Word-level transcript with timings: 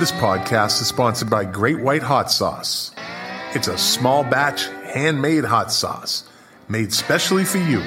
This 0.00 0.10
podcast 0.10 0.80
is 0.80 0.88
sponsored 0.88 1.30
by 1.30 1.44
Great 1.44 1.78
White 1.78 2.02
Hot 2.02 2.28
Sauce. 2.28 2.90
It's 3.54 3.68
a 3.68 3.78
small 3.78 4.24
batch, 4.24 4.66
handmade 4.92 5.44
hot 5.44 5.70
sauce 5.70 6.24
made 6.68 6.92
specially 6.92 7.44
for 7.44 7.58
you. 7.58 7.80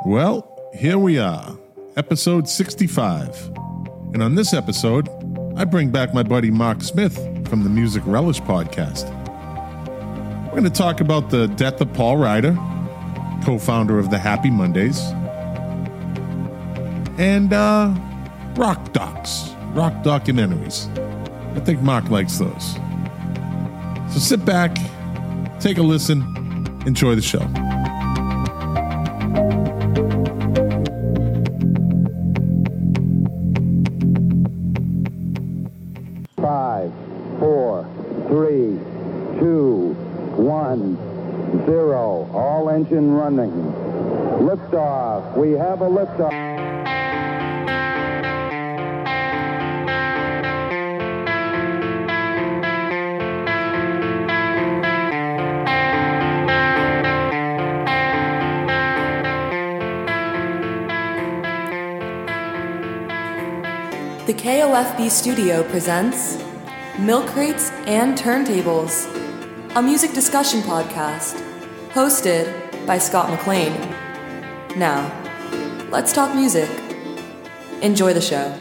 Well, 0.05 0.71
here 0.75 0.99
we 0.99 1.19
are, 1.19 1.57
episode 1.97 2.49
65. 2.49 3.68
And 4.15 4.23
on 4.23 4.35
this 4.35 4.55
episode, 4.55 5.09
I 5.57 5.65
bring 5.65 5.91
back 5.91 6.15
my 6.15 6.23
buddy 6.23 6.51
Mark 6.51 6.83
Smith 6.83 7.15
from 7.49 7.63
the 7.63 7.69
Music 7.69 8.03
Relish 8.07 8.41
podcast. 8.41 9.07
We're 10.47 10.51
going 10.53 10.65
to 10.65 10.71
talk 10.71 11.01
about 11.01 11.31
the 11.31 11.47
death 11.49 11.81
of 11.81 11.93
Paul 11.93 12.17
Ryder, 12.17 12.55
co 13.45 13.59
founder 13.59 13.99
of 13.99 14.11
the 14.11 14.19
Happy 14.19 14.51
Mondays, 14.51 14.99
and 17.19 17.53
uh, 17.53 17.95
rock 18.57 18.93
docs, 18.93 19.51
rock 19.73 19.93
documentaries. 20.03 20.89
I 21.57 21.61
think 21.61 21.83
Mark 21.83 22.09
likes 22.09 22.39
those. 22.39 22.75
So 24.13 24.21
sit 24.21 24.45
back, 24.45 24.77
take 25.61 25.77
a 25.77 25.83
listen, 25.83 26.23
enjoy 26.87 27.15
the 27.15 27.23
show. 27.23 27.47
We 45.37 45.53
have 45.53 45.83
a 45.83 45.89
liftoff. 45.89 46.49
The 64.27 64.35
KOFB 64.35 65.11
studio 65.11 65.63
presents 65.65 66.43
Milk 66.99 67.27
Crates 67.29 67.71
and 67.87 68.17
Turntables, 68.19 69.07
a 69.77 69.83
music 69.83 70.13
discussion 70.13 70.61
podcast 70.61 71.43
hosted 71.91 72.87
by 72.87 72.99
Scott 72.99 73.31
McLean. 73.31 73.98
Now, 74.79 75.11
let's 75.91 76.13
talk 76.13 76.37
music. 76.37 76.71
Enjoy 77.83 78.15
the 78.15 78.21
show. 78.21 78.57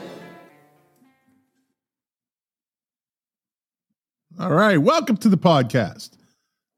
All 4.40 4.52
right, 4.52 4.78
welcome 4.78 5.18
to 5.18 5.30
the 5.30 5.38
podcast. 5.38 6.18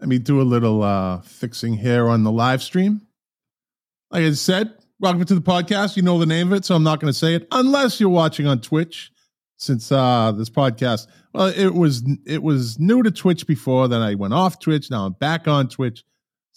Let 0.01 0.09
me 0.09 0.19
do 0.19 0.41
a 0.41 0.43
little 0.43 0.83
uh, 0.83 1.21
fixing 1.21 1.75
here 1.75 2.09
on 2.09 2.23
the 2.23 2.31
live 2.33 2.61
stream. 2.61 3.07
Like 4.11 4.23
I 4.23 4.31
said, 4.33 4.73
welcome 4.99 5.23
to 5.23 5.35
the 5.35 5.41
podcast. 5.41 5.95
You 5.95 6.03
know 6.03 6.19
the 6.19 6.25
name 6.25 6.51
of 6.51 6.57
it, 6.57 6.65
so 6.65 6.75
I'm 6.75 6.83
not 6.83 6.99
going 6.99 7.13
to 7.13 7.17
say 7.17 7.35
it 7.35 7.47
unless 7.53 7.97
you're 8.01 8.09
watching 8.09 8.45
on 8.45 8.59
Twitch. 8.59 9.09
Since 9.55 9.89
uh, 9.89 10.33
this 10.33 10.49
podcast, 10.49 11.07
well, 11.33 11.47
it 11.47 11.73
was 11.73 12.03
it 12.25 12.43
was 12.43 12.77
new 12.77 13.03
to 13.03 13.11
Twitch 13.11 13.47
before. 13.47 13.87
Then 13.87 14.01
I 14.01 14.15
went 14.15 14.33
off 14.33 14.59
Twitch. 14.59 14.91
Now 14.91 15.05
I'm 15.05 15.13
back 15.13 15.47
on 15.47 15.69
Twitch. 15.69 16.03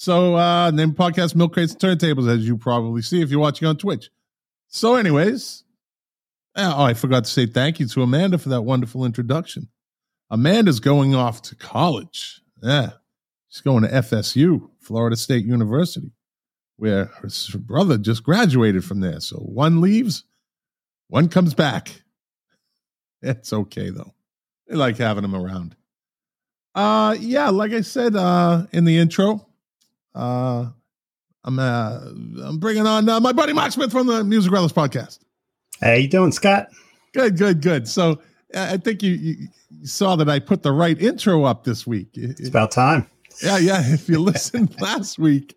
So 0.02 0.34
uh, 0.34 0.72
name 0.72 0.94
podcast 0.94 1.36
Milk 1.36 1.52
Crates 1.52 1.74
and 1.74 1.80
Turntables, 1.80 2.28
as 2.28 2.44
you 2.44 2.56
probably 2.56 3.02
see 3.02 3.22
if 3.22 3.30
you're 3.30 3.38
watching 3.38 3.68
on 3.68 3.76
Twitch. 3.76 4.10
So, 4.66 4.96
anyways, 4.96 5.62
uh, 6.56 6.74
oh, 6.76 6.82
I 6.82 6.94
forgot 6.94 7.22
to 7.22 7.30
say 7.30 7.46
thank 7.46 7.78
you 7.78 7.86
to 7.86 8.02
Amanda 8.02 8.36
for 8.38 8.48
that 8.48 8.62
wonderful 8.62 9.04
introduction. 9.04 9.68
Amanda's 10.28 10.80
going 10.80 11.14
off 11.14 11.40
to 11.42 11.54
college. 11.54 12.40
Yeah. 12.60 12.94
She's 13.48 13.60
going 13.60 13.84
to 13.84 13.90
FSU, 13.90 14.70
Florida 14.80 15.14
State 15.14 15.44
University, 15.44 16.10
where 16.78 17.04
her 17.04 17.58
brother 17.58 17.96
just 17.96 18.24
graduated 18.24 18.84
from 18.84 18.98
there. 18.98 19.20
So 19.20 19.36
one 19.36 19.80
leaves, 19.80 20.24
one 21.06 21.28
comes 21.28 21.54
back. 21.54 22.02
It's 23.24 23.52
okay 23.52 23.90
though. 23.90 24.14
They 24.66 24.74
like 24.74 24.98
having 24.98 25.22
him 25.22 25.36
around. 25.36 25.76
Uh 26.74 27.14
yeah, 27.20 27.50
like 27.50 27.70
I 27.70 27.82
said 27.82 28.16
uh 28.16 28.66
in 28.72 28.84
the 28.84 28.98
intro, 28.98 29.46
uh 30.14 30.66
I'm 31.44 31.58
uh 31.58 32.00
I'm 32.44 32.58
bringing 32.58 32.86
on 32.86 33.08
uh, 33.08 33.20
my 33.20 33.32
buddy 33.32 33.52
Mark 33.52 33.72
Smith 33.72 33.90
from 33.92 34.06
the 34.06 34.22
Music 34.24 34.52
Relish 34.52 34.72
podcast. 34.72 35.18
How 35.80 35.92
you 35.94 36.08
doing, 36.08 36.32
Scott? 36.32 36.68
Good, 37.14 37.36
good, 37.36 37.60
good. 37.60 37.88
So 37.88 38.20
uh, 38.54 38.68
I 38.72 38.76
think 38.76 39.02
you, 39.02 39.12
you 39.12 39.48
saw 39.84 40.14
that 40.16 40.28
I 40.28 40.38
put 40.38 40.62
the 40.62 40.72
right 40.72 41.00
intro 41.00 41.44
up 41.44 41.64
this 41.64 41.86
week. 41.86 42.10
It- 42.14 42.38
It's 42.38 42.48
about 42.48 42.70
time. 42.70 43.08
yeah, 43.42 43.58
yeah. 43.58 43.82
If 43.92 44.08
you 44.08 44.18
listened 44.22 44.80
last 44.80 45.18
week, 45.18 45.56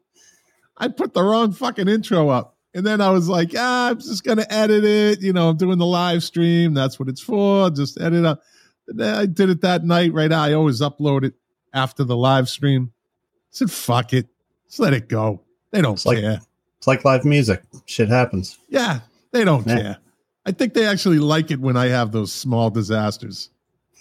I 0.77 0.87
put 0.87 1.13
the 1.13 1.23
wrong 1.23 1.51
fucking 1.53 1.87
intro 1.87 2.29
up. 2.29 2.57
And 2.73 2.85
then 2.85 2.99
I 2.99 3.09
was 3.11 3.29
like, 3.29 3.51
ah, 3.57 3.91
I'm 3.91 3.99
just 3.99 4.25
going 4.25 4.37
to 4.37 4.51
edit 4.53 4.83
it. 4.83 5.21
You 5.21 5.31
know, 5.31 5.47
I'm 5.49 5.55
doing 5.55 5.77
the 5.77 5.85
live 5.85 6.23
stream. 6.23 6.73
That's 6.73 6.99
what 6.99 7.07
it's 7.07 7.21
for. 7.21 7.69
Just 7.69 8.01
edit 8.01 8.25
up. 8.25 8.41
And 8.89 9.01
I 9.01 9.27
did 9.27 9.49
it 9.49 9.61
that 9.61 9.85
night, 9.85 10.11
right? 10.11 10.29
Now, 10.29 10.43
I 10.43 10.51
always 10.53 10.81
upload 10.81 11.23
it 11.23 11.35
after 11.73 12.03
the 12.03 12.17
live 12.17 12.49
stream. 12.49 12.91
I 12.93 13.51
said, 13.51 13.71
fuck 13.71 14.11
it. 14.11 14.27
Just 14.75 14.81
let 14.81 14.93
it 14.93 15.07
go. 15.07 15.39
They 15.71 15.81
don't 15.81 15.93
It's 15.93 16.05
like- 16.05 16.19
care. 16.19 16.41
It's 16.79 16.85
like 16.85 17.05
live 17.05 17.23
music. 17.23 17.63
Shit 17.85 18.09
happens. 18.09 18.57
Yeah, 18.67 18.99
they 19.31 19.45
don't 19.45 19.65
Yeah. 19.65 19.75
care. 19.81 19.97
I 20.45 20.51
think 20.51 20.73
they 20.73 20.85
actually 20.85 21.19
like 21.19 21.49
it 21.49 21.61
when 21.61 21.77
I 21.77 21.87
have 21.87 22.11
those 22.11 22.33
small 22.33 22.69
disasters. 22.69 23.51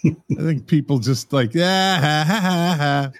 I 0.05 0.13
think 0.35 0.67
people 0.67 0.99
just 0.99 1.31
like, 1.31 1.53
yeah, 1.53 1.95
ha, 2.01 2.23
ha, 2.27 2.39
ha, 2.41 2.75
ha. 2.77 3.11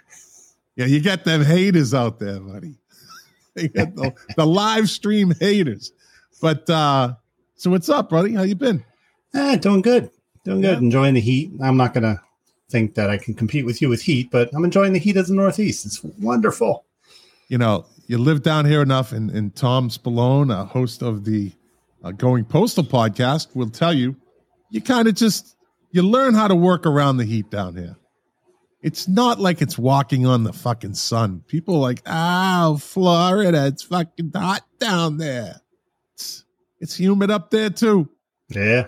yeah. 0.75 0.85
You 0.85 0.99
get 0.99 1.23
them 1.23 1.45
haters 1.45 1.93
out 1.93 2.19
there, 2.19 2.41
buddy. 2.41 2.75
the, 3.55 4.13
the 4.35 4.45
live 4.45 4.89
stream 4.89 5.33
haters. 5.39 5.93
But 6.41 6.69
uh 6.69 7.13
so 7.55 7.69
what's 7.71 7.87
up, 7.87 8.09
buddy? 8.09 8.33
How 8.33 8.43
you 8.43 8.55
been? 8.55 8.83
Eh, 9.33 9.55
doing 9.55 9.81
good. 9.81 10.11
Doing 10.43 10.59
good. 10.59 10.71
Yeah. 10.73 10.77
Enjoying 10.79 11.13
the 11.13 11.21
heat. 11.21 11.51
I'm 11.63 11.77
not 11.77 11.93
gonna 11.93 12.21
think 12.69 12.95
that 12.95 13.09
I 13.09 13.17
can 13.17 13.33
compete 13.33 13.65
with 13.65 13.81
you 13.81 13.87
with 13.87 14.01
heat, 14.01 14.29
but 14.29 14.49
I'm 14.53 14.65
enjoying 14.65 14.91
the 14.91 14.99
heat 14.99 15.15
of 15.15 15.27
the 15.27 15.33
Northeast. 15.33 15.85
It's 15.85 16.03
wonderful. 16.03 16.83
You 17.47 17.57
know, 17.57 17.85
you 18.07 18.17
live 18.17 18.41
down 18.43 18.65
here 18.65 18.81
enough, 18.81 19.11
and, 19.11 19.29
and 19.31 19.55
Tom 19.55 19.89
Spallone, 19.89 20.51
a 20.51 20.65
host 20.65 21.01
of 21.03 21.25
the 21.25 21.51
uh, 22.03 22.11
Going 22.11 22.45
Postal 22.45 22.83
podcast, 22.83 23.55
will 23.55 23.69
tell 23.69 23.93
you, 23.93 24.15
you 24.71 24.81
kind 24.81 25.07
of 25.07 25.15
just 25.15 25.55
you 25.91 26.01
learn 26.01 26.33
how 26.33 26.47
to 26.47 26.55
work 26.55 26.85
around 26.85 27.17
the 27.17 27.25
heat 27.25 27.49
down 27.49 27.75
here. 27.75 27.95
It's 28.81 29.07
not 29.07 29.39
like 29.39 29.61
it's 29.61 29.77
walking 29.77 30.25
on 30.27 30.43
the 30.43 30.53
fucking 30.53 30.93
sun. 30.93 31.43
People 31.47 31.75
are 31.75 31.79
like, 31.79 32.01
oh, 32.05 32.77
Florida, 32.77 33.65
it's 33.67 33.81
fucking 33.83 34.31
hot 34.35 34.61
down 34.79 35.17
there. 35.17 35.61
It's, 36.13 36.43
it's 36.79 36.95
humid 36.99 37.31
up 37.31 37.49
there 37.49 37.69
too. 37.71 38.09
Yeah. 38.49 38.87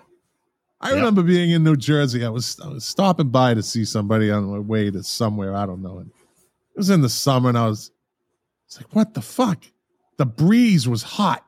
I 0.79 0.90
Yep. 0.90 0.96
remember 0.97 1.23
being 1.23 1.50
in 1.50 1.63
New 1.63 1.75
Jersey. 1.75 2.23
I 2.23 2.29
was 2.29 2.59
I 2.63 2.67
was 2.67 2.85
stopping 2.85 3.29
by 3.29 3.56
to 3.56 3.63
see 3.63 3.84
somebody 3.85 4.29
on 4.29 4.44
my 4.46 4.59
way 4.59 4.91
to 4.91 5.01
somewhere. 5.01 5.56
I 5.56 5.66
don't 5.66 5.81
know. 5.81 6.00
It 6.00 6.07
was 6.75 6.91
in 6.91 7.01
the 7.01 7.09
summer, 7.09 7.50
and 7.50 7.57
I 7.57 7.66
was 7.67 7.90
it's 8.67 8.78
like, 8.78 8.94
what 8.94 9.13
the 9.16 9.22
fuck? 9.22 9.63
The 10.17 10.25
breeze 10.25 10.88
was 10.88 11.01
hot. 11.01 11.44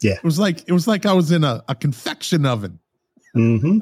Yeah. 0.00 0.12
It 0.14 0.24
was 0.24 0.38
like 0.38 0.68
it 0.68 0.72
was 0.72 0.86
like 0.86 1.06
I 1.06 1.12
was 1.12 1.32
in 1.32 1.44
a, 1.44 1.64
a 1.68 1.74
convection 1.74 2.44
oven. 2.44 2.78
hmm 3.34 3.78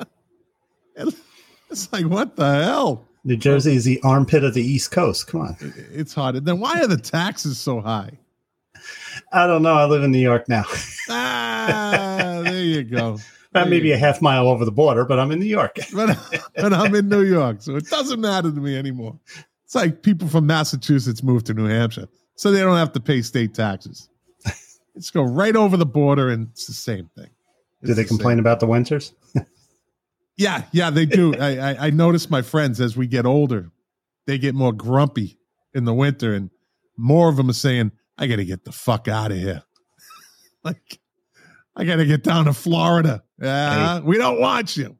It's 0.96 1.92
like, 1.92 2.06
what 2.06 2.36
the 2.36 2.62
hell? 2.64 3.06
New 3.24 3.36
Jersey 3.36 3.74
is 3.74 3.84
the 3.84 4.00
armpit 4.04 4.44
of 4.44 4.54
the 4.54 4.62
East 4.62 4.92
Coast. 4.92 5.26
Come 5.26 5.40
on. 5.40 5.56
It's 5.92 6.14
hot. 6.14 6.36
And 6.36 6.46
then 6.46 6.60
why 6.60 6.80
are 6.80 6.86
the 6.86 6.96
taxes 6.96 7.58
so 7.58 7.80
high? 7.80 8.12
I 9.32 9.46
don't 9.48 9.62
know. 9.62 9.74
I 9.74 9.84
live 9.86 10.04
in 10.04 10.12
New 10.12 10.20
York 10.20 10.48
now. 10.48 10.64
Ah, 11.08 12.40
there 12.42 12.62
you 12.64 12.82
go. 12.82 13.18
That 13.52 13.70
may 13.70 13.80
be 13.80 13.92
a 13.92 13.96
half 13.96 14.20
mile 14.20 14.48
over 14.48 14.66
the 14.66 14.72
border, 14.72 15.06
but 15.06 15.18
I'm 15.18 15.30
in 15.30 15.38
New 15.38 15.46
York. 15.46 15.78
But, 15.94 16.18
but 16.56 16.74
I'm 16.74 16.94
in 16.94 17.08
New 17.08 17.22
York, 17.22 17.62
so 17.62 17.76
it 17.76 17.86
doesn't 17.86 18.20
matter 18.20 18.50
to 18.50 18.60
me 18.60 18.76
anymore. 18.76 19.18
It's 19.64 19.74
like 19.74 20.02
people 20.02 20.28
from 20.28 20.46
Massachusetts 20.46 21.22
move 21.22 21.44
to 21.44 21.54
New 21.54 21.64
Hampshire, 21.64 22.06
so 22.36 22.50
they 22.50 22.60
don't 22.60 22.76
have 22.76 22.92
to 22.92 23.00
pay 23.00 23.22
state 23.22 23.54
taxes. 23.54 24.08
Let's 24.94 25.10
go 25.10 25.22
right 25.22 25.56
over 25.56 25.76
the 25.76 25.86
border, 25.86 26.28
and 26.28 26.48
it's 26.52 26.66
the 26.66 26.72
same 26.72 27.10
thing. 27.16 27.30
Do 27.82 27.94
they 27.94 28.02
the 28.02 28.08
complain 28.08 28.38
about 28.38 28.60
the 28.60 28.66
winters? 28.66 29.12
Yeah, 30.36 30.64
yeah, 30.70 30.90
they 30.90 31.06
do. 31.06 31.34
I, 31.34 31.56
I 31.56 31.86
I 31.86 31.90
notice 31.90 32.28
my 32.28 32.42
friends 32.42 32.80
as 32.80 32.96
we 32.96 33.06
get 33.06 33.24
older, 33.24 33.70
they 34.26 34.36
get 34.38 34.54
more 34.54 34.72
grumpy 34.72 35.38
in 35.74 35.84
the 35.86 35.94
winter, 35.94 36.34
and 36.34 36.50
more 36.96 37.30
of 37.30 37.36
them 37.36 37.48
are 37.48 37.54
saying, 37.54 37.92
"I 38.18 38.26
got 38.26 38.36
to 38.36 38.44
get 38.44 38.64
the 38.64 38.72
fuck 38.72 39.08
out 39.08 39.32
of 39.32 39.38
here." 39.38 39.62
like, 40.62 41.00
I 41.74 41.84
got 41.84 41.96
to 41.96 42.04
get 42.04 42.22
down 42.22 42.44
to 42.44 42.52
Florida. 42.52 43.24
Yeah, 43.40 44.00
we 44.00 44.18
don't 44.18 44.40
want 44.40 44.76
you. 44.76 44.98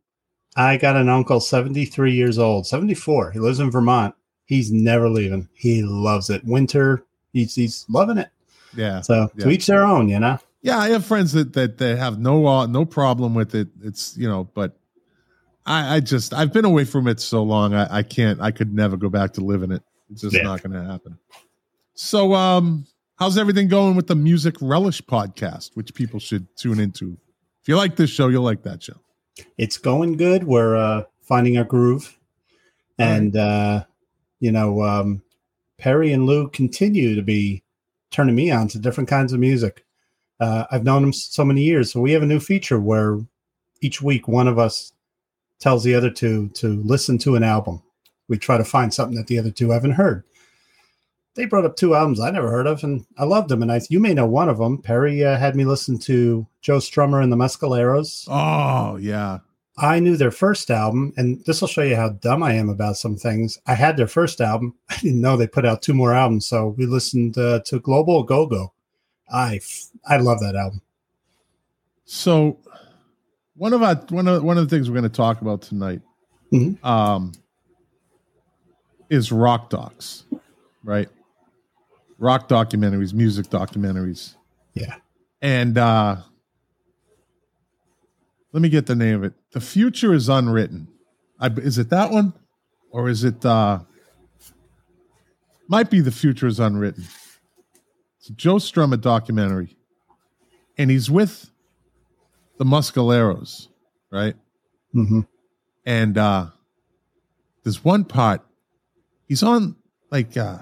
I 0.56 0.78
got 0.78 0.96
an 0.96 1.10
uncle, 1.10 1.40
73 1.40 2.14
years 2.14 2.38
old, 2.38 2.66
74. 2.66 3.32
He 3.32 3.38
lives 3.38 3.60
in 3.60 3.70
Vermont. 3.70 4.14
He's 4.46 4.72
never 4.72 5.10
leaving. 5.10 5.50
He 5.52 5.82
loves 5.82 6.30
it. 6.30 6.42
Winter, 6.46 7.04
he's 7.36 7.54
he's 7.54 7.84
loving 7.88 8.18
it. 8.18 8.28
Yeah. 8.74 9.00
So 9.02 9.30
Yeah. 9.36 9.44
to 9.44 9.50
each 9.50 9.66
their 9.66 9.84
own, 9.84 10.08
you 10.08 10.18
know. 10.20 10.38
Yeah, 10.62 10.78
I 10.78 10.88
have 10.90 11.04
friends 11.04 11.32
that 11.32 11.52
that, 11.52 11.78
that 11.78 11.98
have 11.98 12.18
no 12.18 12.46
uh, 12.46 12.66
no 12.66 12.84
problem 12.84 13.34
with 13.34 13.54
it. 13.54 13.68
It's 13.82 14.16
you 14.16 14.28
know, 14.28 14.44
but 14.54 14.76
I, 15.64 15.96
I 15.96 16.00
just 16.00 16.32
I've 16.34 16.52
been 16.52 16.64
away 16.64 16.84
from 16.84 17.06
it 17.08 17.20
so 17.20 17.42
long. 17.42 17.74
I, 17.74 17.98
I 17.98 18.02
can't. 18.02 18.40
I 18.40 18.50
could 18.50 18.74
never 18.74 18.96
go 18.96 19.08
back 19.08 19.32
to 19.34 19.40
living 19.40 19.70
it. 19.70 19.82
It's 20.10 20.22
just 20.22 20.34
Yeah. 20.34 20.42
not 20.42 20.62
going 20.62 20.72
to 20.72 20.84
happen. 20.88 21.18
So, 21.94 22.34
um, 22.34 22.86
how's 23.18 23.38
everything 23.38 23.68
going 23.68 23.96
with 23.96 24.06
the 24.06 24.14
Music 24.14 24.54
Relish 24.60 25.00
podcast, 25.02 25.70
which 25.74 25.94
people 25.94 26.20
should 26.20 26.46
tune 26.56 26.78
into? 26.80 27.16
If 27.62 27.68
you 27.68 27.76
like 27.76 27.96
this 27.96 28.10
show, 28.10 28.28
you'll 28.28 28.44
like 28.44 28.62
that 28.64 28.82
show. 28.82 28.96
It's 29.58 29.78
going 29.78 30.16
good. 30.16 30.44
We're 30.44 30.76
uh, 30.76 31.02
finding 31.22 31.58
our 31.58 31.64
groove, 31.64 32.16
and 32.98 33.36
uh, 33.36 33.84
you 34.40 34.52
know, 34.52 34.82
um, 34.82 35.22
Perry 35.78 36.12
and 36.12 36.26
Lou 36.26 36.48
continue 36.48 37.14
to 37.14 37.22
be 37.22 37.62
turning 38.10 38.34
me 38.34 38.50
on 38.50 38.68
to 38.68 38.78
different 38.78 39.08
kinds 39.08 39.32
of 39.32 39.40
music. 39.40 39.84
Uh, 40.40 40.64
I've 40.70 40.84
known 40.84 41.02
them 41.02 41.12
so 41.12 41.44
many 41.44 41.62
years, 41.62 41.92
so 41.92 42.00
we 42.00 42.12
have 42.12 42.22
a 42.22 42.26
new 42.26 42.40
feature 42.40 42.80
where 42.80 43.20
each 43.80 44.02
week 44.02 44.28
one 44.28 44.48
of 44.48 44.58
us 44.58 44.92
tells 45.60 45.84
the 45.84 45.94
other 45.94 46.10
two 46.10 46.48
to 46.54 46.68
listen 46.82 47.18
to 47.18 47.36
an 47.36 47.42
album. 47.42 47.82
We 48.28 48.38
try 48.38 48.58
to 48.58 48.64
find 48.64 48.92
something 48.92 49.16
that 49.16 49.26
the 49.26 49.38
other 49.38 49.50
two 49.50 49.70
haven't 49.70 49.92
heard. 49.92 50.24
They 51.34 51.44
brought 51.44 51.66
up 51.66 51.76
two 51.76 51.94
albums 51.94 52.18
I 52.18 52.30
never 52.30 52.50
heard 52.50 52.66
of, 52.66 52.82
and 52.82 53.04
I 53.18 53.24
loved 53.24 53.50
them. 53.50 53.62
And 53.62 53.70
I, 53.70 53.80
you 53.90 54.00
may 54.00 54.14
know 54.14 54.26
one 54.26 54.48
of 54.48 54.58
them. 54.58 54.80
Perry 54.80 55.24
uh, 55.24 55.36
had 55.36 55.54
me 55.54 55.64
listen 55.64 55.98
to 56.00 56.46
Joe 56.62 56.78
Strummer 56.78 57.22
and 57.22 57.30
the 57.30 57.36
Mescaleros. 57.36 58.26
Oh 58.28 58.96
yeah, 58.96 59.38
I 59.78 60.00
knew 60.00 60.16
their 60.16 60.30
first 60.30 60.70
album, 60.70 61.12
and 61.18 61.44
this 61.44 61.60
will 61.60 61.68
show 61.68 61.82
you 61.82 61.96
how 61.96 62.08
dumb 62.10 62.42
I 62.42 62.54
am 62.54 62.70
about 62.70 62.96
some 62.96 63.16
things. 63.16 63.58
I 63.66 63.74
had 63.74 63.96
their 63.96 64.06
first 64.06 64.40
album. 64.40 64.74
I 64.88 64.96
didn't 64.98 65.20
know 65.20 65.36
they 65.36 65.46
put 65.46 65.66
out 65.66 65.82
two 65.82 65.92
more 65.94 66.14
albums, 66.14 66.46
so 66.46 66.68
we 66.78 66.86
listened 66.86 67.36
uh, 67.36 67.60
to 67.66 67.78
Global 67.80 68.22
Go 68.22 68.46
Go. 68.46 68.72
I 69.30 69.60
I 70.08 70.16
love 70.18 70.40
that 70.40 70.54
album. 70.56 70.80
So 72.04 72.58
one 73.54 73.72
of 73.72 73.82
our 73.82 73.96
one 74.10 74.28
of 74.28 74.42
one 74.44 74.56
of 74.58 74.68
the 74.68 74.74
things 74.74 74.88
we're 74.88 74.94
going 74.98 75.10
to 75.10 75.16
talk 75.16 75.40
about 75.42 75.62
tonight 75.62 76.00
Mhm. 76.52 76.82
um, 76.84 77.32
is 79.10 79.32
rock 79.32 79.68
docs, 79.70 80.24
right? 80.84 81.08
Rock 82.18 82.48
documentaries, 82.48 83.12
music 83.12 83.46
documentaries, 83.48 84.36
Yeah, 84.74 84.94
and 85.42 85.76
uh, 85.76 86.16
let 88.56 88.62
me 88.62 88.70
get 88.70 88.86
the 88.86 88.96
name 88.96 89.16
of 89.16 89.24
it. 89.24 89.34
The 89.52 89.60
future 89.60 90.14
is 90.14 90.30
unwritten. 90.30 90.88
I, 91.38 91.48
is 91.48 91.76
it 91.76 91.90
that 91.90 92.10
one, 92.10 92.32
or 92.90 93.10
is 93.10 93.22
it? 93.22 93.44
Uh, 93.44 93.80
might 95.68 95.90
be 95.90 96.00
the 96.00 96.10
future 96.10 96.46
is 96.46 96.58
unwritten. 96.58 97.04
It's 98.18 98.30
a 98.30 98.32
Joe 98.32 98.54
Strummer 98.54 98.98
documentary, 98.98 99.76
and 100.78 100.90
he's 100.90 101.10
with 101.10 101.50
the 102.56 102.64
Mescaleros, 102.64 103.68
right? 104.10 104.36
hmm 104.90 105.20
And 105.84 106.16
uh 106.16 106.46
there's 107.62 107.84
one 107.84 108.04
part 108.06 108.40
he's 109.28 109.42
on 109.42 109.76
like 110.10 110.34
uh 110.34 110.60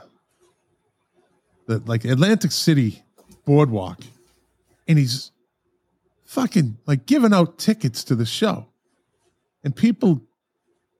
the 1.69 1.81
like 1.87 2.05
Atlantic 2.05 2.51
City 2.51 3.05
boardwalk 3.45 4.01
and 4.89 4.99
he's 4.99 5.31
fucking 6.25 6.79
like 6.87 7.07
giving 7.07 7.33
out 7.33 7.59
tickets 7.59 8.05
to 8.05 8.15
the 8.15 8.27
show. 8.27 8.67
And 9.63 9.75
people 9.75 10.21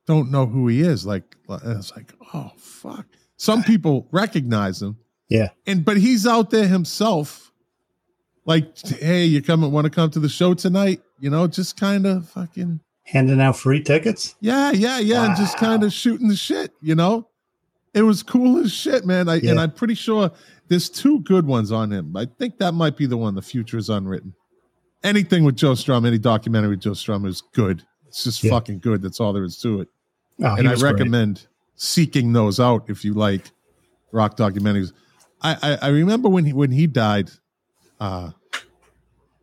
don't 0.07 0.31
know 0.31 0.47
who 0.47 0.69
he 0.69 0.81
is. 0.81 1.05
Like 1.07 1.37
it's 1.49 1.93
like, 1.95 2.13
oh 2.33 2.53
fuck. 2.57 3.07
Some 3.37 3.63
people 3.63 4.09
recognize 4.13 4.81
him 4.81 4.97
yeah, 5.29 5.49
and 5.67 5.85
but 5.85 5.97
he's 5.97 6.27
out 6.27 6.51
there 6.51 6.67
himself 6.69 7.51
like 8.45 8.79
hey 8.87 9.25
you 9.25 9.43
come 9.43 9.71
want 9.73 9.87
to 9.87 9.91
come 9.91 10.11
to 10.11 10.21
the 10.21 10.29
show 10.29 10.53
tonight 10.53 11.01
you 11.19 11.31
know 11.31 11.47
just 11.47 11.79
kind 11.81 12.07
of 12.07 12.29
fucking 12.29 12.79
handing 13.05 13.41
out 13.41 13.57
free 13.57 13.83
tickets. 13.83 14.35
yeah 14.41 14.71
yeah 14.71 14.99
yeah 14.99 15.25
and 15.25 15.37
just 15.37 15.57
kind 15.57 15.83
of 15.83 15.93
shooting 15.93 16.29
the 16.29 16.37
shit 16.37 16.73
you 16.83 16.95
know 16.95 17.27
it 17.95 18.03
was 18.03 18.23
cool 18.23 18.59
as 18.59 18.71
shit 18.71 19.07
man 19.07 19.29
I, 19.31 19.37
Yeah. 19.37 19.53
and 19.53 19.61
i'm 19.61 19.71
pretty 19.73 19.95
sure 19.95 20.31
there's 20.69 20.91
two 20.91 21.21
good 21.21 21.47
ones 21.47 21.73
on 21.73 21.91
him 21.91 22.15
i 22.17 22.27
think 22.27 22.59
that 22.59 22.73
might 22.73 22.97
be 22.99 23.07
the 23.07 23.17
one 23.17 23.35
the 23.35 23.43
future 23.43 23.79
is 23.79 23.89
unwritten 23.89 24.35
anything 25.05 25.45
with 25.45 25.55
joe 25.57 25.75
strum 25.75 26.05
any 26.05 26.19
documentary 26.19 26.71
with 26.71 26.81
joe 26.81 26.95
strum 26.95 27.25
is 27.27 27.43
good 27.53 27.85
it's 28.09 28.25
just 28.25 28.43
Yeah. 28.43 28.51
fucking 28.51 28.79
good 28.81 29.03
that's 29.03 29.21
all 29.21 29.33
there 29.33 29.45
is 29.45 29.59
to 29.59 29.81
it 29.83 29.89
Oh, 30.43 30.55
and 30.57 30.67
I 30.67 30.73
was 30.73 30.83
great. 30.83 30.95
recommend 30.95 31.47
seeking 31.77 32.33
those 32.33 32.59
out 32.59 32.85
if 32.89 33.05
you 33.05 33.15
like 33.15 33.53
rock 34.11 34.37
documentaries. 34.37 34.93
I, 35.41 35.57
I, 35.63 35.87
I 35.87 35.89
remember 35.91 36.29
when 36.29 36.45
he 36.45 36.53
when 36.53 36.73
he 36.73 36.89
died, 36.89 37.31
uh, 38.01 38.31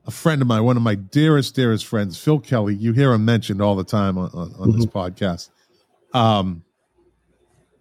a 0.06 0.12
friend 0.12 0.42
of 0.42 0.50
mine, 0.50 0.64
one 0.66 0.76
of 0.76 0.84
my 0.84 0.96
dearest 0.96 1.56
dearest 1.56 1.86
friends, 1.86 2.18
Phil 2.18 2.40
Kelly. 2.40 2.76
You 2.76 2.92
hear 2.92 3.14
him 3.14 3.24
mentioned 3.24 3.62
all 3.62 3.78
the 3.78 3.86
time 3.86 4.18
on, 4.18 4.32
on, 4.34 4.54
on 4.60 4.72
this 4.74 4.86
podcast. 4.86 5.50
Um, 6.14 6.64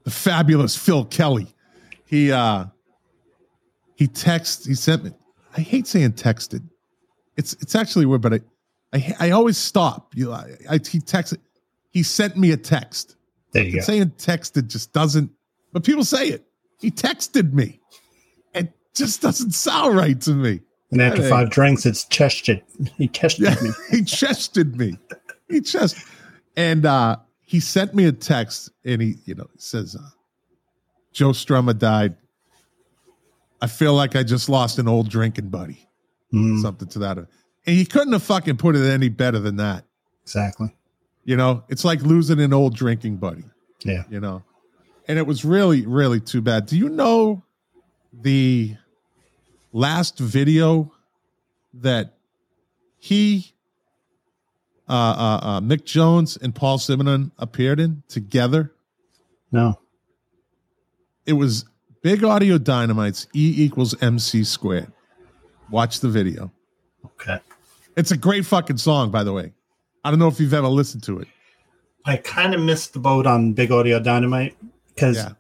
the 0.05 0.11
fabulous 0.13 0.77
Phil 0.77 1.05
Kelly. 1.05 1.49
He 2.07 2.31
uh, 2.31 2.67
he 3.97 4.07
text. 4.07 4.67
He 4.69 4.75
sent 4.75 5.03
me. 5.03 5.11
I 5.57 5.63
hate 5.63 5.87
saying 5.89 6.13
texted. 6.13 6.63
It's 7.41 7.55
it's 7.55 7.75
actually 7.75 8.05
weird, 8.05 8.21
but 8.21 8.35
I 8.35 8.41
I, 8.93 9.15
I 9.19 9.31
always 9.31 9.57
stop. 9.57 10.15
You, 10.15 10.33
I, 10.33 10.57
I 10.69 10.75
he 10.75 11.01
texted. 11.01 11.39
He 11.91 12.03
sent 12.03 12.37
me 12.37 12.53
a 12.53 12.57
text. 12.57 13.17
There 13.53 13.65
you 13.65 13.77
go. 13.77 13.81
Saying 13.81 14.11
texted 14.19 14.69
just 14.69 14.93
doesn't, 14.93 15.31
but 15.73 15.83
people 15.83 16.05
say 16.05 16.29
it. 16.29 16.45
He 16.79 16.91
texted 16.91 17.53
me. 17.55 17.81
It 18.55 18.73
just 18.95 19.23
doesn't 19.23 19.53
sound 19.53 19.97
right 19.97 20.21
to 20.21 20.33
me. 20.35 20.61
And 20.91 21.01
after 21.01 21.23
five 21.23 21.51
drinks, 21.51 21.87
it's 21.87 22.05
chested. 22.05 22.63
He 22.99 23.09
chested 23.09 23.45
Yeah, 23.45 23.57
me. 23.63 23.71
he 23.91 24.03
chested 24.05 24.77
me. 24.77 24.99
He 25.49 25.61
chest, 25.63 25.97
and 26.57 26.85
uh, 26.85 27.17
he 27.41 27.59
sent 27.61 27.95
me 27.95 28.05
a 28.05 28.13
text, 28.13 28.71
and 28.85 29.01
he, 29.01 29.17
you 29.25 29.35
know, 29.35 29.49
says, 29.57 29.97
uh, 29.97 30.11
"Joe 31.13 31.31
Strummer 31.31 31.77
died. 31.77 32.17
I 33.63 33.67
feel 33.67 33.95
like 33.95 34.15
I 34.17 34.23
just 34.23 34.49
lost 34.49 34.79
an 34.79 34.89
old 34.89 35.09
drinking 35.09 35.49
buddy, 35.49 35.87
Mm, 36.33 36.61
something 36.63 36.89
to 36.89 36.99
that." 37.01 37.19
And 37.19 37.29
he 37.65 37.85
couldn't 37.85 38.13
have 38.13 38.23
fucking 38.23 38.57
put 38.57 38.77
it 38.77 38.89
any 38.89 39.09
better 39.09 39.39
than 39.39 39.57
that. 39.57 39.85
exactly. 40.23 40.75
You 41.25 41.37
know, 41.37 41.65
it's 41.69 41.85
like 41.85 42.01
losing 42.03 42.41
an 42.41 42.53
old 42.53 42.75
drinking 42.75 43.19
buddy. 43.19 43.45
Yeah. 43.85 44.05
you 44.11 44.21
know 44.21 44.43
and 45.09 45.19
it 45.19 45.27
was 45.27 45.43
really 45.43 45.87
really 45.87 46.21
too 46.21 46.43
bad 46.43 46.67
do 46.67 46.77
you 46.77 46.91
know 46.91 47.43
the 48.13 48.77
last 49.73 50.19
video 50.19 50.93
that 51.73 52.13
he 52.99 53.55
uh 54.87 54.93
uh, 54.93 55.41
uh 55.43 55.61
mick 55.63 55.85
jones 55.87 56.37
and 56.43 56.55
paul 56.55 56.77
simonon 56.77 57.31
appeared 57.39 57.81
in 57.81 58.03
together 58.09 58.75
No. 59.51 59.81
it 61.25 61.33
was 61.33 61.65
big 62.03 62.23
audio 62.23 62.59
dynamite's 62.59 63.27
e 63.35 63.55
equals 63.65 63.95
mc 64.03 64.45
squared 64.45 64.93
watch 65.71 66.01
the 66.01 66.09
video 66.09 66.51
Okay. 67.05 67.39
it's 67.97 68.11
a 68.11 68.17
great 68.17 68.47
fucking 68.47 68.79
song 68.79 69.11
by 69.11 69.25
the 69.25 69.33
way 69.33 69.53
i 70.05 70.11
don't 70.11 70.19
know 70.19 70.29
if 70.29 70.41
you've 70.41 70.55
ever 70.55 70.69
listened 70.69 71.03
to 71.05 71.19
it 71.19 71.29
I 72.07 72.17
kind 72.17 72.55
of 72.55 72.63
missed 72.63 72.95
the 72.95 72.99
boat 72.99 73.27
on 73.27 73.53
Big 73.53 73.71
Audio 73.71 74.01
Dynamite 74.01 74.57
because 74.89 75.17
yeah 75.17 75.33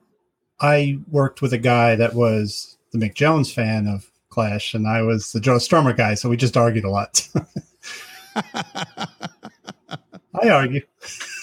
I 0.60 0.98
worked 1.10 1.40
with 1.40 1.52
a 1.52 1.58
guy 1.58 1.94
that 1.96 2.14
was 2.14 2.76
the 2.92 2.98
Mick 2.98 3.14
Jones 3.14 3.52
fan 3.52 3.86
of 3.86 4.10
Clash, 4.28 4.74
and 4.74 4.86
I 4.86 5.02
was 5.02 5.32
the 5.32 5.40
Joe 5.40 5.56
Strummer 5.56 5.96
guy, 5.96 6.14
so 6.14 6.28
we 6.28 6.36
just 6.36 6.56
argued 6.56 6.84
a 6.84 6.90
lot. 6.90 7.26
I 8.44 10.48
argue. 10.50 10.82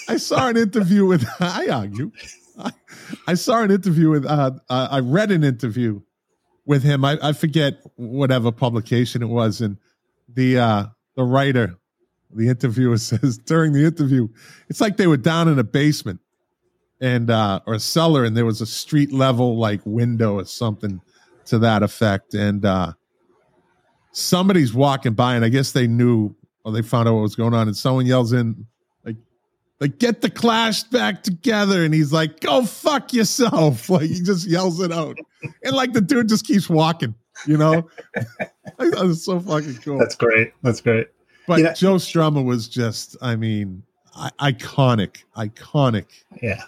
I 0.08 0.16
saw 0.16 0.48
an 0.48 0.56
interview 0.56 1.04
with. 1.04 1.26
I 1.40 1.68
argue. 1.68 2.12
I, 2.58 2.70
I 3.26 3.34
saw 3.34 3.62
an 3.62 3.70
interview 3.70 4.10
with. 4.10 4.24
Uh, 4.24 4.52
uh, 4.70 4.88
I 4.90 5.00
read 5.00 5.30
an 5.30 5.44
interview 5.44 6.00
with 6.68 6.84
him. 6.84 7.04
I, 7.04 7.18
I 7.20 7.32
forget 7.32 7.80
whatever 7.96 8.52
publication 8.52 9.22
it 9.22 9.28
was, 9.28 9.60
and 9.60 9.78
the 10.32 10.58
uh, 10.58 10.84
the 11.16 11.24
writer, 11.24 11.76
the 12.30 12.48
interviewer 12.48 12.98
says 12.98 13.38
during 13.38 13.72
the 13.72 13.84
interview, 13.84 14.28
it's 14.68 14.80
like 14.80 14.96
they 14.96 15.08
were 15.08 15.16
down 15.16 15.48
in 15.48 15.58
a 15.58 15.64
basement 15.64 16.20
and 17.00 17.30
uh, 17.30 17.60
or 17.66 17.74
a 17.74 17.80
cellar, 17.80 18.24
and 18.24 18.36
there 18.36 18.44
was 18.44 18.60
a 18.60 18.66
street 18.66 19.12
level 19.12 19.58
like 19.58 19.80
window 19.84 20.34
or 20.34 20.44
something 20.44 21.00
to 21.46 21.58
that 21.58 21.82
effect, 21.82 22.34
and 22.34 22.64
uh, 22.64 22.92
somebody's 24.12 24.74
walking 24.74 25.14
by, 25.14 25.34
and 25.34 25.44
I 25.44 25.48
guess 25.48 25.72
they 25.72 25.88
knew 25.88 26.36
or 26.64 26.72
they 26.72 26.82
found 26.82 27.08
out 27.08 27.14
what 27.14 27.22
was 27.22 27.34
going 27.34 27.54
on, 27.54 27.66
and 27.66 27.76
someone 27.76 28.04
yells 28.04 28.32
in 28.32 28.66
like 29.80 29.98
get 29.98 30.20
the 30.20 30.30
clash 30.30 30.82
back 30.84 31.22
together 31.22 31.84
and 31.84 31.94
he's 31.94 32.12
like 32.12 32.40
go 32.40 32.64
fuck 32.64 33.12
yourself 33.12 33.88
like 33.90 34.08
he 34.08 34.20
just 34.22 34.46
yells 34.46 34.80
it 34.80 34.92
out 34.92 35.16
and 35.62 35.74
like 35.76 35.92
the 35.92 36.00
dude 36.00 36.28
just 36.28 36.46
keeps 36.46 36.68
walking 36.68 37.14
you 37.46 37.56
know 37.56 37.88
I 38.16 38.90
thought 38.90 39.04
it 39.04 39.06
was 39.06 39.24
so 39.24 39.38
fucking 39.40 39.76
cool 39.84 39.98
That's 39.98 40.14
great. 40.16 40.52
That's 40.62 40.80
great. 40.80 41.08
But 41.46 41.58
You 41.58 41.64
know- 41.64 41.72
Joe 41.74 41.94
Strummer 41.96 42.44
was 42.44 42.68
just, 42.68 43.16
I 43.22 43.34
mean, 43.36 43.82
I- 44.14 44.52
iconic, 44.52 45.18
iconic 45.36 46.06
Yeah. 46.42 46.62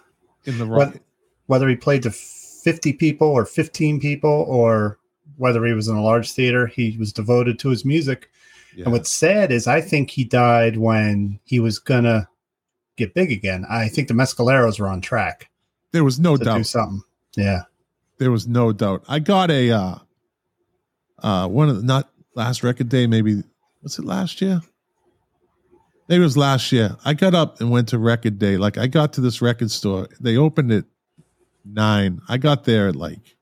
in 0.47 0.59
the 0.59 0.67
rock. 0.67 0.95
Whether 1.47 1.69
he 1.69 1.77
played 1.77 2.03
to 2.05 2.11
50 2.11 2.93
people 2.95 3.27
or 3.29 3.45
15 3.45 4.01
people 4.01 4.45
or 4.49 4.99
whether 5.37 5.65
he 5.67 5.73
was 5.73 5.89
in 5.89 5.97
a 5.97 6.03
large 6.03 6.33
theater, 6.33 6.67
he 6.67 6.97
was 6.99 7.13
devoted 7.13 7.59
to 7.61 7.69
his 7.71 7.85
music. 7.85 8.31
Yeah. 8.75 8.85
And 8.85 8.93
what's 8.93 9.11
sad 9.11 9.51
is 9.53 9.67
I 9.67 9.81
think 9.81 10.11
he 10.11 10.25
died 10.25 10.77
when 10.79 11.39
he 11.45 11.59
was 11.61 11.79
to 12.05 12.29
get 13.01 13.15
big 13.15 13.33
again. 13.33 13.67
I 13.69 13.89
think 13.89 14.09
the 14.09 14.15
Mescaleros 14.15 14.79
were 14.79 14.89
on 14.89 15.01
track 15.01 15.51
there 15.93 16.05
was 16.05 16.19
no 16.19 16.37
doubt. 16.37 16.67
something. 16.67 17.03
Yeah. 17.37 17.63
There 18.19 18.31
was 18.31 18.47
no 18.47 18.73
doubt. 18.73 19.05
I 19.09 19.19
got 19.19 19.51
a 19.51 19.71
uh 19.71 19.99
uh 21.19 21.49
one 21.49 21.69
of 21.69 21.77
the 21.77 21.83
not 21.83 22.11
last 22.35 22.63
record 22.63 22.89
day, 22.89 23.07
maybe 23.07 23.43
was 23.83 23.99
it 23.99 24.05
last 24.05 24.41
year? 24.41 24.61
Maybe 26.09 26.21
it 26.21 26.25
was 26.25 26.37
last 26.37 26.73
year. 26.73 26.97
I 27.05 27.15
got 27.15 27.35
up 27.35 27.61
and 27.61 27.71
went 27.71 27.89
to 27.89 27.99
record 27.99 28.39
day. 28.39 28.57
Like 28.57 28.79
I 28.79 28.87
got 28.87 29.13
to 29.15 29.21
this 29.21 29.41
record 29.41 29.71
store. 29.71 30.09
They 30.21 30.37
opened 30.37 30.73
at 30.73 30.85
nine. 31.65 32.21
I 32.29 32.37
got 32.37 32.65
there 32.65 32.89
at 32.89 32.97
like 32.97 33.37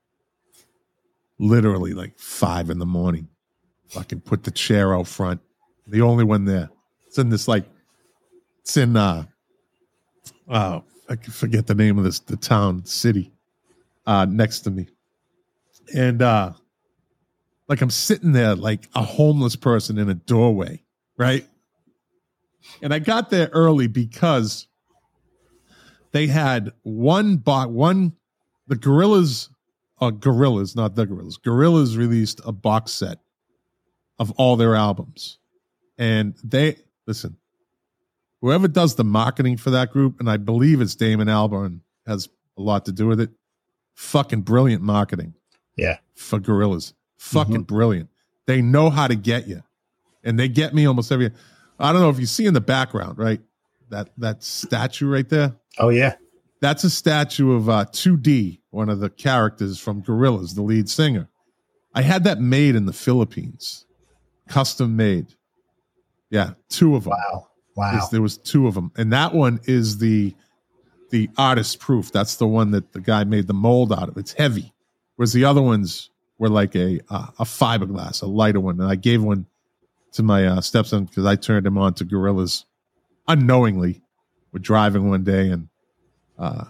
literally 1.39 1.93
like 1.93 2.17
five 2.17 2.69
in 2.69 2.79
the 2.79 2.85
morning. 2.85 3.27
Fucking 3.89 4.21
put 4.21 4.43
the 4.43 4.51
chair 4.51 4.95
out 4.95 5.07
front. 5.07 5.41
The 5.87 6.01
only 6.01 6.23
one 6.23 6.45
there. 6.45 6.69
It's 7.07 7.17
in 7.17 7.29
this 7.29 7.47
like 7.47 7.65
it's 8.61 8.77
in 8.77 8.95
uh 8.95 9.25
oh 10.49 10.83
I 11.09 11.15
forget 11.15 11.67
the 11.67 11.75
name 11.75 11.97
of 11.97 12.03
this 12.03 12.19
the 12.19 12.37
town, 12.37 12.85
city 12.85 13.31
uh 14.05 14.25
next 14.25 14.61
to 14.61 14.71
me. 14.71 14.87
And 15.93 16.21
uh 16.21 16.53
like 17.67 17.81
I'm 17.81 17.89
sitting 17.89 18.31
there 18.31 18.55
like 18.55 18.89
a 18.95 19.03
homeless 19.03 19.55
person 19.55 19.97
in 19.97 20.09
a 20.09 20.15
doorway, 20.15 20.83
right? 21.17 21.45
And 22.81 22.93
I 22.93 22.99
got 22.99 23.29
there 23.29 23.49
early 23.53 23.87
because 23.87 24.67
they 26.11 26.27
had 26.27 26.71
one 26.83 27.37
bot 27.37 27.71
one 27.71 28.13
the 28.67 28.75
gorillas 28.75 29.49
uh 30.01 30.11
gorillas, 30.11 30.75
not 30.75 30.95
the 30.95 31.05
gorillas. 31.05 31.37
Gorillaz 31.37 31.97
released 31.97 32.41
a 32.45 32.51
box 32.51 32.91
set 32.91 33.19
of 34.17 34.31
all 34.31 34.55
their 34.55 34.75
albums. 34.75 35.39
And 35.97 36.35
they 36.43 36.77
listen, 37.07 37.37
whoever 38.41 38.67
does 38.67 38.95
the 38.95 39.03
marketing 39.03 39.57
for 39.57 39.69
that 39.71 39.91
group, 39.91 40.19
and 40.19 40.29
I 40.29 40.37
believe 40.37 40.81
it's 40.81 40.95
Damon 40.95 41.27
Albarn 41.27 41.79
has 42.07 42.29
a 42.57 42.61
lot 42.61 42.85
to 42.85 42.91
do 42.91 43.07
with 43.07 43.19
it. 43.19 43.29
Fucking 43.95 44.41
brilliant 44.41 44.81
marketing 44.81 45.33
Yeah. 45.77 45.97
for 46.15 46.39
Gorillaz. 46.39 46.93
Fucking 47.17 47.63
brilliant. 47.63 48.09
They 48.45 48.61
know 48.61 48.89
how 48.89 49.07
to 49.07 49.15
get 49.15 49.47
you. 49.47 49.61
And 50.23 50.39
they 50.39 50.47
get 50.47 50.73
me 50.73 50.85
almost 50.85 51.11
every 51.11 51.31
I 51.79 51.91
don't 51.93 52.01
know 52.01 52.09
if 52.09 52.19
you 52.19 52.25
see 52.25 52.45
in 52.45 52.53
the 52.53 52.61
background, 52.61 53.17
right? 53.17 53.41
That 53.89 54.09
that 54.17 54.43
statue 54.43 55.07
right 55.09 55.27
there. 55.27 55.55
Oh, 55.77 55.89
yeah. 55.89 56.15
That's 56.61 56.83
a 56.83 56.89
statue 56.89 57.53
of 57.53 57.69
uh 57.69 57.85
2D, 57.85 58.59
one 58.71 58.89
of 58.89 58.99
the 58.99 59.09
characters 59.09 59.79
from 59.79 60.01
Gorillaz, 60.03 60.55
the 60.55 60.61
lead 60.61 60.89
singer. 60.89 61.27
I 61.93 62.01
had 62.01 62.23
that 62.25 62.39
made 62.39 62.75
in 62.75 62.85
the 62.85 62.93
Philippines. 62.93 63.85
Custom 64.47 64.95
made. 64.95 65.35
Yeah, 66.29 66.51
two 66.69 66.95
of 66.95 67.03
them. 67.05 67.11
Wow. 67.11 67.47
Wow. 67.79 68.07
There 68.11 68.21
was 68.21 68.37
two 68.37 68.67
of 68.67 68.75
them, 68.75 68.91
and 68.97 69.13
that 69.13 69.33
one 69.33 69.59
is 69.65 69.97
the 69.97 70.35
the 71.11 71.29
artist 71.37 71.79
proof. 71.79 72.11
That's 72.11 72.35
the 72.35 72.47
one 72.47 72.71
that 72.71 72.93
the 72.93 73.01
guy 73.01 73.23
made 73.23 73.47
the 73.47 73.53
mold 73.53 73.91
out 73.91 74.09
of. 74.09 74.17
It's 74.17 74.33
heavy, 74.33 74.73
whereas 75.15 75.33
the 75.33 75.45
other 75.45 75.61
ones 75.61 76.09
were 76.37 76.49
like 76.49 76.75
a 76.75 76.99
uh, 77.09 77.27
a 77.39 77.43
fiberglass, 77.43 78.21
a 78.21 78.25
lighter 78.25 78.59
one. 78.59 78.79
And 78.79 78.89
I 78.89 78.95
gave 78.95 79.23
one 79.23 79.45
to 80.13 80.23
my 80.23 80.45
uh, 80.45 80.61
stepson 80.61 81.05
because 81.05 81.25
I 81.25 81.35
turned 81.35 81.65
him 81.65 81.77
on 81.77 81.93
to 81.95 82.05
Gorillaz 82.05 82.65
unknowingly. 83.27 84.01
We're 84.51 84.59
driving 84.59 85.09
one 85.09 85.23
day, 85.23 85.49
and 85.49 85.69
uh, 86.37 86.65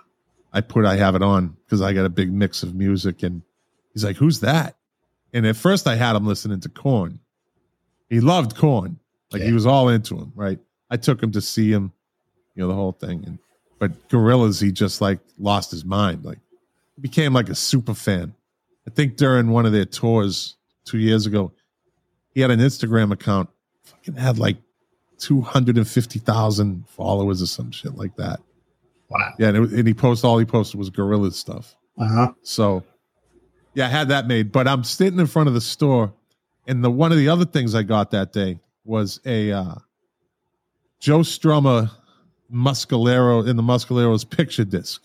I 0.51 0.61
put 0.61 0.85
I 0.85 0.97
have 0.97 1.15
it 1.15 1.21
on 1.21 1.55
because 1.65 1.81
I 1.81 1.93
got 1.93 2.05
a 2.05 2.09
big 2.09 2.31
mix 2.31 2.63
of 2.63 2.75
music, 2.75 3.23
and 3.23 3.41
he's 3.93 4.03
like, 4.03 4.17
"Who's 4.17 4.41
that?" 4.41 4.75
And 5.33 5.45
at 5.45 5.55
first, 5.55 5.87
I 5.87 5.95
had 5.95 6.15
him 6.15 6.25
listening 6.25 6.59
to 6.61 6.69
Korn. 6.69 7.19
He 8.09 8.19
loved 8.19 8.55
Korn, 8.55 8.99
like 9.31 9.43
he 9.43 9.53
was 9.53 9.65
all 9.65 9.89
into 9.89 10.17
him, 10.17 10.33
right? 10.35 10.59
I 10.89 10.97
took 10.97 11.21
him 11.21 11.31
to 11.31 11.41
see 11.41 11.71
him, 11.71 11.91
you 12.55 12.63
know, 12.63 12.67
the 12.67 12.75
whole 12.75 12.91
thing. 12.93 13.23
And 13.25 13.39
but 13.77 14.09
Gorillaz, 14.09 14.61
he 14.61 14.71
just 14.71 15.01
like 15.01 15.19
lost 15.37 15.71
his 15.71 15.85
mind. 15.85 16.25
Like 16.25 16.39
he 16.95 17.01
became 17.01 17.33
like 17.33 17.49
a 17.49 17.55
super 17.55 17.93
fan. 17.93 18.33
I 18.87 18.91
think 18.91 19.17
during 19.17 19.49
one 19.49 19.65
of 19.65 19.71
their 19.71 19.85
tours 19.85 20.55
two 20.85 20.97
years 20.97 21.25
ago, 21.25 21.51
he 22.33 22.41
had 22.41 22.51
an 22.51 22.59
Instagram 22.59 23.11
account, 23.11 23.49
fucking 23.83 24.15
had 24.15 24.39
like 24.39 24.57
two 25.17 25.41
hundred 25.41 25.77
and 25.77 25.87
fifty 25.87 26.19
thousand 26.19 26.87
followers 26.87 27.41
or 27.41 27.45
some 27.45 27.71
shit 27.71 27.95
like 27.95 28.15
that. 28.15 28.39
wow. 29.09 29.33
Yeah, 29.37 29.49
and, 29.49 29.57
it, 29.57 29.71
and 29.71 29.87
he 29.87 29.93
posted 29.93 30.25
all 30.25 30.37
he 30.37 30.45
posted 30.45 30.79
was 30.79 30.89
Gorillaz 30.89 31.33
stuff. 31.33 31.75
Uh 31.97 32.07
huh. 32.07 32.33
So, 32.43 32.83
yeah, 33.73 33.85
I 33.85 33.89
had 33.89 34.07
that 34.09 34.25
made. 34.27 34.51
But 34.51 34.67
I'm 34.67 34.83
sitting 34.83 35.19
in 35.19 35.27
front 35.27 35.47
of 35.47 35.53
the 35.53 35.61
store, 35.61 36.13
and 36.67 36.83
the 36.83 36.89
one 36.89 37.11
of 37.11 37.17
the 37.17 37.29
other 37.29 37.45
things 37.45 37.75
I 37.75 37.83
got 37.83 38.11
that 38.11 38.33
day 38.33 38.59
was 38.85 39.19
a 39.25 39.51
uh, 39.51 39.75
Joe 40.99 41.19
Strummer 41.19 41.89
Muscalero 42.53 43.47
in 43.47 43.55
the 43.55 43.63
Mescaleros 43.63 44.29
picture 44.29 44.65
disc. 44.65 45.03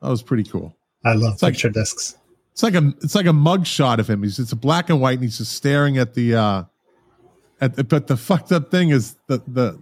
That 0.00 0.08
was 0.08 0.22
pretty 0.22 0.44
cool. 0.44 0.74
I 1.04 1.14
love 1.14 1.34
It's 1.34 1.42
like- 1.42 1.54
picture 1.54 1.70
discs. 1.70 2.16
It's 2.52 2.62
like 2.62 2.74
a 2.74 2.92
it's 3.02 3.14
like 3.14 3.24
a 3.24 3.32
mug 3.32 3.66
shot 3.66 3.98
of 3.98 4.10
him. 4.10 4.22
He's 4.22 4.38
it's 4.38 4.52
a 4.52 4.56
black 4.56 4.90
and 4.90 5.00
white, 5.00 5.14
and 5.14 5.22
he's 5.22 5.38
just 5.38 5.52
staring 5.52 5.96
at 5.96 6.12
the 6.12 6.34
uh 6.34 6.64
at 7.62 7.76
the, 7.76 7.84
but 7.84 8.08
the 8.08 8.16
fucked 8.18 8.52
up 8.52 8.70
thing 8.70 8.90
is 8.90 9.16
the 9.26 9.42
the 9.48 9.80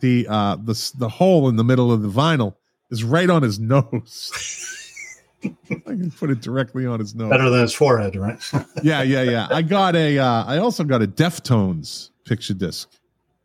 the 0.00 0.26
uh 0.28 0.56
the 0.56 0.92
the 0.98 1.08
hole 1.08 1.48
in 1.48 1.54
the 1.54 1.62
middle 1.62 1.92
of 1.92 2.02
the 2.02 2.08
vinyl 2.08 2.56
is 2.90 3.04
right 3.04 3.30
on 3.30 3.42
his 3.42 3.60
nose. 3.60 4.32
I 5.44 5.48
can 5.84 6.10
put 6.10 6.30
it 6.30 6.40
directly 6.40 6.86
on 6.86 6.98
his 6.98 7.14
nose. 7.14 7.30
Better 7.30 7.48
than 7.48 7.60
his 7.62 7.72
forehead, 7.72 8.16
right? 8.16 8.42
Yeah, 8.82 9.02
yeah, 9.02 9.22
yeah. 9.22 9.46
I 9.48 9.62
got 9.62 9.94
a 9.94 10.18
uh 10.18 10.44
I 10.46 10.58
also 10.58 10.82
got 10.82 11.02
a 11.02 11.06
Deftones 11.06 12.10
picture 12.24 12.52
disc 12.54 12.90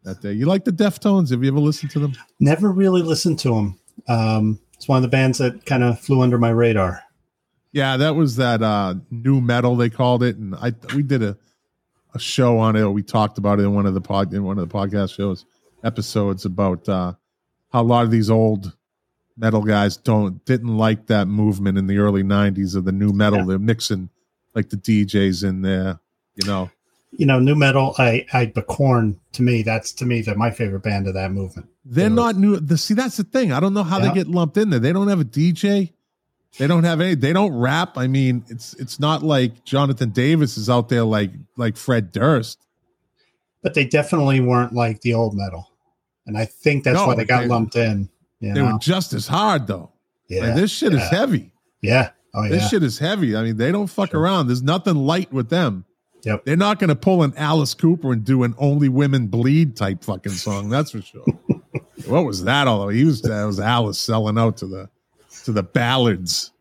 that 0.06 0.22
day. 0.22 0.34
You 0.34 0.46
like 0.46 0.64
the 0.64 0.72
Deftones? 0.72 1.32
Have 1.32 1.44
you 1.44 1.52
ever 1.52 1.60
listened 1.60 1.92
to 1.92 2.00
them? 2.00 2.14
Never 2.40 2.72
really 2.72 3.02
listened 3.02 3.40
to 3.40 3.50
them. 3.50 3.80
Um, 4.08 4.60
it's 4.74 4.88
one 4.88 4.98
of 4.98 5.02
the 5.02 5.10
bands 5.10 5.38
that 5.40 5.66
kind 5.66 5.84
of 5.84 6.00
flew 6.00 6.22
under 6.22 6.38
my 6.38 6.50
radar. 6.50 7.04
Yeah, 7.72 7.98
that 7.98 8.16
was 8.16 8.38
that 8.38 8.64
uh 8.64 8.96
new 9.12 9.42
metal 9.42 9.76
they 9.76 9.90
called 9.90 10.24
it, 10.24 10.38
and 10.38 10.56
I 10.56 10.74
we 10.96 11.04
did 11.04 11.22
a 11.22 11.38
a 12.14 12.20
show 12.20 12.58
on 12.58 12.78
it. 12.78 12.86
We 12.86 13.04
talked 13.04 13.38
about 13.38 13.60
it 13.60 13.64
in 13.64 13.74
one 13.74 13.86
of 13.86 13.94
the 13.94 14.02
pod 14.02 14.34
in 14.34 14.44
one 14.46 14.58
of 14.58 14.70
the 14.70 14.74
podcast 14.74 15.14
shows 15.16 15.46
episodes 15.84 16.46
about 16.46 16.88
uh 16.88 17.14
how 17.72 17.82
a 17.82 17.84
lot 17.84 18.06
of 18.06 18.12
these 18.12 18.30
old 18.30 18.74
metal 19.38 19.62
guys 19.62 19.98
don't 19.98 20.44
didn't 20.46 20.78
like 20.78 21.08
that 21.08 21.28
movement 21.28 21.78
in 21.78 21.88
the 21.88 21.98
early 21.98 22.24
'90s 22.24 22.76
of 22.76 22.86
the 22.86 22.94
new 22.94 23.12
metal. 23.12 23.40
Yeah. 23.40 23.46
They're 23.46 23.60
mixing 23.60 24.10
like 24.54 24.70
the 24.70 24.78
DJs 24.78 25.44
in 25.44 25.62
there, 25.62 26.00
you 26.36 26.48
know. 26.48 26.70
You 27.18 27.26
know, 27.26 27.40
new 27.40 27.56
metal. 27.56 27.96
I, 27.98 28.26
I, 28.34 28.48
but 28.48 28.68
Korn 28.68 29.20
to 29.34 29.42
me, 29.42 29.62
that's 29.64 29.92
to 29.94 30.06
me 30.06 30.22
the 30.22 30.36
my 30.36 30.52
favorite 30.52 30.82
band 30.84 31.08
of 31.08 31.14
that 31.14 31.32
movement. 31.32 31.68
They're 31.86 32.10
Yeah. 32.10 32.16
not 32.16 32.36
new. 32.36 32.58
The, 32.60 32.78
see, 32.78 32.94
that's 32.94 33.18
the 33.18 33.24
thing. 33.24 33.52
I 33.52 33.60
don't 33.60 33.74
know 33.74 33.84
how 33.84 34.00
Yeah. 34.00 34.10
they 34.10 34.14
get 34.16 34.28
lumped 34.28 34.58
in 34.58 34.70
there. 34.70 34.80
They 34.80 34.92
don't 34.94 35.08
have 35.08 35.20
a 35.22 35.26
DJ. 35.26 35.92
They 36.58 36.68
don't 36.68 36.84
have 36.86 37.02
any. 37.02 37.16
They 37.16 37.34
don't 37.34 37.54
rap. 37.54 37.98
I 37.98 38.08
mean, 38.08 38.44
it's 38.50 38.74
it's 38.76 39.00
not 39.00 39.24
like 39.24 39.64
Jonathan 39.66 40.10
Davis 40.12 40.58
is 40.58 40.70
out 40.70 40.90
there 40.90 41.04
like 41.04 41.32
like 41.58 41.76
Fred 41.78 42.12
Durst. 42.12 42.60
But 43.62 43.74
they 43.74 43.86
definitely 43.86 44.40
weren't 44.42 44.74
like 44.74 45.02
the 45.02 45.14
old 45.14 45.36
metal, 45.36 45.70
and 46.28 46.38
I 46.38 46.46
think 46.46 46.84
that's 46.84 46.96
No, 46.98 47.08
why 47.08 47.16
they 47.16 47.26
got 47.26 47.42
they- 47.42 47.48
lumped 47.48 47.76
in. 47.76 48.10
You 48.40 48.54
They 48.54 48.62
know? 48.62 48.74
were 48.74 48.80
just 48.80 49.14
as 49.14 49.28
hard 49.28 49.68
though. 49.68 49.92
yeah, 50.30 50.42
Like, 50.48 50.56
this 50.56 50.72
shit 50.72 50.94
is 50.94 51.02
heavy. 51.10 51.52
yeah, 51.82 52.10
oh 52.34 52.44
yeah, 52.44 52.50
This 52.50 52.70
shit 52.70 52.84
is 52.84 53.00
heavy. 53.00 53.36
I 53.36 53.44
mean, 53.44 53.58
they 53.58 53.72
don't 53.72 53.88
fuck 53.88 54.12
Sure. 54.12 54.20
around. 54.22 54.48
There's 54.48 54.62
nothing 54.64 54.96
light 54.96 55.32
with 55.34 55.50
them. 55.50 55.86
Yep. 56.26 56.46
They're 56.46 56.58
not 56.58 56.80
going 56.80 56.90
to 56.90 56.96
pull 56.96 57.22
an 57.22 57.34
Alice 57.38 57.76
Cooper 57.76 58.12
and 58.12 58.24
do 58.24 58.44
an 58.44 58.56
"Only 58.58 58.90
Women 58.90 59.28
Bleed" 59.28 59.76
type 59.76 60.04
fucking 60.04 60.32
song. 60.32 60.70
That's 60.70 60.92
for 60.92 61.02
sure. 61.02 61.24
what 62.08 62.26
was 62.26 62.44
that? 62.46 62.68
Although 62.68 62.90
he 62.90 63.06
was 63.06 63.22
that 63.22 63.44
was 63.46 63.60
Alice 63.60 64.00
selling 64.00 64.38
out 64.38 64.58
to 64.58 64.68
the 64.68 64.90
to 65.44 65.52
the 65.52 65.64
ballads. 65.64 66.52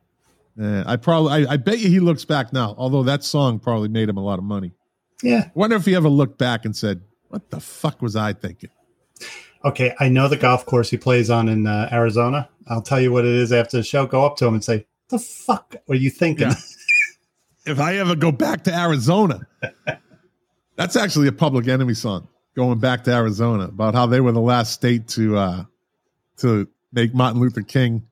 I 0.60 0.96
probably 0.96 1.46
I, 1.46 1.54
I 1.54 1.56
bet 1.56 1.78
you 1.78 1.88
he 1.88 1.98
looks 1.98 2.24
back 2.24 2.52
now. 2.52 2.74
Although 2.76 3.04
that 3.04 3.24
song 3.24 3.58
probably 3.58 3.88
made 3.88 4.08
him 4.08 4.18
a 4.18 4.22
lot 4.22 4.38
of 4.38 4.44
money. 4.44 4.72
yeah. 5.22 5.48
Wonder 5.54 5.76
if 5.76 5.86
he 5.86 5.94
ever 5.94 6.08
looked 6.08 6.38
back 6.38 6.64
and 6.64 6.76
said, 6.76 7.00
"What 7.28 7.50
the 7.50 7.58
fuck 7.58 8.02
was 8.02 8.16
I 8.16 8.34
thinking?" 8.34 8.70
Okay, 9.64 9.94
I 9.98 10.10
know 10.10 10.28
the 10.28 10.36
golf 10.36 10.66
course 10.66 10.90
he 10.90 10.98
plays 10.98 11.30
on 11.30 11.48
in 11.48 11.66
uh, 11.66 11.88
Arizona. 11.90 12.50
I'll 12.68 12.82
tell 12.82 13.00
you 13.00 13.10
what 13.10 13.24
it 13.24 13.34
is 13.34 13.50
after 13.50 13.78
the 13.78 13.82
show. 13.82 14.06
Go 14.06 14.26
up 14.26 14.36
to 14.36 14.46
him 14.46 14.54
and 14.54 14.62
say, 14.62 14.86
"The 15.08 15.18
fuck 15.18 15.74
were 15.86 15.94
you 15.94 16.10
thinking?" 16.10 16.48
Yeah. 16.48 16.54
if 17.66 17.78
I 17.80 17.96
ever 17.96 18.14
go 18.14 18.30
back 18.32 18.64
to 18.64 18.74
Arizona. 18.74 19.40
That's 20.76 20.96
actually 20.96 21.28
a 21.28 21.32
public 21.32 21.68
enemy 21.68 21.94
song, 21.94 22.26
going 22.56 22.78
back 22.78 23.04
to 23.04 23.12
Arizona, 23.12 23.64
about 23.64 23.94
how 23.94 24.06
they 24.06 24.20
were 24.20 24.32
the 24.32 24.40
last 24.40 24.72
state 24.72 25.06
to 25.08 25.36
uh 25.36 25.64
to 26.38 26.66
make 26.92 27.14
Martin 27.14 27.40
Luther 27.40 27.62
King 27.62 28.02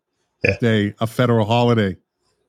Yeah. 0.45 0.57
Day 0.59 0.95
a 1.01 1.07
federal 1.07 1.45
holiday. 1.47 1.97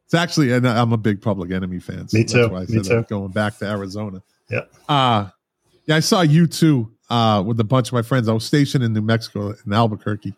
It's 0.06 0.14
actually 0.14 0.52
and 0.54 0.68
I'm 0.68 0.94
a 0.94 0.98
big 0.98 1.22
public 1.22 1.52
enemy 1.52 1.80
fan. 1.80 2.08
so 2.08 2.18
Me 2.18 2.24
that's 2.24 2.34
too, 2.34 2.48
why 2.50 2.58
I 2.60 2.66
me 2.66 2.68
too. 2.68 2.82
that, 2.84 3.08
going 3.10 3.32
back 3.32 3.58
to 3.60 3.66
Arizona. 3.66 4.22
Yeah. 4.52 4.62
Uh 4.88 5.30
Yeah, 5.88 5.96
I 5.96 6.00
saw 6.02 6.24
U2 6.24 6.90
uh, 7.10 7.44
with 7.46 7.60
a 7.60 7.64
bunch 7.64 7.88
of 7.90 7.94
my 7.94 8.02
friends. 8.02 8.28
I 8.30 8.34
was 8.34 8.46
stationed 8.46 8.84
in 8.84 8.94
New 8.94 9.02
Mexico 9.02 9.54
in 9.66 9.74
Albuquerque 9.74 10.34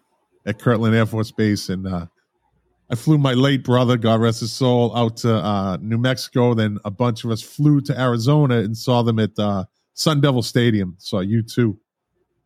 at 0.46 0.60
Kirtland 0.60 0.96
Air 0.96 1.06
Force 1.06 1.32
Base, 1.32 1.70
and 1.70 1.88
uh, 1.88 2.06
I 2.90 2.96
flew 2.96 3.18
my 3.18 3.34
late 3.34 3.64
brother, 3.64 3.98
God 3.98 4.22
rest 4.22 4.42
his 4.42 4.54
soul, 4.54 4.96
out 4.96 5.18
to 5.18 5.34
uh, 5.34 5.78
New 5.82 5.98
Mexico. 5.98 6.54
Then 6.54 6.78
a 6.86 6.92
bunch 6.92 7.24
of 7.24 7.32
us 7.32 7.42
flew 7.42 7.82
to 7.82 8.00
Arizona 8.00 8.58
and 8.58 8.78
saw 8.78 9.02
them 9.02 9.18
at 9.20 9.38
uh, 9.40 9.66
Sun 9.94 10.22
Devil 10.22 10.44
Stadium. 10.44 10.96
Saw 11.00 11.24
U2. 11.24 11.78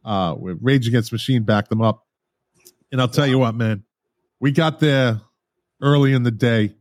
Uh, 0.05 0.33
with 0.39 0.57
Rage 0.61 0.87
Against 0.87 1.11
Machine 1.11 1.43
backed 1.43 1.69
them 1.69 1.81
up. 1.81 2.05
And 2.91 3.01
I'll 3.01 3.09
tell 3.09 3.27
you 3.27 3.37
what, 3.37 3.53
man, 3.53 3.83
we 4.39 4.51
got 4.51 4.79
there 4.79 5.19
early 5.81 6.13
in 6.13 6.23
the 6.23 6.31
day, 6.31 6.73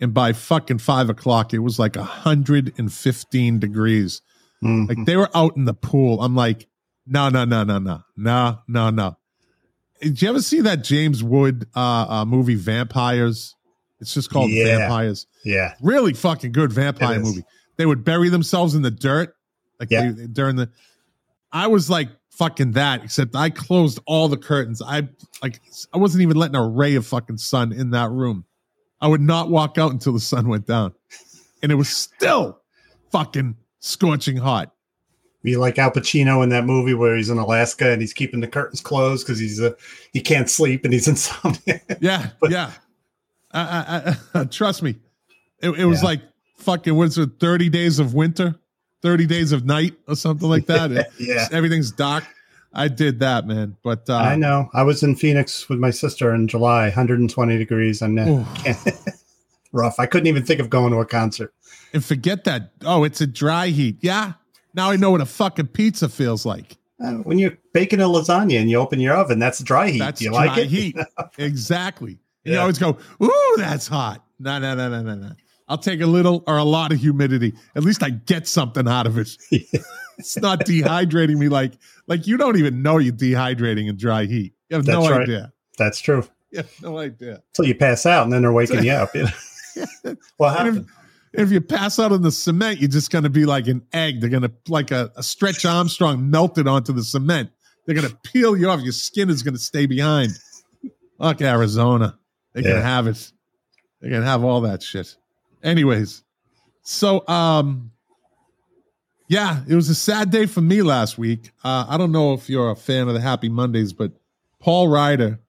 and 0.00 0.14
by 0.14 0.32
fucking 0.32 0.78
five 0.78 1.10
o'clock, 1.10 1.52
it 1.52 1.58
was 1.58 1.78
like 1.78 1.96
115 1.96 3.58
degrees. 3.58 4.22
Mhm. 4.62 4.88
Like 4.88 5.06
they 5.06 5.16
were 5.16 5.28
out 5.34 5.56
in 5.56 5.64
the 5.64 5.74
pool. 5.74 6.22
I'm 6.22 6.36
like, 6.36 6.68
no, 7.04 7.28
no, 7.28 7.44
no, 7.44 7.64
no, 7.64 7.78
no, 7.78 8.02
no, 8.16 8.58
no, 8.68 8.90
no. 8.90 9.16
Did 10.02 10.20
you 10.20 10.28
ever 10.28 10.42
see 10.42 10.60
that 10.62 10.84
James 10.84 11.22
Wood 11.22 11.66
uh, 11.74 12.06
uh 12.08 12.24
movie 12.24 12.54
Vampires? 12.56 13.54
It's 14.00 14.12
just 14.12 14.30
called 14.30 14.50
Yeah. 14.50 14.78
Vampires. 14.78 15.26
yeah. 15.44 15.74
Really 15.80 16.12
fucking 16.12 16.52
good 16.52 16.72
vampire 16.72 17.20
movie. 17.20 17.44
They 17.76 17.86
would 17.86 18.04
bury 18.04 18.28
themselves 18.28 18.74
in 18.74 18.82
the 18.82 18.90
dirt, 18.90 19.34
like 19.78 19.90
Yeah. 19.90 20.10
they, 20.12 20.26
during 20.26 20.56
the. 20.56 20.70
I 21.52 21.68
was 21.68 21.88
like 21.88 22.08
fucking 22.30 22.72
that, 22.72 23.04
except 23.04 23.36
I 23.36 23.50
closed 23.50 24.00
all 24.06 24.26
the 24.28 24.36
curtains. 24.36 24.82
I 24.84 25.08
like 25.42 25.60
I 25.94 25.98
wasn't 25.98 26.22
even 26.22 26.36
letting 26.36 26.56
a 26.56 26.68
ray 26.68 26.96
of 26.96 27.06
fucking 27.06 27.38
sun 27.38 27.72
in 27.72 27.90
that 27.90 28.10
room. 28.10 28.44
I 29.00 29.06
would 29.08 29.20
not 29.20 29.50
walk 29.50 29.78
out 29.78 29.92
until 29.92 30.12
the 30.12 30.20
sun 30.20 30.48
went 30.48 30.66
down, 30.66 30.94
and 31.62 31.70
it 31.70 31.76
was 31.76 31.88
still 31.88 32.60
fucking 33.12 33.56
scorching 33.80 34.36
hot. 34.36 34.72
Be 35.42 35.56
like 35.56 35.78
Al 35.78 35.90
Pacino 35.90 36.42
in 36.42 36.50
that 36.50 36.64
movie 36.64 36.94
where 36.94 37.16
he's 37.16 37.28
in 37.30 37.38
Alaska 37.38 37.90
and 37.90 38.00
he's 38.00 38.12
keeping 38.12 38.40
the 38.40 38.46
curtains 38.46 38.80
closed 38.80 39.26
because 39.26 39.38
he's 39.40 39.60
a 39.60 39.74
he 40.12 40.20
can't 40.20 40.48
sleep 40.48 40.84
and 40.84 40.92
he's 40.92 41.08
insomnia. 41.08 41.80
Yeah, 42.00 42.30
But- 42.40 42.50
yeah. 42.50 42.70
I, 43.54 44.16
I, 44.34 44.40
I, 44.40 44.44
trust 44.50 44.82
me, 44.82 44.96
it, 45.60 45.70
it 45.70 45.84
was 45.84 46.00
Yeah. 46.02 46.08
like 46.08 46.20
fucking. 46.58 46.94
What's 46.94 47.18
it? 47.18 47.30
Thirty 47.38 47.68
days 47.68 47.98
of 47.98 48.14
winter, 48.14 48.54
thirty 49.02 49.26
days 49.26 49.52
of 49.52 49.64
night, 49.66 49.94
or 50.08 50.16
something 50.16 50.48
like 50.48 50.66
that. 50.66 50.90
It- 50.92 51.12
yeah. 51.18 51.48
everything's 51.52 51.90
dark. 51.90 52.24
I 52.72 52.88
did 52.88 53.20
that, 53.20 53.46
man. 53.46 53.76
But 53.82 54.08
uh, 54.08 54.16
I 54.16 54.36
know. 54.36 54.70
I 54.72 54.84
was 54.84 55.02
in 55.02 55.16
Phoenix 55.16 55.68
with 55.68 55.78
my 55.78 55.90
sister 55.90 56.34
in 56.34 56.48
July, 56.48 56.84
120 56.84 57.58
degrees. 57.58 58.00
I'm 58.00 58.18
Ooh. 58.18 58.46
rough. 59.72 59.98
I 59.98 60.06
couldn't 60.06 60.26
even 60.28 60.44
think 60.44 60.60
of 60.60 60.70
going 60.70 60.92
to 60.92 60.98
a 61.00 61.04
concert. 61.06 61.52
and 61.92 62.02
forget 62.02 62.44
that. 62.44 62.70
Oh, 62.86 63.04
it's 63.04 63.20
a 63.20 63.26
dry 63.26 63.66
heat. 63.68 63.98
Yeah. 64.00 64.32
Now 64.74 64.90
I 64.90 64.96
know 64.96 65.10
what 65.10 65.20
a 65.20 65.26
fucking 65.26 65.68
pizza 65.68 66.08
feels 66.08 66.46
like. 66.46 66.76
Uh, 67.02 67.14
when 67.14 67.38
you're 67.38 67.56
baking 67.72 68.00
a 68.00 68.04
lasagna 68.04 68.60
and 68.60 68.70
you 68.70 68.78
open 68.78 69.00
your 69.00 69.14
oven, 69.16 69.38
that's 69.38 69.62
dry 69.62 69.90
heat. 69.90 69.98
That's 69.98 70.22
you 70.22 70.30
dry 70.30 70.46
like 70.46 70.58
it? 70.58 70.68
heat. 70.68 70.96
exactly. 71.38 72.18
And 72.44 72.54
You 72.54 72.60
always 72.60 72.78
go, 72.78 72.96
ooh, 73.22 73.54
that's 73.56 73.88
hot. 73.88 74.24
No, 74.38 74.58
no, 74.58 74.74
no, 74.74 74.88
no, 74.88 75.02
no, 75.02 75.14
no. 75.14 75.32
I'll 75.68 75.78
take 75.78 76.00
a 76.00 76.06
little 76.06 76.44
or 76.46 76.58
a 76.58 76.64
lot 76.64 76.92
of 76.92 76.98
humidity. 76.98 77.54
At 77.74 77.82
least 77.82 78.02
I 78.02 78.10
get 78.10 78.46
something 78.46 78.86
out 78.86 79.06
of 79.06 79.18
it. 79.18 79.30
it's 80.18 80.36
not 80.36 80.60
dehydrating 80.60 81.36
me 81.36 81.48
like 81.48 81.72
like 82.08 82.26
you 82.26 82.36
don't 82.36 82.56
even 82.56 82.82
know 82.82 82.98
you're 82.98 83.12
dehydrating 83.12 83.88
in 83.88 83.96
dry 83.96 84.26
heat. 84.26 84.54
You 84.68 84.76
have 84.76 84.86
no 84.86 85.08
right. 85.08 85.22
idea. 85.22 85.52
That's 85.78 86.00
true. 86.00 86.24
You 86.50 86.58
have 86.58 86.82
no 86.82 86.98
idea. 86.98 87.42
Until 87.50 87.64
you 87.66 87.74
pass 87.74 88.04
out 88.04 88.24
and 88.24 88.32
then 88.32 88.42
they're 88.42 88.52
waking 88.52 88.84
you 88.84 88.92
up. 88.92 89.14
you 89.14 89.24
know? 90.04 90.16
what 90.36 90.56
happened? 90.56 90.86
If, 91.32 91.50
you 91.50 91.60
pass 91.60 91.98
out 91.98 92.12
on 92.12 92.22
the 92.22 92.32
cement, 92.32 92.80
you're 92.80 92.88
just 92.90 93.10
going 93.10 93.24
to 93.24 93.30
be 93.30 93.44
like 93.44 93.66
an 93.66 93.82
egg. 93.92 94.20
They're 94.20 94.30
going 94.30 94.42
to 94.42 94.52
like 94.68 94.90
a, 94.90 95.10
a 95.16 95.22
stretch 95.22 95.64
Armstrong 95.64 96.30
melted 96.30 96.66
onto 96.68 96.92
the 96.92 97.02
cement. 97.02 97.50
They're 97.86 97.94
going 97.94 98.08
to 98.08 98.16
peel 98.16 98.56
you 98.56 98.68
off. 98.70 98.80
Your 98.80 98.92
skin 98.92 99.30
is 99.30 99.42
going 99.42 99.54
to 99.54 99.60
stay 99.60 99.86
behind. 99.86 100.32
Fuck 101.18 101.40
Arizona. 101.40 102.18
They 102.52 102.62
can 102.62 102.72
Yeah. 102.72 102.80
have 102.82 103.06
it. 103.06 103.32
They 104.00 104.10
can 104.10 104.22
have 104.22 104.44
all 104.44 104.62
that 104.62 104.82
shit. 104.82 105.16
Anyways, 105.62 106.22
so 106.82 107.26
um, 107.28 107.92
yeah, 109.28 109.62
it 109.68 109.74
was 109.74 109.88
a 109.88 109.94
sad 109.94 110.30
day 110.30 110.46
for 110.46 110.60
me 110.60 110.82
last 110.82 111.16
week. 111.16 111.52
Uh, 111.64 111.86
I 111.88 111.96
don't 111.96 112.12
know 112.12 112.34
if 112.34 112.50
you're 112.50 112.70
a 112.70 112.76
fan 112.76 113.08
of 113.08 113.14
the 113.14 113.20
Happy 113.20 113.48
Mondays, 113.48 113.92
but 113.92 114.12
Paul 114.58 114.88
Ryder, 114.88 115.40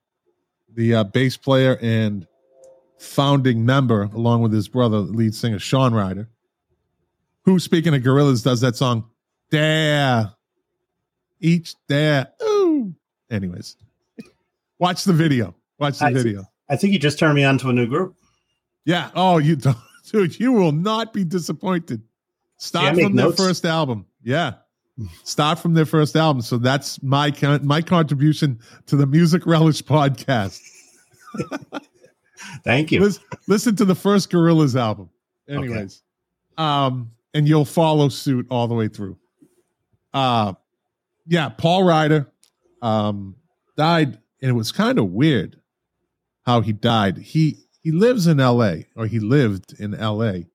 the 0.72 0.94
uh, 0.94 1.04
bass 1.04 1.36
player 1.36 1.76
and 1.82 2.26
founding 3.04 3.64
member, 3.64 4.02
along 4.14 4.42
with 4.42 4.52
his 4.52 4.68
brother, 4.68 4.98
lead 4.98 5.34
singer 5.34 5.58
Shaun 5.58 5.94
Ryder, 5.94 6.28
who, 7.44 7.58
speaking 7.58 7.94
of 7.94 8.02
Gorillaz, 8.02 8.42
does 8.42 8.60
that 8.62 8.76
song, 8.76 9.10
Dare, 9.50 10.32
each 11.40 11.74
dare. 11.86 12.32
Ooh. 12.42 12.94
Anyways, 13.30 13.76
watch 14.78 15.04
the 15.04 15.12
video. 15.12 15.54
Watch 15.78 15.98
the 15.98 16.06
I 16.06 16.12
video. 16.12 16.44
I 16.68 16.76
think 16.76 16.92
you 16.92 16.98
just 16.98 17.18
turned 17.18 17.34
me 17.34 17.44
on 17.44 17.58
to 17.58 17.68
a 17.68 17.72
new 17.72 17.86
group. 17.86 18.16
Yeah. 18.84 19.10
Oh, 19.14 19.38
you 19.38 19.56
don't, 19.56 19.76
dude, 20.10 20.40
you 20.40 20.52
will 20.52 20.72
not 20.72 21.12
be 21.12 21.24
disappointed. 21.24 22.02
Start 22.56 22.96
from 22.96 23.14
their 23.16 23.32
first 23.32 23.64
album. 23.64 24.06
Yeah. 24.22 24.54
Start 25.24 25.58
from 25.58 25.74
their 25.74 25.86
first 25.86 26.16
album. 26.16 26.40
So 26.40 26.56
that's 26.56 27.02
my 27.02 27.30
con- 27.30 27.66
my 27.66 27.82
contribution 27.82 28.60
to 28.86 28.96
the 28.96 29.06
Music 29.06 29.44
Relish 29.44 29.82
podcast. 29.82 30.60
Thank 32.64 32.92
you. 32.92 33.00
Listen, 33.00 33.22
listen 33.46 33.76
to 33.76 33.84
the 33.84 33.94
first 33.94 34.30
Gorillaz 34.30 34.78
album. 34.78 35.10
Anyways, 35.48 36.02
um, 36.56 37.10
and 37.34 37.48
you'll 37.48 37.64
follow 37.64 38.08
suit 38.08 38.46
all 38.50 38.68
the 38.68 38.74
way 38.74 38.88
through. 38.88 39.18
Uh, 40.12 40.54
yeah, 41.26 41.48
Paul 41.48 41.84
Ryder, 41.84 42.30
um, 42.80 43.36
died, 43.76 44.18
and 44.40 44.50
it 44.50 44.54
was 44.54 44.72
kind 44.72 44.98
of 44.98 45.10
weird 45.10 45.60
how 46.46 46.60
he 46.60 46.72
died. 46.72 47.18
He 47.18 47.58
he 47.82 47.90
lives 47.90 48.26
in 48.26 48.40
L.A. 48.40 48.86
or 48.96 49.06
he 49.06 49.20
lived 49.20 49.78
in 49.78 49.94
L.A. 49.94 50.46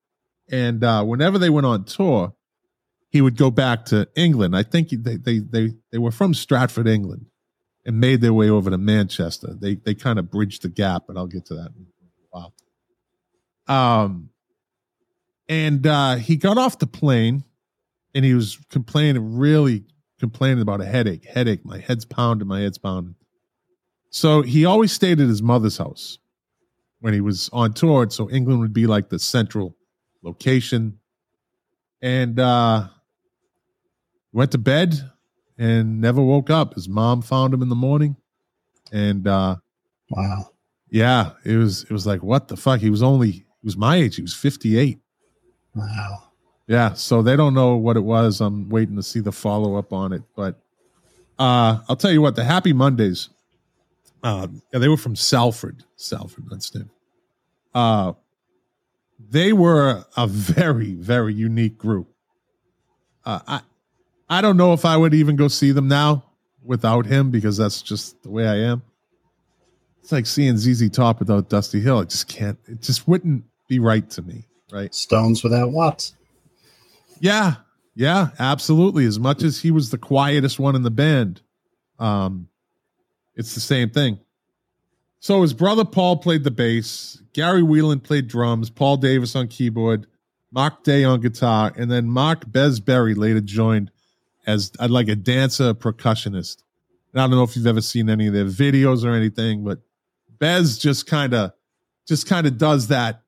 And 0.50 0.82
uh, 0.82 1.04
whenever 1.04 1.38
they 1.38 1.50
went 1.50 1.66
on 1.66 1.84
tour, 1.84 2.34
he 3.08 3.20
would 3.20 3.36
go 3.36 3.50
back 3.50 3.84
to 3.86 4.08
England. 4.16 4.56
I 4.56 4.62
think 4.62 4.90
they 4.90 5.16
they 5.16 5.38
they 5.38 5.74
they 5.92 5.98
were 5.98 6.10
from 6.10 6.34
Stratford, 6.34 6.88
England, 6.88 7.26
and 7.84 7.98
made 8.00 8.20
their 8.20 8.32
way 8.32 8.50
over 8.50 8.70
to 8.70 8.78
Manchester. 8.78 9.54
They 9.58 9.76
they 9.76 9.94
kind 9.94 10.18
of 10.18 10.30
bridged 10.30 10.62
the 10.62 10.68
gap, 10.68 11.04
but 11.06 11.16
I'll 11.16 11.26
get 11.26 11.46
to 11.46 11.54
that 11.54 11.70
in 11.76 11.86
a 11.86 12.38
while. 12.38 12.54
Um, 13.66 14.30
and 15.48 15.86
uh, 15.86 16.16
he 16.16 16.36
got 16.36 16.58
off 16.58 16.78
the 16.78 16.86
plane, 16.86 17.44
and 18.14 18.24
he 18.24 18.34
was 18.34 18.58
complaining, 18.70 19.38
really 19.38 19.84
complaining 20.18 20.60
about 20.62 20.80
a 20.80 20.84
headache. 20.84 21.24
Headache. 21.24 21.64
My 21.64 21.78
head's 21.78 22.04
pounding. 22.04 22.46
My 22.46 22.60
head's 22.60 22.78
pounding. 22.78 23.16
So 24.10 24.42
he 24.42 24.64
always 24.64 24.92
stayed 24.92 25.20
at 25.20 25.28
his 25.28 25.42
mother's 25.42 25.78
house 25.78 26.18
when 27.00 27.14
he 27.14 27.20
was 27.20 27.48
on 27.52 27.72
tour. 27.72 28.08
So 28.10 28.28
England 28.28 28.60
would 28.60 28.72
be 28.72 28.86
like 28.86 29.08
the 29.08 29.18
central 29.18 29.76
location. 30.22 30.98
And 32.02 32.38
uh 32.38 32.88
went 34.32 34.52
to 34.52 34.58
bed 34.58 35.10
and 35.60 36.00
never 36.00 36.22
woke 36.22 36.48
up. 36.48 36.74
His 36.74 36.88
mom 36.88 37.20
found 37.20 37.52
him 37.52 37.60
in 37.62 37.68
the 37.68 37.74
morning. 37.76 38.16
And 38.90 39.28
uh 39.28 39.56
Wow. 40.08 40.50
yeah, 40.90 41.32
it 41.44 41.56
was 41.56 41.84
it 41.84 41.90
was 41.90 42.06
like 42.06 42.22
what 42.24 42.48
the 42.48 42.56
fuck? 42.56 42.80
He 42.80 42.90
was 42.90 43.02
only 43.02 43.30
he 43.30 43.44
was 43.62 43.76
my 43.76 43.96
age. 43.96 44.16
He 44.16 44.22
was 44.22 44.34
58. 44.34 44.98
Wow. 45.76 46.24
Yeah, 46.66 46.94
so 46.94 47.20
they 47.22 47.36
don't 47.36 47.52
know 47.54 47.76
what 47.76 47.96
it 47.96 48.00
was. 48.04 48.40
I'm 48.40 48.68
waiting 48.68 48.96
to 48.96 49.02
see 49.02 49.20
the 49.20 49.32
follow 49.32 49.76
up 49.76 49.92
on 49.92 50.12
it, 50.12 50.22
but 50.34 50.58
uh 51.38 51.80
I'll 51.88 51.96
tell 51.96 52.10
you 52.10 52.22
what, 52.22 52.34
the 52.36 52.44
Happy 52.44 52.72
Mondays 52.72 53.28
uh 54.22 54.48
yeah, 54.72 54.78
they 54.80 54.88
were 54.88 54.96
from 54.96 55.14
Salford, 55.14 55.84
Salford, 55.96 56.44
that's 56.50 56.74
it. 56.74 56.86
Uh 57.74 58.14
they 59.28 59.52
were 59.52 60.04
a 60.16 60.26
very 60.28 60.94
very 60.94 61.34
unique 61.34 61.76
group. 61.76 62.08
Uh 63.26 63.40
I 63.46 63.60
I 64.30 64.40
don't 64.40 64.56
know 64.56 64.72
if 64.72 64.84
I 64.84 64.96
would 64.96 65.12
even 65.12 65.34
go 65.34 65.48
see 65.48 65.72
them 65.72 65.88
now 65.88 66.24
without 66.62 67.04
him 67.04 67.32
because 67.32 67.56
that's 67.56 67.82
just 67.82 68.22
the 68.22 68.30
way 68.30 68.46
I 68.46 68.58
am. 68.58 68.82
It's 70.00 70.12
like 70.12 70.26
seeing 70.26 70.56
ZZ 70.56 70.88
Top 70.88 71.18
without 71.18 71.48
Dusty 71.48 71.80
Hill. 71.80 72.00
It 72.00 72.10
just 72.10 72.28
can't 72.28 72.58
it 72.66 72.80
just 72.80 73.08
wouldn't 73.08 73.44
be 73.68 73.80
right 73.80 74.08
to 74.10 74.22
me, 74.22 74.46
right? 74.72 74.94
Stones 74.94 75.42
without 75.42 75.72
Watts. 75.72 76.14
Yeah, 77.18 77.56
yeah, 77.94 78.28
absolutely. 78.38 79.04
As 79.04 79.18
much 79.18 79.42
as 79.42 79.60
he 79.60 79.72
was 79.72 79.90
the 79.90 79.98
quietest 79.98 80.58
one 80.58 80.76
in 80.76 80.84
the 80.84 80.90
band, 80.90 81.42
um, 81.98 82.48
it's 83.34 83.54
the 83.54 83.60
same 83.60 83.90
thing. 83.90 84.20
So 85.18 85.42
his 85.42 85.52
brother 85.52 85.84
Paul 85.84 86.16
played 86.16 86.44
the 86.44 86.50
bass, 86.50 87.20
Gary 87.34 87.62
Whelan 87.62 88.00
played 88.00 88.26
drums, 88.26 88.70
Paul 88.70 88.96
Davis 88.96 89.36
on 89.36 89.48
keyboard, 89.48 90.06
Mark 90.50 90.82
Day 90.82 91.04
on 91.04 91.20
guitar, 91.20 91.72
and 91.76 91.90
then 91.90 92.08
Mark 92.08 92.46
Besberry 92.46 93.16
later 93.16 93.42
joined 93.42 93.90
as 94.46 94.72
uh, 94.78 94.88
like 94.88 95.08
a 95.08 95.16
dancer 95.16 95.74
percussionist. 95.74 96.62
And 97.12 97.20
I 97.20 97.26
don't 97.26 97.36
know 97.36 97.42
if 97.42 97.56
you've 97.56 97.66
ever 97.66 97.80
seen 97.80 98.08
any 98.08 98.26
of 98.28 98.32
their 98.34 98.44
videos 98.44 99.04
or 99.04 99.10
anything, 99.10 99.64
but 99.64 99.80
Bez 100.38 100.78
just 100.78 101.06
kind 101.06 101.34
of 101.34 101.52
just 102.06 102.26
kind 102.26 102.46
of 102.46 102.58
does 102.58 102.88
that 102.88 103.22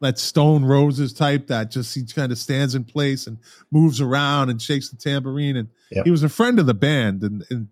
that 0.00 0.18
Stone 0.18 0.64
Roses 0.64 1.12
type 1.12 1.46
that 1.46 1.70
just 1.70 1.94
he 1.94 2.04
kind 2.04 2.30
of 2.30 2.38
stands 2.38 2.74
in 2.74 2.84
place 2.84 3.26
and 3.26 3.38
moves 3.70 4.00
around 4.00 4.50
and 4.50 4.60
shakes 4.60 4.90
the 4.90 4.96
tambourine. 4.96 5.56
And 5.56 5.68
Yep. 5.90 6.04
he 6.04 6.10
was 6.10 6.22
a 6.24 6.28
friend 6.28 6.58
of 6.58 6.66
the 6.66 6.74
band, 6.74 7.22
and, 7.22 7.44
and 7.48 7.68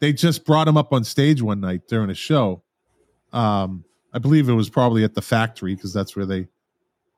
they 0.00 0.12
just 0.14 0.44
brought 0.46 0.66
him 0.66 0.76
up 0.78 0.92
on 0.92 1.04
stage 1.04 1.42
one 1.42 1.60
night 1.60 1.86
during 1.86 2.08
a 2.08 2.14
show. 2.14 2.62
Um, 3.32 3.84
I 4.12 4.18
believe 4.18 4.48
it 4.48 4.54
was 4.54 4.70
probably 4.70 5.04
at 5.04 5.14
the 5.14 5.20
factory 5.22 5.74
because 5.74 5.92
that's 5.92 6.16
where 6.16 6.24
they. 6.26 6.48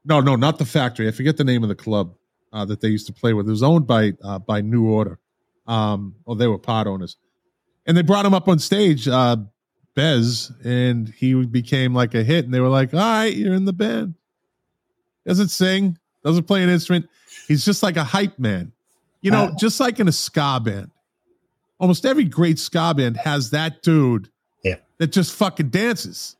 No, 0.04 0.20
no, 0.20 0.34
not 0.36 0.58
the 0.58 0.64
factory. 0.64 1.06
I 1.06 1.12
forget 1.12 1.36
the 1.36 1.44
name 1.44 1.62
of 1.62 1.68
the 1.68 1.74
club 1.76 2.14
uh, 2.52 2.64
that 2.64 2.80
they 2.80 2.88
used 2.88 3.06
to 3.06 3.12
play 3.12 3.32
with. 3.34 3.46
It 3.46 3.50
was 3.50 3.62
owned 3.62 3.86
by 3.86 4.12
uh, 4.22 4.38
by 4.38 4.60
New 4.60 4.88
Order. 4.88 5.18
Um, 5.66 6.14
or 6.24 6.34
they 6.34 6.46
were 6.46 6.58
part 6.58 6.86
owners, 6.86 7.18
and 7.86 7.94
they 7.94 8.00
brought 8.00 8.24
him 8.24 8.32
up 8.32 8.48
on 8.48 8.58
stage, 8.58 9.06
uh, 9.06 9.36
Bez, 9.94 10.50
and 10.64 11.10
he 11.10 11.44
became 11.44 11.94
like 11.94 12.14
a 12.14 12.22
hit. 12.24 12.46
And 12.46 12.54
they 12.54 12.60
were 12.60 12.70
like, 12.70 12.94
"All 12.94 13.00
right, 13.00 13.36
you're 13.36 13.52
in 13.52 13.66
the 13.66 13.74
band." 13.74 14.14
Doesn't 15.26 15.48
sing, 15.48 15.98
doesn't 16.24 16.44
play 16.44 16.62
an 16.62 16.70
instrument. 16.70 17.06
He's 17.48 17.66
just 17.66 17.82
like 17.82 17.98
a 17.98 18.04
hype 18.04 18.38
man, 18.38 18.72
you 19.20 19.30
know, 19.30 19.44
Uh, 19.44 19.56
just 19.58 19.78
like 19.78 20.00
in 20.00 20.08
a 20.08 20.12
ska 20.12 20.58
band. 20.64 20.90
Almost 21.78 22.06
every 22.06 22.24
great 22.24 22.58
ska 22.58 22.94
band 22.96 23.18
has 23.18 23.50
that 23.50 23.82
dude 23.82 24.30
Yeah. 24.64 24.76
that 24.96 25.12
just 25.12 25.34
fucking 25.34 25.68
dances, 25.68 26.34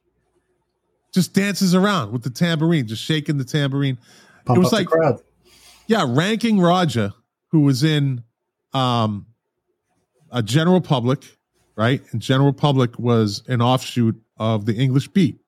just 1.13 1.35
dances 1.35 1.75
around 1.75 2.13
with 2.13 2.23
the 2.23 2.31
tambourine, 2.31 2.87
just 2.87 3.03
shaking 3.05 3.37
the 3.37 3.45
tambourine. 3.45 3.99
Pump 4.47 4.57
it 4.57 4.61
was 4.61 4.73
like 4.73 4.87
crowd. 4.87 5.21
Yeah, 5.89 6.05
Ranking 6.07 6.61
Roger, 6.61 7.15
who 7.51 7.61
was 7.61 7.83
in 7.83 8.23
um 8.75 9.27
a 10.31 10.43
General 10.43 10.83
Public, 10.83 11.25
right? 11.77 12.03
And 12.13 12.21
General 12.21 12.53
Public 12.53 12.99
was 12.99 13.43
an 13.49 13.63
offshoot 13.63 14.21
of 14.37 14.67
the 14.67 14.75
English 14.75 15.09
Beat. 15.09 15.41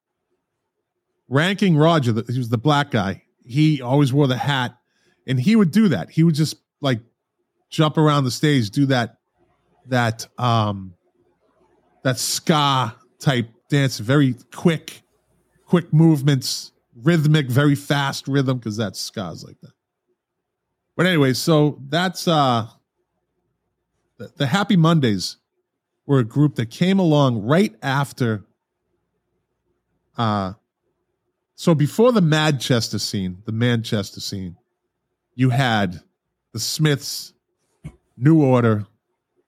Ranking 1.28 1.76
the- 2.12 2.24
he 2.32 2.38
was 2.38 2.48
the 2.48 2.58
black 2.58 2.90
guy. 2.90 3.22
He 3.44 3.82
always 3.82 4.12
wore 4.12 4.26
the 4.26 4.38
hat, 4.38 4.76
and 5.26 5.38
he 5.38 5.54
would 5.54 5.70
do 5.70 5.88
that. 5.88 6.10
He 6.10 6.24
would 6.24 6.34
just 6.34 6.56
like 6.80 7.00
jump 7.68 7.98
around 7.98 8.24
the 8.24 8.30
stage, 8.30 8.70
do 8.70 8.86
that 8.86 9.18
that 9.88 10.26
um 10.38 10.94
that 12.02 12.18
ska 12.18 12.96
type 13.18 13.50
dance, 13.68 13.98
very 13.98 14.34
quick, 14.54 15.02
quick 15.66 15.92
movements, 15.92 16.72
rhythmic, 16.96 17.50
very 17.50 17.74
fast 17.74 18.26
rhythm, 18.26 18.56
because 18.56 18.78
that's 18.78 18.98
ska's 18.98 19.44
like 19.44 19.60
that. 19.60 19.72
But 21.00 21.06
anyway, 21.06 21.32
so 21.32 21.78
that's 21.88 22.28
uh 22.28 22.66
the, 24.18 24.30
the 24.36 24.46
Happy 24.46 24.76
Mondays 24.76 25.38
were 26.04 26.18
a 26.18 26.24
group 26.24 26.56
that 26.56 26.66
came 26.66 26.98
along 26.98 27.40
right 27.40 27.74
after 27.82 28.44
uh 30.18 30.52
so 31.54 31.74
before 31.74 32.12
the 32.12 32.20
Manchester 32.20 32.98
scene, 32.98 33.38
the 33.46 33.52
Manchester 33.52 34.20
scene, 34.20 34.56
you 35.34 35.48
had 35.48 36.02
the 36.52 36.60
Smiths, 36.60 37.32
New 38.18 38.42
Order, 38.42 38.86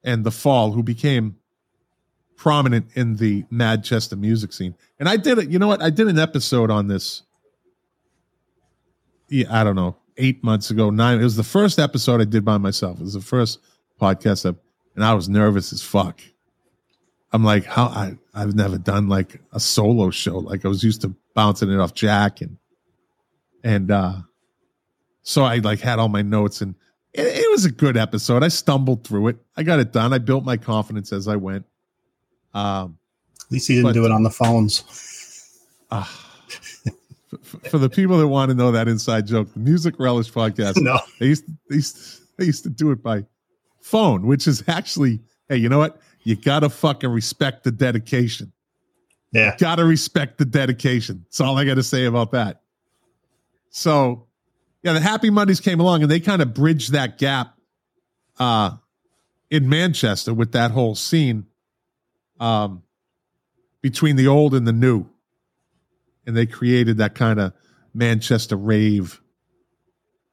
and 0.03 0.25
the 0.25 0.31
Fall, 0.31 0.73
who 0.73 0.83
became 0.83 1.37
prominent 2.35 2.87
in 2.95 3.17
the 3.17 3.45
Manchester 3.51 4.17
music 4.17 4.55
scene. 4.55 4.75
And 4.99 5.07
I 5.07 5.19
did 5.19 5.37
it, 5.37 5.51
you 5.51 5.59
know 5.59 5.69
what? 5.69 5.83
I 5.83 5.91
did 5.91 6.09
an 6.09 6.19
episode 6.19 6.71
on 6.71 6.87
this. 6.87 7.25
Yeah, 9.29 9.49
I 9.51 9.65
don't 9.65 9.77
know, 9.77 9.97
eight 10.17 10.43
months 10.45 10.71
ago, 10.71 10.91
nine. 10.91 11.21
It 11.21 11.25
was 11.25 11.37
the 11.37 11.43
first 11.45 11.79
episode 11.79 12.21
I 12.21 12.25
did 12.25 12.45
by 12.45 12.59
myself. 12.59 12.99
It 13.01 13.05
was 13.05 13.15
the 13.15 13.21
first 13.21 13.61
podcast, 14.01 14.47
up, 14.49 14.57
and 14.95 15.05
I 15.05 15.15
was 15.15 15.29
nervous 15.29 15.73
as 15.73 15.83
fuck. 15.83 16.21
I'm 17.33 17.45
like, 17.45 17.65
how 17.65 17.85
I 17.87 18.17
I've 18.35 18.55
never 18.55 18.77
done 18.79 19.09
like 19.09 19.41
a 19.53 19.61
solo 19.61 20.11
show. 20.11 20.39
Like 20.39 20.65
I 20.65 20.69
was 20.69 20.85
used 20.85 21.01
to 21.03 21.15
bouncing 21.35 21.71
it 21.71 21.79
off 21.81 21.95
Jack 21.95 22.41
and 22.43 22.59
and 23.65 23.91
uh 23.91 24.17
so 25.23 25.45
I 25.45 25.59
like 25.59 25.81
had 25.81 25.99
all 25.99 26.09
my 26.09 26.21
notes 26.23 26.61
and 26.61 26.75
it, 27.15 27.23
it 27.27 27.51
was 27.51 27.65
a 27.65 27.71
good 27.71 27.97
episode. 27.97 28.43
I 28.43 28.49
stumbled 28.49 29.07
through 29.07 29.29
it. 29.29 29.37
I 29.57 29.63
got 29.63 29.81
it 29.81 29.93
done. 29.93 30.13
I 30.13 30.19
built 30.19 30.45
my 30.45 30.59
confidence 30.59 31.11
as 31.13 31.27
I 31.27 31.37
went. 31.37 31.65
Um 32.53 32.99
At 33.47 33.51
least 33.53 33.69
he 33.69 33.75
didn't 33.77 33.85
but- 33.89 33.95
do 33.95 34.05
it 34.05 34.11
on 34.13 34.25
the 34.25 34.31
phones. 34.31 34.85
ah. 35.91 36.29
for, 37.43 37.79
the 37.79 37.89
people 37.89 38.19
that 38.19 38.29
want 38.29 38.51
to 38.51 38.55
know 38.55 38.73
that 38.73 38.89
inside 38.89 39.27
joke, 39.27 39.53
the 39.53 39.61
Music 39.61 39.95
Relish 39.99 40.31
podcast, 40.33 40.77
No. 40.83 40.99
they 41.19 41.27
used 41.27 41.47
to, 41.47 41.53
they 41.69 41.77
used 41.77 41.97
to, 41.97 42.23
they 42.39 42.45
used 42.47 42.63
to 42.65 42.71
do 42.71 42.91
it 42.91 43.03
by 43.03 43.25
phone, 43.81 44.27
which 44.27 44.47
is 44.47 44.65
actually, 44.69 45.21
hey, 45.49 45.57
you 45.57 45.69
know 45.69 45.79
what? 45.79 46.01
You 46.25 46.37
gotta 46.37 46.69
fucking 46.69 47.11
respect 47.11 47.65
the 47.65 47.73
dedication. 47.73 48.53
Yeah. 49.33 49.57
Gotta 49.59 49.85
respect 49.85 50.39
the 50.39 50.45
dedication. 50.45 51.23
That's 51.25 51.41
all 51.41 51.57
I 51.59 51.65
gotta 51.65 51.83
say 51.83 52.05
about 52.05 52.33
that. 52.33 52.61
So, 53.71 54.27
yeah, 54.83 54.93
the 54.93 55.01
Happy 55.01 55.31
Mondays 55.31 55.61
came 55.61 55.81
along 55.81 56.03
and 56.03 56.11
they 56.11 56.21
kind 56.21 56.43
of 56.43 56.53
bridged 56.55 56.93
that 56.93 57.19
gap 57.19 57.57
uh, 58.39 58.77
in 59.51 59.69
Manchester 59.69 60.35
with 60.35 60.53
that 60.53 60.71
whole 60.71 60.95
scene 60.95 61.47
um, 62.41 62.83
between 63.81 64.17
the 64.17 64.27
old 64.29 64.55
and 64.55 64.67
the 64.67 64.73
new. 64.73 65.07
And 66.27 66.37
they 66.37 66.47
created 66.47 66.99
that 66.99 67.15
kind 67.15 67.41
of 67.41 67.53
Manchester 67.95 68.57
rave 68.57 69.21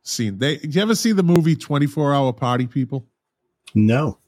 scene. 0.03 0.37
They, 0.37 0.57
did 0.57 0.75
you 0.75 0.81
ever 0.81 0.95
see 0.95 1.11
the 1.11 1.23
movie 1.23 1.55
24 1.55 2.13
Hour 2.13 2.33
Party 2.33 2.67
People? 2.67 3.07
No. 3.73 4.19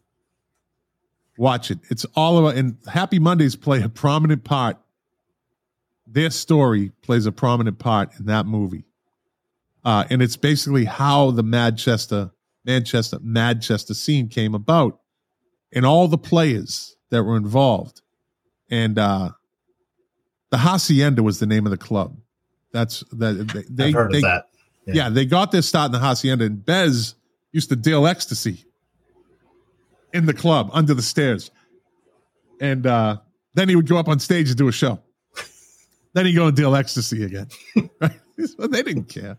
Watch 1.37 1.71
it. 1.71 1.79
It's 1.89 2.05
all 2.15 2.37
about, 2.37 2.55
and 2.55 2.77
Happy 2.87 3.19
Mondays 3.19 3.55
play 3.55 3.81
a 3.81 3.89
prominent 3.89 4.43
part. 4.43 4.77
Their 6.05 6.29
story 6.29 6.91
plays 7.01 7.25
a 7.25 7.31
prominent 7.31 7.79
part 7.79 8.11
in 8.19 8.25
that 8.25 8.45
movie. 8.45 8.85
Uh, 9.83 10.05
and 10.09 10.21
it's 10.21 10.37
basically 10.37 10.85
how 10.85 11.31
the 11.31 11.43
Manchester, 11.43 12.31
Manchester, 12.65 13.17
Manchester 13.21 13.93
scene 13.93 14.27
came 14.27 14.53
about 14.53 14.99
and 15.71 15.85
all 15.85 16.07
the 16.07 16.17
players 16.17 16.95
that 17.09 17.23
were 17.23 17.37
involved. 17.37 18.01
And 18.69 18.99
uh, 18.99 19.31
the 20.51 20.57
Hacienda 20.57 21.23
was 21.23 21.39
the 21.39 21.47
name 21.47 21.65
of 21.65 21.71
the 21.71 21.77
club. 21.77 22.15
That's 22.71 23.03
that 23.13 23.47
they, 23.53 23.63
they, 23.69 23.91
heard 23.91 24.11
they 24.11 24.19
of 24.19 24.23
that. 24.23 24.49
yeah. 24.85 25.09
they 25.09 25.25
got 25.25 25.51
their 25.51 25.61
start 25.61 25.87
in 25.87 25.91
the 25.93 25.99
hacienda, 25.99 26.45
and 26.45 26.63
Bez 26.65 27.15
used 27.51 27.69
to 27.69 27.75
deal 27.75 28.07
ecstasy 28.07 28.65
in 30.13 30.25
the 30.25 30.33
club 30.33 30.69
under 30.73 30.93
the 30.93 31.01
stairs, 31.01 31.51
and 32.59 32.87
uh, 32.87 33.17
then 33.53 33.67
he 33.67 33.75
would 33.75 33.87
go 33.87 33.97
up 33.97 34.07
on 34.07 34.19
stage 34.19 34.49
and 34.49 34.57
do 34.57 34.67
a 34.67 34.71
show. 34.71 34.99
then 36.13 36.25
he'd 36.25 36.33
go 36.33 36.47
and 36.47 36.55
deal 36.55 36.75
ecstasy 36.75 37.23
again. 37.23 37.47
Right? 37.99 38.19
But 38.57 38.71
they 38.71 38.81
didn't 38.81 39.03
care. 39.03 39.37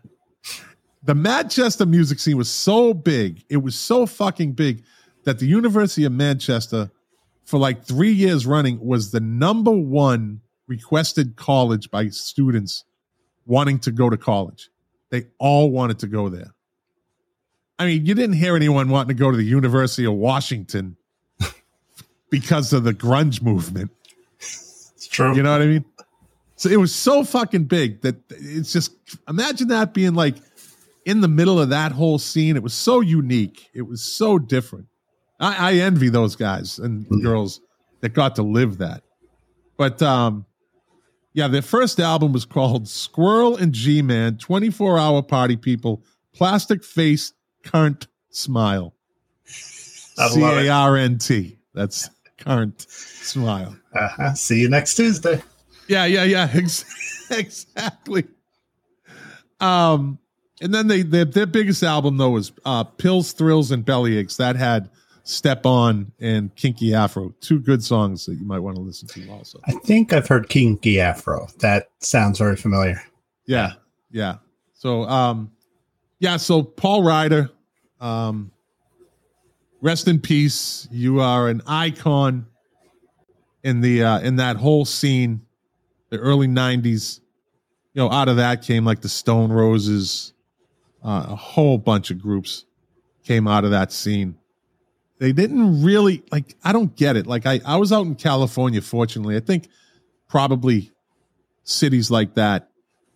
The 1.03 1.15
Manchester 1.15 1.85
music 1.85 2.19
scene 2.19 2.37
was 2.37 2.49
so 2.49 2.93
big, 2.93 3.43
it 3.49 3.57
was 3.57 3.75
so 3.75 4.05
fucking 4.05 4.53
big 4.53 4.83
that 5.25 5.39
the 5.39 5.45
University 5.45 6.05
of 6.05 6.13
Manchester, 6.13 6.89
for 7.43 7.59
like 7.59 7.83
three 7.83 8.13
years 8.13 8.45
running, 8.45 8.79
was 8.79 9.11
the 9.11 9.19
number 9.19 9.71
one 9.71 10.39
requested 10.67 11.35
college 11.35 11.89
by 11.91 12.09
students 12.09 12.83
wanting 13.45 13.79
to 13.79 13.91
go 13.91 14.09
to 14.09 14.17
college. 14.17 14.69
They 15.09 15.25
all 15.37 15.69
wanted 15.69 15.99
to 15.99 16.07
go 16.07 16.29
there. 16.29 16.53
I 17.77 17.85
mean, 17.85 18.05
you 18.05 18.13
didn't 18.15 18.35
hear 18.35 18.55
anyone 18.55 18.89
wanting 18.89 19.15
to 19.15 19.19
go 19.19 19.29
to 19.31 19.37
the 19.37 19.43
University 19.43 20.05
of 20.05 20.13
Washington 20.13 20.95
because 22.29 22.71
of 22.73 22.83
the 22.83 22.93
grunge 22.93 23.41
movement. 23.41 23.91
It's 24.39 25.07
true. 25.09 25.35
You 25.35 25.43
know 25.43 25.51
what 25.51 25.61
I 25.61 25.65
mean? 25.65 25.85
So 26.55 26.69
it 26.69 26.77
was 26.77 26.93
so 26.95 27.23
fucking 27.23 27.65
big 27.65 28.01
that 28.01 28.15
it's 28.29 28.71
just 28.71 28.91
imagine 29.27 29.67
that 29.69 29.93
being 29.93 30.13
like 30.13 30.35
in 31.05 31.19
the 31.21 31.27
middle 31.27 31.59
of 31.59 31.69
that 31.69 31.91
whole 31.91 32.19
scene. 32.19 32.55
It 32.55 32.63
was 32.63 32.73
so 32.73 33.01
unique. 33.01 33.69
It 33.73 33.81
was 33.81 34.01
so 34.01 34.39
different. 34.39 34.85
I, 35.39 35.71
I 35.71 35.73
envy 35.79 36.09
those 36.09 36.35
guys 36.35 36.79
and 36.79 37.05
Mhm. 37.07 37.21
girls 37.23 37.59
that 38.01 38.09
got 38.13 38.35
to 38.37 38.43
live 38.43 38.77
that. 38.77 39.03
But 39.77 40.01
um, 40.01 40.45
yeah, 41.33 41.47
their 41.47 41.61
first 41.61 41.99
album 41.99 42.31
was 42.31 42.45
called 42.45 42.87
Squirrel 42.87 43.57
and 43.57 43.73
G 43.73 44.01
Man 44.01 44.37
24 44.37 44.99
Hour 44.99 45.21
Party 45.21 45.55
People, 45.55 46.03
Plastic 46.33 46.83
Face, 46.83 47.33
Current 47.63 48.07
Smile. 48.29 48.93
C 49.45 50.41
A. 50.41 50.69
R 50.69 50.97
N 50.97 51.17
T. 51.17 51.57
That's 51.73 52.09
current 52.37 52.85
smile. 52.89 53.75
Uh-huh. 53.95 54.33
See 54.33 54.59
you 54.59 54.69
next 54.69 54.95
Tuesday. 54.95 55.41
Yeah, 55.87 56.05
yeah, 56.05 56.23
yeah. 56.23 56.49
Ex- 56.53 56.85
exactly. 57.29 58.25
Um, 59.59 60.19
and 60.61 60.73
then 60.73 60.87
they 60.87 61.01
their, 61.01 61.25
their 61.25 61.45
biggest 61.45 61.83
album 61.83 62.17
though 62.17 62.31
was 62.31 62.51
uh 62.65 62.83
Pills, 62.83 63.33
Thrills, 63.33 63.71
and 63.71 63.85
Bellyaches. 63.85 64.37
That 64.37 64.55
had 64.55 64.89
Step 65.23 65.65
On 65.65 66.11
and 66.19 66.53
Kinky 66.55 66.93
Afro. 66.93 67.33
Two 67.39 67.59
good 67.59 67.81
songs 67.83 68.25
that 68.25 68.35
you 68.35 68.45
might 68.45 68.59
want 68.59 68.75
to 68.75 68.81
listen 68.81 69.07
to 69.07 69.29
also. 69.31 69.59
I 69.65 69.71
think 69.71 70.11
I've 70.11 70.27
heard 70.27 70.49
Kinky 70.49 70.99
Afro. 70.99 71.47
That 71.59 71.89
sounds 71.99 72.39
very 72.39 72.57
familiar. 72.57 73.01
Yeah, 73.45 73.73
yeah. 74.11 74.37
So 74.73 75.03
um 75.03 75.51
yeah, 76.19 76.37
so 76.37 76.61
Paul 76.61 77.03
Ryder, 77.03 77.49
um 78.01 78.51
rest 79.81 80.07
in 80.09 80.19
peace. 80.19 80.87
You 80.91 81.21
are 81.21 81.47
an 81.47 81.61
icon 81.67 82.45
in 83.63 83.79
the 83.79 84.03
uh 84.03 84.19
in 84.19 84.35
that 84.37 84.57
whole 84.57 84.83
scene, 84.83 85.41
the 86.09 86.17
early 86.17 86.47
90s. 86.47 87.21
you 87.93 88.01
know, 88.01 88.11
out 88.11 88.27
of 88.27 88.35
that 88.35 88.61
came 88.61 88.83
like 88.83 88.99
the 88.99 89.09
Stone 89.09 89.53
Roses, 89.53 90.33
uh, 91.01 91.27
a 91.29 91.35
whole 91.35 91.77
bunch 91.77 92.11
of 92.11 92.21
groups 92.21 92.65
came 93.23 93.47
out 93.47 93.63
of 93.63 93.71
that 93.71 93.93
scene. 93.93 94.37
They 95.23 95.31
didn't 95.31 95.81
really 95.81 96.21
like. 96.33 96.57
I 96.65 96.73
don't 96.73 96.93
get 96.97 97.15
it. 97.15 97.25
Like 97.25 97.45
I, 97.45 97.61
I 97.65 97.77
was 97.77 97.93
out 97.93 98.05
in 98.05 98.15
California. 98.15 98.81
Fortunately, 98.81 99.37
I 99.37 99.39
think 99.39 99.69
probably 100.27 100.91
cities 101.63 102.11
like 102.11 102.33
that, 102.33 102.67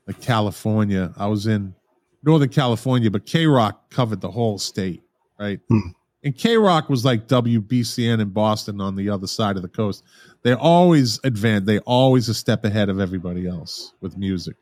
like 0.07 0.21
California. 0.21 1.11
I 1.17 1.27
was 1.27 1.47
in 1.47 1.75
Northern 2.23 2.47
California, 2.47 3.11
but 3.11 3.25
K 3.25 3.45
Rock 3.45 3.89
covered 3.89 4.21
the 4.21 4.31
whole 4.31 4.57
state, 4.57 5.03
right? 5.37 5.59
Hmm. 5.67 5.79
And 6.23 6.33
K 6.33 6.55
Rock 6.55 6.87
was 6.87 7.03
like 7.03 7.27
WBCN 7.27 8.21
in 8.21 8.29
Boston 8.29 8.79
on 8.79 8.95
the 8.95 9.09
other 9.09 9.27
side 9.27 9.57
of 9.57 9.61
the 9.61 9.67
coast. 9.67 10.01
They 10.43 10.53
always 10.53 11.19
advance. 11.25 11.65
They 11.65 11.79
always 11.79 12.29
a 12.29 12.33
step 12.33 12.63
ahead 12.63 12.87
of 12.87 13.01
everybody 13.01 13.45
else 13.47 13.91
with 13.99 14.15
music. 14.15 14.55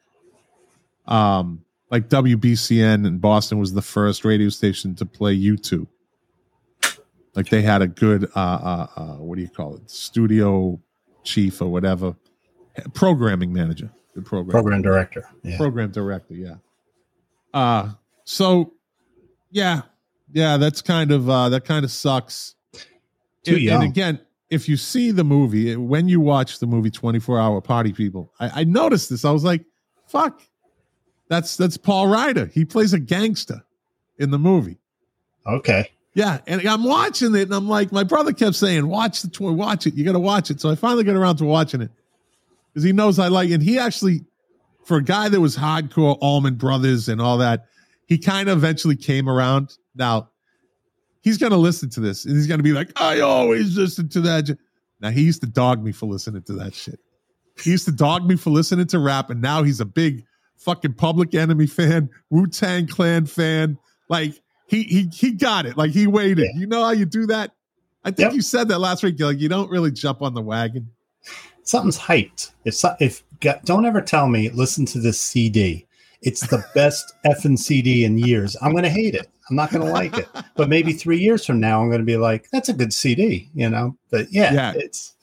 Um, 1.06 1.64
like 1.92 2.10
WBCN 2.10 3.06
in 3.06 3.20
Boston 3.20 3.60
was 3.60 3.72
the 3.72 3.84
first 3.84 4.26
radio 4.26 4.50
station 4.50 4.96
to 4.96 5.06
play 5.06 5.38
U2. 5.38 5.86
Like 7.36 7.50
they 7.50 7.62
had 7.62 7.82
a 7.82 7.88
good 7.88 8.26
uh, 8.36 8.40
uh, 8.40 8.88
uh, 8.96 9.02
what 9.18 9.36
do 9.36 9.42
you 9.42 9.50
call 9.50 9.76
it? 9.76 9.90
Studio 9.90 10.80
chief 11.24 11.62
or 11.62 11.68
whatever, 11.68 12.16
programming 12.94 13.52
manager, 13.52 13.90
good 14.14 14.26
program 14.26 14.52
Program 14.52 14.82
director. 14.82 15.28
Yeah. 15.44 15.58
program 15.58 15.92
director 15.92 16.34
yeah 16.34 16.56
uh 17.54 17.90
so 18.26 18.74
yeah 19.52 19.82
yeah 20.34 20.58
that's 20.58 20.82
kind 20.82 21.12
of 21.12 21.30
uh 21.30 21.48
that 21.50 21.64
kind 21.66 21.86
of 21.86 21.92
sucks 21.92 22.56
Too 23.44 23.54
and, 23.56 23.62
young. 23.62 23.82
and 23.84 23.92
again 23.92 24.20
if 24.50 24.68
you 24.68 24.76
see 24.78 25.12
the 25.12 25.24
movie 25.24 25.76
when 25.78 26.10
you 26.10 26.20
watch 26.20 26.60
the 26.60 26.68
movie 26.68 26.92
24 26.92 27.40
hour 27.40 27.62
party 27.62 27.94
people 27.94 28.34
I, 28.40 28.62
I 28.62 28.64
noticed 28.66 29.10
this 29.10 29.24
i 29.24 29.32
was 29.32 29.44
like 29.46 29.64
fuck 30.08 30.42
that's 31.30 31.56
that's 31.56 31.78
paul 31.78 32.08
ryder 32.08 32.48
he 32.48 32.66
plays 32.66 32.92
a 32.94 33.00
gangster 33.00 33.64
in 34.20 34.32
the 34.32 34.40
movie 34.40 34.80
Okay. 35.48 35.92
Yeah, 36.16 36.40
and 36.48 36.66
I'm 36.66 36.86
watching 36.86 37.36
it, 37.36 37.42
and 37.42 37.54
I'm 37.54 37.68
like, 37.68 37.92
my 37.92 38.06
brother 38.06 38.32
kept 38.32 38.56
saying, 38.56 38.88
"Watch 38.88 39.22
the 39.22 39.28
toy, 39.28 39.52
watch 39.52 39.86
it. 39.86 39.96
You 39.96 40.06
got 40.06 40.14
to 40.14 40.20
watch 40.20 40.50
it." 40.50 40.62
So 40.62 40.70
I 40.70 40.76
finally 40.76 41.04
got 41.04 41.18
around 41.18 41.36
to 41.38 41.46
watching 41.46 41.82
it 41.82 41.92
because 42.74 42.84
he 42.84 42.94
knows 42.94 43.20
I 43.20 43.28
like, 43.28 43.52
and 43.52 43.62
he 43.62 43.78
actually, 43.78 44.22
for 44.86 44.96
a 44.98 45.04
guy 45.04 45.28
that 45.28 45.42
was 45.42 45.58
hardcore 45.58 46.18
Allman 46.22 46.56
Brothers 46.56 47.10
and 47.10 47.22
all 47.22 47.38
that, 47.40 47.66
he 48.08 48.18
kind 48.18 48.48
of 48.48 48.58
eventually 48.58 48.96
came 48.96 49.28
around. 49.28 49.78
Now 49.94 50.30
he's 51.22 51.38
going 51.38 51.52
to 51.52 51.58
listen 51.58 51.90
to 51.92 52.00
this, 52.00 52.24
and 52.24 52.34
he's 52.34 52.48
going 52.48 52.60
to 52.60 52.64
be 52.64 52.72
like, 52.72 52.94
"I 52.96 53.20
always 53.20 53.78
listen 53.78 54.08
to 54.10 54.22
that." 54.22 54.58
Now 55.02 55.10
he 55.10 55.22
used 55.22 55.42
to 55.42 55.48
dog 55.48 55.84
me 55.84 55.92
for 55.92 56.06
listening 56.06 56.44
to 56.44 56.54
that 56.54 56.74
shit. 56.74 56.98
He 57.62 57.72
used 57.72 57.86
to 57.86 57.92
dog 57.92 58.26
me 58.26 58.38
for 58.38 58.52
listening 58.52 58.88
to 58.88 59.00
rap, 59.00 59.30
and 59.30 59.42
now 59.42 59.64
he's 59.64 59.82
a 59.82 59.86
big 59.86 60.24
fucking 60.56 60.94
Public 60.94 61.36
Enemy 61.36 61.68
fan, 61.68 62.10
Wu 62.30 62.48
Tang 62.48 62.88
Clan 62.88 63.26
fan. 63.26 63.78
Like 64.08 64.42
he 64.68 64.84
he 64.84 65.10
he 65.14 65.32
got 65.32 65.66
it. 65.66 65.78
Like 65.78 65.92
he 65.92 66.08
waited. 66.08 66.50
Yeah. 66.54 66.60
You 66.60 66.68
know 66.68 66.84
how 66.84 66.92
you 66.92 67.06
do 67.06 67.26
that? 67.28 67.52
I 68.04 68.10
think 68.12 68.28
Yep. 68.28 68.34
you 68.34 68.42
said 68.42 68.68
that 68.70 68.80
last 68.80 69.04
week. 69.04 69.18
You're 69.20 69.30
like 69.30 69.40
you 69.40 69.50
don't 69.50 69.70
really 69.70 69.92
jump 69.92 70.22
on 70.22 70.34
the 70.34 70.42
wagon. 70.42 70.90
Something's 71.64 71.98
hyped. 71.98 72.52
If 72.66 72.84
if 73.00 73.24
don't 73.66 73.86
ever 73.86 74.02
tell 74.02 74.28
me 74.28 74.50
listen 74.50 74.86
to 74.88 75.00
this 75.00 75.20
CD. 75.20 75.86
It's 76.22 76.48
the 76.48 76.64
best 76.76 77.14
effing 77.26 77.58
CD 77.60 78.04
in 78.06 78.18
years. 78.18 78.56
I'm 78.62 78.72
going 78.72 78.84
to 78.84 78.90
hate 78.90 79.14
it. 79.16 79.28
I'm 79.50 79.56
not 79.56 79.70
going 79.72 79.86
to 79.86 79.92
like 79.92 80.18
it. 80.18 80.28
But 80.56 80.70
maybe 80.70 80.94
three 80.94 81.20
years 81.20 81.46
from 81.46 81.60
now, 81.60 81.82
I'm 81.82 81.88
going 81.90 82.00
to 82.00 82.06
be 82.06 82.18
like, 82.18 82.50
"That's 82.52 82.70
a 82.70 82.74
good 82.74 82.92
CD," 82.94 83.50
you 83.54 83.70
know. 83.70 83.96
But 84.10 84.32
yeah, 84.32 84.52
Yeah. 84.54 84.74
it's 84.76 85.14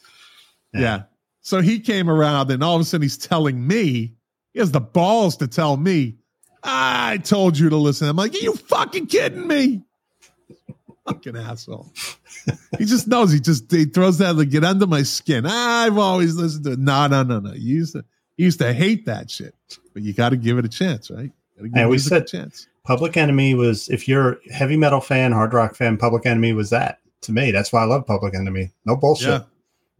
Yeah. 0.72 1.02
So 1.40 1.61
he 1.61 1.81
came 1.81 2.09
around, 2.09 2.50
and 2.52 2.62
all 2.62 2.76
of 2.76 2.83
a 2.83 2.85
sudden 2.85 3.02
he's 3.02 3.16
telling 3.18 3.66
me, 3.66 4.14
he 4.52 4.61
has 4.61 4.70
the 4.70 4.81
balls 4.81 5.37
to 5.38 5.48
tell 5.48 5.76
me, 5.76 6.16
I 6.64 7.18
told 7.18 7.59
you 7.59 7.68
to 7.70 7.77
listen. 7.77 8.09
I'm 8.09 8.16
like, 8.16 8.35
are 8.35 8.38
you 8.38 8.55
fucking 8.55 9.07
kidding 9.07 9.46
me? 9.46 9.83
fucking 11.07 11.37
asshole. 11.37 11.92
he 12.79 12.85
just 12.85 13.09
knows. 13.09 13.33
He 13.33 13.40
just 13.40 13.70
he 13.70 13.85
throws 13.85 14.18
that 14.18 14.35
to 14.35 14.44
get 14.44 14.64
under 14.64 14.87
my 14.87 15.03
skin. 15.03 15.46
I've 15.46 15.98
always 15.98 16.37
listened 16.37 16.64
to 16.64 16.72
it. 16.72 16.79
No, 16.79 17.07
no, 17.07 17.22
no, 17.22 17.40
no. 17.40 17.53
You 17.53 17.77
used 17.77 17.92
to 17.94 18.05
you 18.37 18.46
used 18.46 18.59
to 18.61 18.72
hate 18.72 19.07
that 19.07 19.31
shit, 19.31 19.55
but 19.92 20.03
you 20.03 20.12
got 20.12 20.31
to 20.31 20.37
give 20.37 20.59
it 20.59 20.64
a 20.64 20.68
chance, 20.68 21.11
right? 21.11 21.31
I 21.75 21.83
always 21.83 22.07
said- 22.07 22.27
chance. 22.27 22.66
Public 22.85 23.16
Enemy 23.16 23.55
was. 23.55 23.88
If 23.90 24.09
you're 24.09 24.33
a 24.33 24.53
heavy 24.53 24.77
metal 24.77 25.01
fan, 25.01 25.31
hard 25.31 25.55
rock 25.55 25.77
fan, 25.77 25.96
Public 25.96 26.27
Enemy 26.27 26.53
was 26.53 26.70
that 26.70 26.98
to 27.20 27.31
me. 27.31 27.53
That's 27.53 27.72
why 27.72 27.83
I 27.83 27.85
love 27.85 28.05
Public 28.07 28.35
Enemy. 28.35 28.72
No 28.85 28.96
bullshit. 28.96 29.29
Yeah, 29.29 29.42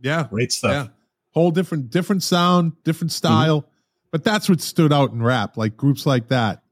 yeah. 0.01 0.27
Great 0.29 0.51
stuff. 0.51 0.73
Yeah. 0.73 0.93
Whole 1.31 1.53
different 1.53 1.91
different 1.91 2.25
sound, 2.25 2.73
different 2.83 3.13
mm-hmm. 3.13 3.29
style. 3.29 3.67
But 4.13 4.23
that's 4.25 4.49
what 4.49 4.61
stood 4.61 4.93
out 4.93 5.11
in 5.13 5.23
rap, 5.23 5.57
like 5.57 5.77
groups 5.77 6.07
like 6.07 6.29
that. 6.29 6.63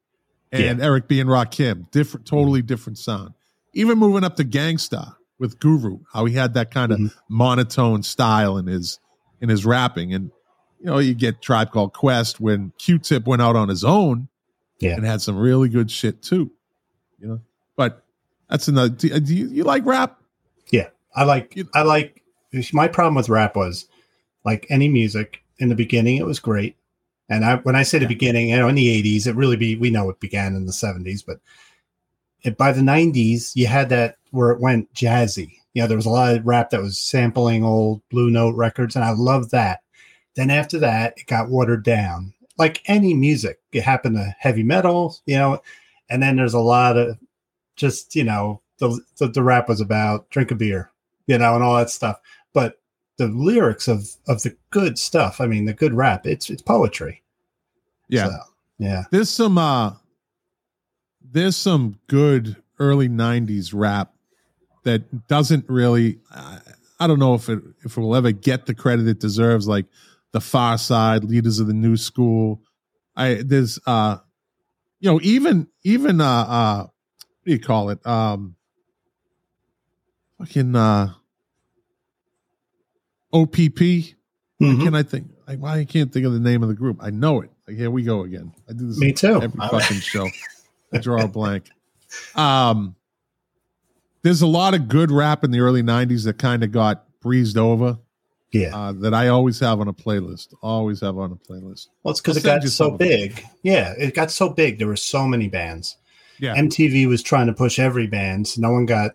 And 0.52 0.80
Eric 0.82 1.08
B 1.08 1.20
and 1.20 1.30
Rakim, 1.30 1.90
different, 1.90 2.26
totally 2.26 2.60
different 2.60 2.98
sound. 2.98 3.34
Even 3.72 3.98
moving 3.98 4.24
up 4.24 4.36
to 4.36 4.44
Gang 4.44 4.78
Starr 4.78 5.16
with 5.38 5.58
Guru, 5.60 6.00
how 6.12 6.24
he 6.26 6.34
had 6.34 6.54
that 6.54 6.70
kind 6.72 6.92
of 6.92 6.98
Mhm. 6.98 7.14
monotone 7.28 8.02
style 8.02 8.56
in 8.58 8.66
his 8.66 8.98
in 9.40 9.48
his 9.48 9.64
rapping. 9.64 10.12
And 10.12 10.30
you 10.80 10.86
know, 10.86 10.98
you 10.98 11.14
get 11.14 11.40
Tribe 11.40 11.70
Called 11.70 11.92
Quest 11.94 12.40
when 12.40 12.72
Q 12.78 12.98
Tip 12.98 13.26
went 13.26 13.40
out 13.42 13.54
on 13.56 13.68
his 13.68 13.84
own 13.84 14.28
Yeah. 14.80 14.94
and 14.96 15.04
had 15.04 15.22
some 15.22 15.36
really 15.36 15.68
good 15.68 15.90
shit 15.90 16.20
too. 16.22 16.50
You 17.20 17.28
know, 17.28 17.40
but 17.76 18.04
that's 18.48 18.66
another 18.68 18.88
do, 18.90 19.18
do 19.20 19.34
you, 19.34 19.46
you 19.48 19.64
like 19.64 19.86
rap? 19.86 20.20
Yeah, 20.70 20.88
I 21.14 21.24
like 21.24 21.56
I 21.74 21.82
like 21.82 22.22
my 22.72 22.88
problem 22.88 23.14
with 23.14 23.28
rap 23.28 23.54
was 23.56 23.86
like 24.44 24.66
any 24.68 24.88
music 24.88 25.42
in 25.58 25.68
the 25.68 25.74
beginning 25.76 26.16
it 26.16 26.26
was 26.26 26.40
great. 26.40 26.76
And 27.30 27.44
I 27.44 27.56
when 27.56 27.76
I 27.76 27.84
say 27.84 27.98
the 27.98 28.06
beginning, 28.06 28.50
you 28.50 28.56
know, 28.56 28.68
in 28.68 28.74
the 28.74 29.02
80s, 29.02 29.26
it 29.26 29.36
really 29.36 29.56
be 29.56 29.76
we 29.76 29.88
know 29.88 30.10
it 30.10 30.20
began 30.20 30.54
in 30.56 30.66
the 30.66 30.72
70s, 30.72 31.24
but 31.24 31.38
it, 32.42 32.58
by 32.58 32.72
the 32.72 32.80
90s, 32.80 33.52
you 33.54 33.68
had 33.68 33.88
that 33.90 34.16
where 34.32 34.50
it 34.50 34.60
went 34.60 34.92
jazzy. 34.92 35.56
You 35.72 35.82
know, 35.82 35.88
there 35.88 35.96
was 35.96 36.06
a 36.06 36.10
lot 36.10 36.34
of 36.34 36.44
rap 36.44 36.70
that 36.70 36.82
was 36.82 36.98
sampling 36.98 37.64
old 37.64 38.02
Blue 38.10 38.30
Note 38.30 38.56
records, 38.56 38.96
and 38.96 39.04
I 39.04 39.12
love 39.12 39.50
that. 39.50 39.80
Then 40.34 40.50
after 40.50 40.78
that, 40.80 41.14
it 41.16 41.26
got 41.26 41.48
watered 41.48 41.84
down. 41.84 42.34
Like 42.58 42.82
any 42.86 43.14
music, 43.14 43.60
it 43.72 43.82
happened 43.82 44.16
to 44.16 44.34
heavy 44.38 44.64
metal, 44.64 45.16
you 45.24 45.36
know, 45.36 45.62
and 46.08 46.22
then 46.22 46.36
there's 46.36 46.54
a 46.54 46.60
lot 46.60 46.96
of 46.96 47.16
just, 47.76 48.16
you 48.16 48.24
know, 48.24 48.60
the, 48.78 49.00
the, 49.18 49.28
the 49.28 49.42
rap 49.42 49.68
was 49.68 49.80
about 49.80 50.28
drink 50.30 50.50
a 50.50 50.54
beer, 50.54 50.90
you 51.26 51.38
know, 51.38 51.54
and 51.54 51.62
all 51.62 51.76
that 51.76 51.90
stuff. 51.90 52.20
The 53.20 53.28
lyrics 53.28 53.86
of 53.86 54.08
of 54.26 54.42
the 54.42 54.56
good 54.70 54.98
stuff, 54.98 55.42
I 55.42 55.46
mean, 55.46 55.66
the 55.66 55.74
good 55.74 55.92
rap, 55.92 56.26
it's 56.26 56.48
it's 56.48 56.62
poetry. 56.62 57.22
Yeah. 58.08 58.28
So, 58.28 58.38
yeah. 58.78 59.04
there's 59.10 59.28
some 59.28 59.58
uh 59.58 59.92
there's 61.20 61.54
some 61.56 61.98
good 62.06 62.56
early 62.78 63.10
90s 63.10 63.72
rap 63.74 64.14
that 64.84 65.28
doesn't 65.28 65.68
really 65.68 66.18
I, 66.30 66.60
I 66.98 67.06
don't 67.06 67.18
know 67.18 67.34
if 67.34 67.50
it 67.50 67.62
if 67.84 67.98
it 67.98 68.00
will 68.00 68.16
ever 68.16 68.32
get 68.32 68.64
the 68.64 68.74
credit 68.74 69.06
it 69.06 69.20
deserves 69.20 69.68
like 69.68 69.84
the 70.32 70.38
Pharcyde 70.38 71.28
leaders 71.28 71.60
of 71.60 71.66
the 71.66 71.74
new 71.74 71.98
school 71.98 72.62
i 73.16 73.42
there's 73.44 73.78
uh 73.86 74.16
you 74.98 75.10
know 75.10 75.20
even 75.22 75.68
even 75.82 76.22
uh 76.22 76.24
uh 76.24 76.78
what 76.78 77.44
do 77.44 77.52
you 77.52 77.60
call 77.60 77.90
it 77.90 78.04
um 78.06 78.56
fucking 80.38 80.74
uh 80.74 81.12
opp 83.32 83.56
Mhm. 83.56 84.82
can 84.84 84.94
I 84.94 85.02
think? 85.02 85.28
Why 85.58 85.78
I 85.78 85.84
can't 85.84 86.12
think 86.12 86.24
of 86.26 86.32
the 86.32 86.38
name 86.40 86.62
of 86.62 86.68
the 86.68 86.74
group? 86.74 86.98
I 87.00 87.10
know 87.10 87.40
it. 87.40 87.50
Like, 87.66 87.76
here 87.76 87.90
we 87.90 88.02
go 88.02 88.22
again. 88.22 88.52
I 88.68 88.72
do 88.72 88.86
this 88.86 88.98
Me 88.98 89.12
too. 89.12 89.40
every 89.42 89.58
fucking 89.68 90.00
show. 90.00 90.28
I 90.92 90.98
draw 90.98 91.22
a 91.24 91.28
blank. 91.28 91.70
Um, 92.34 92.94
there's 94.22 94.42
a 94.42 94.46
lot 94.46 94.74
of 94.74 94.88
good 94.88 95.10
rap 95.10 95.44
in 95.44 95.50
the 95.50 95.60
early 95.60 95.82
'90s 95.82 96.24
that 96.24 96.38
kind 96.38 96.62
of 96.62 96.72
got 96.72 97.04
breezed 97.20 97.56
over. 97.56 97.98
Yeah. 98.52 98.76
Uh, 98.76 98.92
that 98.92 99.14
I 99.14 99.28
always 99.28 99.60
have 99.60 99.80
on 99.80 99.86
a 99.88 99.92
playlist. 99.92 100.48
Always 100.62 101.00
have 101.00 101.16
on 101.18 101.30
a 101.32 101.36
playlist. 101.36 101.86
Well, 102.02 102.10
it's 102.12 102.20
because 102.20 102.36
it 102.36 102.42
got 102.42 102.62
so 102.64 102.90
big. 102.90 103.44
Yeah, 103.62 103.94
it 103.96 104.14
got 104.14 104.30
so 104.32 104.48
big. 104.50 104.78
There 104.78 104.88
were 104.88 104.96
so 104.96 105.26
many 105.26 105.48
bands. 105.48 105.96
Yeah, 106.38 106.56
MTV 106.56 107.06
was 107.06 107.22
trying 107.22 107.46
to 107.46 107.52
push 107.52 107.78
every 107.78 108.06
band, 108.06 108.48
so 108.48 108.60
no 108.60 108.72
one 108.72 108.86
got 108.86 109.12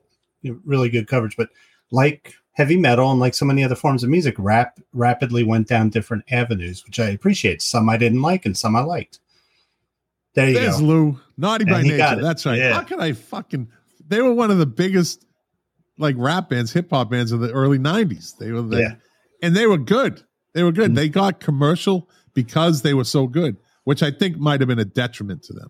really 0.63 0.89
good 0.89 1.07
coverage. 1.07 1.35
But 1.37 1.49
like 1.91 2.33
heavy 2.55 2.77
metal 2.77 3.11
and 3.11 3.19
like 3.19 3.33
so 3.33 3.45
many 3.45 3.63
other 3.63 3.75
forms 3.75 4.03
of 4.03 4.09
music, 4.09 4.35
rap 4.37 4.79
rapidly 4.93 5.43
went 5.43 5.67
down 5.67 5.89
different 5.89 6.23
avenues, 6.31 6.83
which 6.85 6.99
I 6.99 7.09
appreciate. 7.09 7.61
Some 7.61 7.87
I 7.89 7.97
didn't 7.97 8.21
like, 8.21 8.45
and 8.45 8.57
some 8.57 8.75
I 8.75 8.81
liked. 8.81 9.19
There 10.33 10.47
you 10.49 10.53
there's 10.55 10.79
go. 10.79 10.85
Lou. 10.85 11.19
Naughty 11.37 11.63
And 11.63 11.71
by 11.71 11.81
nature. 11.81 12.21
That's 12.21 12.45
right. 12.45 12.57
Yeah. 12.57 12.73
How 12.73 12.81
can 12.83 12.99
I 12.99 13.13
fucking? 13.13 13.69
They 14.07 14.21
were 14.21 14.33
one 14.33 14.51
of 14.51 14.57
the 14.57 14.65
biggest 14.65 15.25
like 15.97 16.15
rap 16.17 16.49
bands, 16.49 16.73
hip 16.73 16.89
hop 16.89 17.09
bands 17.09 17.31
of 17.31 17.39
the 17.39 17.51
early 17.51 17.79
'90s. 17.79 18.37
They 18.37 18.51
were 18.51 18.61
the, 18.61 18.79
Yeah. 18.79 18.95
and 19.41 19.55
they 19.55 19.65
were 19.67 19.77
good. 19.77 20.21
They 20.53 20.63
were 20.63 20.71
good. 20.71 20.91
Mhm. 20.91 20.95
They 20.95 21.09
got 21.09 21.39
commercial 21.39 22.09
because 22.33 22.81
they 22.81 22.93
were 22.93 23.03
so 23.05 23.27
good, 23.27 23.57
which 23.85 24.03
I 24.03 24.11
think 24.11 24.37
might 24.37 24.59
have 24.61 24.67
been 24.67 24.79
a 24.79 24.85
detriment 24.85 25.43
to 25.43 25.53
them. 25.53 25.69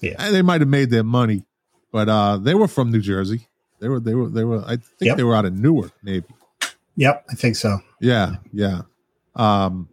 Yeah. 0.00 0.14
And 0.18 0.34
they 0.34 0.42
might 0.42 0.60
have 0.60 0.68
made 0.68 0.90
their 0.90 1.04
money, 1.04 1.46
but 1.92 2.08
uh, 2.08 2.36
they 2.38 2.54
were 2.54 2.68
from 2.68 2.90
New 2.92 3.00
Jersey. 3.00 3.48
They 3.84 3.90
were. 3.90 4.00
They 4.00 4.14
were. 4.14 4.28
They 4.30 4.44
were. 4.44 4.62
I 4.64 4.76
think 4.76 4.82
Yep. 5.02 5.16
they 5.18 5.24
were 5.24 5.36
out 5.36 5.44
of 5.44 5.52
Newark, 5.52 5.92
maybe. 6.02 6.24
Yep, 6.96 7.26
I 7.30 7.34
think 7.34 7.54
so. 7.56 7.80
Yeah, 8.00 8.36
yeah. 8.50 8.80
Um, 9.36 9.90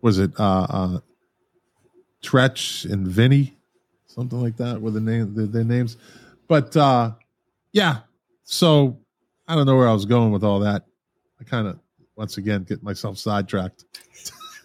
was 0.00 0.18
it 0.18 0.30
uh, 0.40 0.66
uh, 0.70 0.98
Treach 2.22 2.90
and 2.90 3.06
Vinny, 3.06 3.54
something 4.06 4.40
like 4.40 4.56
that 4.56 4.80
were 4.80 4.90
the 4.90 5.00
name 5.00 5.34
their, 5.34 5.44
their 5.46 5.64
names. 5.64 5.98
But 6.48 6.74
uh 6.78 7.12
yeah, 7.72 7.98
so 8.44 8.98
I 9.46 9.54
don't 9.54 9.66
know 9.66 9.76
where 9.76 9.88
I 9.88 9.92
was 9.92 10.06
going 10.06 10.32
with 10.32 10.42
all 10.44 10.60
that. 10.60 10.84
I 11.38 11.44
kind 11.44 11.66
of 11.68 11.78
once 12.16 12.38
again 12.38 12.62
get 12.64 12.82
myself 12.82 13.18
sidetracked. 13.18 13.84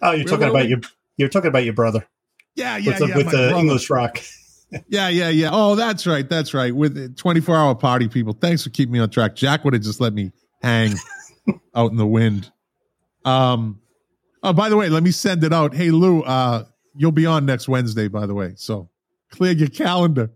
Oh, 0.00 0.12
you're 0.12 0.18
Where 0.24 0.24
talking 0.24 0.48
about 0.48 0.62
we? 0.64 0.68
your 0.70 0.80
you're 1.18 1.28
talking 1.28 1.48
about 1.48 1.64
your 1.64 1.74
brother 1.74 2.06
Yeah, 2.54 2.78
yeah, 2.78 2.86
with 2.92 2.98
the, 3.00 3.06
yeah. 3.08 3.16
with 3.18 3.26
the 3.26 3.30
brother. 3.32 3.56
English 3.56 3.90
rock. 3.90 4.18
Yeah, 4.88 5.08
yeah, 5.08 5.28
yeah. 5.28 5.50
Oh, 5.52 5.74
that's 5.74 6.06
right. 6.06 6.28
That's 6.28 6.54
right. 6.54 6.74
With 6.74 7.16
24 7.16 7.56
hour 7.56 7.74
party 7.74 8.08
people. 8.08 8.32
Thanks 8.32 8.64
for 8.64 8.70
keeping 8.70 8.92
me 8.92 8.98
on 9.00 9.10
track. 9.10 9.34
Jack 9.36 9.64
would 9.64 9.74
have 9.74 9.82
just 9.82 10.00
let 10.00 10.12
me 10.12 10.32
hang 10.62 10.94
out 11.74 11.90
in 11.90 11.96
the 11.96 12.06
wind. 12.06 12.50
Um 13.24 13.80
oh 14.42 14.52
by 14.52 14.68
the 14.68 14.76
way, 14.76 14.88
let 14.88 15.02
me 15.02 15.10
send 15.10 15.44
it 15.44 15.52
out. 15.52 15.74
Hey 15.74 15.90
Lou, 15.90 16.22
uh 16.22 16.64
you'll 16.94 17.12
be 17.12 17.26
on 17.26 17.46
next 17.46 17.68
Wednesday, 17.68 18.08
by 18.08 18.26
the 18.26 18.34
way. 18.34 18.54
So 18.56 18.88
clear 19.30 19.52
your 19.52 19.68
calendar. 19.68 20.30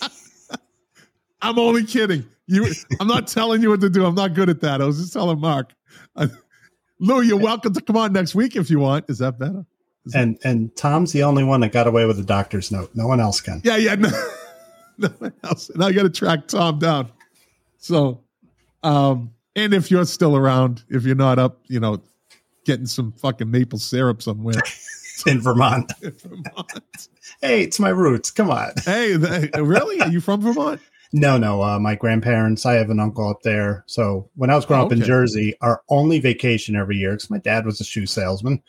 I'm 1.42 1.58
only 1.58 1.84
kidding. 1.84 2.24
You 2.46 2.72
I'm 3.00 3.08
not 3.08 3.26
telling 3.26 3.62
you 3.62 3.70
what 3.70 3.80
to 3.80 3.90
do. 3.90 4.06
I'm 4.06 4.14
not 4.14 4.34
good 4.34 4.48
at 4.48 4.60
that. 4.60 4.80
I 4.80 4.84
was 4.84 4.98
just 4.98 5.12
telling 5.12 5.40
Mark. 5.40 5.74
Uh, 6.14 6.28
Lou, 6.98 7.20
you're 7.20 7.36
welcome 7.38 7.74
to 7.74 7.80
come 7.82 7.96
on 7.96 8.12
next 8.12 8.34
week 8.34 8.56
if 8.56 8.70
you 8.70 8.78
want. 8.78 9.04
Is 9.08 9.18
that 9.18 9.38
better? 9.38 9.66
And 10.14 10.38
and 10.44 10.74
Tom's 10.76 11.12
the 11.12 11.22
only 11.24 11.42
one 11.44 11.60
that 11.60 11.72
got 11.72 11.86
away 11.86 12.06
with 12.06 12.18
a 12.18 12.22
doctor's 12.24 12.70
note. 12.70 12.90
No 12.94 13.06
one 13.06 13.20
else 13.20 13.40
can. 13.40 13.60
Yeah, 13.64 13.76
yeah. 13.76 13.94
No, 13.96 14.10
no 14.98 15.08
one 15.18 15.32
else. 15.44 15.68
And 15.70 15.82
I 15.82 15.92
got 15.92 16.02
to 16.04 16.10
track 16.10 16.46
Tom 16.48 16.78
down. 16.78 17.10
So, 17.78 18.20
um, 18.82 19.32
and 19.56 19.74
if 19.74 19.90
you're 19.90 20.04
still 20.04 20.36
around, 20.36 20.84
if 20.88 21.04
you're 21.04 21.14
not 21.16 21.38
up, 21.38 21.60
you 21.66 21.80
know, 21.80 22.00
getting 22.64 22.86
some 22.86 23.12
fucking 23.12 23.50
maple 23.50 23.78
syrup 23.78 24.22
somewhere 24.22 24.60
In 25.26 25.40
Vermont. 25.40 25.90
in 26.02 26.12
Vermont. 26.12 27.08
Hey, 27.40 27.62
it's 27.62 27.80
my 27.80 27.88
roots. 27.88 28.30
Come 28.30 28.50
on. 28.50 28.72
Hey, 28.84 29.16
th- 29.18 29.50
really? 29.56 30.00
Are 30.00 30.08
you 30.08 30.20
from 30.20 30.40
Vermont? 30.42 30.80
No, 31.12 31.38
no. 31.38 31.62
Uh, 31.62 31.78
my 31.78 31.94
grandparents. 31.94 32.66
I 32.66 32.74
have 32.74 32.90
an 32.90 33.00
uncle 33.00 33.28
up 33.30 33.42
there. 33.42 33.82
So 33.86 34.28
when 34.34 34.50
I 34.50 34.56
was 34.56 34.66
growing 34.66 34.82
Oh, 34.82 34.86
up 34.86 34.92
in. 34.92 35.00
Jersey, 35.02 35.54
our 35.62 35.82
only 35.88 36.18
vacation 36.20 36.76
every 36.76 36.96
year, 36.96 37.12
because 37.12 37.30
my 37.30 37.38
dad 37.38 37.64
was 37.64 37.80
a 37.80 37.84
shoe 37.84 38.04
salesman, 38.06 38.62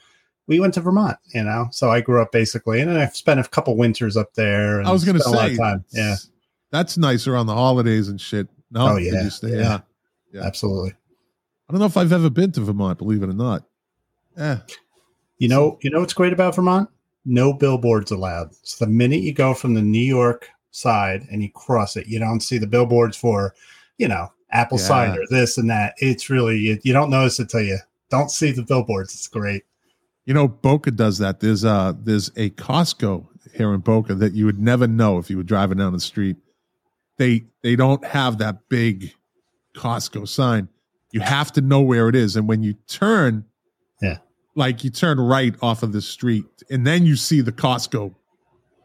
we 0.48 0.60
went 0.60 0.74
to 0.76 0.82
Vermont. 0.82 1.18
You 1.34 1.44
know, 1.44 1.68
so 1.72 1.92
I 1.92 2.02
grew 2.02 2.22
up 2.22 2.32
basically, 2.32 2.82
and 2.82 2.90
I've 2.92 3.16
spent 3.16 3.40
a 3.40 3.44
couple 3.44 3.76
winters 3.78 4.18
up 4.18 4.34
there. 4.34 4.80
And 4.80 4.88
I 4.88 4.92
was 4.92 5.06
going 5.06 5.16
to 5.18 5.22
spent 5.22 5.36
a 5.36 5.38
lot 5.40 5.48
say, 5.48 5.54
of 5.54 5.60
time. 5.60 5.86
Yeah, 5.92 6.16
that's 6.72 6.98
nice 6.98 7.28
around 7.28 7.46
the 7.48 7.54
holidays 7.56 8.08
and 8.10 8.20
shit. 8.20 8.48
No, 8.72 8.88
Oh, 8.90 8.96
yeah, 8.98 9.30
yeah. 9.44 9.50
yeah. 9.50 9.80
Yeah. 10.34 10.42
absolutely. 10.44 10.92
I 11.70 11.74
don't 11.74 11.80
know 11.80 11.86
if 11.86 11.96
I've 11.98 12.12
ever 12.14 12.30
been 12.30 12.52
to 12.54 12.62
Vermont, 12.62 12.98
believe 12.98 13.24
it 13.24 13.30
or 13.30 13.34
not. 13.34 13.64
Yeah. 14.38 14.60
You 15.38 15.48
know, 15.48 15.78
you 15.82 15.90
know 15.90 16.00
what's 16.02 16.14
great 16.14 16.34
about 16.34 16.56
Vermont? 16.56 16.90
No 17.26 17.54
billboards 17.54 18.12
allowed. 18.12 18.54
So 18.64 18.86
the 18.86 18.92
minute 18.92 19.22
you 19.22 19.34
go 19.34 19.54
from 19.54 19.74
the 19.74 19.82
New 19.82 20.04
York 20.04 20.50
side 20.72 21.26
and 21.32 21.42
you 21.42 21.50
cross 21.52 21.96
it, 21.96 22.08
you 22.08 22.20
don't 22.20 22.42
see 22.42 22.58
the 22.58 22.68
billboards 22.68 23.16
for, 23.18 23.54
you 23.98 24.08
know, 24.08 24.32
apple 24.52 24.78
Yeah. 24.80 24.86
cider, 24.86 25.22
this 25.30 25.58
and 25.58 25.70
that. 25.70 25.94
It's 25.98 26.30
really 26.30 26.58
you, 26.58 26.80
you 26.84 26.94
don't 26.94 27.10
notice 27.10 27.40
it 27.40 27.50
till 27.50 27.62
you 27.62 27.78
don't 28.10 28.32
see 28.32 28.52
the 28.52 28.64
billboards. 28.64 29.14
It's 29.14 29.28
great. 29.28 29.64
You 30.28 30.34
know, 30.34 30.48
Boca 30.50 30.92
does 30.92 31.20
that. 31.20 31.40
There's 31.40 31.64
uh 31.64 31.94
there's 31.98 32.28
a 32.36 32.50
Costco 32.52 33.28
here 33.54 33.74
in 33.74 33.80
Boca 33.80 34.14
that 34.14 34.34
you 34.34 34.46
would 34.46 34.60
never 34.60 34.86
know 34.86 35.18
if 35.20 35.30
you 35.30 35.38
were 35.38 35.44
driving 35.44 35.78
down 35.78 35.94
the 35.94 36.02
street. 36.02 36.36
They 37.18 37.46
they 37.64 37.78
don't 37.78 38.04
have 38.06 38.38
that 38.40 38.68
big 38.68 39.14
Costco 39.76 40.28
sign. 40.28 40.68
You 41.14 41.22
have 41.22 41.54
to 41.54 41.62
know 41.62 41.80
where 41.80 42.10
it 42.10 42.16
is. 42.16 42.36
And 42.36 42.46
when 42.48 42.62
you 42.62 42.74
turn, 42.90 43.46
Yeah. 44.02 44.18
like 44.54 44.84
you 44.84 44.90
turn 44.90 45.18
right 45.18 45.56
off 45.62 45.82
of 45.82 45.94
the 45.94 46.02
street, 46.02 46.44
and 46.70 46.86
then 46.86 47.06
you 47.06 47.16
see 47.16 47.40
the 47.40 47.54
Costco 47.54 48.14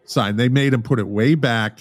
sign. 0.04 0.36
They 0.36 0.48
made 0.48 0.72
them 0.72 0.82
put 0.84 1.00
it 1.00 1.08
way 1.08 1.34
back. 1.34 1.80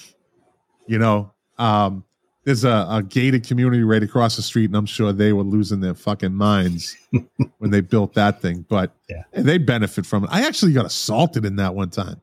You 0.88 0.98
know, 0.98 1.34
um, 1.60 2.04
there's 2.44 2.64
a, 2.64 2.88
a 2.90 3.04
gated 3.08 3.46
community 3.46 3.84
right 3.84 4.02
across 4.02 4.36
the 4.36 4.42
street, 4.42 4.66
and 4.66 4.76
I'm 4.76 4.86
sure 4.88 5.14
they 5.14 5.32
were 5.34 5.44
losing 5.44 5.80
their 5.80 5.94
fucking 5.94 6.34
minds 6.34 6.96
when 7.60 7.70
they 7.72 7.82
built 7.82 8.14
that 8.16 8.42
thing. 8.42 8.66
But 8.68 8.92
Yeah. 9.10 9.24
they 9.34 9.58
benefit 9.60 10.06
from 10.06 10.24
it. 10.24 10.30
I 10.32 10.48
actually 10.48 10.74
got 10.74 10.86
assaulted 10.86 11.46
in 11.46 11.58
that 11.58 11.76
one 11.76 11.90
time. 11.92 12.22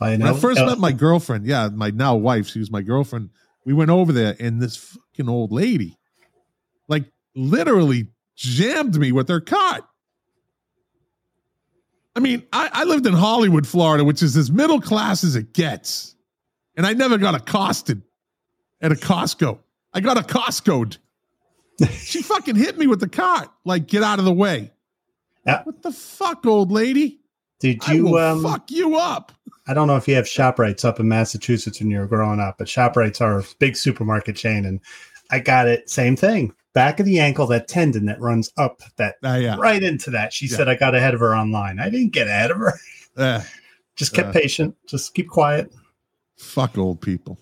I 0.00 0.10
When. 0.10 0.22
I 0.22 0.32
first 0.34 0.60
met 0.64 0.78
my 0.78 0.92
girlfriend, 0.92 1.46
yeah, 1.46 1.68
my 1.72 1.90
now 1.90 2.14
wife, 2.16 2.48
she 2.48 2.58
was 2.58 2.70
my 2.70 2.82
girlfriend. 2.82 3.30
We 3.64 3.72
went 3.74 3.90
over 3.90 4.12
there, 4.12 4.36
and 4.40 4.60
this 4.62 4.76
fucking 4.76 5.28
old 5.28 5.52
lady, 5.52 5.98
like, 6.88 7.04
literally 7.34 8.08
jammed 8.36 8.96
me 8.98 9.12
with 9.12 9.28
her 9.28 9.40
cart. 9.40 9.84
I 12.14 12.20
mean, 12.20 12.42
I, 12.52 12.70
I 12.72 12.84
lived 12.84 13.06
in 13.06 13.12
Hollywood, 13.12 13.66
Florida, 13.66 14.02
which 14.04 14.22
is 14.22 14.36
as 14.36 14.50
middle 14.50 14.80
class 14.80 15.22
as 15.24 15.36
it 15.36 15.52
gets, 15.52 16.14
and 16.76 16.86
I 16.86 16.94
never 16.94 17.18
got 17.18 17.34
accosted 17.34 18.02
at 18.80 18.92
a 18.92 18.96
Costco. 18.96 19.58
I 19.92 20.00
got 20.00 20.18
a 20.18 20.22
Costco'd. 20.22 20.98
she 21.92 22.22
fucking 22.22 22.56
hit 22.56 22.78
me 22.78 22.86
with 22.86 23.00
the 23.00 23.08
cart, 23.08 23.48
like, 23.64 23.86
get 23.86 24.02
out 24.02 24.18
of 24.18 24.24
the 24.24 24.32
way. 24.32 24.72
What 25.44 25.82
the 25.82 25.92
fuck, 25.92 26.44
old 26.46 26.72
lady? 26.72 27.20
did 27.60 27.86
you 27.88 28.18
um 28.18 28.42
fuck 28.42 28.70
you 28.70 28.96
up. 28.96 29.32
I 29.66 29.72
don't 29.74 29.86
know 29.86 29.96
if 29.96 30.06
you 30.06 30.14
have 30.16 30.26
ShopRites 30.26 30.84
up 30.84 31.00
in 31.00 31.08
Massachusetts 31.08 31.80
when 31.80 31.90
you 31.90 31.98
were 31.98 32.06
growing 32.06 32.38
up, 32.40 32.58
but 32.58 32.66
ShopRites 32.66 33.20
are 33.22 33.38
a 33.38 33.44
big 33.58 33.76
supermarket 33.76 34.36
chain 34.36 34.64
and 34.66 34.78
I 35.30 35.38
got 35.38 35.66
it 35.66 35.88
same 35.88 36.16
thing. 36.16 36.52
Back 36.74 37.00
of 37.00 37.06
the 37.06 37.18
ankle, 37.18 37.46
that 37.46 37.66
tendon 37.66 38.04
that 38.06 38.20
runs 38.20 38.52
up 38.58 38.82
that 38.96 39.14
Ah, 39.24 39.36
yeah. 39.36 39.56
right 39.58 39.82
into 39.82 40.10
that. 40.10 40.34
She 40.34 40.46
Yeah. 40.46 40.56
said 40.58 40.68
I 40.68 40.74
got 40.74 40.94
ahead 40.94 41.14
of 41.14 41.20
her 41.20 41.34
online. 41.34 41.78
I 41.78 41.88
didn't 41.88 42.12
get 42.12 42.28
ahead 42.28 42.50
of 42.50 42.58
her. 42.58 42.74
Uh, 43.16 43.40
Just 43.96 44.12
kept 44.12 44.28
Uh. 44.28 44.32
patient. 44.32 44.76
Just 44.86 45.14
keep 45.14 45.28
quiet. 45.28 45.72
fuck 46.36 46.76
old 46.76 47.00
people. 47.00 47.38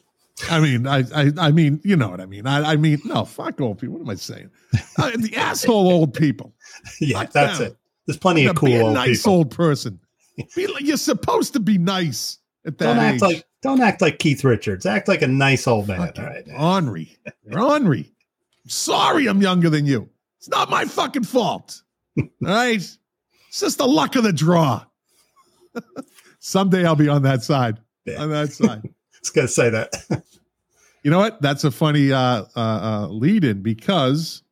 I 0.50 0.58
mean, 0.60 0.86
I, 0.86 1.04
I, 1.14 1.30
I 1.38 1.50
mean, 1.52 1.80
you 1.84 1.96
know 1.96 2.08
what 2.08 2.20
I 2.20 2.26
mean. 2.26 2.46
I, 2.46 2.72
I 2.72 2.76
mean, 2.76 3.00
no, 3.04 3.24
fuck 3.24 3.60
old 3.60 3.78
people. 3.78 3.94
What 3.94 4.02
am 4.02 4.10
I 4.10 4.16
saying? 4.16 4.50
Uh, 4.98 5.12
the 5.16 5.32
asshole 5.36 5.88
old 5.90 6.12
people. 6.14 6.52
Yeah, 7.00 7.20
Fuck 7.20 7.32
that's 7.32 7.58
them. 7.58 7.68
it. 7.68 7.76
There's 8.06 8.18
plenty 8.18 8.44
of 8.46 8.56
cool 8.56 8.68
be 8.68 8.76
a 8.76 8.82
old 8.84 8.94
nice 8.94 9.18
people. 9.22 9.32
old 9.34 9.50
person. 9.52 10.00
Be 10.56 10.66
like, 10.72 10.84
you're 10.84 10.96
supposed 10.96 11.52
to 11.52 11.60
be 11.60 11.78
nice 11.78 12.38
at 12.66 12.78
that 12.78 12.94
don't 12.94 12.98
age. 13.04 13.12
act 13.14 13.22
like 13.22 13.44
don't 13.62 13.80
act 13.80 14.00
like 14.02 14.18
Keith 14.18 14.42
Richards. 14.44 14.84
Act 14.86 15.06
like 15.08 15.22
a 15.22 15.28
nice 15.28 15.66
old 15.68 15.86
man. 15.88 15.98
Fucking 15.98 16.24
All 16.24 16.30
right. 16.30 16.48
Henri. 16.48 17.16
You're 17.48 17.60
Henri. 17.60 18.12
Sorry, 18.66 19.26
I'm 19.28 19.40
younger 19.40 19.70
than 19.70 19.86
you. 19.86 20.08
It's 20.38 20.48
not 20.48 20.68
my 20.68 20.84
fucking 20.84 21.24
fault. 21.24 21.80
All 22.18 22.26
right. 22.40 22.74
It's 22.76 22.98
just 23.60 23.78
the 23.78 23.86
luck 23.86 24.16
of 24.16 24.24
the 24.24 24.32
draw. 24.32 24.84
Someday 26.40 26.84
I'll 26.84 26.96
be 26.96 27.08
on 27.08 27.22
that 27.22 27.42
side. 27.42 27.78
Yeah. 28.04 28.22
On 28.22 28.30
that 28.30 28.52
side. 28.52 28.82
Just 29.24 29.34
gonna 29.34 29.48
say 29.48 29.70
that. 29.70 29.92
You 31.02 31.10
know 31.10 31.18
what? 31.18 31.42
That's 31.42 31.64
a 31.64 31.70
funny 31.70 32.12
uh, 32.12 32.46
uh, 32.56 32.58
uh, 32.58 33.08
lead 33.08 33.44
in 33.44 33.60
because 33.60 34.42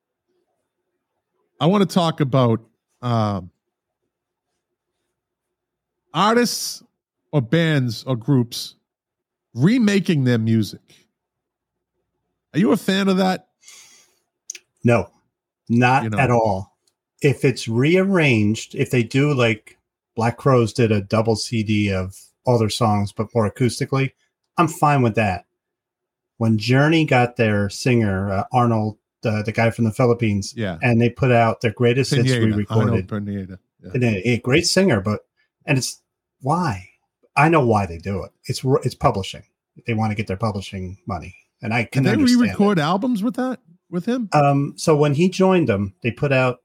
I 1.59 1.65
want 1.65 1.89
to 1.89 1.95
talk 1.95 2.21
about 2.21 2.61
um, 3.01 3.51
artists 6.13 6.83
or 7.33 7.41
bands 7.41 8.05
or 8.05 8.17
groups 8.17 8.75
remaking 9.55 10.25
their 10.25 10.37
music. 10.37 10.83
Are 12.53 12.59
you 12.59 12.73
a 12.73 12.77
fan 12.77 13.09
of 13.09 13.17
that? 13.17 13.49
no, 14.85 15.09
not 15.71 16.03
You 16.05 16.11
know. 16.11 16.19
at 16.19 16.31
all. 16.31 16.77
If 17.23 17.47
it's 17.47 17.67
rearranged, 17.67 18.75
if 18.75 18.91
they 18.91 19.03
do 19.03 19.33
like 19.33 19.79
Black 20.17 20.37
Crowes 20.37 20.75
did 20.75 20.93
a 20.93 21.01
double 21.01 21.37
CD 21.37 21.91
of 21.91 22.15
all 22.45 22.59
their 22.59 22.69
songs 22.69 23.11
but 23.11 23.29
more 23.35 23.51
acoustically, 23.51 24.11
I'm 24.59 24.69
fine 24.69 25.03
with 25.03 25.15
that. 25.17 25.47
When 26.39 26.59
Journey 26.59 27.05
got 27.05 27.37
their 27.37 27.71
singer 27.71 28.31
uh, 28.31 28.45
Arnold, 28.53 28.99
uh, 29.25 29.43
the 29.43 29.53
guy 29.53 29.71
from 29.71 29.85
the 29.85 29.93
Philippines, 29.93 30.53
Yeah. 30.57 30.79
and 30.83 31.01
they 31.01 31.09
put 31.11 31.31
out 31.31 31.61
their 31.61 31.73
greatest 31.73 32.11
hits 32.13 32.25
Pineda, 32.29 32.47
re-recorded, 32.47 33.07
Arnel 33.09 33.25
Pineda. 33.27 33.59
Yeah. 33.83 33.91
and 33.95 34.05
a, 34.05 34.29
a 34.31 34.39
great 34.41 34.67
singer, 34.67 35.01
but 35.01 35.21
and 35.65 35.79
it's 35.79 36.03
why 36.41 36.89
I 37.37 37.49
know 37.49 37.65
why 37.65 37.87
they 37.87 37.99
do 37.99 38.23
it. 38.25 38.33
It's 38.47 38.63
it's 38.85 38.95
publishing. 38.95 39.45
They 39.87 39.95
want 39.95 40.11
to 40.11 40.15
get 40.17 40.27
their 40.27 40.37
publishing 40.37 40.99
money, 41.07 41.35
and 41.63 41.73
I 41.73 41.85
can 41.85 42.05
Can 42.05 42.19
they 42.19 42.23
re-record 42.25 42.79
albums 42.79 43.23
with 43.23 43.37
that 43.37 43.61
with 43.91 44.07
him? 44.07 44.29
Um, 44.33 44.75
so 44.77 44.97
when 44.97 45.15
he 45.15 45.29
joined 45.29 45.69
them, 45.69 45.95
they 46.03 46.11
put 46.11 46.33
out 46.33 46.59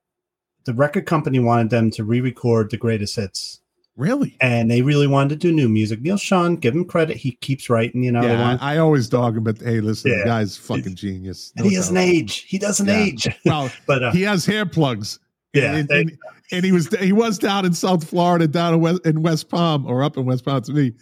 the 0.66 0.74
record 0.74 1.06
company 1.06 1.40
wanted 1.40 1.70
them 1.70 1.90
to 1.92 2.04
re-record 2.04 2.70
the 2.72 2.78
greatest 2.78 3.16
hits, 3.16 3.62
Really? 3.98 4.38
and 4.40 4.70
they 4.70 4.82
really 4.84 5.08
wanted 5.08 5.30
to 5.30 5.36
do 5.48 5.52
new 5.52 5.68
music. 5.68 6.02
Neal 6.02 6.16
Schon, 6.18 6.60
give 6.60 6.74
him 6.76 6.86
credit, 6.86 7.18
he 7.18 7.32
keeps 7.32 7.70
writing. 7.70 8.04
You 8.04 8.12
know, 8.12 8.22
yeah, 8.22 8.58
I, 8.62 8.76
I 8.76 8.78
always 8.78 9.10
dog 9.10 9.36
him, 9.36 9.44
but 9.44 9.58
hey, 9.60 9.80
listen, 9.82 10.12
the 10.18 10.24
guy's 10.24 10.56
fucking 10.56 10.96
genius. 10.96 11.52
and 11.58 11.66
No 11.66 11.70
he 11.70 11.76
doesn't 11.76 11.98
age. 11.98 12.44
He 12.48 12.58
doesn't 12.60 12.86
Yeah. 12.88 12.98
age. 13.04 13.28
Well, 13.46 13.72
But 13.88 14.04
uh, 14.04 14.12
he 14.12 14.22
has 14.22 14.46
hair 14.46 14.66
plugs. 14.68 15.20
Yeah, 15.54 15.76
and, 15.76 15.88
they- 15.90 16.02
and, 16.02 16.18
and 16.52 16.64
he 16.66 16.72
was 16.72 16.88
he 16.98 17.12
was 17.12 17.40
down 17.40 17.66
in 17.66 17.74
South 17.74 18.08
Florida, 18.08 18.48
down 18.48 18.76
in 18.76 18.82
West, 18.82 19.06
in 19.06 19.22
West 19.24 19.50
Palm, 19.50 19.86
or 19.88 20.04
up 20.04 20.16
in 20.16 20.26
West 20.26 20.46
Palm 20.46 20.62
to 20.62 20.72
me, 20.74 20.94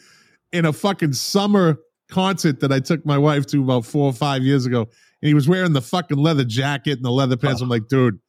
in 0.53 0.63
a 0.65 0.71
fucking 0.73 1.13
summer 1.13 1.77
concert 2.09 2.61
that 2.61 2.71
I 2.71 2.79
took 2.79 3.05
my 3.05 3.17
wife 3.17 3.45
to 3.47 3.61
about 3.61 3.85
four 3.85 4.05
or 4.05 4.13
five 4.13 4.41
years 4.43 4.65
ago. 4.65 4.81
And 5.21 5.27
he 5.27 5.33
was 5.33 5.49
wearing 5.49 5.73
the 5.73 5.81
fucking 5.81 6.17
leather 6.17 6.45
jacket 6.45 6.93
and 6.97 7.03
the 7.03 7.11
leather 7.11 7.35
pants. 7.35 7.59
I'm 7.61 7.67
like, 7.69 7.87
dude, 7.89 8.19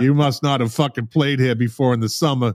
you 0.00 0.14
must 0.14 0.42
not 0.42 0.60
have 0.60 0.72
fucking 0.72 1.08
played 1.08 1.38
here 1.40 1.54
before 1.56 1.92
in 1.92 2.00
the 2.00 2.08
summer. 2.08 2.54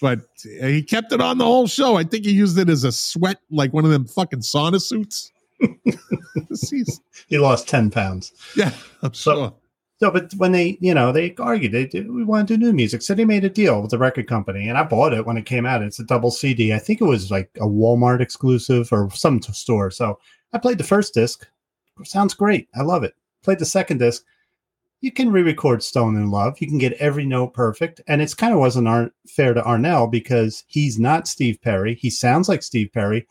But 0.00 0.20
uh, 0.62 0.66
he 0.66 0.82
kept 0.82 1.12
it 1.12 1.20
on 1.20 1.38
the 1.38 1.44
whole 1.44 1.66
show. 1.66 1.96
I 1.96 2.04
think 2.04 2.24
he 2.24 2.32
used 2.32 2.58
it 2.58 2.68
as 2.68 2.84
a 2.84 2.92
sweat, 2.92 3.38
like 3.50 3.72
one 3.72 3.84
of 3.84 3.90
them 3.90 4.06
fucking 4.06 4.40
sauna 4.40 4.80
suits. 4.80 5.32
He 7.28 7.36
lost 7.38 7.68
10 7.68 7.90
pounds. 7.90 8.32
yeah, 8.56 8.72
I'm 9.02 9.12
So- 9.14 9.34
sure. 9.34 9.54
No, 10.00 10.12
but 10.12 10.32
when 10.36 10.52
they, 10.52 10.78
you 10.80 10.94
know, 10.94 11.10
they 11.10 11.34
argued, 11.40 11.72
they 11.72 11.84
did, 11.84 12.08
we 12.08 12.22
want 12.22 12.46
to 12.46 12.56
do 12.56 12.64
new 12.66 12.72
music. 12.72 13.02
So 13.02 13.14
they 13.16 13.24
made 13.24 13.42
a 13.44 13.50
deal 13.50 13.82
with 13.82 13.90
the 13.90 13.98
record 13.98 14.28
company, 14.28 14.68
and 14.68 14.78
I 14.78 14.84
bought 14.84 15.12
it 15.12 15.26
when 15.26 15.36
it 15.36 15.44
came 15.44 15.66
out. 15.66 15.82
It's 15.82 15.98
a 15.98 16.04
double 16.04 16.30
CD. 16.30 16.72
I 16.72 16.78
think 16.78 17.00
it 17.00 17.04
was 17.04 17.32
like 17.32 17.50
a 17.56 17.66
Walmart 17.66 18.20
exclusive 18.20 18.92
or 18.92 19.10
some 19.10 19.42
store. 19.42 19.90
So 19.90 20.20
I 20.52 20.58
played 20.58 20.78
the 20.78 20.84
first 20.84 21.14
disc. 21.14 21.48
Sounds 22.04 22.32
great. 22.32 22.68
I 22.76 22.82
love 22.82 23.02
it. 23.02 23.14
Played 23.42 23.58
the 23.58 23.64
second 23.66 23.98
disc. 23.98 24.22
You 25.00 25.12
can 25.12 25.30
re-record 25.30 25.82
Stone 25.82 26.16
in 26.16 26.30
Love. 26.30 26.60
You 26.60 26.66
can 26.66 26.78
get 26.78 26.94
every 26.94 27.24
note 27.24 27.54
perfect, 27.54 28.00
and 28.08 28.20
it's 28.20 28.34
kind 28.34 28.52
of 28.52 28.58
wasn't 28.58 28.88
ar- 28.88 29.12
fair 29.28 29.54
to 29.54 29.62
Arnel 29.62 30.10
because 30.10 30.64
he's 30.66 30.98
not 30.98 31.28
Steve 31.28 31.60
Perry. 31.62 31.94
He 31.94 32.10
sounds 32.10 32.48
like 32.48 32.64
Steve 32.64 32.90
Perry, 32.92 33.26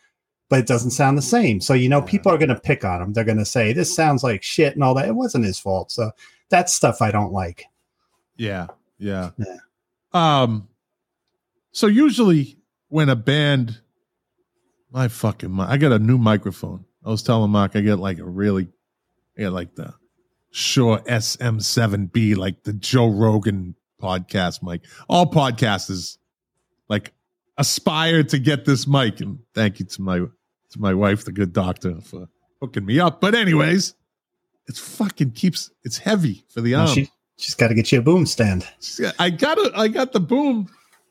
but 0.50 0.60
it 0.60 0.68
doesn't 0.68 0.92
sound 0.92 1.18
the 1.18 1.22
same. 1.22 1.60
So 1.60 1.74
you 1.74 1.90
know, 1.90 2.02
people 2.02 2.32
are 2.32 2.38
going 2.38 2.50
to 2.50 2.60
pick 2.60 2.86
on 2.86 3.02
him. 3.02 3.14
They're 3.14 3.24
going 3.24 3.38
to 3.38 3.46
say 3.46 3.74
this 3.74 3.94
sounds 3.94 4.24
like 4.24 4.44
shit 4.44 4.76
and 4.76 4.84
all 4.84 4.94
that. 4.96 5.08
It 5.08 5.16
wasn't 5.16 5.46
his 5.46 5.60
fault. 5.60 5.92
So 5.92 6.12
that's 6.50 6.74
stuff 6.74 7.02
I 7.02 7.12
don't 7.12 7.34
like. 7.34 7.66
Yeah, 8.38 8.68
yeah. 8.98 9.32
Yeah. 9.38 9.58
Um 10.14 10.68
so 11.72 11.88
usually 11.88 12.58
when 12.90 13.10
a 13.10 13.16
band 13.16 13.82
my 14.92 15.08
fucking 15.08 15.60
I 15.60 15.78
got 15.78 15.92
a 15.92 16.00
new 16.00 16.18
microphone. 16.18 16.86
I 17.06 17.10
was 17.10 17.24
telling 17.24 17.52
Mark 17.52 17.76
I 17.76 17.82
get 17.82 18.00
like 18.00 18.20
a 18.20 18.24
really 18.24 18.68
I 19.38 19.42
get 19.42 19.50
like 19.52 19.76
the 19.76 19.94
Shure 20.58 20.98
SM7B, 21.06 22.36
like 22.36 22.64
the 22.64 22.74
Joe 22.74 23.08
Rogan 23.08 23.76
podcast 24.02 24.64
mic. 24.64 24.82
All 25.08 25.30
podcasters 25.30 26.18
like 26.90 27.14
aspire 27.58 28.24
to 28.24 28.40
get 28.40 28.66
this 28.66 28.88
mic. 28.88 29.22
And 29.22 29.40
thank 29.54 29.80
you 29.80 29.86
to 29.86 30.02
my 30.02 30.18
to 30.18 30.80
my 30.80 30.96
wife, 30.96 31.26
the 31.26 31.32
good 31.32 31.54
doctor, 31.54 32.02
for 32.02 32.28
hooking 32.60 32.86
me 32.88 33.00
up. 33.00 33.22
But 33.22 33.36
anyways, 33.36 33.94
it's 34.66 34.80
fucking 34.80 35.32
keeps 35.32 35.70
it's 35.84 36.00
heavy 36.00 36.44
for 36.50 36.62
the 36.62 36.74
arm. 36.74 36.88
she, 36.88 37.12
she's 37.38 37.54
got 37.54 37.68
to 37.68 37.76
get 37.76 37.92
you 37.92 38.00
a 38.00 38.02
boom 38.02 38.26
stand. 38.26 38.68
Yeah, 38.98 39.12
I 39.20 39.30
got 39.30 39.60
it. 39.60 39.74
I 39.76 39.88
got 39.88 40.12
the 40.12 40.20
boom. 40.20 40.70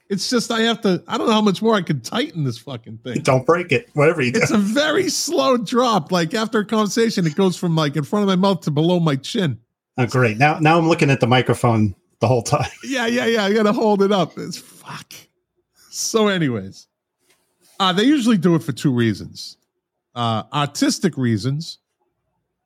It's 0.08 0.30
just 0.30 0.52
I 0.52 0.60
have 0.62 0.80
to. 0.82 1.02
I 1.08 1.18
don't 1.18 1.26
know 1.26 1.32
how 1.32 1.40
much 1.40 1.60
more 1.60 1.74
I 1.74 1.82
can 1.82 2.00
tighten 2.00 2.44
this 2.44 2.58
fucking 2.58 2.98
thing. 2.98 3.22
Don't 3.22 3.44
break 3.44 3.72
it. 3.72 3.88
Whatever 3.94 4.22
you 4.22 4.32
do. 4.32 4.40
It's 4.40 4.52
a 4.52 4.58
very 4.58 5.08
slow 5.08 5.56
drop. 5.56 6.12
Like 6.12 6.32
after 6.32 6.60
a 6.60 6.64
conversation, 6.64 7.26
it 7.26 7.34
goes 7.34 7.56
from 7.56 7.74
like 7.74 7.96
in 7.96 8.04
front 8.04 8.22
of 8.22 8.28
my 8.28 8.36
mouth 8.36 8.60
to 8.62 8.70
below 8.70 9.00
my 9.00 9.16
chin. 9.16 9.58
Oh, 9.98 10.06
great. 10.06 10.36
Now, 10.36 10.58
now 10.58 10.78
I'm 10.78 10.88
looking 10.88 11.10
at 11.10 11.20
the 11.20 11.26
microphone 11.26 11.94
the 12.20 12.28
whole 12.28 12.42
time. 12.42 12.70
Yeah, 12.84 13.06
yeah, 13.06 13.26
yeah. 13.26 13.44
I 13.44 13.52
gotta 13.52 13.72
hold 13.72 14.02
it 14.02 14.12
up. 14.12 14.38
It's 14.38 14.58
fuck. 14.58 15.12
So, 15.90 16.28
anyways, 16.28 16.86
uh, 17.80 17.92
they 17.92 18.04
usually 18.04 18.38
do 18.38 18.54
it 18.54 18.62
for 18.62 18.72
two 18.72 18.92
reasons: 18.92 19.56
uh, 20.14 20.44
artistic 20.52 21.16
reasons 21.16 21.78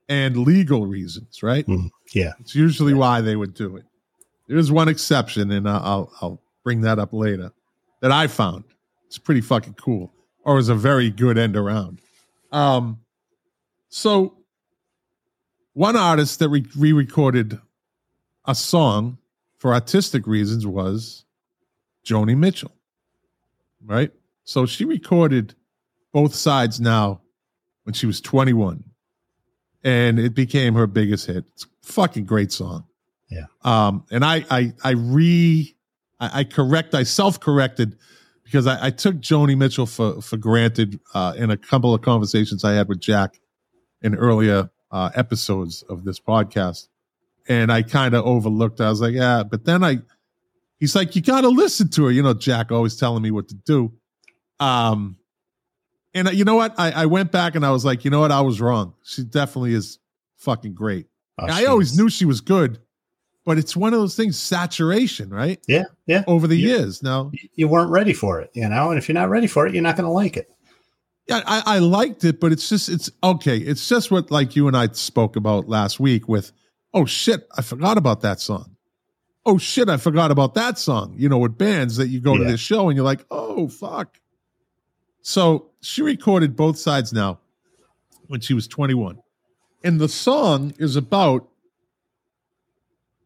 and 0.08 0.36
legal 0.36 0.86
reasons. 0.86 1.42
Right? 1.42 1.64
Yeah. 2.12 2.32
It's 2.40 2.54
usually 2.54 2.92
why 2.92 3.22
they 3.22 3.36
would 3.36 3.54
do 3.54 3.76
it. 3.76 3.84
There's 4.46 4.70
one 4.70 4.88
exception, 4.88 5.50
and 5.52 5.68
I'll 5.68 6.12
I'll 6.20 6.42
bring 6.64 6.82
that 6.82 6.98
up 6.98 7.12
later. 7.12 7.52
That 8.00 8.12
I 8.12 8.26
found 8.26 8.64
it's 9.06 9.18
pretty 9.18 9.40
fucking 9.40 9.74
cool, 9.74 10.12
or 10.44 10.58
is 10.58 10.68
a 10.68 10.74
very 10.74 11.10
good 11.10 11.36
end 11.36 11.56
around. 11.56 12.00
Um, 12.52 13.00
so 13.88 14.36
one 15.72 15.96
artist 15.96 16.38
that 16.38 16.48
re- 16.48 16.66
re-recorded 16.76 17.58
a 18.44 18.54
song 18.54 19.18
for 19.58 19.74
artistic 19.74 20.26
reasons 20.26 20.66
was 20.66 21.24
Joni 22.04 22.36
Mitchell, 22.36 22.72
right? 23.84 24.12
So 24.44 24.64
she 24.64 24.84
recorded 24.84 25.54
both 26.12 26.34
sides 26.34 26.80
now 26.80 27.20
when 27.84 27.94
she 27.94 28.06
was 28.06 28.20
21, 28.20 28.84
and 29.84 30.18
it 30.18 30.34
became 30.34 30.74
her 30.74 30.86
biggest 30.86 31.26
hit. 31.26 31.44
It's 31.52 31.64
a 31.64 31.68
fucking 31.82 32.24
great 32.24 32.52
song. 32.52 32.84
Yeah. 33.30 33.46
Um, 33.62 34.04
and 34.10 34.24
I 34.24 34.44
I 34.50 34.72
I 34.82 34.90
re 34.90 35.74
I, 36.20 36.40
I 36.40 36.44
correct 36.44 36.94
I 36.94 37.02
self 37.02 37.40
corrected 37.40 37.96
because 38.44 38.66
I, 38.66 38.86
I 38.86 38.90
took 38.90 39.16
Joni 39.16 39.56
Mitchell 39.56 39.86
for 39.86 40.20
for 40.20 40.36
granted 40.36 41.00
uh, 41.14 41.34
in 41.36 41.50
a 41.50 41.56
couple 41.56 41.94
of 41.94 42.02
conversations 42.02 42.64
I 42.64 42.72
had 42.74 42.88
with 42.88 43.00
Jack 43.00 43.40
in 44.02 44.14
earlier 44.14 44.70
uh, 44.90 45.10
episodes 45.14 45.82
of 45.88 46.04
this 46.04 46.18
podcast, 46.20 46.88
and 47.48 47.70
I 47.72 47.82
kind 47.82 48.14
of 48.14 48.24
overlooked. 48.26 48.80
I 48.80 48.90
was 48.90 49.00
like, 49.00 49.14
yeah, 49.14 49.42
but 49.42 49.64
then 49.64 49.84
I, 49.84 49.98
he's 50.78 50.94
like, 50.96 51.14
you 51.14 51.22
got 51.22 51.42
to 51.42 51.48
listen 51.48 51.88
to 51.90 52.06
her. 52.06 52.10
You 52.10 52.22
know, 52.22 52.34
Jack 52.34 52.72
always 52.72 52.96
telling 52.96 53.22
me 53.22 53.30
what 53.30 53.48
to 53.48 53.54
do. 53.54 53.92
Um, 54.58 55.16
and 56.12 56.28
uh, 56.28 56.30
you 56.32 56.44
know 56.44 56.56
what? 56.56 56.74
I, 56.76 56.90
I 56.90 57.06
went 57.06 57.30
back 57.30 57.54
and 57.54 57.64
I 57.64 57.70
was 57.70 57.84
like, 57.84 58.04
you 58.04 58.10
know 58.10 58.20
what? 58.20 58.32
I 58.32 58.40
was 58.40 58.60
wrong. 58.60 58.94
She 59.04 59.22
definitely 59.22 59.74
is 59.74 59.98
fucking 60.38 60.74
great. 60.74 61.06
Oh, 61.38 61.46
I 61.48 61.66
always 61.66 61.92
is- 61.92 61.98
knew 61.98 62.08
she 62.10 62.24
was 62.24 62.40
good, 62.40 62.80
but 63.44 63.58
it's 63.58 63.74
one 63.76 63.92
of 63.94 64.00
those 64.00 64.14
things, 64.16 64.38
saturation, 64.38 65.30
right? 65.30 65.58
Yeah. 65.66 65.84
Yeah. 66.06 66.24
Over 66.26 66.46
the 66.46 66.56
Yeah. 66.56 66.68
years. 66.78 67.02
Now, 67.02 67.32
You 67.54 67.68
weren't 67.68 67.90
ready 67.90 68.12
for 68.12 68.40
it, 68.40 68.50
you 68.54 68.68
know? 68.68 68.90
And 68.90 68.98
if 68.98 69.08
you're 69.08 69.14
not 69.14 69.30
ready 69.30 69.46
for 69.46 69.66
it, 69.66 69.72
you're 69.74 69.82
not 69.82 69.96
going 69.96 70.04
to 70.06 70.12
like 70.12 70.36
it. 70.36 70.50
yeah, 71.28 71.42
I, 71.46 71.62
I 71.76 71.78
liked 71.78 72.24
it, 72.24 72.40
but 72.40 72.50
it's 72.52 72.68
just 72.68 72.88
it's 72.88 73.10
okay. 73.22 73.56
It's 73.58 73.88
just 73.88 74.10
what 74.10 74.30
like 74.30 74.56
you 74.56 74.66
and 74.68 74.76
I 74.76 74.88
spoke 74.92 75.36
about 75.36 75.68
last 75.68 76.00
week 76.00 76.28
with, 76.28 76.52
oh 76.92 77.04
shit, 77.06 77.46
I 77.56 77.62
forgot 77.62 77.96
about 77.98 78.20
that 78.22 78.40
song. 78.40 78.74
Oh 79.46 79.56
shit, 79.56 79.88
I 79.88 79.96
forgot 79.96 80.30
about 80.30 80.54
that 80.54 80.76
song. 80.78 81.14
You 81.16 81.28
know, 81.28 81.38
with 81.38 81.56
bands 81.56 81.96
that 81.96 82.08
you 82.08 82.20
go 82.20 82.36
to 82.36 82.44
this 82.44 82.60
show 82.60 82.88
and 82.88 82.96
you're 82.96 83.04
like, 83.04 83.24
oh 83.30 83.68
fuck. 83.68 84.18
So 85.22 85.70
she 85.80 86.02
recorded 86.02 86.56
both 86.56 86.78
sides 86.78 87.12
now 87.12 87.40
when 88.26 88.40
she 88.40 88.54
was 88.54 88.66
21. 88.68 89.18
And 89.84 90.00
the 90.00 90.08
song 90.08 90.74
is 90.78 90.96
about 90.96 91.48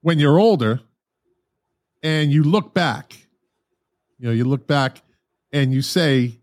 when 0.04 0.18
you're 0.18 0.38
older 0.38 0.82
and 2.02 2.30
you 2.30 2.44
look 2.44 2.74
back. 2.74 3.16
You 4.18 4.26
know, 4.26 4.32
you 4.32 4.44
look 4.44 4.66
back 4.66 5.00
and 5.50 5.72
you 5.72 5.80
say, 5.80 6.40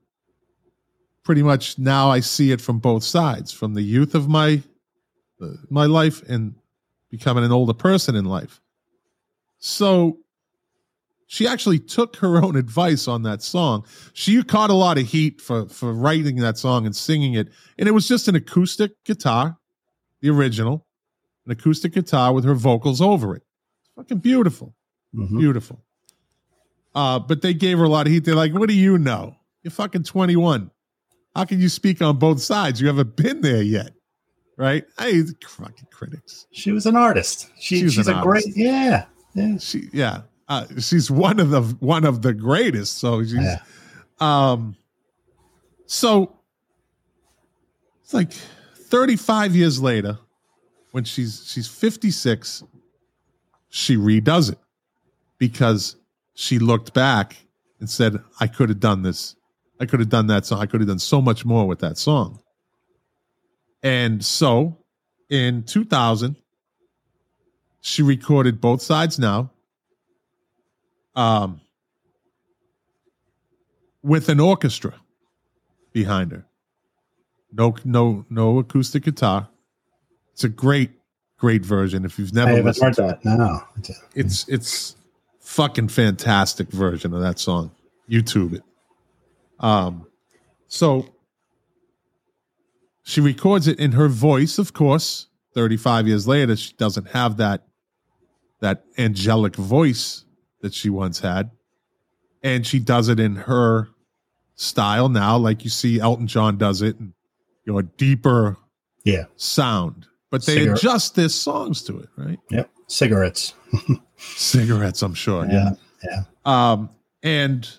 pretty 1.24 1.44
much 1.44 1.78
now 1.78 2.10
I 2.10 2.22
see 2.22 2.52
it 2.52 2.60
from 2.60 2.80
both 2.80 3.04
sides, 3.04 3.52
from 3.52 3.76
the 3.76 3.84
youth 3.84 4.16
of 4.16 4.28
my 4.28 4.64
uh, 5.40 5.50
my 5.70 5.86
life 5.86 6.28
and 6.28 6.56
becoming 7.12 7.44
an 7.44 7.52
older 7.52 7.76
person 7.76 8.16
in 8.16 8.26
life. 8.26 8.60
So 9.60 10.18
she 11.28 11.46
actually 11.48 11.78
took 11.78 12.16
her 12.16 12.44
own 12.44 12.56
advice 12.56 13.08
on 13.08 13.22
that 13.24 13.44
song. 13.44 13.86
She 14.14 14.42
caught 14.42 14.72
a 14.72 14.74
lot 14.74 14.98
of 14.98 15.06
heat 15.06 15.40
for 15.40 15.68
for 15.70 15.94
writing 15.94 16.38
that 16.38 16.58
song 16.58 16.88
and 16.88 16.96
singing 16.96 17.36
it, 17.36 17.50
and 17.78 17.88
it 17.88 17.92
was 17.92 18.08
just 18.08 18.28
an 18.28 18.36
acoustic 18.36 19.04
guitar, 19.04 19.60
the 20.20 20.32
original, 20.32 20.88
an 21.46 21.52
acoustic 21.52 21.94
guitar 21.94 22.34
with 22.34 22.44
her 22.44 22.56
vocals 22.56 23.02
over 23.02 23.36
it. 23.36 23.44
Fucking 23.96 24.20
beautiful 24.20 24.74
Mhm. 25.16 25.40
beautiful. 25.40 25.84
Uh, 26.96 27.20
but 27.20 27.42
they 27.42 27.54
gave 27.54 27.78
her 27.78 27.84
a 27.84 27.90
lot 27.90 28.08
of 28.08 28.14
heat. 28.14 28.24
They're 28.26 28.36
like, 28.36 28.54
"What 28.54 28.70
do 28.70 28.76
you 28.76 28.98
know? 28.98 29.36
You're 29.64 29.72
fucking 29.72 30.04
21. 30.04 30.72
How 31.36 31.46
can 31.46 31.60
you 31.62 31.70
speak 31.70 32.02
on 32.02 32.18
both 32.18 32.42
sides? 32.42 32.80
You 32.82 32.88
haven't 32.88 33.16
been 33.16 33.42
there 33.42 33.62
yet, 33.62 33.94
right?" 34.58 34.86
Hey, 34.98 35.24
fucking 35.46 35.88
critics. 35.92 36.48
She 36.52 36.72
was 36.72 36.86
an 36.86 36.96
artist. 36.96 37.50
She, 37.60 37.82
She 37.82 37.90
she's 37.90 38.08
a 38.08 38.22
great, 38.22 38.46
yeah. 38.56 39.06
Yeah. 39.34 39.58
She, 39.58 39.90
yeah, 39.94 40.22
uh, 40.50 40.66
she's 40.80 41.10
one 41.12 41.40
of 41.40 41.50
the 41.50 41.62
one 41.80 42.04
of 42.06 42.22
the 42.22 42.34
greatest. 42.34 42.98
So 42.98 43.22
she's, 43.24 43.34
Yeah. 43.34 43.60
um, 44.20 44.76
so 45.86 46.38
it's 48.04 48.14
like 48.14 48.32
35 48.34 49.56
years 49.56 49.82
later, 49.82 50.20
when 50.92 51.04
she's 51.06 51.44
she's 51.48 51.68
56, 51.68 52.64
she 53.72 53.96
redoes 53.96 54.52
it 54.52 54.60
because 55.40 55.96
she 56.36 56.60
looked 56.60 56.94
back 56.94 57.38
and 57.80 57.90
said, 57.90 58.22
I 58.40 58.46
could 58.48 58.70
have 58.70 58.80
done 58.80 59.02
this. 59.02 59.36
I 59.80 59.86
could 59.86 60.00
have 60.00 60.10
done 60.10 60.28
that 60.28 60.46
song. 60.46 60.60
I 60.60 60.68
could 60.68 60.82
have 60.82 60.88
done 60.88 61.00
so 61.00 61.22
much 61.22 61.46
more 61.46 61.66
with 61.66 61.80
that 61.80 61.98
song. 61.98 62.40
And 63.82 64.24
so 64.24 64.78
in 65.30 65.64
2000, 65.64 66.36
she 67.80 68.04
recorded 68.04 68.62
both 68.62 68.82
sides 68.82 69.18
now. 69.18 69.50
Um, 71.16 71.62
with 74.04 74.30
an 74.30 74.40
orchestra 74.40 74.96
behind 75.94 76.32
her. 76.32 76.46
No, 77.52 77.76
no, 77.84 78.26
no 78.30 78.60
acoustic 78.60 79.04
guitar. 79.04 79.50
It's 80.34 80.44
a 80.44 80.50
great, 80.50 80.92
great 81.42 81.66
version. 81.66 82.06
If 82.06 82.20
you've 82.20 82.34
never 82.36 82.62
listened 82.62 82.96
heard 82.96 83.08
to 83.08 83.10
it, 83.16 83.24
that. 83.24 83.38
No. 83.38 83.64
it's 84.16 84.48
it's 84.48 84.96
fucking 85.40 85.88
fantastic 85.90 86.70
version 86.70 87.14
of 87.16 87.22
that 87.22 87.40
song. 87.40 87.72
YouTube 88.08 88.54
it. 88.54 88.64
Um, 89.60 90.06
so 90.68 91.08
she 93.04 93.22
records 93.22 93.68
it 93.68 93.80
in 93.80 93.94
her 93.94 94.08
voice, 94.08 94.58
of 94.60 94.74
course. 94.74 95.28
Thirty-five 95.56 96.08
years 96.08 96.28
later, 96.28 96.56
she 96.56 96.74
doesn't 96.78 97.10
have 97.10 97.38
that 97.38 97.64
that 98.62 98.84
angelic 98.98 99.56
voice 99.56 100.24
that 100.62 100.74
she 100.74 100.90
once 100.90 101.20
had. 101.20 101.50
and 102.44 102.66
she 102.66 102.80
does 102.80 103.08
it 103.10 103.20
in 103.20 103.36
her 103.36 103.88
style 104.56 105.10
now, 105.10 105.38
like 105.38 105.64
you 105.64 105.70
see 105.70 106.00
Elton 106.00 106.26
John 106.28 106.58
does 106.58 106.82
it, 106.82 107.00
and 107.00 107.14
you 107.66 107.74
know, 107.74 107.80
a 107.80 107.84
deeper 107.84 108.58
Yeah. 109.04 109.26
sound. 109.36 110.08
But 110.32 110.46
they 110.46 110.56
Cigarette- 110.56 110.78
adjust 110.80 111.16
their 111.16 111.30
songs 111.30 111.84
to 111.84 112.00
it, 112.00 112.10
right? 112.18 112.40
Yep. 112.50 112.72
Cigarettes. 112.88 113.54
Cigarettes, 114.18 115.02
I'm 115.02 115.14
sure. 115.14 115.46
Yeah. 115.46 115.72
Yeah. 116.04 116.24
Um, 116.46 116.90
and 117.22 117.70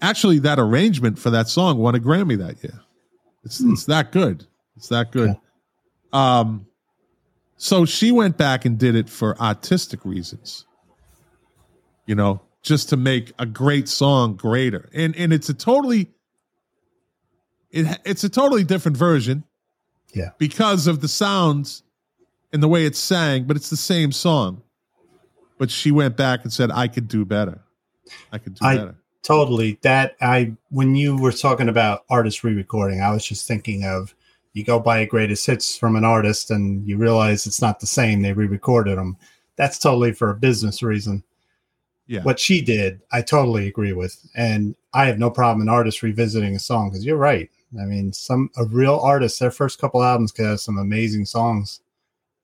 actually, 0.00 0.38
that 0.40 0.58
arrangement 0.58 1.18
for 1.18 1.30
that 1.30 1.48
song 1.48 1.78
won 1.78 1.94
a 1.94 1.98
Grammy 1.98 2.38
that 2.38 2.62
year. 2.62 2.80
It's 3.44 3.60
it's 3.60 3.84
that 3.84 4.12
good. 4.12 4.46
It's 4.76 4.88
that 4.88 5.12
good. 5.12 5.30
Okay. 5.30 5.40
Um, 6.12 6.66
so 7.56 7.84
she 7.84 8.12
went 8.12 8.36
back 8.36 8.64
and 8.64 8.78
did 8.78 8.94
it 8.94 9.08
for 9.08 9.38
artistic 9.40 10.04
reasons. 10.04 10.64
You 12.06 12.14
know, 12.14 12.40
just 12.62 12.88
to 12.90 12.96
make 12.96 13.32
a 13.38 13.46
great 13.46 13.88
song 13.88 14.36
greater, 14.36 14.88
and 14.94 15.14
and 15.16 15.32
it's 15.32 15.48
a 15.48 15.54
totally 15.54 16.10
it 17.70 18.00
it's 18.04 18.24
a 18.24 18.28
totally 18.28 18.64
different 18.64 18.96
version. 18.96 19.44
Yeah. 20.12 20.30
because 20.38 20.86
of 20.86 21.00
the 21.00 21.08
sounds 21.08 21.82
and 22.52 22.62
the 22.62 22.68
way 22.68 22.86
it 22.86 22.96
sang, 22.96 23.44
but 23.44 23.56
it's 23.56 23.70
the 23.70 23.76
same 23.76 24.12
song. 24.12 24.62
But 25.58 25.70
she 25.70 25.90
went 25.90 26.16
back 26.16 26.42
and 26.44 26.52
said, 26.52 26.70
"I 26.70 26.86
could 26.88 27.08
do 27.08 27.24
better. 27.24 27.60
I 28.32 28.38
could 28.38 28.54
do 28.54 28.64
I- 28.64 28.76
better." 28.76 28.94
Totally. 29.22 29.76
That 29.82 30.14
I 30.20 30.52
when 30.70 30.94
you 30.94 31.16
were 31.16 31.32
talking 31.32 31.68
about 31.68 32.04
artist 32.08 32.44
re-recording, 32.44 33.00
I 33.00 33.10
was 33.10 33.24
just 33.26 33.48
thinking 33.48 33.84
of 33.84 34.14
you 34.52 34.62
go 34.64 34.78
buy 34.78 34.98
a 34.98 35.06
greatest 35.06 35.44
hits 35.46 35.76
from 35.76 35.96
an 35.96 36.04
artist 36.04 36.50
and 36.50 36.86
you 36.86 36.96
realize 36.96 37.44
it's 37.46 37.60
not 37.60 37.80
the 37.80 37.86
same. 37.86 38.22
They 38.22 38.32
re-recorded 38.32 38.96
them. 38.96 39.16
That's 39.56 39.78
totally 39.78 40.12
for 40.12 40.30
a 40.30 40.34
business 40.34 40.80
reason. 40.82 41.24
Yeah, 42.06 42.22
What 42.22 42.38
she 42.38 42.60
did, 42.62 43.00
I 43.10 43.20
totally 43.20 43.66
agree 43.66 43.92
with, 43.92 44.16
and 44.36 44.76
I 44.94 45.06
have 45.06 45.18
no 45.18 45.28
problem 45.28 45.60
an 45.62 45.68
artist 45.68 46.04
revisiting 46.04 46.54
a 46.54 46.60
song 46.60 46.88
because 46.90 47.04
you're 47.04 47.16
right. 47.16 47.50
I 47.80 47.84
mean, 47.84 48.12
some 48.12 48.50
a 48.56 48.64
real 48.64 48.98
artist, 48.98 49.40
their 49.40 49.50
first 49.50 49.78
couple 49.80 50.02
albums 50.02 50.32
could 50.32 50.46
have 50.46 50.60
some 50.60 50.78
amazing 50.78 51.24
songs. 51.26 51.80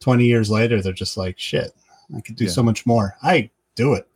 Twenty 0.00 0.26
years 0.26 0.50
later, 0.50 0.82
they're 0.82 0.92
just 0.92 1.16
like 1.16 1.38
shit. 1.38 1.72
I 2.16 2.20
could 2.20 2.36
do 2.36 2.44
Yeah. 2.44 2.50
so 2.50 2.62
much 2.62 2.84
more. 2.86 3.16
I 3.22 3.50
do 3.76 3.94
it. 3.94 4.06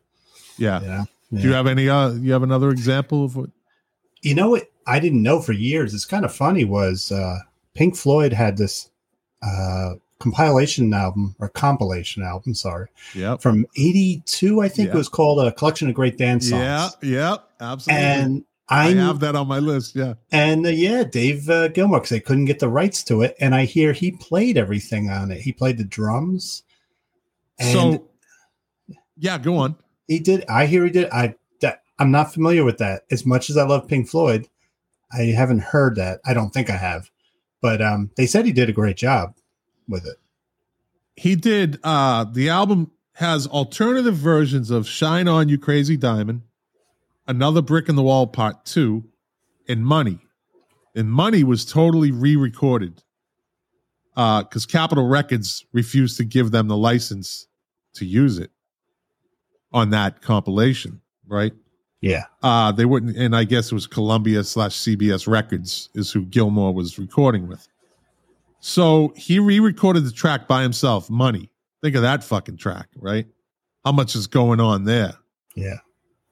yeah. 0.59 0.81
You 0.81 0.87
know? 0.89 1.07
Do 1.35 1.49
you 1.49 1.53
have 1.55 1.67
any? 1.67 1.89
Uh, 1.89 2.11
you 2.12 2.33
have 2.33 2.43
another 2.43 2.71
example 2.71 3.25
of 3.25 3.37
what? 3.37 3.51
you 4.23 4.35
know 4.35 4.51
what 4.51 4.71
I 4.87 4.99
didn't 5.01 5.23
know 5.23 5.41
for 5.41 5.53
years. 5.53 5.93
It's 5.95 6.05
kind 6.05 6.25
of 6.25 6.35
funny. 6.35 6.64
Was 6.64 7.11
uh, 7.12 7.39
Pink 7.75 7.97
Floyd 7.97 8.33
had 8.33 8.57
this 8.57 8.91
uh, 9.43 9.95
compilation 10.19 10.93
album 10.95 11.35
or 11.39 11.49
compilation 11.49 12.23
album? 12.23 12.55
Sorry, 12.55 12.89
Yep. 13.14 13.43
from 13.43 13.67
'82, 13.77 14.61
I 14.61 14.69
think 14.69 14.89
Yeah. 14.89 14.95
it 14.95 14.99
was 14.99 15.09
called 15.09 15.41
a 15.47 15.53
collection 15.53 15.89
of 15.89 15.95
great 15.95 16.17
dance 16.19 16.49
songs. 16.51 16.62
Yeah. 16.62 16.89
Yep. 17.03 17.51
Absolutely. 17.61 18.03
and 18.05 18.45
I 18.69 18.89
I, 18.89 18.95
have 18.95 19.21
that 19.21 19.37
on 19.37 19.47
my 19.47 19.59
list. 19.61 19.95
Yeah. 19.95 20.14
and 20.33 20.67
uh, 20.67 20.71
yeah, 20.71 21.05
Dave 21.05 21.49
uh, 21.49 21.69
Gilmour 21.69 21.99
because 21.99 22.11
they 22.11 22.21
couldn't 22.21 22.47
get 22.47 22.59
the 22.59 22.69
rights 22.69 23.05
to 23.05 23.23
it, 23.23 23.37
and 23.41 23.55
I 23.55 23.64
hear 23.64 23.93
he 23.93 24.11
played 24.12 24.59
everything 24.59 25.09
on 25.09 25.31
it. 25.31 25.41
He 25.41 25.53
played 25.53 25.79
the 25.79 25.85
drums. 25.85 26.62
So. 27.61 28.09
Yeah. 29.17 29.39
Go 29.39 29.57
on. 29.57 29.77
he 30.09 30.19
did. 30.19 30.45
I 30.49 30.67
hear 30.67 30.85
he 30.85 30.91
did. 30.91 31.09
I 31.11 31.35
that, 31.61 31.83
I'm 31.99 32.11
not 32.11 32.35
familiar 32.35 32.64
with 32.64 32.79
that. 32.79 33.03
As 33.11 33.25
much 33.25 33.49
as 33.51 33.57
I 33.57 33.64
love 33.64 33.89
Pink 33.89 34.09
Floyd, 34.09 34.49
I 35.12 35.23
haven't 35.23 35.61
heard 35.61 35.97
that. 35.97 36.21
I 36.27 36.35
don't 36.35 36.51
think 36.51 36.69
I 36.69 36.77
have. 36.77 37.11
But 37.62 37.81
um, 37.81 38.11
they 38.17 38.27
said 38.27 38.45
he 38.45 38.53
did 38.53 38.69
a 38.69 38.73
great 38.73 38.97
job 38.97 39.35
with 39.89 40.05
it. 40.07 40.17
he 41.17 41.35
did 41.37 41.79
uh 41.83 42.25
the 42.25 42.49
album 42.49 42.91
has 43.14 43.47
alternative 43.47 44.17
versions 44.17 44.71
of 44.71 44.87
shine 44.87 45.27
on 45.29 45.49
you 45.49 45.57
crazy 45.59 45.97
diamond 45.97 46.43
another 47.27 47.62
brick 47.62 47.89
in 47.89 47.97
the 47.97 48.03
wall 48.03 48.27
part 48.27 48.64
two 48.64 49.05
and 49.68 49.85
money. 49.85 50.20
And 50.95 51.11
money 51.11 51.45
was 51.45 51.64
totally 51.64 52.11
re-recorded 52.11 53.03
uh 54.16 54.43
because 54.43 54.64
capitol 54.66 55.07
records 55.07 55.64
refused 55.72 56.16
to 56.16 56.24
give 56.24 56.51
them 56.51 56.68
the 56.68 56.77
license 56.77 57.47
to 57.95 58.05
use 58.07 58.39
it 58.39 58.51
on 59.72 59.91
that 59.91 60.22
compilation 60.22 61.01
right? 61.29 61.53
Yeah, 62.01 62.24
uh 62.43 62.72
they 62.72 62.85
wouldn't 62.85 63.16
and 63.16 63.35
i 63.35 63.45
guess 63.45 63.72
it 63.72 63.74
was 63.74 63.87
columbia 63.87 64.45
slash 64.45 64.77
cbs 64.77 65.27
records 65.27 65.89
is 65.95 66.12
who 66.12 66.24
Gilmour 66.24 66.72
was 66.72 66.99
recording 66.99 67.49
with. 67.49 67.66
So 68.61 69.12
he 69.16 69.39
re-recorded 69.39 70.05
the 70.05 70.12
track 70.12 70.49
by 70.49 70.62
himself 70.62 71.11
money. 71.11 71.51
Think 71.83 71.95
of 71.97 72.03
that 72.03 72.24
fucking 72.24 72.57
track 72.57 72.89
right? 72.97 73.27
How 73.85 73.93
much 73.93 74.14
is 74.14 74.27
going 74.27 74.61
on 74.61 74.85
there? 74.85 75.14
Yeah, 75.55 75.79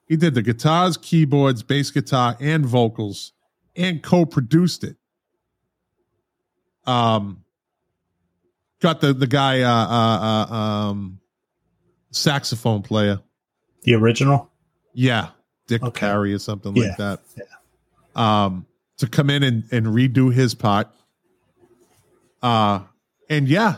he 0.07 0.15
did 0.15 0.33
the 0.33 0.41
guitars 0.41 0.97
keyboards 0.97 1.63
bass 1.63 1.91
guitar 1.91 2.35
and 2.39 2.65
vocals 2.65 3.33
and 3.75 4.01
co-produced 4.03 4.83
it 4.83 4.95
um 6.85 7.43
got 8.81 9.01
the 9.01 9.13
the 9.13 9.27
guy 9.27 9.61
uh 9.61 9.69
uh, 9.69 10.47
uh 10.49 10.53
um 10.53 11.19
saxophone 12.11 12.81
player 12.81 13.19
the 13.83 13.93
original. 13.93 14.49
yeah, 14.93 15.29
Dick 15.67 15.83
Okay. 15.83 16.09
Or 16.09 16.39
something 16.39 16.75
Yeah, 16.75 16.87
like 16.87 16.97
that. 16.97 17.19
Yeah. 17.37 17.43
Um, 18.45 18.65
to 18.97 19.07
come 19.07 19.29
in 19.29 19.43
and, 19.43 19.63
and 19.71 19.85
redo 19.85 20.33
his 20.33 20.55
part. 20.55 20.87
Uh, 22.41 22.79
and 23.29 23.47
yeah, 23.47 23.75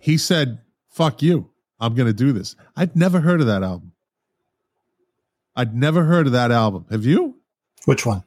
he 0.00 0.18
said, 0.18 0.58
"Fuck 0.88 1.22
you, 1.22 1.50
I'm 1.78 1.94
gonna 1.94 2.12
do 2.12 2.32
this." 2.32 2.56
I'd 2.76 2.96
never 2.96 3.20
heard 3.20 3.40
of 3.40 3.46
that 3.46 3.62
album. 3.62 3.92
I'd 5.56 5.74
never 5.74 6.04
heard 6.04 6.26
of 6.26 6.32
that 6.32 6.52
album. 6.52 6.86
Have 6.90 7.04
you? 7.04 7.36
Which 7.86 8.04
one? 8.04 8.24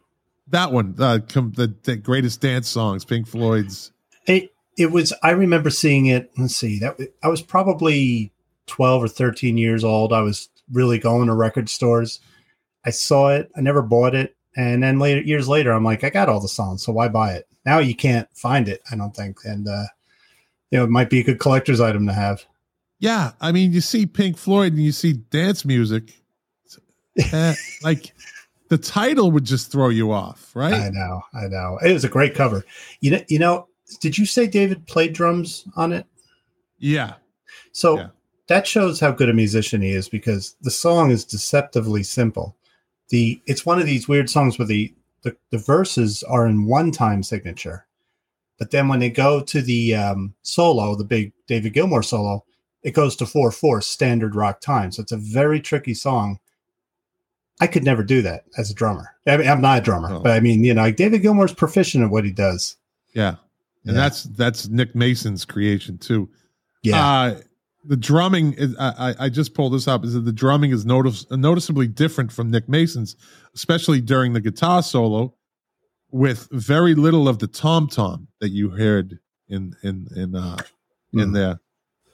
That 0.47 0.71
one, 0.71 0.95
uh, 0.97 1.19
com- 1.27 1.53
the, 1.55 1.75
the 1.83 1.95
greatest 1.95 2.41
dance 2.41 2.67
songs, 2.67 3.05
Pink 3.05 3.27
Floyd's. 3.27 3.91
It 4.25 4.51
it 4.77 4.91
was. 4.91 5.13
I 5.21 5.31
remember 5.31 5.69
seeing 5.69 6.07
it. 6.07 6.31
Let's 6.37 6.55
see. 6.55 6.79
That 6.79 6.97
I 7.21 7.27
was 7.27 7.41
probably 7.41 8.31
twelve 8.65 9.03
or 9.03 9.07
thirteen 9.07 9.57
years 9.57 9.83
old. 9.83 10.11
I 10.11 10.21
was 10.21 10.49
really 10.71 10.97
going 10.97 11.27
to 11.27 11.35
record 11.35 11.69
stores. 11.69 12.19
I 12.85 12.89
saw 12.89 13.29
it. 13.29 13.51
I 13.55 13.61
never 13.61 13.81
bought 13.81 14.15
it. 14.15 14.35
And 14.55 14.81
then 14.81 14.99
later, 14.99 15.21
years 15.21 15.47
later, 15.47 15.71
I'm 15.71 15.83
like, 15.83 16.03
I 16.03 16.09
got 16.09 16.29
all 16.29 16.39
the 16.39 16.47
songs, 16.47 16.83
so 16.83 16.91
why 16.91 17.07
buy 17.07 17.33
it? 17.33 17.47
Now 17.65 17.79
you 17.79 17.95
can't 17.95 18.27
find 18.33 18.67
it. 18.67 18.81
I 18.91 18.95
don't 18.95 19.15
think, 19.15 19.39
and 19.43 19.67
uh, 19.67 19.85
you 20.71 20.79
know, 20.79 20.85
it 20.85 20.89
might 20.89 21.09
be 21.09 21.19
a 21.19 21.23
good 21.23 21.39
collector's 21.39 21.81
item 21.81 22.07
to 22.07 22.13
have. 22.13 22.45
Yeah, 22.99 23.31
I 23.39 23.51
mean, 23.51 23.71
you 23.71 23.81
see 23.81 24.05
Pink 24.05 24.37
Floyd 24.37 24.73
and 24.73 24.83
you 24.83 24.91
see 24.91 25.13
dance 25.13 25.63
music, 25.63 26.18
eh, 27.17 27.55
like 27.83 28.13
the 28.69 28.77
title 28.77 29.31
would 29.31 29.45
just 29.45 29.71
throw 29.71 29.89
you 29.89 30.11
off, 30.11 30.55
right? 30.55 30.73
I 30.73 30.89
know, 30.89 31.21
I 31.33 31.47
know. 31.47 31.79
It 31.83 31.93
was 31.93 32.03
a 32.03 32.09
great 32.09 32.35
cover. 32.35 32.63
You 33.01 33.11
know, 33.11 33.21
you 33.27 33.39
know. 33.39 33.67
Did 34.01 34.19
you 34.19 34.27
say 34.27 34.45
David 34.45 34.85
played 34.85 35.13
drums 35.13 35.65
on 35.75 35.91
it? 35.91 36.05
Yeah, 36.77 37.15
So 37.71 37.97
Yeah. 37.97 38.09
that 38.47 38.67
shows 38.67 38.99
how 38.99 39.11
good 39.11 39.29
a 39.29 39.33
musician 39.33 39.81
he 39.81 39.91
is 39.91 40.07
because 40.07 40.55
the 40.61 40.69
song 40.71 41.09
is 41.09 41.25
deceptively 41.25 42.03
simple. 42.03 42.55
The 43.09 43.41
it's 43.47 43.65
one 43.65 43.79
of 43.79 43.87
these 43.87 44.07
weird 44.07 44.29
songs 44.29 44.59
where 44.59 44.67
the 44.67 44.93
the, 45.23 45.35
the 45.49 45.57
verses 45.57 46.23
are 46.23 46.45
in 46.47 46.65
one 46.67 46.91
time 46.91 47.23
signature, 47.23 47.87
but 48.59 48.69
then 48.71 48.87
when 48.87 48.99
they 48.99 49.09
go 49.09 49.41
to 49.41 49.61
the 49.61 49.95
um, 49.95 50.35
solo, 50.43 50.95
the 50.95 51.03
big 51.03 51.33
David 51.47 51.73
Gilmour 51.73 52.03
solo, 52.05 52.45
it 52.83 52.91
goes 52.91 53.15
to 53.17 53.25
four 53.25 53.51
four 53.51 53.81
standard 53.81 54.35
rock 54.35 54.61
time. 54.61 54.91
So 54.91 55.01
it's 55.01 55.11
a 55.11 55.17
very 55.17 55.59
tricky 55.59 55.95
song. 55.95 56.39
I 57.59 57.67
could 57.67 57.83
never 57.83 58.03
do 58.03 58.21
that 58.21 58.45
as 58.57 58.71
a 58.71 58.73
drummer. 58.73 59.13
I 59.27 59.37
mean, 59.37 59.47
I'm 59.47 59.61
not 59.61 59.79
a 59.79 59.81
drummer, 59.81 60.13
Oh. 60.13 60.19
but 60.21 60.31
I 60.31 60.39
mean, 60.39 60.63
you 60.63 60.73
know, 60.73 60.81
like 60.83 60.95
David 60.95 61.21
Gilmour's 61.21 61.53
proficient 61.53 62.03
at 62.03 62.09
what 62.09 62.23
he 62.25 62.31
does. 62.31 62.77
yeah, 63.13 63.35
and 63.85 63.93
Yeah. 63.95 64.01
that's 64.01 64.23
that's 64.23 64.67
Nick 64.69 64.95
Mason's 64.95 65.43
creation 65.45 65.97
too. 65.97 66.29
Yeah, 66.83 67.05
Uh, 67.05 67.41
the 67.85 67.97
drumming 67.97 68.53
is 68.53 68.75
I, 68.77 69.15
I 69.19 69.29
just 69.29 69.53
pulled 69.53 69.73
this 69.73 69.87
up 69.87 70.03
is 70.05 70.13
that 70.13 70.21
the 70.21 70.31
drumming 70.33 70.71
is 70.71 70.85
notice, 70.85 71.25
noticeably 71.31 71.87
different 71.87 72.31
from 72.31 72.51
Nick 72.51 72.69
Mason's, 72.69 73.15
especially 73.55 73.99
during 74.01 74.33
the 74.33 74.41
guitar 74.41 74.81
solo, 74.83 75.33
with 76.11 76.47
very 76.51 76.93
little 76.95 77.27
of 77.27 77.39
the 77.39 77.47
tom 77.47 77.87
tom 77.87 78.27
that 78.39 78.49
you 78.49 78.69
heard 78.69 79.19
in 79.47 79.75
in 79.83 80.07
in 80.15 80.35
uh 80.35 80.57
in 81.13 81.29
Mhm. 81.29 81.33
there. 81.33 81.59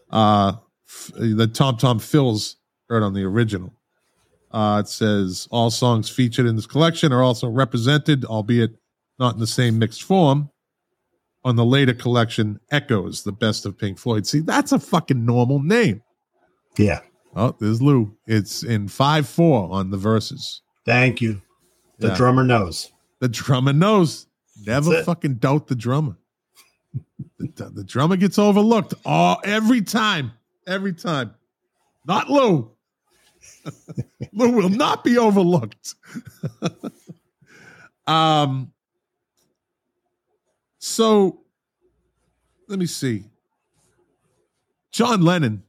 Uh, 0.09 0.53
f- 0.87 1.11
the 1.15 1.47
tom 1.47 1.77
tom 1.77 1.99
fills 1.99 2.55
heard 2.89 3.03
on 3.03 3.13
the 3.13 3.23
original. 3.23 3.73
Uh, 4.55 4.79
it 4.79 4.87
says 4.87 5.49
all 5.51 5.69
songs 5.69 6.09
featured 6.09 6.45
in 6.45 6.55
this 6.55 6.65
collection 6.65 7.11
are 7.11 7.21
also 7.21 7.49
represented, 7.49 8.23
albeit 8.23 8.71
not 9.19 9.33
in 9.33 9.39
the 9.41 9.45
same 9.47 9.77
mixed 9.77 10.01
form, 10.03 10.49
on 11.43 11.57
the 11.57 11.65
later 11.65 11.93
collection, 11.93 12.57
Echoes, 12.71 13.23
the 13.23 13.33
best 13.33 13.65
of 13.65 13.77
Pink 13.77 13.99
Floyd. 13.99 14.25
See, 14.25 14.39
that's 14.39 14.71
a 14.71 14.79
fucking 14.79 15.25
normal 15.25 15.61
name. 15.61 16.01
yeah. 16.77 17.01
Oh, 17.37 17.53
there's 17.59 17.81
Lou. 17.81 18.15
It's 18.27 18.63
in 18.63 18.87
5 18.87 19.27
4 19.27 19.69
on 19.73 19.91
the 19.91 19.97
verses. 19.97 20.61
Thank 20.85 21.19
you. 21.21 21.41
The 21.99 22.07
Yeah. 22.07 22.15
drummer 22.15 22.45
knows. 22.45 22.93
The 23.19 23.27
drummer 23.27 23.73
knows. 23.73 24.27
Never 24.65 25.03
fucking 25.03 25.35
doubt 25.35 25.67
the 25.67 25.75
drummer. 25.75 26.15
the, 27.37 27.71
the 27.73 27.83
drummer 27.83 28.15
gets 28.15 28.39
overlooked 28.39 28.93
all 29.05 29.41
every 29.43 29.81
time. 29.81 30.31
Every 30.65 30.93
time. 30.93 31.33
Not 32.07 32.29
Lou. 32.29 32.71
Lou 34.33 34.51
will 34.51 34.69
not 34.69 35.03
be 35.03 35.17
overlooked. 35.17 35.95
um, 38.07 38.71
so 40.79 41.41
let 42.67 42.79
me 42.79 42.85
see. 42.85 43.25
John 44.91 45.21
Lennon 45.21 45.63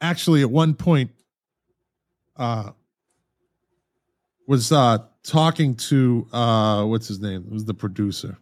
actually 0.00 0.42
at 0.42 0.50
one 0.50 0.74
point 0.74 1.10
uh 2.36 2.70
was 4.48 4.72
uh 4.72 4.98
talking 5.22 5.76
to 5.76 6.26
uh 6.32 6.84
what's 6.84 7.06
his 7.06 7.20
name? 7.20 7.44
It 7.46 7.52
was 7.52 7.64
the 7.64 7.74
producer. 7.74 8.36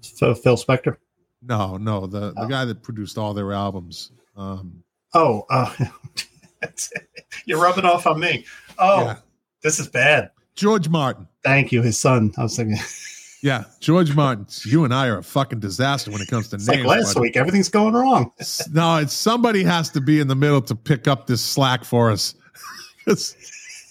So 0.00 0.34
Phil 0.34 0.56
Spector. 0.56 0.96
No, 1.42 1.76
no, 1.78 2.06
the 2.06 2.32
the 2.32 2.42
Oh. 2.42 2.48
guy 2.48 2.64
that 2.66 2.82
produced 2.82 3.16
all 3.16 3.32
their 3.34 3.52
albums. 3.52 4.10
Um 4.36 4.82
Oh, 5.14 5.44
uh, 5.50 5.74
you're 7.46 7.60
rubbing 7.60 7.84
off 7.84 8.06
on 8.06 8.20
me. 8.20 8.44
Oh, 8.78 9.04
yeah. 9.04 9.16
this 9.62 9.78
is 9.78 9.88
bad. 9.88 10.30
George 10.54 10.88
Martin. 10.88 11.26
Thank 11.42 11.72
you, 11.72 11.82
his 11.82 11.98
son. 11.98 12.32
I 12.36 12.42
was 12.42 12.56
thinking, 12.56 12.78
Yeah, 13.42 13.64
George 13.80 14.14
Martin. 14.14 14.46
You 14.64 14.84
and 14.84 14.92
I 14.92 15.08
are 15.08 15.18
a 15.18 15.22
fucking 15.22 15.60
disaster 15.60 16.10
when 16.10 16.20
it 16.20 16.28
comes 16.28 16.48
to 16.48 16.56
it's 16.56 16.66
names. 16.66 16.84
like 16.84 16.98
last 16.98 17.14
buddy. 17.14 17.28
week, 17.28 17.36
everything's 17.36 17.70
going 17.70 17.94
wrong. 17.94 18.32
No, 18.70 18.96
it's 18.98 19.14
somebody 19.14 19.64
has 19.64 19.88
to 19.90 20.00
be 20.00 20.20
in 20.20 20.28
the 20.28 20.34
middle 20.34 20.60
to 20.62 20.74
pick 20.74 21.08
up 21.08 21.26
this 21.26 21.40
slack 21.42 21.84
for 21.84 22.10
us. 22.10 22.34
It's 23.06 23.34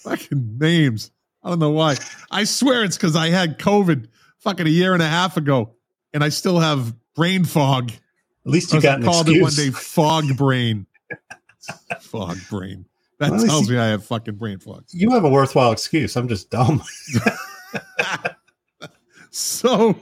fucking 0.02 0.58
names. 0.58 1.10
I 1.42 1.50
don't 1.50 1.58
know 1.58 1.70
why. 1.70 1.96
I 2.30 2.44
swear 2.44 2.84
it's 2.84 2.96
because 2.96 3.16
I 3.16 3.28
had 3.28 3.58
COVID 3.58 4.06
fucking 4.38 4.66
a 4.66 4.70
year 4.70 4.94
and 4.94 5.02
a 5.02 5.06
half 5.06 5.36
ago, 5.36 5.74
and 6.14 6.22
I 6.22 6.28
still 6.28 6.60
have 6.60 6.94
brain 7.16 7.44
fog. 7.44 7.90
At 7.90 8.52
least 8.52 8.72
you 8.72 8.80
got 8.80 9.00
an 9.00 9.04
called 9.04 9.28
it 9.28 9.42
one 9.42 9.52
day, 9.52 9.70
fog 9.70 10.36
brain. 10.36 10.86
fog 12.00 12.38
brain. 12.48 12.86
That 13.18 13.30
Well, 13.32 13.44
tells 13.44 13.70
me 13.70 13.76
I 13.78 13.86
have 13.88 14.04
fucking 14.04 14.36
brain 14.36 14.58
fog. 14.58 14.84
You 14.90 15.10
have 15.10 15.24
a 15.24 15.28
worthwhile 15.28 15.72
excuse. 15.72 16.16
I'm 16.16 16.28
just 16.28 16.50
dumb. 16.50 16.82
so 19.30 19.96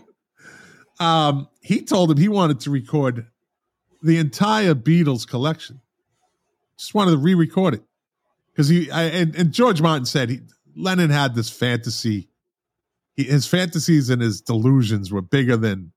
um 1.01 1.49
he 1.61 1.83
told 1.83 2.11
him 2.11 2.17
he 2.17 2.29
wanted 2.29 2.61
to 2.61 2.71
record 2.71 3.27
the 4.03 4.19
entire 4.19 4.75
Beatles 4.75 5.27
collection. 5.27 5.81
Just 6.79 6.95
wanted 6.95 7.13
to 7.13 7.19
re-record 7.19 7.75
it. 7.75 7.83
Because 8.53 8.69
he 8.69 8.91
I, 8.91 9.05
and, 9.05 9.35
and 9.35 9.53
George 9.53 9.83
Martin 9.83 10.07
said 10.07 10.31
he 10.31 10.41
Lennon 10.77 11.11
had 11.11 11.35
this 11.35 11.51
fantasy. 11.51 12.29
He, 13.17 13.25
his 13.25 13.47
fantasies 13.47 14.11
and 14.11 14.23
his 14.23 14.41
delusions 14.41 15.13
were 15.13 15.23
bigger 15.23 15.57
than 15.57 15.93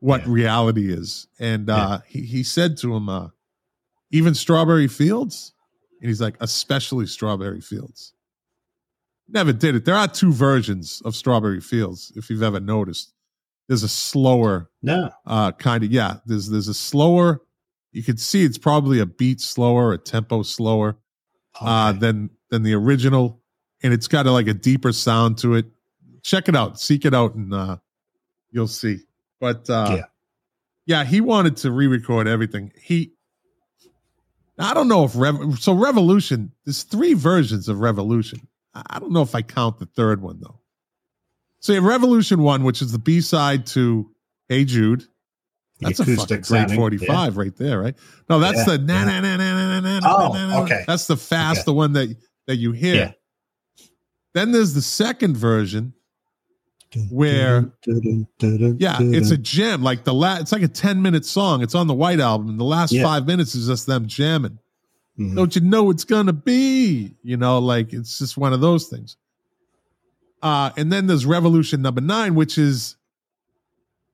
what 0.00 0.22
Yeah. 0.22 0.32
reality 0.32 0.92
is. 0.92 1.28
And 1.38 1.70
uh 1.70 2.00
he, 2.06 2.22
he 2.22 2.42
said 2.42 2.76
to 2.78 2.94
him, 2.94 3.08
uh, 3.08 3.28
even 4.10 4.34
Strawberry 4.34 4.88
Fields? 4.88 5.52
And 6.00 6.08
he's 6.08 6.20
like, 6.20 6.36
especially 6.40 7.06
Strawberry 7.06 7.60
Fields. 7.60 8.12
Never 9.28 9.52
did 9.52 9.74
it. 9.74 9.84
There 9.84 9.94
are 9.94 10.06
two 10.06 10.32
versions 10.32 11.02
of 11.04 11.16
Strawberry 11.16 11.60
Fields, 11.60 12.12
if 12.14 12.30
you've 12.30 12.42
ever 12.42 12.60
noticed. 12.60 13.12
There's 13.68 13.82
a 13.82 13.88
slower 13.88 14.70
no. 14.82 15.10
uh 15.26 15.50
kind 15.52 15.82
of 15.82 15.90
yeah, 15.90 16.18
there's 16.26 16.48
there's 16.48 16.68
a 16.68 16.74
slower 16.74 17.40
you 17.90 18.04
can 18.04 18.16
see 18.16 18.44
it's 18.44 18.58
probably 18.58 19.00
a 19.00 19.06
beat 19.06 19.40
slower, 19.40 19.92
a 19.92 19.98
tempo 19.98 20.42
slower 20.44 20.96
uh 21.60 21.90
than 21.92 22.30
than 22.50 22.62
the 22.62 22.74
original 22.74 23.42
and 23.82 23.92
it's 23.92 24.06
got 24.06 24.26
a, 24.26 24.30
like 24.30 24.46
a 24.46 24.54
deeper 24.54 24.92
sound 24.92 25.38
to 25.38 25.54
it. 25.54 25.66
Check 26.22 26.48
it 26.48 26.54
out, 26.54 26.78
seek 26.78 27.04
it 27.04 27.12
out 27.12 27.34
and 27.34 27.52
uh 27.52 27.78
you'll 28.52 28.68
see. 28.68 28.98
But 29.40 29.68
uh 29.68 29.96
Yeah. 29.96 30.04
yeah, 30.86 31.04
he 31.04 31.20
wanted 31.20 31.56
to 31.58 31.72
re-record 31.72 32.28
everything. 32.28 32.72
He 32.80 33.14
I 34.58 34.72
don't 34.74 34.88
know 34.88 35.04
if 35.04 35.12
Rev- 35.14 35.58
so 35.58 35.72
Revolution. 35.74 36.52
There's 36.64 36.82
three 36.82 37.14
versions 37.14 37.68
of 37.68 37.80
Revolution. 37.80 38.46
I 38.74 38.98
don't 38.98 39.12
know 39.12 39.22
if 39.22 39.34
I 39.34 39.42
count 39.42 39.78
the 39.78 39.86
third 39.86 40.20
one 40.22 40.40
though. 40.40 40.60
So 41.60 41.72
you 41.72 41.80
have 41.80 41.88
Revolution 41.88 42.42
One, 42.42 42.62
which 42.64 42.80
is 42.82 42.92
the 42.92 42.98
B 42.98 43.20
side 43.20 43.66
to 43.68 44.10
Hey 44.48 44.64
Jude. 44.64 45.04
That's 45.80 46.00
a 46.00 46.04
fucking 46.04 46.26
great 46.36 46.46
sounding, 46.46 46.76
45 46.78 47.36
right 47.36 47.54
there, 47.56 47.80
right? 47.80 47.94
No, 48.30 48.38
that's 48.38 48.58
Yeah, 48.58 48.76
the 48.76 48.78
na 48.78 48.94
yeah. 49.00 49.04
na 49.04 49.20
na 49.20 49.36
na 49.36 49.54
na 49.54 49.80
na 49.80 50.00
na 50.00 50.16
Oh, 50.28 50.32
na, 50.32 50.46
na. 50.48 50.62
okay. 50.62 50.84
That's 50.86 51.06
the 51.06 51.16
fast, 51.18 51.60
Okay. 51.60 51.64
the 51.66 51.72
one 51.74 51.92
that 51.94 52.16
that 52.46 52.56
you 52.56 52.72
hear. 52.72 52.94
Yeah. 52.94 53.12
Then 54.32 54.52
there's 54.52 54.72
the 54.74 54.80
second 54.82 55.36
version. 55.36 55.92
Where- 57.10 57.72
Yeah, 57.86 58.96
it's 59.00 59.30
a 59.30 59.36
jam. 59.36 59.82
Like 59.82 60.04
the 60.04 60.14
last, 60.14 60.42
it's 60.42 60.52
like 60.52 60.62
a 60.62 60.68
10 60.68 61.02
minute 61.02 61.24
song. 61.24 61.62
It's 61.62 61.74
on 61.74 61.86
the 61.86 61.94
White 61.94 62.20
Album. 62.20 62.48
And 62.48 62.58
the 62.60 62.64
last 62.64 62.92
Yeah. 62.92 63.02
five 63.02 63.26
minutes 63.26 63.54
is 63.54 63.66
just 63.66 63.86
them 63.86 64.06
jamming. 64.06 64.58
Mhm. 65.18 65.34
Don't 65.36 65.54
you 65.54 65.62
know 65.62 65.90
it's 65.90 66.04
gonna 66.04 66.32
be? 66.32 67.14
You 67.22 67.36
know, 67.36 67.58
like 67.58 67.92
it's 67.92 68.18
just 68.18 68.36
one 68.36 68.52
of 68.52 68.60
those 68.60 68.86
things. 68.88 69.16
Uh, 70.42 70.70
and 70.76 70.92
then 70.92 71.06
there's 71.06 71.26
Revolution 71.26 71.82
number 71.82 72.00
nine, 72.00 72.34
which 72.34 72.56
is 72.58 72.96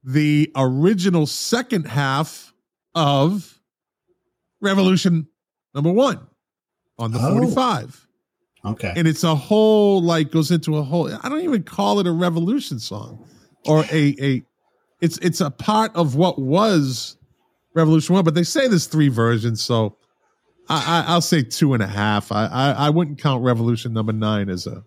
the 0.04 0.50
original 0.56 1.26
second 1.26 1.86
half 1.86 2.52
of 2.94 3.60
Revolution 4.60 5.26
number 5.74 5.92
one 5.92 6.20
on 6.98 7.12
the 7.12 7.18
Oh. 7.20 7.32
45 7.34 8.01
okay. 8.64 8.92
and 8.96 9.06
it's 9.08 9.24
a 9.24 9.34
whole 9.34 10.02
like 10.02 10.30
goes 10.30 10.50
into 10.50 10.76
a 10.76 10.82
whole 10.82 11.12
i 11.22 11.28
don't 11.28 11.42
even 11.42 11.62
call 11.62 11.98
it 12.00 12.06
a 12.06 12.12
revolution 12.12 12.78
song 12.78 13.24
or 13.66 13.84
a 13.92 14.14
a 14.20 14.42
it's 15.00 15.18
it's 15.18 15.40
a 15.40 15.50
part 15.50 15.94
of 15.94 16.14
what 16.14 16.38
was 16.38 17.16
revolution 17.74 18.14
one 18.14 18.24
but 18.24 18.34
they 18.34 18.42
say 18.42 18.68
there's 18.68 18.86
three 18.86 19.08
versions 19.08 19.62
so 19.62 19.96
i, 20.68 21.04
I 21.06 21.12
i'll 21.12 21.20
say 21.20 21.42
two 21.42 21.74
and 21.74 21.82
a 21.82 21.86
half 21.86 22.30
I, 22.32 22.46
I 22.46 22.70
i 22.72 22.90
wouldn't 22.90 23.18
count 23.18 23.42
revolution 23.42 23.92
number 23.92 24.12
nine 24.12 24.48
as 24.48 24.66
a 24.66 24.84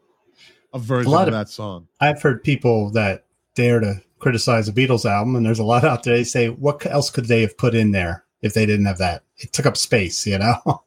a 0.74 0.80
version 0.80 1.12
lot 1.12 1.28
of 1.28 1.34
of- 1.34 1.40
that 1.40 1.50
song 1.50 1.88
I've 2.02 2.22
heard 2.22 2.44
people 2.44 2.92
that 2.92 3.26
dare 3.56 3.80
to 3.80 4.02
criticize 4.20 4.68
a 4.68 4.74
Beatles 4.74 5.06
album, 5.10 5.36
and 5.36 5.46
there's 5.46 5.60
a 5.60 5.64
lot 5.64 5.84
out 5.84 6.04
there. 6.04 6.16
They 6.16 6.24
say, 6.24 6.50
what 6.50 6.86
else 6.86 7.10
could 7.10 7.26
they 7.26 7.42
have 7.42 7.58
put 7.58 7.76
in 7.76 7.92
there 7.92 8.26
if 8.42 8.54
they 8.54 8.66
didn't 8.66 8.86
have 8.86 8.98
that? 8.98 9.24
It 9.38 9.54
took 9.54 9.66
up 9.66 9.78
space, 9.78 10.26
you 10.26 10.38
know? 10.38 10.56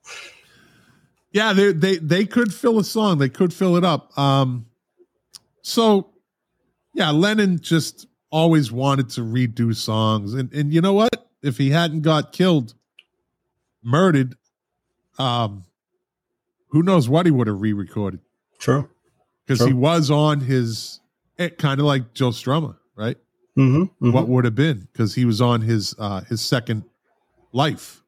yeah 1.33 1.53
they 1.53 1.73
they 1.73 1.97
they 1.99 2.25
could 2.25 2.53
fill 2.55 2.79
a 2.79 2.85
song. 2.85 3.19
They 3.19 3.29
could 3.29 3.53
fill 3.53 3.77
it 3.77 3.85
up. 3.85 4.17
Um 4.19 4.67
so 5.63 6.11
yeah 6.95 7.11
lennon 7.11 7.61
just 7.61 8.07
always 8.31 8.71
wanted 8.73 9.09
to 9.11 9.21
redo 9.23 9.75
songs. 9.75 10.35
And 10.35 10.53
and 10.53 10.73
you 10.73 10.81
know 10.81 10.93
what? 10.93 11.31
If 11.43 11.59
he 11.59 11.71
hadn't 11.71 12.03
got 12.03 12.33
killed 12.33 12.75
murdered 13.83 14.37
um 15.19 15.65
who 16.71 16.83
knows 16.83 17.09
what 17.09 17.25
he 17.27 17.33
would 17.33 17.47
have 17.47 17.61
re-recorded. 17.61 18.21
True. 18.59 18.89
because 19.47 19.65
he 19.65 19.73
was 19.73 20.11
on 20.11 20.41
his 20.41 21.01
it 21.39 21.59
kind 21.59 21.79
of 21.81 21.87
like 21.87 22.13
joe 22.13 22.31
strummer 22.31 22.77
right? 22.97 23.17
Mm-hmm, 23.57 24.11
what 24.13 24.29
would 24.29 24.45
have 24.45 24.55
been? 24.55 24.89
Because 24.93 25.15
he 25.15 25.25
was 25.25 25.41
on 25.41 25.63
his 25.63 25.95
uh 25.99 26.21
his 26.23 26.41
second 26.41 26.85
life. 27.53 28.03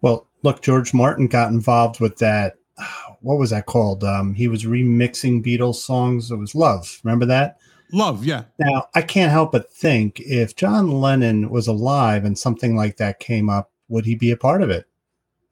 Well, 0.00 0.25
look, 0.42 0.62
George 0.62 0.92
Martin 0.94 1.26
got 1.26 1.50
involved 1.52 2.00
with 2.00 2.18
that. 2.18 2.56
What 3.22 3.38
was 3.38 3.50
that 3.50 3.66
called? 3.66 4.04
Um, 4.04 4.34
he 4.34 4.46
was 4.46 4.64
remixing 4.64 5.44
Beatles 5.44 5.76
songs. 5.76 6.30
It 6.30 6.36
was 6.36 6.54
Love. 6.54 7.00
Remember 7.02 7.26
that? 7.26 7.58
love 7.92 8.24
yeah 8.24 8.42
Now, 8.58 8.88
I 8.96 9.02
can't 9.02 9.30
help 9.30 9.52
but 9.52 9.70
think 9.72 10.18
if 10.20 10.56
John 10.56 10.90
Lennon 11.00 11.50
was 11.50 11.68
alive 11.68 12.24
and 12.24 12.36
something 12.36 12.74
like 12.76 12.96
that 12.96 13.20
came 13.20 13.48
up, 13.48 13.70
would 13.88 14.04
he 14.04 14.16
be 14.16 14.32
a 14.32 14.36
part 14.36 14.60
of 14.60 14.70
it? 14.70 14.86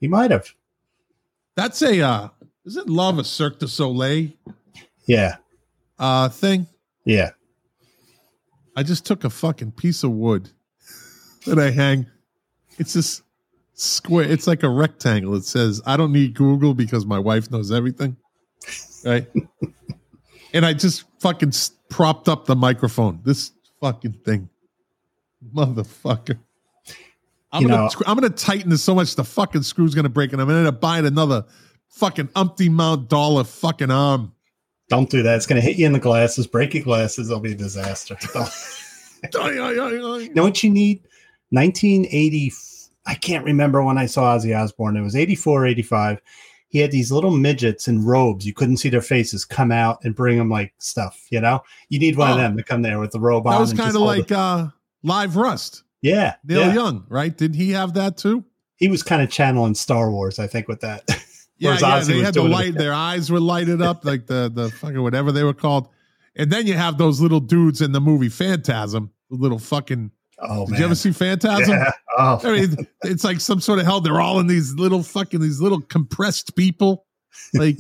He 0.01 0.09
might 0.09 0.31
have. 0.33 0.53
that's 1.57 1.81
a 1.83 2.01
uh 2.03 2.29
is 2.65 2.77
it 2.77 2.89
love 2.89 3.19
a 3.19 3.25
cirque 3.25 3.61
du 3.61 3.69
soleil 3.69 4.31
Yeah. 5.07 5.37
uh 5.99 6.29
thing 6.29 6.67
Yeah. 7.05 7.31
I 8.77 8.83
just 8.83 9.07
took 9.07 9.23
a 9.25 9.31
fucking 9.31 9.73
piece 9.73 10.03
of 10.03 10.11
wood 10.11 10.51
that 11.47 11.59
I 11.61 11.71
hang. 11.71 12.07
It's 12.79 12.93
this 12.95 13.23
square. 13.75 14.25
It's 14.25 14.47
like 14.47 14.63
a 14.63 14.69
rectangle. 14.69 15.35
It 15.35 15.45
says, 15.45 15.81
"I 15.87 15.97
don't 15.97 16.13
need 16.13 16.35
Google 16.35 16.75
because 16.75 17.07
my 17.07 17.19
wife 17.19 17.51
knows 17.51 17.71
everything." 17.71 18.17
Right. 19.05 19.27
and 20.55 20.65
I 20.65 20.73
just 20.73 21.05
fucking 21.21 21.53
propped 21.91 22.29
up 22.29 22.47
the 22.47 22.57
microphone. 22.57 23.21
This 23.25 23.53
fucking 23.81 24.21
thing, 24.25 24.49
motherfucker. 25.55 26.39
I'm 27.53 27.63
You 27.63 27.69
gonna 27.69 27.83
know- 27.83 27.91
I'm 28.07 28.17
gonna 28.17 28.31
tighten 28.31 28.71
this 28.71 28.83
so 28.83 28.95
much 28.95 29.15
the 29.15 29.25
fucking 29.25 29.63
screw's 29.63 29.95
gonna 29.95 30.09
break, 30.09 30.33
and 30.33 30.41
I'm 30.41 30.49
gonna 30.49 30.61
end 30.61 30.69
up 30.69 30.81
buying 30.81 31.07
another 31.07 31.45
fucking 31.89 32.29
umpty 32.35 32.69
mount 32.69 33.09
dollar 33.09 33.45
fucking 33.45 33.91
arm. 33.91 34.33
Don't 34.89 35.09
do 35.09 35.23
that. 35.23 35.37
It's 35.37 35.47
going 35.47 35.61
to 35.61 35.67
hit 35.67 35.79
you 35.79 35.87
in 35.87 35.93
the 35.93 35.99
glasses, 35.99 36.47
break 36.47 36.75
your 36.75 36.83
glasses. 36.83 37.31
It'll 37.31 37.41
be 37.41 37.53
a 37.53 37.55
disaster. 37.55 38.17
know 40.35 40.43
what 40.43 40.63
you 40.63 40.71
need? 40.71 41.01
1980. 41.51 42.53
I 43.07 43.15
can't 43.15 43.45
remember 43.45 43.83
when 43.83 43.99
I 43.99 44.07
saw 44.07 44.37
Ozzy 44.37 44.59
Osbourne. 44.59 44.97
It 44.97 45.03
was 45.03 45.15
84, 45.17 45.67
85. 45.67 46.21
He 46.69 46.79
had 46.81 46.91
these 46.91 47.13
little 47.13 47.31
midgets 47.31 47.87
in 47.87 48.05
robes. 48.05 48.45
You 48.47 48.53
couldn't 48.55 48.79
see 48.79 48.89
their 48.89 49.01
faces 49.03 49.45
come 49.45 49.71
out 49.71 49.99
and 50.03 50.15
bring 50.15 50.39
them 50.39 50.51
like 50.51 50.73
stuff, 50.79 51.27
you 51.31 51.41
know? 51.41 51.63
You 51.89 51.99
need 52.01 52.17
one 52.17 52.31
of 52.33 52.37
Oh. 52.37 52.41
them 52.41 52.57
to 52.57 52.63
come 52.65 52.83
there 52.83 52.99
with 52.99 53.13
the 53.13 53.21
robe 53.21 53.47
on. 53.47 53.53
That 53.53 53.61
was 53.61 53.73
kind 53.73 53.95
of 53.95 54.03
like 54.03 54.31
it. 54.31 54.33
uh, 54.33 54.69
Live 55.03 55.37
Rust. 55.37 55.83
yeah, 56.03 56.35
Neil 56.45 56.61
yeah. 56.67 56.75
Young, 56.75 57.05
right? 57.09 57.37
Did 57.37 57.55
he 57.55 57.71
have 57.73 57.95
that 57.95 58.17
too? 58.17 58.45
He 58.77 58.89
was 58.89 59.03
kind 59.05 59.23
of 59.23 59.31
channeling 59.31 59.75
Star 59.75 60.11
Wars, 60.11 60.39
I 60.39 60.47
think, 60.47 60.67
with 60.69 60.81
that. 60.81 61.05
Yeah, 61.57 61.79
yeah, 61.81 62.01
they 62.01 62.19
had 62.19 62.35
the 62.35 62.43
light. 62.43 62.75
Their 62.75 62.93
eyes 62.93 63.31
were 63.31 63.39
lighted 63.39 63.81
up, 63.81 64.05
like 64.05 64.27
the 64.27 64.51
the 64.53 64.71
fucking 64.71 65.01
whatever 65.01 65.31
they 65.31 65.45
were 65.45 65.55
called. 65.55 65.89
And 66.35 66.51
then 66.51 66.67
you 66.67 66.75
have 66.75 66.99
those 66.99 67.21
little 67.21 67.39
dudes 67.39 67.81
in 67.81 67.93
the 67.93 68.01
movie 68.01 68.29
Phantasm, 68.29 69.13
the 69.31 69.37
little 69.37 69.61
fucking. 69.61 70.11
Oh 70.41 70.65
Did 70.67 70.73
man. 70.73 70.81
you 70.81 70.87
ever 70.87 70.95
see 70.97 71.13
Phantasm? 71.13 71.71
Yeah. 71.71 71.93
Oh, 72.17 72.41
I 72.45 72.61
mean, 72.61 72.87
it's 73.05 73.25
like 73.25 73.41
some 73.41 73.61
sort 73.61 73.79
of 73.79 73.87
hell. 73.87 74.01
They're 74.01 74.21
all 74.21 74.39
in 74.41 74.47
these 74.47 74.75
little 74.75 75.03
fucking 75.03 75.41
these 75.41 75.61
little 75.61 75.81
compressed 75.81 76.55
people. 76.57 77.07
Like, 77.55 77.77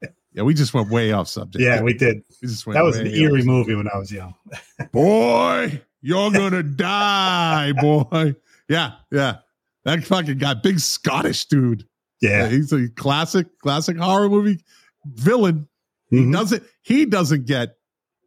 yeah, 0.32 0.42
we 0.42 0.52
just 0.54 0.74
went 0.74 0.90
way 0.90 1.12
off 1.12 1.28
subject. 1.28 1.62
yeah, 1.62 1.80
we 1.82 1.94
did. 1.94 2.22
We 2.42 2.48
just 2.48 2.66
went 2.66 2.74
That 2.76 2.82
was 2.84 2.96
an 2.98 3.06
eerie 3.06 3.42
movie 3.42 3.74
when 3.74 3.88
I 3.92 3.96
was 3.98 4.12
young. 4.12 4.34
Boy, 4.92 5.82
you're 6.02 6.30
gonna 6.30 6.62
die, 6.62 7.72
boy. 7.72 8.34
Yeah, 8.68 8.92
yeah. 9.10 9.38
That 9.84 10.04
fucking 10.04 10.38
guy, 10.38 10.54
big 10.54 10.78
Scottish 10.80 11.46
dude. 11.46 11.86
Yeah, 12.20 12.44
Yeah. 12.44 12.48
he's 12.50 12.72
a 12.72 12.88
classic, 12.90 13.46
classic 13.60 13.96
horror 13.96 14.28
movie 14.28 14.60
villain. 15.06 15.68
He 16.10 16.18
Mhm. 16.18 16.32
doesn't 16.32 16.62
he 16.82 17.04
doesn't 17.06 17.46
get 17.46 17.76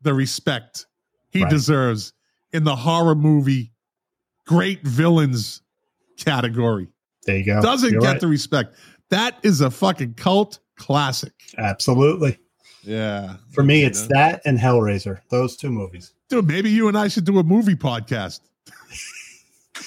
the 0.01 0.14
respect 0.14 0.86
he 1.30 1.43
Right. 1.43 1.49
deserves 1.51 2.14
in 2.51 2.64
the 2.64 2.76
horror 2.76 3.16
movie 3.16 3.72
great 4.45 4.81
villains 4.83 5.61
category. 6.17 6.87
There 7.25 7.37
you 7.37 7.45
go. 7.45 7.61
Doesn't 7.61 7.91
You're 7.91 8.01
get 8.01 8.07
right. 8.07 8.19
the 8.19 8.27
respect. 8.27 8.75
That 9.09 9.37
is 9.43 9.61
a 9.61 9.69
fucking 9.69 10.15
cult 10.15 10.59
classic. 10.77 11.33
Absolutely. 11.57 12.39
Yeah. 12.83 13.35
For 13.53 13.63
me, 13.63 13.83
it's 13.83 14.07
that 14.07 14.41
and 14.45 14.57
Hellraiser. 14.57 15.19
Those 15.29 15.55
two 15.55 15.69
movies. 15.69 16.13
Dude, 16.29 16.47
maybe 16.47 16.69
you 16.69 16.87
and 16.87 16.97
I 16.97 17.07
should 17.07 17.25
do 17.25 17.37
a 17.39 17.43
movie 17.43 17.75
podcast. 17.75 18.39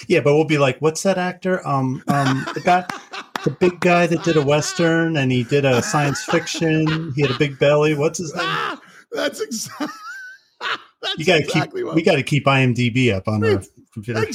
Yeah, 0.09 0.21
but 0.21 0.35
we'll 0.35 0.45
be 0.45 0.59
like, 0.59 0.79
what's 0.81 1.03
that 1.05 1.19
actor? 1.19 1.67
Um, 1.67 2.03
um, 2.09 2.47
the 2.55 2.61
guy, 2.61 2.87
the 3.45 3.51
big 3.51 3.81
guy 3.81 4.07
that 4.07 4.23
did 4.25 4.37
a 4.37 4.43
western 4.43 5.17
and 5.17 5.33
he 5.33 5.45
did 5.45 5.65
a 5.65 5.83
science 5.83 6.23
fiction. 6.25 7.13
He 7.15 7.23
had 7.23 7.31
a 7.31 7.39
big 7.39 7.59
belly. 7.59 7.95
What's 7.95 8.19
his 8.19 8.35
name? 8.35 8.45
Ah, 8.45 8.81
that's 9.13 9.41
exactly 9.41 9.89
that's 11.05 11.19
You 11.19 11.25
gotta 11.25 11.43
exactly 11.45 11.83
keep. 11.83 11.95
We 11.95 12.03
got 12.03 12.17
to 12.17 12.23
keep 12.23 12.45
IMDb 12.47 13.13
up 13.13 13.29
on 13.29 13.45
our 13.45 13.63
computer. 13.93 14.25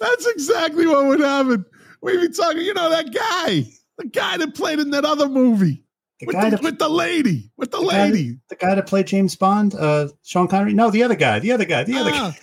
That's, 0.00 0.26
exactly 0.26 0.86
what 0.86 1.06
would 1.06 1.20
happen. 1.20 1.64
We'd 2.00 2.20
be 2.20 2.28
talking, 2.30 2.62
you 2.62 2.74
know, 2.74 2.90
that 2.90 3.12
guy, 3.14 3.64
the 3.98 4.06
guy 4.06 4.36
that 4.38 4.54
played 4.56 4.80
in 4.80 4.90
that 4.90 5.04
other 5.04 5.28
movie 5.28 5.84
The 6.18 6.26
with 6.26 6.34
guy 6.34 6.50
the, 6.50 6.56
that 6.56 6.62
with 6.64 6.78
the 6.80 6.88
lady, 6.88 7.52
with 7.56 7.70
the, 7.70 7.78
the 7.78 7.84
guy 7.86 7.96
that- 8.08 8.12
lady. 8.12 8.38
the 8.48 8.56
guy 8.56 8.74
that 8.74 8.86
played 8.88 9.06
James 9.06 9.36
Bond, 9.36 9.74
uh, 9.76 10.08
Sean 10.24 10.48
Connery. 10.48 10.74
No, 10.74 10.90
the 10.90 11.04
other 11.04 11.14
guy. 11.14 11.38
The 11.38 11.52
other 11.52 11.64
guy. 11.64 11.84
The 11.84 11.96
other 11.98 12.10
guy. 12.10 12.18
Ah, 12.18 12.36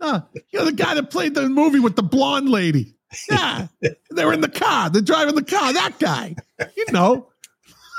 ah, 0.00 0.26
you 0.50 0.58
know, 0.60 0.64
the 0.66 0.72
guy 0.72 0.94
that 0.94 1.10
played 1.10 1.34
the 1.34 1.48
movie 1.48 1.80
with 1.80 1.96
the 1.96 2.04
blonde 2.04 2.48
lady. 2.48 2.94
Yeah, 3.28 3.66
they 4.12 4.24
were 4.24 4.32
in 4.32 4.40
the 4.40 4.48
car. 4.48 4.88
They're 4.88 5.02
driving 5.02 5.34
the 5.34 5.44
car. 5.44 5.72
That 5.72 5.98
guy, 5.98 6.36
you 6.76 6.86
know. 6.92 7.28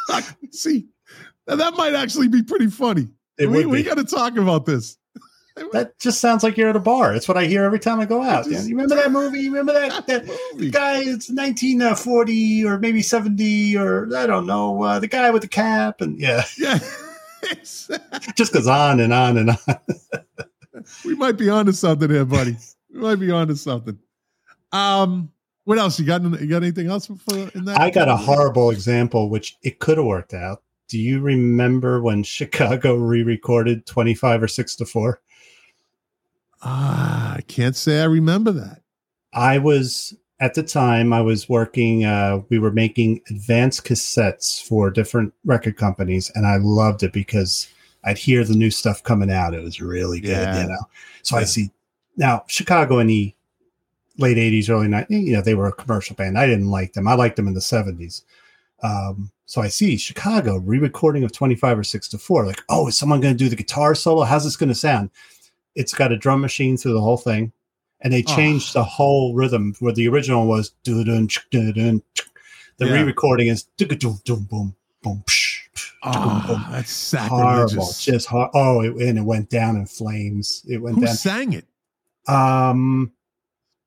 See, 0.52 0.88
now 1.46 1.58
that 1.58 1.76
might 1.76 1.94
actually 1.94 2.30
be 2.30 2.42
pretty 2.44 2.68
funny. 2.68 3.10
It 3.38 3.48
we 3.50 3.66
we 3.66 3.84
got 3.84 3.98
to 3.98 4.04
talk 4.04 4.38
about 4.38 4.66
this. 4.66 4.98
That 5.72 6.00
just 6.00 6.20
sounds 6.20 6.42
like 6.42 6.58
you're 6.58 6.70
at 6.70 6.76
a 6.76 6.80
bar. 6.80 7.14
It's 7.14 7.28
what 7.28 7.38
I 7.38 7.46
hear 7.46 7.64
every 7.64 7.78
time 7.80 8.00
I 8.00 8.06
go 8.06 8.24
out. 8.24 8.46
just- 8.46 8.68
you 8.68 8.76
remember 8.76 8.96
that 8.96 9.12
movie? 9.12 9.38
You 9.42 9.52
remember 9.52 9.74
that, 9.74 10.08
that 10.08 10.26
movie. 10.26 10.72
guy? 10.72 10.98
It's 11.02 11.30
1940 11.30 12.66
or 12.66 12.80
maybe 12.80 13.04
70 13.04 13.78
or 13.78 14.10
I 14.18 14.26
don't 14.26 14.48
know. 14.48 14.82
Uh, 14.82 14.98
the 14.98 15.06
guy 15.08 15.30
with 15.30 15.44
the 15.44 15.48
cap 15.48 16.02
and 16.02 16.20
yeah, 16.20 16.44
Yeah, 16.58 16.80
just 18.36 18.52
goes 18.54 18.66
on 18.66 19.00
and 19.00 19.14
on 19.14 19.38
and 19.38 19.50
on. 19.52 19.76
we 21.06 21.14
might 21.16 21.38
be 21.38 21.50
onto 21.50 21.72
something 21.72 22.10
here, 22.10 22.26
buddy. 22.26 22.58
We 22.92 23.00
might 23.00 23.16
be 23.20 23.30
onto 23.30 23.54
something. 23.56 24.00
Um, 24.72 25.32
what 25.66 25.78
else 25.78 26.00
you 26.00 26.06
got? 26.08 26.24
You 26.24 26.48
got 26.48 26.64
anything 26.64 26.88
else 26.88 27.06
for 27.06 27.38
in 27.54 27.66
that? 27.66 27.80
I 27.80 27.90
got 27.92 28.08
a 28.10 28.18
horrible 28.18 28.72
example, 28.72 29.30
which 29.30 29.56
it 29.62 29.78
could 29.80 29.98
have 29.98 30.08
worked 30.08 30.34
out. 30.34 30.64
Do 30.94 31.00
you 31.00 31.22
remember 31.22 32.04
when 32.04 32.22
Chicago 32.38 32.94
re-recorded 32.94 33.88
25 33.88 34.44
or 34.44 34.48
6 34.48 34.76
to 34.76 34.86
4? 34.86 35.20
Ah, 36.62 37.34
I 37.34 37.42
can't 37.42 37.76
say 37.76 38.00
I 38.02 38.06
remember 38.06 38.52
that. 38.52 38.84
I 39.34 39.58
was 39.58 40.14
at 40.40 40.54
the 40.54 40.62
time 40.62 41.12
I 41.12 41.20
was 41.22 41.50
working 41.50 42.06
uh 42.06 42.42
we 42.50 42.60
were 42.60 42.70
making 42.72 43.22
advanced 43.32 43.86
cassettes 43.86 44.62
for 44.62 44.92
different 44.92 45.34
record 45.46 45.78
companies 45.78 46.32
and 46.36 46.46
I 46.46 46.58
loved 46.58 47.02
it 47.02 47.12
because 47.12 47.68
I'd 48.04 48.20
hear 48.20 48.44
the 48.44 48.54
new 48.56 48.70
stuff 48.70 49.02
coming 49.02 49.32
out. 49.32 49.56
It 49.56 49.64
was 49.64 49.82
really 49.82 50.20
good, 50.20 50.30
Yeah. 50.30 50.62
you 50.62 50.68
know. 50.68 50.88
So 51.24 51.38
I 51.38 51.44
see 51.46 51.72
now 52.18 52.44
Chicago 52.46 53.00
in 53.00 53.08
the 53.08 53.34
late 54.20 54.38
80s, 54.38 54.70
early 54.70 54.88
90s, 54.88 55.06
you 55.10 55.34
know, 55.34 55.42
they 55.42 55.56
were 55.56 55.68
a 55.70 55.74
commercial 55.74 56.16
band. 56.16 56.38
I 56.38 56.46
didn't 56.46 56.70
like 56.70 56.94
them. 56.94 57.08
I 57.08 57.16
liked 57.16 57.36
them 57.38 57.48
in 57.48 57.56
the 57.56 57.62
70s. 57.62 58.22
Um, 58.84 59.32
so 59.46 59.62
I 59.62 59.68
see 59.70 59.98
Chicago 59.98 60.58
re-recording 60.58 61.24
of 61.24 61.32
25 61.32 61.80
or 61.80 61.84
6 61.84 62.08
to 62.10 62.18
4. 62.18 62.46
Like, 62.46 62.62
oh, 62.70 62.88
is 62.88 62.98
someone 62.98 63.22
going 63.22 63.34
to 63.34 63.38
do 63.44 63.50
the 63.50 63.56
guitar 63.56 63.96
solo? 63.96 64.24
How's 64.24 64.44
this 64.44 64.58
going 64.58 64.70
to 64.70 64.76
sound? 64.76 65.10
It's 65.76 65.94
got 65.94 66.12
a 66.12 66.18
drum 66.18 66.42
machine 66.42 66.78
through 66.78 66.94
the 66.94 67.02
whole 67.02 67.18
thing. 67.18 67.52
And 68.02 68.12
they 68.14 68.24
Oh. 68.28 68.36
changed 68.36 68.74
the 68.74 68.84
whole 68.84 69.34
rhythm 69.34 69.74
where 69.80 69.94
the 69.94 70.08
original 70.10 70.46
was 70.48 70.72
doo-dun, 70.84 71.30
ch- 71.30 71.48
the 71.52 72.02
Yeah. 72.88 72.94
re-recording 72.94 73.48
is 73.48 73.64
boom 73.78 73.98
boom 74.50 74.76
boom 75.02 75.24
psh, 75.28 75.60
psh, 75.76 75.92
Oh, 76.04 76.44
boom. 76.48 76.66
that's 76.72 77.12
horrible 77.14 77.94
just 78.00 78.28
hor- 78.28 78.50
oh 78.54 78.82
it, 78.82 78.96
and 78.96 79.18
it 79.20 79.22
went 79.22 79.50
down 79.50 79.76
in 79.78 79.86
flames 79.86 80.64
it 80.68 80.78
went 80.82 80.96
Who 80.98 81.06
down 81.06 81.16
sang 81.16 81.54
it? 81.54 81.66
um 82.28 83.12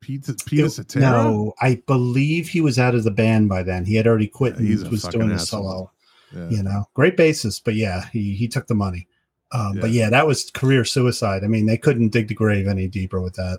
Peter 0.00 0.34
Peter 0.44 0.68
Cetera? 0.68 1.00
no 1.02 1.54
i 1.60 1.82
believe 1.86 2.48
he 2.48 2.60
was 2.60 2.78
out 2.78 2.94
of 2.94 3.04
the 3.04 3.10
band 3.10 3.48
by 3.48 3.62
then 3.62 3.84
he 3.84 3.94
had 3.94 4.06
already 4.06 4.26
quit 4.28 4.54
Yeah, 4.60 4.76
and 4.76 4.90
was 4.90 5.02
doing 5.04 5.30
a 5.30 5.38
solo 5.38 5.90
Yeah. 6.34 6.50
you 6.50 6.62
know 6.62 6.84
great 6.94 7.16
bassist 7.16 7.62
but 7.64 7.74
yeah 7.74 8.08
he 8.12 8.34
he 8.34 8.46
took 8.48 8.66
the 8.66 8.74
money 8.74 9.08
um 9.52 9.78
but 9.80 9.90
Yeah. 9.90 10.04
yeah 10.04 10.10
that 10.10 10.26
was 10.26 10.50
career 10.50 10.84
suicide 10.84 11.44
i 11.44 11.46
mean 11.48 11.66
they 11.66 11.78
couldn't 11.78 12.10
dig 12.10 12.28
the 12.28 12.34
grave 12.34 12.66
any 12.68 12.88
deeper 12.88 13.20
with 13.20 13.34
that 13.34 13.58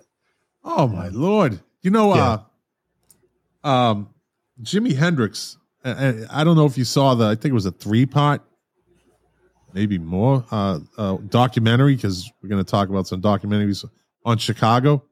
Oh 0.64 0.86
my 0.86 1.08
lord! 1.08 1.60
You 1.80 1.90
know, 1.90 2.12
uh, 2.12 2.40
um, 3.64 4.10
Jimi 4.62 4.94
Hendrix. 4.94 5.56
uh, 5.84 6.12
I 6.30 6.44
don't 6.44 6.56
know 6.56 6.66
if 6.66 6.76
you 6.76 6.84
saw 6.84 7.14
the. 7.14 7.26
I 7.26 7.34
think 7.36 7.52
it 7.52 7.54
was 7.54 7.64
a 7.64 7.70
three 7.70 8.04
part, 8.04 8.42
maybe 9.72 9.98
more, 9.98 10.44
uh, 10.50 10.80
uh 10.98 11.16
documentary 11.28 11.94
because 11.96 12.30
we're 12.42 12.48
going 12.48 12.62
to 12.62 12.70
talk 12.70 12.88
about 12.88 13.06
some 13.06 13.22
documentaries 13.22 13.84
on 14.24 14.36
Chicago. 14.36 15.04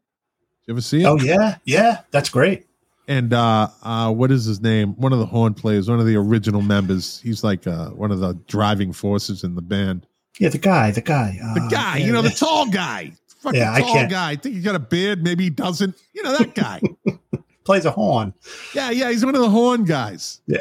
You 0.67 0.75
ever 0.75 0.81
see 0.81 1.03
it? 1.03 1.07
oh 1.07 1.19
yeah 1.21 1.57
yeah 1.65 2.01
that's 2.11 2.29
great 2.29 2.67
And 3.09 3.33
uh, 3.33 3.69
uh, 3.83 4.13
what 4.13 4.33
is 4.33 4.45
his 4.47 4.61
name? 4.61 4.95
One 4.97 5.13
of 5.13 5.21
the 5.21 5.27
horn 5.27 5.55
players, 5.55 5.89
one 5.89 6.01
of 6.01 6.07
the 6.07 6.17
original 6.17 6.61
members. 6.63 7.21
He's 7.23 7.45
like 7.45 7.67
uh, 7.67 7.91
one 7.91 8.11
of 8.11 8.19
the 8.19 8.35
driving 8.49 8.93
forces 8.93 9.45
in 9.45 9.55
the 9.55 9.63
band. 9.63 10.07
yeah 10.41 10.49
the 10.49 10.59
guy 10.59 10.91
the 10.91 11.01
guy 11.03 11.39
The 11.55 11.61
uh, 11.63 11.69
guy, 11.69 11.97
yeah, 11.99 12.07
you 12.07 12.13
know, 12.13 12.23
the 12.23 12.31
tall 12.31 12.69
guy, 12.69 13.13
fucking 13.41 13.61
Yeah, 13.61 13.73
I 13.73 13.81
tall 13.81 13.93
can't- 13.95 14.11
guy. 14.11 14.31
I 14.33 14.37
think 14.37 14.57
he's 14.57 14.65
got 14.65 14.75
a 14.75 14.81
beard. 14.81 15.23
Maybe 15.23 15.45
he 15.45 15.51
doesn't. 15.51 15.95
You 16.15 16.23
know 16.25 16.37
that 16.37 16.55
guy. 16.55 16.81
plays 17.65 17.85
a 17.85 17.91
horn 17.91 18.33
yeah, 18.77 18.91
yeah, 18.93 19.11
he's 19.11 19.25
one 19.25 19.35
of 19.35 19.41
the 19.41 19.51
horn 19.51 19.83
guys. 19.83 20.41
yeah 20.47 20.59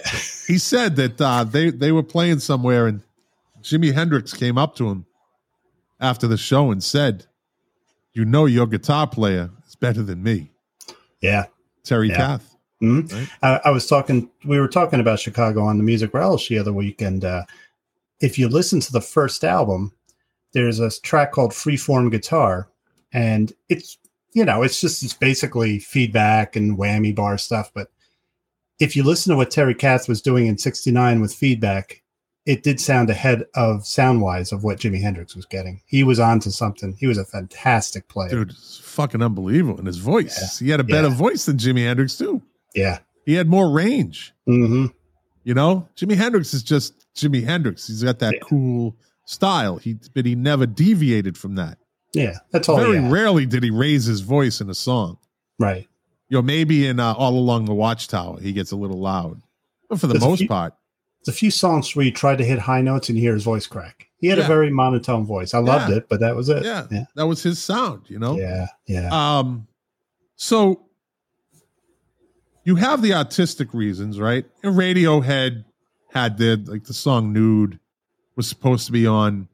He 0.47 0.57
said 0.57 0.95
that 0.95 1.21
uh, 1.21 1.43
they 1.43 1.69
they 1.71 1.91
were 1.91 2.01
playing 2.03 2.39
somewhere, 2.39 2.87
and 2.87 3.01
Jimi 3.61 3.93
Hendrix 3.93 4.33
came 4.33 4.57
up 4.57 4.75
to 4.77 4.89
him 4.89 5.05
after 5.99 6.27
the 6.27 6.37
show 6.37 6.71
and 6.71 6.83
said, 6.83 7.25
"You 8.13 8.25
know, 8.25 8.45
your 8.47 8.65
guitar 8.67 9.05
player 9.07 9.49
better 9.85 10.03
than 10.03 10.23
me, 10.23 10.51
yeah 11.21 11.45
Terry 11.83 12.09
Yeah. 12.09 12.17
Kath." 12.17 12.55
Mhm. 12.81 13.11
Right. 13.11 13.29
I, 13.41 13.69
I 13.69 13.71
was 13.71 13.87
talking, 13.87 14.29
we 14.43 14.59
were 14.59 14.67
talking 14.67 14.99
about 14.99 15.19
Chicago 15.19 15.61
on 15.63 15.77
the 15.77 15.83
Music 15.83 16.13
Relish 16.13 16.49
the 16.49 16.59
other 16.59 16.73
week. 16.73 17.01
And 17.01 17.23
uh, 17.23 17.45
if 18.19 18.37
you 18.37 18.49
listen 18.49 18.81
to 18.81 18.91
the 18.91 19.01
first 19.01 19.43
album, 19.45 19.93
there's 20.53 20.79
a 20.79 20.91
track 21.01 21.31
called 21.31 21.51
Freeform 21.51 22.11
Guitar. 22.11 22.67
And 23.13 23.53
it's, 23.69 23.97
you 24.33 24.43
know, 24.43 24.61
it's 24.61 24.81
just, 24.81 25.03
it's 25.03 25.13
basically 25.13 25.79
feedback 25.79 26.57
and 26.57 26.77
whammy 26.77 27.15
bar 27.15 27.37
stuff. 27.37 27.71
But 27.73 27.87
if 28.79 28.93
you 28.95 29.03
listen 29.03 29.31
to 29.31 29.37
what 29.37 29.51
Terry 29.51 29.73
Kath 29.73 30.09
was 30.09 30.21
doing 30.21 30.47
in 30.47 30.57
69 30.57 31.21
with 31.21 31.33
feedback, 31.33 32.01
it 32.45 32.61
did 32.63 32.79
sound 32.79 33.09
ahead 33.09 33.43
of 33.55 33.85
sound 33.87 34.21
wise 34.21 34.51
of 34.51 34.63
what 34.63 34.77
Jimi 34.79 35.01
Hendrix 35.01 35.35
was 35.35 35.45
getting. 35.45 35.81
He 35.85 36.03
was 36.03 36.19
onto 36.19 36.49
something. 36.51 36.95
He 36.99 37.07
was 37.07 37.17
a 37.17 37.25
fantastic 37.25 38.07
player. 38.07 38.29
Dude, 38.29 38.51
it's 38.51 38.77
fucking 38.83 39.21
unbelievable. 39.21 39.77
And 39.77 39.87
his 39.87 39.97
voice, 39.97 40.59
he 40.59 40.69
had 40.69 40.79
a 40.79 40.83
better 40.83 41.07
Yeah. 41.09 41.15
voice 41.15 41.45
than 41.45 41.57
Jimi 41.57 41.83
Hendrix 41.85 42.17
too. 42.17 42.41
Yeah. 42.75 42.99
He 43.25 43.33
had 43.33 43.47
more 43.49 43.71
range. 43.71 44.33
hmm 44.45 44.87
You 45.43 45.53
know, 45.53 45.87
Jimi 45.95 46.15
Hendrix 46.15 46.53
is 46.53 46.63
just 46.63 46.93
Jimi 47.15 47.43
Hendrix. 47.43 47.87
He's 47.87 48.03
got 48.03 48.19
that 48.19 48.33
Yeah. 48.35 48.39
cool 48.43 48.95
style. 49.25 49.77
He 49.77 49.97
but 50.13 50.25
he 50.25 50.35
never 50.35 50.65
deviated 50.67 51.37
from 51.37 51.55
that. 51.55 51.77
Yeah. 52.13 52.37
That's 52.51 52.69
all. 52.69 52.77
Very 52.77 52.99
rarely 52.99 53.45
did 53.45 53.63
he 53.63 53.71
raise 53.71 54.05
his 54.05 54.21
voice 54.21 54.61
in 54.61 54.69
a 54.69 54.75
song. 54.75 55.17
Right. 55.59 55.87
You 56.29 56.37
know, 56.37 56.41
maybe 56.41 56.87
in 56.87 56.99
uh, 56.99 57.13
All 57.13 57.37
Along 57.37 57.65
the 57.65 57.73
Watchtower, 57.73 58.39
he 58.39 58.53
gets 58.53 58.71
a 58.71 58.75
little 58.75 58.99
loud. 58.99 59.41
But 59.89 59.99
for 59.99 60.07
the 60.07 60.19
most 60.19 60.47
part, 60.47 60.73
There's 61.25 61.35
a 61.35 61.39
few 61.39 61.51
songs 61.51 61.95
where 61.95 62.05
you 62.05 62.11
try 62.11 62.35
to 62.35 62.43
hit 62.43 62.59
high 62.59 62.81
notes 62.81 63.09
and 63.09 63.17
you 63.17 63.23
hear 63.23 63.33
his 63.33 63.43
voice 63.43 63.65
crack. 63.67 64.07
He 64.17 64.27
had 64.27 64.37
Yeah. 64.37 64.45
a 64.45 64.47
very 64.47 64.69
monotone 64.69 65.25
voice. 65.25 65.53
I 65.53 65.59
loved 65.59 65.89
Yeah. 65.89 65.97
it, 65.97 66.09
but 66.09 66.19
that 66.19 66.35
was 66.35 66.49
it. 66.49 66.63
yeah, 66.63 66.85
Yeah. 66.91 67.05
that 67.15 67.25
was 67.25 67.41
his 67.43 67.57
sound, 67.59 68.03
you 68.09 68.19
know? 68.19 68.37
Yeah. 68.37 68.67
Yeah. 68.87 69.09
Um, 69.39 69.67
so 70.35 70.81
you 72.63 72.75
have 72.75 73.01
the 73.01 73.13
artistic 73.13 73.73
reasons, 73.73 74.19
right? 74.19 74.45
And 74.63 74.75
Radiohead 74.75 75.65
had 76.11 76.37
their 76.37 76.57
like 76.57 76.85
the 76.85 76.93
song 76.93 77.33
"Nude" 77.33 77.79
was 78.35 78.47
supposed 78.47 78.85
to 78.87 78.91
be 78.91 79.05
on 79.07 79.47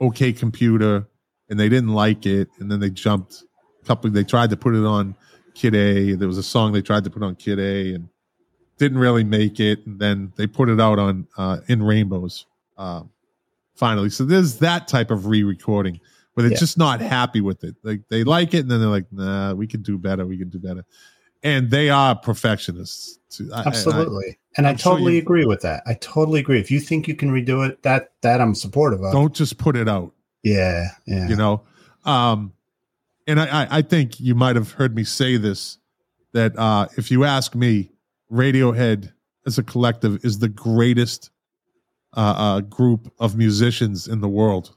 OK 0.00 0.32
Computer, 0.32 1.06
and 1.48 1.58
they 1.60 1.68
didn't 1.68 1.92
like 1.92 2.26
it, 2.26 2.48
and 2.58 2.70
then 2.70 2.80
they 2.80 2.90
jumped. 2.90 3.44
A 3.82 3.86
couple, 3.86 4.10
they 4.10 4.24
tried 4.24 4.50
to 4.50 4.56
put 4.56 4.74
it 4.74 4.84
on 4.84 5.14
Kid 5.54 5.74
A. 5.74 6.14
There 6.14 6.26
was 6.28 6.38
a 6.38 6.42
song 6.42 6.72
they 6.72 6.82
tried 6.82 7.04
to 7.04 7.10
put 7.10 7.22
on 7.22 7.34
Kid 7.36 7.58
A, 7.60 7.94
and 7.94 8.08
didn't 8.78 8.98
really 8.98 9.24
make 9.24 9.58
it. 9.60 9.86
And 9.86 9.98
then 9.98 10.32
they 10.36 10.46
put 10.46 10.68
it 10.68 10.80
out 10.80 10.98
on 10.98 11.26
uh, 11.36 11.58
In 11.68 11.82
Rainbows. 11.82 12.46
Uh, 12.76 13.02
finally, 13.74 14.10
so 14.10 14.24
there's 14.24 14.58
that 14.58 14.86
type 14.88 15.10
of 15.10 15.26
re-recording 15.26 16.00
but 16.34 16.42
they're 16.42 16.50
Yeah. 16.52 16.58
just 16.58 16.76
not 16.76 17.00
happy 17.00 17.40
with 17.40 17.64
it. 17.64 17.74
Like 17.82 18.02
they 18.10 18.22
like 18.22 18.52
it, 18.52 18.58
and 18.58 18.70
then 18.70 18.78
they're 18.80 18.90
like, 18.90 19.10
"Nah, 19.10 19.54
we 19.54 19.66
can 19.66 19.80
do 19.80 19.96
better. 19.96 20.26
We 20.26 20.36
can 20.36 20.50
do 20.50 20.58
better." 20.58 20.84
And 21.42 21.70
they 21.70 21.88
are 21.88 22.14
perfectionists. 22.14 23.18
too. 23.30 23.48
I- 23.54 23.56
I- 23.56 23.62
I- 23.62 23.66
Absolutely. 23.68 24.38
and 24.58 24.66
I 24.66 24.70
I'm 24.70 24.76
sure 24.76 24.92
totally 24.92 25.14
you- 25.14 25.22
agree 25.22 25.46
with 25.46 25.62
that. 25.62 25.82
I 25.86 25.94
totally 25.94 26.38
agree. 26.40 26.60
If 26.60 26.70
you 26.70 26.78
think 26.78 27.08
you 27.08 27.14
can 27.14 27.30
redo 27.30 27.66
it, 27.66 27.82
that 27.84 28.12
that 28.20 28.42
I'm 28.42 28.54
supportive 28.54 29.02
of. 29.02 29.12
don't 29.14 29.34
just 29.34 29.56
put 29.56 29.76
it 29.76 29.88
out. 29.88 30.12
yeah, 30.42 30.88
yeah. 31.06 31.26
You 31.26 31.36
know, 31.36 31.62
um, 32.04 32.52
and 33.26 33.40
I, 33.40 33.62
I, 33.62 33.68
I 33.78 33.82
think 33.82 34.20
you 34.20 34.34
might 34.34 34.56
have 34.56 34.72
heard 34.72 34.94
me 34.94 35.04
say 35.04 35.38
this 35.38 35.78
that 36.34 36.56
uh, 36.58 36.88
if 36.98 37.10
you 37.10 37.24
ask 37.24 37.54
me, 37.54 37.90
Radiohead 38.32 39.12
as 39.46 39.58
a 39.58 39.62
collective 39.62 40.24
is 40.24 40.38
the 40.38 40.48
greatest 40.48 41.30
uh, 42.16 42.34
uh, 42.36 42.60
group 42.62 43.12
of 43.18 43.36
musicians 43.36 44.08
in 44.08 44.20
the 44.20 44.28
world. 44.28 44.74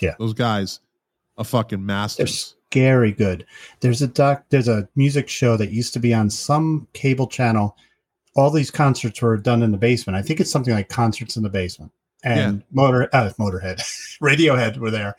Yeah. 0.00 0.14
those 0.18 0.32
guys 0.32 0.80
are 1.36 1.44
fucking 1.44 1.84
masters. 1.84 2.16
They're 2.16 2.56
scary 2.70 3.12
good. 3.12 3.44
There's 3.80 4.00
a 4.00 4.06
doc. 4.06 4.44
There's 4.48 4.68
a 4.68 4.88
music 4.96 5.28
show 5.28 5.58
that 5.58 5.70
used 5.72 5.92
to 5.92 5.98
be 6.00 6.14
on 6.14 6.30
some 6.30 6.88
cable 6.94 7.26
channel. 7.26 7.76
All 8.34 8.50
these 8.50 8.70
concerts 8.70 9.20
were 9.20 9.36
done 9.36 9.62
in 9.62 9.72
the 9.72 9.76
basement. 9.76 10.16
I 10.16 10.22
think 10.22 10.40
it's 10.40 10.50
something 10.50 10.72
like 10.72 10.88
concerts 10.88 11.36
in 11.36 11.42
the 11.42 11.50
basement. 11.50 11.92
And 12.24 12.62
Motor, 12.70 13.08
uh, 13.12 13.30
Motorhead, 13.38 13.78
Radiohead 14.22 14.76
were 14.78 14.90
there, 14.90 15.16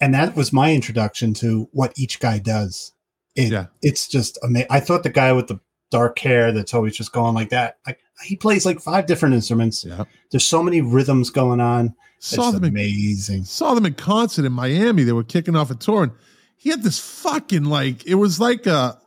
and 0.00 0.14
that 0.14 0.36
was 0.36 0.52
my 0.52 0.72
introduction 0.74 1.34
to 1.34 1.68
what 1.72 1.92
each 1.98 2.20
guy 2.20 2.38
does. 2.38 2.92
It, 3.34 3.50
Yeah. 3.52 3.66
it's 3.82 4.08
just 4.08 4.38
amazing. 4.42 4.68
I 4.70 4.80
thought 4.80 5.02
the 5.02 5.10
guy 5.10 5.32
with 5.32 5.48
the 5.48 5.58
dark 5.90 6.18
hair 6.18 6.52
that's 6.52 6.74
always 6.74 6.96
just 6.96 7.12
going 7.12 7.34
like 7.34 7.50
that, 7.50 7.78
like 7.86 7.98
he 8.24 8.36
plays 8.36 8.66
like 8.66 8.80
five 8.80 9.06
different 9.06 9.34
instruments. 9.34 9.84
Yeah, 9.84 10.04
There's 10.30 10.44
so 10.46 10.62
many 10.62 10.80
rhythms 10.80 11.30
going 11.30 11.60
on. 11.60 11.94
saw 12.18 12.48
it's 12.48 12.54
them 12.54 12.64
in 12.64 12.70
amazing. 12.70 13.44
saw 13.44 13.74
them 13.74 13.86
in 13.86 13.94
concert 13.94 14.44
in 14.44 14.52
Miami. 14.52 15.04
They 15.04 15.12
were 15.12 15.24
kicking 15.24 15.54
off 15.56 15.70
a 15.70 15.74
tour, 15.74 16.02
and 16.04 16.12
he 16.56 16.70
had 16.70 16.82
this 16.82 16.98
fucking 16.98 17.64
like 17.64 18.06
it 18.06 18.16
was 18.16 18.40
like 18.40 18.66
a 18.66 18.98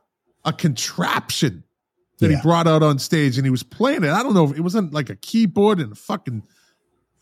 a 0.46 0.54
contraption 0.54 1.64
that 2.20 2.30
Yeah. 2.30 2.38
he 2.38 2.42
brought 2.42 2.68
out 2.68 2.84
on 2.84 3.00
stage, 3.00 3.38
and 3.38 3.46
he 3.46 3.52
was 3.52 3.64
playing 3.64 4.04
it. 4.04 4.10
I 4.12 4.24
don't 4.24 4.34
know 4.34 4.46
if 4.50 4.58
it 4.58 4.62
wasn't 4.62 4.94
like 4.94 5.10
a 5.10 5.16
keyboard 5.16 5.80
and 5.80 5.92
a 5.92 5.96
fucking. 5.96 6.44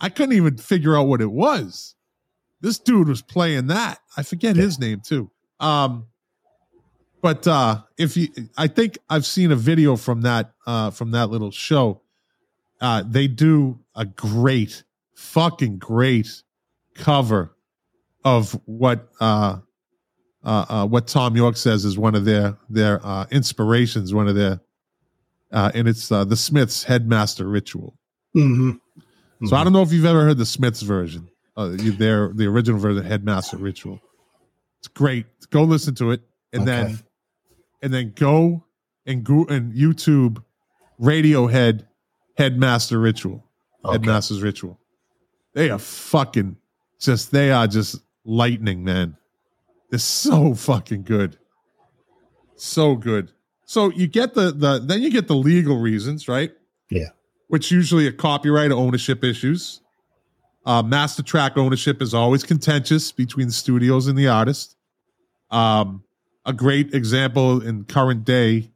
I 0.01 0.09
couldn't 0.09 0.35
even 0.35 0.57
figure 0.57 0.95
out 0.97 1.07
what 1.07 1.21
it 1.21 1.31
was. 1.31 1.95
This 2.61 2.77
dude 2.79 3.07
was 3.09 3.21
playing 3.21 3.67
that. 3.67 3.99
I 4.15 4.23
forget 4.23 4.55
his 4.55 4.79
name 4.79 5.01
too. 5.01 5.31
Um, 5.59 6.05
but 7.21 7.47
uh, 7.47 7.81
if 7.97 8.15
you, 8.17 8.29
I 8.57 8.67
think 8.67 8.97
I've 9.09 9.25
seen 9.25 9.51
a 9.51 9.55
video 9.55 9.95
from 9.95 10.21
that 10.21 10.53
uh, 10.65 10.91
from 10.91 11.11
that 11.11 11.29
little 11.29 11.51
show. 11.51 12.01
Uh, 12.81 13.03
they 13.05 13.27
do 13.27 13.77
a 13.93 14.05
great, 14.05 14.83
fucking 15.13 15.77
great 15.79 16.43
cover 16.95 17.53
of 18.23 18.53
what 18.65 19.09
uh, 19.19 19.57
uh, 20.43 20.65
uh, 20.69 20.87
what 20.87 21.07
Thom 21.07 21.35
Yorke 21.35 21.57
says 21.57 21.83
is 21.83 21.97
one 21.97 22.15
of 22.15 22.23
their 22.23 22.57
their 22.69 23.05
uh, 23.05 23.25
inspirations, 23.31 24.13
one 24.13 24.29
of 24.29 24.35
their, 24.35 24.61
uh, 25.51 25.71
and 25.73 25.87
it's 25.89 26.09
uh, 26.11 26.23
the 26.23 26.37
Smiths' 26.37 26.83
Headmaster 26.83 27.45
Ritual. 27.47 27.97
hmm 28.33 28.71
So 29.43 29.57
I 29.57 29.63
don't 29.65 29.73
know 29.73 29.81
if 29.81 29.91
you've 29.91 30.05
ever 30.05 30.23
heard 30.23 30.37
the 30.37 30.45
Smiths 30.45 30.81
version, 30.81 31.27
uh, 31.57 31.71
their 31.73 32.31
the 32.33 32.45
original 32.47 32.79
version, 32.79 33.03
Headmaster 33.03 33.57
Ritual. 33.57 33.99
It's 34.79 34.87
great. 34.87 35.25
Go 35.49 35.63
listen 35.63 35.95
to 35.95 36.11
it, 36.11 36.21
and 36.53 36.61
Okay. 36.61 36.71
then 36.71 36.99
and 37.81 37.93
then 37.93 38.13
go 38.15 38.65
and 39.05 39.23
go 39.23 39.45
and 39.45 39.73
YouTube 39.73 40.43
Radiohead 41.01 41.85
Headmaster 42.37 42.99
Ritual. 42.99 43.43
Okay. 43.83 43.93
Headmaster's 43.93 44.41
Ritual. 44.41 44.79
They 45.53 45.69
are 45.69 45.79
fucking 45.79 46.57
just 46.99 47.31
they 47.31 47.51
are 47.51 47.67
just 47.67 47.97
lightning, 48.25 48.83
man. 48.83 49.17
They're 49.89 49.99
so 49.99 50.53
fucking 50.53 51.03
good. 51.03 51.37
So 52.55 52.95
good. 52.95 53.31
So 53.65 53.91
you 53.91 54.07
get 54.07 54.33
the 54.33 54.51
the 54.51 54.79
then 54.79 55.01
you 55.01 55.09
get 55.09 55.27
the 55.27 55.35
legal 55.35 55.77
reasons, 55.77 56.27
right? 56.27 56.51
Yeah. 56.89 57.09
Which 57.47 57.71
usually 57.71 58.07
are 58.07 58.11
copyright 58.11 58.71
ownership 58.71 59.23
issues. 59.23 59.81
Uh, 60.65 60.83
master 60.83 61.23
track 61.23 61.57
ownership 61.57 62.01
is 62.01 62.13
always 62.13 62.43
contentious 62.43 63.11
between 63.11 63.47
the 63.47 63.53
studios 63.53 64.07
and 64.07 64.17
the 64.17 64.27
artist. 64.27 64.75
Um, 65.49 66.03
a 66.45 66.53
great 66.53 66.93
example 66.93 67.61
in 67.61 67.83
current 67.85 68.25
day 68.25 68.71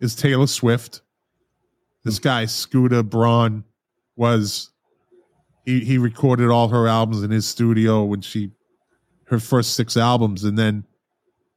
is 0.00 0.14
Taylor 0.14 0.46
Swift. 0.46 1.02
This 2.04 2.18
guy 2.18 2.46
Scooter 2.46 3.02
Braun 3.02 3.64
was 4.16 4.70
he 5.64 5.80
he 5.80 5.98
recorded 5.98 6.50
all 6.50 6.68
her 6.68 6.86
albums 6.86 7.22
in 7.22 7.30
his 7.30 7.46
studio 7.46 8.04
when 8.04 8.20
she 8.20 8.52
her 9.26 9.40
first 9.40 9.74
six 9.74 9.96
albums 9.96 10.44
and 10.44 10.56
then 10.56 10.84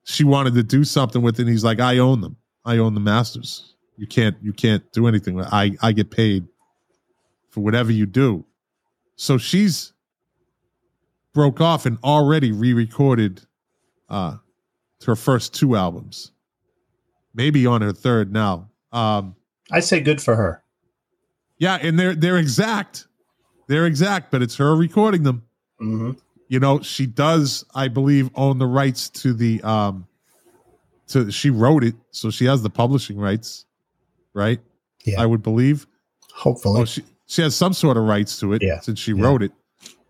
she 0.03 0.23
wanted 0.23 0.55
to 0.55 0.63
do 0.63 0.83
something 0.83 1.21
with 1.21 1.39
it 1.39 1.47
he's 1.47 1.63
like 1.63 1.79
I 1.79 1.99
own 1.99 2.21
them. 2.21 2.37
I 2.65 2.77
own 2.77 2.95
the 2.95 2.99
masters. 2.99 3.75
You 3.95 4.07
can't 4.07 4.35
you 4.41 4.53
can't 4.53 4.91
do 4.91 5.07
anything. 5.07 5.39
I 5.39 5.71
I 5.81 5.91
get 5.91 6.09
paid 6.09 6.47
for 7.49 7.61
whatever 7.61 7.91
you 7.91 8.05
do. 8.05 8.45
So 9.15 9.37
she's 9.37 9.93
broke 11.33 11.61
off 11.61 11.85
and 11.85 11.99
already 12.03 12.51
re-recorded 12.51 13.45
uh 14.09 14.37
her 15.05 15.15
first 15.15 15.53
two 15.53 15.75
albums. 15.75 16.31
Maybe 17.33 17.65
on 17.65 17.81
her 17.81 17.93
third 17.93 18.31
now. 18.33 18.69
Um 18.91 19.35
I 19.71 19.79
say 19.81 19.99
good 20.01 20.21
for 20.21 20.35
her. 20.35 20.63
yeah, 21.57 21.77
and 21.81 21.99
they're 21.99 22.15
they're 22.15 22.37
exact. 22.37 23.07
They're 23.67 23.85
exact, 23.85 24.31
but 24.31 24.41
it's 24.41 24.55
her 24.55 24.75
recording 24.75 25.23
them. 25.23 25.43
hmm 25.79 26.11
You 26.47 26.59
know, 26.59 26.81
she 26.81 27.05
does, 27.05 27.63
I 27.75 27.87
believe, 27.87 28.31
own 28.35 28.57
the 28.57 28.65
rights 28.65 29.09
to 29.21 29.33
the 29.33 29.61
um 29.61 30.07
to 31.09 31.31
she 31.31 31.49
wrote 31.49 31.83
it, 31.83 31.95
so 32.11 32.29
she 32.31 32.45
has 32.45 32.61
the 32.63 32.69
publishing 32.69 33.17
rights, 33.17 33.65
right? 34.33 34.59
Yeah. 35.05 35.21
I 35.21 35.25
would 35.25 35.43
believe. 35.43 35.85
Hopefully. 36.33 36.81
Oh, 36.81 36.85
she 36.85 37.03
she 37.27 37.41
has 37.43 37.55
some 37.55 37.73
sort 37.73 37.95
of 37.95 38.03
rights 38.03 38.39
to 38.39 38.53
it 38.53 38.63
Yeah. 38.63 38.79
since 38.79 38.97
she 38.99 39.13
Yeah. 39.13 39.23
wrote 39.23 39.43
it. 39.43 39.51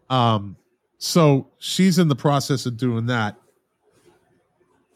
Um, 0.10 0.56
so 1.00 1.48
she's 1.60 2.00
in 2.00 2.08
the 2.08 2.16
process 2.16 2.66
of 2.66 2.78
doing 2.78 3.06
that. 3.08 3.36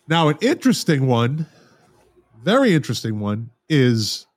Now, 0.08 0.30
an 0.30 0.38
interesting 0.41 1.08
one, 1.08 1.47
very 2.43 2.74
interesting 2.74 3.20
one, 3.20 3.49
is 3.70 4.28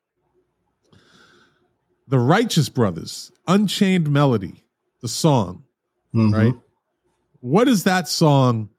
the 2.09 2.19
Righteous 2.19 2.69
Brothers, 2.69 3.33
Unchained 3.49 4.11
Melody, 4.11 4.65
the 5.03 5.09
song, 5.09 5.65
Mhm. 6.15 6.33
right? 6.33 6.55
What 7.41 7.69
is 7.69 7.85
that 7.85 8.09
song 8.09 8.71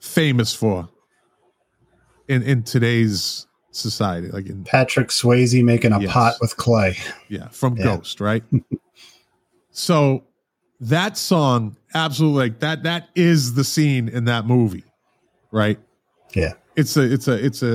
famous 0.00 0.54
for 0.54 0.88
in 2.28 2.42
in 2.42 2.62
today's 2.62 3.46
society? 3.72 4.28
Like 4.28 4.46
in 4.46 4.64
Patrick 4.64 5.08
Swayze 5.08 5.62
making 5.64 5.92
a 5.92 6.00
Yes. 6.00 6.12
pot 6.12 6.34
with 6.40 6.56
clay. 6.56 6.96
yeah, 7.28 7.48
from 7.48 7.76
Yeah. 7.76 7.84
Ghost, 7.84 8.20
right? 8.20 8.44
so 9.72 10.24
that 10.80 11.16
song, 11.18 11.76
absolutely, 11.94 12.50
like 12.50 12.60
that. 12.60 12.84
That 12.84 13.08
is 13.16 13.54
the 13.54 13.64
scene 13.64 14.08
in 14.08 14.24
that 14.26 14.46
movie, 14.46 14.84
right? 15.50 15.78
Yeah. 16.34 16.54
It's 16.76 16.96
a 16.96 17.02
it's 17.12 17.28
a 17.28 17.44
it's 17.44 17.62
a, 17.62 17.72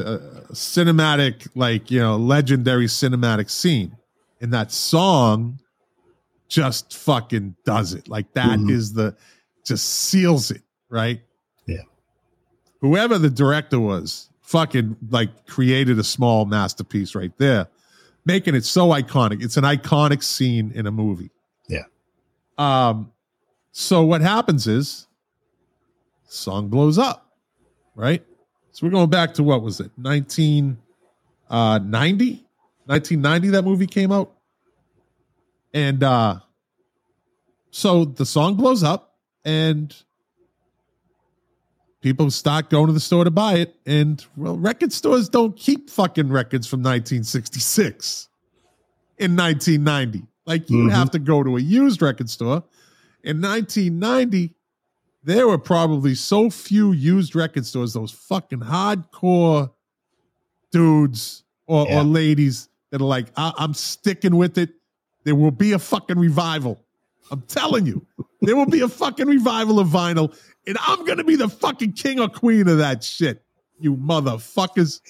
a 0.50 0.54
cinematic, 0.54 1.48
like 1.56 1.92
you 1.92 2.00
know, 2.00 2.16
legendary 2.18 2.86
cinematic 2.88 3.50
scene, 3.50 3.96
and 4.42 4.54
that 4.54 4.72
song 4.72 5.60
just 6.48 6.96
fucking 6.96 7.56
does 7.66 7.94
it. 7.94 8.08
Like 8.08 8.32
that 8.34 8.60
is 8.70 8.94
Mhm. 8.94 8.96
the 8.96 9.16
just 9.66 9.86
seals 9.88 10.52
it, 10.52 10.62
right? 10.90 11.22
Yeah. 11.66 11.82
Whoever 12.82 13.18
the 13.18 13.30
director 13.30 13.80
was, 13.80 14.30
fucking 14.42 14.96
like 15.10 15.46
created 15.48 16.00
a 16.00 16.04
small 16.04 16.46
masterpiece 16.46 17.16
right 17.16 17.36
there 17.38 17.68
making 18.28 18.56
it 18.56 18.66
so 18.66 18.88
iconic. 18.90 19.44
It's 19.44 19.56
an 19.56 19.64
iconic 19.64 20.24
scene 20.24 20.72
in 20.74 20.88
a 20.88 20.92
movie. 20.92 21.30
Yeah. 21.70 21.84
Um, 22.58 23.12
so 23.72 24.04
what 24.04 24.22
happens 24.22 24.66
is 24.66 25.06
song 26.28 26.70
blows 26.70 26.98
up, 26.98 27.25
right? 27.96 28.24
So 28.72 28.86
we're 28.86 28.92
going 28.92 29.10
back 29.10 29.34
to 29.36 29.44
what 29.44 29.62
was 29.62 29.80
it? 29.80 29.92
1990? 29.96 30.78
Uh, 31.50 31.80
1990 32.88 33.50
that 33.50 33.64
movie 33.64 33.88
came 33.88 34.12
out. 34.12 34.32
And 35.74 36.04
uh 36.04 36.40
so 37.72 38.06
the 38.06 38.26
song 38.26 38.56
blows 38.56 38.84
up 38.84 39.16
and 39.44 39.94
people 42.02 42.30
start 42.32 42.70
going 42.70 42.88
to 42.88 42.94
the 42.94 43.00
store 43.00 43.24
to 43.24 43.32
buy 43.32 43.56
it. 43.56 43.76
And 43.86 44.24
well, 44.38 44.58
record 44.58 44.94
stores 44.94 45.28
don't 45.28 45.56
keep 45.58 45.90
fucking 45.90 46.30
records 46.30 46.68
from 46.68 46.82
1966 46.82 48.30
in 49.18 49.36
1990. 49.36 50.26
Like 50.46 50.70
you 50.70 50.84
Mhm. 50.88 50.92
have 50.92 51.12
to 51.12 51.20
go 51.20 51.44
to 51.44 51.58
a 51.58 51.60
used 51.60 52.02
record 52.02 52.30
store. 52.30 52.64
In 53.24 53.42
1990, 53.42 54.54
there 55.26 55.48
were 55.48 55.58
probably 55.58 56.16
so 56.16 56.50
few 56.50 56.92
used 56.92 57.36
record 57.36 57.66
stores, 57.66 57.94
those 57.94 58.12
fucking 58.12 58.60
hardcore 58.60 59.72
dudes 60.72 61.44
or, 61.68 61.88
Yeah. 61.88 62.00
or 62.00 62.04
ladies 62.04 62.70
that 62.92 63.02
are 63.02 63.06
like, 63.06 63.28
I- 63.36 63.54
I'm 63.58 63.74
sticking 63.74 64.36
with 64.36 64.58
it. 64.58 64.70
There 65.24 65.36
will 65.36 65.52
be 65.52 65.72
a 65.72 65.80
fucking 65.80 66.20
revival. 66.20 66.80
I'm 67.32 67.42
telling 67.42 67.88
you, 67.88 68.06
there 68.42 68.56
will 68.56 68.68
be 68.68 68.82
a 68.82 68.88
fucking 68.88 69.28
revival 69.28 69.80
of 69.80 69.88
vinyl, 69.88 70.38
and 70.68 70.78
I'm 70.86 71.04
gonna 71.06 71.24
be 71.24 71.36
the 71.36 71.50
fucking 71.50 71.94
king 71.94 72.20
or 72.20 72.30
queen 72.30 72.68
of 72.68 72.78
that 72.78 73.04
shit. 73.04 73.44
You 73.80 73.98
motherfuckers. 73.98 75.02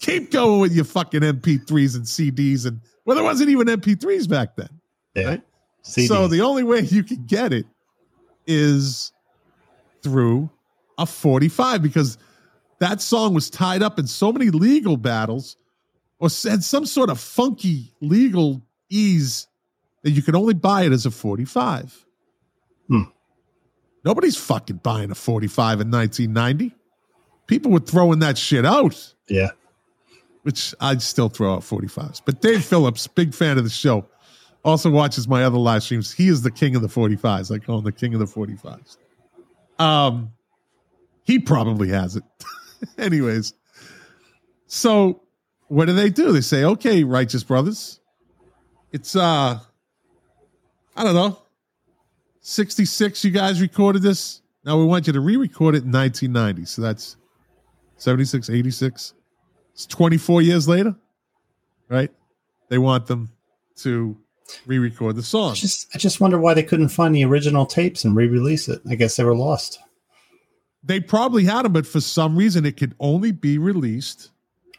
Keep 0.00 0.30
going 0.30 0.60
with 0.60 0.72
your 0.72 0.84
fucking 0.86 1.20
MP3s 1.22 1.94
and 1.96 2.04
CDs, 2.06 2.64
and 2.64 2.80
well, 3.04 3.16
there 3.16 3.24
wasn't 3.24 3.50
even 3.50 3.68
MP3s 3.68 4.26
back 4.28 4.56
then. 4.56 4.68
Yeah. 5.14 5.24
Right? 5.24 5.42
So 5.82 6.26
the 6.28 6.40
only 6.40 6.62
way 6.62 6.80
you 6.80 7.02
can 7.02 7.26
get 7.26 7.52
it 7.52 7.66
is 8.46 9.12
through 10.02 10.50
a 10.98 11.06
45 11.06 11.82
because 11.82 12.18
that 12.80 13.00
song 13.00 13.34
was 13.34 13.50
tied 13.50 13.82
up 13.82 13.98
in 13.98 14.06
so 14.06 14.32
many 14.32 14.50
legal 14.50 14.96
battles 14.96 15.56
or 16.18 16.28
had 16.28 16.64
some 16.64 16.86
sort 16.86 17.10
of 17.10 17.20
funky 17.20 17.92
legal 18.00 18.62
ease 18.88 19.46
that 20.02 20.10
you 20.10 20.22
could 20.22 20.34
only 20.34 20.54
buy 20.54 20.82
it 20.82 20.92
as 20.92 21.06
a 21.06 21.10
45. 21.10 22.04
Hmm. 22.88 23.02
Nobody's 24.04 24.36
fucking 24.36 24.76
buying 24.76 25.10
a 25.10 25.14
45 25.14 25.80
in 25.80 25.90
1990. 25.90 26.74
People 27.46 27.72
were 27.72 27.80
throwing 27.80 28.20
that 28.20 28.38
shit 28.38 28.64
out 28.64 29.14
yeah. 29.28 29.50
which 30.42 30.74
I'd 30.80 31.02
still 31.02 31.28
throw 31.28 31.54
out 31.54 31.60
45s. 31.62 32.22
But 32.24 32.40
Dave 32.40 32.64
Phillips, 32.64 33.06
big 33.06 33.34
fan 33.34 33.58
of 33.58 33.64
the 33.64 33.70
show, 33.70 34.06
also 34.64 34.90
watches 34.90 35.28
my 35.28 35.44
other 35.44 35.58
live 35.58 35.82
streams. 35.82 36.12
He 36.12 36.28
is 36.28 36.42
the 36.42 36.50
king 36.50 36.76
of 36.76 36.82
the 36.82 36.88
45s. 36.88 37.54
I 37.54 37.58
call 37.58 37.78
him 37.78 37.84
the 37.84 37.92
king 37.92 38.14
of 38.14 38.20
the 38.20 38.26
45s. 38.26 38.96
Um, 39.78 40.32
he 41.24 41.38
probably 41.38 41.88
has 41.88 42.16
it. 42.16 42.24
Anyways, 42.98 43.54
so 44.66 45.22
what 45.68 45.86
do 45.86 45.92
they 45.92 46.10
do? 46.10 46.32
They 46.32 46.40
say, 46.40 46.64
okay, 46.64 47.04
Righteous 47.04 47.44
Brothers, 47.44 48.00
it's 48.92 49.14
uh, 49.14 49.58
I 50.96 51.04
don't 51.04 51.14
know, 51.14 51.38
66. 52.40 53.24
You 53.24 53.30
guys 53.30 53.60
recorded 53.60 54.02
this. 54.02 54.42
Now 54.64 54.78
we 54.78 54.84
want 54.84 55.06
you 55.06 55.12
to 55.12 55.20
re-record 55.20 55.74
it 55.74 55.84
in 55.84 55.92
1990. 55.92 56.64
So 56.64 56.82
that's 56.82 57.16
76, 57.96 58.50
86. 58.50 59.14
It's 59.72 59.86
24 59.86 60.42
years 60.42 60.66
later, 60.66 60.96
right? 61.88 62.10
They 62.68 62.78
want 62.78 63.06
them 63.06 63.30
to 63.76 64.16
re-record 64.66 65.16
the 65.16 65.22
song. 65.22 65.52
I 65.52 65.54
just 65.54 65.88
I 65.94 65.98
just 65.98 66.20
wonder 66.20 66.38
why 66.38 66.54
they 66.54 66.62
couldn't 66.62 66.88
find 66.88 67.14
the 67.14 67.24
original 67.24 67.66
tapes 67.66 68.04
and 68.04 68.16
re-release 68.16 68.68
it. 68.68 68.80
I 68.88 68.94
guess 68.94 69.16
they 69.16 69.24
were 69.24 69.36
lost. 69.36 69.78
They 70.82 71.00
probably 71.00 71.44
had 71.44 71.64
them, 71.64 71.72
but 71.72 71.86
for 71.86 72.00
some 72.00 72.36
reason 72.36 72.64
it 72.64 72.76
could 72.76 72.94
only 73.00 73.32
be 73.32 73.58
released. 73.58 74.30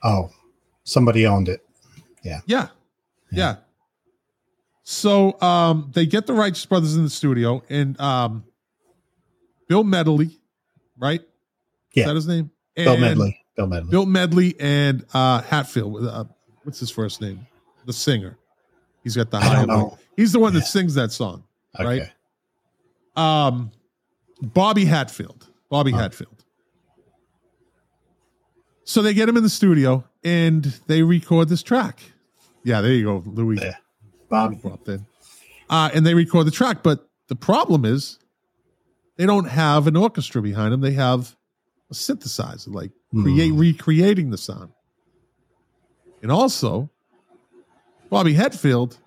Oh, 0.04 0.32
somebody 0.84 1.26
owned 1.26 1.50
it. 1.50 1.66
Yeah. 2.24 2.42
Yeah. 2.46 2.70
Yeah. 3.32 3.58
So 4.84 5.40
um 5.42 5.92
they 5.94 6.06
get 6.06 6.26
the 6.26 6.34
Righteous 6.34 6.66
Brothers 6.66 6.96
in 6.96 7.04
the 7.04 7.10
studio 7.10 7.64
and 7.70 8.00
um 8.00 8.44
Bill 9.68 9.84
Medley, 9.84 10.40
right? 10.98 11.22
Yeah. 11.94 12.04
Is 12.04 12.08
that 12.08 12.16
his 12.16 12.28
name? 12.28 12.52
Bill 12.76 12.98
Medley. 12.98 13.40
Bill 13.56 13.68
Medley. 13.68 13.92
Bill 13.92 14.06
Medley 14.06 14.56
and 14.60 15.06
uh 15.14 15.42
Hatfield. 15.42 16.06
Uh, 16.08 16.24
what's 16.64 16.80
his 16.80 16.90
first 16.90 17.22
name? 17.22 17.46
The 17.86 17.94
singer. 17.94 18.38
He's 19.04 19.16
got 19.16 19.32
the 19.32 19.40
high. 19.40 19.66
He's 20.18 20.32
the 20.34 20.40
one 20.40 20.54
that 20.54 20.60
Yeah. 20.60 20.66
sings 20.66 20.94
that 20.96 21.12
song. 21.12 21.44
okay. 21.80 22.10
right? 23.16 23.48
Um, 23.48 23.72
Bobby 24.42 24.86
Hatfield. 24.86 25.48
Bobby 25.70 25.94
Oh. 25.94 25.98
Hatfield. 25.98 26.44
So 28.84 29.02
they 29.02 29.14
get 29.14 29.30
him 29.30 29.38
in 29.38 29.44
the 29.44 29.50
studio 29.50 30.04
and 30.24 30.64
they 30.88 31.04
record 31.04 31.50
this 31.50 31.62
track. 31.62 32.00
Yeah, 32.64 32.82
there 32.82 32.92
you 32.94 33.04
go, 33.04 33.24
Louis. 33.26 33.60
Yeah. 33.62 33.76
Bobby. 34.30 34.56
Brought 34.58 34.88
in. 34.88 35.06
Uh, 35.70 35.90
and 35.94 36.06
they 36.06 36.14
record 36.14 36.48
the 36.48 36.52
track, 36.52 36.82
but 36.84 37.08
the 37.28 37.36
problem 37.36 37.86
is 37.86 38.18
they 39.18 39.26
don't 39.26 39.48
have 39.48 39.86
an 39.88 39.96
orchestra 39.96 40.42
behind 40.42 40.74
them. 40.74 40.82
They 40.82 40.94
have 40.94 41.36
a 41.92 41.94
synthesizer, 41.94 42.74
like 42.74 42.92
create 43.22 43.52
Hmm. 43.52 43.58
recreating 43.60 44.32
the 44.32 44.38
sound. 44.38 44.72
And 46.22 46.32
also, 46.32 46.90
Bobby 48.10 48.34
Hatfield 48.34 48.98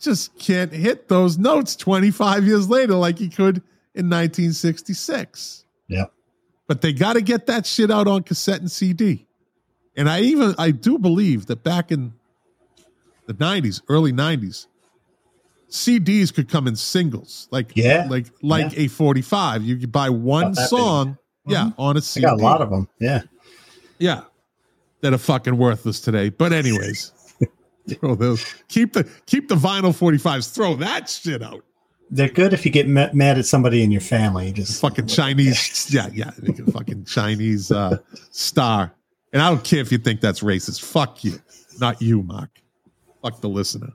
just 0.00 0.38
can't 0.38 0.72
hit 0.72 1.08
those 1.08 1.36
notes 1.38 1.76
25 1.76 2.44
years 2.46 2.68
later 2.68 2.94
like 2.94 3.18
he 3.18 3.28
could 3.28 3.56
in 3.94 4.08
1966. 4.08 5.64
Yeah. 5.88 6.04
But 6.66 6.80
they 6.80 6.92
got 6.92 7.14
to 7.14 7.20
get 7.20 7.46
that 7.46 7.66
shit 7.66 7.90
out 7.90 8.06
on 8.06 8.22
cassette 8.22 8.60
and 8.60 8.70
CD. 8.70 9.26
And 9.96 10.08
I 10.08 10.20
even 10.20 10.54
I 10.58 10.70
do 10.70 10.98
believe 10.98 11.46
that 11.46 11.62
back 11.64 11.90
in 11.90 12.12
the 13.26 13.34
90s, 13.34 13.82
early 13.88 14.12
90s, 14.12 14.66
CDs 15.68 16.32
could 16.32 16.48
come 16.48 16.66
in 16.66 16.76
singles, 16.76 17.48
like 17.50 17.72
Yeah. 17.74 18.06
like 18.08 18.26
like 18.42 18.72
Yeah. 18.72 18.84
a 18.84 18.88
45. 18.88 19.64
You 19.64 19.76
could 19.76 19.92
buy 19.92 20.08
one 20.10 20.44
About 20.44 20.54
that 20.56 20.60
big. 20.62 20.68
song, 20.68 21.18
yeah, 21.46 21.64
mm-hmm. 21.66 21.80
on 21.80 21.96
a 21.96 22.00
CD. 22.00 22.24
got 22.24 22.34
a 22.40 22.42
lot 22.42 22.62
of 22.62 22.70
them. 22.70 22.88
Yeah. 23.00 23.22
Yeah. 23.98 24.22
That 25.02 25.12
are 25.14 25.18
fucking 25.18 25.56
worthless 25.56 26.00
today. 26.00 26.28
But 26.28 26.52
anyways, 26.52 27.12
throw 27.88 28.14
those. 28.14 28.44
Keep 28.68 28.94
the 28.94 29.08
keep 29.26 29.48
the 29.48 29.54
vinyl 29.54 29.96
45s. 29.96 30.52
Throw 30.54 30.74
that 30.76 31.08
shit 31.08 31.42
out. 31.42 31.64
They're 32.10 32.28
good 32.28 32.52
if 32.52 32.66
you 32.66 32.72
get 32.72 32.88
ma- 32.88 33.10
mad 33.12 33.38
at 33.38 33.46
somebody 33.46 33.82
in 33.82 33.90
your 33.92 34.00
family. 34.00 34.52
Just 34.52 34.80
Fucking 34.80 35.06
Chinese. 35.06 35.92
Yeah, 35.92 36.08
yeah. 36.12 36.30
Fucking 36.72 37.04
Chinese 37.04 37.70
uh, 37.70 37.98
star. 38.30 38.92
And 39.32 39.40
I 39.40 39.48
don't 39.48 39.62
care 39.62 39.80
if 39.80 39.92
you 39.92 39.98
think 39.98 40.20
that's 40.20 40.40
racist. 40.40 40.82
Fuck 40.82 41.22
you. 41.22 41.40
Not 41.78 42.02
you, 42.02 42.22
Mark. 42.22 42.50
Fuck 43.22 43.40
the 43.40 43.48
listener. 43.48 43.92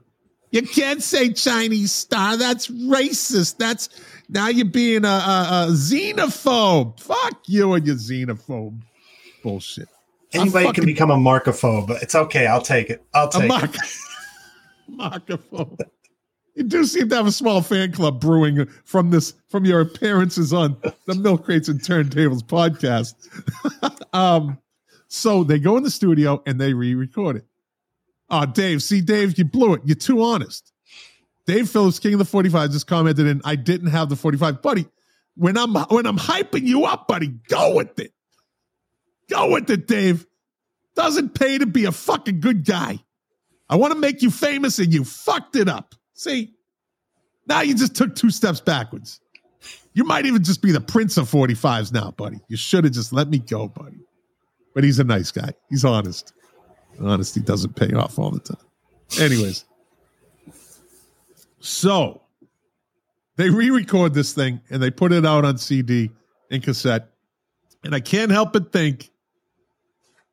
You 0.50 0.62
can't 0.62 1.02
say 1.02 1.32
Chinese 1.32 1.92
star. 1.92 2.36
That's 2.38 2.68
racist. 2.68 3.58
That's 3.58 3.88
now 4.28 4.48
you're 4.48 4.64
being 4.64 5.04
a, 5.04 5.08
a, 5.08 5.66
a 5.68 5.72
xenophobe. 5.72 6.98
Fuck 7.00 7.42
you 7.46 7.74
and 7.74 7.86
your 7.86 7.96
xenophobe 7.96 8.80
bullshit. 9.42 9.88
Anybody 10.32 10.66
fucking- 10.66 10.82
can 10.82 10.86
become 10.86 11.10
a 11.10 11.16
markophobe, 11.16 11.86
but 11.86 12.02
it's 12.02 12.14
okay. 12.14 12.46
I'll 12.46 12.62
take 12.62 12.90
it. 12.90 13.04
I'll 13.14 13.28
take 13.28 13.48
mock, 13.48 13.74
it. 13.74 13.80
microphone. 14.88 15.76
You 16.54 16.64
do 16.64 16.84
seem 16.84 17.10
to 17.10 17.16
have 17.16 17.26
a 17.26 17.32
small 17.32 17.60
fan 17.60 17.92
club 17.92 18.18
brewing 18.18 18.66
from 18.84 19.10
this 19.10 19.34
from 19.48 19.66
your 19.66 19.82
appearances 19.82 20.54
on 20.54 20.76
the 21.06 21.14
Milk 21.14 21.44
Crates 21.44 21.68
and 21.68 21.80
Turntables 21.80 22.42
podcast. 22.42 23.14
um, 24.14 24.58
so 25.08 25.44
they 25.44 25.58
go 25.58 25.76
in 25.76 25.82
the 25.82 25.90
studio 25.90 26.42
and 26.46 26.58
they 26.58 26.72
re-record 26.72 27.36
it. 27.36 27.44
Oh, 28.30 28.46
Dave, 28.46 28.82
see, 28.82 29.02
Dave, 29.02 29.38
you 29.38 29.44
blew 29.44 29.74
it. 29.74 29.82
You're 29.84 29.96
too 29.96 30.22
honest. 30.22 30.72
Dave 31.46 31.68
Phillips, 31.68 31.98
King 31.98 32.14
of 32.14 32.18
the 32.18 32.24
45, 32.24 32.72
just 32.72 32.86
commented 32.86 33.26
in, 33.26 33.40
I 33.44 33.54
didn't 33.54 33.90
have 33.90 34.08
the 34.08 34.16
45. 34.16 34.62
Buddy, 34.62 34.86
when 35.36 35.56
I'm 35.56 35.74
when 35.74 36.06
I'm 36.06 36.18
hyping 36.18 36.66
you 36.66 36.84
up, 36.84 37.06
buddy, 37.06 37.28
go 37.48 37.76
with 37.76 37.98
it. 37.98 38.12
Go 39.28 39.50
with 39.50 39.70
it, 39.70 39.86
Dave. 39.86 40.26
Doesn't 40.94 41.34
pay 41.34 41.58
to 41.58 41.66
be 41.66 41.84
a 41.84 41.92
fucking 41.92 42.40
good 42.40 42.64
guy. 42.64 42.98
I 43.68 43.76
want 43.76 43.92
to 43.92 43.98
make 43.98 44.22
you 44.22 44.30
famous 44.30 44.78
and 44.78 44.92
you 44.92 45.04
fucked 45.04 45.56
it 45.56 45.68
up. 45.68 45.94
See, 46.14 46.54
now 47.46 47.60
you 47.60 47.74
just 47.74 47.94
took 47.94 48.14
two 48.14 48.30
steps 48.30 48.60
backwards. 48.60 49.20
You 49.92 50.04
might 50.04 50.26
even 50.26 50.44
just 50.44 50.62
be 50.62 50.72
the 50.72 50.80
prince 50.80 51.16
of 51.16 51.30
45s 51.30 51.92
now, 51.92 52.12
buddy. 52.12 52.40
You 52.48 52.56
should 52.56 52.84
have 52.84 52.92
just 52.92 53.12
let 53.12 53.28
me 53.28 53.38
go, 53.38 53.68
buddy. 53.68 53.98
But 54.74 54.84
he's 54.84 54.98
a 54.98 55.04
nice 55.04 55.30
guy. 55.32 55.52
He's 55.70 55.84
honest. 55.84 56.32
Honesty 57.00 57.40
doesn't 57.40 57.76
pay 57.76 57.92
off 57.92 58.18
all 58.18 58.30
the 58.30 58.40
time. 58.40 58.62
Anyways, 59.20 59.64
so 61.60 62.22
they 63.36 63.50
re 63.50 63.70
record 63.70 64.14
this 64.14 64.32
thing 64.32 64.60
and 64.70 64.82
they 64.82 64.90
put 64.90 65.12
it 65.12 65.24
out 65.26 65.44
on 65.44 65.58
CD 65.58 66.10
and 66.50 66.62
cassette. 66.62 67.10
And 67.84 67.94
I 67.94 68.00
can't 68.00 68.30
help 68.30 68.52
but 68.52 68.72
think 68.72 69.10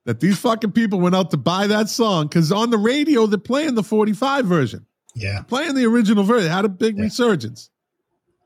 that 0.05 0.19
these 0.19 0.37
fucking 0.39 0.71
people 0.73 0.99
went 0.99 1.15
out 1.15 1.31
to 1.31 1.37
buy 1.37 1.67
that 1.67 1.89
song 1.89 2.27
because 2.27 2.51
on 2.51 2.69
the 2.69 2.77
radio 2.77 3.25
they're 3.25 3.37
playing 3.39 3.75
the 3.75 3.83
45 3.83 4.45
version, 4.45 4.85
Yeah. 5.15 5.41
playing 5.43 5.75
the 5.75 5.85
original 5.85 6.23
version. 6.23 6.47
It 6.47 6.53
had 6.53 6.65
a 6.65 6.69
big 6.69 6.97
Yeah. 6.97 7.03
resurgence. 7.03 7.69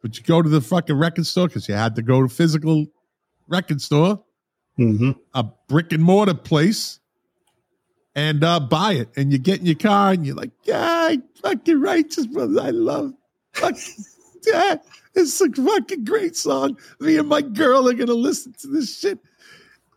But 0.01 0.17
you 0.17 0.23
go 0.23 0.41
to 0.41 0.49
the 0.49 0.61
fucking 0.61 0.95
record 0.95 1.25
store 1.25 1.47
because 1.47 1.67
you 1.67 1.73
had 1.73 1.95
to 1.95 2.01
go 2.03 2.21
to 2.21 2.29
physical 2.29 2.85
record 3.47 3.81
store, 3.81 4.23
hmm 4.75 5.11
a 5.33 5.45
brick 5.67 5.91
and 5.91 6.03
mortar 6.03 6.35
place, 6.35 6.99
and 8.15 8.43
uh, 8.43 8.59
buy 8.59 8.93
it. 8.93 9.09
And 9.15 9.31
you 9.31 9.37
get 9.39 9.59
in 9.59 9.65
your 9.65 9.75
car 9.75 10.11
and 10.11 10.25
you're 10.25 10.35
like, 10.35 10.51
yeah, 10.63 10.79
I 10.81 11.19
fucking 11.41 11.79
righteous, 11.81 12.27
brother. 12.27 12.61
I 12.61 12.69
love 12.69 13.13
fuck, 13.53 13.75
Dad, 14.43 14.81
it's 15.15 15.41
a 15.41 15.49
fucking 15.51 16.03
great 16.03 16.35
song. 16.35 16.77
Me 16.99 17.17
and 17.17 17.27
my 17.27 17.41
girl 17.41 17.87
are 17.89 17.93
gonna 17.93 18.13
listen 18.13 18.53
to 18.59 18.67
this 18.67 18.99
shit. 18.99 19.17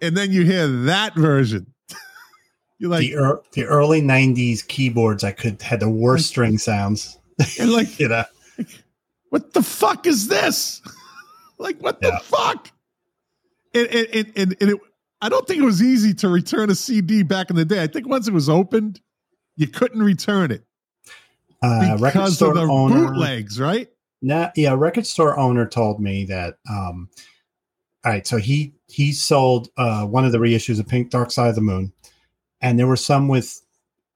And 0.01 0.17
then 0.17 0.33
you 0.33 0.45
hear 0.45 0.67
that 0.67 1.15
version. 1.15 1.73
You're 2.79 2.91
like, 2.91 3.01
the, 3.01 3.17
er, 3.17 3.43
the 3.53 3.65
early 3.65 4.01
'90s 4.01 4.67
keyboards, 4.67 5.25
I 5.25 5.33
could 5.33 5.61
had 5.61 5.81
the 5.81 5.91
worst 5.91 6.27
string 6.27 6.59
sounds. 6.59 7.19
and 7.61 7.73
like, 7.73 7.99
you 8.01 8.09
know, 8.09 8.25
what 9.31 9.53
the 9.53 9.63
fuck 9.63 10.07
is 10.07 10.29
this? 10.29 10.83
like, 11.59 11.79
what 11.81 12.01
the 12.01 12.19
fuck? 12.25 12.71
And, 13.75 13.87
and, 13.89 14.33
and, 14.37 14.57
and, 14.61 14.71
it, 14.71 14.81
I 15.21 15.29
don't 15.29 15.47
think 15.47 15.63
it 15.63 15.65
was 15.65 15.83
easy 15.83 16.15
to 16.15 16.29
return 16.29 16.71
a 16.71 16.75
CD 16.75 17.23
back 17.23 17.51
in 17.51 17.57
the 17.57 17.65
day. 17.65 17.83
I 17.83 17.87
think 17.87 18.09
once 18.09 18.27
it 18.27 18.35
was 18.35 18.49
opened, 18.49 19.01
you 19.57 19.69
couldn't 19.69 20.03
return 20.03 20.51
it 20.51 20.65
uh, 21.63 21.97
record 22.01 22.19
because 22.19 22.37
store 22.37 22.51
of 22.51 22.55
the 22.57 22.63
owner. 22.63 23.09
bootlegs, 23.09 23.61
right? 23.61 23.89
Nah, 24.23 24.51
yeah, 24.57 24.75
record 24.77 25.07
store 25.07 25.39
owner 25.39 25.67
told 25.67 26.01
me 26.01 26.25
that. 26.27 26.57
Um, 26.69 27.09
all 28.05 28.13
right, 28.13 28.27
so 28.27 28.39
he 28.39 28.75
he 28.91 29.13
sold 29.13 29.69
uh, 29.77 30.05
one 30.05 30.25
of 30.25 30.33
the 30.33 30.39
reissues 30.39 30.81
of 30.81 30.89
Pink 30.89 31.11
Dark 31.11 31.31
Side 31.31 31.49
of 31.49 31.55
the 31.55 31.61
Moon, 31.61 31.93
and 32.61 32.79
there 32.79 32.87
were 32.87 32.97
some 32.97 33.29
with 33.29 33.61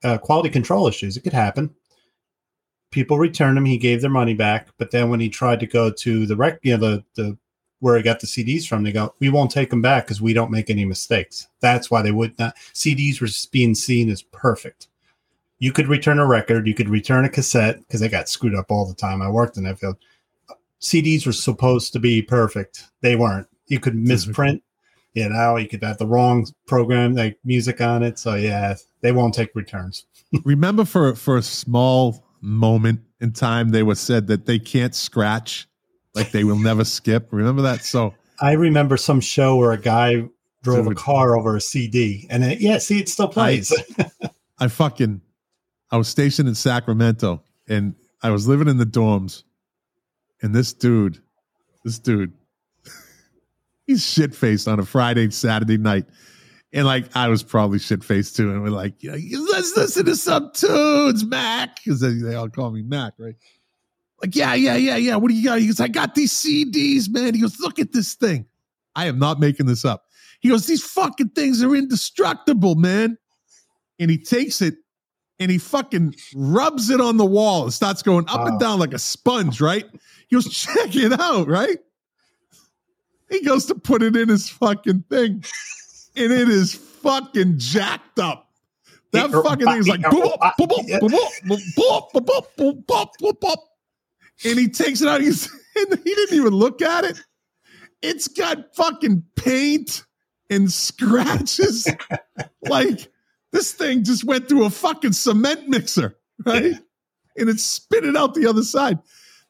uh, 0.02 0.18
quality 0.18 0.50
control 0.50 0.86
issues. 0.86 1.16
It 1.16 1.22
could 1.22 1.32
happen. 1.32 1.74
People 2.90 3.18
returned 3.18 3.56
them. 3.56 3.64
He 3.64 3.78
gave 3.78 4.00
their 4.00 4.10
money 4.10 4.34
back, 4.34 4.68
but 4.78 4.90
then 4.90 5.10
when 5.10 5.20
he 5.20 5.28
tried 5.28 5.60
to 5.60 5.66
go 5.66 5.90
to 5.90 6.26
the 6.26 6.36
rec, 6.36 6.58
you 6.62 6.76
know, 6.76 6.80
the 6.80 7.04
the 7.14 7.38
where 7.80 7.96
he 7.96 8.02
got 8.02 8.20
the 8.20 8.26
CDs 8.26 8.66
from, 8.66 8.82
they 8.82 8.92
go, 8.92 9.14
"We 9.18 9.28
won't 9.28 9.50
take 9.50 9.70
them 9.70 9.82
back 9.82 10.06
because 10.06 10.20
we 10.20 10.32
don't 10.32 10.50
make 10.50 10.70
any 10.70 10.84
mistakes." 10.84 11.48
That's 11.60 11.90
why 11.90 12.02
they 12.02 12.12
would 12.12 12.38
not. 12.38 12.56
CDs 12.72 13.20
were 13.20 13.28
being 13.50 13.74
seen 13.74 14.10
as 14.10 14.22
perfect. 14.22 14.88
You 15.58 15.72
could 15.72 15.88
return 15.88 16.18
a 16.18 16.26
record, 16.26 16.66
you 16.66 16.74
could 16.74 16.88
return 16.88 17.24
a 17.24 17.28
cassette 17.28 17.78
because 17.80 18.00
they 18.00 18.08
got 18.08 18.28
screwed 18.28 18.54
up 18.54 18.70
all 18.70 18.86
the 18.86 18.94
time. 18.94 19.22
I 19.22 19.30
worked 19.30 19.56
in 19.56 19.64
that 19.64 19.78
field. 19.78 19.96
CDs 20.80 21.24
were 21.26 21.32
supposed 21.32 21.92
to 21.94 21.98
be 21.98 22.20
perfect. 22.20 22.84
They 23.00 23.16
weren't. 23.16 23.48
You 23.66 23.80
could 23.80 23.94
misprint, 23.94 24.62
you 25.14 25.28
know, 25.28 25.56
you 25.56 25.68
could 25.68 25.82
have 25.82 25.98
the 25.98 26.06
wrong 26.06 26.46
program, 26.66 27.14
like 27.14 27.38
music 27.44 27.80
on 27.80 28.02
it. 28.02 28.18
So 28.18 28.34
yeah, 28.34 28.76
they 29.00 29.12
won't 29.12 29.34
take 29.34 29.54
returns. 29.54 30.06
Remember 30.44 30.84
for 30.84 31.14
for 31.14 31.36
a 31.36 31.42
small 31.42 32.26
moment 32.40 33.00
in 33.20 33.32
time, 33.32 33.70
they 33.70 33.82
were 33.82 33.94
said 33.94 34.26
that 34.26 34.46
they 34.46 34.58
can't 34.58 34.94
scratch, 34.94 35.66
like 36.14 36.30
they 36.30 36.44
will 36.44 36.58
never 36.58 36.84
skip. 36.84 37.28
Remember 37.30 37.62
that? 37.62 37.84
So 37.84 38.14
I 38.40 38.52
remember 38.52 38.96
some 38.96 39.20
show 39.20 39.56
where 39.56 39.72
a 39.72 39.80
guy 39.80 40.24
drove 40.62 40.86
a 40.86 40.94
car 40.94 41.38
over 41.38 41.56
a 41.56 41.60
CD, 41.60 42.26
and 42.30 42.42
it, 42.42 42.60
yeah, 42.60 42.78
see, 42.78 42.98
it 42.98 43.08
still 43.08 43.28
plays. 43.28 43.72
I 44.58 44.68
fucking 44.68 45.20
I 45.94 45.96
was 45.96 46.08
stationed 46.08 46.48
in 46.48 46.56
Sacramento 46.56 47.44
and 47.68 47.94
I 48.20 48.30
was 48.30 48.48
living 48.48 48.66
in 48.66 48.78
the 48.78 48.84
dorms. 48.84 49.44
And 50.42 50.52
this 50.52 50.72
dude, 50.72 51.22
this 51.84 52.00
dude, 52.00 52.32
he's 53.86 54.04
shit 54.04 54.34
faced 54.34 54.68
on 54.68 54.78
a 54.78 54.84
Friday, 54.84 55.30
Saturday 55.30 55.78
night. 55.78 56.06
And 56.72 56.86
like 56.86 57.16
I 57.16 57.28
was 57.28 57.42
probably 57.42 57.78
shit 57.78 58.02
faced 58.02 58.36
too. 58.36 58.50
And 58.50 58.62
we're 58.62 58.70
like, 58.70 59.02
you 59.02 59.10
know, 59.10 59.46
let's 59.52 59.76
listen 59.76 60.06
to 60.06 60.16
some 60.16 60.50
tunes, 60.52 61.24
Mac. 61.24 61.76
Because 61.84 62.00
they, 62.00 62.34
all 62.34 62.48
call 62.48 62.70
me 62.70 62.82
Mac, 62.82 63.14
right? 63.18 63.36
Like, 64.20 64.34
yeah, 64.34 64.54
yeah, 64.54 64.76
yeah, 64.76 64.96
yeah. 64.96 65.16
What 65.16 65.28
do 65.28 65.34
you 65.34 65.44
got? 65.44 65.60
He 65.60 65.66
goes, 65.66 65.80
I 65.80 65.88
got 65.88 66.14
these 66.14 66.32
CDs, 66.32 67.08
man. 67.12 67.34
He 67.34 67.40
goes, 67.40 67.60
look 67.60 67.78
at 67.78 67.92
this 67.92 68.14
thing. 68.14 68.46
I 68.96 69.06
am 69.06 69.18
not 69.18 69.38
making 69.40 69.66
this 69.66 69.84
up. 69.84 70.04
He 70.40 70.48
goes, 70.48 70.66
these 70.66 70.84
fucking 70.84 71.30
things 71.30 71.62
are 71.62 71.74
indestructible, 71.74 72.74
man. 72.74 73.18
And 73.98 74.10
he 74.10 74.18
takes 74.18 74.60
it 74.60 74.74
and 75.38 75.50
he 75.50 75.58
fucking 75.58 76.14
rubs 76.34 76.90
it 76.90 77.00
on 77.00 77.16
the 77.16 77.24
wall 77.24 77.64
and 77.64 77.72
starts 77.72 78.02
going 78.02 78.28
up 78.28 78.46
and 78.46 78.58
down 78.58 78.78
like 78.78 78.94
a 78.94 78.98
sponge, 78.98 79.60
right? 79.60 79.84
He 80.28 80.36
goes, 80.36 80.48
check 80.48 80.94
it 80.94 81.18
out, 81.18 81.48
right? 81.48 81.78
He 83.34 83.40
goes 83.44 83.66
to 83.66 83.74
put 83.74 84.00
it 84.00 84.14
in 84.14 84.28
his 84.28 84.48
fucking 84.48 85.06
thing, 85.10 85.44
and 86.14 86.32
it 86.32 86.48
is 86.48 86.72
fucking 86.72 87.58
jacked 87.58 88.20
up. 88.20 88.48
That 89.10 89.32
fucking 89.32 89.66
thing 89.66 89.78
is 89.78 89.88
like 89.88 90.02
boop, 90.02 90.38
boop, 90.38 90.56
boop, 90.56 90.68
boop, 90.68 91.00
boop, 91.00 91.20
boop, 91.44 91.62
boop, 91.76 92.12
boop, 92.12 92.24
boop, 92.24 92.46
boop, 92.56 92.86
boop, 92.86 93.08
boop, 93.20 93.40
boop. 93.40 93.56
and 94.44 94.56
he 94.56 94.68
takes 94.68 95.02
it 95.02 95.08
out. 95.08 95.20
He's 95.20 95.50
and 95.76 95.98
he 96.04 96.14
didn't 96.14 96.36
even 96.36 96.54
look 96.54 96.80
at 96.80 97.04
it. 97.04 97.20
It's 98.02 98.28
got 98.28 98.76
fucking 98.76 99.24
paint 99.34 100.04
and 100.48 100.70
scratches. 100.70 101.88
like 102.68 103.10
this 103.50 103.72
thing 103.72 104.04
just 104.04 104.22
went 104.22 104.48
through 104.48 104.64
a 104.64 104.70
fucking 104.70 105.12
cement 105.12 105.68
mixer, 105.68 106.16
right? 106.46 106.74
And 107.36 107.48
it 107.48 107.58
spit 107.58 108.04
it 108.04 108.16
out 108.16 108.34
the 108.34 108.46
other 108.46 108.62
side. 108.62 109.00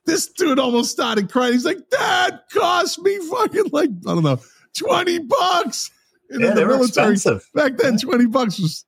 This 0.06 0.28
dude 0.28 0.58
almost 0.58 0.90
started 0.90 1.30
crying. 1.30 1.54
He's 1.54 1.64
like, 1.64 1.88
"That 1.90 2.50
cost 2.52 3.00
me 3.00 3.18
fucking 3.28 3.70
like 3.72 3.90
I 4.06 4.14
don't 4.14 4.22
know, 4.22 4.40
twenty 4.76 5.18
bucks." 5.18 5.90
And 6.30 6.40
yeah, 6.40 6.48
in 6.50 6.54
they 6.54 6.60
the 6.62 6.66
were 6.66 6.74
military 6.76 7.12
expensive. 7.14 7.48
back 7.54 7.76
then, 7.76 7.96
twenty 7.98 8.26
bucks 8.26 8.58
was 8.58 8.84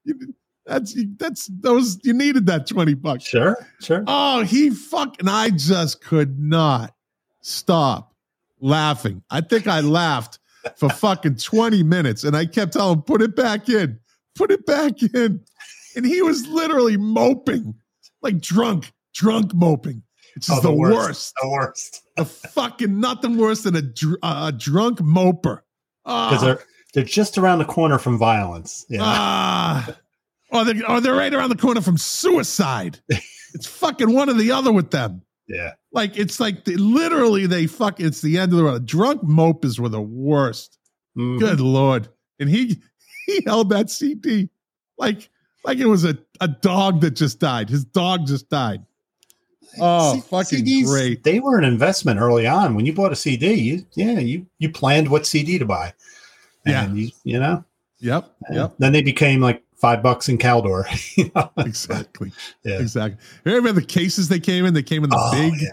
that's 0.67 0.97
that's 1.17 1.47
those 1.47 1.99
you 2.05 2.13
needed 2.13 2.47
that 2.47 2.67
twenty 2.67 2.95
bucks. 2.95 3.25
Sure, 3.25 3.57
sure. 3.81 4.05
Oh, 4.07 4.43
he 4.43 4.71
fucking 4.71 5.29
I 5.29 5.51
just 5.51 6.03
could 6.03 6.39
not 6.39 6.95
stop 7.41 8.15
laughing. 8.61 9.23
I 9.31 9.41
think 9.41 9.67
I 9.67 9.81
laughed 9.81 10.39
for 10.77 10.91
fucking 10.91 11.37
20 11.37 11.83
minutes 11.85 12.25
and 12.25 12.37
I 12.37 12.47
kept 12.47 12.73
telling 12.73 12.97
him, 12.97 13.03
put 13.03 13.23
it 13.23 13.37
back 13.37 13.69
in, 13.69 14.01
put 14.35 14.51
it 14.51 14.67
back 14.67 15.01
in. 15.03 15.41
And 15.95 16.05
he 16.05 16.23
was 16.23 16.47
literally 16.49 16.97
moping, 16.97 17.75
like 18.23 18.41
drunk, 18.41 18.93
drunk 19.15 19.55
moping. 19.55 20.03
It's 20.37 20.47
just 20.47 20.59
Oh, 20.65 20.69
the, 20.69 20.73
worst. 20.73 21.33
The 21.43 21.49
worst. 21.49 22.03
A 22.19 22.25
fucking 22.25 23.01
nothing 23.01 23.37
worse 23.39 23.63
than 23.63 23.75
a, 23.75 23.83
dr- 23.83 24.19
a 24.23 24.53
drunk 24.53 24.99
moper. 25.01 25.61
Because 26.05 26.39
Ah, 26.39 26.39
they're 26.41 26.65
they're 26.95 27.05
just 27.05 27.37
around 27.37 27.59
the 27.59 27.65
corner 27.65 27.99
from 27.99 28.17
violence. 28.19 28.87
Yeah. 28.89 29.01
ah. 29.03 29.97
or, 30.53 30.65
they, 30.65 30.83
or 30.83 31.01
they're 31.01 31.15
right 31.15 31.33
around 31.35 31.49
the 31.51 31.57
corner 31.57 31.81
from 31.81 31.99
suicide. 31.99 33.01
it's 33.09 33.67
fucking 33.67 34.13
one 34.13 34.31
or 34.31 34.35
the 34.35 34.53
other 34.53 34.73
with 34.73 34.91
them. 34.93 35.23
yeah. 35.49 35.73
Like 35.93 36.17
it's 36.19 36.39
like 36.41 36.65
they, 36.67 36.77
literally 36.77 37.47
they 37.47 37.67
fuck. 37.67 38.01
It's 38.01 38.21
the 38.21 38.39
end 38.39 38.53
of 38.53 38.59
the 38.59 38.65
road. 38.65 38.85
Drunk 38.87 39.23
mopers 39.23 39.79
were 39.79 39.89
the 39.89 40.01
worst. 40.03 40.79
Mhm. 41.17 41.39
Good 41.39 41.61
lord! 41.61 42.09
And 42.39 42.51
he 42.51 42.83
he 43.27 43.41
held 43.47 43.71
that 43.71 43.89
CD 43.91 44.51
like 44.99 45.31
like 45.65 45.79
it 45.79 45.87
was 45.87 46.05
a, 46.05 46.19
a 46.43 46.49
dog 46.49 47.01
that 47.01 47.13
just 47.13 47.41
died. 47.41 47.71
His 47.71 47.85
dog 47.87 48.27
just 48.27 48.51
died. 48.51 48.85
Oh, 49.81 50.15
C- 50.15 50.21
fucking 50.23 50.65
CDs, 50.65 50.85
great! 50.87 51.23
They 51.25 51.41
were 51.41 51.59
an 51.59 51.65
investment 51.65 52.21
early 52.21 52.47
on. 52.47 52.75
When 52.75 52.87
you 52.87 52.93
bought 52.93 53.13
a 53.13 53.17
CD, 53.17 53.53
you 53.55 53.87
yeah, 53.95 54.19
you 54.19 54.47
you 54.59 54.71
planned 54.71 55.09
what 55.09 55.27
CD 55.27 55.59
to 55.59 55.65
buy. 55.67 55.93
Yeah. 56.65 56.93
You, 56.93 57.11
you 57.25 57.39
know, 57.39 57.65
Yep, 58.01 58.31
yep, 58.51 58.75
then 58.79 58.93
they 58.93 59.03
became 59.03 59.41
like 59.41 59.63
five 59.77 60.03
bucks 60.03 60.29
in 60.29 60.37
Caldor. 60.39 60.85
you 61.17 61.31
know? 61.35 61.51
exactly, 61.59 62.33
Yeah. 62.65 62.81
exactly. 62.81 63.21
Remember 63.45 63.73
the 63.81 63.87
cases 63.87 64.29
they 64.29 64.41
came 64.41 64.65
in? 64.67 64.75
They 64.75 64.83
came 64.83 65.05
in 65.05 65.11
the 65.11 65.17
Oh, 65.19 65.31
big, 65.33 65.61
yeah. 65.61 65.69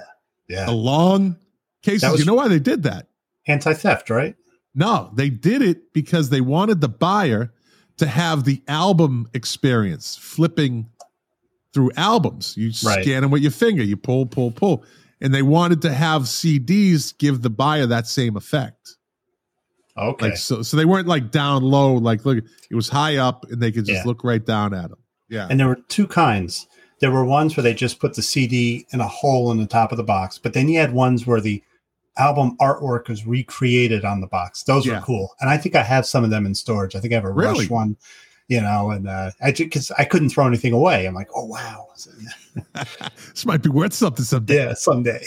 Yeah. 0.47 0.65
the 0.65 0.71
long 0.73 1.35
cases. 1.81 2.09
Was- 2.11 2.19
you 2.19 2.25
know 2.25 2.35
why 2.35 2.47
they 2.47 2.59
did 2.59 2.83
that? 2.83 3.07
Anti 3.47 3.73
theft, 3.73 4.09
right? 4.09 4.35
No, 4.75 5.09
they 5.13 5.29
did 5.29 5.61
it 5.61 5.91
because 5.93 6.29
they 6.29 6.41
wanted 6.41 6.79
the 6.81 6.89
buyer 6.89 7.51
to 7.97 8.05
have 8.07 8.43
the 8.43 8.61
album 8.67 9.27
experience, 9.33 10.15
flipping 10.15 10.89
through 11.73 11.91
albums. 11.97 12.55
You 12.57 12.67
Right. 12.85 13.03
scan 13.03 13.21
them 13.21 13.31
with 13.31 13.41
your 13.41 13.51
finger, 13.51 13.83
you 13.83 13.97
pull, 13.97 14.25
pull, 14.25 14.51
pull. 14.51 14.83
And 15.21 15.33
they 15.33 15.41
wanted 15.41 15.81
to 15.83 15.93
have 15.93 16.23
CDs 16.23 17.17
give 17.17 17.41
the 17.41 17.49
buyer 17.49 17.85
that 17.87 18.07
same 18.07 18.35
effect. 18.35 18.97
Okay. 19.97 20.29
Like 20.29 20.37
so, 20.37 20.61
so 20.63 20.75
they 20.75 20.85
weren't 20.85 21.07
like 21.07 21.31
down 21.31 21.63
low, 21.63 21.93
like 21.93 22.25
look, 22.25 22.37
it 22.69 22.75
was 22.75 22.89
high 22.89 23.17
up 23.17 23.45
and 23.51 23.61
they 23.61 23.71
could 23.71 23.85
just 23.85 23.99
Yeah. 24.03 24.07
look 24.07 24.23
right 24.23 24.43
down 24.43 24.73
at 24.73 24.89
them. 24.89 24.99
Yeah. 25.29 25.47
and 25.49 25.59
there 25.59 25.67
were 25.67 25.79
two 25.87 26.05
kinds. 26.05 26.67
There 26.99 27.09
were 27.11 27.25
ones 27.25 27.55
where 27.57 27.63
they 27.63 27.73
just 27.73 27.99
put 27.99 28.13
the 28.13 28.21
CD 28.21 28.85
in 28.91 29.01
a 29.01 29.07
hole 29.07 29.51
in 29.51 29.57
the 29.57 29.65
top 29.65 29.91
of 29.91 29.97
the 29.97 30.03
box, 30.03 30.37
but 30.37 30.53
then 30.53 30.67
you 30.69 30.79
had 30.79 30.93
ones 30.93 31.25
where 31.25 31.41
the 31.41 31.63
album 32.17 32.55
artwork 32.61 33.09
was 33.09 33.25
recreated 33.25 34.05
on 34.05 34.21
the 34.21 34.27
box. 34.27 34.61
Those 34.63 34.85
Yeah. 34.85 34.95
were 34.99 35.01
cool, 35.05 35.29
and 35.41 35.49
I 35.49 35.57
think 35.57 35.75
I 35.75 35.81
have 35.83 36.05
some 36.05 36.23
of 36.23 36.29
them 36.29 36.45
in 36.45 36.53
storage. 36.53 36.95
I 36.95 36.99
think 36.99 37.13
I 37.13 37.15
have 37.15 37.25
a 37.25 37.31
Really? 37.31 37.61
Rush 37.61 37.69
one, 37.69 37.97
you 38.53 38.61
know, 38.61 38.91
and 38.91 39.07
uh, 39.07 39.31
I 39.41 39.51
because 39.51 39.89
I 39.97 40.05
couldn't 40.05 40.29
throw 40.29 40.45
anything 40.45 40.73
away. 40.73 41.07
I'm 41.07 41.15
like, 41.15 41.29
oh 41.35 41.45
wow, 41.45 41.87
this 43.29 43.47
might 43.47 43.63
be 43.63 43.69
worth 43.69 43.93
something 43.93 44.23
someday. 44.23 44.57
yeah, 44.57 44.73
someday. 44.75 45.23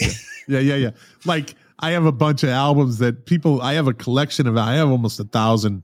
Yeah, 0.47 0.59
yeah, 0.59 0.75
yeah. 0.75 0.91
Like 1.25 1.55
I 1.79 1.91
have 1.91 2.05
a 2.05 2.11
bunch 2.13 2.43
of 2.43 2.49
albums 2.49 2.99
that 2.99 3.25
people. 3.25 3.61
I 3.61 3.73
have 3.73 3.87
a 3.87 3.93
collection 3.93 4.47
of. 4.47 4.55
I 4.55 4.75
have 4.75 4.89
almost 4.89 5.19
a 5.19 5.25
thousand 5.25 5.83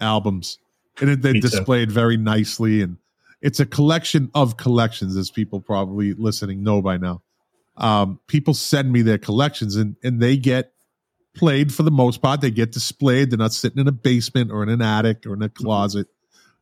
albums, 0.00 0.58
and 1.00 1.10
it, 1.10 1.22
they're 1.22 1.32
Me 1.34 1.40
too. 1.40 1.48
displayed 1.48 1.92
very 1.92 2.16
nicely. 2.16 2.82
And 2.82 2.96
it's 3.40 3.60
a 3.60 3.66
collection 3.66 4.28
of 4.34 4.56
collections, 4.56 5.16
as 5.16 5.30
people 5.30 5.60
probably 5.60 6.12
listening 6.14 6.64
know 6.64 6.82
by 6.82 6.96
now. 6.96 7.22
Um, 7.76 8.18
people 8.26 8.52
send 8.52 8.90
me 8.90 9.02
their 9.02 9.18
collections, 9.18 9.76
and 9.76 9.94
and 10.02 10.20
they 10.20 10.36
get 10.36 10.72
played 11.36 11.72
for 11.72 11.84
the 11.84 11.92
most 11.92 12.20
part. 12.20 12.40
They 12.40 12.50
get 12.50 12.72
displayed. 12.72 13.30
They're 13.30 13.38
not 13.38 13.52
sitting 13.52 13.78
in 13.78 13.86
a 13.86 13.92
basement 13.92 14.50
or 14.50 14.64
in 14.64 14.68
an 14.68 14.82
attic 14.82 15.24
or 15.24 15.34
in 15.34 15.42
a 15.42 15.48
closet. 15.48 16.08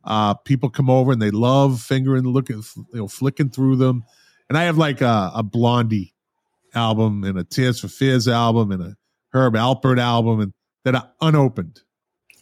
Uh, 0.03 0.33
people 0.33 0.69
come 0.69 0.89
over 0.89 1.11
and 1.11 1.21
they 1.21 1.31
love 1.31 1.81
fingering, 1.81 2.23
looking, 2.23 2.63
you 2.75 2.99
know, 2.99 3.07
flicking 3.07 3.49
through 3.49 3.75
them. 3.75 4.03
And 4.47 4.57
I 4.57 4.63
have 4.63 4.77
like 4.77 5.01
a, 5.01 5.31
a 5.35 5.43
blondie 5.43 6.13
album 6.73 7.23
and 7.23 7.37
a 7.37 7.43
Tears 7.43 7.79
for 7.79 7.87
Fears 7.87 8.27
album 8.27 8.71
and 8.71 8.81
a 8.81 8.95
Herb 9.33 9.53
Alpert 9.55 9.99
album 9.99 10.39
and 10.39 10.53
that 10.85 10.95
are 10.95 11.09
unopened. 11.21 11.81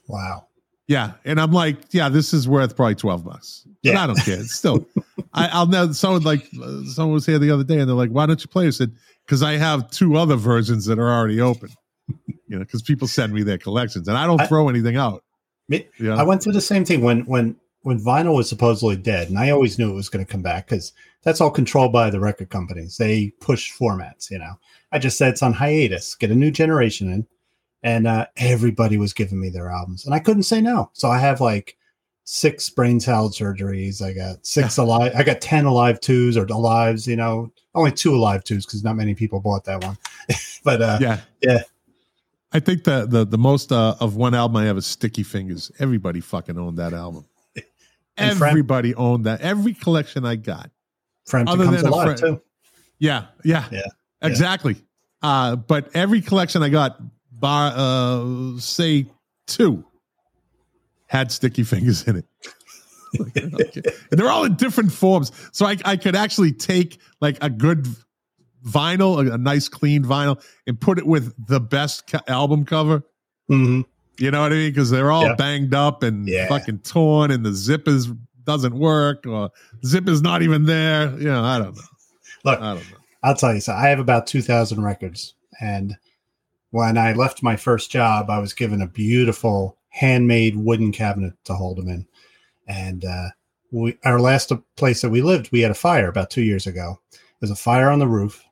Wow. 0.08 0.48
Yeah, 0.88 1.14
and 1.26 1.42
I'm 1.42 1.52
like, 1.52 1.80
yeah, 1.92 2.08
this 2.08 2.34
is 2.34 2.48
worth 2.48 2.78
probably 2.78 2.96
twelve 2.96 3.26
bucks. 3.26 3.68
But 3.84 3.92
Yeah. 3.92 4.04
I 4.04 4.08
don't 4.08 4.16
care. 4.24 4.40
It's 4.40 4.56
still, 4.56 4.88
I, 5.34 5.50
I'll 5.50 5.66
know. 5.66 5.92
Someone 5.92 6.22
like 6.24 6.48
uh, 6.64 6.84
someone 6.86 7.14
was 7.14 7.26
here 7.26 7.40
the 7.40 7.52
other 7.52 7.66
day, 7.66 7.80
and 7.80 7.90
they're 7.90 7.96
like, 7.96 8.12
"Why 8.12 8.26
don't 8.26 8.42
you 8.42 8.48
play?" 8.48 8.68
I 8.68 8.70
said, 8.70 8.94
"Because 9.26 9.44
I 9.44 9.58
have 9.58 9.92
two 9.92 10.16
other 10.16 10.38
versions 10.38 10.86
that 10.86 10.98
are 10.98 11.10
already 11.12 11.42
open." 11.42 11.70
You 12.50 12.58
know, 12.58 12.60
because 12.60 12.82
people 12.82 13.10
send 13.10 13.34
me 13.34 13.44
their 13.44 13.58
collections, 13.58 14.08
and 14.08 14.18
I 14.18 14.26
don't 14.26 14.40
I- 14.40 14.46
throw 14.48 14.70
anything 14.70 14.96
out. 14.96 15.26
Me- 15.70 15.88
Yeah, 16.00 16.16
I 16.16 16.24
went 16.24 16.42
through 16.42 16.54
the 16.54 16.62
same 16.62 16.86
thing 16.86 17.02
when 17.02 17.22
when 17.22 17.56
when 17.82 18.00
vinyl 18.00 18.36
was 18.36 18.50
supposedly 18.50 18.98
dead, 18.98 19.30
and 19.30 19.40
I 19.40 19.52
always 19.52 19.80
knew 19.80 19.90
it 19.90 19.96
was 19.96 20.10
going 20.10 20.26
to 20.26 20.32
come 20.32 20.42
back 20.42 20.68
because 20.68 20.94
that's 21.24 21.42
all 21.42 21.52
controlled 21.52 21.94
by 21.94 22.10
the 22.10 22.20
record 22.20 22.50
companies. 22.50 22.98
They 22.98 23.32
push 23.40 23.72
formats, 23.72 24.30
you 24.30 24.40
know. 24.40 24.60
I 24.92 25.00
just 25.00 25.18
said 25.18 25.30
it's 25.30 25.44
on 25.44 25.54
hiatus. 25.54 26.16
Get 26.16 26.32
a 26.32 26.36
new 26.36 26.52
generation 26.52 27.12
in, 27.12 27.28
and 27.84 28.08
uh, 28.08 28.28
everybody 28.38 28.98
was 28.98 29.14
giving 29.14 29.40
me 29.40 29.50
their 29.50 29.70
albums, 29.70 30.06
and 30.06 30.14
I 30.14 30.20
couldn't 30.20 30.44
say 30.44 30.62
no. 30.62 30.90
So 30.94 31.10
I 31.10 31.20
have 31.20 31.42
like 31.42 31.78
six 32.24 32.70
brain 32.70 33.00
salad 33.00 33.32
surgeries. 33.32 34.02
I 34.02 34.14
got 34.14 34.46
six 34.46 34.78
alive. 34.78 35.14
I 35.16 35.24
got 35.24 35.42
ten 35.42 35.66
alive 35.66 36.00
twos 36.00 36.38
or 36.38 36.46
alives. 36.46 37.08
You 37.08 37.16
know, 37.16 37.52
only 37.74 37.92
two 37.92 38.16
alive 38.16 38.44
twos 38.44 38.66
because 38.66 38.84
not 38.84 38.96
many 38.96 39.16
people 39.16 39.40
bought 39.40 39.66
that 39.66 39.84
one. 39.84 39.98
but 40.64 40.82
uh, 40.82 40.98
yeah, 41.02 41.22
yeah. 41.42 41.62
I 42.54 42.60
think 42.60 42.84
the 42.86 43.06
the 43.06 43.26
the 43.26 43.38
most 43.38 43.72
uh, 43.72 43.96
of 44.00 44.16
one 44.16 44.34
album 44.34 44.58
I 44.58 44.66
have 44.66 44.78
is 44.78 44.86
Sticky 44.86 45.24
Fingers. 45.24 45.72
Everybody 45.80 46.22
fucking 46.22 46.58
owned 46.58 46.78
that 46.78 46.94
album. 46.94 47.26
And 48.20 48.38
Fran- 48.38 48.50
Everybody 48.50 48.96
owned 48.96 49.26
that. 49.26 49.42
Every 49.42 49.74
collection 49.74 50.26
I 50.26 50.38
got. 50.38 50.72
Frampton 51.28 51.54
Other 51.54 51.66
comes 51.66 51.78
than 51.84 51.92
a 51.92 51.96
alive 51.96 52.20
friend- 52.20 52.38
too. 52.38 52.42
Yeah, 53.00 53.26
yeah, 53.44 53.66
Yeah, 53.72 53.82
exactly. 54.24 54.76
Uh, 55.22 55.56
but 55.56 55.90
every 55.96 56.22
collection 56.22 56.64
I 56.64 56.70
got, 56.70 56.98
bar 57.32 57.72
uh, 57.76 58.58
say 58.60 59.06
two, 59.46 59.86
had 61.06 61.32
sticky 61.32 61.64
fingers 61.64 62.04
in 62.08 62.18
it. 62.18 62.26
Okay. 63.22 63.42
And 63.42 64.20
they're 64.20 64.30
all 64.30 64.44
in 64.44 64.56
different 64.56 64.92
forms, 64.92 65.32
so 65.54 65.66
I, 65.66 65.78
I 65.86 65.96
could 65.96 66.16
actually 66.16 66.52
take 66.52 67.00
like 67.22 67.38
a 67.42 67.50
good 67.50 67.88
vinyl, 68.66 69.28
a, 69.30 69.34
a 69.34 69.38
nice 69.38 69.68
clean 69.70 70.04
vinyl, 70.04 70.42
and 70.66 70.80
put 70.80 70.98
it 70.98 71.06
with 71.06 71.34
the 71.48 71.60
best 71.60 72.08
ca- 72.08 72.22
album 72.28 72.66
cover. 72.66 73.04
hmm 73.48 73.82
You 74.20 74.32
know 74.32 74.42
what 74.42 74.52
I 74.52 74.56
mean? 74.56 74.72
Because 74.72 74.90
they're 74.90 75.12
all 75.12 75.26
Yeah. 75.26 75.36
banged 75.36 75.74
up 75.74 76.04
and 76.04 76.28
Yeah. 76.28 76.48
fucking 76.48 76.80
torn, 76.80 77.32
and 77.32 77.46
the 77.46 77.54
zip 77.54 77.88
is 77.88 78.08
doesn't 78.46 78.76
work, 78.80 79.26
or 79.28 79.50
zip 79.86 80.08
is 80.08 80.22
not 80.22 80.42
even 80.42 80.64
there. 80.66 81.12
You 81.20 81.26
know, 81.26 81.44
I 81.44 81.60
don't 81.60 81.76
know. 81.76 81.82
Look, 82.46 82.62
I 82.62 82.74
don't 82.76 82.90
know. 82.90 82.98
I'll 83.24 83.36
tell 83.36 83.54
you, 83.54 83.60
so 83.60 83.74
I 83.74 83.88
have 83.90 84.00
about 84.00 84.26
2,000 84.26 84.82
records. 84.82 85.34
And 85.60 85.98
when 86.72 86.98
I 86.98 87.12
left 87.12 87.44
my 87.44 87.58
first 87.58 87.92
job, 87.92 88.30
I 88.30 88.40
was 88.40 88.54
given 88.54 88.82
a 88.82 88.88
beautiful 88.88 89.78
handmade 89.90 90.56
wooden 90.56 90.94
cabinet 90.94 91.34
to 91.46 91.56
hold 91.56 91.78
them 91.78 91.90
in. 91.90 92.08
And 92.68 93.04
uh, 93.04 93.30
we, 93.72 93.98
our 94.06 94.20
last 94.22 94.52
place 94.78 95.02
that 95.02 95.10
we 95.10 95.22
lived, 95.22 95.52
we 95.52 95.62
had 95.62 95.72
a 95.72 95.76
fire 95.76 96.08
about 96.08 96.30
two 96.30 96.44
years 96.44 96.68
ago. 96.68 97.02
There's 97.42 97.52
a 97.52 97.56
fire 97.56 97.90
on 97.90 98.00
the 98.00 98.08
roof 98.08 98.44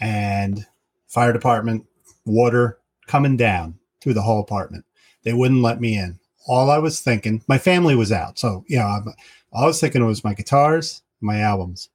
and 0.00 0.66
fire 1.06 1.32
department, 1.32 1.86
water 2.24 2.78
coming 3.06 3.36
down 3.36 3.78
through 4.00 4.14
the 4.14 4.22
whole 4.22 4.40
apartment. 4.40 4.84
They 5.22 5.32
wouldn't 5.32 5.62
let 5.62 5.80
me 5.80 5.96
in. 5.96 6.18
All 6.46 6.70
I 6.70 6.78
was 6.78 7.00
thinking, 7.00 7.42
my 7.48 7.58
family 7.58 7.94
was 7.94 8.12
out. 8.12 8.38
So, 8.38 8.64
you 8.68 8.78
know, 8.78 8.86
I'm, 8.86 9.06
all 9.52 9.64
I 9.64 9.66
was 9.66 9.80
thinking 9.80 10.04
was 10.04 10.24
my 10.24 10.34
guitars, 10.34 11.02
my 11.20 11.40
albums. 11.40 11.88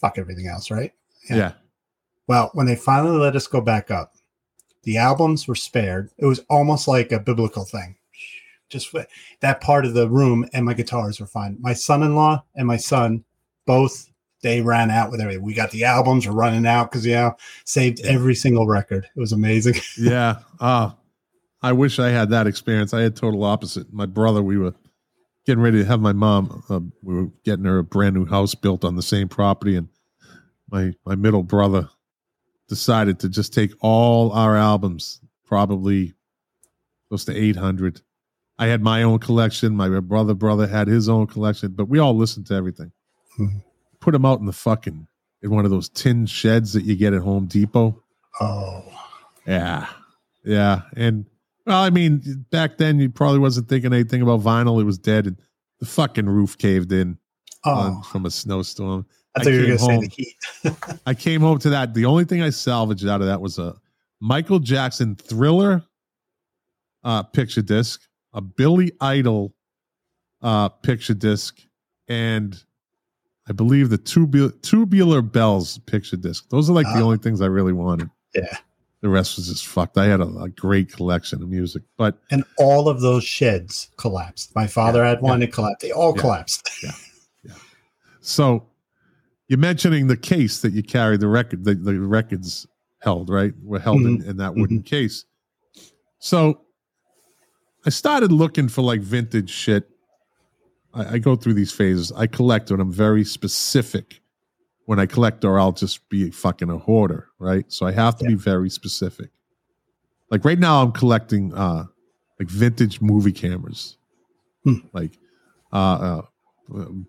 Fuck 0.00 0.18
everything 0.18 0.46
else, 0.46 0.70
right? 0.70 0.92
Yeah. 1.28 1.36
yeah. 1.36 1.52
Well, 2.26 2.50
when 2.54 2.66
they 2.66 2.76
finally 2.76 3.18
let 3.18 3.36
us 3.36 3.46
go 3.46 3.60
back 3.60 3.90
up, 3.90 4.14
the 4.84 4.96
albums 4.96 5.46
were 5.46 5.54
spared. 5.54 6.10
It 6.18 6.26
was 6.26 6.40
almost 6.48 6.88
like 6.88 7.12
a 7.12 7.20
biblical 7.20 7.64
thing. 7.64 7.96
Just 8.70 8.94
that 9.40 9.60
part 9.60 9.84
of 9.84 9.94
the 9.94 10.08
room 10.08 10.48
and 10.52 10.64
my 10.64 10.74
guitars 10.74 11.20
were 11.20 11.26
fine. 11.26 11.58
My 11.60 11.74
son-in-law 11.74 12.44
and 12.54 12.66
my 12.66 12.76
son 12.76 13.24
both 13.66 14.10
they 14.44 14.60
ran 14.60 14.90
out 14.90 15.10
with 15.10 15.20
everything. 15.20 15.42
We 15.42 15.54
got 15.54 15.72
the 15.72 15.84
albums, 15.84 16.28
we're 16.28 16.34
running 16.34 16.66
out 16.66 16.90
because 16.90 17.04
you 17.04 17.14
know, 17.14 17.34
saved 17.64 18.00
every 18.04 18.34
single 18.34 18.66
record. 18.68 19.08
It 19.16 19.18
was 19.18 19.32
amazing. 19.32 19.74
yeah. 19.98 20.36
Uh, 20.60 20.90
I 21.62 21.72
wish 21.72 21.98
I 21.98 22.10
had 22.10 22.28
that 22.30 22.46
experience. 22.46 22.92
I 22.92 23.00
had 23.00 23.16
total 23.16 23.42
opposite. 23.42 23.92
My 23.92 24.06
brother, 24.06 24.42
we 24.42 24.58
were 24.58 24.74
getting 25.46 25.62
ready 25.62 25.78
to 25.78 25.84
have 25.86 26.00
my 26.00 26.12
mom. 26.12 26.62
Uh, 26.68 26.80
we 27.02 27.14
were 27.14 27.30
getting 27.44 27.64
her 27.64 27.78
a 27.78 27.84
brand 27.84 28.14
new 28.14 28.26
house 28.26 28.54
built 28.54 28.84
on 28.84 28.96
the 28.96 29.02
same 29.02 29.28
property, 29.28 29.74
and 29.76 29.88
my 30.70 30.92
my 31.06 31.14
middle 31.14 31.42
brother 31.42 31.88
decided 32.68 33.18
to 33.20 33.28
just 33.30 33.52
take 33.54 33.72
all 33.80 34.30
our 34.32 34.56
albums, 34.56 35.20
probably 35.46 36.12
close 37.08 37.24
to 37.24 37.34
eight 37.34 37.56
hundred. 37.56 38.02
I 38.58 38.66
had 38.66 38.82
my 38.82 39.02
own 39.02 39.18
collection. 39.18 39.74
My 39.74 39.88
brother 40.00 40.34
brother 40.34 40.66
had 40.66 40.86
his 40.86 41.08
own 41.08 41.26
collection, 41.26 41.72
but 41.72 41.88
we 41.88 41.98
all 41.98 42.14
listened 42.14 42.46
to 42.48 42.54
everything. 42.54 42.92
Mhm. 43.40 43.62
Put 44.04 44.12
them 44.12 44.26
out 44.26 44.38
in 44.38 44.44
the 44.44 44.52
fucking 44.52 45.06
in 45.40 45.50
one 45.50 45.64
of 45.64 45.70
those 45.70 45.88
tin 45.88 46.26
sheds 46.26 46.74
that 46.74 46.84
you 46.84 46.94
get 46.94 47.14
at 47.14 47.22
Home 47.22 47.46
Depot. 47.46 48.02
Oh, 48.38 48.84
Yeah. 49.46 49.88
Yeah. 50.44 50.82
And 50.94 51.24
well, 51.64 51.82
I 51.82 51.88
mean, 51.88 52.44
back 52.50 52.76
then 52.76 52.98
you 52.98 53.08
probably 53.08 53.38
wasn't 53.38 53.70
thinking 53.70 53.94
anything 53.94 54.20
about 54.20 54.40
vinyl. 54.40 54.78
It 54.78 54.84
was 54.84 54.98
dead 54.98 55.26
and 55.26 55.38
the 55.80 55.86
fucking 55.86 56.26
roof 56.26 56.58
caved 56.58 56.92
in 56.92 57.16
on, 57.64 57.96
oh! 57.98 58.02
from 58.02 58.26
a 58.26 58.30
snowstorm. 58.30 59.06
I 59.34 59.42
thought 59.42 59.54
you 59.54 59.60
were 59.60 59.66
going 59.68 59.78
to 59.78 59.84
say 59.84 60.00
the 60.00 60.74
heat. 60.74 61.00
I 61.06 61.14
came 61.14 61.40
home 61.40 61.58
to 61.60 61.70
that. 61.70 61.94
The 61.94 62.04
only 62.04 62.26
thing 62.26 62.42
I 62.42 62.50
salvaged 62.50 63.08
out 63.08 63.22
of 63.22 63.26
that 63.28 63.40
was 63.40 63.58
a 63.58 63.74
Michael 64.20 64.58
Jackson 64.58 65.16
thriller 65.16 65.82
uh 67.04 67.22
picture 67.22 67.62
disc, 67.62 68.02
a 68.34 68.42
Billy 68.42 68.92
Idol 69.00 69.54
uh 70.42 70.68
picture 70.68 71.14
disc, 71.14 71.58
and 72.06 72.62
I 73.48 73.52
believe 73.52 73.90
the 73.90 73.98
tubular 73.98 74.50
tubular 74.62 75.20
bells 75.22 75.78
picture 75.78 76.16
disc. 76.16 76.48
Those 76.48 76.70
are 76.70 76.72
like 76.72 76.86
the 76.86 77.00
Ah. 77.00 77.02
only 77.02 77.18
things 77.18 77.40
I 77.40 77.46
really 77.46 77.72
wanted. 77.72 78.08
Yeah. 78.34 78.56
The 79.02 79.08
rest 79.10 79.36
was 79.36 79.48
just 79.48 79.66
fucked. 79.66 79.98
I 79.98 80.06
had 80.06 80.20
a, 80.20 80.28
a 80.38 80.48
great 80.48 80.90
collection 80.90 81.42
of 81.42 81.48
music, 81.50 81.82
but 81.98 82.18
And 82.30 82.42
all 82.56 82.88
of 82.88 83.02
those 83.02 83.22
sheds 83.22 83.90
collapsed. 83.98 84.54
My 84.54 84.66
father 84.66 85.00
Yeah, 85.00 85.10
had 85.10 85.20
one, 85.20 85.42
it 85.42 85.52
collapsed. 85.52 85.80
They 85.82 85.90
all 85.92 86.14
Yeah. 86.16 86.20
collapsed. 86.22 86.70
Yeah, 86.82 86.92
yeah. 87.44 87.52
So 88.22 88.66
you're 89.48 89.58
mentioning 89.58 90.06
the 90.06 90.16
case 90.16 90.62
that 90.62 90.72
you 90.72 90.82
carry 90.82 91.18
the 91.18 91.28
record, 91.28 91.64
the, 91.64 91.74
the 91.74 92.00
records 92.00 92.66
held, 93.02 93.28
right? 93.28 93.52
Were 93.62 93.78
held 93.78 94.00
in, 94.06 94.22
in 94.24 94.38
that 94.38 94.54
wooden 94.54 94.82
case. 94.82 95.26
So 96.18 96.62
I 97.84 97.90
started 97.90 98.32
looking 98.32 98.68
for 98.68 98.80
like 98.80 99.02
vintage 99.02 99.50
shit. 99.50 99.90
I, 100.94 101.14
I 101.14 101.18
go 101.18 101.36
through 101.36 101.54
these 101.54 101.72
phases. 101.72 102.12
I 102.12 102.26
collect 102.26 102.70
when 102.70 102.80
I'm 102.80 102.92
very 102.92 103.24
specific. 103.24 104.20
When 104.86 105.00
I 105.00 105.06
collect, 105.06 105.44
or 105.46 105.58
I'll 105.58 105.72
just 105.72 106.06
be 106.10 106.30
fucking 106.30 106.68
a 106.68 106.76
hoarder, 106.76 107.28
right? 107.38 107.64
So 107.72 107.86
I 107.86 107.92
have 107.92 108.18
to 108.18 108.24
be 108.26 108.34
very 108.34 108.68
specific. 108.68 109.30
Like 110.30 110.44
right 110.44 110.58
now, 110.58 110.82
I'm 110.82 110.92
collecting 110.92 111.54
uh 111.54 111.84
like 112.38 112.50
vintage 112.50 113.00
movie 113.00 113.32
cameras, 113.32 113.96
Hmm. 114.64 114.74
like 114.92 115.18
uh, 115.72 115.76
uh 115.76 116.22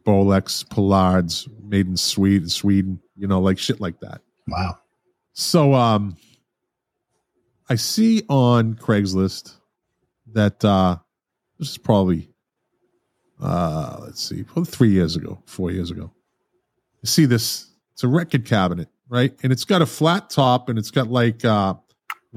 Bolex 0.06 0.66
Paillards 0.66 1.50
made 1.64 1.88
in 1.88 1.98
Sweden, 1.98 2.48
Sweden, 2.48 3.02
you 3.18 3.28
know, 3.28 3.42
like 3.42 3.58
shit 3.58 3.82
like 3.82 4.00
that. 4.00 4.22
Wow. 4.48 4.78
So 5.34 5.74
um 5.74 6.16
I 7.70 7.76
see 7.76 8.24
on 8.30 8.76
Craigslist 8.76 9.58
that 10.32 10.64
uh 10.64 10.98
this 11.60 11.72
is 11.72 11.78
probably 11.78 12.30
uh 13.42 13.98
let's 14.02 14.28
see, 14.28 14.44
three 14.66 14.90
years 14.90 15.16
ago, 15.16 15.42
four 15.46 15.72
years 15.72 15.92
ago. 15.92 16.12
I 17.04 17.08
see 17.08 17.26
this, 17.26 17.68
it's 17.94 18.04
a 18.04 18.08
record 18.08 18.46
cabinet, 18.46 18.90
right? 19.10 19.34
And 19.44 19.52
it's 19.52 19.66
got 19.66 19.82
a 19.82 19.86
flat 19.86 20.30
top 20.30 20.70
and 20.70 20.80
it's 20.80 20.92
got 20.92 21.10
like 21.10 21.44
uh 21.46 21.76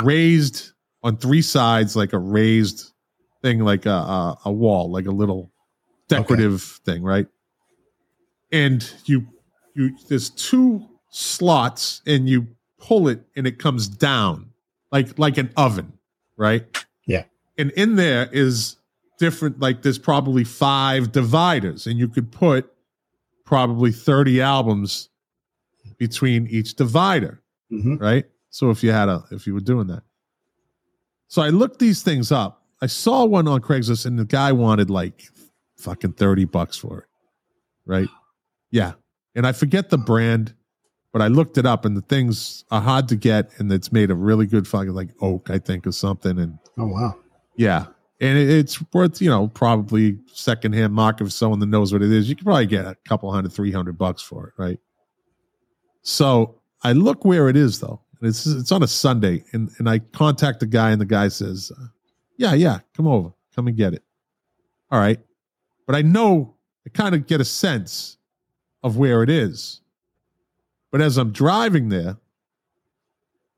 raised 0.02 0.72
on 1.02 1.16
three 1.16 1.42
sides, 1.42 1.96
like 1.96 2.12
a 2.12 2.18
raised 2.18 2.92
thing, 3.42 3.60
like 3.60 3.86
a 3.86 3.90
a, 3.90 4.38
a 4.46 4.52
wall, 4.52 4.90
like 4.90 5.06
a 5.06 5.12
little 5.12 5.52
decorative 6.08 6.62
thing, 6.84 7.02
right? 7.02 7.26
And 8.50 8.90
you 9.04 9.26
you 9.74 9.96
there's 10.08 10.30
two 10.30 10.86
slots 11.10 12.02
and 12.06 12.28
you 12.28 12.48
pull 12.78 13.08
it 13.08 13.20
and 13.36 13.46
it 13.46 13.58
comes 13.58 13.88
down 13.88 14.50
like 14.90 15.18
like 15.18 15.38
an 15.38 15.52
oven, 15.56 15.92
right? 16.36 16.64
Yeah. 17.06 17.24
And 17.56 17.70
in 17.72 17.96
there 17.96 18.28
is 18.32 18.76
different 19.18 19.60
like 19.60 19.82
there's 19.82 19.98
probably 19.98 20.44
five 20.44 21.12
dividers 21.12 21.86
and 21.86 21.98
you 21.98 22.08
could 22.08 22.30
put 22.32 22.70
probably 23.44 23.92
30 23.92 24.40
albums 24.40 25.08
between 25.98 26.46
each 26.48 26.74
divider, 26.76 27.42
hmm 27.70 27.96
right? 27.96 28.26
So 28.50 28.70
if 28.70 28.82
you 28.82 28.92
had 28.92 29.08
a 29.08 29.24
if 29.30 29.46
you 29.46 29.54
were 29.54 29.60
doing 29.60 29.86
that. 29.88 30.02
So 31.28 31.42
I 31.42 31.48
looked 31.50 31.78
these 31.78 32.02
things 32.02 32.32
up. 32.32 32.62
I 32.80 32.86
saw 32.86 33.24
one 33.24 33.48
on 33.48 33.60
Craigslist 33.60 34.06
and 34.06 34.18
the 34.18 34.24
guy 34.24 34.52
wanted 34.52 34.88
like 34.90 35.22
fucking 35.76 36.12
30 36.12 36.44
bucks 36.46 36.76
for 36.78 37.00
it. 37.00 37.04
Right? 37.84 38.08
Yeah. 38.70 38.92
And 39.34 39.46
I 39.46 39.52
forget 39.52 39.90
the 39.90 39.98
brand, 39.98 40.54
but 41.12 41.18
but 41.18 41.22
I 41.24 41.28
looked 41.28 41.56
it 41.58 41.64
up, 41.66 41.84
and 41.84 41.96
the 41.96 42.02
things 42.02 42.64
are 42.70 42.80
hard 42.82 43.08
to 43.08 43.16
get, 43.16 43.50
and 43.58 43.72
it's 43.72 43.90
made 43.90 44.10
of 44.10 44.18
really 44.20 44.46
good 44.46 44.68
fucking 44.68 44.92
like 44.92 45.08
oak, 45.20 45.48
I 45.50 45.58
think, 45.58 45.86
or 45.86 45.92
something. 45.92 46.38
And 46.38 46.58
Oh 46.78 46.86
wow. 46.86 47.16
yeah, 47.56 47.86
and 48.20 48.38
it's 48.38 48.82
worth 48.92 49.20
you 49.20 49.30
know 49.30 49.48
probably 49.48 50.18
secondhand 50.32 50.92
market 50.92 51.24
for 51.24 51.30
someone 51.30 51.60
that 51.60 51.66
knows 51.66 51.92
what 51.92 52.02
it 52.02 52.10
is. 52.10 52.28
You 52.28 52.36
could 52.36 52.44
probably 52.44 52.66
get 52.66 52.84
a 52.84 52.96
couple 53.06 53.30
hundred, 53.32 53.52
three 53.52 53.72
hundred 53.72 53.98
bucks 53.98 54.22
for 54.22 54.48
it, 54.48 54.54
right? 54.56 54.78
So 56.02 56.60
I 56.82 56.92
look 56.92 57.24
where 57.24 57.48
it 57.48 57.56
is 57.56 57.80
though. 57.80 58.00
And 58.20 58.28
it's 58.28 58.46
it's 58.46 58.72
on 58.72 58.82
a 58.82 58.88
Sunday, 58.88 59.44
and 59.52 59.70
and 59.78 59.88
I 59.88 60.00
contact 60.00 60.60
the 60.60 60.66
guy, 60.66 60.90
and 60.90 61.00
the 61.00 61.06
guy 61.06 61.28
says, 61.28 61.70
uh, 61.78 61.86
"Yeah, 62.36 62.54
yeah, 62.54 62.80
come 62.96 63.06
over, 63.06 63.32
come 63.54 63.68
and 63.68 63.76
get 63.76 63.94
it." 63.94 64.02
All 64.90 64.98
right, 64.98 65.20
but 65.86 65.94
I 65.94 66.02
know 66.02 66.56
I 66.84 66.90
kind 66.90 67.14
of 67.14 67.26
get 67.26 67.40
a 67.40 67.44
sense 67.44 68.16
of 68.82 68.96
where 68.96 69.22
it 69.22 69.30
is. 69.30 69.80
But 70.90 71.00
as 71.00 71.16
I'm 71.16 71.30
driving 71.30 71.90
there, 71.90 72.16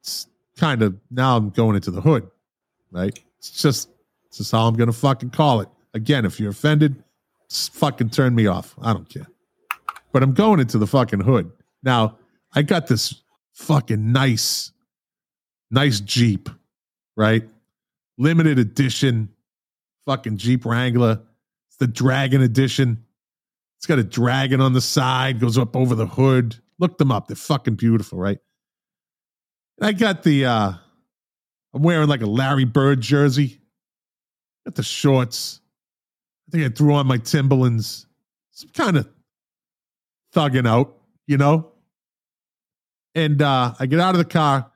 it's 0.01 0.27
kind 0.59 0.83
of 0.83 0.97
now 1.11 1.37
I'm 1.37 1.51
going 1.51 1.77
into 1.77 1.91
the 1.91 2.01
hood, 2.01 2.29
right? 2.91 3.19
It's 3.39 3.63
just 3.63 3.89
it's 4.31 4.41
is 4.41 4.51
how 4.51 4.67
I'm 4.67 4.75
gonna 4.75 4.93
fucking 4.93 5.31
call 5.31 5.61
it. 5.61 5.69
Again, 5.93 6.25
if 6.25 6.39
you're 6.39 6.51
offended, 6.51 7.03
fucking 7.51 8.11
turn 8.11 8.35
me 8.35 8.47
off. 8.47 8.75
I 8.81 8.93
don't 8.93 9.09
care. 9.09 9.27
But 10.13 10.23
I'm 10.23 10.33
going 10.33 10.61
into 10.61 10.79
the 10.79 10.87
fucking 10.87 11.21
hood. 11.21 11.51
Now, 11.83 12.17
I 12.53 12.63
got 12.63 12.87
this 12.87 13.23
fucking 13.55 14.13
nice, 14.13 14.73
nice 15.71 16.01
Jeep, 16.01 16.49
right? 17.17 17.43
Limited 18.19 18.59
edition 18.59 19.31
fucking 20.07 20.37
Jeep 20.37 20.65
Wrangler. 20.65 21.21
It's 21.69 21.77
the 21.79 21.87
Dragon 21.87 22.43
edition. 22.43 23.05
It's 23.79 23.87
got 23.87 23.99
a 23.99 24.05
dragon 24.05 24.61
on 24.61 24.75
the 24.75 24.81
side, 24.83 25.41
goes 25.41 25.57
up 25.57 25.75
over 25.75 25.95
the 25.95 26.07
hood. 26.07 26.55
Look 26.79 26.99
them 26.99 27.11
up. 27.11 27.29
They're 27.29 27.37
fucking 27.37 27.77
beautiful, 27.77 28.19
right? 28.19 28.39
And 29.79 29.87
I 29.87 29.93
got 29.93 30.23
the 30.23 30.45
uh 30.45 30.73
I'm 31.73 31.83
wearing 31.83 32.09
like 32.09 32.21
a 32.21 32.27
Larry 32.27 32.67
Bird 32.67 33.01
jersey. 33.01 33.60
The 34.75 34.83
shorts. 34.83 35.61
I 36.49 36.51
think 36.51 36.65
I 36.65 36.75
threw 36.75 36.95
on 36.95 37.07
my 37.07 37.19
Timberlands. 37.19 38.07
Some 38.51 38.71
kind 38.71 38.97
of 38.97 39.09
thugging 40.35 40.69
out, 40.69 40.97
you 41.27 41.37
know? 41.37 41.73
And 43.15 43.43
uh 43.43 43.75
I 43.79 43.87
get 43.87 44.01
out 44.01 44.15
of 44.15 44.19
the 44.19 44.25
car. 44.25 44.71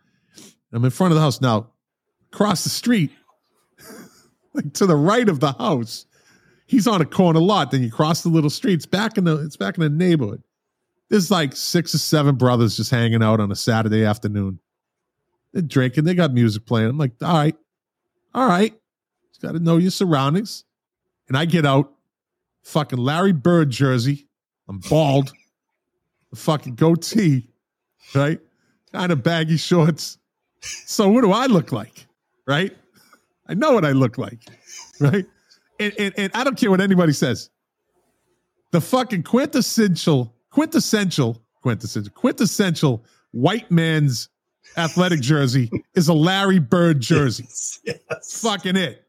I'm 0.72 0.84
in 0.84 0.90
front 0.90 1.12
of 1.12 1.16
the 1.16 1.22
house 1.22 1.40
now. 1.40 1.70
Across 2.32 2.64
the 2.64 2.70
street, 2.70 3.12
like 4.54 4.72
to 4.74 4.86
the 4.86 4.96
right 4.96 5.28
of 5.28 5.38
the 5.38 5.52
house, 5.52 6.06
he's 6.66 6.88
on 6.88 7.00
a 7.00 7.04
corner 7.04 7.38
lot. 7.38 7.70
Then 7.70 7.82
you 7.82 7.92
cross 7.92 8.22
the 8.22 8.28
little 8.28 8.50
streets 8.50 8.86
back 8.86 9.16
in 9.16 9.24
the 9.24 9.36
it's 9.36 9.56
back 9.56 9.76
in 9.78 9.82
the 9.82 9.90
neighborhood. 9.90 10.42
There's 11.10 11.30
like 11.30 11.54
six 11.54 11.94
or 11.94 11.98
seven 11.98 12.34
brothers 12.34 12.76
just 12.76 12.90
hanging 12.90 13.22
out 13.22 13.38
on 13.38 13.52
a 13.52 13.56
Saturday 13.56 14.04
afternoon. 14.04 14.58
They're 15.52 15.62
drinking. 15.62 16.04
They 16.04 16.14
got 16.14 16.32
music 16.32 16.66
playing. 16.66 16.90
I'm 16.90 16.98
like, 16.98 17.12
all 17.22 17.36
right, 17.36 17.56
all 18.34 18.48
right. 18.48 18.74
Got 19.44 19.52
to 19.52 19.60
know 19.60 19.76
your 19.76 19.90
surroundings. 19.90 20.64
And 21.28 21.36
I 21.36 21.44
get 21.44 21.66
out, 21.66 21.92
fucking 22.62 22.98
Larry 22.98 23.32
Bird 23.32 23.68
jersey. 23.68 24.26
I'm 24.70 24.78
bald, 24.78 25.34
a 26.32 26.36
fucking 26.36 26.76
goatee, 26.76 27.50
right? 28.14 28.40
Kind 28.90 29.12
of 29.12 29.22
baggy 29.22 29.58
shorts. 29.58 30.16
So 30.62 31.10
what 31.10 31.20
do 31.20 31.32
I 31.32 31.44
look 31.44 31.72
like, 31.72 32.06
right? 32.46 32.74
I 33.46 33.52
know 33.52 33.72
what 33.72 33.84
I 33.84 33.90
look 33.90 34.16
like, 34.16 34.38
right? 34.98 35.26
And, 35.78 35.92
and, 35.98 36.14
and 36.16 36.32
I 36.34 36.42
don't 36.42 36.56
care 36.56 36.70
what 36.70 36.80
anybody 36.80 37.12
says. 37.12 37.50
The 38.70 38.80
fucking 38.80 39.24
quintessential, 39.24 40.34
quintessential, 40.48 41.42
quintessential, 41.60 42.12
quintessential 42.14 43.04
white 43.32 43.70
man's 43.70 44.30
athletic 44.78 45.20
jersey 45.20 45.70
is 45.94 46.08
a 46.08 46.14
Larry 46.14 46.60
Bird 46.60 47.00
jersey. 47.00 47.46
Yes. 47.84 48.40
Fucking 48.40 48.76
it. 48.76 49.03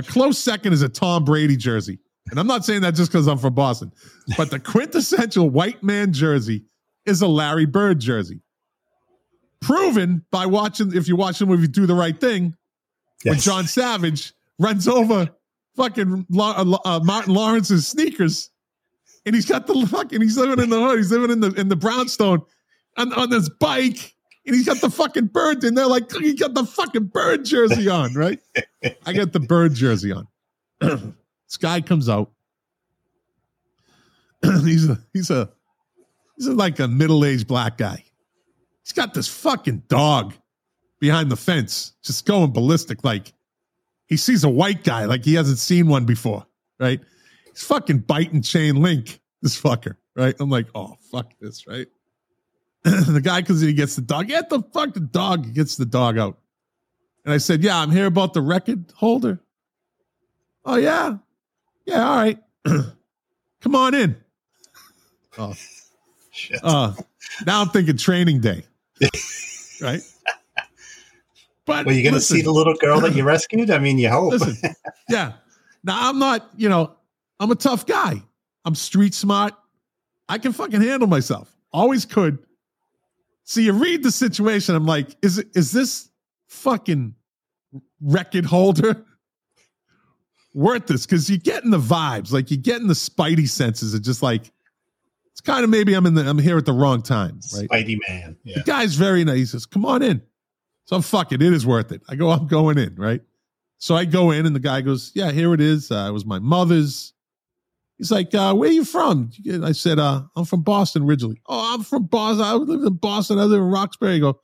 A 0.00 0.02
close 0.02 0.38
second 0.38 0.72
is 0.72 0.80
a 0.80 0.88
Tom 0.88 1.24
Brady 1.24 1.58
jersey. 1.58 1.98
And 2.30 2.40
I'm 2.40 2.46
not 2.46 2.64
saying 2.64 2.80
that 2.82 2.94
just 2.94 3.12
because 3.12 3.26
I'm 3.26 3.36
from 3.36 3.54
Boston, 3.54 3.92
but 4.38 4.50
the 4.50 4.58
quintessential 4.58 5.50
white 5.50 5.82
man 5.82 6.14
jersey 6.14 6.64
is 7.04 7.20
a 7.20 7.26
Larry 7.26 7.66
Bird 7.66 7.98
jersey. 8.00 8.40
Proven 9.60 10.24
by 10.30 10.46
watching, 10.46 10.96
if 10.96 11.06
you 11.06 11.16
watch 11.16 11.38
the 11.38 11.44
movie 11.44 11.66
Do 11.66 11.86
the 11.86 11.94
Right 11.94 12.18
Thing, 12.18 12.54
when 13.24 13.38
John 13.38 13.66
Savage 13.66 14.32
runs 14.58 14.88
over 14.88 15.28
fucking 15.76 16.26
uh, 16.34 16.78
uh, 16.84 17.00
Martin 17.02 17.34
Lawrence's 17.34 17.86
sneakers, 17.86 18.50
and 19.26 19.34
he's 19.34 19.44
got 19.44 19.66
the 19.66 19.86
fucking 19.86 20.22
he's 20.22 20.38
living 20.38 20.62
in 20.62 20.70
the 20.70 20.80
hood, 20.80 20.96
he's 20.96 21.12
living 21.12 21.30
in 21.30 21.40
the 21.40 21.52
in 21.60 21.68
the 21.68 21.76
brownstone 21.76 22.40
on, 22.96 23.12
on 23.12 23.28
this 23.28 23.50
bike, 23.50 24.14
and 24.46 24.54
he's 24.54 24.66
got 24.66 24.80
the 24.80 24.90
fucking 24.90 25.26
bird, 25.26 25.64
and 25.64 25.76
they're 25.76 25.86
like, 25.86 26.10
he 26.12 26.34
got 26.34 26.54
the 26.54 26.64
fucking 26.64 27.06
bird 27.06 27.44
jersey 27.44 27.88
on, 27.88 28.14
right? 28.14 28.40
I 29.06 29.12
got 29.12 29.32
the 29.32 29.40
bird 29.40 29.74
jersey 29.74 30.12
on. 30.12 30.26
this 30.80 31.56
guy 31.58 31.80
comes 31.80 32.08
out. 32.08 32.30
he's 34.42 34.88
a 34.88 34.98
he's 35.12 35.30
a 35.30 35.50
he's 36.36 36.46
a, 36.46 36.54
like 36.54 36.78
a 36.78 36.88
middle 36.88 37.24
aged 37.24 37.46
black 37.46 37.76
guy. 37.76 38.02
He's 38.82 38.92
got 38.92 39.12
this 39.12 39.28
fucking 39.28 39.84
dog 39.88 40.34
behind 40.98 41.30
the 41.30 41.36
fence, 41.36 41.92
just 42.02 42.24
going 42.24 42.52
ballistic. 42.52 43.04
Like 43.04 43.34
he 44.06 44.16
sees 44.16 44.44
a 44.44 44.48
white 44.48 44.82
guy, 44.84 45.04
like 45.04 45.24
he 45.24 45.34
hasn't 45.34 45.58
seen 45.58 45.86
one 45.86 46.06
before, 46.06 46.46
right? 46.78 47.00
He's 47.46 47.62
fucking 47.62 47.98
biting 48.00 48.42
chain 48.42 48.76
link, 48.76 49.20
this 49.42 49.60
fucker, 49.60 49.96
right? 50.16 50.34
I'm 50.40 50.48
like, 50.48 50.68
oh, 50.74 50.96
fuck 51.10 51.32
this, 51.40 51.66
right? 51.66 51.86
the 52.84 53.20
guy 53.22 53.42
comes 53.42 53.62
in, 53.62 53.68
he 53.68 53.74
gets 53.74 53.96
the 53.96 54.02
dog. 54.02 54.28
Get 54.28 54.48
the 54.48 54.62
fuck 54.72 54.94
the 54.94 55.00
dog, 55.00 55.46
he 55.46 55.52
gets 55.52 55.76
the 55.76 55.84
dog 55.86 56.18
out. 56.18 56.38
And 57.24 57.34
I 57.34 57.38
said, 57.38 57.62
yeah, 57.62 57.78
I'm 57.78 57.90
here 57.90 58.06
about 58.06 58.32
the 58.32 58.40
record 58.40 58.84
holder. 58.94 59.40
Oh, 60.64 60.76
yeah. 60.76 61.16
Yeah, 61.84 62.08
all 62.08 62.16
right. 62.16 62.38
Come 63.60 63.74
on 63.74 63.94
in. 63.94 64.16
Oh, 65.36 65.54
Shit. 66.32 66.60
uh, 66.62 66.94
now 67.46 67.60
I'm 67.60 67.68
thinking 67.68 67.96
training 67.98 68.40
day, 68.40 68.64
right? 69.82 70.00
But 71.66 71.86
Well, 71.86 71.94
you 71.94 72.02
going 72.02 72.14
to 72.14 72.20
see 72.20 72.40
the 72.40 72.50
little 72.50 72.74
girl 72.74 73.00
that 73.00 73.14
you 73.14 73.22
rescued? 73.22 73.70
I 73.70 73.78
mean, 73.78 73.98
you 73.98 74.08
hope. 74.08 74.32
Listen, 74.32 74.74
yeah. 75.08 75.34
Now 75.84 76.08
I'm 76.08 76.18
not, 76.18 76.48
you 76.56 76.68
know, 76.68 76.94
I'm 77.38 77.50
a 77.50 77.54
tough 77.54 77.86
guy. 77.86 78.22
I'm 78.64 78.74
street 78.74 79.14
smart. 79.14 79.54
I 80.28 80.38
can 80.38 80.52
fucking 80.52 80.80
handle 80.80 81.08
myself. 81.08 81.54
Always 81.72 82.04
could. 82.04 82.38
So 83.50 83.58
you 83.58 83.72
read 83.72 84.04
the 84.04 84.12
situation. 84.12 84.76
I'm 84.76 84.86
like, 84.86 85.16
is 85.22 85.38
is 85.56 85.72
this 85.72 86.08
fucking 86.46 87.16
record 88.00 88.44
holder 88.44 89.04
worth 90.54 90.86
this? 90.86 91.04
Because 91.04 91.28
you're 91.28 91.40
getting 91.40 91.72
the 91.72 91.80
vibes, 91.80 92.30
like 92.30 92.52
you're 92.52 92.62
getting 92.62 92.86
the 92.86 92.94
spidey 92.94 93.48
senses. 93.48 93.92
It's 93.92 94.06
just 94.06 94.22
like 94.22 94.52
it's 95.32 95.40
kind 95.40 95.64
of 95.64 95.70
maybe 95.70 95.94
I'm 95.94 96.06
in 96.06 96.14
the 96.14 96.30
I'm 96.30 96.38
here 96.38 96.58
at 96.58 96.64
the 96.64 96.72
wrong 96.72 97.02
time, 97.02 97.40
right? 97.52 97.68
Spidey 97.68 97.98
man. 98.08 98.36
Yeah. 98.44 98.58
The 98.58 98.62
guy's 98.62 98.94
very 98.94 99.24
nice. 99.24 99.36
He 99.36 99.46
says, 99.46 99.66
"Come 99.66 99.84
on 99.84 100.00
in." 100.04 100.22
So 100.84 100.94
I'm 100.94 101.02
fuck 101.02 101.32
it. 101.32 101.42
It 101.42 101.52
is 101.52 101.66
worth 101.66 101.90
it. 101.90 102.02
I 102.08 102.14
go. 102.14 102.30
I'm 102.30 102.46
going 102.46 102.78
in. 102.78 102.94
Right. 102.94 103.20
So 103.78 103.96
I 103.96 104.04
go 104.04 104.30
in, 104.30 104.46
and 104.46 104.54
the 104.54 104.60
guy 104.60 104.80
goes, 104.80 105.10
"Yeah, 105.12 105.32
here 105.32 105.54
it 105.54 105.60
is. 105.60 105.90
Uh, 105.90 106.06
it 106.08 106.12
was 106.12 106.24
my 106.24 106.38
mother's." 106.38 107.14
He's 108.00 108.10
like, 108.10 108.34
uh, 108.34 108.54
"Where 108.54 108.70
are 108.70 108.72
you 108.72 108.86
from?" 108.86 109.30
I 109.62 109.72
said, 109.72 109.98
uh, 109.98 110.22
"I'm 110.34 110.46
from 110.46 110.62
Boston 110.62 111.02
originally." 111.02 111.42
Oh, 111.46 111.74
I'm 111.74 111.82
from 111.82 112.06
Boston. 112.06 112.46
I 112.46 112.54
live 112.54 112.82
in 112.82 112.94
Boston. 112.94 113.38
I 113.38 113.44
live 113.44 113.60
in 113.60 113.68
Roxbury. 113.68 114.14
I 114.14 114.18
go, 114.20 114.40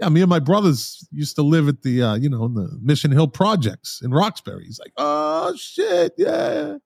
"Yeah, 0.00 0.08
me 0.08 0.22
and 0.22 0.30
my 0.30 0.38
brothers 0.38 1.06
used 1.12 1.36
to 1.36 1.42
live 1.42 1.68
at 1.68 1.82
the, 1.82 2.02
uh, 2.02 2.14
you 2.14 2.30
know, 2.30 2.46
in 2.46 2.54
the 2.54 2.78
Mission 2.80 3.12
Hill 3.12 3.28
projects 3.28 4.00
in 4.02 4.12
Roxbury." 4.12 4.64
He's 4.64 4.78
like, 4.78 4.94
"Oh 4.96 5.54
shit, 5.54 6.14
yeah." 6.16 6.78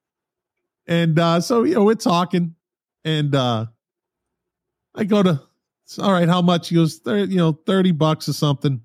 And 0.88 1.20
uh, 1.20 1.40
so 1.40 1.62
you 1.62 1.76
know, 1.76 1.84
we're 1.84 1.94
talking, 1.94 2.56
and 3.04 3.32
uh, 3.32 3.66
I 4.96 5.04
go 5.04 5.22
to 5.22 5.40
all 6.00 6.12
right. 6.12 6.28
How 6.28 6.42
much? 6.42 6.68
He 6.68 6.76
goes, 6.76 6.98
30, 6.98 7.32
you 7.32 7.38
know, 7.38 7.52
30 7.66 7.92
bucks 7.92 8.28
or 8.28 8.32
something. 8.32 8.80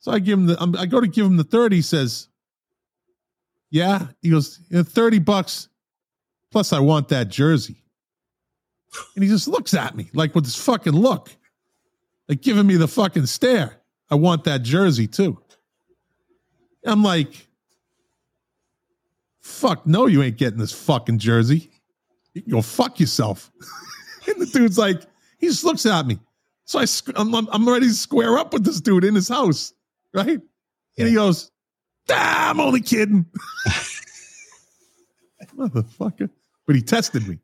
So 0.00 0.12
I 0.12 0.18
give 0.18 0.38
him 0.38 0.46
the, 0.46 0.76
I 0.78 0.86
go 0.86 1.00
to 1.00 1.06
give 1.06 1.26
him 1.26 1.36
the 1.36 1.44
30. 1.44 1.76
He 1.76 1.82
says, 1.82 2.28
yeah. 3.70 4.08
He 4.22 4.30
goes, 4.30 4.60
30 4.72 5.18
bucks. 5.20 5.68
Plus, 6.54 6.72
I 6.72 6.78
want 6.78 7.08
that 7.08 7.30
jersey. 7.30 7.82
And 9.16 9.24
he 9.24 9.28
just 9.28 9.48
looks 9.48 9.74
at 9.74 9.96
me 9.96 10.08
like 10.14 10.36
with 10.36 10.44
this 10.44 10.54
fucking 10.54 10.92
look, 10.92 11.34
like 12.28 12.42
giving 12.42 12.64
me 12.64 12.76
the 12.76 12.86
fucking 12.86 13.26
stare. 13.26 13.80
I 14.08 14.14
want 14.14 14.44
that 14.44 14.62
jersey 14.62 15.08
too. 15.08 15.36
I'm 16.84 17.02
like, 17.02 17.48
fuck, 19.40 19.84
no, 19.84 20.06
you 20.06 20.22
ain't 20.22 20.36
getting 20.36 20.60
this 20.60 20.70
fucking 20.70 21.18
jersey. 21.18 21.72
You 22.34 22.42
can 22.42 22.52
go 22.52 22.62
fuck 22.62 23.00
yourself. 23.00 23.50
and 24.28 24.40
the 24.40 24.46
dude's 24.46 24.78
like, 24.78 25.02
he 25.38 25.48
just 25.48 25.64
looks 25.64 25.84
at 25.86 26.06
me. 26.06 26.20
So 26.66 26.78
I, 26.78 26.86
I'm 27.16 27.34
I'm, 27.34 27.48
I'm 27.50 27.68
ready 27.68 27.88
to 27.88 27.94
square 27.94 28.38
up 28.38 28.52
with 28.52 28.64
this 28.64 28.80
dude 28.80 29.02
in 29.02 29.16
his 29.16 29.28
house, 29.28 29.72
right? 30.12 30.40
And 30.98 31.08
he 31.08 31.14
goes, 31.14 31.50
ah, 32.12 32.50
I'm 32.50 32.60
only 32.60 32.80
kidding. 32.80 33.26
Motherfucker. 35.56 36.30
But 36.66 36.76
he 36.76 36.82
tested 36.82 37.26
me. 37.28 37.38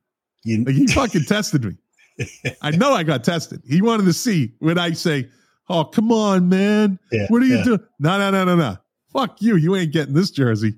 You, 0.44 0.64
Like 0.64 0.74
he 0.74 0.86
fucking 0.86 1.24
tested 1.24 1.64
me. 1.64 1.76
I 2.62 2.70
know 2.70 2.92
I 2.92 3.02
got 3.02 3.24
tested. 3.24 3.62
He 3.68 3.82
wanted 3.82 4.04
to 4.04 4.12
see 4.12 4.54
when 4.58 4.78
I 4.78 4.92
say, 4.92 5.28
"Oh, 5.68 5.84
come 5.84 6.12
on, 6.12 6.48
man, 6.48 6.98
Yeah, 7.12 7.26
what 7.28 7.42
are 7.42 7.46
you 7.46 7.56
yeah. 7.58 7.64
doing?" 7.64 7.80
No, 7.98 8.18
no, 8.18 8.30
no, 8.30 8.44
no, 8.44 8.56
no. 8.56 8.76
Fuck 9.12 9.42
you. 9.42 9.56
You 9.56 9.76
ain't 9.76 9.92
getting 9.92 10.14
this 10.14 10.30
jersey. 10.30 10.74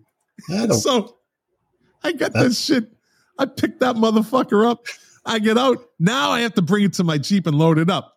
I 0.51 0.66
So 0.69 1.16
I 2.02 2.12
got 2.12 2.32
this 2.32 2.59
shit. 2.59 2.90
I 3.39 3.47
picked 3.47 3.81
that 3.81 3.97
motherfucker 3.97 4.69
up. 4.69 4.86
I 5.24 5.39
get 5.39 5.56
out. 5.59 5.85
Now 5.98 6.31
I 6.31 6.40
have 6.40 6.55
to 6.55 6.62
bring 6.62 6.85
it 6.85 6.94
to 6.94 7.05
my 7.05 7.19
Jeep 7.19 7.47
and 7.47 7.56
load 7.56 7.78
it 7.78 7.90
up. 7.90 8.16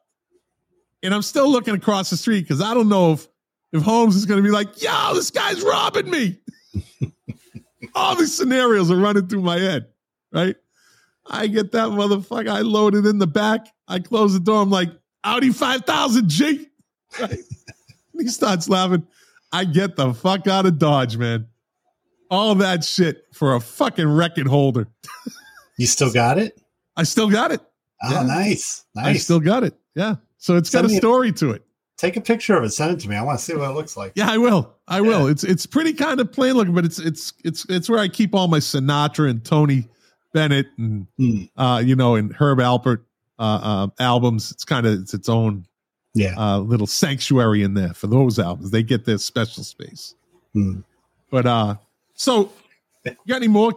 And 1.04 1.14
I'm 1.14 1.22
still 1.22 1.50
looking 1.52 1.76
across 1.76 2.10
the 2.10 2.18
street 2.18 2.42
because 2.42 2.62
I 2.62 2.74
don't 2.74 2.90
know 2.90 3.14
if 3.14 3.28
if 3.74 3.82
Holmes 3.84 4.16
is 4.16 4.26
going 4.26 4.42
to 4.42 4.44
be 4.44 4.52
like, 4.52 4.82
"Yo, 4.82 5.14
this 5.14 5.30
guy's 5.32 5.62
robbing 5.62 6.10
me." 6.10 6.40
All 7.96 8.16
these 8.16 8.36
scenarios 8.36 8.90
are 8.92 8.96
running 8.98 9.28
through 9.28 9.42
my 9.42 9.60
head, 9.60 9.88
right? 10.36 10.56
I 11.28 11.48
get 11.48 11.72
that 11.72 11.88
motherfucker. 11.90 12.50
I 12.50 12.60
load 12.62 12.94
it 12.94 13.06
in 13.06 13.18
the 13.18 13.26
back. 13.28 13.68
I 13.88 14.00
close 14.00 14.34
the 14.34 14.40
door. 14.40 14.62
I'm 14.62 14.70
like, 14.70 14.90
Audi 15.24 15.50
5000 15.52 16.30
G. 16.30 16.68
Right? 17.20 17.40
He 18.20 18.28
starts 18.28 18.70
laughing. 18.70 19.08
I 19.52 19.66
get 19.66 19.96
the 19.96 20.14
fuck 20.14 20.48
out 20.48 20.66
of 20.66 20.78
Dodge, 20.78 21.18
man. 21.18 21.48
All 22.30 22.56
that 22.56 22.84
shit 22.84 23.26
for 23.34 23.56
a 23.56 23.60
fucking 23.60 24.08
record 24.08 24.48
holder. 24.48 24.88
you 25.78 25.88
still 25.88 26.12
got 26.12 26.38
it? 26.38 26.60
I 26.98 27.04
still 27.04 27.30
got 27.30 27.52
it. 27.52 27.62
Oh, 28.04 28.12
Yeah. 28.12 28.24
nice. 28.24 28.84
I 28.98 29.14
still 29.14 29.40
got 29.40 29.64
it. 29.64 29.74
Yeah. 29.96 30.16
So 30.38 30.58
it's 30.58 30.70
got 30.70 30.86
a 30.86 30.88
me 30.90 30.96
a- 30.96 30.98
story 30.98 31.32
to 31.34 31.52
it. 31.52 31.64
Take 31.98 32.18
a 32.18 32.22
picture 32.22 32.58
of 32.58 32.64
it. 32.66 32.72
Send 32.72 32.92
it 32.92 33.00
to 33.02 33.10
me. 33.10 33.16
I 33.16 33.22
want 33.24 33.40
to 33.40 33.46
see 33.46 33.56
what 33.56 33.70
it 33.70 33.74
looks 33.74 33.96
like. 33.96 34.12
Yeah, 34.16 34.30
I 34.30 34.38
will. 34.38 34.76
I 34.86 35.00
will. 35.00 35.28
It's 35.28 35.46
it's 35.46 35.66
pretty 35.66 35.94
kind 35.94 36.20
of 36.20 36.30
plain 36.32 36.56
looking, 36.56 36.74
but 36.74 36.84
it's 36.84 37.00
it's 37.00 37.32
it's 37.46 37.66
it's 37.70 37.90
where 37.90 38.00
I 38.00 38.10
keep 38.10 38.36
all 38.36 38.50
my 38.50 38.60
Sinatra 38.60 39.30
and 39.30 39.44
Tony 39.46 39.88
Bennett 40.36 40.68
and 40.78 41.08
Hmm. 41.18 41.44
uh, 41.56 41.82
you 41.84 41.96
know, 41.96 42.16
and 42.16 42.34
Herb 42.34 42.60
Alpert 42.60 43.00
uh, 43.40 43.88
uh 43.88 43.88
albums. 44.00 44.52
It's 44.52 44.66
kind 44.66 44.86
of 44.86 45.00
it's 45.02 45.14
its 45.14 45.30
own 45.30 45.66
Yeah. 46.14 46.36
uh 46.38 46.60
little 46.60 46.88
sanctuary 46.88 47.64
in 47.64 47.74
there 47.74 47.94
for 47.94 48.08
those 48.08 48.38
albums. 48.38 48.72
They 48.72 48.84
get 48.84 49.06
their 49.06 49.18
special 49.18 49.64
space. 49.64 50.14
Hmm. 50.54 50.82
But 51.32 51.46
uh 51.46 51.76
so 52.16 52.52
you 53.06 53.14
got 53.28 53.38
any 53.38 53.48
more 53.48 53.74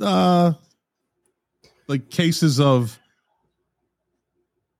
uh 0.00 0.52
like 1.88 2.10
cases 2.10 2.60
of 2.60 2.98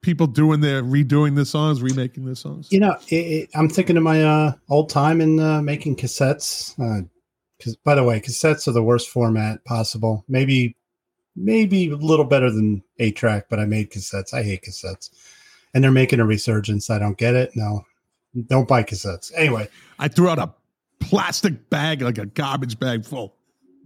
people 0.03 0.27
doing 0.27 0.61
their 0.61 0.83
redoing 0.83 1.35
their 1.35 1.45
songs, 1.47 1.81
remaking 1.83 2.27
their 2.27 2.35
songs? 2.35 2.69
You 2.71 2.81
know, 2.81 2.97
it, 3.09 3.17
it, 3.17 3.51
I'm 3.55 3.69
thinking 3.71 3.97
of 3.97 4.03
my 4.03 4.23
uh, 4.23 4.53
old 4.69 4.91
time 4.91 5.21
in 5.21 5.41
uh, 5.41 5.61
making 5.63 5.97
cassettes. 5.97 6.75
Because, 7.59 7.77
by 7.77 7.95
the 7.95 8.05
way, 8.05 8.21
cassettes 8.21 8.69
are 8.69 8.73
the 8.73 8.83
worst 8.83 9.09
format 9.11 9.65
possible. 9.65 10.25
Maybe, 10.29 10.77
maybe 11.37 11.91
a 11.91 11.97
little 11.97 12.25
better 12.25 12.51
than 12.51 12.83
eight 12.99 13.17
track, 13.17 13.47
but 13.51 13.59
I 13.59 13.65
made 13.65 13.91
cassettes. 13.91 14.33
I 14.33 14.43
hate 14.43 14.63
cassettes, 14.63 15.11
and 15.75 15.83
they're 15.83 15.91
making 15.91 16.21
a 16.21 16.25
resurgence. 16.25 16.89
I 16.89 16.99
don't 16.99 17.19
get 17.19 17.35
it. 17.35 17.51
No, 17.57 17.85
don't 18.47 18.69
buy 18.69 18.83
cassettes. 18.85 19.33
Anyway, 19.37 19.69
I 19.99 20.09
threw 20.09 20.29
out 20.29 20.39
a 20.39 20.53
plastic 21.01 21.69
bag, 21.71 22.03
like 22.03 22.19
a 22.19 22.27
garbage 22.27 22.79
bag 22.79 23.05
full. 23.05 23.35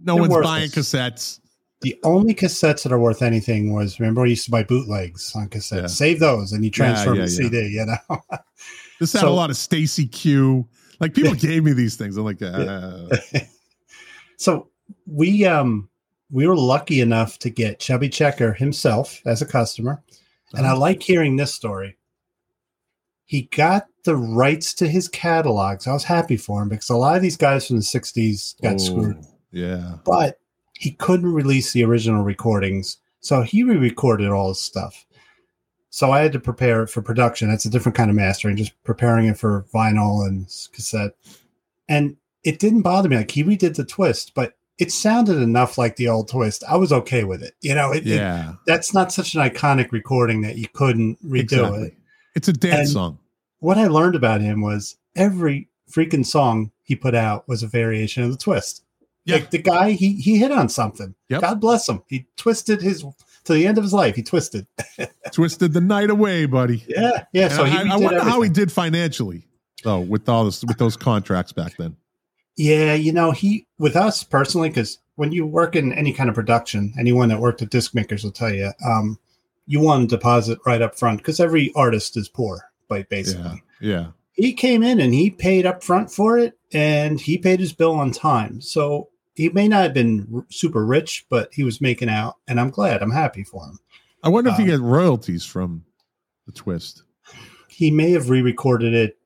No 0.03 0.15
They're 0.15 0.29
one's 0.29 0.45
buying 0.45 0.69
cassettes. 0.69 1.39
the 1.81 1.97
only 2.03 2.35
cassettes 2.35 2.83
that 2.83 2.91
are 2.91 2.99
worth 2.99 3.21
anything 3.21 3.73
was 3.73 3.99
remember 3.99 4.21
I 4.23 4.27
used 4.27 4.45
to 4.45 4.51
buy 4.51 4.63
bootlegs 4.63 5.35
on 5.35 5.47
cassettes. 5.49 5.81
Yeah. 5.81 5.87
Save 5.87 6.19
those, 6.19 6.51
and 6.51 6.63
you 6.63 6.69
transfer 6.71 7.15
yeah, 7.15 7.21
them 7.21 7.27
to 7.27 7.43
yeah. 7.43 7.49
CD. 7.49 7.67
You 7.69 7.85
know. 7.85 8.21
This 8.99 9.11
had 9.13 9.21
So- 9.21 9.29
a 9.29 9.31
lot 9.33 9.49
of 9.49 9.57
Stacey 9.57 10.05
Q. 10.05 10.67
Like 10.99 11.13
people 11.15 11.33
gave 11.35 11.63
me 11.63 11.73
these 11.73 11.95
things. 11.97 12.15
I'm 12.15 12.23
like, 12.23 12.41
uh, 12.41 13.07
so 14.37 14.69
we 15.05 15.45
um 15.45 15.89
we 16.31 16.47
were 16.47 16.55
lucky 16.57 16.99
enough 17.01 17.37
to 17.39 17.49
get 17.49 17.79
Chubby 17.79 18.09
Checker 18.09 18.53
himself 18.53 19.21
as 19.25 19.41
a 19.41 19.45
customer, 19.45 20.01
and 20.53 20.65
I 20.65 20.71
Uh-huh. 20.71 20.79
like 20.79 21.03
hearing 21.03 21.35
this 21.35 21.53
story. 21.53 21.97
He 23.25 23.43
got 23.55 23.87
the 24.03 24.15
rights 24.15 24.73
to 24.75 24.87
his 24.87 25.07
catalogs. 25.07 25.87
I 25.87 25.93
was 25.93 26.03
happy 26.03 26.37
for 26.37 26.61
him 26.61 26.69
because 26.69 26.89
a 26.89 26.95
lot 26.97 27.15
of 27.15 27.21
these 27.21 27.37
guys 27.37 27.67
from 27.67 27.77
the 27.77 27.83
'60s 27.83 28.55
got 28.61 28.75
oh, 28.75 28.77
screwed, 28.77 29.25
Yeah. 29.51 29.95
but 30.05 30.39
he 30.73 30.91
couldn't 30.91 31.31
release 31.31 31.71
the 31.71 31.83
original 31.85 32.23
recordings, 32.23 32.97
so 33.21 33.41
he 33.43 33.63
re-recorded 33.63 34.29
all 34.29 34.49
his 34.49 34.59
stuff. 34.59 35.05
So 35.89 36.11
I 36.11 36.21
had 36.21 36.33
to 36.33 36.39
prepare 36.39 36.81
it 36.83 36.89
for 36.89 37.01
production. 37.03 37.47
That's 37.49 37.65
a 37.65 37.69
different 37.69 37.95
kind 37.95 38.09
of 38.09 38.15
mastering, 38.15 38.57
just 38.57 38.73
preparing 38.83 39.27
it 39.27 39.37
for 39.37 39.65
vinyl 39.73 40.27
and 40.27 40.47
cassette. 40.73 41.11
And 41.87 42.17
it 42.43 42.59
didn't 42.59 42.81
bother 42.81 43.09
me. 43.09 43.17
Like 43.17 43.31
he 43.31 43.43
redid 43.43 43.75
the 43.75 43.85
twist, 43.85 44.33
but 44.33 44.53
it 44.79 44.91
sounded 44.91 45.37
enough 45.37 45.77
like 45.77 45.95
the 45.97 46.07
old 46.09 46.27
twist. 46.29 46.63
I 46.67 46.77
was 46.77 46.91
okay 46.91 47.23
with 47.23 47.43
it. 47.43 47.53
You 47.61 47.75
know, 47.75 47.91
it, 47.91 48.07
it- 48.07 48.55
that's 48.65 48.93
not 48.93 49.11
such 49.11 49.35
an 49.35 49.41
iconic 49.41 49.91
recording 49.91 50.41
that 50.41 50.57
you 50.57 50.67
couldn't 50.67 51.23
redo 51.23 51.39
Exactly. 51.41 51.87
it. 51.87 51.93
It's 52.35 52.47
a 52.47 52.53
dance 52.53 52.79
And- 52.79 52.89
song. 52.89 53.19
What 53.59 53.77
I 53.77 53.87
learned 53.87 54.15
about 54.15 54.41
him 54.41 54.59
was 54.61 54.97
every 55.15 55.69
freaking 55.89 56.25
song 56.25 56.71
he 56.83 56.95
put 56.97 57.15
out 57.15 57.47
was 57.47 57.63
a 57.63 57.67
variation 57.67 58.21
of 58.23 58.31
the 58.31 58.37
twist. 58.37 58.83
Yeah. 59.23 59.35
Like 59.35 59.51
the 59.51 59.59
guy, 59.59 59.91
he 59.91 60.15
he 60.15 60.37
hit 60.37 60.51
on 60.51 60.67
something. 60.67 61.15
Yep. 61.29 61.39
God 61.41 61.61
bless 61.61 61.87
him. 61.87 62.03
He 62.07 62.25
twisted 62.35 62.81
his 62.81 63.05
to 63.45 63.53
the 63.53 63.65
end 63.65 63.77
of 63.77 63.85
his 63.85 63.93
life. 63.93 64.15
He 64.17 64.23
twisted. 64.23 64.67
Twisted 65.31 65.71
the 65.73 65.79
night 65.81 66.09
away, 66.09 66.45
buddy. 66.45 66.83
Yeah, 66.87 67.23
yeah. 67.31 67.43
And 67.45 67.53
So 67.53 67.63
he 67.63 67.77
I, 67.77 67.93
I 67.93 67.95
wonder 67.97 68.21
how 68.21 68.41
he 68.41 68.49
did 68.49 68.69
financially, 68.71 69.47
though, 69.83 69.99
with 70.01 70.27
all 70.29 70.43
this 70.45 70.63
with 70.65 70.77
those 70.77 70.97
contracts 70.97 71.51
back 71.53 71.75
then. 71.77 71.95
Yeah, 72.55 72.93
you 72.93 73.11
know, 73.11 73.31
he 73.31 73.65
with 73.79 73.95
us 73.95 74.23
personally, 74.23 74.69
because 74.69 74.99
when 75.15 75.31
you 75.31 75.45
work 75.45 75.75
in 75.75 75.91
any 75.93 76.13
kind 76.13 76.29
of 76.29 76.35
production, 76.35 76.93
anyone 76.99 77.29
that 77.29 77.39
worked 77.39 77.61
at 77.61 77.69
disc 77.69 77.93
makers 77.95 78.23
will 78.23 78.31
tell 78.31 78.53
you, 78.53 78.71
um, 78.85 79.17
you 79.65 79.79
want 79.79 80.09
to 80.09 80.15
deposit 80.15 80.59
right 80.65 80.81
up 80.81 80.97
front 80.97 81.19
because 81.19 81.39
every 81.39 81.71
artist 81.75 82.17
is 82.17 82.29
poor, 82.29 82.69
by 82.87 83.03
basically. 83.03 83.63
Yeah. 83.79 83.89
Yeah. 83.99 84.05
He 84.33 84.53
came 84.53 84.81
in 84.83 84.99
and 84.99 85.13
he 85.13 85.29
paid 85.29 85.65
up 85.65 85.83
front 85.83 86.11
for 86.11 86.37
it, 86.37 86.57
and 86.73 87.19
he 87.19 87.37
paid 87.37 87.59
his 87.59 87.73
bill 87.73 87.93
on 87.93 88.11
time. 88.11 88.61
So 88.61 89.09
he 89.35 89.49
may 89.49 89.67
not 89.67 89.83
have 89.83 89.93
been 89.93 90.27
r- 90.33 90.45
super 90.49 90.85
rich, 90.85 91.25
but 91.29 91.49
he 91.53 91.63
was 91.63 91.81
making 91.81 92.09
out, 92.09 92.37
and 92.47 92.59
I'm 92.59 92.69
glad. 92.71 93.01
I'm 93.03 93.11
happy 93.11 93.43
for 93.43 93.63
him. 93.65 93.79
I 94.23 94.29
wonder 94.29 94.49
if 94.51 94.57
he 94.57 94.63
Um, 94.63 94.69
get 94.69 94.79
royalties 94.79 95.43
from 95.45 95.85
the 96.45 96.51
twist. 96.51 97.03
he 97.67 97.89
may 97.91 98.11
have 98.11 98.29
re-recorded 98.29 98.93
it 98.93 99.17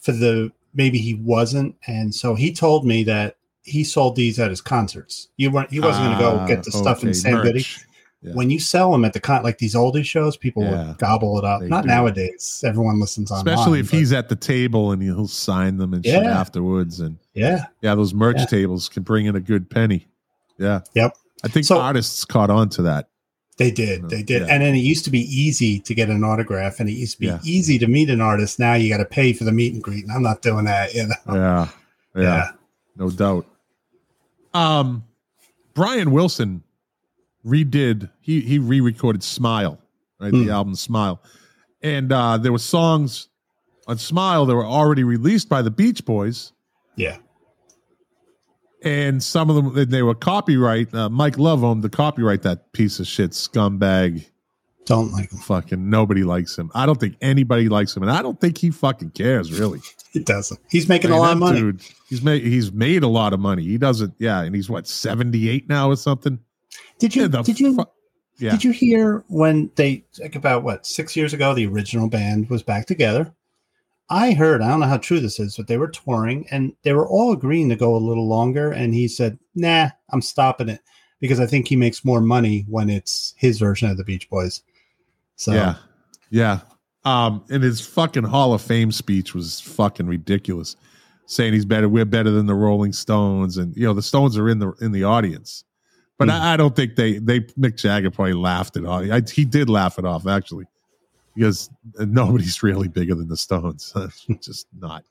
for 0.00 0.12
the 0.12 0.52
maybe 0.76 0.98
he 0.98 1.14
wasn't 1.14 1.74
and 1.88 2.14
so 2.14 2.34
he 2.36 2.52
told 2.52 2.84
me 2.86 3.02
that 3.02 3.36
he 3.62 3.82
sold 3.82 4.14
these 4.14 4.38
at 4.38 4.50
his 4.50 4.60
concerts 4.60 5.28
you 5.36 5.50
weren't 5.50 5.70
he 5.72 5.80
wasn't 5.80 6.04
going 6.06 6.16
to 6.16 6.22
go 6.22 6.38
Ah, 6.38 6.46
get 6.46 6.62
the 6.62 6.70
stuff 6.70 7.02
in 7.02 7.08
okay, 7.08 7.14
Sam 7.14 7.42
Goody. 7.42 7.58
merch. 7.58 7.80
Yeah. 8.22 8.32
when 8.32 8.48
you 8.50 8.58
sell 8.58 8.90
them 8.92 9.04
at 9.04 9.12
the 9.12 9.20
con 9.20 9.42
like 9.42 9.58
these 9.58 9.74
oldie 9.74 10.04
shows 10.04 10.36
people 10.36 10.62
Yeah. 10.62 10.88
would 10.88 10.98
gobble 10.98 11.38
it 11.38 11.44
up 11.44 11.60
not 11.62 11.82
do. 11.82 11.88
nowadays 11.88 12.62
everyone 12.64 12.98
listens 13.00 13.30
on 13.30 13.38
Especially 13.38 13.78
if 13.80 13.90
he's 13.90 14.12
at 14.12 14.28
the 14.30 14.36
table 14.36 14.90
and 14.92 15.02
he'll 15.02 15.28
sign 15.28 15.76
them 15.78 15.92
and 15.94 16.04
shit 16.04 16.22
Yeah. 16.22 16.38
afterwards. 16.40 16.98
And 17.00 17.18
yeah 17.34 17.66
yeah, 17.82 17.94
those 17.94 18.14
merch 18.14 18.38
Yeah. 18.38 18.46
tables 18.46 18.88
can 18.88 19.02
bring 19.02 19.26
in 19.26 19.36
a 19.36 19.40
good 19.40 19.68
penny. 19.68 20.06
Yeah. 20.58 20.80
Yep. 20.94 21.12
I 21.44 21.48
think 21.48 21.66
So- 21.66 21.78
artists 21.78 22.24
caught 22.24 22.48
on 22.50 22.68
to 22.70 22.82
that. 22.82 23.08
They 23.58 23.70
did 23.70 24.08
they 24.10 24.22
did 24.22 24.42
Yeah. 24.42 24.48
and 24.50 24.62
then 24.62 24.74
it 24.74 24.78
used 24.80 25.04
to 25.06 25.10
be 25.10 25.20
easy 25.20 25.78
to 25.80 25.94
get 25.94 26.10
an 26.10 26.22
autograph 26.24 26.78
and 26.80 26.88
it 26.88 26.92
used 26.92 27.14
to 27.14 27.20
be 27.20 27.26
Yeah. 27.26 27.38
easy 27.44 27.78
to 27.78 27.86
meet 27.86 28.10
an 28.10 28.20
artist 28.20 28.58
now 28.58 28.74
you 28.74 28.88
got 28.90 28.98
to 28.98 29.04
pay 29.06 29.32
for 29.32 29.44
the 29.44 29.52
meet 29.52 29.72
and 29.72 29.82
greet 29.82 30.04
and 30.04 30.12
i'm 30.12 30.22
not 30.22 30.42
doing 30.42 30.66
that 30.66 30.92
you 30.94 31.06
know 31.06 31.14
Yeah. 31.34 31.68
Yeah. 32.14 32.22
yeah 32.22 32.50
No 32.96 33.10
doubt. 33.10 33.46
Um 34.54 35.04
Brian 35.74 36.10
Wilson 36.10 36.62
redid 37.44 38.10
he 38.20 38.40
he 38.40 38.58
re-recorded 38.58 39.22
Smile, 39.22 39.78
right? 40.20 40.30
Hmm. 40.32 40.44
The 40.46 40.50
album 40.52 40.74
Smile. 40.74 41.22
And 41.82 42.12
uh 42.12 42.38
there 42.38 42.52
were 42.52 42.58
songs 42.58 43.28
on 43.86 43.98
Smile 43.98 44.46
that 44.46 44.54
were 44.54 44.64
already 44.66 45.04
released 45.04 45.48
by 45.48 45.62
the 45.62 45.70
Beach 45.70 46.04
Boys. 46.04 46.52
yeah 46.96 47.18
and 48.82 49.22
some 49.22 49.50
of 49.50 49.74
them 49.74 49.88
they 49.90 50.02
were 50.02 50.14
copyright. 50.14 50.94
Uh, 50.94 51.08
Mike 51.08 51.38
Love 51.38 51.64
owned 51.64 51.82
the 51.82 51.88
copyright 51.88 52.42
that 52.42 52.72
piece 52.72 53.00
of 53.00 53.06
shit 53.06 53.32
scumbag. 53.32 54.26
don't 54.84 55.12
like 55.12 55.32
him. 55.32 55.38
Fucking 55.38 55.90
nobody 55.90 56.24
likes 56.24 56.56
him. 56.58 56.70
I 56.74 56.86
don't 56.86 56.98
think 57.00 57.16
anybody 57.20 57.68
likes 57.68 57.96
him, 57.96 58.02
and 58.02 58.12
I 58.12 58.22
don't 58.22 58.40
think 58.40 58.58
he 58.58 58.70
fucking 58.70 59.10
cares 59.10 59.52
really. 59.58 59.80
he 60.12 60.20
doesn't 60.20 60.60
he's 60.70 60.88
making 60.88 61.10
I 61.10 61.14
mean, 61.14 61.18
a 61.18 61.22
lot 61.22 61.32
of 61.32 61.38
money 61.38 61.60
Dude, 61.60 61.82
he's 62.08 62.22
made 62.22 62.42
he's 62.42 62.72
made 62.72 63.02
a 63.02 63.08
lot 63.08 63.32
of 63.32 63.40
money. 63.40 63.64
He 63.64 63.78
doesn't. 63.78 64.14
Yeah, 64.18 64.42
and 64.42 64.54
he's 64.54 64.70
what 64.70 64.86
seventy 64.86 65.48
eight 65.48 65.68
now 65.68 65.90
or 65.90 65.96
something. 65.96 66.38
did 66.98 67.14
you 67.14 67.22
Yeah, 67.28 67.42
did 67.42 67.60
you 67.60 67.74
fu- 67.74 67.84
yeah. 68.38 68.50
Did 68.50 68.64
you 68.64 68.70
hear 68.70 69.24
when 69.28 69.70
they 69.76 70.04
like 70.20 70.34
about 70.34 70.62
what 70.62 70.86
six 70.86 71.16
years 71.16 71.32
ago 71.32 71.54
the 71.54 71.66
original 71.66 72.08
band 72.08 72.50
was 72.50 72.62
back 72.62 72.86
together? 72.86 73.34
I 74.08 74.32
heard, 74.32 74.62
I 74.62 74.68
don't 74.68 74.80
know 74.80 74.86
how 74.86 74.98
true 74.98 75.18
this 75.18 75.40
is, 75.40 75.56
but 75.56 75.66
they 75.66 75.78
were 75.78 75.88
touring 75.88 76.46
and 76.50 76.72
they 76.82 76.92
were 76.92 77.08
all 77.08 77.32
agreeing 77.32 77.68
to 77.70 77.76
go 77.76 77.96
a 77.96 77.98
little 77.98 78.28
longer. 78.28 78.70
And 78.70 78.94
he 78.94 79.08
said, 79.08 79.38
Nah, 79.54 79.88
I'm 80.10 80.22
stopping 80.22 80.68
it 80.68 80.80
because 81.20 81.40
I 81.40 81.46
think 81.46 81.66
he 81.66 81.76
makes 81.76 82.04
more 82.04 82.20
money 82.20 82.64
when 82.68 82.88
it's 82.88 83.34
his 83.36 83.58
version 83.58 83.90
of 83.90 83.96
the 83.96 84.04
Beach 84.04 84.30
Boys. 84.30 84.62
So 85.34 85.52
Yeah, 85.52 85.74
yeah. 86.30 86.60
Um, 87.04 87.44
and 87.50 87.62
his 87.62 87.80
fucking 87.80 88.24
Hall 88.24 88.52
of 88.52 88.62
Fame 88.62 88.90
speech 88.90 89.34
was 89.34 89.60
fucking 89.60 90.06
ridiculous, 90.06 90.76
saying 91.26 91.52
he's 91.52 91.64
better. 91.64 91.88
We're 91.88 92.04
better 92.04 92.30
than 92.30 92.46
the 92.46 92.54
Rolling 92.54 92.92
Stones, 92.92 93.58
and 93.58 93.76
you 93.76 93.84
know 93.84 93.92
the 93.94 94.02
Stones 94.02 94.36
are 94.36 94.48
in 94.48 94.58
the 94.58 94.72
in 94.80 94.90
the 94.90 95.04
audience, 95.04 95.62
But 96.18 96.28
Hmm. 96.28 96.34
I, 96.34 96.54
I 96.54 96.56
don't 96.56 96.74
think 96.74 96.96
they 96.96 97.18
they 97.18 97.40
Mick 97.40 97.76
Jagger 97.76 98.10
probably 98.10 98.32
laughed 98.32 98.76
it 98.76 98.84
off. 98.84 99.02
I, 99.10 99.22
he 99.30 99.44
did 99.44 99.68
laugh 99.70 99.98
it 100.00 100.04
off 100.04 100.26
actually, 100.26 100.66
because 101.36 101.70
nobody's 101.98 102.62
really 102.62 102.88
bigger 102.88 103.14
than 103.14 103.28
the 103.28 103.36
Stones. 103.36 103.92
Just 104.42 104.66
not. 104.78 105.04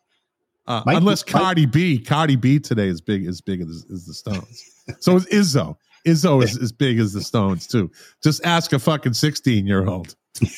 Uh, 0.68 0.82
Mike- 0.86 0.98
unless 0.98 1.24
Mike- 1.26 1.32
Cardi 1.42 1.66
B, 1.66 2.00
Cardi 2.00 2.36
B 2.36 2.60
today 2.60 2.88
is 2.88 3.00
big 3.00 3.26
as 3.28 3.40
big 3.40 3.62
as, 3.62 3.86
as 3.94 4.06
the 4.06 4.14
Stones. 4.14 4.64
so 5.00 5.16
is 5.18 5.26
Lizzo. 5.28 5.78
Lizzo 6.06 6.44
is 6.44 6.58
as 6.58 6.72
big 6.72 7.00
as 7.00 7.14
the 7.14 7.22
Stones 7.22 7.66
too. 7.68 7.90
Just 8.24 8.44
ask 8.46 8.74
a 8.74 8.80
fucking 8.80 9.14
sixteen 9.14 9.66
year 9.66 9.88
old. 9.88 10.16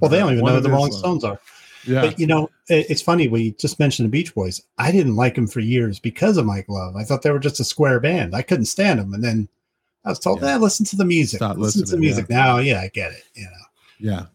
Well, 0.00 0.10
they 0.10 0.18
don't 0.18 0.32
even 0.34 0.44
know 0.44 0.54
who 0.56 0.60
the 0.60 0.70
Rolling. 0.70 0.92
Stones 0.92 1.24
are. 1.24 1.40
Yeah, 1.86 2.02
But 2.02 2.18
you 2.18 2.26
know, 2.26 2.50
it's 2.68 3.00
funny. 3.00 3.28
We 3.28 3.52
just 3.52 3.78
mentioned 3.78 4.06
the 4.06 4.10
Beach 4.10 4.34
Boys. 4.34 4.60
I 4.76 4.90
didn't 4.90 5.14
like 5.16 5.36
them 5.36 5.46
for 5.46 5.60
years 5.60 5.98
because 6.00 6.36
of 6.36 6.44
Mike 6.44 6.66
Love. 6.68 6.96
I 6.96 7.04
thought 7.04 7.22
they 7.22 7.30
were 7.30 7.38
just 7.38 7.60
a 7.60 7.64
square 7.64 8.00
band. 8.00 8.34
I 8.34 8.42
couldn't 8.42 8.64
stand 8.66 8.98
them. 8.98 9.14
And 9.14 9.22
then 9.22 9.48
I 10.04 10.08
was 10.10 10.18
told, 10.18 10.42
Yeah. 10.42 10.54
"Eh, 10.54 10.56
listen 10.58 10.84
to 10.86 10.96
the 10.96 11.04
music. 11.04 11.40
Listen 11.40 11.84
to 11.84 11.92
the 11.92 11.96
music." 11.96 12.28
Now, 12.28 12.58
yeah, 12.58 12.80
I 12.80 12.88
get 12.88 13.12
it. 13.12 13.22
You 13.34 13.44
know, 13.44 14.10
yeah. 14.12 14.26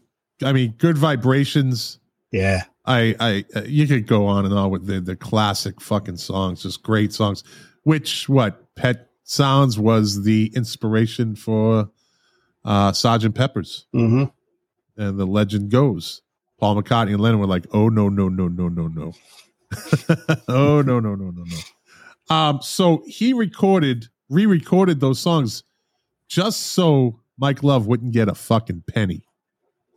I 0.43 0.53
mean, 0.53 0.73
good 0.77 0.97
vibrations. 0.97 1.99
yeah, 2.31 2.63
I, 2.85 3.15
I, 3.19 3.45
uh, 3.55 3.63
you 3.65 3.87
could 3.87 4.07
go 4.07 4.25
on 4.25 4.45
and 4.45 4.53
on 4.53 4.71
with 4.71 4.85
the 4.87 4.99
the 4.99 5.15
classic 5.15 5.79
fucking 5.81 6.17
songs, 6.17 6.63
just 6.63 6.83
great 6.83 7.13
songs. 7.13 7.43
Which 7.83 8.27
what 8.29 8.73
Pet 8.75 9.07
Sounds 9.23 9.79
was 9.79 10.23
the 10.23 10.51
inspiration 10.55 11.35
for 11.35 11.89
uh 12.65 12.91
Sergeant 12.91 13.35
Pepper's, 13.35 13.85
hmm 13.91 14.25
and 14.97 15.17
the 15.17 15.25
legend 15.25 15.71
goes. 15.71 16.21
Paul 16.59 16.75
McCartney 16.81 17.11
and 17.11 17.21
Lennon 17.21 17.39
were 17.39 17.47
like, 17.47 17.65
"Oh 17.71 17.89
no, 17.89 18.09
no, 18.09 18.29
no, 18.29 18.47
no, 18.47 18.67
no, 18.67 18.87
no, 18.87 19.13
oh 20.47 20.81
no, 20.81 20.99
no, 20.99 21.15
no, 21.15 21.31
no, 21.31 21.43
no." 21.43 22.35
Um, 22.35 22.61
so 22.61 23.03
he 23.07 23.33
recorded, 23.33 24.07
re-recorded 24.29 24.99
those 24.99 25.19
songs 25.19 25.63
just 26.27 26.61
so 26.61 27.19
Mike 27.37 27.61
Love 27.63 27.87
wouldn't 27.87 28.13
get 28.13 28.29
a 28.29 28.35
fucking 28.35 28.83
penny 28.87 29.23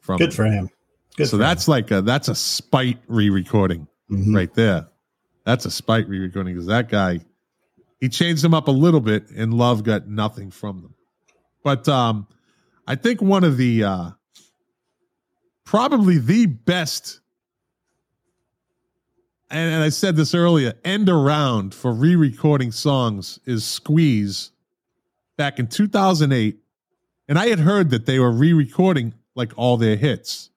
from 0.04 0.18
good 0.18 0.34
for 0.34 0.44
him. 0.44 0.68
Good. 1.16 1.26
so 1.28 1.32
for 1.32 1.36
that's 1.38 1.66
like 1.66 1.90
a 1.90 2.02
that's 2.02 2.28
a 2.28 2.34
spite 2.34 2.98
re-recording 3.08 3.88
him. 4.10 4.26
Mhm. 4.26 4.36
right 4.36 4.52
there. 4.54 4.88
That's 5.44 5.64
a 5.64 5.70
spite 5.70 6.08
re-recording 6.08 6.54
because 6.54 6.66
that 6.66 6.88
guy 6.90 7.20
he 8.00 8.08
changed 8.10 8.42
them 8.44 8.52
up 8.52 8.68
a 8.68 8.72
little 8.72 9.00
bit, 9.00 9.30
and 9.30 9.54
Love 9.54 9.82
got 9.82 10.06
nothing 10.06 10.50
from 10.50 10.82
them. 10.82 10.94
But 11.62 11.88
um, 11.88 12.26
I 12.86 12.96
think 12.96 13.22
one 13.22 13.44
of 13.44 13.56
the 13.56 13.84
uh, 13.84 14.10
probably 15.64 16.18
the 16.18 16.44
best, 16.46 17.20
and, 19.50 19.72
and 19.74 19.82
I 19.82 19.88
said 19.88 20.16
this 20.16 20.34
earlier, 20.34 20.74
end 20.84 21.08
around 21.08 21.74
for 21.74 21.92
re-recording 21.94 22.72
songs 22.72 23.38
is 23.46 23.64
Squeeze 23.64 24.50
back 25.38 25.58
in 25.58 25.66
2008, 25.66 26.58
and 27.28 27.38
I 27.38 27.46
had 27.46 27.60
heard 27.60 27.88
that 27.90 28.04
they 28.04 28.18
were 28.18 28.30
re-recording 28.30 29.14
like 29.34 29.52
all 29.56 29.76
their 29.76 29.96
hits. 29.96 30.50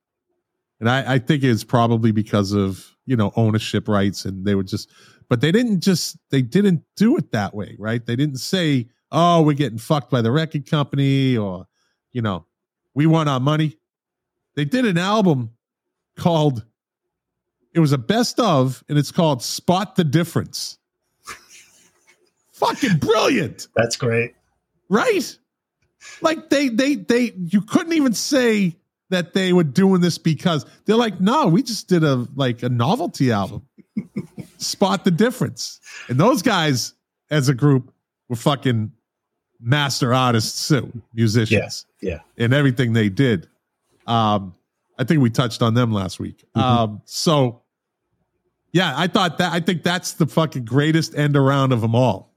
And 0.79 0.89
I, 0.89 1.15
I 1.15 1.19
think 1.19 1.43
it's 1.43 1.63
probably 1.63 2.11
because 2.11 2.51
of, 2.53 2.95
you 3.05 3.15
know, 3.15 3.31
ownership 3.35 3.87
rights 3.87 4.25
and 4.25 4.45
they 4.45 4.55
were 4.55 4.63
just, 4.63 4.89
but 5.29 5.41
they 5.41 5.51
didn't 5.51 5.81
just, 5.81 6.17
they 6.29 6.41
didn't 6.41 6.83
do 6.95 7.17
it 7.17 7.31
that 7.31 7.53
way, 7.53 7.75
right? 7.79 8.05
They 8.05 8.15
didn't 8.15 8.37
say, 8.37 8.87
oh, 9.11 9.41
we're 9.41 9.53
getting 9.53 9.77
fucked 9.77 10.11
by 10.11 10.21
the 10.21 10.31
record 10.31 10.69
company 10.69 11.35
or, 11.37 11.67
you 12.11 12.21
know, 12.21 12.45
we 12.93 13.05
want 13.05 13.29
our 13.29 13.39
money. 13.39 13.77
They 14.55 14.65
did 14.65 14.85
an 14.85 14.97
album 14.97 15.51
called, 16.15 16.63
it 17.73 17.79
was 17.79 17.91
a 17.91 17.97
best 17.97 18.39
of, 18.39 18.83
and 18.89 18.97
it's 18.97 19.11
called 19.11 19.43
Spot 19.43 19.95
the 19.95 20.03
Difference. 20.03 20.77
Fucking 22.53 22.97
brilliant 22.97 23.67
That's 23.75 23.95
great. 23.95 24.33
right 24.89 25.37
like 26.21 26.49
they 26.49 26.69
they 26.69 26.95
they 26.95 27.31
you 27.35 27.61
couldn't 27.61 27.93
even 27.93 28.13
say 28.13 28.75
that 29.09 29.33
they 29.33 29.53
were 29.53 29.63
doing 29.63 30.01
this 30.01 30.17
because 30.17 30.65
they're 30.85 30.95
like 30.95 31.19
no 31.21 31.47
we 31.47 31.63
just 31.63 31.87
did 31.87 32.03
a 32.03 32.27
like 32.35 32.63
a 32.63 32.69
novelty 32.69 33.31
album. 33.31 33.65
Spot 34.57 35.03
the 35.03 35.11
difference. 35.11 35.79
And 36.07 36.19
those 36.19 36.41
guys 36.41 36.93
as 37.29 37.47
a 37.49 37.53
group 37.53 37.93
were 38.29 38.35
fucking 38.35 38.91
master 39.59 40.13
artists 40.13 40.67
too 40.67 40.91
musicians. 41.13 41.85
Yeah. 42.01 42.19
and 42.37 42.53
everything 42.53 42.93
they 42.93 43.09
did. 43.09 43.47
Um 44.05 44.53
i 44.99 45.03
think 45.03 45.21
we 45.21 45.29
touched 45.29 45.61
on 45.61 45.73
them 45.73 45.91
last 45.91 46.19
week. 46.19 46.43
Mhm. 46.55 46.61
um 46.61 47.01
so 47.05 47.61
yeah 48.73 48.93
i 48.97 49.07
thought 49.07 49.37
that 49.37 49.53
i 49.53 49.59
think 49.59 49.83
that's 49.83 50.13
the 50.13 50.27
fucking 50.27 50.65
greatest 50.65 51.15
end 51.15 51.35
around 51.37 51.71
of 51.71 51.81
them 51.81 51.95
all. 51.95 52.35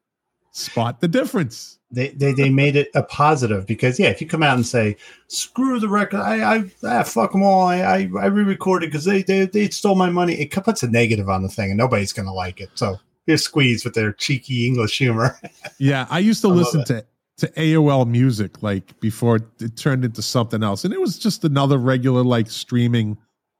Spot 0.52 1.00
the 1.00 1.08
difference 1.08 1.78
They, 1.92 2.08
they 2.10 2.32
they 2.32 2.50
made 2.50 2.76
it 2.76 2.88
a 2.94 3.02
positive 3.02 3.66
because 3.66 3.98
yeah, 3.98 4.08
if 4.08 4.20
you 4.20 4.26
come 4.28 4.44
out 4.44 4.54
and 4.54 4.64
say 4.64 4.96
screw 5.26 5.80
the 5.80 5.88
record, 5.88 6.20
I 6.20 6.56
I 6.56 6.70
ah, 6.84 7.02
fuck 7.02 7.32
them 7.32 7.42
all, 7.42 7.62
I 7.62 7.78
I, 7.78 8.10
I 8.20 8.26
re-recorded 8.26 8.86
because 8.86 9.04
they, 9.04 9.22
they 9.22 9.46
they 9.46 9.68
stole 9.70 9.96
my 9.96 10.08
money. 10.08 10.34
It 10.34 10.52
puts 10.52 10.84
a 10.84 10.88
negative 10.88 11.28
on 11.28 11.42
the 11.42 11.48
thing, 11.48 11.70
and 11.70 11.78
nobody's 11.78 12.12
gonna 12.12 12.32
like 12.32 12.60
it. 12.60 12.70
So 12.74 13.00
they're 13.26 13.36
squeezed 13.36 13.84
with 13.84 13.94
their 13.94 14.12
cheeky 14.12 14.66
English 14.66 14.98
humor. 14.98 15.38
Yeah, 15.78 16.06
I 16.10 16.18
used 16.18 16.42
to 16.42 16.50
I 16.50 16.52
listen 16.52 16.84
to 16.86 17.04
to 17.38 17.48
AOL 17.52 18.06
music 18.06 18.62
like 18.62 18.98
before 19.00 19.36
it 19.36 19.76
turned 19.76 20.04
into 20.04 20.22
something 20.22 20.62
else, 20.62 20.84
and 20.84 20.92
it 20.92 21.00
was 21.00 21.18
just 21.18 21.42
another 21.42 21.78
regular 21.78 22.22
like 22.22 22.50
streaming 22.50 23.16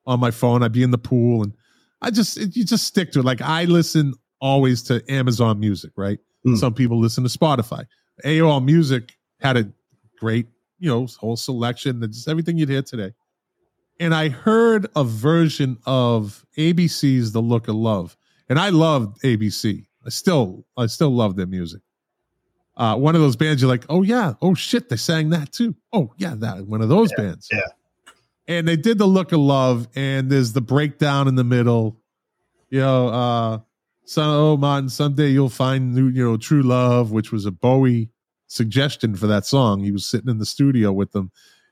on 0.06 0.20
my 0.20 0.30
phone. 0.30 0.62
I'd 0.62 0.72
be 0.72 0.82
in 0.82 0.90
the 0.90 0.98
pool, 0.98 1.42
and 1.42 1.54
I 2.02 2.10
just 2.10 2.38
it, 2.38 2.56
you 2.56 2.64
just 2.64 2.84
stick 2.84 3.10
to 3.12 3.20
it. 3.20 3.24
Like 3.24 3.40
I 3.40 3.64
listen 3.64 4.14
always 4.40 4.82
to 4.84 5.02
Amazon 5.08 5.58
Music, 5.60 5.92
right? 5.96 6.18
Mm. 6.46 6.58
Some 6.58 6.74
people 6.74 6.98
listen 6.98 7.24
to 7.24 7.30
Spotify. 7.30 7.84
AOL 8.24 8.64
Music 8.64 9.16
had 9.40 9.56
a 9.56 9.70
great, 10.18 10.46
you 10.78 10.88
know, 10.88 11.06
whole 11.18 11.36
selection, 11.36 12.02
and 12.02 12.12
just 12.12 12.28
everything 12.28 12.58
you'd 12.58 12.68
hear 12.68 12.82
today. 12.82 13.12
And 13.98 14.14
I 14.14 14.28
heard 14.28 14.86
a 14.96 15.04
version 15.04 15.78
of 15.86 16.44
ABC's 16.56 17.32
"The 17.32 17.42
Look 17.42 17.68
of 17.68 17.74
Love," 17.74 18.16
and 18.48 18.58
I 18.58 18.70
loved 18.70 19.20
ABC. 19.22 19.86
I 20.04 20.08
still, 20.08 20.64
I 20.76 20.86
still 20.86 21.10
love 21.10 21.36
their 21.36 21.46
music 21.46 21.82
uh, 22.80 22.96
one 22.96 23.14
of 23.14 23.20
those 23.20 23.36
bands 23.36 23.60
you're 23.60 23.70
like, 23.70 23.84
oh 23.90 24.02
yeah, 24.02 24.32
oh 24.40 24.54
shit, 24.54 24.88
they 24.88 24.96
sang 24.96 25.28
that 25.28 25.52
too. 25.52 25.74
Oh 25.92 26.14
yeah, 26.16 26.34
that 26.38 26.66
one 26.66 26.80
of 26.80 26.88
those 26.88 27.12
bands. 27.12 27.46
yeah. 27.52 27.60
And 28.48 28.66
they 28.66 28.76
did 28.76 28.96
the 28.96 29.06
look 29.06 29.32
of 29.32 29.38
love, 29.38 29.86
and 29.94 30.30
there's 30.30 30.54
the 30.54 30.62
breakdown 30.62 31.28
in 31.28 31.34
the 31.34 31.44
middle. 31.44 32.00
You 32.70 32.80
know, 32.80 33.08
uh, 33.08 33.58
so 34.10 34.22
oh 34.24 34.56
Martin, 34.56 34.88
someday 34.88 35.28
you'll 35.28 35.48
find 35.48 35.94
new, 35.94 36.08
you 36.08 36.24
know, 36.24 36.36
true 36.36 36.64
love, 36.64 37.12
which 37.12 37.30
was 37.30 37.46
a 37.46 37.52
Bowie 37.52 38.10
suggestion 38.48 39.14
for 39.14 39.28
that 39.28 39.46
song. 39.46 39.84
He 39.84 39.92
was 39.92 40.04
sitting 40.04 40.28
in 40.28 40.38
the 40.38 40.46
studio 40.46 40.90
with 40.90 41.12
them, 41.12 41.30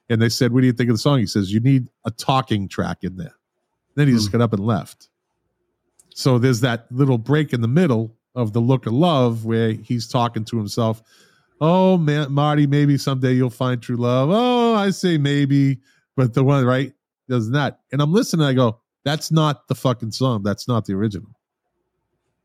and 0.08 0.22
they 0.22 0.28
said, 0.28 0.52
"What 0.52 0.60
do 0.60 0.68
you 0.68 0.72
think 0.72 0.88
of 0.88 0.94
the 0.94 1.00
song?" 1.00 1.18
He 1.18 1.26
says, 1.26 1.52
"You 1.52 1.58
need 1.58 1.88
a 2.04 2.12
talking 2.12 2.68
track 2.68 2.98
in 3.02 3.16
there." 3.16 3.34
Then 3.96 4.06
he 4.06 4.14
just 4.14 4.28
hmm. 4.28 4.38
got 4.38 4.44
up 4.44 4.52
and 4.52 4.64
left. 4.64 5.08
So 6.14 6.38
there's 6.38 6.60
that 6.60 6.86
little 6.92 7.18
break 7.18 7.52
in 7.52 7.60
the 7.60 7.66
middle 7.66 8.14
of 8.36 8.52
the 8.52 8.60
look 8.60 8.86
of 8.86 8.92
love 8.92 9.44
where 9.44 9.72
he's 9.72 10.06
talking 10.06 10.44
to 10.44 10.58
himself. 10.58 11.02
Oh 11.60 11.98
man, 11.98 12.30
Marty, 12.30 12.68
maybe 12.68 12.98
someday 12.98 13.32
you'll 13.32 13.50
find 13.50 13.82
true 13.82 13.96
love. 13.96 14.28
Oh, 14.30 14.76
I 14.76 14.90
say 14.90 15.18
maybe, 15.18 15.80
but 16.14 16.34
the 16.34 16.44
one 16.44 16.64
right 16.64 16.92
does 17.28 17.48
not. 17.48 17.80
And 17.90 18.00
I'm 18.00 18.12
listening. 18.12 18.46
I 18.46 18.52
go, 18.52 18.78
that's 19.04 19.32
not 19.32 19.66
the 19.66 19.74
fucking 19.74 20.12
song. 20.12 20.44
That's 20.44 20.68
not 20.68 20.84
the 20.84 20.94
original. 20.94 21.34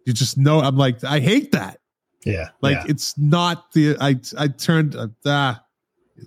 You 0.06 0.14
just 0.14 0.38
know. 0.38 0.60
I'm 0.60 0.76
like, 0.76 1.04
I 1.04 1.20
hate 1.20 1.52
that. 1.54 1.80
Yeah, 2.26 2.50
Like 2.62 2.78
yeah. 2.78 2.86
it's 2.88 3.18
not 3.18 3.72
the. 3.74 3.98
I 4.00 4.16
I 4.38 4.48
turned 4.48 4.96
uh, 4.96 5.08
ah, 5.26 5.64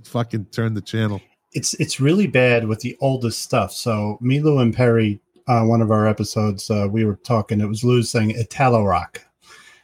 fucking 0.05 0.47
turned 0.47 0.77
the 0.77 0.82
channel. 0.82 1.20
it's 1.53 1.74
it's 1.74 2.01
really 2.01 2.27
bad 2.27 2.69
with 2.69 2.81
the 2.81 2.97
oldest 3.01 3.40
stuff. 3.43 3.73
So 3.73 4.19
me, 4.20 4.40
Lou, 4.40 4.59
and 4.59 4.74
Perry, 4.74 5.20
uh, 5.48 5.62
one 5.65 5.81
of 5.81 5.90
our 5.90 6.07
episodes, 6.07 6.70
uh, 6.70 6.86
we 6.90 7.05
were 7.05 7.16
talking. 7.16 7.61
It 7.61 7.66
was 7.66 7.82
Lou 7.82 8.03
saying 8.03 8.32
Italo 8.32 8.85
rock, 8.85 9.23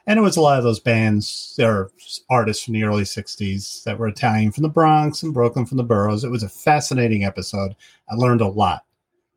and 0.06 0.19
it 0.19 0.23
was 0.23 0.36
a 0.36 0.43
lot 0.43 0.59
of 0.59 0.64
those 0.64 0.81
bands. 0.81 1.59
Are 1.62 1.90
artists 2.28 2.62
from 2.62 2.74
the 2.74 2.85
early 2.85 3.05
'60s 3.05 3.82
that 3.85 3.98
were 3.98 4.09
Italian 4.09 4.52
from 4.52 4.62
the 4.62 4.69
Bronx 4.69 5.23
and 5.23 5.32
Brooklyn 5.32 5.64
from 5.64 5.78
the 5.78 5.85
boroughs. 5.85 6.24
It 6.24 6.31
was 6.31 6.43
a 6.43 6.48
fascinating 6.48 7.24
episode. 7.24 7.74
I 8.10 8.16
learned 8.16 8.43
a 8.43 8.48
lot. 8.48 8.85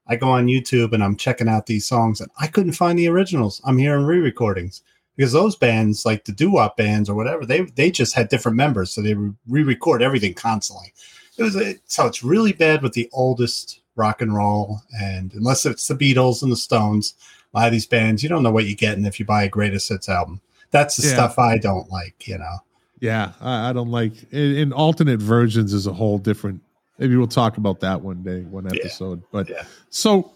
I 0.08 0.16
go 0.16 0.30
on 0.30 0.48
YouTube 0.48 0.94
and 0.94 1.04
I'm 1.04 1.16
checking 1.16 1.48
out 1.50 1.66
these 1.66 1.86
songs, 1.86 2.22
and 2.22 2.30
I 2.40 2.48
couldn't 2.48 2.74
find 2.74 2.98
the 2.98 3.08
originals. 3.08 3.62
I'm 3.66 3.78
hearing 3.78 4.06
re-recordings 4.06 4.82
because 5.16 5.32
those 5.32 5.56
bands, 5.56 6.06
like 6.06 6.26
the 6.26 6.32
doo-wop 6.32 6.78
bands 6.78 7.10
or 7.10 7.16
whatever, 7.16 7.46
they 7.46 7.62
they 7.62 7.90
just 7.92 8.14
had 8.16 8.30
different 8.30 8.58
members, 8.58 8.92
so 8.92 9.02
they 9.02 9.16
re-record 9.48 10.02
everything 10.02 10.34
constantly 10.34 10.94
it 11.38 11.44
was 11.44 11.56
a, 11.58 11.76
so 11.86 12.06
it's 12.08 12.24
really 12.24 12.54
bad 12.54 12.82
with 12.82 12.94
the 12.94 13.10
oldest 13.12 13.82
rock 13.98 14.22
and 14.22 14.34
roll 14.34 14.82
and 15.02 15.34
unless 15.34 15.66
it's 15.66 15.88
the 15.88 15.94
beatles 15.94 16.42
and 16.42 16.50
the 16.52 16.56
stones 16.56 17.14
a 17.54 17.58
lot 17.58 17.66
of 17.68 17.74
these 17.74 17.86
bands 17.86 18.24
you 18.24 18.30
don't 18.30 18.42
know 18.44 18.52
what 18.52 18.66
you're 18.66 18.74
getting 18.76 19.06
if 19.06 19.20
you 19.20 19.26
buy 19.26 19.44
a 19.44 19.50
greatest 19.50 19.90
hits 19.90 20.08
album 20.10 20.40
that's 20.72 20.96
the 20.98 21.06
Yeah. 21.08 21.14
stuff 21.14 21.38
i 21.40 21.58
don't 21.58 21.90
like 21.90 22.28
you 22.28 22.38
know 22.38 22.58
Yeah, 23.02 23.34
I, 23.42 23.70
I 23.70 23.74
don't 23.74 23.92
like 23.92 24.14
in, 24.32 24.56
in 24.56 24.74
alternate 24.74 25.22
versions 25.22 25.74
is 25.74 25.88
a 25.88 25.94
whole 25.94 26.18
different. 26.18 26.62
Maybe 26.98 27.16
we'll 27.18 27.28
talk 27.28 27.58
about 27.58 27.82
that 27.82 28.02
one 28.02 28.24
day, 28.24 28.42
one 28.44 28.66
Yeah. 28.66 28.72
episode. 28.74 29.22
But 29.32 29.50
Yeah. 29.50 29.66
so 29.90 30.34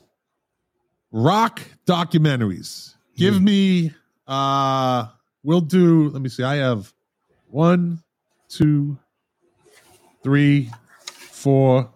rock 1.11 1.61
documentaries. 1.86 2.95
Give 3.15 3.38
Hmm. 3.38 3.44
me 3.44 3.94
uh 4.27 5.07
we'll 5.44 5.61
do 5.61 6.10
let 6.10 6.22
me 6.22 6.30
see. 6.30 6.44
I 6.44 6.56
have 6.57 6.94
one, 7.49 8.03
two, 8.48 8.98
three, 10.23 10.69
four, 11.31 11.90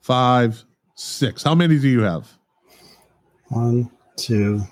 five, 0.00 0.62
six. 0.94 1.42
How 1.42 1.54
many 1.54 1.78
do 1.78 1.88
you 1.88 2.00
have? 2.02 2.30
One, 3.48 3.90
two, 4.16 4.62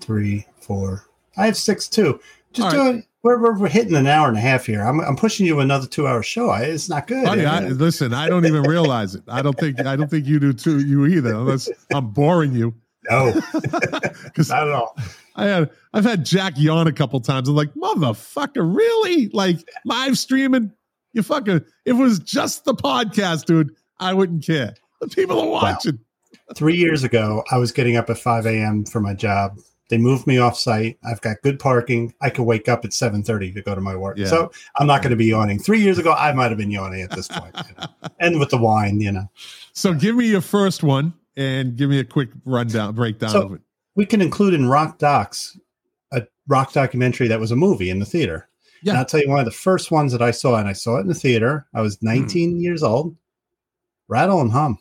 three, 0.00 0.46
four. 0.60 1.06
I 1.36 1.46
have 1.46 1.56
six 1.56 1.88
too. 1.88 2.20
Just 2.52 2.66
All 2.66 2.72
do 2.72 2.78
right. 2.78 2.94
it. 3.00 3.06
We're, 3.24 3.38
we're, 3.40 3.58
we're 3.58 3.68
hitting 3.70 3.96
an 3.96 4.06
hour 4.06 4.28
and 4.28 4.36
a 4.36 4.40
half 4.40 4.66
here. 4.66 4.82
I'm, 4.82 5.00
I'm 5.00 5.16
pushing 5.16 5.46
you 5.46 5.60
another 5.60 5.86
two 5.86 6.06
hour 6.06 6.22
show. 6.22 6.50
I, 6.50 6.64
it's 6.64 6.90
not 6.90 7.06
good. 7.06 7.26
I, 7.26 7.60
listen, 7.68 8.12
I 8.12 8.28
don't 8.28 8.44
even 8.44 8.64
realize 8.64 9.14
it. 9.14 9.22
I 9.28 9.40
don't 9.40 9.58
think 9.58 9.80
I 9.80 9.96
don't 9.96 10.10
think 10.10 10.26
you 10.26 10.38
do 10.38 10.52
too. 10.52 10.80
You 10.80 11.06
either, 11.06 11.34
unless 11.34 11.70
I'm 11.94 12.10
boring 12.10 12.52
you. 12.52 12.74
no, 13.08 13.32
Because 14.24 14.48
not 14.50 14.68
at 14.68 14.74
all. 14.74 14.94
I 15.36 15.46
had 15.46 15.70
I've 15.94 16.04
had 16.04 16.26
Jack 16.26 16.52
yawn 16.58 16.86
a 16.86 16.92
couple 16.92 17.18
times. 17.18 17.48
I'm 17.48 17.54
like, 17.54 17.72
motherfucker, 17.72 18.76
really? 18.76 19.28
Like 19.28 19.56
live 19.86 20.18
streaming? 20.18 20.70
You 21.14 21.22
fucking 21.22 21.56
if 21.56 21.64
it 21.86 21.92
was 21.94 22.18
just 22.18 22.66
the 22.66 22.74
podcast, 22.74 23.46
dude, 23.46 23.74
I 24.00 24.12
wouldn't 24.12 24.44
care. 24.44 24.74
The 25.00 25.08
people 25.08 25.40
are 25.40 25.48
watching. 25.48 25.98
Three 26.54 26.76
years 26.76 27.04
ago, 27.04 27.42
I 27.50 27.56
was 27.56 27.72
getting 27.72 27.96
up 27.96 28.10
at 28.10 28.18
5 28.18 28.44
a.m. 28.44 28.84
for 28.84 29.00
my 29.00 29.14
job. 29.14 29.58
They 29.90 29.98
moved 29.98 30.26
me 30.26 30.38
off 30.38 30.58
site. 30.58 30.98
I've 31.04 31.20
got 31.20 31.36
good 31.42 31.58
parking. 31.58 32.14
I 32.22 32.30
can 32.30 32.44
wake 32.46 32.68
up 32.68 32.84
at 32.84 32.92
7:30 32.92 33.52
to 33.54 33.62
go 33.62 33.74
to 33.74 33.80
my 33.80 33.94
work. 33.94 34.16
Yeah. 34.18 34.26
So 34.26 34.50
I'm 34.78 34.86
not 34.86 35.02
going 35.02 35.10
to 35.10 35.16
be 35.16 35.26
yawning. 35.26 35.58
Three 35.58 35.80
years 35.80 35.98
ago, 35.98 36.12
I 36.12 36.32
might 36.32 36.48
have 36.50 36.58
been 36.58 36.70
yawning 36.70 37.02
at 37.02 37.10
this 37.10 37.28
point. 37.28 37.54
you 37.56 37.74
know. 37.78 37.86
And 38.20 38.40
with 38.40 38.48
the 38.50 38.56
wine, 38.56 39.00
you 39.00 39.12
know. 39.12 39.28
So 39.74 39.92
give 39.92 40.16
me 40.16 40.26
your 40.26 40.40
first 40.40 40.82
one 40.82 41.12
and 41.36 41.76
give 41.76 41.90
me 41.90 41.98
a 41.98 42.04
quick 42.04 42.30
rundown, 42.46 42.94
breakdown 42.94 43.30
So- 43.30 43.42
of 43.42 43.52
it. 43.54 43.60
we 43.94 44.06
can 44.06 44.22
include 44.22 44.54
in 44.54 44.66
Rock 44.68 44.98
Docs 44.98 45.58
a 46.12 46.22
rock 46.48 46.72
documentary 46.72 47.28
that 47.28 47.40
was 47.40 47.50
a 47.50 47.56
movie 47.56 47.90
in 47.90 47.98
the 47.98 48.06
theater. 48.06 48.48
Yeah. 48.82 48.92
And 48.92 48.98
I'll 49.00 49.04
tell 49.04 49.20
you 49.20 49.28
one 49.28 49.38
of 49.40 49.44
the 49.44 49.50
first 49.50 49.90
ones 49.90 50.12
that 50.12 50.22
I 50.22 50.30
saw, 50.30 50.56
and 50.56 50.68
I 50.68 50.72
saw 50.74 50.96
it 50.96 51.00
in 51.02 51.08
the 51.08 51.14
theater. 51.14 51.66
I 51.74 51.78
Hmm. 51.78 51.82
was 51.84 52.02
19 52.02 52.60
years 52.60 52.82
old. 52.82 53.16
Rattle 54.08 54.40
and 54.40 54.52
Hum. 54.52 54.78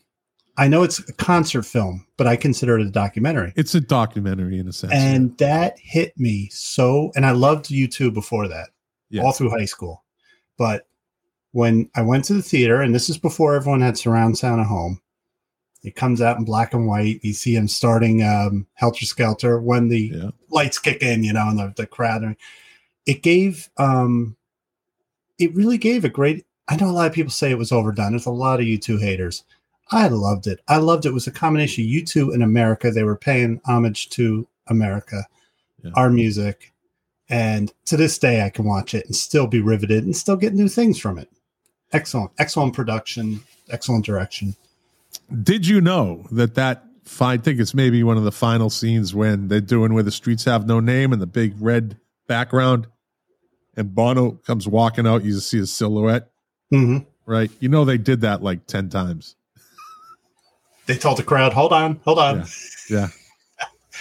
I 0.57 0.67
know 0.67 0.83
it's 0.83 0.99
a 0.99 1.13
concert 1.13 1.63
film, 1.63 2.05
but 2.17 2.27
I 2.27 2.35
consider 2.35 2.77
it 2.77 2.85
a 2.85 2.89
documentary. 2.91 3.53
It's 3.55 3.73
a 3.73 3.81
documentary 3.81 4.59
in 4.59 4.67
a 4.67 4.73
sense. 4.73 4.93
And 4.93 5.35
that 5.39 5.77
hit 5.79 6.17
me 6.17 6.49
so, 6.51 7.11
and 7.15 7.25
I 7.25 7.31
loved 7.31 7.65
U2 7.65 8.13
before 8.13 8.47
that, 8.47 8.69
Yeah. 9.09 9.23
all 9.23 9.31
through 9.31 9.49
high 9.49 9.65
school. 9.65 10.03
But 10.57 10.87
when 11.51 11.89
I 11.95 12.01
went 12.01 12.25
to 12.25 12.33
the 12.33 12.43
theater, 12.43 12.81
and 12.81 12.93
this 12.93 13.09
is 13.09 13.17
before 13.17 13.55
everyone 13.55 13.81
had 13.81 13.97
surround 13.97 14.37
sound 14.37 14.61
at 14.61 14.67
home, 14.67 15.01
it 15.83 15.95
comes 15.95 16.21
out 16.21 16.37
in 16.37 16.45
black 16.45 16.73
and 16.73 16.87
white. 16.87 17.19
You 17.23 17.33
see 17.33 17.55
him 17.55 17.67
starting 17.67 18.23
um, 18.23 18.67
Helter 18.73 19.05
Skelter 19.05 19.59
when 19.59 19.89
the 19.89 20.11
yeah. 20.13 20.29
lights 20.49 20.79
kick 20.79 21.01
in, 21.01 21.23
you 21.23 21.33
know, 21.33 21.49
and 21.49 21.59
the, 21.59 21.73
the 21.75 21.87
crowd. 21.87 22.35
It 23.05 23.21
gave, 23.21 23.69
um, 23.77 24.37
it 25.37 25.53
really 25.55 25.77
gave 25.77 26.05
a 26.05 26.09
great. 26.09 26.45
I 26.69 26.77
know 26.77 26.89
a 26.89 26.91
lot 26.91 27.07
of 27.07 27.13
people 27.13 27.31
say 27.31 27.51
it 27.51 27.57
was 27.57 27.73
overdone. 27.73 28.11
There's 28.11 28.25
a 28.25 28.31
lot 28.31 28.61
of 28.61 28.65
U2 28.65 29.01
haters. 29.01 29.43
I 29.91 30.07
loved 30.07 30.47
it. 30.47 30.59
I 30.67 30.77
loved 30.77 31.05
it. 31.05 31.09
It 31.09 31.13
was 31.13 31.27
a 31.27 31.31
combination 31.31 31.83
of 31.83 31.89
U2 31.89 32.33
and 32.33 32.41
America. 32.43 32.89
They 32.91 33.03
were 33.03 33.15
paying 33.17 33.61
homage 33.65 34.09
to 34.11 34.47
America, 34.67 35.25
Yeah. 35.83 35.91
our 35.95 36.09
music. 36.09 36.73
And 37.29 37.71
to 37.85 37.97
this 37.97 38.17
day, 38.17 38.43
I 38.43 38.49
can 38.49 38.65
watch 38.65 38.93
it 38.93 39.05
and 39.05 39.15
still 39.15 39.47
be 39.47 39.61
riveted 39.61 40.03
and 40.03 40.15
still 40.15 40.35
get 40.35 40.53
new 40.53 40.67
things 40.67 40.99
from 40.99 41.17
it. 41.17 41.29
Excellent, 41.91 42.31
excellent 42.37 42.73
production, 42.73 43.41
excellent 43.69 44.05
direction. 44.05 44.55
Did 45.43 45.67
you 45.67 45.79
know 45.79 46.25
that 46.31 46.55
that 46.55 46.83
I 47.19 47.37
think 47.37 47.59
it's 47.59 47.73
maybe 47.73 48.01
one 48.03 48.17
of 48.17 48.23
the 48.23 48.31
final 48.31 48.69
scenes 48.69 49.13
when 49.13 49.47
they're 49.47 49.61
doing 49.61 49.93
where 49.93 50.03
the 50.03 50.11
streets 50.11 50.45
have 50.45 50.65
no 50.65 50.79
name 50.79 51.13
and 51.13 51.21
the 51.21 51.27
big 51.27 51.53
red 51.59 51.97
background, 52.27 52.87
and 53.75 53.93
Bono 53.93 54.31
comes 54.31 54.67
walking 54.67 55.05
out. 55.05 55.23
You 55.23 55.33
just 55.33 55.49
see 55.49 55.57
his 55.57 55.71
silhouette, 55.71 56.29
hmm 56.71 56.99
right? 57.25 57.51
You 57.59 57.69
know 57.69 57.85
they 57.85 57.97
did 57.97 58.21
that 58.21 58.41
like 58.41 58.65
ten 58.67 58.89
times. 58.89 59.35
They 60.85 60.97
told 60.97 61.17
the 61.17 61.23
crowd, 61.23 61.53
"Hold 61.53 61.73
on, 61.73 61.99
hold 62.05 62.19
on." 62.19 62.37
Yeah. 62.37 62.45
Yeah. 62.89 63.07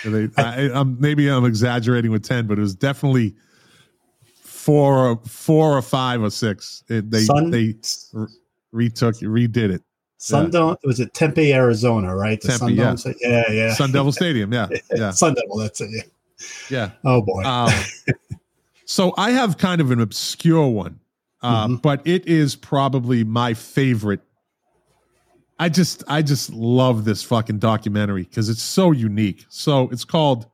They, 0.04 0.28
I, 0.36 0.68
I'm 0.74 1.00
maybe 1.00 1.28
I'm 1.28 1.44
exaggerating 1.44 2.10
with 2.10 2.24
ten, 2.24 2.48
but 2.48 2.58
it 2.58 2.60
was 2.62 2.74
definitely 2.74 3.36
four, 4.62 5.10
or 5.10 5.16
four 5.28 5.76
or 5.76 5.82
five 5.82 6.22
or 6.22 6.30
six. 6.30 6.82
It, 6.88 7.10
they 7.10 7.20
Sun, 7.20 7.50
they 7.50 7.74
retook 8.72 9.14
redid 9.16 9.70
it. 9.72 9.82
Sun 10.18 10.50
yeah. 10.52 10.74
Was 10.84 10.98
it 11.00 11.14
Tempe, 11.14 11.52
Arizona, 11.52 12.16
right? 12.16 12.40
The 12.40 12.48
Tempe, 12.48 12.76
Sun 12.76 13.14
yeah. 13.20 13.42
Yeah, 13.46 13.52
yeah. 13.52 13.74
Sun 13.74 13.92
Devil 13.92 14.12
Stadium. 14.12 14.52
Yeah, 14.52 14.68
yeah, 14.94 15.10
Sun 15.10 15.34
Devil, 15.34 15.58
that's 15.58 15.80
it. 15.80 15.90
Yeah. 15.92 16.02
yeah. 16.70 16.90
Oh 17.04 17.22
boy. 17.22 17.42
Um, 17.44 17.70
so 18.84 19.12
I 19.16 19.30
have 19.32 19.58
kind 19.58 19.80
of 19.80 19.90
an 19.90 20.00
obscure 20.00 20.68
one, 20.68 21.00
uh, 21.42 21.66
Mhm. 21.66 21.82
but 21.82 22.04
it 22.06 22.26
is 22.26 22.54
probably 22.56 23.24
my 23.24 23.54
favorite. 23.54 24.20
I 25.62 25.68
just, 25.68 26.02
I 26.08 26.22
just 26.22 26.52
love 26.52 27.04
this 27.04 27.22
fucking 27.22 27.60
documentary 27.60 28.24
because 28.24 28.48
it's 28.48 28.64
so 28.64 28.90
unique. 28.90 29.46
So 29.48 29.88
it's 29.90 30.04
called 30.04 30.46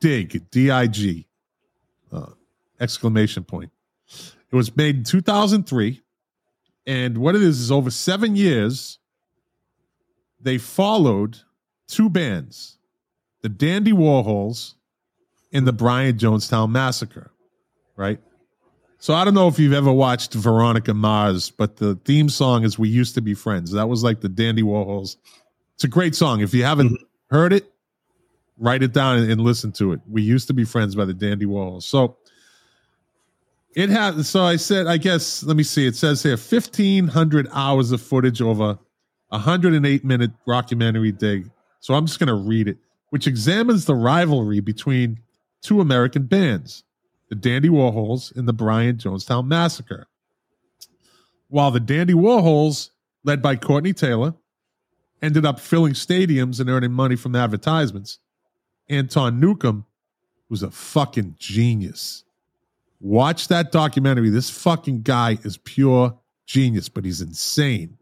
Dig, 0.00 0.48
D 0.52 0.70
I 0.70 0.86
G, 0.86 1.26
uh, 2.12 2.26
exclamation 2.78 3.42
point. 3.42 3.72
It 4.08 4.54
was 4.54 4.76
made 4.76 4.98
in 4.98 5.02
2003. 5.02 6.00
And 6.86 7.18
what 7.18 7.34
it 7.34 7.42
is 7.42 7.58
is 7.58 7.72
over 7.72 7.90
seven 7.90 8.36
years, 8.36 9.00
they 10.40 10.58
followed 10.58 11.38
two 11.88 12.08
bands, 12.08 12.78
the 13.42 13.48
Dandy 13.48 13.92
Warhols 13.92 14.74
and 15.52 15.66
the 15.66 15.72
Brian 15.72 16.18
Jonestown 16.18 16.70
Massacre, 16.70 17.32
right? 17.96 18.20
So 19.00 19.14
I 19.14 19.24
don't 19.24 19.32
know 19.32 19.48
if 19.48 19.58
you've 19.58 19.72
ever 19.72 19.90
watched 19.90 20.34
Veronica 20.34 20.92
Mars, 20.92 21.50
but 21.50 21.76
the 21.76 21.94
theme 22.04 22.28
song 22.28 22.64
is 22.64 22.78
"We 22.78 22.90
Used 22.90 23.14
to 23.14 23.22
Be 23.22 23.32
Friends." 23.32 23.72
That 23.72 23.88
was 23.88 24.04
like 24.04 24.20
the 24.20 24.28
Dandy 24.28 24.62
Warhols. 24.62 25.16
It's 25.74 25.84
a 25.84 25.88
great 25.88 26.14
song. 26.14 26.42
If 26.42 26.52
you 26.52 26.64
haven't 26.64 26.92
mm-hmm. 26.92 27.34
heard 27.34 27.54
it, 27.54 27.72
write 28.58 28.82
it 28.82 28.92
down 28.92 29.16
and, 29.16 29.30
and 29.30 29.40
listen 29.40 29.72
to 29.72 29.92
it. 29.92 30.00
"We 30.06 30.20
Used 30.20 30.48
to 30.48 30.52
Be 30.52 30.64
Friends" 30.64 30.94
by 30.94 31.06
the 31.06 31.14
Dandy 31.14 31.46
Warhols. 31.46 31.84
So 31.84 32.18
it 33.74 33.88
has. 33.88 34.28
So 34.28 34.42
I 34.42 34.56
said, 34.56 34.86
I 34.86 34.98
guess. 34.98 35.42
Let 35.42 35.56
me 35.56 35.62
see. 35.62 35.86
It 35.86 35.96
says 35.96 36.22
here, 36.22 36.36
fifteen 36.36 37.08
hundred 37.08 37.48
hours 37.52 37.92
of 37.92 38.02
footage 38.02 38.42
over 38.42 38.78
a 39.32 39.38
hundred 39.38 39.72
and 39.72 39.86
eight 39.86 40.04
minute 40.04 40.32
documentary 40.46 41.12
dig. 41.12 41.50
So 41.78 41.94
I'm 41.94 42.04
just 42.04 42.18
going 42.18 42.28
to 42.28 42.34
read 42.34 42.68
it, 42.68 42.76
which 43.08 43.26
examines 43.26 43.86
the 43.86 43.94
rivalry 43.94 44.60
between 44.60 45.20
two 45.62 45.80
American 45.80 46.24
bands, 46.24 46.84
the 47.30 47.36
Dandy 47.36 47.68
Warhols 47.68 48.36
in 48.36 48.44
the 48.44 48.52
Brian 48.52 48.96
Jonestown 48.96 49.46
Massacre. 49.46 50.08
While 51.48 51.70
the 51.70 51.80
Dandy 51.80 52.12
Warhols, 52.12 52.90
led 53.24 53.40
by 53.40 53.56
Courtney 53.56 53.92
Taylor, 53.92 54.34
ended 55.22 55.46
up 55.46 55.60
filling 55.60 55.94
stadiums 55.94 56.60
and 56.60 56.68
earning 56.68 56.92
money 56.92 57.16
from 57.16 57.34
advertisements, 57.36 58.18
Anton 58.88 59.38
Newcombe 59.38 59.86
was 60.48 60.62
a 60.62 60.70
fucking 60.70 61.36
genius. 61.38 62.24
Watch 63.00 63.48
that 63.48 63.70
documentary. 63.70 64.28
This 64.28 64.50
fucking 64.50 65.02
guy 65.02 65.38
is 65.44 65.56
pure 65.56 66.18
genius, 66.46 66.88
but 66.88 67.04
he's 67.04 67.20
insane. 67.20 67.96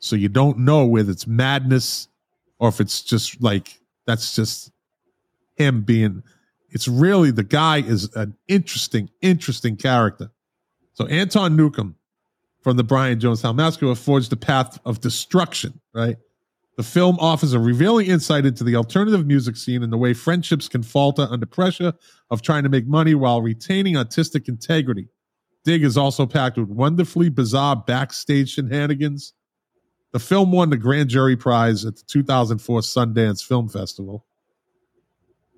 So 0.00 0.16
you 0.16 0.28
don't 0.28 0.58
know 0.58 0.84
whether 0.84 1.12
it's 1.12 1.26
madness 1.26 2.08
or 2.58 2.68
if 2.68 2.80
it's 2.80 3.02
just 3.02 3.40
like 3.40 3.80
that's 4.04 4.34
just 4.34 4.72
him 5.54 5.82
being 5.82 6.24
it's 6.70 6.88
really 6.88 7.30
the 7.30 7.44
guy 7.44 7.78
is 7.78 8.14
an 8.14 8.36
interesting 8.46 9.10
interesting 9.20 9.76
character. 9.76 10.30
So 10.94 11.06
anton 11.06 11.56
newcombe 11.56 11.96
from 12.62 12.76
the 12.76 12.84
brian 12.84 13.20
jonestown 13.20 13.54
massacre 13.54 13.94
forged 13.94 14.30
the 14.30 14.36
path 14.36 14.78
of 14.84 15.00
destruction 15.00 15.80
right? 15.98 16.16
The 16.76 16.84
film 16.84 17.18
offers 17.18 17.54
a 17.54 17.58
revealing 17.58 18.06
insight 18.06 18.46
into 18.46 18.62
the 18.62 18.76
alternative 18.76 19.26
music 19.26 19.56
scene 19.56 19.82
and 19.82 19.92
the 19.92 19.98
way 19.98 20.14
friendships 20.14 20.68
can 20.68 20.84
falter 20.84 21.26
under 21.28 21.44
pressure 21.44 21.92
of 22.30 22.40
trying 22.40 22.62
to 22.62 22.68
make 22.68 22.86
money 22.86 23.16
while 23.16 23.42
retaining 23.42 23.96
artistic 23.96 24.46
integrity. 24.46 25.08
Dig 25.64 25.82
is 25.82 25.96
also 25.96 26.24
packed 26.24 26.56
with 26.56 26.68
wonderfully 26.68 27.30
bizarre 27.30 27.74
backstage 27.74 28.50
shenanigans. 28.50 29.32
The 30.12 30.20
film 30.20 30.52
won 30.52 30.70
the 30.70 30.76
grand 30.76 31.08
jury 31.08 31.36
prize 31.36 31.84
at 31.84 31.96
the 31.96 32.04
2004 32.06 32.80
Sundance 32.80 33.44
Film 33.44 33.68
Festival 33.68 34.24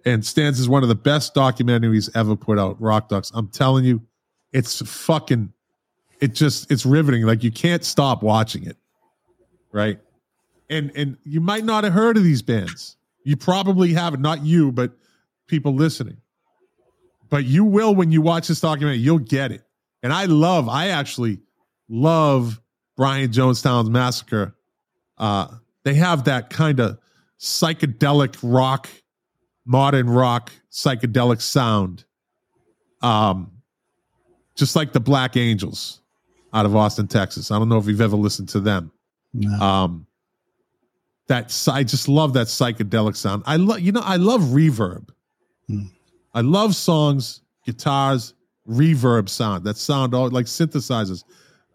and 0.05 0.25
stands 0.25 0.61
as 0.61 0.69
one 0.69 0.83
of 0.83 0.89
the 0.89 0.95
best 0.95 1.35
documentaries 1.35 2.11
ever 2.15 2.37
put 2.37 2.59
out. 2.59 2.81
Rock 2.81 3.09
Docs. 3.09 3.31
I'm 3.35 3.49
telling 3.49 3.85
you, 3.85 4.01
it's 4.53 4.81
fucking, 4.87 5.53
it 6.21 6.35
just, 6.35 6.71
it's 6.71 6.87
riveting. 6.87 7.23
Like 7.23 7.43
you 7.45 7.51
can't 7.51 7.85
stop 7.85 8.23
watching 8.23 8.67
it. 8.67 8.77
Right. 9.73 9.99
And, 10.69 10.91
and 10.97 11.17
you 11.25 11.41
might 11.41 11.65
not 11.65 11.85
have 11.85 11.93
heard 11.93 12.17
of 12.17 12.25
these 12.25 12.43
bands. 12.43 12.97
You 13.25 13.37
probably 13.37 13.93
haven't, 13.93 14.23
not 14.23 14.45
you, 14.45 14.73
but 14.73 14.93
people 15.47 15.75
listening. 15.75 16.17
But 17.29 17.45
you 17.45 17.65
will 17.65 17.95
when 17.95 18.11
you 18.11 18.23
watch 18.23 18.49
this 18.49 18.61
documentary, 18.61 18.99
you'll 18.99 19.19
get 19.19 19.53
it. 19.53 19.63
And 20.03 20.13
I 20.13 20.25
love, 20.25 20.69
I 20.69 20.89
actually 20.89 21.41
love 21.89 22.61
Brian 22.97 23.31
Jonestown's 23.31 23.91
Massacre. 23.91 24.55
Uh, 25.19 25.49
they 25.85 25.95
have 25.95 26.25
that 26.25 26.51
kind 26.51 26.81
of 26.81 26.99
psychedelic 27.39 28.37
rock, 28.43 28.89
modern 29.71 30.11
rock 30.11 30.51
psychedelic 30.73 31.41
sound. 31.41 32.05
Um, 33.03 33.53
just 34.57 34.75
like 34.75 34.93
the 34.93 35.01
Black 35.01 35.37
Angels 35.37 36.01
out 36.53 36.67
of 36.67 36.75
Austin, 36.75 37.07
Texas. 37.07 37.53
I 37.53 37.59
don't 37.59 37.69
know 37.69 37.79
if 37.79 37.87
you've 37.87 38.01
ever 38.01 38.17
listened 38.17 38.49
to 38.51 38.61
them. 38.61 38.91
No. 39.33 39.65
Um, 39.65 40.07
that 41.29 41.69
I 41.71 41.85
just 41.85 42.09
love 42.09 42.33
that 42.33 42.49
psychedelic 42.49 43.17
sound. 43.17 43.45
I 43.47 43.57
love, 43.57 43.79
you 43.79 43.93
know, 43.93 44.03
I 44.03 44.17
love 44.17 44.41
reverb. 44.41 45.09
Hmm. 45.69 45.85
I 46.35 46.41
love 46.41 46.75
songs, 46.75 47.41
guitars, 47.65 48.35
reverb 48.69 49.29
sound. 49.29 49.65
That 49.65 49.77
sound 49.77 50.15
all 50.15 50.29
like 50.31 50.47
synthesizers, 50.47 51.23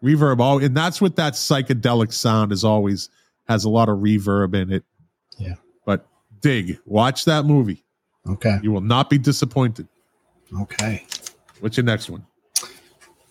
reverb. 0.04 0.40
All 0.40 0.62
and 0.62 0.76
that's 0.76 1.00
what 1.00 1.16
that 1.16 1.32
psychedelic 1.32 2.12
sound 2.12 2.52
is 2.52 2.62
always 2.62 3.08
has 3.48 3.64
a 3.64 3.70
lot 3.70 3.88
of 3.88 4.00
reverb 4.00 4.54
in 4.54 4.70
it. 4.70 4.84
Yeah. 5.38 5.54
But 5.86 6.06
dig, 6.40 6.78
watch 6.84 7.24
that 7.24 7.46
movie. 7.46 7.85
Okay. 8.28 8.58
You 8.62 8.72
will 8.72 8.80
not 8.80 9.10
be 9.10 9.18
disappointed. 9.18 9.86
Okay. 10.60 11.06
What's 11.60 11.76
your 11.76 11.84
next 11.84 12.10
one? 12.10 12.26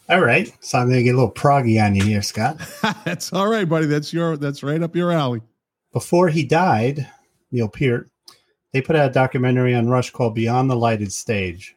All 0.10 0.22
right. 0.22 0.52
So 0.60 0.78
I'm 0.78 0.88
going 0.88 0.98
to 0.98 1.04
get 1.04 1.16
a 1.16 1.18
little 1.18 1.32
proggy 1.32 1.84
on 1.84 1.96
you 1.96 2.04
here, 2.04 2.22
Scott. 2.22 2.60
that's 3.06 3.34
all 3.34 3.48
right, 3.48 3.68
buddy. 3.68 3.88
That's 3.88 4.14
your 4.14 4.38
that's 4.38 4.64
right 4.64 4.82
up 4.82 4.96
your 4.96 5.12
alley. 5.12 5.42
Before 5.92 6.30
he 6.30 6.44
died, 6.44 7.08
Neil 7.52 7.70
Peart, 7.70 8.10
they 8.72 8.82
put 8.82 8.96
out 8.96 9.10
a 9.10 9.14
documentary 9.14 9.74
on 9.74 9.90
Rush 9.90 10.12
called 10.12 10.36
Beyond 10.36 10.70
the 10.70 10.76
Lighted 10.76 11.12
Stage. 11.12 11.76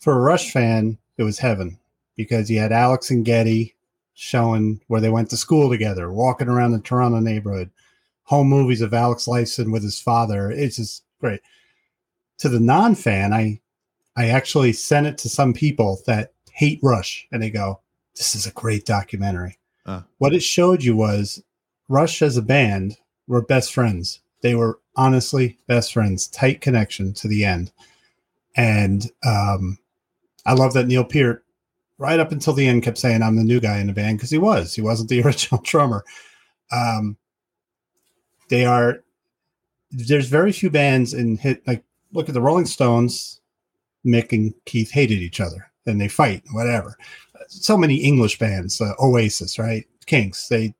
For 0.00 0.14
a 0.14 0.20
Rush 0.20 0.52
fan, 0.52 0.98
it 1.16 1.22
was 1.22 1.38
heaven 1.38 1.78
because 2.16 2.50
you 2.50 2.58
had 2.58 2.72
Alex 2.72 3.10
and 3.10 3.24
Geddy 3.24 3.74
showing 4.14 4.80
where 4.88 5.00
they 5.00 5.10
went 5.10 5.30
to 5.30 5.36
school 5.36 5.70
together, 5.70 6.10
walking 6.10 6.48
around 6.48 6.72
the 6.72 6.80
Toronto 6.80 7.20
neighborhood, 7.20 7.70
home 8.24 8.48
movies 8.48 8.80
of 8.80 8.92
Alex 8.92 9.26
Lifeson 9.26 9.72
with 9.72 9.82
his 9.82 10.00
father. 10.00 10.50
It's 10.50 10.76
just 10.76 11.04
great. 11.20 11.40
To 12.38 12.48
the 12.48 12.60
non-fan, 12.60 13.32
I 13.32 13.60
I 14.16 14.28
actually 14.28 14.72
sent 14.72 15.06
it 15.06 15.18
to 15.18 15.28
some 15.28 15.52
people 15.52 16.00
that 16.06 16.32
hate 16.52 16.80
Rush, 16.82 17.26
and 17.32 17.42
they 17.42 17.50
go, 17.50 17.80
"This 18.16 18.34
is 18.34 18.46
a 18.46 18.52
great 18.52 18.84
documentary." 18.84 19.58
Ah. 19.86 20.04
What 20.18 20.34
it 20.34 20.42
showed 20.42 20.82
you 20.82 20.96
was 20.96 21.42
Rush 21.88 22.22
as 22.22 22.36
a 22.36 22.42
band 22.42 22.98
were 23.26 23.42
best 23.42 23.72
friends. 23.72 24.20
They 24.42 24.54
were 24.54 24.78
honestly 24.96 25.58
best 25.66 25.92
friends, 25.92 26.28
tight 26.28 26.60
connection 26.60 27.12
to 27.14 27.28
the 27.28 27.44
end. 27.44 27.72
And 28.56 29.10
um, 29.24 29.78
I 30.44 30.54
love 30.54 30.74
that 30.74 30.86
Neil 30.86 31.04
Peart, 31.04 31.44
right 31.98 32.18
up 32.18 32.32
until 32.32 32.52
the 32.52 32.66
end, 32.66 32.82
kept 32.82 32.98
saying, 32.98 33.22
I'm 33.22 33.36
the 33.36 33.44
new 33.44 33.60
guy 33.60 33.78
in 33.78 33.86
the 33.86 33.92
band 33.92 34.18
because 34.18 34.30
he 34.30 34.38
was. 34.38 34.74
He 34.74 34.82
wasn't 34.82 35.08
the 35.08 35.22
original 35.24 35.62
drummer. 35.62 36.04
Um, 36.72 37.16
they 38.48 38.64
are, 38.64 39.04
there's 39.90 40.28
very 40.28 40.52
few 40.52 40.70
bands 40.70 41.14
in 41.14 41.36
hit, 41.36 41.66
like, 41.66 41.84
look 42.12 42.28
at 42.28 42.34
the 42.34 42.40
Rolling 42.40 42.66
Stones. 42.66 43.40
Mick 44.06 44.32
and 44.32 44.54
Keith 44.64 44.90
hated 44.90 45.18
each 45.18 45.40
other 45.40 45.70
and 45.86 46.00
they 46.00 46.08
fight, 46.08 46.42
whatever. 46.52 46.96
So 47.48 47.76
many 47.76 47.96
English 47.96 48.38
bands, 48.38 48.80
uh, 48.80 48.92
Oasis, 49.00 49.58
right? 49.58 49.86
Kinks, 50.06 50.48
they 50.48 50.74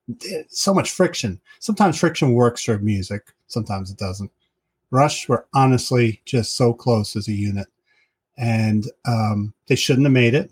so 0.49 0.73
much 0.73 0.91
friction. 0.91 1.41
Sometimes 1.61 1.99
friction 1.99 2.33
works 2.33 2.65
for 2.65 2.79
music, 2.79 3.23
sometimes 3.47 3.91
it 3.91 3.99
doesn't. 3.99 4.31
Rush 4.91 5.29
were 5.29 5.47
honestly 5.53 6.23
just 6.25 6.57
so 6.57 6.73
close 6.73 7.15
as 7.15 7.29
a 7.29 7.33
unit, 7.33 7.67
and 8.39 8.91
um, 9.07 9.53
they 9.67 9.75
shouldn't 9.75 10.07
have 10.07 10.13
made 10.13 10.35
it. 10.35 10.51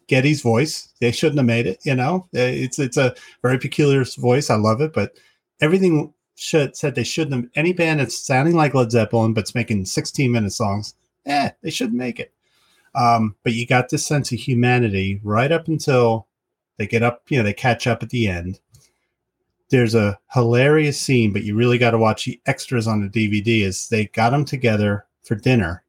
Geddy's 0.08 0.42
voice, 0.42 0.88
they 1.00 1.12
shouldn't 1.12 1.38
have 1.38 1.46
made 1.46 1.68
it. 1.68 1.78
You 1.84 1.94
know, 1.94 2.26
it's 2.32 2.80
it's 2.80 2.96
a 2.96 3.14
very 3.42 3.58
peculiar 3.58 4.04
voice. 4.18 4.50
I 4.50 4.56
love 4.56 4.80
it, 4.80 4.92
but 4.92 5.12
everything 5.60 6.12
should 6.34 6.76
said 6.76 6.94
they 6.94 7.04
shouldn't 7.04 7.34
have. 7.34 7.50
Any 7.54 7.72
band 7.72 8.00
that's 8.00 8.18
sounding 8.18 8.54
like 8.54 8.74
Led 8.74 8.90
Zeppelin 8.90 9.34
but's 9.34 9.54
making 9.54 9.84
16 9.84 10.30
minute 10.30 10.52
songs, 10.52 10.94
eh, 11.26 11.50
they 11.62 11.70
shouldn't 11.70 11.96
make 11.96 12.20
it. 12.20 12.32
Um, 12.94 13.34
but 13.42 13.54
you 13.54 13.66
got 13.66 13.88
this 13.88 14.06
sense 14.06 14.30
of 14.32 14.38
humanity 14.38 15.20
right 15.24 15.50
up 15.50 15.68
until 15.68 16.26
they 16.78 16.86
get 16.86 17.02
up, 17.02 17.22
you 17.28 17.38
know, 17.38 17.44
they 17.44 17.52
catch 17.52 17.86
up 17.86 18.02
at 18.02 18.10
the 18.10 18.28
end. 18.28 18.60
There's 19.70 19.94
a 19.94 20.18
hilarious 20.32 21.00
scene, 21.00 21.32
but 21.32 21.42
you 21.42 21.56
really 21.56 21.78
got 21.78 21.92
to 21.92 21.98
watch 21.98 22.24
the 22.24 22.40
extras 22.46 22.86
on 22.86 23.00
the 23.00 23.08
DVD. 23.08 23.62
Is 23.62 23.88
they 23.88 24.06
got 24.06 24.30
them 24.30 24.44
together 24.44 25.06
for 25.22 25.34
dinner, 25.34 25.82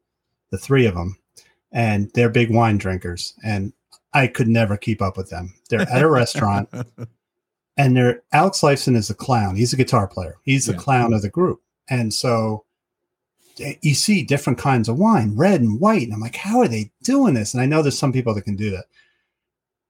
the 0.49 0.57
three 0.57 0.85
of 0.85 0.95
them, 0.95 1.17
and 1.71 2.09
they're 2.13 2.29
big 2.29 2.49
wine 2.49 2.77
drinkers, 2.77 3.33
and 3.43 3.73
I 4.13 4.27
could 4.27 4.47
never 4.47 4.77
keep 4.77 5.01
up 5.01 5.17
with 5.17 5.29
them. 5.29 5.53
They're 5.69 5.81
at 5.81 6.01
a 6.01 6.09
restaurant, 6.09 6.69
and 7.77 7.95
they're 7.95 8.23
Alex 8.31 8.61
Lifeson 8.61 8.95
is 8.95 9.09
a 9.09 9.15
clown. 9.15 9.55
He's 9.55 9.73
a 9.73 9.77
guitar 9.77 10.07
player. 10.07 10.35
He's 10.43 10.65
the 10.65 10.73
Yeah. 10.73 10.79
clown 10.79 11.13
of 11.13 11.21
the 11.21 11.29
group, 11.29 11.61
and 11.89 12.13
so 12.13 12.65
eh, 13.59 13.75
you 13.81 13.93
see 13.95 14.23
different 14.23 14.59
kinds 14.59 14.89
of 14.89 14.97
wine, 14.97 15.35
red 15.35 15.61
and 15.61 15.79
white. 15.79 16.03
And 16.03 16.13
I'm 16.13 16.19
like, 16.19 16.35
how 16.35 16.59
are 16.59 16.67
they 16.67 16.91
doing 17.03 17.33
this? 17.33 17.53
And 17.53 17.61
I 17.61 17.65
know 17.65 17.81
there's 17.81 17.97
some 17.97 18.11
people 18.13 18.33
that 18.33 18.43
can 18.43 18.55
do 18.55 18.69
that. 18.71 18.85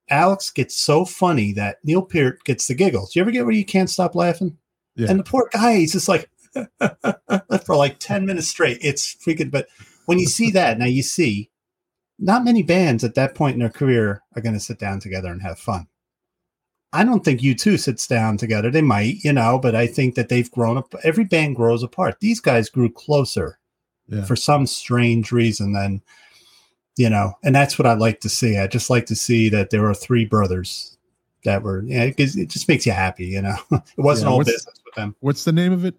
Alex 0.10 0.52
gets 0.52 0.78
so 0.78 1.04
funny 1.04 1.52
that 1.54 1.78
Neil 1.84 2.04
Peart 2.04 2.44
gets 2.44 2.68
the 2.68 2.76
giggles. 2.76 3.16
You 3.16 3.22
ever 3.24 3.32
get 3.32 3.44
where 3.46 3.56
you 3.56 3.66
can't 3.66 3.90
stop 3.90 4.14
laughing? 4.14 4.58
Yeah. 4.96 5.10
And 5.10 5.20
the 5.20 5.24
poor 5.24 5.50
guy, 5.52 5.78
he's 5.78 5.94
just 5.94 6.08
like 6.08 6.30
for 7.66 7.76
like 7.76 7.98
10 8.00 8.26
minutes 8.26 8.48
straight. 8.48 8.78
It's 8.82 9.16
freaking, 9.16 9.50
but 9.52 9.68
when 10.06 10.20
you 10.20 10.28
see 10.28 10.52
that, 10.52 10.78
now 10.78 10.86
you 10.86 11.02
see 11.02 11.50
not 12.20 12.46
many 12.46 12.62
bands 12.64 13.04
at 13.04 13.16
that 13.16 13.34
point 13.36 13.56
in 13.56 13.60
their 13.60 13.70
career 13.70 14.22
are 14.36 14.42
going 14.42 14.54
to 14.54 14.60
sit 14.60 14.78
down 14.80 15.00
together 15.00 15.30
and 15.30 15.42
have 15.42 15.58
fun. 15.60 15.88
I 16.96 17.04
don't 17.04 17.24
think 17.26 17.44
you 17.44 17.54
two 17.56 17.78
sits 17.78 18.08
down 18.08 18.38
together. 18.38 18.72
They 18.72 18.82
might, 18.82 19.18
you 19.24 19.34
know, 19.34 19.60
but 19.60 19.76
I 19.76 19.88
think 19.88 20.16
that 20.16 20.30
they've 20.30 20.50
grown 20.52 20.78
up. 20.78 20.94
Every 21.04 21.26
band 21.26 21.56
grows 21.56 21.84
apart. 21.84 22.20
These 22.20 22.40
guys 22.40 22.70
grew 22.70 22.90
closer 22.90 23.60
Yeah. 24.08 24.24
for 24.26 24.36
some 24.36 24.66
strange 24.68 25.32
reason 25.32 25.74
than 25.74 26.02
you 26.98 27.10
know 27.10 27.34
and 27.44 27.54
that's 27.54 27.78
what 27.78 27.86
i 27.86 27.94
like 27.94 28.22
to 28.22 28.30
see 28.30 28.58
i 28.58 28.68
just 28.68 28.90
like 28.90 29.06
to 29.08 29.16
see 29.16 29.50
that 29.50 29.70
there 29.70 29.86
are 29.86 29.94
three 29.94 30.24
brothers 30.24 30.98
that 31.44 31.62
were 31.62 31.84
yeah 31.88 32.04
it, 32.04 32.16
just 32.48 32.70
makes 32.70 32.86
you 32.86 32.94
happy 32.94 33.26
you 33.26 33.42
know 33.42 33.58
it 33.72 33.82
wasn't 33.98 34.28
Yeah, 34.30 34.32
all 34.34 34.40
business 34.46 34.80
with 34.86 34.96
them 34.96 35.14
What's 35.20 35.44
the 35.44 35.52
name 35.52 35.74
of 35.74 35.84
it? 35.84 35.96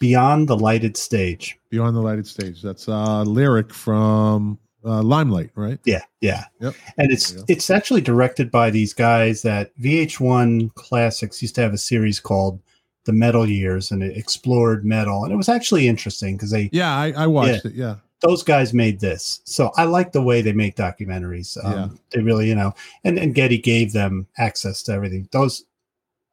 beyond 0.00 0.48
the 0.48 0.56
lighted 0.56 0.96
stage 0.96 1.56
Beyond 1.68 1.94
the 1.94 2.00
Lighted 2.00 2.26
Stage. 2.26 2.62
That's 2.62 2.88
a 2.88 3.22
lyric 3.22 3.72
from 3.72 4.58
uh, 4.84 5.02
Limelight, 5.02 5.50
right? 5.54 5.78
yeah 5.84 6.02
yeah 6.20 6.44
Yep. 6.60 6.74
and 6.98 7.12
it's 7.12 7.36
it's 7.48 7.70
actually 7.70 8.00
directed 8.00 8.50
by 8.50 8.70
these 8.70 8.92
guys 8.94 9.42
that 9.42 9.76
vh1 9.78 10.74
classics 10.74 11.42
used 11.42 11.54
to 11.56 11.60
have 11.60 11.74
a 11.74 11.78
series 11.78 12.18
called 12.20 12.60
the 13.04 13.12
metal 13.12 13.46
years 13.48 13.90
and 13.90 14.02
it 14.02 14.16
explored 14.16 14.84
metal 14.84 15.24
and 15.24 15.32
it 15.32 15.36
was 15.36 15.48
actually 15.48 15.88
interesting 15.88 16.36
because 16.36 16.50
they 16.50 16.68
Yeah, 16.72 16.94
I, 16.94 17.12
I 17.16 17.26
watched 17.26 17.64
it. 17.64 17.74
Yeah. 17.74 17.96
those 18.20 18.42
guys 18.42 18.74
made 18.74 19.00
this. 19.00 19.40
So 19.44 19.72
I 19.76 19.84
like 19.84 20.12
the 20.12 20.20
way 20.22 20.42
they 20.42 20.52
make 20.52 20.76
documentaries. 20.76 21.56
Um, 21.64 21.72
Yeah. 21.72 21.88
They 22.12 22.20
really, 22.22 22.46
you 22.48 22.54
know, 22.54 22.74
and, 23.04 23.18
and 23.18 23.34
Geddy 23.34 23.56
gave 23.58 23.92
them 23.94 24.26
access 24.36 24.82
to 24.84 24.92
everything. 24.92 25.26
Those, 25.32 25.64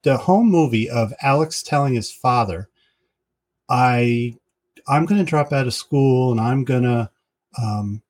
the 0.03 0.17
home 0.17 0.49
movie 0.51 0.89
of 0.89 1.13
Alex 1.21 1.63
telling 1.63 1.93
his 1.95 2.11
father, 2.11 2.67
I, 3.69 4.35
I'm 4.87 5.05
going 5.05 5.23
to 5.23 5.29
drop 5.29 5.53
out 5.53 5.67
of 5.67 5.73
school 5.73 6.31
and 6.31 6.39
I'm 6.41 6.63
going 6.65 6.83
to 6.83 7.09
um, 7.61 8.01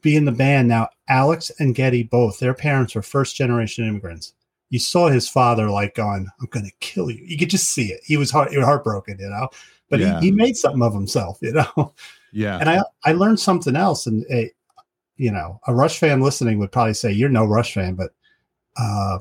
be 0.00 0.16
in 0.16 0.24
the 0.24 0.32
band. 0.32 0.68
Now, 0.68 0.88
Alex 1.08 1.50
and 1.58 1.74
Geddy 1.74 2.02
both, 2.02 2.38
their 2.38 2.54
parents 2.54 2.94
were 2.94 3.02
first 3.02 3.36
generation 3.36 3.86
immigrants. 3.86 4.32
You 4.70 4.78
saw 4.78 5.08
his 5.08 5.28
father 5.28 5.70
like 5.70 5.94
going, 5.94 6.28
I'm 6.40 6.46
going 6.50 6.66
to 6.66 6.72
kill 6.80 7.10
you. 7.10 7.24
You 7.24 7.38
could 7.38 7.50
just 7.50 7.70
see 7.70 7.86
it. 7.92 8.00
He 8.04 8.16
was 8.16 8.30
heart, 8.30 8.50
he 8.50 8.58
was 8.58 8.66
heartbroken, 8.66 9.16
you 9.18 9.28
know, 9.30 9.48
but 9.88 10.00
Yeah. 10.00 10.20
he, 10.20 10.26
he 10.26 10.32
made 10.32 10.56
something 10.56 10.82
of 10.82 10.92
himself, 10.92 11.38
you 11.40 11.52
know? 11.52 11.94
Yeah. 12.32 12.58
and 12.58 12.68
I 12.68 12.82
I 13.04 13.12
learned 13.12 13.40
something 13.40 13.74
else, 13.74 14.06
and 14.06 14.26
a, 14.30 14.50
you 15.16 15.30
know, 15.32 15.58
a 15.66 15.74
Rush 15.74 15.98
fan 15.98 16.20
listening 16.20 16.58
would 16.58 16.70
probably 16.70 16.92
say 16.92 17.10
you're 17.10 17.30
no 17.30 17.46
Rush 17.46 17.72
fan, 17.72 17.94
but 17.94 18.10
uh, 18.76 19.18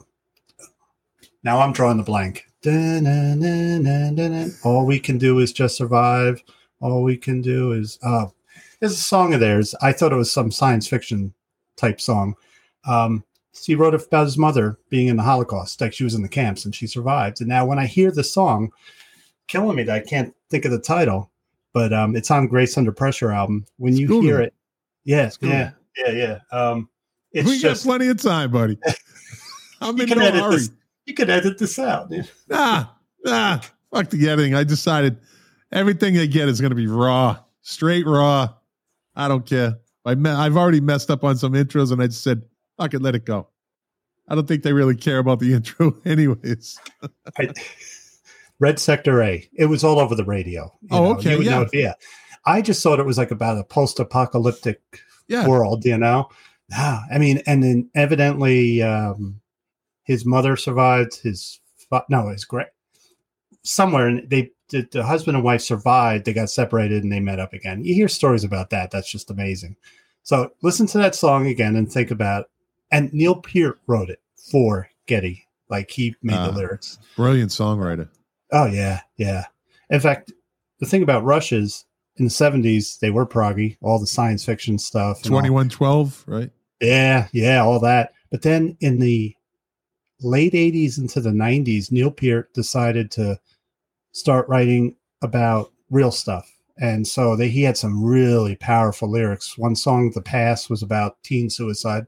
now 1.43 1.59
I'm 1.61 1.71
drawing 1.71 1.95
the 1.97 2.03
blank. 2.03 2.43
All 4.65 4.85
we 4.85 4.99
can 4.99 5.17
do 5.17 5.39
is 5.39 5.53
just 5.53 5.77
survive. 5.77 6.43
All 6.81 7.01
we 7.01 7.15
can 7.15 7.41
do 7.41 7.71
is 7.71 7.97
uh, 8.03 8.25
there's 8.79 8.93
a 8.93 8.95
song 8.95 9.33
of 9.33 9.39
theirs. 9.39 9.73
I 9.81 9.91
thought 9.91 10.11
it 10.11 10.17
was 10.17 10.31
some 10.31 10.51
science 10.51 10.87
fiction 10.87 11.33
type 11.75 11.99
song. 11.99 12.35
Um, 12.87 13.23
he 13.65 13.75
wrote 13.75 13.95
about 13.95 14.25
his 14.25 14.37
mother 14.37 14.77
being 14.89 15.07
in 15.07 15.17
the 15.17 15.23
Holocaust, 15.23 15.81
like 15.81 15.93
she 15.93 16.03
was 16.03 16.13
in 16.13 16.21
the 16.21 16.29
camps 16.29 16.63
and 16.63 16.75
she 16.75 16.85
survived. 16.87 17.41
And 17.41 17.49
now 17.49 17.65
when 17.65 17.79
I 17.79 17.85
hear 17.87 18.11
the 18.11 18.23
song, 18.23 18.71
killing 19.47 19.75
me 19.75 19.83
that 19.83 19.95
I 19.95 19.99
can't 19.99 20.35
think 20.49 20.65
of 20.65 20.71
the 20.71 20.79
title, 20.79 21.31
but 21.73 21.91
um, 21.93 22.15
it's 22.15 22.31
on 22.31 22.47
Grace 22.47 22.77
Under 22.77 22.91
Pressure 22.91 23.31
album. 23.31 23.65
When 23.77 23.95
you 23.95 24.07
School 24.07 24.21
hear 24.21 24.41
it, 24.41 24.53
yeah, 25.03 25.31
yeah, 25.41 25.71
yeah, 25.97 26.11
yeah. 26.11 26.39
Um, 26.51 26.89
it's 27.31 27.47
we 27.47 27.59
just 27.59 27.83
got 27.83 27.89
plenty 27.89 28.09
of 28.09 28.21
time, 28.21 28.51
buddy. 28.51 28.77
I'm 29.81 29.97
you 29.97 30.03
in 30.03 30.09
can 30.09 30.19
no 30.19 30.25
edit 30.25 30.41
hurry. 30.41 30.55
this. 30.55 30.71
You 31.05 31.13
could 31.13 31.29
edit 31.29 31.57
this 31.57 31.79
out. 31.79 32.09
dude. 32.09 32.29
Nah, 32.49 32.85
nah. 33.23 33.59
Fuck 33.93 34.09
the 34.09 34.29
editing. 34.29 34.53
I 34.53 34.63
decided 34.63 35.17
everything 35.71 36.13
they 36.13 36.27
get 36.27 36.49
is 36.49 36.59
going 36.59 36.71
to 36.71 36.75
be 36.75 36.87
raw, 36.87 37.37
straight 37.61 38.05
raw. 38.05 38.53
I 39.17 39.27
don't 39.27 39.45
care. 39.45 39.77
I 40.05 40.15
me- 40.15 40.29
I've 40.29 40.55
already 40.55 40.79
messed 40.79 41.11
up 41.11 41.23
on 41.25 41.35
some 41.37 41.53
intros, 41.53 41.91
and 41.91 42.01
I 42.01 42.07
just 42.07 42.23
said, 42.23 42.43
"Fuck 42.77 42.93
it, 42.93 43.01
let 43.01 43.15
it 43.15 43.25
go." 43.25 43.49
I 44.29 44.35
don't 44.35 44.47
think 44.47 44.63
they 44.63 44.73
really 44.73 44.95
care 44.95 45.17
about 45.19 45.39
the 45.39 45.53
intro, 45.55 45.97
anyways. 46.05 46.79
I, 47.37 47.49
Red 48.59 48.79
Sector 48.79 49.21
A. 49.21 49.47
It 49.53 49.65
was 49.65 49.83
all 49.83 49.99
over 49.99 50.15
the 50.15 50.23
radio. 50.25 50.71
you 50.81 50.87
Oh, 50.91 51.03
know, 51.03 51.11
okay, 51.17 51.35
you 51.35 51.41
yeah. 51.43 51.51
know 51.51 51.67
yeah. 51.73 51.93
I 52.45 52.61
just 52.61 52.81
thought 52.81 52.99
it 52.99 53.05
was 53.05 53.17
like 53.17 53.31
about 53.31 53.57
a 53.57 53.63
post-apocalyptic 53.63 54.81
Yeah, 55.27 55.47
world, 55.47 55.83
you 55.85 55.97
know. 55.97 56.29
Ah, 56.73 57.03
I 57.11 57.17
mean, 57.17 57.41
and 57.45 57.63
then 57.63 57.89
evidently, 57.95 58.81
um, 58.81 59.41
his 60.03 60.25
mother 60.25 60.55
survived. 60.55 61.19
His 61.21 61.59
no, 62.09 62.29
his 62.29 62.45
great 62.45 62.67
somewhere, 63.63 64.07
and 64.07 64.29
they 64.29 64.51
the, 64.69 64.87
the 64.91 65.03
husband 65.03 65.35
and 65.37 65.43
wife 65.43 65.61
survived. 65.61 66.25
They 66.25 66.33
got 66.33 66.49
separated 66.49 67.03
and 67.03 67.11
they 67.11 67.19
met 67.19 67.39
up 67.39 67.53
again. 67.53 67.83
You 67.83 67.93
hear 67.93 68.07
stories 68.07 68.43
about 68.43 68.69
that. 68.71 68.91
That's 68.91 69.09
just 69.11 69.31
amazing. 69.31 69.75
So 70.23 70.51
listen 70.61 70.87
to 70.87 70.97
that 70.99 71.15
song 71.15 71.47
again 71.47 71.75
and 71.75 71.91
think 71.91 72.11
about. 72.11 72.49
And 72.91 73.11
Neil 73.13 73.35
Peart 73.35 73.79
wrote 73.87 74.09
it 74.09 74.21
for 74.51 74.89
Geddy. 75.07 75.45
Like 75.69 75.91
he 75.91 76.15
made 76.21 76.35
Ah. 76.35 76.47
the 76.51 76.57
lyrics. 76.57 76.97
Brilliant 77.15 77.51
songwriter. 77.51 78.09
Oh 78.51 78.65
yeah, 78.65 79.01
yeah. 79.17 79.45
In 79.89 79.99
fact, 79.99 80.31
the 80.79 80.85
thing 80.85 81.03
about 81.03 81.23
Rush 81.25 81.51
is 81.51 81.85
in 82.17 82.25
the 82.25 82.31
seventies 82.31 82.97
they 83.01 83.09
were 83.09 83.25
proggy, 83.25 83.77
all 83.81 83.99
the 83.99 84.07
science 84.07 84.45
fiction 84.45 84.77
stuff. 84.79 85.21
Twenty 85.23 85.49
one 85.49 85.67
twelve, 85.69 86.23
right? 86.27 86.49
yeah, 86.81 87.27
yeah, 87.33 87.61
all 87.63 87.79
that. 87.81 88.13
But 88.31 88.41
then 88.43 88.77
in 88.79 88.99
the 88.99 89.33
late 90.21 90.53
80s 90.53 90.97
into 90.97 91.21
the 91.21 91.29
90s, 91.31 91.91
Neil 91.91 92.11
Peart 92.11 92.53
decided 92.53 93.11
to 93.11 93.39
start 94.17 94.49
writing 94.49 94.95
about 95.21 95.71
real 95.89 96.11
stuff. 96.11 96.51
And 96.79 97.07
so 97.07 97.35
they, 97.35 97.49
he 97.49 97.63
had 97.63 97.77
some 97.77 98.03
really 98.03 98.55
powerful 98.55 99.09
lyrics. 99.09 99.57
One 99.57 99.75
song, 99.75 100.11
The 100.13 100.21
Past, 100.21 100.69
was 100.69 100.81
about 100.83 101.21
teen 101.23 101.49
suicide, 101.49 102.05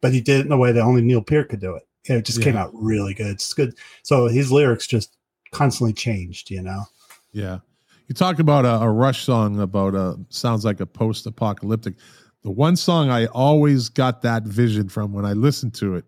but 0.00 0.12
he 0.12 0.20
did 0.20 0.40
it 0.40 0.46
in 0.46 0.52
a 0.52 0.58
way 0.58 0.72
that 0.72 0.82
only 0.82 1.02
Neil 1.02 1.22
Peart 1.22 1.48
could 1.48 1.60
do 1.60 1.74
it. 1.74 1.82
It 2.06 2.24
just 2.24 2.42
came 2.42 2.56
out 2.56 2.70
really 2.74 3.14
good. 3.14 3.28
It's 3.28 3.54
good. 3.54 3.74
So 4.02 4.26
his 4.26 4.52
lyrics 4.52 4.86
just 4.86 5.16
constantly 5.52 5.94
changed, 5.94 6.50
you 6.50 6.60
know? 6.60 6.84
Yeah. 7.32 7.60
You 8.08 8.14
talk 8.14 8.38
about 8.38 8.66
a, 8.66 8.84
a 8.84 8.90
Rush 8.90 9.24
song 9.24 9.58
about 9.60 9.94
a 9.94 10.18
sounds 10.28 10.64
like 10.64 10.80
a 10.80 10.86
post 10.86 11.26
apocalyptic. 11.26 11.94
The 12.42 12.50
one 12.50 12.76
song 12.76 13.08
I 13.08 13.26
always 13.26 13.88
got 13.88 14.20
that 14.22 14.42
vision 14.42 14.88
from 14.88 15.14
when 15.14 15.24
I 15.24 15.32
listened 15.32 15.72
to 15.76 15.94
it, 15.94 16.04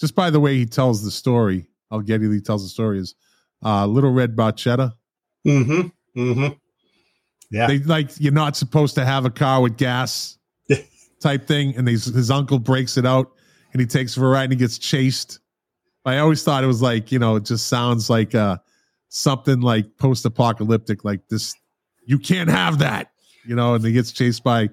just 0.00 0.14
by 0.14 0.30
the 0.30 0.40
way 0.40 0.56
he 0.56 0.64
tells 0.64 1.04
the 1.04 1.10
story, 1.10 1.66
how 1.90 2.00
Geddy 2.00 2.26
Lee 2.26 2.40
tells 2.40 2.62
the 2.62 2.70
story 2.70 2.98
is 2.98 3.14
uh, 3.64 3.86
Little 3.86 4.12
Red 4.12 4.36
Barchetta. 4.36 4.92
Mm-hmm. 5.46 6.20
Mm-hmm. 6.20 6.52
Yeah. 7.50 7.66
They 7.66 7.78
like 7.80 8.10
you're 8.18 8.32
not 8.32 8.56
supposed 8.56 8.94
to 8.96 9.04
have 9.04 9.24
a 9.24 9.30
car 9.30 9.60
with 9.60 9.76
gas 9.76 10.38
type 11.20 11.46
thing, 11.46 11.76
and 11.76 11.86
his 11.86 12.06
his 12.06 12.30
uncle 12.30 12.58
breaks 12.58 12.96
it 12.96 13.06
out 13.06 13.32
and 13.72 13.80
he 13.80 13.86
takes 13.86 14.14
for 14.14 14.26
a 14.26 14.28
ride 14.28 14.44
and 14.44 14.52
he 14.52 14.58
gets 14.58 14.78
chased. 14.78 15.40
I 16.06 16.18
always 16.18 16.42
thought 16.42 16.64
it 16.64 16.68
was 16.68 16.82
like, 16.82 17.10
you 17.12 17.18
know, 17.18 17.36
it 17.36 17.44
just 17.44 17.68
sounds 17.68 18.08
like 18.08 18.34
uh 18.34 18.58
something 19.08 19.60
like 19.60 19.96
post 19.98 20.24
apocalyptic, 20.24 21.04
like 21.04 21.26
this 21.28 21.54
you 22.06 22.18
can't 22.18 22.50
have 22.50 22.78
that, 22.78 23.12
you 23.46 23.54
know, 23.54 23.74
and 23.74 23.84
he 23.84 23.92
gets 23.92 24.12
chased 24.12 24.44
by 24.44 24.68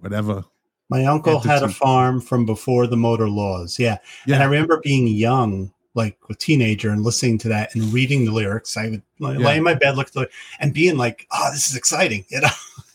whatever. 0.00 0.44
My 0.90 1.04
uncle 1.06 1.40
had 1.40 1.62
a 1.62 1.68
farm 1.68 2.20
from 2.20 2.46
before 2.46 2.86
the 2.86 2.96
motor 2.96 3.28
laws. 3.28 3.78
Yeah. 3.78 3.98
Yeah. 4.26 4.34
And 4.34 4.42
I 4.44 4.46
remember 4.46 4.80
being 4.82 5.06
young, 5.06 5.72
like 5.94 6.16
a 6.28 6.34
teenager, 6.34 6.90
and 6.90 7.02
listening 7.02 7.38
to 7.38 7.48
that 7.48 7.74
and 7.74 7.92
reading 7.92 8.24
the 8.24 8.32
lyrics. 8.32 8.76
I 8.76 8.88
would 8.88 9.02
like, 9.20 9.38
Yeah. 9.38 9.46
lay 9.46 9.56
in 9.58 9.62
my 9.62 9.74
bed, 9.74 9.96
look 9.96 10.08
at 10.08 10.12
the 10.12 10.28
and 10.60 10.74
being 10.74 10.96
like, 10.96 11.26
"Oh, 11.32 11.50
this 11.52 11.68
is 11.68 11.76
exciting!" 11.76 12.24
You 12.28 12.40
know? 12.40 12.48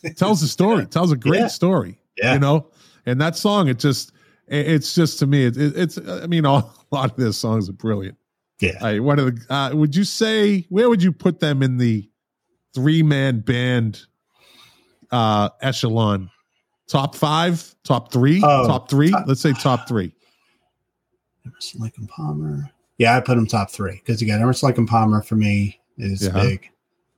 it 0.04 0.18
tells 0.18 0.42
a 0.44 0.48
story, 0.48 0.86
tells 0.98 1.12
a 1.12 1.16
great 1.18 1.40
Yeah. 1.42 1.48
story. 1.48 1.98
Yeah. 2.18 2.34
You 2.34 2.40
know, 2.40 2.68
and 3.06 3.20
that 3.22 3.38
song, 3.38 3.70
it 3.70 3.80
just, 3.80 4.12
it- 4.48 4.68
it's 4.68 4.94
just 4.94 5.20
to 5.20 5.28
me, 5.28 5.46
it, 5.46 5.56
it, 5.58 5.74
it's, 5.78 5.98
I 5.98 6.28
mean, 6.28 6.46
all, 6.46 6.74
a 6.92 6.96
lot 6.96 7.12
of 7.12 7.16
their 7.18 7.32
songs 7.32 7.70
are 7.70 7.74
brilliant. 7.74 8.18
Yeah. 8.60 8.78
Right, 8.84 9.02
what 9.02 9.18
are 9.20 9.32
the, 9.32 9.54
uh, 9.54 9.74
would 9.76 9.96
you 9.96 10.04
say, 10.04 10.66
where 10.68 10.90
would 10.90 11.02
you 11.02 11.14
put 11.14 11.40
them 11.40 11.64
in 11.64 11.78
the 11.78 12.10
three 12.76 13.02
man 13.02 13.40
band 13.40 14.02
uh 15.12 15.50
echelon? 15.62 16.30
Top 16.88 17.16
five, 17.16 17.74
top 17.86 18.12
three, 18.12 18.42
Oh, 18.44 18.68
top 18.68 18.90
three? 18.90 19.12
top- 19.12 19.26
Let's 19.28 19.40
say 19.40 19.54
top 19.54 19.88
three. 19.88 20.12
Emerson, 21.46 21.82
Lake, 21.82 21.98
and 21.98 22.10
Palmer. 22.10 22.70
Yeah, 23.00 23.18
I 23.18 23.22
put 23.22 23.36
them 23.36 23.48
top 23.48 23.72
three 23.72 23.94
because 24.06 24.22
again, 24.22 24.42
Emerson, 24.42 24.72
and 24.78 24.88
Palmer 24.88 25.22
for 25.24 25.36
me 25.36 25.80
is 25.98 26.24
Yeah. 26.28 26.34
big. 26.34 26.70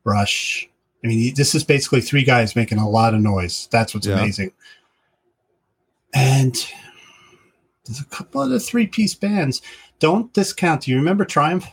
Rush. 0.06 0.70
I 1.04 1.08
mean, 1.08 1.34
this 1.36 1.54
is 1.56 1.64
basically 1.64 2.00
three 2.02 2.24
guys 2.24 2.56
making 2.56 2.78
a 2.78 2.88
lot 2.90 3.14
of 3.14 3.20
noise. 3.22 3.68
That's 3.72 3.94
what's 3.94 4.08
Yeah. 4.08 4.14
amazing. 4.20 4.52
And 6.14 6.56
there's 7.86 8.00
a 8.00 8.06
couple 8.06 8.42
other 8.42 8.60
three 8.60 8.88
piece 8.88 9.16
bands. 9.16 9.62
Don't 10.00 10.32
discount. 10.34 10.82
Do 10.84 10.92
you 10.92 10.98
remember 10.98 11.26
Triumph? 11.26 11.66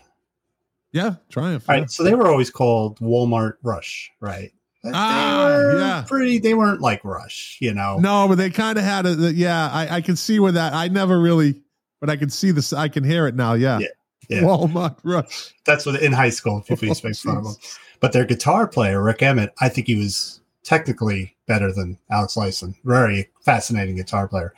Yeah, 0.93 1.17
Triumph. 1.29 1.69
Right. 1.69 1.91
So 1.91 2.03
they 2.03 2.15
were 2.15 2.29
always 2.29 2.51
called 2.51 2.99
Walmart 3.01 3.55
Rush, 3.63 4.11
right? 4.21 4.53
But 4.83 4.93
Ah, 4.95 5.49
they 5.59 5.65
were 5.65 5.81
yeah. 5.81 6.05
pretty. 6.07 6.39
They 6.39 6.55
weren't 6.55 6.81
like 6.81 7.05
Rush, 7.05 7.59
you 7.61 7.75
know. 7.75 7.99
No, 7.99 8.27
but 8.29 8.37
they 8.39 8.49
kind 8.49 8.79
of 8.79 8.85
had 8.85 9.05
a, 9.07 9.15
the- 9.15 9.35
yeah, 9.35 9.69
I, 9.71 9.97
I 9.97 10.01
can 10.01 10.17
see 10.17 10.39
where 10.41 10.53
that, 10.53 10.73
I 10.73 10.89
never 10.89 11.21
really, 11.21 11.61
but 12.01 12.09
I 12.09 12.17
can 12.17 12.31
see 12.31 12.53
this, 12.53 12.73
I 12.73 12.89
can 12.89 13.05
hear 13.05 13.27
it 13.27 13.35
now. 13.35 13.55
Yeah. 13.55 13.81
Yeah, 13.81 13.89
yeah. 14.29 14.41
Walmart 14.43 14.97
Rush. 15.05 15.55
That's 15.65 15.85
what 15.87 16.01
in 16.03 16.13
high 16.13 16.31
school 16.31 16.61
people 16.63 16.89
used 16.89 17.03
to 17.03 17.09
make 17.09 17.17
fun 17.17 17.37
of 17.39 17.45
them. 17.45 17.55
But 18.01 18.13
their 18.13 18.25
guitar 18.25 18.67
player, 18.69 19.03
Rik 19.03 19.23
Emmett, 19.23 19.53
I 19.61 19.69
think 19.69 19.87
he 19.87 19.97
was 19.97 20.41
technically 20.63 21.35
better 21.47 21.73
than 21.73 21.99
Alex 22.11 22.35
Lifeson. 22.35 22.75
Very 22.85 23.29
fascinating 23.43 23.97
guitar 23.97 24.29
player. 24.29 24.55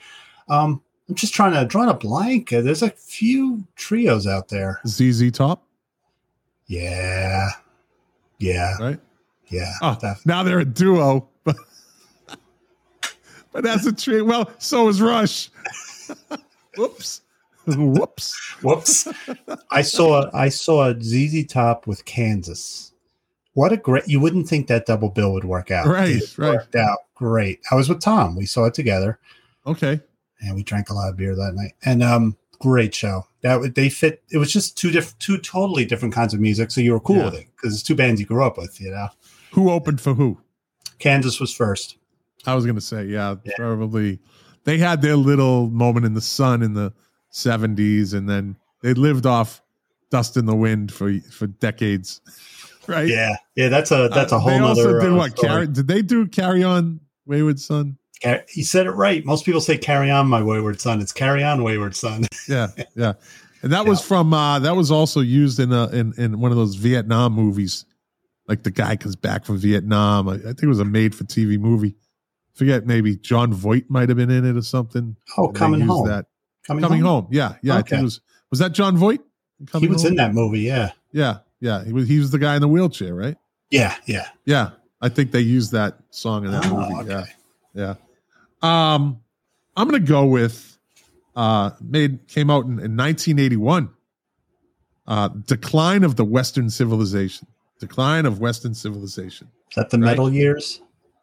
Um, 0.49 0.83
I'm 1.09 1.15
just 1.15 1.33
trying 1.35 1.53
to 1.55 1.65
draw 1.65 1.89
a 1.89 1.95
blank. 1.95 2.51
There's 2.51 2.83
a 2.83 2.91
few 2.91 3.65
trios 3.77 4.27
out 4.27 4.49
there. 4.49 4.81
ZZ 4.87 5.31
Top, 5.33 5.65
Yeah, 6.67 7.49
yeah, 8.39 8.77
right? 8.79 9.01
yeah. 9.49 9.73
Oh, 9.83 9.97
now 10.25 10.43
they're 10.43 10.61
a 10.61 10.65
duo, 10.65 11.29
but 11.45 11.57
but 13.53 13.65
that's 13.65 13.87
a 13.87 13.93
tree. 13.93 14.23
Well, 14.23 14.51
so 14.59 14.89
is 14.89 15.01
Rush. 15.01 15.51
Whoops. 16.77 17.23
Whoops. 17.77 18.35
Whoops. 18.63 19.09
I 19.71 19.83
saw 19.83 20.31
I 20.35 20.49
saw 20.49 20.93
ZZ 21.01 21.47
Top 21.47 21.87
with 21.87 22.05
Kansas. 22.05 22.93
What 23.55 23.73
a 23.73 23.77
great! 23.77 24.07
You 24.09 24.21
wouldn't 24.21 24.49
think 24.49 24.69
that 24.69 24.87
double 24.87 25.11
bill 25.11 25.33
would 25.33 25.45
work 25.45 25.71
out. 25.71 25.87
Right, 25.87 26.17
It 26.17 26.39
right. 26.39 26.51
Worked 26.55 26.77
out 26.77 26.99
great. 27.15 27.61
I 27.71 27.75
was 27.75 27.89
with 27.89 28.01
Tom. 28.01 28.37
We 28.37 28.47
saw 28.47 28.65
it 28.67 28.75
together, 28.75 29.19
Okay. 29.67 30.01
and 30.41 30.55
we 30.55 30.63
drank 30.63 30.89
a 30.89 30.95
lot 30.95 31.11
of 31.11 31.17
beer 31.17 31.35
that 31.35 31.53
night. 31.55 31.73
And 31.85 32.03
um, 32.03 32.37
great 32.61 32.95
show. 32.95 33.27
That 33.43 33.61
would- 33.61 33.75
they 33.75 33.89
fit. 33.91 34.23
It 34.31 34.39
was 34.39 34.53
just 34.53 34.79
two 34.79 34.91
different, 34.91 35.19
two 35.21 35.37
totally 35.39 35.85
different 35.85 36.15
kinds 36.15 36.33
of 36.33 36.41
music. 36.41 36.71
So 36.71 36.81
you 36.81 36.93
were 36.93 37.01
cool 37.01 37.17
Yeah. 37.17 37.25
with 37.27 37.35
it 37.35 37.47
because 37.57 37.75
it's 37.75 37.83
two 37.83 37.95
bands 37.97 38.21
you 38.21 38.27
grew 38.27 38.45
up 38.45 38.57
with. 38.57 38.81
You 38.81 38.93
know, 38.93 39.09
Who 39.53 39.71
opened 39.71 40.01
for 40.01 40.15
who? 40.15 40.39
Kansas 40.99 41.41
was 41.41 41.53
first. 41.53 41.97
I 42.47 42.55
was 42.55 42.65
gonna 42.65 42.81
say, 42.81 43.05
yeah, 43.05 43.35
Yeah. 43.45 43.53
probably. 43.57 44.21
They 44.65 44.79
had 44.79 45.03
their 45.03 45.17
little 45.17 45.69
moment 45.71 46.07
in 46.07 46.15
the 46.15 46.21
sun 46.21 46.63
in 46.63 46.75
the 46.75 46.93
'70s, 47.33 48.15
and 48.15 48.29
then 48.29 48.57
they 48.83 48.95
lived 48.95 49.27
off 49.27 49.63
"Dust 50.11 50.37
in 50.37 50.47
the 50.47 50.55
Wind" 50.57 50.93
for 50.93 51.13
for 51.31 51.47
decades, 51.47 52.21
right? 52.87 53.09
Yeah, 53.09 53.37
yeah. 53.57 53.69
That's 53.69 53.91
a 53.91 54.09
that's 54.13 54.33
a 54.33 54.37
Uh, 54.37 54.39
whole. 54.41 54.51
They 54.51 54.59
also 54.59 54.85
nother, 54.93 55.01
did 55.01 55.13
uh, 55.13 55.17
what? 55.17 55.31
story. 55.39 55.49
Carry, 55.49 55.67
did 55.69 55.89
they 55.89 56.03
do 56.03 56.27
"Carry 56.27 56.63
On, 56.63 57.01
Wayward 57.27 57.61
Son"? 57.61 57.97
He 58.51 58.63
said 58.63 58.87
it 58.87 58.91
right. 58.91 59.25
Most 59.25 59.47
people 59.47 59.61
say 59.63 59.79
"Carry 59.79 60.11
on, 60.11 60.27
my 60.29 60.43
wayward 60.43 60.81
son." 60.81 61.01
It's 61.01 61.13
"Carry 61.13 61.43
on, 61.43 61.63
wayward 61.63 61.97
son." 61.97 62.25
Yeah, 62.49 62.69
yeah. 62.97 63.13
And 63.63 63.73
that 63.73 63.87
was 63.87 64.01
from 64.01 64.35
uh 64.35 64.59
that 64.59 64.75
was 64.75 64.91
also 64.91 65.21
used 65.21 65.61
in 65.61 65.73
a 65.73 65.89
in, 65.89 66.13
in 66.19 66.41
one 66.41 66.51
of 66.51 66.57
those 66.59 66.75
Vietnam 66.75 67.33
movies. 67.33 67.85
Like 68.49 68.63
the 68.65 68.71
guy 68.73 68.97
comes 68.97 69.15
back 69.17 69.45
from 69.45 69.59
Vietnam. 69.59 70.29
I, 70.29 70.35
I 70.35 70.39
think 70.39 70.65
it 70.65 70.67
was 70.67 70.81
a 70.81 70.85
made 70.85 71.15
for 71.15 71.25
TV 71.25 71.59
movie. 71.61 71.95
Forget 72.55 72.87
maybe 72.87 73.17
Jon 73.17 73.55
Voight 73.55 73.89
might 73.89 74.09
have 74.09 74.19
been 74.19 74.31
in 74.31 74.45
it 74.45 74.57
or 74.57 74.63
something. 74.63 75.17
Oh, 75.39 75.49
coming 75.49 75.81
home. 75.81 76.09
That. 76.09 76.27
Coming, 76.67 76.83
Coming 76.83 77.01
home. 77.01 77.27
Yeah, 77.31 77.55
yeah. 77.63 77.75
I 77.75 77.77
think 77.79 77.89
Okay. 77.93 78.01
it 78.01 78.05
was 78.05 78.21
was 78.51 78.59
that 78.61 78.73
Jon 78.73 78.97
Voight? 78.97 79.21
He 79.79 79.87
was 79.89 80.05
in 80.05 80.15
that 80.17 80.33
movie. 80.35 80.61
Yeah, 80.61 80.93
Yeah, 81.13 81.39
yeah. 81.61 81.85
He 81.85 81.93
was 81.93 82.09
he 82.09 82.19
was 82.19 82.31
the 82.31 82.39
guy 82.39 82.55
in 82.55 82.61
the 82.61 82.69
wheelchair, 82.69 83.15
right? 83.15 83.37
yeah, 83.71 83.95
yeah. 84.07 84.29
Yeah. 84.45 84.71
I 85.03 85.09
think 85.09 85.31
they 85.33 85.41
used 85.41 85.73
that 85.73 85.99
song 86.11 86.45
in 86.45 86.51
that 86.51 86.67
Oh, 86.67 86.77
movie. 86.81 86.95
okay. 87.13 87.31
Yeah. 87.75 87.95
Yeah. 88.63 88.95
Um, 88.95 89.21
I'm 89.77 89.87
gonna 89.89 90.01
go 90.01 90.27
with 90.27 90.77
uh 91.37 91.71
made 91.81 92.27
came 92.29 92.51
out 92.51 92.65
in, 92.65 92.73
in 92.81 92.97
1981. 92.97 93.89
Uh 95.07 95.29
Decline 95.47 96.05
of 96.05 96.17
the 96.17 96.25
Western 96.25 96.69
Civilization. 96.71 97.47
Decline 97.79 98.27
of 98.27 98.41
Western 98.41 98.75
Civilization. 98.75 99.49
Is 99.71 99.77
that 99.77 99.91
the 99.91 99.99
Right. 99.99 100.07
metal 100.07 100.33
years? 100.33 100.81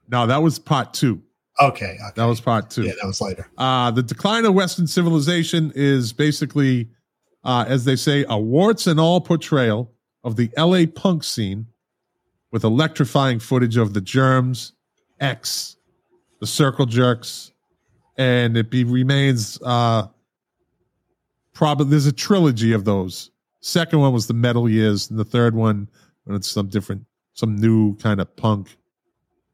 No, 0.09 0.26
that 0.26 0.41
was 0.41 0.57
part 0.57 0.93
two. 0.93 1.22
Okay, 1.59 1.85
okay. 1.85 2.11
That 2.15 2.25
was 2.25 2.39
part 2.39 2.69
two. 2.69 2.84
yeah, 2.84 2.93
that 3.01 3.07
was 3.07 3.19
later. 3.19 3.47
Uh, 3.57 3.91
the 3.91 4.03
decline 4.03 4.45
of 4.45 4.53
Western 4.53 4.85
civilization 4.88 5.71
is 5.75 6.13
basically, 6.13 6.89
uh, 7.43 7.65
as 7.67 7.85
they 7.85 7.95
say, 7.95 8.25
a 8.29 8.38
warts 8.38 8.85
and 8.85 8.99
all 8.99 9.19
portrayal 9.21 9.91
of 10.23 10.35
the 10.35 10.51
LA 10.57 10.85
punk 10.93 11.23
scene 11.23 11.65
with 12.51 12.63
electrifying 12.63 13.39
footage 13.39 13.77
of 13.77 13.93
the 13.93 14.01
Germs, 14.01 14.73
X, 15.19 15.77
the 16.39 16.47
Circle 16.47 16.85
Jerks, 16.85 17.51
and 18.17 18.55
it 18.55 18.69
be, 18.69 18.84
remains 18.84 19.59
uh, 19.63 20.07
probably 21.53 21.88
there's 21.88 22.05
a 22.05 22.11
trilogy 22.11 22.73
of 22.73 22.85
those. 22.85 23.31
Second 23.61 23.99
one 23.99 24.13
was 24.13 24.27
the 24.27 24.34
Metal 24.34 24.69
Years, 24.69 25.09
and 25.09 25.19
the 25.19 25.25
third 25.25 25.55
one 25.55 25.89
when 26.25 26.35
it's 26.35 26.49
some 26.49 26.67
different, 26.67 27.05
some 27.34 27.55
new 27.55 27.95
kind 27.97 28.21
of 28.21 28.34
punk 28.35 28.77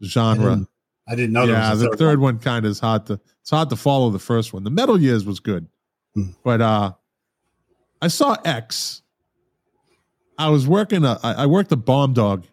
genre. 0.04 0.58
Mm. 0.58 0.68
I 1.08 1.16
didn't 1.16 1.34
know. 1.34 1.44
yeah, 1.44 1.70
was 1.72 1.82
a 1.84 1.90
the 1.90 1.98
third 1.98 2.20
one, 2.20 2.40
kind 2.40 2.66
of 2.66 2.72
is 2.72 2.80
hard 2.80 3.06
to 3.08 3.20
it's 3.42 3.50
hard 3.50 3.70
to 3.70 3.76
follow 3.76 4.10
the 4.10 4.20
first 4.20 4.54
one. 4.54 4.64
The 4.64 4.70
Metal 4.70 5.00
Years 5.00 5.26
was 5.26 5.40
good, 5.40 5.68
Hmm. 6.16 6.30
but 6.44 6.62
uh, 6.62 6.94
I 8.02 8.08
saw 8.08 8.36
X. 8.46 9.02
I 10.38 10.50
was 10.50 10.68
working. 10.68 11.04
A, 11.06 11.20
I 11.24 11.34
I 11.34 11.46
worked 11.46 11.72
a 11.72 11.76
bomb 11.78 12.14
dog 12.14 12.46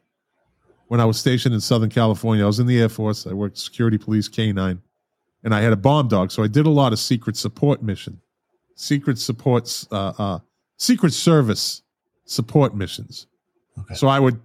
when 0.89 1.01
I 1.01 1.05
was 1.05 1.19
stationed 1.19 1.55
in 1.55 1.61
Southern 1.61 1.91
California. 1.91 2.43
I 2.45 2.47
was 2.47 2.59
in 2.59 2.67
the 2.67 2.81
Air 2.81 2.89
Force. 2.89 3.27
I 3.27 3.33
worked 3.33 3.57
security 3.59 3.99
police 3.99 4.29
K 4.29 4.53
nine, 4.53 4.83
and 5.45 5.55
I 5.55 5.61
had 5.61 5.73
a 5.73 5.77
bomb 5.77 6.09
dog. 6.09 6.31
So 6.33 6.43
I 6.43 6.49
did 6.49 6.67
a 6.67 6.71
lot 6.71 6.93
of 6.93 6.99
secret 6.99 7.37
support 7.37 7.83
mission, 7.83 8.21
secret 8.75 9.19
supports, 9.19 9.87
uh, 9.93 10.13
uh, 10.19 10.39
secret 10.77 11.13
service 11.13 11.83
support 12.25 12.75
missions. 12.75 13.27
Okay. 13.79 13.95
So 13.95 14.09
I 14.09 14.19
would. 14.19 14.41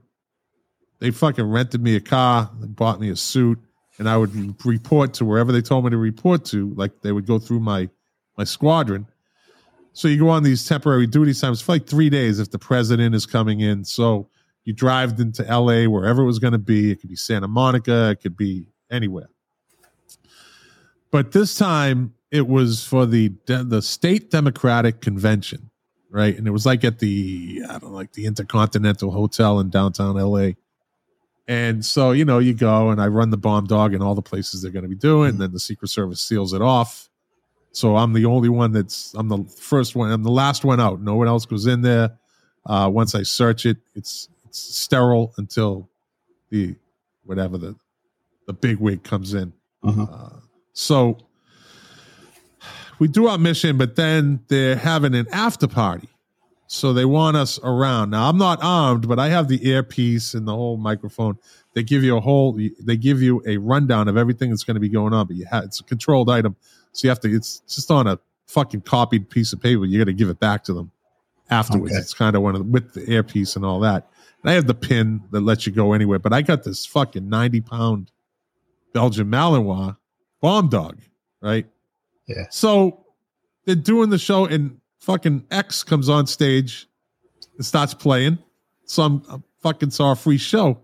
They 1.00 1.12
fucking 1.12 1.44
rented 1.50 1.82
me 1.82 1.96
a 1.98 2.00
car, 2.00 2.50
they 2.60 2.68
bought 2.68 3.02
me 3.02 3.10
a 3.10 3.16
suit, 3.18 3.60
and 3.98 4.10
I 4.10 4.18
would 4.18 4.66
report 4.66 5.14
to 5.16 5.26
wherever 5.26 5.52
they 5.52 5.62
told 5.62 5.86
me 5.86 5.92
to 5.92 5.98
report 5.98 6.46
to. 6.46 6.74
Like 6.76 7.02
they 7.02 7.12
would 7.12 7.26
go 7.26 7.40
through 7.40 7.62
my 7.62 7.90
my 8.38 8.44
squadron. 8.44 9.08
So 9.94 10.08
you 10.08 10.20
go 10.20 10.30
on 10.30 10.44
these 10.44 10.68
temporary 10.68 11.08
duty 11.08 11.34
times 11.34 11.62
for 11.62 11.72
like 11.72 11.88
three 11.88 12.10
days 12.10 12.40
if 12.40 12.52
the 12.52 12.60
president 12.60 13.16
is 13.16 13.26
coming 13.26 13.62
in. 13.62 13.86
So 13.86 14.30
you 14.66 14.74
drive 14.74 15.20
into 15.20 15.44
LA, 15.44 15.86
wherever 15.86 16.22
it 16.22 16.26
was 16.26 16.40
going 16.40 16.52
to 16.52 16.58
be. 16.58 16.92
It 16.92 17.00
could 17.00 17.10
be 17.10 17.16
Santa 17.16 17.48
Monica, 17.48 18.10
it 18.10 18.22
could 18.22 18.36
be 18.36 18.68
anywhere. 18.92 19.30
But 21.12 21.32
this 21.32 21.56
time 21.56 22.14
it 22.32 22.48
was 22.48 22.84
for 22.84 23.06
the 23.06 23.32
the 23.46 23.82
state 23.82 24.32
Democratic 24.32 25.00
convention, 25.00 25.70
right? 26.10 26.38
And 26.38 26.46
it 26.46 26.52
was 26.52 26.66
like 26.66 26.84
at 26.84 27.00
the 27.00 27.62
I 27.70 27.80
don't 27.80 27.92
know, 27.92 27.96
like 27.96 28.12
the 28.12 28.26
Intercontinental 28.26 29.12
Hotel 29.12 29.62
in 29.62 29.70
downtown 29.70 30.18
LA. 30.18 30.52
And 31.48 31.86
so, 31.86 32.12
you 32.12 32.26
know, 32.26 32.40
you 32.40 32.54
go 32.54 32.90
and 32.90 33.00
I 33.00 33.08
run 33.08 33.30
the 33.30 33.38
bomb 33.38 33.68
dog 33.68 33.94
in 33.94 34.02
all 34.02 34.16
the 34.16 34.22
places 34.22 34.62
they're 34.62 34.72
going 34.72 34.84
to 34.84 34.90
be 34.90 34.96
doing. 34.96 35.32
And 35.32 35.40
then 35.40 35.52
the 35.52 35.60
Secret 35.60 35.90
Service 35.90 36.22
seals 36.22 36.54
it 36.54 36.62
off. 36.62 37.10
So 37.72 37.98
I'm 37.98 38.14
the 38.14 38.26
only 38.26 38.50
one 38.50 38.72
that's, 38.72 39.14
I'm 39.16 39.28
the 39.28 39.44
first 39.44 39.96
one, 39.96 40.10
I'm 40.12 40.24
the 40.24 40.32
last 40.32 40.64
one 40.64 40.80
out. 40.80 41.02
No 41.02 41.16
one 41.16 41.28
else 41.28 41.46
goes 41.46 41.68
in 41.68 41.82
there. 41.82 42.18
Uh, 42.66 42.90
once 42.92 43.14
I 43.14 43.24
search 43.24 43.66
it, 43.66 43.78
it's, 43.94 44.30
it's 44.46 44.60
sterile 44.60 45.34
until 45.38 45.90
the, 46.50 46.76
whatever 47.26 47.58
the, 47.58 47.76
the 48.48 48.54
big 48.54 48.78
wig 48.80 49.04
comes 49.04 49.34
in. 49.34 49.54
Uh-huh. 49.84 50.04
Uh, 50.04 50.40
so 50.74 51.18
we 52.98 53.08
do 53.08 53.28
our 53.28 53.38
mission, 53.38 53.78
but 53.78 53.96
then 53.96 54.40
they're 54.48 54.78
having 54.78 55.14
an 55.14 55.28
after 55.32 55.68
party. 55.68 56.08
So 56.68 56.94
they 56.94 57.06
want 57.06 57.38
us 57.38 57.60
around. 57.64 58.10
Now 58.10 58.30
I'm 58.30 58.38
not 58.38 58.60
armed, 58.62 59.08
but 59.08 59.20
I 59.20 59.30
have 59.30 59.48
the 59.48 59.68
earpiece 59.70 60.34
and 60.34 60.48
the 60.48 60.56
whole 60.56 60.78
microphone. 60.78 61.38
They 61.74 61.84
give 61.84 62.04
you 62.04 62.18
a 62.18 62.22
whole, 62.22 62.58
they 62.80 62.98
give 62.98 63.22
you 63.22 63.44
a 63.46 63.58
rundown 63.58 64.08
of 64.08 64.18
everything 64.18 64.50
that's 64.50 64.64
going 64.64 64.76
to 64.76 64.82
be 64.82 64.90
going 64.90 65.14
on, 65.14 65.28
but 65.28 65.36
you 65.36 65.46
have, 65.46 65.66
it's 65.66 65.80
a 65.80 65.84
controlled 65.84 66.30
item. 66.30 66.56
So 66.92 67.06
you 67.06 67.10
have 67.10 67.20
to, 67.22 67.36
it's 67.36 67.60
just 67.68 67.92
on 67.92 68.08
a 68.08 68.20
fucking 68.48 68.82
copied 68.82 69.30
piece 69.30 69.54
of 69.54 69.62
paper. 69.62 69.86
You 69.86 70.00
got 70.00 70.06
to 70.06 70.14
give 70.14 70.30
it 70.30 70.40
back 70.40 70.64
to 70.66 70.74
them 70.74 70.92
afterwards. 71.50 71.94
Okay. 71.94 72.00
It's 72.00 72.14
kind 72.14 72.36
of 72.36 72.42
one 72.42 72.56
of 72.56 72.66
the, 72.66 72.72
with 72.72 72.94
the 72.94 73.12
earpiece 73.12 73.56
and 73.56 73.66
all 73.66 73.80
that. 73.82 74.08
And 74.42 74.50
I 74.50 74.54
have 74.54 74.68
the 74.68 74.74
pin 74.74 75.22
that 75.32 75.42
lets 75.42 75.68
you 75.68 75.74
go 75.74 75.94
anywhere, 75.94 76.20
but 76.20 76.34
I 76.34 76.42
got 76.42 76.64
this 76.64 76.86
fucking 76.86 77.28
90 77.28 77.62
pound 77.62 78.12
Belgian 78.94 79.28
Malinois 79.28 79.98
bomb 80.40 80.70
dog, 80.70 81.00
right? 81.42 81.68
Yeah. 82.28 82.46
So 82.50 83.06
they're 83.66 83.76
doing 83.76 84.10
the 84.10 84.18
show, 84.18 84.46
and 84.46 84.80
fucking 85.06 85.46
X 85.52 85.84
comes 85.84 86.10
on 86.10 86.26
stage 86.28 86.88
and 87.58 87.66
starts 87.66 87.94
playing. 87.94 88.40
So 88.86 89.04
I'm, 89.04 89.24
I 89.30 89.38
fucking 89.62 89.92
saw 89.92 90.12
a 90.12 90.16
free 90.16 90.38
show, 90.38 90.80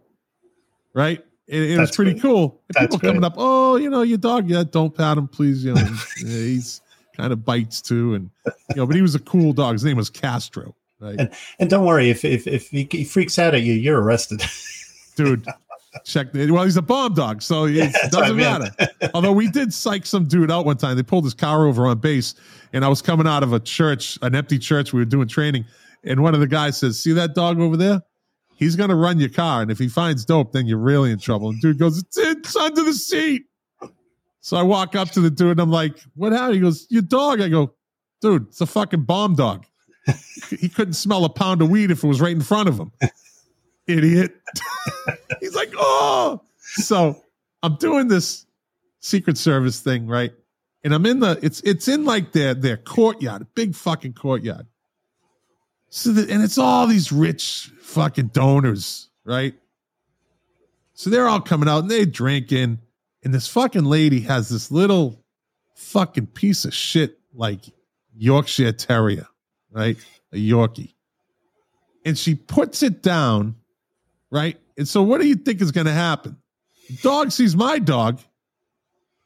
right? 0.93 1.23
It, 1.47 1.71
it 1.71 1.79
was 1.79 1.91
pretty 1.91 2.13
good. 2.13 2.21
cool. 2.21 2.61
People 2.77 2.99
coming 2.99 3.23
up, 3.23 3.33
oh, 3.37 3.75
you 3.75 3.89
know, 3.89 4.03
your 4.03 4.17
dog, 4.17 4.49
yeah, 4.49 4.63
don't 4.63 4.95
pat 4.95 5.17
him, 5.17 5.27
please. 5.27 5.65
You 5.65 5.73
know, 5.73 5.85
he's 6.17 6.81
kind 7.17 7.33
of 7.33 7.43
bites 7.43 7.81
too, 7.81 8.13
and 8.13 8.29
you 8.69 8.77
know, 8.77 8.85
but 8.85 8.95
he 8.95 9.01
was 9.01 9.15
a 9.15 9.19
cool 9.19 9.51
dog. 9.53 9.73
His 9.73 9.83
name 9.83 9.97
was 9.97 10.09
Castro, 10.09 10.75
right? 10.99 11.19
And 11.19 11.33
and 11.59 11.69
don't 11.69 11.85
worry 11.85 12.09
if 12.09 12.23
if 12.23 12.47
if 12.47 12.69
he, 12.69 12.87
he 12.89 13.03
freaks 13.03 13.37
out 13.37 13.53
at 13.53 13.63
you, 13.63 13.73
you're 13.73 14.01
arrested. 14.01 14.41
dude. 15.15 15.45
Check 16.05 16.31
the, 16.31 16.49
well, 16.51 16.63
he's 16.63 16.77
a 16.77 16.81
bomb 16.81 17.13
dog, 17.13 17.41
so 17.41 17.65
it 17.65 17.93
I 18.03 18.07
doesn't 18.07 18.37
matter. 18.37 18.71
Although 19.13 19.33
we 19.33 19.49
did 19.49 19.73
psych 19.73 20.05
some 20.05 20.25
dude 20.25 20.49
out 20.49 20.65
one 20.65 20.77
time. 20.77 20.95
They 20.95 21.03
pulled 21.03 21.25
his 21.25 21.33
car 21.33 21.67
over 21.67 21.85
on 21.85 21.99
base, 21.99 22.33
and 22.71 22.85
I 22.85 22.87
was 22.87 23.01
coming 23.01 23.27
out 23.27 23.43
of 23.43 23.51
a 23.51 23.59
church, 23.59 24.17
an 24.21 24.33
empty 24.33 24.57
church. 24.57 24.93
We 24.93 25.01
were 25.01 25.05
doing 25.05 25.27
training, 25.27 25.65
and 26.03 26.23
one 26.23 26.33
of 26.33 26.39
the 26.39 26.47
guys 26.47 26.77
says, 26.77 26.97
"See 26.97 27.11
that 27.13 27.35
dog 27.35 27.59
over 27.59 27.75
there? 27.75 28.01
He's 28.55 28.77
gonna 28.77 28.95
run 28.95 29.19
your 29.19 29.29
car, 29.29 29.61
and 29.61 29.69
if 29.69 29.79
he 29.79 29.89
finds 29.89 30.23
dope, 30.23 30.53
then 30.53 30.65
you're 30.65 30.77
really 30.77 31.11
in 31.11 31.19
trouble." 31.19 31.49
And 31.49 31.59
dude 31.59 31.77
goes, 31.77 31.97
"It's, 31.97 32.17
it's 32.17 32.55
under 32.55 32.83
the 32.83 32.93
seat." 32.93 33.43
So 34.39 34.55
I 34.55 34.63
walk 34.63 34.95
up 34.95 35.09
to 35.11 35.19
the 35.19 35.29
dude, 35.29 35.51
and 35.51 35.59
I'm 35.59 35.71
like, 35.71 36.01
"What 36.15 36.31
happened?" 36.31 36.55
He 36.55 36.61
goes, 36.61 36.87
"Your 36.89 37.01
dog." 37.01 37.41
I 37.41 37.49
go, 37.49 37.73
"Dude, 38.21 38.47
it's 38.47 38.61
a 38.61 38.65
fucking 38.65 39.03
bomb 39.03 39.35
dog." 39.35 39.65
he 40.49 40.69
couldn't 40.69 40.93
smell 40.93 41.25
a 41.25 41.29
pound 41.29 41.61
of 41.61 41.69
weed 41.69 41.91
if 41.91 42.03
it 42.03 42.07
was 42.07 42.21
right 42.21 42.31
in 42.31 42.41
front 42.41 42.69
of 42.69 42.79
him. 42.79 42.91
Idiot. 43.97 44.35
He's 45.39 45.55
like, 45.55 45.71
oh. 45.77 46.41
So 46.59 47.21
I'm 47.63 47.75
doing 47.75 48.07
this 48.07 48.45
Secret 48.99 49.37
Service 49.37 49.79
thing, 49.79 50.07
right? 50.07 50.31
And 50.83 50.93
I'm 50.93 51.05
in 51.05 51.19
the 51.19 51.39
it's 51.41 51.61
it's 51.61 51.87
in 51.87 52.05
like 52.05 52.31
their 52.31 52.53
their 52.53 52.77
courtyard, 52.77 53.43
a 53.43 53.45
big 53.45 53.75
fucking 53.75 54.13
courtyard. 54.13 54.65
So 55.89 56.11
the, 56.11 56.31
and 56.31 56.41
it's 56.41 56.57
all 56.57 56.87
these 56.87 57.11
rich 57.11 57.71
fucking 57.81 58.27
donors, 58.27 59.09
right? 59.25 59.53
So 60.93 61.09
they're 61.09 61.27
all 61.27 61.41
coming 61.41 61.67
out 61.67 61.79
and 61.79 61.91
they're 61.91 62.05
drinking, 62.05 62.79
and 63.23 63.33
this 63.33 63.47
fucking 63.47 63.83
lady 63.85 64.21
has 64.21 64.49
this 64.49 64.71
little 64.71 65.23
fucking 65.75 66.27
piece 66.27 66.65
of 66.65 66.73
shit 66.73 67.19
like 67.33 67.61
Yorkshire 68.15 68.71
Terrier, 68.71 69.27
right? 69.71 69.97
A 70.31 70.37
Yorkie. 70.37 70.93
And 72.05 72.17
she 72.17 72.35
puts 72.35 72.83
it 72.83 73.01
down, 73.01 73.55
right? 74.31 74.57
And 74.77 74.87
so 74.87 75.03
what 75.03 75.21
do 75.21 75.27
you 75.27 75.35
think 75.35 75.61
is 75.61 75.71
going 75.71 75.87
to 75.87 75.93
happen? 75.93 76.37
Dog 77.01 77.31
sees 77.31 77.55
my 77.55 77.79
dog, 77.79 78.19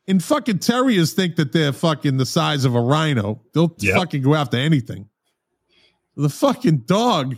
and 0.07 0.23
fucking 0.23 0.59
terriers 0.59 1.13
think 1.13 1.35
that 1.37 1.51
they're 1.51 1.73
fucking 1.73 2.17
the 2.17 2.25
size 2.25 2.65
of 2.65 2.75
a 2.75 2.81
rhino. 2.81 3.41
They'll 3.53 3.73
Yep. 3.79 3.95
fucking 3.95 4.21
go 4.21 4.35
after 4.35 4.57
anything. 4.57 5.09
The 6.15 6.29
fucking 6.29 6.79
dog 6.85 7.37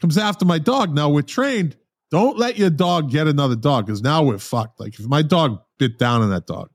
comes 0.00 0.16
after 0.18 0.44
my 0.44 0.58
dog. 0.58 0.94
Now 0.94 1.10
we're 1.10 1.22
trained. 1.22 1.76
Don't 2.10 2.38
let 2.38 2.58
your 2.58 2.70
dog 2.70 3.10
get 3.10 3.26
another 3.26 3.56
dog 3.56 3.86
because 3.86 4.02
now 4.02 4.22
we're 4.22 4.38
fucked. 4.38 4.78
Like 4.80 4.98
if 4.98 5.06
my 5.06 5.22
dog 5.22 5.60
bit 5.78 5.98
down 5.98 6.22
on 6.22 6.30
that 6.30 6.46
dog, 6.46 6.70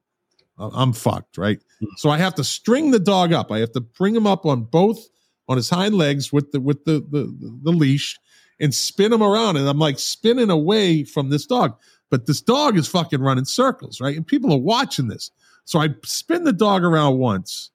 I'm 0.58 0.92
fucked, 0.94 1.38
right? 1.38 1.60
Hmm. 1.80 1.86
So 1.98 2.10
I 2.10 2.18
have 2.18 2.36
to 2.36 2.44
string 2.44 2.92
the 2.92 3.00
dog 3.00 3.32
up. 3.34 3.52
I 3.52 3.60
have 3.60 3.72
to 3.74 3.82
bring 3.82 4.16
him 4.16 4.26
up 4.28 4.46
on 4.46 4.64
both 4.64 5.00
on 5.48 5.56
his 5.58 5.70
hind 5.70 5.96
legs 5.96 6.34
with 6.34 6.52
the 6.52 6.60
with 6.60 6.84
the 6.86 7.00
the, 7.10 7.60
the 7.64 7.72
leash 7.72 8.18
and 8.60 8.74
spin 8.74 9.14
him 9.14 9.24
around. 9.24 9.58
And 9.58 9.68
I'm 9.68 9.80
like 9.80 10.00
spinning 10.00 10.50
away 10.50 11.04
from 11.04 11.30
this 11.30 11.46
dog. 11.46 11.78
But 12.10 12.26
this 12.26 12.42
dog 12.42 12.78
is 12.78 12.88
fucking 12.88 13.22
running 13.22 13.46
circles, 13.46 14.00
right? 14.00 14.16
And 14.16 14.26
people 14.26 14.54
are 14.54 14.60
watching 14.60 15.08
this. 15.08 15.32
So 15.66 15.80
I 15.80 15.90
spin 16.04 16.46
the 16.46 16.54
dog 16.54 16.84
around 16.84 17.18
once 17.18 17.72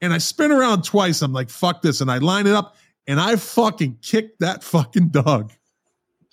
and 0.00 0.12
I 0.12 0.18
spin 0.18 0.50
around 0.50 0.82
twice. 0.82 1.22
I'm 1.22 1.32
like, 1.32 1.48
fuck 1.48 1.82
this. 1.82 2.00
And 2.00 2.10
I 2.10 2.18
line 2.18 2.46
it 2.46 2.54
up 2.54 2.76
and 3.06 3.20
I 3.20 3.36
fucking 3.36 3.98
kick 4.02 4.38
that 4.38 4.64
fucking 4.64 5.08
dog 5.08 5.52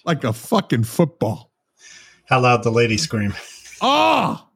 like 0.05 0.23
a 0.23 0.33
fucking 0.33 0.83
football. 0.83 1.51
How 2.25 2.41
loud 2.41 2.63
the 2.63 2.71
lady 2.71 2.97
scream? 2.97 3.33
Oh, 3.81 4.47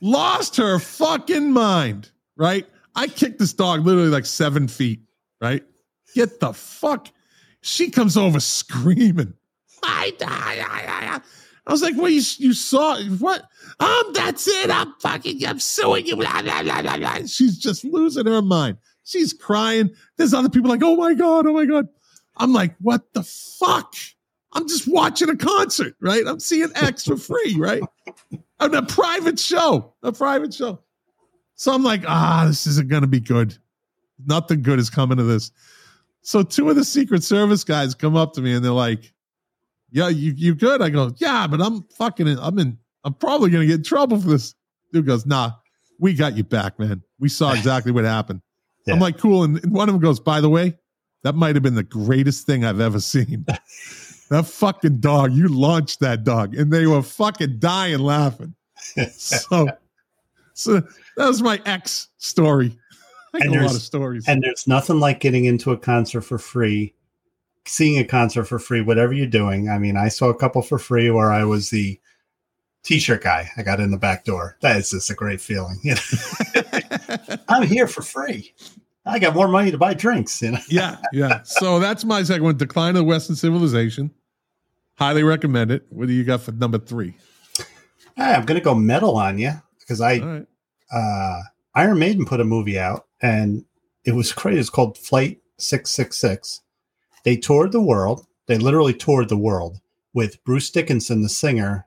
lost 0.00 0.56
her 0.56 0.78
fucking 0.78 1.50
mind, 1.50 2.10
right? 2.36 2.66
I 2.94 3.08
kicked 3.08 3.38
this 3.38 3.52
dog 3.52 3.84
literally 3.84 4.08
like 4.08 4.26
seven 4.26 4.68
feet, 4.68 5.00
right? 5.40 5.64
Get 6.14 6.40
the 6.40 6.52
fuck. 6.52 7.08
She 7.66 7.90
comes 7.90 8.16
over 8.16 8.38
screaming. 8.38 9.34
I 9.82 10.12
die. 10.18 10.28
I, 10.28 11.16
I, 11.16 11.20
I 11.66 11.72
was 11.72 11.82
like, 11.82 11.96
well, 11.96 12.08
you, 12.08 12.22
you 12.38 12.52
saw 12.52 12.96
what? 13.18 13.42
Um, 13.80 14.12
that's 14.14 14.46
it. 14.46 14.70
I'm 14.70 14.94
fucking, 15.00 15.44
I'm 15.44 15.58
suing 15.58 16.06
you. 16.06 16.14
Blah, 16.14 16.42
blah, 16.42 16.62
blah. 16.62 17.16
She's 17.26 17.58
just 17.58 17.84
losing 17.84 18.26
her 18.26 18.40
mind. 18.40 18.78
She's 19.02 19.32
crying. 19.32 19.90
There's 20.16 20.32
other 20.32 20.48
people 20.48 20.70
like, 20.70 20.84
oh 20.84 20.94
my 20.94 21.14
God, 21.14 21.44
oh 21.48 21.54
my 21.54 21.64
God. 21.64 21.88
I'm 22.36 22.52
like, 22.52 22.76
what 22.80 23.12
the 23.14 23.24
fuck? 23.24 23.94
I'm 24.52 24.68
just 24.68 24.86
watching 24.86 25.28
a 25.28 25.36
concert, 25.36 25.96
right? 26.00 26.24
I'm 26.24 26.38
seeing 26.38 26.70
X 26.76 27.04
for 27.04 27.16
free, 27.16 27.56
right? 27.58 27.82
On 28.60 28.72
a 28.76 28.82
private 28.86 29.40
show, 29.40 29.92
a 30.04 30.12
private 30.12 30.54
show. 30.54 30.78
So 31.56 31.72
I'm 31.72 31.82
like, 31.82 32.04
ah, 32.06 32.44
this 32.46 32.68
isn't 32.68 32.88
going 32.88 33.02
to 33.02 33.08
be 33.08 33.20
good. 33.20 33.58
Nothing 34.24 34.62
good 34.62 34.78
is 34.78 34.88
coming 34.88 35.18
to 35.18 35.24
this. 35.24 35.50
So 36.26 36.42
two 36.42 36.68
of 36.68 36.74
the 36.74 36.84
Secret 36.84 37.22
Service 37.22 37.62
guys 37.62 37.94
come 37.94 38.16
up 38.16 38.32
to 38.32 38.42
me 38.42 38.52
and 38.52 38.64
they're 38.64 38.72
like, 38.72 39.14
"Yeah, 39.92 40.08
you 40.08 40.32
you 40.32 40.56
good?" 40.56 40.82
I 40.82 40.90
go, 40.90 41.12
"Yeah, 41.18 41.46
but 41.46 41.62
I'm 41.62 41.84
fucking. 41.96 42.26
In, 42.26 42.36
I'm 42.40 42.58
in. 42.58 42.78
I'm 43.04 43.14
probably 43.14 43.48
to 43.50 43.64
get 43.64 43.76
in 43.76 43.84
trouble 43.84 44.20
for 44.20 44.30
this." 44.30 44.52
Dude 44.92 45.06
goes, 45.06 45.24
"Nah, 45.24 45.52
we 46.00 46.14
got 46.14 46.36
you 46.36 46.42
back, 46.42 46.80
man. 46.80 47.00
We 47.20 47.28
saw 47.28 47.52
exactly 47.52 47.92
what 47.92 48.04
happened." 48.04 48.40
I'm 48.88 48.98
like, 48.98 49.18
"Cool." 49.18 49.44
And, 49.44 49.62
and 49.62 49.72
one 49.72 49.88
of 49.88 49.94
them 49.94 50.02
goes, 50.02 50.18
"By 50.18 50.40
the 50.40 50.50
way, 50.50 50.76
that 51.22 51.36
might 51.36 51.54
have 51.54 51.62
been 51.62 51.76
the 51.76 51.84
greatest 51.84 52.44
thing 52.44 52.64
I've 52.64 52.80
ever 52.80 52.98
seen." 52.98 53.44
that 54.30 54.46
fucking 54.46 54.98
dog, 54.98 55.32
you 55.32 55.46
launched 55.46 56.00
that 56.00 56.24
dog, 56.24 56.56
and 56.56 56.72
they 56.72 56.88
were 56.88 57.02
fucking 57.02 57.60
dying 57.60 58.00
laughing. 58.00 58.54
So, 59.16 59.68
so 60.54 60.80
that 61.16 61.28
was 61.28 61.40
my 61.40 61.60
ex 61.66 62.08
story. 62.18 62.76
And 63.42 63.50
a 63.50 63.52
lot 63.52 63.58
there's- 63.60 63.76
of 63.76 63.82
stories. 63.82 64.24
And 64.28 64.42
there's 64.42 64.66
nothing 64.66 65.00
like 65.00 65.20
getting 65.20 65.44
into 65.44 65.72
a 65.72 65.76
concert 65.76 66.22
for 66.22 66.38
free, 66.38 66.94
seeing 67.66 67.98
a 67.98 68.04
concert 68.04 68.44
for 68.44 68.58
free, 68.58 68.80
whatever 68.80 69.12
you're 69.12 69.26
doing. 69.26 69.68
I 69.68 69.78
mean, 69.78 69.96
I 69.96 70.08
saw 70.08 70.28
a 70.28 70.34
couple 70.34 70.62
for 70.62 70.78
free 70.78 71.10
where 71.10 71.32
I 71.32 71.44
was 71.44 71.70
the 71.70 72.00
t-shirt 72.84 73.22
guy. 73.22 73.50
I 73.56 73.62
got 73.62 73.80
in 73.80 73.90
the 73.90 73.96
back 73.98 74.24
door. 74.24 74.56
That 74.60 74.76
is 74.76 74.90
just 74.90 75.10
a 75.10 75.14
great 75.14 75.40
feeling. 75.40 75.78
You 75.82 75.94
know, 75.94 77.36
I'm 77.48 77.62
here 77.66 77.86
for 77.88 78.02
free. 78.02 78.54
I 79.04 79.18
got 79.20 79.34
more 79.34 79.48
money 79.48 79.70
to 79.70 79.78
buy 79.78 79.94
drinks. 79.94 80.42
You 80.42 80.52
know, 80.52 80.58
yeah, 80.68 80.96
yeah. 81.12 81.42
So 81.44 81.78
that's 81.78 82.04
my 82.04 82.22
second 82.24 82.42
one. 82.44 82.56
Decline 82.56 82.90
of 82.90 82.96
the 82.96 83.04
Western 83.04 83.36
Civilization. 83.36 84.10
Highly 84.98 85.22
recommend 85.22 85.70
it. 85.70 85.86
What 85.90 86.08
do 86.08 86.12
you 86.14 86.24
got 86.24 86.40
for 86.40 86.52
number 86.52 86.78
three? 86.78 87.14
Hey, 88.16 88.32
I'm 88.34 88.44
gonna 88.46 88.60
go 88.60 88.74
metal 88.74 89.16
on 89.16 89.38
you 89.38 89.52
because 89.78 90.00
I 90.00 90.18
right. 90.18 90.46
uh, 90.90 91.40
Iron 91.76 91.98
Maiden 91.98 92.24
put 92.24 92.40
a 92.40 92.44
movie 92.44 92.78
out, 92.78 93.06
and 93.20 93.64
it 94.04 94.14
was 94.14 94.32
great. 94.32 94.58
It's 94.58 94.70
called 94.70 94.98
Flight 94.98 95.38
Six 95.58 95.90
Six 95.90 96.18
Six. 96.18 96.62
They 97.24 97.36
toured 97.36 97.72
the 97.72 97.80
world. 97.80 98.26
They 98.46 98.58
literally 98.58 98.94
toured 98.94 99.28
the 99.28 99.36
world 99.36 99.80
with 100.14 100.42
Bruce 100.44 100.70
Dickinson, 100.70 101.22
the 101.22 101.28
singer, 101.28 101.86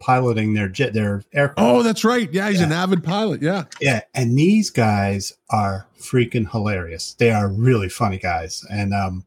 piloting 0.00 0.52
their 0.52 0.68
jet, 0.68 0.92
their 0.92 1.22
aircraft. 1.32 1.60
Oh, 1.60 1.82
that's 1.82 2.04
right. 2.04 2.30
Yeah, 2.32 2.50
he's 2.50 2.60
an 2.60 2.72
avid 2.72 3.02
pilot. 3.02 3.40
Yeah. 3.40 3.64
Yeah, 3.80 4.02
and 4.14 4.36
these 4.36 4.68
guys 4.68 5.32
are 5.48 5.86
freaking 5.98 6.50
hilarious. 6.50 7.14
They 7.14 7.30
are 7.30 7.48
really 7.48 7.88
funny 7.88 8.18
guys, 8.18 8.66
and 8.70 8.92
um, 8.92 9.24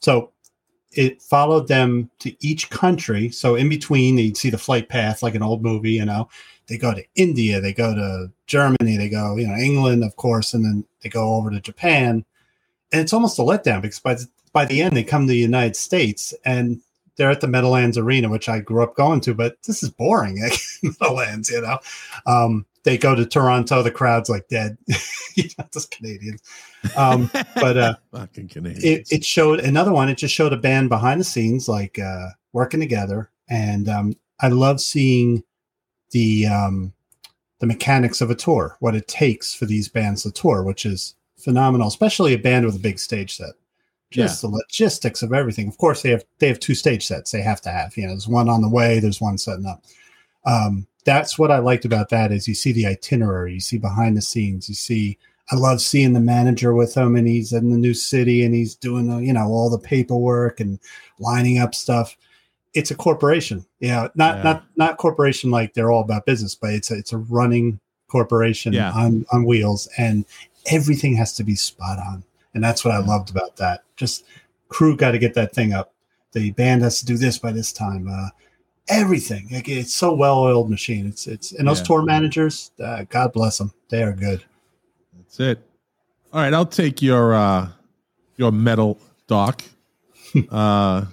so 0.00 0.32
it 0.92 1.22
followed 1.22 1.68
them 1.68 2.10
to 2.18 2.34
each 2.44 2.68
country. 2.70 3.30
So 3.30 3.54
in 3.54 3.68
between, 3.68 4.18
you'd 4.18 4.36
see 4.36 4.50
the 4.50 4.58
flight 4.58 4.88
path 4.88 5.22
like 5.22 5.34
an 5.34 5.42
old 5.42 5.62
movie. 5.62 5.92
You 5.92 6.04
know, 6.04 6.28
they 6.68 6.78
go 6.78 6.94
to 6.94 7.04
India, 7.14 7.60
they 7.60 7.72
go 7.72 7.94
to 7.94 8.30
Germany, 8.46 8.96
they 8.96 9.08
go 9.08 9.36
you 9.36 9.46
know 9.46 9.56
England, 9.56 10.04
of 10.04 10.16
course, 10.16 10.54
and 10.54 10.64
then 10.64 10.84
they 11.02 11.08
go 11.08 11.34
over 11.34 11.50
to 11.50 11.60
Japan, 11.60 12.24
and 12.92 13.00
it's 13.00 13.12
almost 13.12 13.38
a 13.38 13.42
letdown 13.42 13.82
because 13.82 14.00
by 14.00 14.14
the, 14.14 14.26
by 14.52 14.64
the 14.64 14.82
end 14.82 14.96
they 14.96 15.04
come 15.04 15.22
to 15.22 15.32
the 15.32 15.36
United 15.38 15.76
States 15.76 16.34
and. 16.44 16.80
They're 17.18 17.30
at 17.30 17.40
the 17.40 17.48
Meadowlands 17.48 17.96
Arena, 17.96 18.28
which 18.28 18.46
I 18.46 18.58
grew 18.58 18.82
up 18.82 18.94
going 18.94 19.22
to, 19.22 19.32
but 19.32 19.56
this 19.62 19.82
is 19.82 19.88
boring. 19.88 20.38
Meadowlands, 20.82 21.48
you 21.48 21.62
know. 21.62 21.78
Um, 22.26 22.66
they 22.86 22.96
go 22.96 23.16
to 23.16 23.26
Toronto, 23.26 23.82
the 23.82 23.90
crowd's 23.90 24.30
like 24.30 24.46
dead. 24.48 24.78
you 25.34 25.50
know, 25.58 25.66
just 25.72 25.90
Canadians. 25.90 26.40
Um, 26.96 27.28
but 27.56 27.76
uh, 27.76 27.94
fucking 28.12 28.48
Canadians. 28.48 28.84
it, 28.84 29.12
it 29.12 29.24
showed 29.24 29.58
another 29.58 29.92
one. 29.92 30.08
It 30.08 30.18
just 30.18 30.32
showed 30.32 30.52
a 30.52 30.56
band 30.56 30.88
behind 30.88 31.20
the 31.20 31.24
scenes, 31.24 31.68
like 31.68 31.98
uh, 31.98 32.28
working 32.52 32.78
together. 32.78 33.28
And 33.48 33.88
um, 33.88 34.14
I 34.40 34.48
love 34.48 34.80
seeing 34.80 35.42
the 36.10 36.46
um, 36.46 36.92
the 37.60 37.66
mechanics 37.66 38.20
of 38.20 38.30
a 38.30 38.34
tour, 38.34 38.76
what 38.80 38.94
it 38.94 39.08
takes 39.08 39.54
for 39.54 39.66
these 39.66 39.88
bands 39.88 40.22
to 40.22 40.30
tour, 40.30 40.62
which 40.62 40.84
is 40.84 41.14
phenomenal, 41.38 41.88
especially 41.88 42.34
a 42.34 42.38
band 42.38 42.66
with 42.66 42.76
a 42.76 42.80
big 42.80 42.98
stage 42.98 43.36
set. 43.36 43.54
Just 44.10 44.40
the 44.40 44.48
logistics 44.48 45.22
of 45.22 45.32
everything. 45.32 45.68
Of 45.68 45.78
course, 45.78 46.02
they 46.02 46.10
have 46.10 46.24
they 46.38 46.48
have 46.48 46.60
two 46.60 46.74
stage 46.74 47.06
sets. 47.06 47.32
They 47.32 47.42
have 47.42 47.60
to 47.62 47.70
have. 47.70 47.96
You 47.96 48.04
know, 48.04 48.10
there's 48.10 48.28
one 48.28 48.48
on 48.48 48.62
the 48.62 48.68
way. 48.68 49.00
There's 49.00 49.20
one 49.20 49.36
setting 49.36 49.66
up. 49.66 49.84
Um, 50.44 50.86
that's 51.04 51.38
what 51.38 51.50
I 51.50 51.58
liked 51.58 51.84
about 51.84 52.08
that 52.10 52.32
is 52.32 52.46
you 52.46 52.54
see 52.54 52.72
the 52.72 52.86
itinerary, 52.86 53.54
you 53.54 53.60
see 53.60 53.78
behind 53.78 54.16
the 54.16 54.22
scenes, 54.22 54.68
you 54.68 54.74
see. 54.74 55.18
I 55.52 55.54
love 55.54 55.80
seeing 55.80 56.12
the 56.12 56.20
manager 56.20 56.74
with 56.74 56.96
him, 56.96 57.14
and 57.14 57.28
he's 57.28 57.52
in 57.52 57.70
the 57.70 57.78
new 57.78 57.94
city, 57.94 58.44
and 58.44 58.52
he's 58.52 58.74
doing 58.74 59.06
the, 59.08 59.18
you 59.18 59.32
know 59.32 59.46
all 59.46 59.70
the 59.70 59.78
paperwork 59.78 60.58
and 60.60 60.80
lining 61.20 61.58
up 61.58 61.74
stuff. 61.74 62.16
It's 62.74 62.90
a 62.90 62.94
corporation, 62.94 63.64
you 63.80 63.88
know, 63.88 64.10
not 64.14 64.36
Yeah. 64.38 64.42
not 64.42 64.64
not 64.76 64.96
corporation 64.98 65.50
like 65.50 65.72
they're 65.74 65.90
all 65.90 66.02
about 66.02 66.26
business, 66.26 66.54
but 66.54 66.74
it's 66.74 66.90
a, 66.90 66.94
it's 66.96 67.12
a 67.12 67.18
running 67.18 67.80
corporation 68.08 68.72
Yeah. 68.72 68.92
on 68.92 69.24
on 69.32 69.44
wheels, 69.44 69.88
and 69.98 70.24
everything 70.66 71.16
has 71.16 71.32
to 71.36 71.44
be 71.44 71.54
spot 71.54 71.98
on, 71.98 72.22
and 72.54 72.62
that's 72.62 72.84
what 72.84 72.92
I 72.94 72.98
loved 72.98 73.30
about 73.30 73.56
that. 73.56 73.82
Just 73.96 74.24
crew 74.68 74.96
got 74.96 75.12
to 75.12 75.18
get 75.18 75.34
that 75.34 75.54
thing 75.54 75.72
up. 75.72 75.92
The 76.32 76.50
band 76.52 76.82
has 76.82 76.98
to 77.00 77.06
do 77.06 77.16
this 77.16 77.38
by 77.38 77.52
this 77.52 77.72
time. 77.72 78.08
Uh, 78.08 78.28
everything, 78.88 79.48
like, 79.50 79.68
it's 79.68 79.94
so 79.94 80.12
well 80.14 80.38
oiled 80.38 80.68
machine. 80.70 81.06
It's 81.06 81.26
it's 81.26 81.52
and 81.52 81.66
those 81.66 81.78
Yeah. 81.80 81.84
tour 81.86 82.02
managers, 82.02 82.72
uh, 82.78 83.04
God 83.08 83.32
bless 83.32 83.58
them, 83.58 83.72
they 83.88 84.02
are 84.02 84.12
good. 84.12 84.44
That's 85.16 85.40
it. 85.40 85.60
All 86.32 86.40
right, 86.42 86.52
I'll 86.52 86.66
take 86.66 87.00
your 87.00 87.32
uh 87.34 87.68
your 88.36 88.52
metal 88.52 88.98
doc. 89.28 89.62
uh 90.50 91.06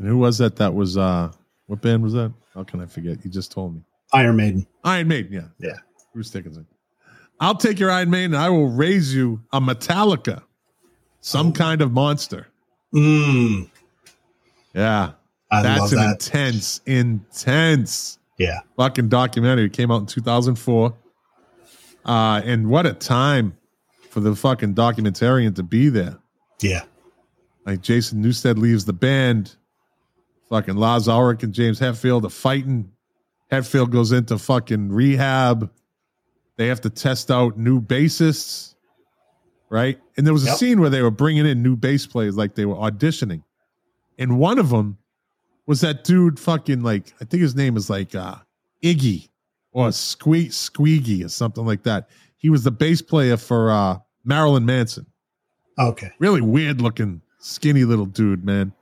and 0.00 0.08
who 0.08 0.18
was 0.18 0.38
that? 0.38 0.56
That 0.56 0.74
was 0.74 0.96
uh 0.96 1.30
what 1.66 1.80
band 1.82 2.02
was 2.02 2.14
that? 2.14 2.32
How 2.54 2.64
can 2.64 2.80
I 2.80 2.86
forget? 2.86 3.24
You 3.24 3.30
just 3.30 3.52
told 3.52 3.74
me. 3.76 3.82
Iron 4.12 4.34
Maiden. 4.34 4.66
Iron 4.82 5.06
Maiden, 5.06 5.32
yeah. 5.32 5.48
Yeah. 5.60 5.76
Bruce 6.12 6.30
Dickinson. 6.30 6.66
I'll 7.38 7.54
take 7.54 7.78
your 7.78 7.92
Iron 7.92 8.10
Maiden 8.10 8.34
and 8.34 8.42
I 8.42 8.48
will 8.50 8.68
raise 8.68 9.14
you 9.14 9.40
a 9.52 9.60
Metallica. 9.60 10.42
Some 11.20 11.48
Oh. 11.48 11.52
kind 11.52 11.80
of 11.80 11.92
monster. 11.92 12.48
Mm, 12.92 13.70
Yeah. 14.74 15.12
I 15.52 15.62
That's 15.62 15.92
an 15.92 15.98
that. 15.98 16.10
intense, 16.12 16.80
intense 16.86 18.18
Yeah. 18.38 18.60
fucking 18.76 19.08
documentary. 19.10 19.66
It 19.66 19.72
came 19.72 19.90
out 19.92 19.98
in 20.00 20.06
2004. 20.06 20.94
Uh, 22.04 22.40
and 22.44 22.68
what 22.68 22.86
a 22.86 22.94
time 22.94 23.56
for 24.10 24.20
the 24.20 24.34
fucking 24.34 24.74
documentarian 24.74 25.54
to 25.56 25.62
be 25.62 25.88
there. 25.88 26.18
Yeah. 26.60 26.82
Like 27.66 27.80
Jason 27.82 28.24
Newsted 28.24 28.58
leaves 28.58 28.86
the 28.86 28.92
band. 28.92 29.54
Fucking 30.50 30.76
Ulrich 30.82 31.42
and 31.42 31.52
James 31.54 31.80
Hetfield 31.80 32.24
are 32.24 32.28
fighting. 32.30 32.90
Hetfield 33.50 33.90
goes 33.90 34.12
into 34.12 34.36
fucking 34.38 34.90
rehab. 34.90 35.70
They 36.56 36.66
have 36.66 36.80
to 36.82 36.90
test 36.90 37.30
out 37.30 37.56
new 37.56 37.80
bassists, 37.80 38.74
right? 39.70 39.98
And 40.16 40.26
there 40.26 40.34
was 40.34 40.42
a 40.44 40.48
Yep. 40.48 40.56
scene 40.58 40.80
where 40.80 40.90
they 40.90 41.02
were 41.02 41.10
bringing 41.10 41.46
in 41.46 41.62
new 41.62 41.76
bass 41.76 42.06
players, 42.06 42.36
like 42.36 42.54
they 42.56 42.66
were 42.66 42.74
auditioning. 42.74 43.42
And 44.18 44.38
one 44.38 44.58
of 44.58 44.68
them 44.70 44.98
was 45.66 45.80
that 45.80 46.04
dude, 46.04 46.38
fucking 46.38 46.82
like 46.82 47.14
I 47.20 47.24
think 47.24 47.42
his 47.42 47.54
name 47.56 47.76
is 47.76 47.88
like 47.88 48.14
uh, 48.14 48.36
Iggy 48.82 49.28
or 49.72 49.92
Squeak 49.92 50.50
Squeagy 50.50 51.24
or 51.24 51.28
something 51.28 51.64
like 51.64 51.84
that. 51.84 52.10
He 52.36 52.50
was 52.50 52.64
the 52.64 52.70
bass 52.72 53.00
player 53.02 53.36
for 53.36 53.70
uh, 53.70 53.98
Marilyn 54.24 54.64
Manson 54.66 55.06
Okay. 55.78 56.10
really 56.18 56.40
weird 56.40 56.80
looking, 56.82 57.22
skinny 57.38 57.84
little 57.84 58.04
dude, 58.06 58.44
man. 58.44 58.72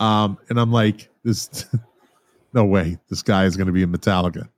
Um, 0.00 0.38
and 0.48 0.58
I'm 0.58 0.72
like, 0.72 1.08
this, 1.24 1.66
no 2.52 2.64
way, 2.64 2.98
this 3.08 3.22
guy 3.22 3.44
is 3.44 3.56
going 3.56 3.66
to 3.68 3.72
be 3.72 3.82
in 3.82 3.92
Metallica. 3.92 4.48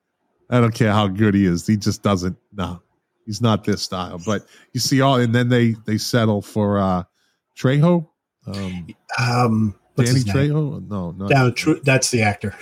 I 0.50 0.60
don't 0.60 0.74
care 0.74 0.92
how 0.92 1.08
good 1.08 1.34
he 1.34 1.44
is, 1.46 1.66
he 1.66 1.76
just 1.76 2.02
doesn't. 2.02 2.36
No, 2.52 2.80
he's 3.26 3.40
not 3.40 3.64
this 3.64 3.82
style. 3.82 4.20
But 4.24 4.46
you 4.72 4.80
see 4.80 5.00
all, 5.00 5.16
and 5.16 5.34
then 5.34 5.48
they 5.48 5.74
they 5.86 5.98
settle 5.98 6.40
for 6.40 6.78
uh 6.78 7.02
Trejo, 7.58 8.06
um, 8.46 8.86
Um, 9.18 9.74
Danny? 9.96 10.20
Trejo. 10.20 10.86
No, 10.88 11.10
no, 11.12 11.26
No, 11.26 11.50
Tru- 11.50 11.80
that's 11.82 12.10
the 12.10 12.22
actor. 12.22 12.54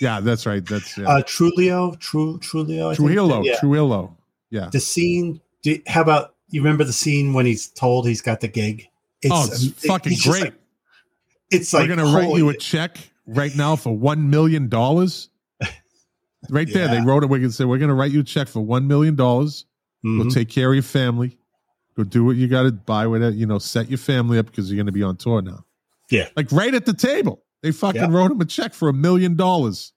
yeah, 0.00 0.18
that's 0.20 0.46
right. 0.46 0.64
That's 0.66 0.98
yeah. 0.98 1.04
Uh, 1.08 1.22
Trulio, 1.22 1.98
True, 2.00 2.38
Trulio. 2.40 2.90
I. 2.90 2.94
Trujillo, 2.96 3.42
Yeah. 3.44 3.58
Trujillo. 3.60 4.16
Yeah. 4.50 4.68
The 4.72 4.80
scene. 4.80 5.40
Do, 5.62 5.78
how 5.86 6.00
about 6.02 6.34
you 6.50 6.60
remember 6.60 6.82
the 6.82 6.92
scene 6.92 7.34
when 7.34 7.46
he's 7.46 7.68
told 7.68 8.06
he's 8.08 8.20
got 8.20 8.40
the 8.40 8.48
gig? 8.48 8.88
oh, 9.30 9.44
it's 9.46 9.62
it- 9.64 9.74
fucking 9.76 10.14
just 10.14 10.26
great. 10.28 10.42
like- 10.44 10.54
it's 11.52 11.72
We're 11.72 11.86
gonna 11.86 12.04
write 12.06 12.34
you 12.36 12.48
a 12.48 12.56
check 12.56 12.98
right 13.26 13.54
now 13.56 13.76
for 13.76 13.96
one 13.96 14.30
million 14.30 14.68
dollars. 14.68 15.28
Right 16.50 16.68
there, 16.72 16.88
they 16.88 17.00
wrote 17.00 17.22
it. 17.22 17.28
We 17.30 17.38
can 17.38 17.52
say 17.52 17.64
we're 17.64 17.78
gonna 17.78 17.94
write 17.94 18.10
you 18.10 18.20
a 18.20 18.24
check 18.24 18.48
for 18.48 18.60
one 18.60 18.88
million 18.88 19.14
dollars. 19.14 19.64
Go 20.04 20.08
Mhm. 20.10 20.34
take 20.34 20.48
care 20.48 20.70
of 20.70 20.74
your 20.74 20.82
family. 20.82 21.38
Go 21.96 22.02
do 22.02 22.24
what 22.24 22.34
you 22.34 22.48
got 22.48 22.64
to 22.64 22.72
buy 22.72 23.06
with 23.06 23.22
it. 23.22 23.34
You 23.34 23.46
know, 23.46 23.58
set 23.60 23.88
your 23.88 23.98
family 23.98 24.38
up 24.38 24.46
because 24.46 24.68
you're 24.70 24.76
gonna 24.82 24.90
be 24.90 25.04
on 25.04 25.16
tour 25.16 25.40
now. 25.40 25.64
Yeah. 26.10 26.28
like 26.36 26.50
right 26.52 26.74
at 26.74 26.84
the 26.84 26.92
table, 26.94 27.42
they 27.62 27.70
fucking 27.70 28.00
Yeah. 28.02 28.08
wrote 28.10 28.32
him 28.32 28.40
a 28.40 28.44
check 28.44 28.74
for 28.74 28.88
a 28.88 28.92
million 28.92 29.36
dollars. 29.36 29.92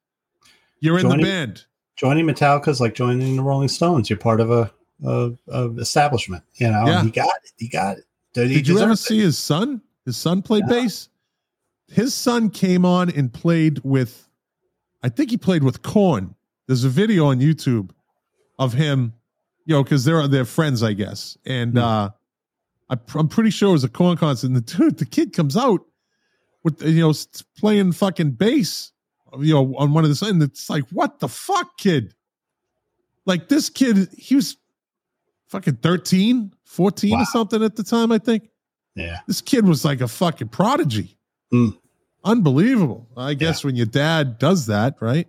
You're 0.82 1.00
in 1.00 1.10
the 1.10 1.18
band. 1.18 1.66
joining 1.98 2.26
Metallica 2.28 2.68
is 2.68 2.80
like 2.80 2.94
joining 2.94 3.36
the 3.38 3.42
Rolling 3.42 3.68
Stones. 3.70 4.10
You're 4.10 4.20
part 4.20 4.40
of 4.40 4.52
a, 4.52 4.72
a, 5.04 5.32
a 5.48 5.70
establishment. 5.80 6.44
You 6.56 6.68
know, 6.70 6.86
Yeah. 6.86 7.02
he 7.04 7.10
got 7.10 7.28
it. 7.44 7.52
He 7.58 7.68
got 7.68 7.98
it. 7.98 8.04
Did, 8.34 8.50
he 8.50 8.58
Did 8.58 8.68
you 8.68 8.80
ever 8.80 8.92
it. 8.92 8.98
see 8.98 9.20
his 9.20 9.38
son? 9.38 9.82
His 10.06 10.16
son 10.16 10.42
played 10.44 10.68
bass. 10.68 11.10
His 11.88 12.14
son 12.14 12.50
came 12.50 12.86
on 12.86 13.10
and 13.10 13.32
played 13.32 13.80
with, 13.84 14.28
I 15.04 15.10
think 15.10 15.30
he 15.30 15.38
played 15.38 15.64
with 15.64 15.82
Korn. 15.82 16.36
There's 16.68 16.84
a 16.84 16.90
video 16.90 17.26
on 17.28 17.40
YouTube 17.40 17.92
of 18.58 18.74
him, 18.74 19.14
you 19.66 19.76
know, 19.76 19.84
because 19.84 20.04
they're 20.04 20.28
they're 20.28 20.46
friends, 20.46 20.82
I 20.82 20.94
guess. 20.94 21.38
And 21.46 21.74
Hmm. 21.74 21.78
uh 21.78 22.10
I, 22.90 22.98
I'm 23.16 23.28
pretty 23.28 23.50
sure 23.50 23.70
it 23.70 23.74
was 23.74 23.84
a 23.84 23.90
Korn 23.90 24.16
concert. 24.18 24.48
And 24.48 24.56
the 24.56 24.62
dude, 24.62 24.98
the 24.98 25.06
kid 25.06 25.34
comes 25.34 25.58
out 25.58 25.82
with 26.64 26.82
you 26.84 27.02
know 27.02 27.14
playing 27.58 27.92
fucking 27.94 28.32
bass, 28.32 28.92
you 29.40 29.54
know, 29.54 29.76
on 29.78 29.94
one 29.94 30.04
of 30.06 30.10
the 30.20 30.26
and 30.28 30.42
it's 30.42 30.70
like, 30.70 30.86
what 30.92 31.20
the 31.20 31.28
fuck, 31.28 31.78
kid? 31.78 32.14
Like 33.28 33.48
this 33.48 33.70
kid, 33.70 34.10
he 34.16 34.36
was 34.36 34.58
fucking 35.50 35.76
13, 35.78 36.54
14 36.64 37.12
Wow. 37.12 37.22
or 37.22 37.26
something 37.26 37.64
at 37.64 37.76
the 37.76 37.84
time, 37.84 38.12
I 38.12 38.18
think 38.20 38.50
Yeah. 38.96 39.20
this 39.28 39.42
kid 39.42 39.66
was 39.68 39.84
like 39.86 40.02
a 40.02 40.08
fucking 40.08 40.50
prodigy. 40.50 41.15
Mm. 41.54 41.78
unbelievable. 42.24 43.08
I 43.16 43.34
guess 43.34 43.64
when 43.64 43.76
your 43.76 43.86
dad 43.86 44.40
does 44.40 44.66
that, 44.68 44.96
right? 45.00 45.28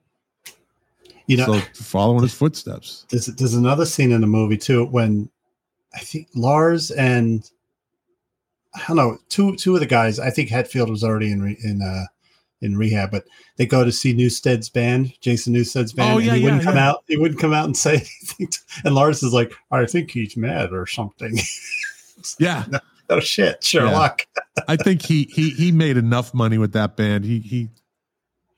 You 1.27 1.39
know, 1.39 1.59
so 1.59 1.61
following 1.83 2.23
his 2.23 2.35
footsteps. 2.35 3.05
there's 3.11 3.27
there's 3.27 3.55
another 3.55 3.85
scene 3.85 4.13
in 4.13 4.21
the 4.21 4.27
movie 4.27 4.57
too 4.57 4.87
when 4.87 5.29
I 5.95 5.99
think 5.99 6.29
Lars 6.35 6.91
and 6.93 7.49
I 8.75 8.83
don't 8.87 8.97
know 8.97 9.19
two 9.29 9.57
two 9.57 9.75
of 9.75 9.81
the 9.81 9.87
guys. 9.87 10.19
I 10.21 10.31
think 10.31 10.51
Hetfield 10.51 10.89
was 10.89 11.03
already 11.03 11.33
in 11.33 11.43
re, 11.43 11.59
in 11.65 11.83
uh 11.83 12.05
in 12.63 12.77
rehab, 12.77 13.11
but 13.11 13.25
they 13.57 13.67
go 13.67 13.85
to 13.85 13.93
see 13.93 14.15
Newsted's 14.15 14.71
band, 14.71 15.13
Jason 15.21 15.53
Newsted's 15.53 15.93
band, 15.93 16.15
Oh, 16.15 16.19
yeah, 16.19 16.29
and 16.31 16.39
he 16.39 16.45
wouldn't 16.45 16.63
yeah, 16.63 16.71
come 16.71 16.79
out. 16.79 17.05
He 17.07 17.17
wouldn't 17.17 17.41
come 17.41 17.53
out 17.53 17.67
and 17.67 17.77
say 17.77 17.95
anything. 17.95 18.47
To, 18.49 18.59
and 18.85 18.95
Lars 18.95 19.23
is 19.23 19.33
like, 19.33 19.53
"I 19.71 19.85
think 19.85 20.11
he's 20.11 20.37
mad 20.37 20.73
or 20.73 20.87
something." 20.87 21.39
Yeah. 22.41 22.65
oh 23.11 23.21
shit, 23.21 23.63
Sherlock. 23.63 24.27
I 24.69 24.77
think 24.77 25.03
he 25.03 25.25
he 25.25 25.51
he 25.51 25.73
made 25.73 25.97
enough 25.97 26.33
money 26.35 26.59
with 26.59 26.73
that 26.73 26.97
band. 26.97 27.25
He 27.25 27.41
he 27.41 27.69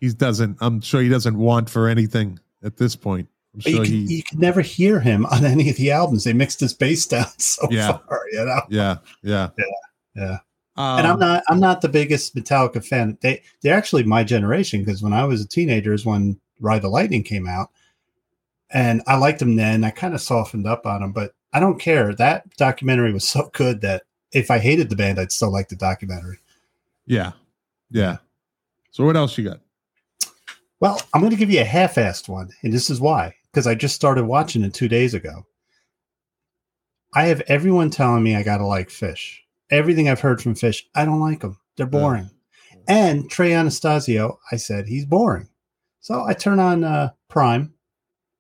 he 0.00 0.08
doesn't. 0.10 0.56
I'm 0.60 0.80
sure 0.80 1.02
he 1.02 1.08
doesn't 1.08 1.36
want 1.36 1.68
for 1.70 1.88
anything 1.88 2.38
at 2.62 2.76
this 2.76 2.96
point. 2.96 3.28
I'm 3.54 3.60
But 3.64 3.72
you, 3.72 3.76
can, 3.82 3.84
he. 3.86 4.16
you 4.16 4.22
could 4.22 4.38
never 4.38 4.60
hear 4.60 5.00
him 5.00 5.26
on 5.26 5.44
any 5.44 5.70
of 5.70 5.76
the 5.76 5.90
albums. 5.90 6.24
They 6.24 6.32
mixed 6.32 6.60
his 6.60 6.74
bass 6.74 7.06
down 7.06 7.26
so 7.38 7.66
Yeah. 7.70 7.98
far, 7.98 8.22
you 8.32 8.44
know. 8.44 8.60
yeah, 8.68 8.98
yeah, 9.22 9.48
Yeah. 10.14 10.38
Um, 10.76 10.98
and 11.00 11.06
I'm 11.08 11.18
not 11.18 11.42
I'm 11.48 11.58
not 11.58 11.80
the 11.80 11.88
biggest 11.88 12.36
Metallica 12.36 12.84
fan. 12.84 13.18
They 13.20 13.42
they're 13.62 13.76
actually 13.76 14.04
my 14.04 14.22
generation 14.22 14.84
because 14.84 15.02
when 15.02 15.12
I 15.12 15.24
was 15.24 15.40
a 15.42 15.48
teenager 15.48 15.92
is 15.92 16.06
when 16.06 16.38
Ride 16.60 16.82
the 16.82 16.88
Lightning 16.88 17.24
came 17.24 17.48
out, 17.48 17.70
and 18.70 19.02
I 19.08 19.16
liked 19.16 19.40
them 19.40 19.56
then. 19.56 19.82
I 19.82 19.90
kind 19.90 20.14
of 20.14 20.20
softened 20.20 20.68
up 20.68 20.86
on 20.86 21.00
them, 21.00 21.10
but 21.12 21.32
I 21.52 21.58
don't 21.58 21.80
care. 21.80 22.14
That 22.14 22.54
documentary 22.56 23.12
was 23.12 23.28
so 23.28 23.50
good 23.52 23.80
that 23.80 24.04
if 24.32 24.50
I 24.50 24.58
hated 24.58 24.90
the 24.90 24.96
band, 24.96 25.18
I'd 25.18 25.32
still 25.32 25.52
like 25.52 25.68
the 25.68 25.76
documentary. 25.76 26.38
Yeah, 27.06 27.32
yeah. 27.90 28.18
So 28.90 29.04
what 29.04 29.16
else 29.16 29.36
you 29.38 29.44
got? 29.44 29.60
Well, 30.80 31.00
I'm 31.12 31.20
going 31.20 31.30
to 31.30 31.36
give 31.36 31.50
you 31.50 31.60
a 31.60 31.64
half-assed 31.64 32.28
one, 32.28 32.50
and 32.62 32.72
this 32.72 32.90
is 32.90 33.00
why 33.00 33.34
because 33.50 33.66
I 33.66 33.74
just 33.74 33.94
started 33.94 34.24
watching 34.24 34.62
it 34.62 34.74
two 34.74 34.88
days 34.88 35.14
ago. 35.14 35.46
I 37.14 37.26
have 37.26 37.40
everyone 37.48 37.90
telling 37.90 38.22
me 38.22 38.36
I 38.36 38.42
got 38.42 38.58
to 38.58 38.66
like 38.66 38.88
Phish. 38.88 39.38
Everything 39.70 40.08
I've 40.08 40.20
heard 40.20 40.42
from 40.42 40.54
Phish, 40.54 40.82
I 40.94 41.04
don't 41.04 41.20
like 41.20 41.40
them. 41.40 41.58
They're 41.76 41.86
boring. 41.86 42.30
And 42.86 43.30
Trey 43.30 43.52
Anastasio, 43.52 44.38
I 44.52 44.56
said 44.56 44.86
he's 44.86 45.04
boring. 45.04 45.48
So 46.00 46.24
I 46.24 46.34
turn 46.34 46.58
on 46.58 46.84
uh, 46.84 47.10
Prime, 47.28 47.74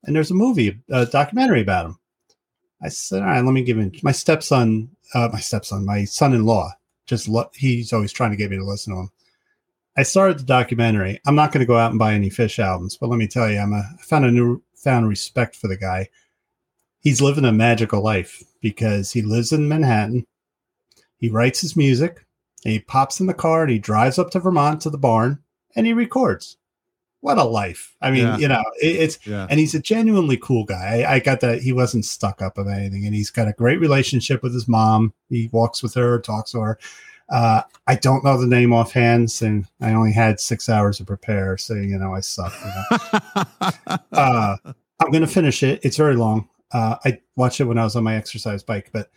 and 0.04 0.14
there's 0.14 0.30
a 0.30 0.34
movie, 0.34 0.80
a 0.90 1.06
documentary 1.06 1.60
about 1.60 1.86
him. 1.86 1.98
I 2.82 2.88
said, 2.88 3.22
all 3.22 3.28
right, 3.28 3.44
let 3.44 3.52
me 3.52 3.62
give 3.62 3.78
him 3.78 3.92
my 4.02 4.12
stepson, 4.12 4.90
uh, 5.14 5.28
my 5.32 5.40
stepson, 5.40 5.84
my 5.84 6.04
son-in-law. 6.04 6.72
Just 7.06 7.28
lo- 7.28 7.50
he's 7.54 7.92
always 7.92 8.12
trying 8.12 8.30
to 8.30 8.36
get 8.36 8.50
me 8.50 8.56
to 8.56 8.64
listen 8.64 8.92
to 8.92 9.00
him. 9.00 9.10
I 9.96 10.02
started 10.02 10.38
the 10.38 10.44
documentary. 10.44 11.20
I'm 11.26 11.34
not 11.34 11.50
going 11.50 11.60
to 11.60 11.66
go 11.66 11.76
out 11.76 11.90
and 11.90 11.98
buy 11.98 12.14
any 12.14 12.30
Phish 12.30 12.58
albums, 12.58 12.96
but 12.96 13.08
let 13.08 13.18
me 13.18 13.26
tell 13.26 13.50
you, 13.50 13.58
I'm 13.58 13.72
a 13.72 13.82
I 13.98 14.02
found 14.02 14.24
a 14.24 14.30
new 14.30 14.62
found 14.76 15.08
respect 15.08 15.56
for 15.56 15.68
the 15.68 15.76
guy. 15.76 16.08
He's 17.00 17.20
living 17.20 17.44
a 17.44 17.52
magical 17.52 18.02
life 18.02 18.42
because 18.60 19.12
he 19.12 19.22
lives 19.22 19.52
in 19.52 19.68
Manhattan. 19.68 20.26
He 21.16 21.28
writes 21.28 21.60
his 21.60 21.76
music. 21.76 22.24
He 22.62 22.80
pops 22.80 23.20
in 23.20 23.26
the 23.26 23.34
car 23.34 23.62
and 23.62 23.70
he 23.70 23.78
drives 23.78 24.18
up 24.18 24.30
to 24.30 24.40
Vermont 24.40 24.80
to 24.82 24.90
the 24.90 24.98
barn 24.98 25.42
and 25.74 25.86
he 25.86 25.92
records. 25.92 26.58
What 27.20 27.38
a 27.38 27.44
life! 27.44 27.96
I 28.00 28.10
mean, 28.10 28.22
Yeah. 28.26 28.36
you 28.38 28.48
know, 28.48 28.64
it, 28.80 28.96
it's 28.96 29.18
Yeah, 29.26 29.46
and 29.50 29.58
he's 29.58 29.74
a 29.74 29.80
genuinely 29.80 30.36
cool 30.36 30.64
guy. 30.64 31.02
I, 31.02 31.14
I 31.14 31.18
got 31.18 31.40
that 31.40 31.60
he 31.62 31.72
wasn't 31.72 32.04
stuck 32.04 32.40
up 32.42 32.58
of 32.58 32.68
anything, 32.68 33.06
and 33.06 33.14
he's 33.14 33.30
got 33.30 33.48
a 33.48 33.52
great 33.52 33.80
relationship 33.80 34.42
with 34.42 34.54
his 34.54 34.68
mom. 34.68 35.12
He 35.28 35.48
walks 35.52 35.82
with 35.82 35.94
her, 35.94 36.20
talks 36.20 36.52
to 36.52 36.60
her. 36.60 36.78
Uh, 37.28 37.62
I 37.86 37.96
don't 37.96 38.24
know 38.24 38.40
the 38.40 38.46
name 38.46 38.72
offhand, 38.72 39.36
and 39.42 39.66
I 39.80 39.92
only 39.92 40.12
had 40.12 40.40
six 40.40 40.68
hours 40.68 40.98
to 40.98 41.04
prepare, 41.04 41.58
so 41.58 41.74
you 41.74 41.98
know 41.98 42.14
I 42.14 42.20
suck. 42.20 42.54
You 42.64 42.70
know? 42.70 43.96
uh, 44.12 44.56
I'm 45.00 45.10
going 45.10 45.20
to 45.22 45.26
finish 45.26 45.62
it. 45.62 45.80
It's 45.82 45.96
very 45.96 46.16
long. 46.16 46.48
Uh, 46.72 46.96
I 47.04 47.20
watched 47.36 47.60
it 47.60 47.64
when 47.64 47.78
I 47.78 47.84
was 47.84 47.96
on 47.96 48.04
my 48.04 48.14
exercise 48.16 48.62
bike, 48.62 48.90
but 48.92 49.10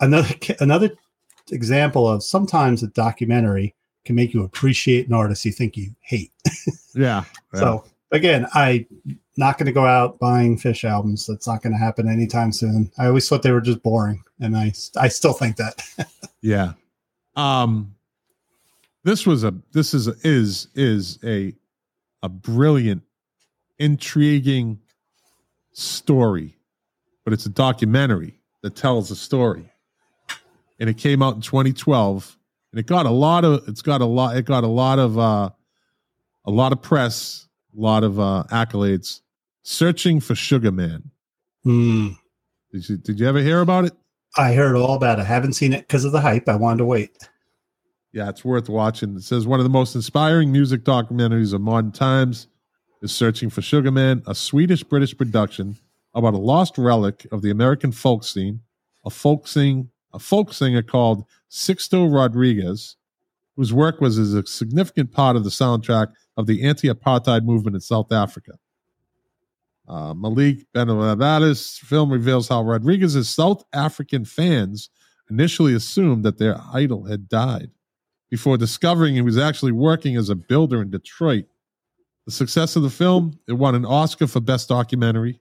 another 0.00 0.34
another 0.60 0.90
example 1.52 2.08
of 2.08 2.22
sometimes 2.24 2.82
a 2.82 2.88
documentary 2.88 3.74
can 4.04 4.14
make 4.14 4.34
you 4.34 4.44
appreciate 4.44 5.08
an 5.08 5.14
artist 5.14 5.44
you 5.44 5.52
think 5.52 5.76
you 5.76 5.94
hate. 6.00 6.32
yeah. 6.94 7.24
yeah. 7.52 7.60
So 7.60 7.84
again, 8.12 8.46
I 8.54 8.86
not 9.36 9.58
going 9.58 9.66
to 9.66 9.72
go 9.72 9.84
out 9.84 10.18
buying 10.18 10.56
Phish 10.56 10.84
albums. 10.84 11.26
That's 11.26 11.46
not 11.46 11.62
going 11.62 11.72
to 11.72 11.78
happen 11.78 12.08
anytime 12.08 12.52
soon. 12.52 12.90
I 12.98 13.06
always 13.06 13.28
thought 13.28 13.42
they 13.42 13.50
were 13.50 13.60
just 13.60 13.82
boring, 13.82 14.22
and 14.40 14.56
I 14.56 14.72
I 14.96 15.08
still 15.08 15.32
think 15.32 15.56
that. 15.56 15.82
Yeah. 16.40 16.74
Um 17.36 17.94
this 19.02 19.26
was 19.26 19.44
a 19.44 19.54
this 19.72 19.94
is 19.94 20.08
a, 20.08 20.14
is 20.22 20.68
is 20.74 21.18
a 21.24 21.54
a 22.22 22.28
brilliant 22.28 23.02
intriguing 23.78 24.78
story, 25.72 26.56
but 27.24 27.32
it's 27.32 27.46
a 27.46 27.50
documentary 27.50 28.40
that 28.62 28.76
tells 28.76 29.10
a 29.10 29.16
story. 29.16 29.70
And 30.80 30.90
it 30.90 30.98
came 30.98 31.22
out 31.22 31.34
in 31.34 31.40
2012 31.40 32.36
and 32.74 32.80
it 32.80 32.86
got 32.86 33.06
a 33.06 33.10
lot 33.10 33.44
of 33.44 33.62
it's 33.68 33.82
got 33.82 34.00
a 34.00 34.04
lot 34.04 34.36
it 34.36 34.46
got 34.46 34.64
a 34.64 34.68
lot 34.68 34.98
of 34.98 35.16
uh 35.16 35.48
a 36.44 36.50
lot 36.50 36.72
of 36.72 36.82
press, 36.82 37.46
a 37.76 37.80
lot 37.80 38.02
of 38.02 38.18
uh 38.18 38.42
accolades. 38.50 39.20
Searching 39.62 40.18
for 40.18 40.34
Sugar 40.34 40.72
Man. 40.72 41.12
Hmm. 41.62 42.08
Did 42.72 42.88
you 42.88 42.96
did 42.96 43.20
you 43.20 43.28
ever 43.28 43.38
hear 43.38 43.60
about 43.60 43.84
it? 43.84 43.92
I 44.36 44.54
heard 44.54 44.74
all 44.74 44.96
about 44.96 45.20
it. 45.20 45.22
I 45.22 45.26
haven't 45.26 45.52
seen 45.52 45.72
it 45.72 45.82
because 45.82 46.04
of 46.04 46.10
the 46.10 46.20
hype. 46.20 46.48
I 46.48 46.56
wanted 46.56 46.78
to 46.78 46.84
wait. 46.84 47.16
Yeah, 48.12 48.28
it's 48.28 48.44
worth 48.44 48.68
watching. 48.68 49.14
It 49.14 49.22
says 49.22 49.46
one 49.46 49.60
of 49.60 49.64
the 49.64 49.70
most 49.70 49.94
inspiring 49.94 50.50
music 50.50 50.82
documentaries 50.82 51.54
of 51.54 51.60
modern 51.60 51.92
times 51.92 52.48
is 53.02 53.12
Searching 53.12 53.50
for 53.50 53.62
Sugar 53.62 53.92
Man, 53.92 54.24
a 54.26 54.34
Swedish 54.34 54.82
British 54.82 55.16
production 55.16 55.76
about 56.12 56.34
a 56.34 56.38
lost 56.38 56.76
relic 56.76 57.24
of 57.30 57.40
the 57.40 57.50
American 57.50 57.92
folk 57.92 58.24
scene, 58.24 58.62
a 59.04 59.10
folk 59.10 59.46
sing 59.46 59.90
a 60.12 60.18
folk 60.18 60.52
singer 60.52 60.82
called 60.82 61.24
Sixto 61.54 62.12
Rodriguez, 62.12 62.96
whose 63.54 63.72
work 63.72 64.00
was 64.00 64.18
as 64.18 64.34
a 64.34 64.44
significant 64.44 65.12
part 65.12 65.36
of 65.36 65.44
the 65.44 65.50
soundtrack 65.50 66.08
of 66.36 66.46
the 66.46 66.64
anti-apartheid 66.64 67.44
movement 67.44 67.76
in 67.76 67.80
South 67.80 68.10
Africa. 68.10 68.58
Uh, 69.86 70.14
Malik 70.14 70.66
Benavides 70.72 71.78
film 71.78 72.10
reveals 72.10 72.48
how 72.48 72.62
Rodriguez's 72.62 73.28
South 73.28 73.62
African 73.72 74.24
fans 74.24 74.90
initially 75.30 75.74
assumed 75.74 76.24
that 76.24 76.38
their 76.38 76.58
idol 76.72 77.04
had 77.04 77.28
died 77.28 77.70
before 78.30 78.56
discovering 78.56 79.14
he 79.14 79.22
was 79.22 79.38
actually 79.38 79.70
working 79.70 80.16
as 80.16 80.30
a 80.30 80.34
builder 80.34 80.82
in 80.82 80.90
Detroit. 80.90 81.44
The 82.26 82.32
success 82.32 82.74
of 82.74 82.82
the 82.82 82.90
film, 82.90 83.38
it 83.46 83.52
won 83.52 83.76
an 83.76 83.86
Oscar 83.86 84.26
for 84.26 84.40
Best 84.40 84.68
Documentary. 84.68 85.40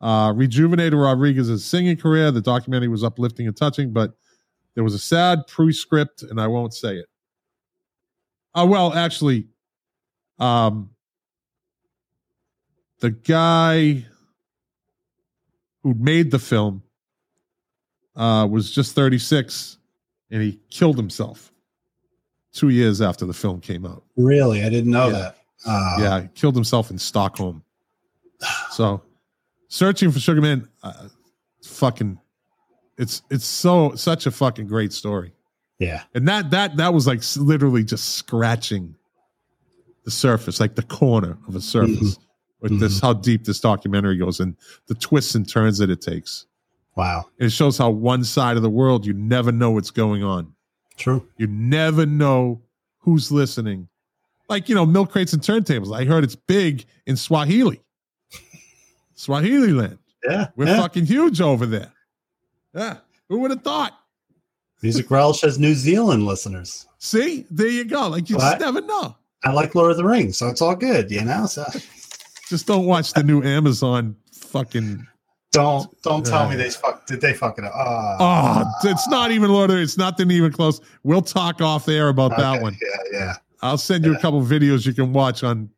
Uh, 0.00 0.32
rejuvenated 0.34 0.94
Rodriguez's 0.94 1.64
singing 1.64 1.98
career. 1.98 2.32
The 2.32 2.40
documentary 2.40 2.88
was 2.88 3.04
uplifting 3.04 3.46
and 3.46 3.56
touching, 3.56 3.92
but 3.92 4.14
there 4.74 4.84
was 4.84 4.94
a 4.94 4.98
sad 4.98 5.46
prescript, 5.46 6.22
and 6.22 6.40
I 6.40 6.46
won't 6.46 6.74
say 6.74 6.96
it. 6.96 7.06
Uh, 8.54 8.66
well, 8.68 8.92
actually, 8.94 9.46
um, 10.38 10.90
the 13.00 13.10
guy 13.10 14.04
who 15.82 15.94
made 15.94 16.30
the 16.30 16.38
film 16.38 16.82
uh, 18.16 18.46
was 18.50 18.70
just 18.70 18.94
36 18.94 19.78
and 20.30 20.42
he 20.42 20.58
killed 20.70 20.96
himself 20.96 21.52
two 22.52 22.68
years 22.68 23.00
after 23.00 23.24
the 23.24 23.32
film 23.32 23.60
came 23.60 23.86
out. 23.86 24.02
Really, 24.16 24.62
I 24.62 24.68
didn't 24.68 24.90
know 24.90 25.06
Yeah. 25.06 25.12
that. 25.12 25.36
Uh, 25.64 25.96
yeah, 26.00 26.20
he 26.22 26.28
killed 26.34 26.54
himself 26.54 26.90
in 26.90 26.98
Stockholm. 26.98 27.62
So, 28.70 29.02
searching 29.68 30.10
for 30.10 30.18
Sugar 30.18 30.40
Man, 30.40 30.68
uh, 30.82 31.08
fucking, 31.64 32.18
it's 33.00 33.22
it's 33.30 33.46
so 33.46 33.94
such 33.94 34.26
a 34.26 34.30
fucking 34.30 34.66
great 34.66 34.92
story, 34.92 35.32
yeah, 35.78 36.02
and 36.14 36.28
that 36.28 36.50
that 36.50 36.76
that 36.76 36.94
was 36.94 37.06
like 37.06 37.22
literally 37.36 37.82
just 37.82 38.14
scratching 38.14 38.94
the 40.04 40.10
surface, 40.10 40.60
like 40.60 40.74
the 40.74 40.82
corner 40.82 41.38
of 41.48 41.56
a 41.56 41.60
surface. 41.60 42.14
Mm-hmm. 42.14 42.24
With 42.62 42.78
this, 42.78 42.98
mm-hmm. 42.98 43.06
how 43.06 43.14
deep 43.14 43.44
this 43.44 43.58
documentary 43.58 44.18
goes, 44.18 44.38
and 44.38 44.54
the 44.86 44.94
twists 44.94 45.34
and 45.34 45.48
turns 45.48 45.78
that 45.78 45.88
it 45.88 46.02
takes. 46.02 46.44
Wow, 46.94 47.24
And 47.38 47.46
it 47.46 47.52
shows 47.52 47.78
how 47.78 47.88
one 47.88 48.22
side 48.22 48.58
of 48.58 48.62
the 48.62 48.68
world 48.68 49.06
you 49.06 49.14
never 49.14 49.50
know 49.50 49.70
what's 49.70 49.90
going 49.90 50.22
on. 50.22 50.52
true. 50.98 51.26
You 51.38 51.46
never 51.46 52.04
know 52.04 52.60
who's 52.98 53.32
listening. 53.32 53.88
Like, 54.50 54.68
you 54.68 54.74
know, 54.74 54.84
milk 54.84 55.10
crates 55.10 55.32
and 55.32 55.40
turntables. 55.40 55.96
I 55.96 56.04
heard 56.04 56.24
it's 56.24 56.36
big 56.36 56.84
in 57.06 57.16
Swahili. 57.16 57.80
Swahili 59.14 59.72
land. 59.72 59.98
Yeah, 60.28 60.48
We're 60.56 60.66
yeah. 60.66 60.80
fucking 60.80 61.06
huge 61.06 61.40
over 61.40 61.64
there. 61.64 61.92
Yeah. 62.74 62.98
Who 63.28 63.38
would 63.40 63.50
have 63.50 63.62
thought? 63.62 63.92
Music 64.82 65.10
Relish 65.10 65.42
has 65.42 65.58
New 65.58 65.74
Zealand 65.74 66.24
listeners. 66.26 66.86
See? 66.98 67.46
There 67.50 67.68
you 67.68 67.84
go. 67.84 68.08
Like 68.08 68.30
you 68.30 68.36
What? 68.36 68.58
just 68.58 68.60
never 68.60 68.80
know. 68.80 69.16
I 69.44 69.52
like 69.52 69.74
Lord 69.74 69.90
of 69.90 69.96
the 69.96 70.04
Rings, 70.04 70.36
so 70.38 70.48
it's 70.48 70.60
all 70.60 70.74
good, 70.76 71.10
you 71.10 71.22
know. 71.24 71.46
So 71.46 71.64
Just 72.48 72.66
don't 72.66 72.86
watch 72.86 73.12
the 73.12 73.22
new 73.22 73.42
Amazon 73.42 74.16
fucking 74.32 75.06
don't 75.52 75.90
don't 76.02 76.24
tell 76.24 76.48
me 76.48 76.54
they 76.54 76.70
fuck 76.70 77.06
did 77.06 77.20
they 77.20 77.32
fuck 77.34 77.58
it 77.58 77.64
up? 77.64 77.72
Ah. 77.74 78.16
Oh, 78.84 78.88
it's 78.90 79.08
not 79.08 79.30
even 79.32 79.50
Lord 79.50 79.64
of 79.70 79.74
the 79.74 79.76
Rings. 79.78 79.90
It's 79.90 79.98
nothing 79.98 80.30
even 80.30 80.52
close. 80.52 80.80
We'll 81.02 81.22
talk 81.22 81.60
off 81.60 81.88
air 81.88 82.08
about 82.08 82.36
that 82.36 82.62
one. 82.62 82.76
Yeah, 82.80 83.18
yeah. 83.18 83.34
I'll 83.62 83.78
send 83.78 84.04
you 84.04 84.14
a 84.14 84.18
couple 84.20 84.40
videos 84.42 84.86
you 84.86 84.94
can 84.94 85.12
watch 85.12 85.42
on. 85.42 85.70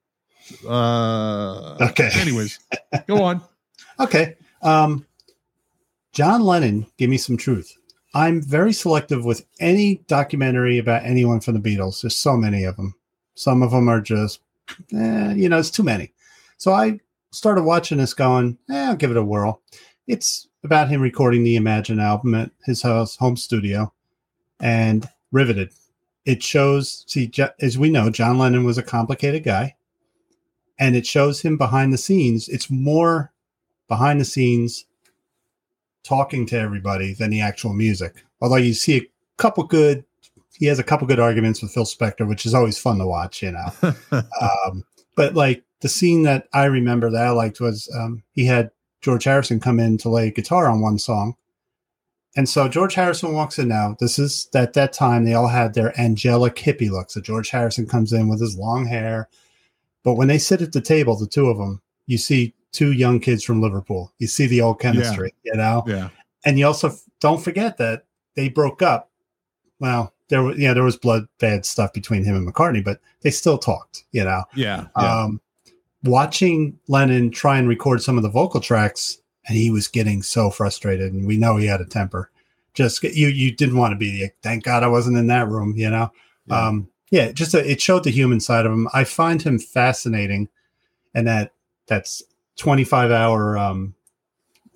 Uh, 0.69 1.77
Okay. 1.81 2.10
Anyways, 2.14 2.59
go 3.06 3.23
on. 3.23 3.40
Okay. 4.01 4.35
Um, 4.62 5.06
John 6.13 6.43
Lennon, 6.43 6.87
give 6.99 7.09
me 7.09 7.17
some 7.17 7.39
truth. 7.39 7.75
I'm 8.15 8.43
very 8.43 8.75
selective 8.75 9.25
with 9.25 9.47
any 9.61 10.03
documentary 10.07 10.77
about 10.77 11.05
anyone 11.05 11.41
from 11.41 11.55
the 11.55 11.61
Beatles. 11.61 12.03
There's 12.03 12.17
so 12.17 12.37
many 12.37 12.65
of 12.65 12.77
them. 12.77 12.95
Some 13.35 13.63
of 13.63 13.71
them 13.71 13.89
are 13.89 14.01
just, 14.01 14.41
eh, 14.93 15.33
you 15.33 15.49
know, 15.49 15.59
it's 15.59 15.71
too 15.71 15.83
many. 15.83 16.13
So 16.59 16.73
I 16.73 17.01
started 17.31 17.63
watching 17.63 17.97
this 17.97 18.13
going, 18.13 18.59
eh, 18.71 18.89
I'll 18.89 18.97
give 18.97 19.11
it 19.11 19.17
a 19.17 19.25
whirl. 19.25 19.63
It's 20.07 20.49
about 20.65 20.91
him 20.91 21.01
recording 21.01 21.45
the 21.45 21.57
Imagine 21.57 21.99
album 21.99 22.35
at 22.35 22.51
his 22.67 22.83
house, 22.83 23.17
home 23.17 23.37
studio 23.37 23.91
and 24.61 25.09
riveted. 25.31 25.73
It 26.27 26.43
shows, 26.43 27.05
see, 27.09 27.33
as 27.61 27.79
we 27.79 27.89
know, 27.91 28.11
John 28.11 28.37
Lennon 28.37 28.65
was 28.65 28.77
a 28.77 28.83
complicated 28.83 29.45
guy 29.45 29.77
and 30.79 30.95
it 30.95 31.07
shows 31.07 31.41
him 31.41 31.57
behind 31.57 31.93
the 31.93 31.99
scenes. 31.99 32.51
It's 32.51 32.71
more 32.71 33.33
behind 33.89 34.21
the 34.21 34.27
scenes 34.27 34.85
talking 36.05 36.47
to 36.47 36.59
everybody 36.59 37.15
than 37.15 37.31
the 37.31 37.41
actual 37.41 37.73
music. 37.73 38.24
Although 38.41 38.57
you 38.57 38.74
see 38.74 38.97
a 38.97 39.07
couple 39.37 39.65
good, 39.65 40.05
he 40.59 40.66
has 40.66 40.79
a 40.79 40.85
couple 40.85 41.07
good 41.07 41.20
arguments 41.20 41.62
with 41.62 41.73
Phil 41.73 41.85
Spector, 41.85 42.29
which 42.29 42.47
is 42.47 42.55
always 42.55 42.79
fun 42.79 42.99
to 42.99 43.07
watch, 43.07 43.43
you 43.43 43.53
know. 43.53 43.93
um, 44.41 44.85
but 45.15 45.35
like 45.35 45.65
the 45.81 45.89
scene 45.89 46.23
that 46.23 46.49
I 46.53 46.65
remember 46.65 47.11
that 47.11 47.27
I 47.27 47.31
liked 47.31 47.61
was 47.61 47.93
um, 47.99 48.23
he 48.33 48.47
had 48.47 48.70
George 49.01 49.24
Harrison 49.24 49.61
come 49.61 49.81
in 49.81 49.99
to 49.99 50.09
lay 50.09 50.31
guitar 50.31 50.69
on 50.69 50.81
one 50.81 50.99
song. 50.99 51.37
And 52.35 52.49
so 52.49 52.66
George 52.69 52.95
Harrison 52.95 53.35
walks 53.35 53.59
in 53.59 53.69
now. 53.69 53.97
This 54.01 54.19
is 54.19 54.49
at 54.55 54.73
that 54.73 54.93
time 54.93 55.24
they 55.24 55.35
all 55.35 55.49
had 55.49 55.74
their 55.74 55.99
angelic 56.01 56.57
hippie 56.57 56.91
look. 56.91 57.11
So 57.11 57.20
George 57.20 57.51
Harrison 57.51 57.87
comes 57.87 58.12
in 58.12 58.29
with 58.29 58.41
his 58.41 58.57
long 58.57 58.87
hair. 58.87 59.29
But 60.03 60.15
when 60.15 60.29
they 60.29 60.39
sit 60.39 60.62
at 60.62 60.73
the 60.73 60.81
table, 60.81 61.16
the 61.16 61.27
two 61.27 61.49
of 61.49 61.59
them, 61.59 61.83
you 62.07 62.16
see 62.16 62.55
two 62.73 62.93
young 62.93 63.20
kids 63.20 63.44
from 63.44 63.61
Liverpool. 63.61 64.12
You 64.19 64.27
see 64.27 64.47
the 64.47 64.61
old 64.61 64.81
chemistry, 64.81 65.35
you 65.44 65.55
know? 65.55 65.85
yeah. 65.86 66.09
and 66.44 66.59
you 66.59 66.66
also 66.66 66.89
f- 66.89 67.03
don't 67.20 67.43
forget 67.43 67.77
that 67.78 68.05
they 68.35 68.49
broke 68.49 68.82
up. 68.82 69.11
Well, 69.78 70.12
there 70.28 70.43
was 70.43 70.59
yeah, 70.59 70.73
there 70.74 70.82
was 70.85 70.97
blood 70.97 71.27
bad 71.39 71.66
stuff 71.66 71.93
between 71.93 72.24
him 72.24 72.35
and 72.36 72.47
McCartney, 72.51 72.82
but 72.85 73.01
they 73.20 73.31
still 73.31 73.59
talked. 73.59 74.05
You 74.12 74.24
know, 74.24 74.44
Yeah. 74.55 74.86
Yeah. 74.97 75.23
um, 75.24 75.40
watching 76.05 76.78
Lennon 76.89 77.31
try 77.31 77.59
and 77.59 77.69
record 77.69 78.03
some 78.03 78.16
of 78.16 78.23
the 78.23 78.28
vocal 78.31 78.61
tracks, 78.61 79.19
and 79.47 79.57
he 79.57 79.70
was 79.70 79.89
getting 79.89 80.23
so 80.23 80.51
frustrated, 80.51 81.12
and 81.12 81.27
we 81.27 81.36
know 81.36 81.57
he 81.57 81.66
had 81.66 81.81
a 81.81 81.85
temper. 81.86 82.31
Just 82.74 83.03
you, 83.03 83.28
you 83.28 83.55
didn't 83.55 83.77
want 83.77 83.93
to 83.93 83.99
be. 83.99 84.23
Like, 84.23 84.36
Thank 84.43 84.65
God 84.65 84.82
I 84.82 84.89
wasn't 84.89 85.19
in 85.19 85.27
that 85.27 85.49
room. 85.49 85.74
You 85.77 85.90
know, 85.90 86.11
Yeah. 86.47 86.66
um, 86.69 86.89
yeah. 87.11 87.32
Just 87.32 87.53
a, 87.55 87.70
it 87.70 87.81
showed 87.81 88.05
the 88.05 88.11
human 88.11 88.40
side 88.40 88.65
of 88.65 88.73
him. 88.73 88.89
I 88.94 89.05
find 89.05 89.43
him 89.43 89.59
fascinating, 89.59 90.49
and 91.15 91.27
that 91.27 91.53
that's 91.86 92.23
twenty 92.57 92.85
five 92.85 93.11
hour 93.11 93.57
um, 93.57 93.95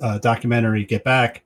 uh, 0.01 0.19
documentary. 0.19 0.85
Get 0.85 1.05
back. 1.05 1.43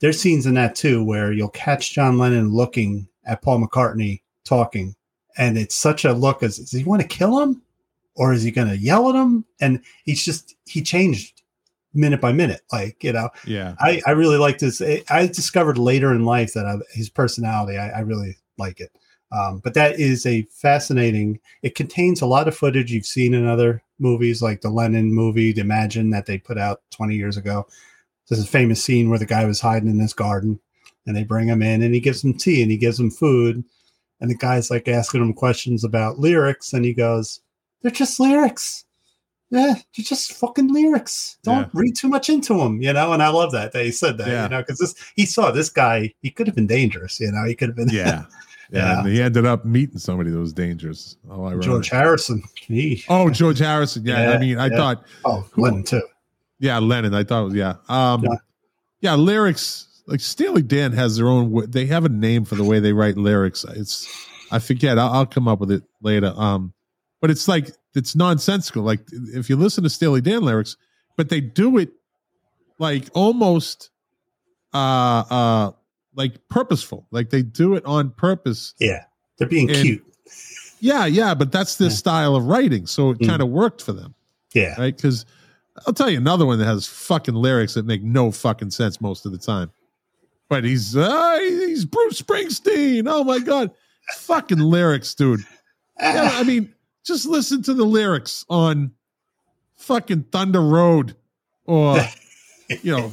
There's 0.00 0.20
scenes 0.20 0.46
in 0.46 0.54
that 0.54 0.74
too 0.74 1.04
where 1.04 1.32
you'll 1.32 1.48
catch 1.50 1.94
John 1.94 2.18
Lennon 2.18 2.50
looking 2.50 3.08
at 3.24 3.42
Paul 3.42 3.60
McCartney 3.60 4.22
talking, 4.44 4.94
and 5.36 5.56
it's 5.56 5.74
such 5.74 6.04
a 6.04 6.12
look 6.12 6.42
as 6.42 6.58
does 6.58 6.72
he 6.72 6.84
want 6.84 7.02
to 7.02 7.08
kill 7.08 7.40
him 7.40 7.62
or 8.14 8.32
is 8.32 8.42
he 8.42 8.50
going 8.50 8.68
to 8.68 8.76
yell 8.76 9.08
at 9.08 9.14
him? 9.14 9.44
And 9.60 9.80
he's 10.04 10.24
just 10.24 10.54
he 10.66 10.82
changed 10.82 11.42
minute 11.94 12.20
by 12.20 12.32
minute, 12.32 12.62
like 12.72 13.02
you 13.02 13.12
know. 13.12 13.30
yeah. 13.46 13.74
I 13.78 14.02
I 14.06 14.10
really 14.10 14.36
like 14.38 14.58
this. 14.58 14.82
I 15.08 15.26
discovered 15.26 15.78
later 15.78 16.12
in 16.12 16.24
life 16.24 16.52
that 16.54 16.66
I, 16.66 16.76
his 16.92 17.08
personality, 17.08 17.78
I, 17.78 17.90
I 17.90 18.00
really 18.00 18.36
like 18.58 18.80
it. 18.80 18.90
Um, 19.32 19.58
but 19.58 19.74
that 19.74 19.98
is 19.98 20.26
a 20.26 20.42
fascinating. 20.50 21.40
It 21.62 21.74
contains 21.74 22.20
a 22.20 22.26
lot 22.26 22.48
of 22.48 22.56
footage 22.56 22.92
you've 22.92 23.06
seen 23.06 23.34
in 23.34 23.46
other 23.46 23.82
movies, 23.98 24.42
like 24.42 24.60
the 24.60 24.70
Lennon 24.70 25.12
movie, 25.12 25.52
the 25.52 25.60
Imagine 25.60 26.10
that 26.10 26.26
they 26.26 26.38
put 26.38 26.58
out 26.58 26.82
20 26.90 27.14
years 27.14 27.36
ago. 27.36 27.66
There's 28.28 28.42
a 28.42 28.46
famous 28.46 28.82
scene 28.82 29.10
where 29.10 29.18
the 29.18 29.26
guy 29.26 29.44
was 29.44 29.60
hiding 29.60 29.88
in 29.90 29.98
his 29.98 30.12
garden, 30.14 30.58
and 31.06 31.14
they 31.16 31.24
bring 31.24 31.48
him 31.48 31.62
in, 31.62 31.82
and 31.82 31.94
he 31.94 32.00
gives 32.00 32.24
him 32.24 32.34
tea 32.34 32.62
and 32.62 32.70
he 32.70 32.76
gives 32.78 32.98
him 32.98 33.10
food, 33.10 33.62
and 34.20 34.30
the 34.30 34.36
guy's 34.36 34.70
like 34.70 34.88
asking 34.88 35.20
him 35.22 35.34
questions 35.34 35.84
about 35.84 36.18
lyrics, 36.18 36.72
and 36.72 36.84
he 36.84 36.94
goes, 36.94 37.40
"They're 37.82 37.90
just 37.90 38.18
lyrics." 38.18 38.84
Yeah, 39.50 39.74
they're 39.74 40.04
just 40.04 40.32
fucking 40.32 40.72
lyrics. 40.72 41.36
Don't 41.44 41.64
Yeah. 41.64 41.68
read 41.74 41.94
too 41.94 42.08
much 42.08 42.28
into 42.30 42.54
them, 42.54 42.80
you 42.82 42.92
know. 42.92 43.12
And 43.12 43.22
I 43.22 43.28
love 43.28 43.52
that 43.52 43.72
that 43.72 43.84
he 43.84 43.92
said 43.92 44.16
that, 44.18 44.26
Yeah. 44.26 44.44
you 44.44 44.48
know, 44.48 44.62
because 44.62 44.78
this 44.78 44.94
he 45.14 45.26
saw 45.26 45.50
this 45.50 45.68
guy. 45.68 46.12
He 46.22 46.30
could 46.30 46.46
have 46.46 46.56
been 46.56 46.66
dangerous, 46.66 47.20
you 47.20 47.30
know. 47.30 47.44
He 47.44 47.54
could 47.54 47.68
have 47.68 47.76
been 47.76 47.90
Yeah. 47.90 48.24
Yeah. 48.70 48.78
Yeah. 48.92 48.98
And 49.00 49.08
he 49.08 49.22
ended 49.22 49.46
up 49.46 49.64
meeting 49.64 49.98
somebody 49.98 50.30
that 50.30 50.38
was 50.38 50.52
dangerous. 50.52 51.16
Oh, 51.30 51.44
I 51.44 51.56
George 51.58 51.90
Harrison. 51.90 52.42
He, 52.56 53.04
Oh, 53.08 53.30
George 53.30 53.58
Harrison. 53.58 54.04
Yeah. 54.04 54.32
I 54.32 54.38
mean, 54.38 54.58
I 54.58 54.66
yeah. 54.68 54.76
thought, 54.76 55.04
oh, 55.24 55.46
Lennon 55.56 55.84
too. 55.84 56.02
yeah, 56.58 56.78
Lennon. 56.78 57.14
I 57.14 57.24
thought, 57.24 57.44
was 57.46 57.54
yeah. 57.54 57.74
Um, 57.88 58.24
Yeah. 58.24 58.30
yeah. 59.00 59.14
lyrics 59.14 59.88
like 60.06 60.20
Steely 60.20 60.62
Dan 60.62 60.92
has 60.92 61.16
their 61.16 61.28
own. 61.28 61.70
They 61.70 61.86
have 61.86 62.04
a 62.04 62.08
name 62.10 62.44
for 62.44 62.54
the 62.56 62.64
way 62.64 62.80
they 62.80 62.92
write 62.92 63.16
lyrics. 63.16 63.64
It's 63.64 64.08
I 64.50 64.58
forget. 64.58 64.98
I'll, 64.98 65.10
I'll 65.10 65.26
come 65.26 65.48
up 65.48 65.60
with 65.60 65.70
it 65.70 65.82
later. 66.02 66.32
Um, 66.36 66.72
but 67.20 67.30
it's 67.30 67.48
like 67.48 67.70
it's 67.94 68.14
nonsensical. 68.14 68.82
Like 68.82 69.00
if 69.12 69.48
you 69.48 69.56
listen 69.56 69.82
to 69.84 69.90
Steely 69.90 70.20
Dan 70.20 70.42
lyrics, 70.42 70.76
but 71.16 71.28
they 71.30 71.40
do 71.40 71.78
it 71.78 71.90
like 72.78 73.08
almost, 73.14 73.90
uh, 74.74 74.76
uh, 75.30 75.70
like 76.16 76.48
purposeful. 76.48 77.06
Like 77.10 77.30
they 77.30 77.42
do 77.42 77.74
it 77.74 77.84
on 77.84 78.10
purpose. 78.10 78.74
Yeah, 78.78 79.04
they're 79.38 79.48
being 79.48 79.70
And- 79.70 79.78
cute. 79.78 80.04
Yeah, 80.80 81.06
yeah. 81.06 81.34
But 81.34 81.50
that's 81.52 81.76
their 81.76 81.88
Yeah. 81.88 81.94
style 81.94 82.36
of 82.36 82.44
writing, 82.46 82.86
so 82.86 83.10
it 83.10 83.18
Mm. 83.20 83.26
kind 83.28 83.42
of 83.42 83.48
worked 83.48 83.80
for 83.82 83.92
them. 83.92 84.14
Yeah, 84.52 84.78
right? 84.78 84.94
Because 84.94 85.24
I'll 85.86 85.94
tell 85.94 86.10
you 86.10 86.18
another 86.18 86.46
one 86.46 86.58
that 86.58 86.66
has 86.66 86.86
fucking 86.86 87.34
lyrics 87.34 87.74
that 87.74 87.84
make 87.86 88.02
no 88.02 88.30
fucking 88.30 88.70
sense 88.70 89.00
most 89.00 89.24
of 89.26 89.32
the 89.32 89.38
time. 89.38 89.70
But 90.48 90.62
he's 90.64 90.94
uh, 90.96 91.38
he's 91.40 91.84
Bruce 91.84 92.20
Springsteen. 92.20 93.06
Oh 93.08 93.24
my 93.24 93.38
god, 93.38 93.70
fucking 94.18 94.58
lyrics, 94.58 95.14
dude. 95.14 95.44
Yeah, 95.98 96.30
I 96.34 96.44
mean, 96.44 96.72
just 97.04 97.24
listen 97.26 97.62
to 97.62 97.74
the 97.74 97.84
lyrics 97.84 98.44
on 98.50 98.92
fucking 99.76 100.24
Thunder 100.32 100.60
Road 100.62 101.16
or 101.66 101.98
you 102.82 102.92
know 102.96 103.12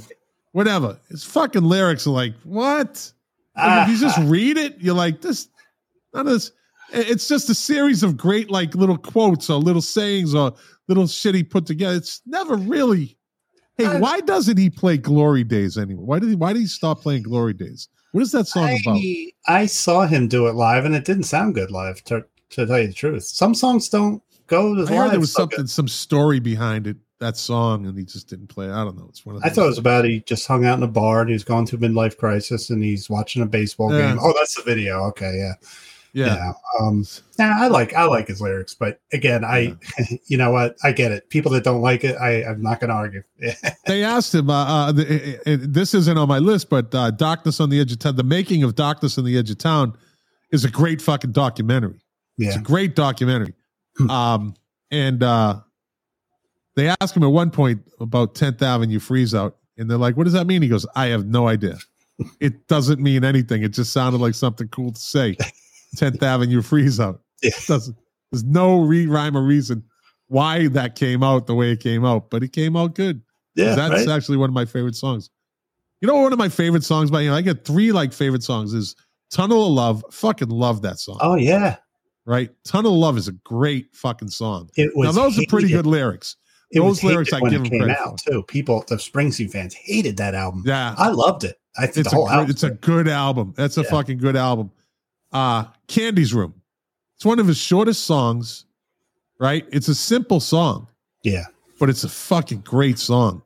whatever. 0.52 1.00
His 1.10 1.24
fucking 1.24 1.64
lyrics 1.64 2.08
are 2.08 2.12
like 2.12 2.34
what? 2.44 3.12
Like, 3.56 3.90
if 3.90 3.94
you 3.94 4.00
just 4.00 4.20
ah. 4.20 4.26
read 4.28 4.58
it, 4.58 4.80
you're 4.80 4.96
like 4.96 5.22
this. 5.22 5.50
None 6.14 6.28
of 6.28 6.34
this. 6.34 6.52
It's 6.94 7.28
just 7.28 7.50
a 7.50 7.54
series 7.54 8.04
of 8.04 8.18
great 8.18 8.50
like 8.50 8.76
little 8.76 8.98
quotes 8.98 9.50
or 9.50 9.60
little 9.60 9.82
sayings 9.82 10.36
or 10.36 10.54
little 10.88 11.08
shit 11.08 11.36
he 11.36 11.44
put 11.44 11.66
together. 11.66 11.96
It's 11.96 12.22
never 12.26 12.56
really. 12.56 13.18
Hey, 13.78 13.86
I- 13.86 14.00
why 14.00 14.20
doesn't 14.22 14.58
he 14.58 14.70
play 14.70 14.98
Glory 14.98 15.44
Days 15.44 15.78
anymore? 15.78 16.06
Why 16.06 16.20
did 16.20 16.30
he? 16.30 16.36
Why 16.36 16.54
did 16.54 16.60
he 16.60 16.68
stop 16.68 17.02
playing 17.02 17.24
Glory 17.24 17.54
Days? 17.54 17.88
What 18.12 18.22
is 18.22 18.32
that 18.34 18.48
song 18.48 18.78
about? 18.82 18.98
I, 18.98 19.32
I 19.48 19.66
saw 19.68 20.06
him 20.06 20.28
do 20.28 20.48
it 20.48 20.56
live, 20.56 20.84
and 20.84 20.96
it 20.96 21.06
didn't 21.06 21.24
sound 21.24 21.56
good 21.56 21.72
live. 21.72 22.04
To, 22.06 22.26
to 22.52 22.66
tell 22.66 22.80
you 22.80 22.88
the 22.88 22.94
truth, 22.94 23.24
some 23.24 23.56
songs 23.56 23.88
don't 23.88 24.22
go 24.48 24.76
as 24.76 24.90
I 24.90 24.92
live. 24.92 25.02
heard 25.02 25.12
there 25.12 25.20
was 25.20 25.32
so 25.32 25.46
good. 25.46 25.56
something, 25.56 25.68
some 25.68 25.88
story 25.88 26.40
behind 26.42 26.88
it, 26.88 26.98
that 27.22 27.38
song, 27.38 27.86
and 27.86 27.98
he 27.98 28.04
just 28.04 28.28
didn't 28.28 28.48
play. 28.48 28.66
it. 28.66 28.72
I 28.72 28.84
don't 28.84 28.98
know. 28.98 29.06
It's 29.10 29.26
one 29.26 29.38
of 29.38 29.44
I 29.46 29.50
thought 29.50 29.64
it 29.64 29.70
was 29.70 29.78
about 29.78 30.04
he 30.06 30.20
just 30.22 30.46
hung 30.46 30.66
out 30.66 30.78
in 30.78 30.84
a 30.84 30.88
bar 30.88 31.22
and 31.22 31.30
he 31.30 31.34
was 31.34 31.44
going 31.46 31.66
through 31.66 31.80
midlife 31.80 32.18
crisis 32.18 32.70
and 32.70 32.84
he's 32.84 33.10
watching 33.10 33.42
a 33.42 33.46
baseball 33.46 33.94
Yeah. 33.94 34.10
game. 34.10 34.20
Oh, 34.22 34.34
that's 34.38 34.56
the 34.56 34.64
video. 34.64 35.04
Okay, 35.06 35.34
yeah. 35.38 35.54
yeah. 36.14 36.36
Yeah. 36.36 36.52
Um 36.82 37.06
yeah, 37.40 37.56
I 37.58 37.68
like 37.70 37.94
I 37.94 38.04
like 38.04 38.28
his 38.28 38.42
lyrics, 38.42 38.76
but 38.76 39.00
again, 39.14 39.46
I 39.46 39.78
you 40.28 40.38
know 40.38 40.52
what? 40.52 40.76
I 40.84 40.92
get 40.92 41.12
it. 41.12 41.30
People 41.30 41.52
that 41.54 41.64
don't 41.64 41.82
like 41.82 42.04
it, 42.04 42.16
I, 42.18 42.44
I'm 42.44 42.62
not 42.62 42.80
gonna 42.82 42.94
argue. 42.94 43.24
They 43.88 44.04
asked 44.04 44.34
him. 44.36 44.50
Uh, 44.50 44.54
uh, 44.54 44.94
uh, 44.98 45.52
uh, 45.52 45.58
this 45.62 45.94
isn't 45.94 46.18
on 46.18 46.28
my 46.28 46.38
list, 46.40 46.70
but 46.70 46.94
uh, 46.94 47.12
"Darkness 47.12 47.60
on 47.60 47.70
the 47.70 47.80
Edge 47.80 47.92
of 47.92 48.00
Town," 48.00 48.16
the 48.16 48.24
making 48.24 48.64
of 48.64 48.76
"Darkness 48.76 49.18
on 49.18 49.26
the 49.26 49.38
Edge 49.38 49.50
of 49.50 49.58
Town," 49.58 49.98
is 50.52 50.64
a 50.66 50.70
great 50.70 51.02
fucking 51.02 51.32
documentary. 51.32 52.00
Yeah. 52.38 52.50
It's 52.50 52.58
a 52.58 52.62
great 52.62 52.96
documentary. 52.96 53.54
Hmm. 53.98 54.10
Um, 54.10 54.54
and 54.92 55.24
uh, 55.24 55.60
they 56.76 56.94
asked 57.02 57.16
him 57.16 57.24
at 57.24 57.32
one 57.32 57.52
point 57.52 57.82
about 58.00 58.36
10th 58.36 58.62
Avenue 58.62 59.00
freeze 59.00 59.36
out, 59.36 59.58
and 59.78 59.90
they're 59.90 59.98
like, 59.98 60.18
"What 60.18 60.26
does 60.26 60.34
that 60.34 60.48
mean?" 60.48 60.62
He 60.62 60.68
goes, 60.68 60.86
"I 60.96 61.08
have 61.08 61.26
no 61.26 61.48
idea. 61.48 61.78
It 62.40 62.68
doesn't 62.68 63.00
mean 63.02 63.24
anything. 63.24 63.64
It 63.64 63.70
just 63.70 63.92
sounded 63.92 64.22
like 64.22 64.36
something 64.36 64.68
cool 64.68 64.92
to 64.92 65.00
say." 65.00 65.38
10th 65.96 66.22
Avenue 66.22 66.62
freeze 66.62 67.00
out. 67.00 67.22
Yeah. 67.44 67.50
Doesn't. 67.68 67.98
There's 68.32 68.44
no 68.44 68.82
re 68.82 69.08
rhyme 69.08 69.36
or 69.36 69.42
reason 69.42 69.84
why 70.28 70.68
that 70.68 70.96
came 70.96 71.24
out 71.24 71.48
the 71.48 71.56
way 71.56 71.72
it 71.72 71.80
came 71.80 72.06
out, 72.06 72.30
but 72.30 72.44
it 72.44 72.54
came 72.54 72.78
out 72.78 72.94
good. 72.94 73.24
Yeah. 73.56 73.74
That's 73.74 74.06
right? 74.06 74.16
actually 74.16 74.38
one 74.38 74.48
of 74.48 74.54
my 74.54 74.66
favorite 74.66 74.96
songs. 74.96 75.32
You 76.02 76.08
know, 76.08 76.18
one 76.18 76.32
of 76.32 76.38
my 76.38 76.50
favorite 76.50 76.84
songs 76.84 77.10
by 77.10 77.22
you 77.22 77.32
know, 77.32 77.36
I 77.36 77.42
get 77.42 77.66
three 77.66 77.92
like 77.92 78.14
favorite 78.14 78.44
songs 78.44 78.74
is 78.76 78.96
Tunnel 79.32 79.66
of 79.66 79.72
Love. 79.74 80.06
Fucking 80.12 80.50
love 80.50 80.84
that 80.84 81.00
song. 81.00 81.18
Oh 81.20 81.34
yeah. 81.36 81.78
Right? 82.26 82.52
Tunnel 82.64 82.94
of 82.94 83.00
Love 83.00 83.18
is 83.18 83.28
a 83.28 83.32
great 83.32 83.88
fucking 83.96 84.30
song. 84.30 84.70
It 84.76 84.96
was 84.96 85.08
Now 85.16 85.24
those 85.24 85.40
are 85.40 85.46
pretty 85.50 85.70
good 85.70 85.88
lyrics. 85.88 86.38
It 86.74 86.80
was 86.80 87.02
those 87.02 87.12
lyrics 87.12 87.34
I 87.34 87.40
give 87.42 87.54
it 87.54 87.56
him 87.56 87.64
came 87.66 87.80
credit 87.82 87.98
out 88.00 88.18
too. 88.20 88.44
People, 88.44 88.84
the 88.88 88.96
Springsteen 88.96 89.52
fans 89.52 89.74
hated 89.74 90.18
that 90.18 90.34
album. 90.36 90.64
Yeah. 90.66 90.96
I 90.98 91.10
loved 91.10 91.44
it. 91.44 91.60
I 91.78 91.86
think 91.88 92.06
It's 92.06 92.14
a 92.14 92.18
album. 92.18 92.50
it's 92.50 92.64
a 92.64 92.72
good 92.72 93.08
album. 93.08 93.54
That's 93.58 93.78
a 93.78 93.82
Yeah. 93.82 93.90
fucking 93.90 94.18
good 94.20 94.36
album. 94.36 94.72
Uh 95.34 95.66
Candy's 95.88 96.34
Room. 96.34 96.54
It's 97.16 97.26
one 97.26 97.40
of 97.40 97.48
his 97.48 97.58
shortest 97.58 98.04
songs, 98.06 98.66
right? 99.40 99.66
It's 99.72 99.88
a 99.88 99.96
simple 99.96 100.40
song, 100.40 100.88
Yeah. 101.24 101.46
but 101.80 101.90
it's 101.90 102.04
a 102.04 102.10
fucking 102.10 102.62
great 102.62 103.00
song. 103.00 103.42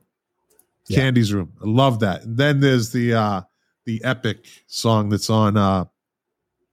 Yeah. 0.88 0.98
Candy's 1.00 1.32
Room. 1.32 1.52
I 1.62 1.66
love 1.66 2.00
that. 2.00 2.22
And 2.24 2.36
then 2.36 2.60
there's 2.60 2.90
the 2.92 3.14
uh 3.14 3.40
the 3.84 4.02
epic 4.04 4.46
song 4.66 5.08
that's 5.08 5.30
on 5.30 5.56
uh 5.56 5.84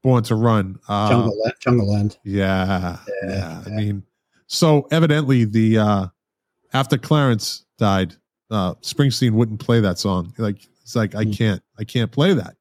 Born 0.03 0.23
to 0.23 0.35
Run. 0.35 0.79
Uh 0.87 1.09
Jungle, 1.09 1.51
Jungle 1.59 1.91
Land. 1.93 2.17
yeah, 2.23 2.97
Yeah, 3.23 3.29
yeah. 3.29 3.63
I 3.65 3.69
mean, 3.69 4.03
so 4.47 4.87
evidently 4.91 5.45
the 5.45 5.77
uh 5.77 6.07
after 6.73 6.97
Clarence 6.97 7.65
died, 7.77 8.15
uh 8.51 8.73
Springsteen 8.75 9.31
wouldn't 9.31 9.59
play 9.59 9.79
that 9.79 9.99
song. 9.99 10.33
Like 10.37 10.67
it's 10.81 10.95
like 10.95 11.15
I 11.15 11.25
Mm. 11.25 11.37
can't 11.37 11.61
I 11.79 11.83
can't 11.83 12.11
play 12.11 12.33
that. 12.33 12.55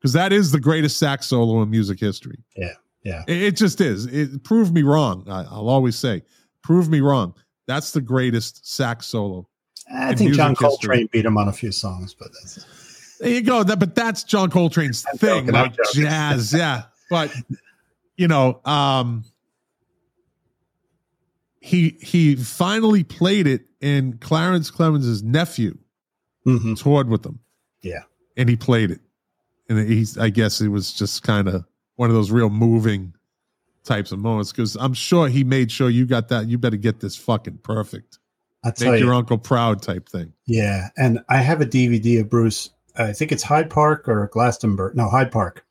Because 0.00 0.12
that 0.12 0.32
is 0.32 0.52
the 0.52 0.60
greatest 0.60 0.98
sax 0.98 1.26
solo 1.26 1.62
in 1.62 1.70
music 1.70 1.98
history. 1.98 2.38
Yeah, 2.56 2.72
yeah. 3.04 3.22
It, 3.26 3.42
it 3.42 3.56
just 3.56 3.80
is. 3.80 4.04
It 4.06 4.44
prove 4.44 4.70
me 4.72 4.82
wrong. 4.82 5.24
I, 5.28 5.44
I'll 5.44 5.68
always 5.70 5.96
say, 5.96 6.22
prove 6.62 6.90
me 6.90 7.00
wrong. 7.00 7.34
That's 7.66 7.92
the 7.92 8.02
greatest 8.02 8.66
sax 8.70 9.06
solo. 9.06 9.48
I 9.90 10.14
think 10.14 10.34
John 10.34 10.50
music 10.50 10.60
history. 10.66 10.88
Coltrane 10.88 11.08
beat 11.10 11.24
him 11.24 11.38
on 11.38 11.48
a 11.48 11.52
few 11.52 11.72
songs, 11.72 12.12
but 12.14 12.28
that's 12.34 13.16
There 13.18 13.30
you 13.30 13.40
go. 13.42 13.62
That, 13.62 13.78
but 13.78 13.94
that's 13.94 14.24
John 14.24 14.50
Coltrane's 14.50 15.06
I'm 15.10 15.16
thing, 15.16 15.46
joking, 15.46 15.54
like 15.54 15.74
jazz. 15.94 16.52
Yeah, 16.52 16.82
but 17.08 17.34
you 18.18 18.28
know, 18.28 18.60
um, 18.66 19.24
he 21.64 21.96
he 22.02 22.36
finally 22.36 23.04
played 23.04 23.46
it, 23.46 23.62
and 23.80 24.20
Clarence 24.20 24.70
Clemons' 24.70 25.22
nephew 25.22 25.78
Mhm. 26.46 26.78
toured 26.78 27.08
with 27.08 27.24
him. 27.24 27.38
Yeah. 27.82 28.02
and 28.36 28.48
he 28.48 28.56
played 28.56 28.90
it, 28.90 29.00
and 29.68 29.78
he's. 29.88 30.18
I 30.18 30.28
guess 30.28 30.60
it 30.60 30.68
was 30.68 30.92
just 30.92 31.22
kind 31.22 31.48
of 31.48 31.64
one 31.96 32.10
of 32.10 32.14
those 32.16 32.30
real 32.32 32.50
moving 32.50 33.14
types 33.84 34.10
of 34.12 34.18
moments 34.18 34.50
because 34.52 34.76
I'm 34.76 34.92
sure 34.94 35.28
he 35.28 35.44
made 35.44 35.70
sure 35.70 35.88
you 35.88 36.04
got 36.04 36.28
that. 36.30 36.48
You 36.48 36.58
better 36.58 36.76
get 36.76 36.98
this 37.00 37.14
fucking 37.16 37.58
perfect. 37.62 38.18
I 38.64 38.70
tell 38.72 38.90
Make 38.92 39.00
you, 39.00 39.06
your 39.06 39.14
uncle 39.14 39.38
proud 39.38 39.82
type 39.82 40.08
thing. 40.08 40.32
Yeah, 40.46 40.88
and 40.96 41.20
I 41.28 41.36
have 41.38 41.60
a 41.60 41.66
DVD 41.66 42.20
of 42.20 42.28
Bruce. 42.30 42.70
I 42.96 43.12
think 43.12 43.30
it's 43.32 43.42
Hyde 43.44 43.70
Park 43.70 44.08
or 44.08 44.28
Glastonbury. 44.32 44.92
No, 44.96 45.08
Hyde 45.08 45.30
Park. 45.30 45.64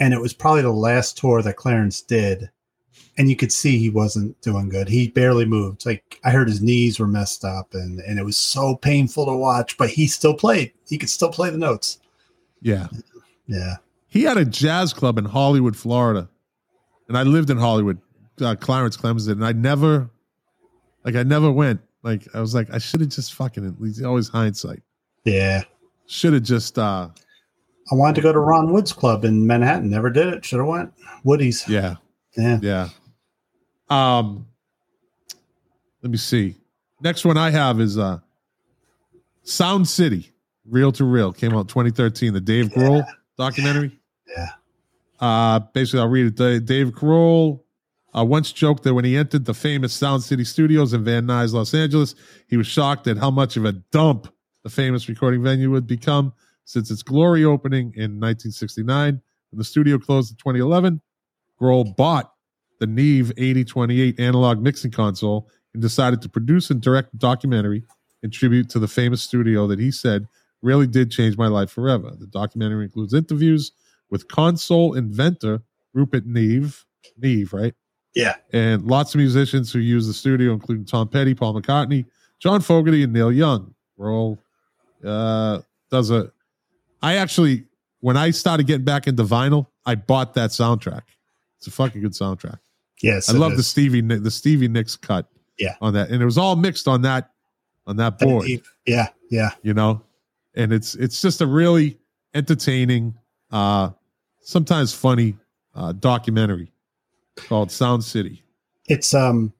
And 0.00 0.12
it 0.12 0.20
was 0.20 0.34
probably 0.34 0.62
the 0.62 0.72
last 0.72 1.16
tour 1.16 1.40
that 1.42 1.56
Clarence 1.56 2.02
did. 2.02 2.50
And 3.18 3.30
you 3.30 3.36
could 3.36 3.50
see 3.52 3.78
he 3.78 3.88
wasn't 3.88 4.38
doing 4.42 4.68
good. 4.68 4.88
He 4.88 5.08
barely 5.08 5.46
moved. 5.46 5.86
Like 5.86 6.20
I 6.22 6.30
heard 6.30 6.48
his 6.48 6.60
knees 6.60 6.98
were 7.00 7.06
messed 7.06 7.44
up 7.44 7.72
and, 7.74 8.00
and 8.00 8.18
it 8.18 8.24
was 8.24 8.36
so 8.36 8.76
painful 8.76 9.24
to 9.26 9.32
watch, 9.32 9.78
but 9.78 9.88
he 9.88 10.06
still 10.06 10.34
played. 10.34 10.72
He 10.88 10.98
could 10.98 11.08
still 11.08 11.30
play 11.30 11.48
the 11.50 11.56
notes. 11.58 11.98
Yeah. 12.60 12.88
Yeah. 13.46 13.76
He 14.08 14.22
had 14.24 14.36
a 14.36 14.44
jazz 14.44 14.92
club 14.92 15.18
in 15.18 15.24
Hollywood, 15.24 15.76
Florida, 15.76 16.28
and 17.08 17.16
I 17.16 17.22
lived 17.22 17.50
in 17.50 17.58
Hollywood. 17.58 17.98
Uh, 18.40 18.54
Clarence 18.54 18.96
Clemons 18.96 19.26
did, 19.26 19.36
and 19.38 19.46
I 19.46 19.52
never, 19.52 20.10
like, 21.04 21.14
I 21.16 21.22
never 21.22 21.50
went. 21.50 21.80
Like, 22.02 22.26
I 22.34 22.40
was 22.40 22.54
like, 22.54 22.68
I 22.72 22.78
should 22.78 23.00
have 23.00 23.08
just 23.10 23.34
fucking. 23.34 23.66
At 23.66 23.80
least 23.80 24.02
always 24.02 24.28
hindsight. 24.28 24.82
Yeah. 25.24 25.64
Should 26.06 26.34
have 26.34 26.42
just. 26.42 26.78
uh 26.78 27.08
I 27.90 27.94
wanted 27.94 28.16
to 28.16 28.20
go 28.22 28.32
to 28.32 28.38
Ron 28.38 28.72
Wood's 28.72 28.92
club 28.92 29.24
in 29.24 29.46
Manhattan. 29.46 29.88
Never 29.90 30.10
did 30.10 30.28
it. 30.28 30.44
Should 30.44 30.58
have 30.58 30.66
went. 30.68 30.92
Woody's. 31.24 31.66
Yeah, 31.68 31.96
Yeah. 32.36 32.58
yeah. 32.62 32.88
Um, 33.88 34.46
let 36.02 36.10
me 36.10 36.18
see. 36.18 36.56
Next 37.00 37.24
one 37.24 37.36
I 37.36 37.50
have 37.50 37.80
is 37.80 37.98
uh, 37.98 38.20
Sound 39.42 39.86
City, 39.88 40.32
Real 40.68 40.92
to 40.92 41.04
Reel, 41.04 41.32
came 41.32 41.54
out 41.54 41.68
2013. 41.68 42.32
The 42.32 42.40
Dave 42.40 42.66
Grohl 42.66 43.04
documentary. 43.38 43.98
Yeah. 44.36 44.48
Uh, 45.20 45.60
basically, 45.72 46.00
I'll 46.00 46.08
read 46.08 46.38
it. 46.40 46.64
Dave 46.64 46.88
Grohl 46.88 47.60
uh, 48.16 48.24
once 48.24 48.52
joked 48.52 48.82
that 48.84 48.94
when 48.94 49.04
he 49.04 49.16
entered 49.16 49.44
the 49.44 49.54
famous 49.54 49.92
Sound 49.92 50.22
City 50.22 50.44
Studios 50.44 50.92
in 50.92 51.04
Van 51.04 51.26
Nuys, 51.26 51.52
Los 51.52 51.74
Angeles, 51.74 52.14
he 52.48 52.56
was 52.56 52.66
shocked 52.66 53.06
at 53.06 53.18
how 53.18 53.30
much 53.30 53.56
of 53.56 53.64
a 53.64 53.72
dump 53.72 54.32
the 54.62 54.70
famous 54.70 55.08
recording 55.08 55.42
venue 55.42 55.70
would 55.70 55.86
become 55.86 56.32
since 56.64 56.90
its 56.90 57.02
glory 57.02 57.44
opening 57.44 57.92
in 57.94 58.18
1969. 58.18 59.20
When 59.50 59.58
the 59.58 59.64
studio 59.64 59.98
closed 59.98 60.32
in 60.32 60.36
2011, 60.38 61.00
Grohl 61.60 61.94
bought 61.96 62.32
the 62.78 62.86
Neve 62.86 63.32
8028 63.36 64.20
analog 64.20 64.60
mixing 64.60 64.90
console 64.90 65.48
and 65.72 65.82
decided 65.82 66.22
to 66.22 66.28
produce 66.28 66.70
and 66.70 66.80
direct 66.80 67.14
a 67.14 67.16
documentary 67.16 67.84
in 68.22 68.30
tribute 68.30 68.68
to 68.70 68.78
the 68.78 68.88
famous 68.88 69.22
studio 69.22 69.66
that 69.66 69.78
he 69.78 69.90
said 69.90 70.26
really 70.62 70.86
did 70.86 71.10
change 71.10 71.36
my 71.36 71.46
life 71.46 71.70
forever. 71.70 72.12
The 72.18 72.26
documentary 72.26 72.84
includes 72.84 73.14
interviews 73.14 73.72
with 74.10 74.28
console 74.28 74.94
inventor 74.94 75.62
Rupert 75.92 76.26
Neve, 76.26 76.84
Neve, 77.16 77.52
right? 77.52 77.74
Yeah. 78.14 78.36
And 78.52 78.84
lots 78.84 79.14
of 79.14 79.18
musicians 79.18 79.72
who 79.72 79.78
use 79.78 80.06
the 80.06 80.14
studio, 80.14 80.52
including 80.52 80.84
Tom 80.84 81.08
Petty, 81.08 81.34
Paul 81.34 81.60
McCartney, 81.60 82.06
John 82.38 82.60
Fogerty, 82.60 83.02
and 83.02 83.12
Neil 83.12 83.32
Young. 83.32 83.74
Grohl 83.98 84.38
uh, 85.04 85.60
does 85.90 86.10
a. 86.10 86.32
I 87.02 87.16
actually, 87.16 87.64
when 88.00 88.16
I 88.16 88.30
started 88.30 88.66
getting 88.66 88.84
back 88.84 89.06
into 89.06 89.24
vinyl, 89.24 89.66
I 89.84 89.94
bought 89.94 90.34
that 90.34 90.50
soundtrack. 90.50 91.02
It's 91.58 91.66
a 91.66 91.70
fucking 91.70 92.00
good 92.00 92.12
soundtrack. 92.12 92.58
Yes. 93.02 93.28
I 93.28 93.32
love 93.34 93.56
the. 93.56 93.62
Stevie 93.62 94.00
the 94.00 94.30
Stevie 94.30 94.68
Nicks 94.68 94.96
cut. 94.96 95.26
Yeah. 95.58 95.74
on 95.80 95.94
that, 95.94 96.10
and 96.10 96.20
it 96.20 96.24
was 96.26 96.36
all 96.38 96.54
mixed 96.56 96.86
on 96.86 97.02
that 97.02 97.30
on 97.86 97.96
that 97.96 98.18
board. 98.18 98.46
Yeah. 98.86 99.08
Yeah. 99.30 99.50
You 99.62 99.72
know, 99.74 100.02
and 100.54 100.72
it's 100.72 100.94
it's 100.96 101.20
just 101.22 101.40
a 101.40 101.46
really 101.46 101.98
entertaining, 102.34 103.14
uh 103.50 103.90
sometimes 104.42 104.92
funny 104.92 105.34
uh 105.74 105.92
documentary 105.92 106.70
called 107.36 107.70
Sound 107.70 108.02
City. 108.04 108.42
it's 108.86 109.12
um 109.14 109.52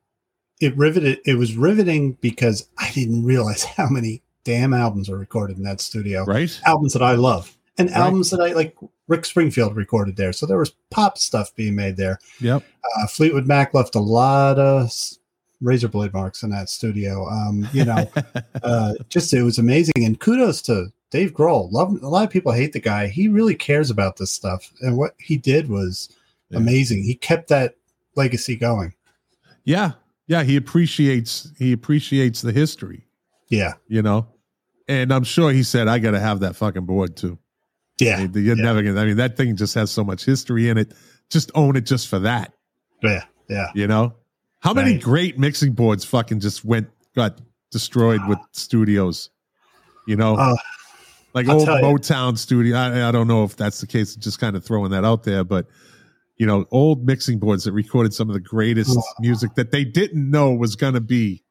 it 0.61 0.77
riveted 0.77 1.19
it 1.27 1.35
was 1.35 1.57
riveting 1.57 2.13
because 2.21 2.69
i 2.79 2.91
didn't 2.93 3.25
realize 3.25 3.65
how 3.77 3.89
many 3.89 4.23
damn 4.45 4.73
albums 4.73 5.09
are 5.11 5.17
recorded 5.19 5.57
in 5.59 5.63
that 5.65 5.81
studio 5.81 6.25
Right? 6.25 6.59
albums 6.65 6.93
that 6.95 7.03
i 7.03 7.13
love 7.15 7.55
and 7.79 7.89
Right. 7.91 7.97
albums 7.99 8.31
that 8.31 8.41
i 8.41 8.53
like 8.53 8.77
rick 9.09 9.25
springfield 9.25 9.77
recorded 9.77 10.17
there. 10.17 10.33
So 10.33 10.47
there 10.47 10.59
was 10.59 10.73
pop 10.91 11.19
stuff 11.19 11.55
being 11.55 11.75
made 11.77 11.97
there. 11.97 12.19
Yep. 12.41 12.63
uh, 12.99 13.07
fleetwood 13.07 13.47
mac 13.47 13.73
left 13.75 13.95
a 13.95 14.01
lot 14.01 14.59
of 14.59 14.91
razor 15.61 15.89
blade 15.89 16.13
marks 16.13 16.43
in 16.43 16.51
that 16.51 16.69
studio. 16.69 17.27
Um 17.29 17.69
you 17.73 17.85
know 17.85 18.11
uh 18.63 18.95
just 19.09 19.33
it 19.33 19.43
was 19.43 19.59
amazing. 19.59 19.95
And 20.05 20.19
kudos 20.21 20.61
to 20.63 20.89
dave 21.11 21.33
grohl. 21.33 21.71
Love 21.73 22.03
a 22.03 22.09
lot 22.09 22.25
of 22.25 22.31
people 22.31 22.53
hate 22.53 22.73
the 22.73 22.81
guy. 22.81 23.07
He 23.07 23.29
really 23.29 23.55
cares 23.55 23.91
about 23.91 24.17
this 24.17 24.31
stuff. 24.33 24.73
And 24.81 24.97
what 24.97 25.15
he 25.19 25.37
did 25.37 25.69
was 25.69 26.09
Yeah. 26.51 26.59
amazing. 26.59 27.03
He 27.05 27.15
kept 27.15 27.49
that 27.49 27.77
legacy 28.17 28.57
going. 28.57 28.93
Yeah. 29.65 29.93
Yeah, 30.29 30.43
he 30.43 30.57
appreciates 30.57 31.49
he 31.57 31.71
appreciates 31.73 32.43
the 32.43 32.51
history, 32.53 33.07
yeah. 33.49 33.75
You 33.87 34.03
know. 34.03 34.27
And 34.89 35.13
I'm 35.13 35.23
sure 35.25 35.53
he 35.53 35.63
said, 35.63 35.87
I 35.89 36.01
gotta 36.01 36.19
have 36.21 36.41
that 36.41 36.57
fucking 36.57 36.85
board 36.85 37.17
too. 37.17 37.39
Yeah 37.99 38.21
You're 38.33 38.57
yeah. 38.57 38.63
never 38.65 38.83
gonna 38.83 39.01
I 39.01 39.05
mean, 39.07 39.17
that 39.17 39.37
thing 39.37 39.57
just 39.57 39.75
has 39.75 39.91
so 39.91 40.05
much 40.05 40.25
history 40.25 40.69
in 40.69 40.79
it. 40.79 40.93
Just 41.31 41.51
own 41.55 41.77
it 41.77 41.87
just 41.87 42.09
for 42.09 42.19
that. 42.21 42.53
Yeah, 43.03 43.25
yeah. 43.49 43.69
You 43.75 43.87
know, 43.87 44.15
how 44.61 44.73
many 44.73 44.93
Right. 44.93 45.03
great 45.03 45.39
mixing 45.39 45.73
boards 45.73 46.05
fucking 46.05 46.41
just 46.41 46.65
went 46.65 46.89
got 47.15 47.41
destroyed 47.71 48.21
with 48.29 48.39
studios? 48.53 49.31
You 50.07 50.17
know, 50.17 50.37
Uh, 50.37 50.57
like 51.35 51.49
I'll 51.49 51.57
old 51.57 51.67
tell 51.67 51.79
you. 51.79 51.85
Motown 51.85 52.39
studio. 52.39 52.77
I, 52.77 53.09
I 53.09 53.13
don't 53.13 53.27
know 53.29 53.45
if 53.45 53.57
that's 53.57 53.81
the 53.81 53.87
case. 53.87 54.15
Just 54.17 54.39
kind 54.39 54.57
of 54.57 54.65
throwing 54.65 54.91
that 54.93 55.05
out 55.05 55.25
there, 55.25 55.43
but 55.45 55.67
you 56.39 56.47
know, 56.47 56.67
old 56.71 57.05
mixing 57.07 57.39
boards 57.39 57.65
that 57.65 57.73
recorded 57.73 58.13
some 58.15 58.29
of 58.29 58.35
the 58.35 58.41
greatest 58.41 58.97
music 59.21 59.55
that 59.55 59.71
they 59.71 59.85
didn't 59.85 60.31
know 60.31 60.53
was 60.53 60.77
going 60.77 60.93
to 60.95 61.01
be 61.01 61.43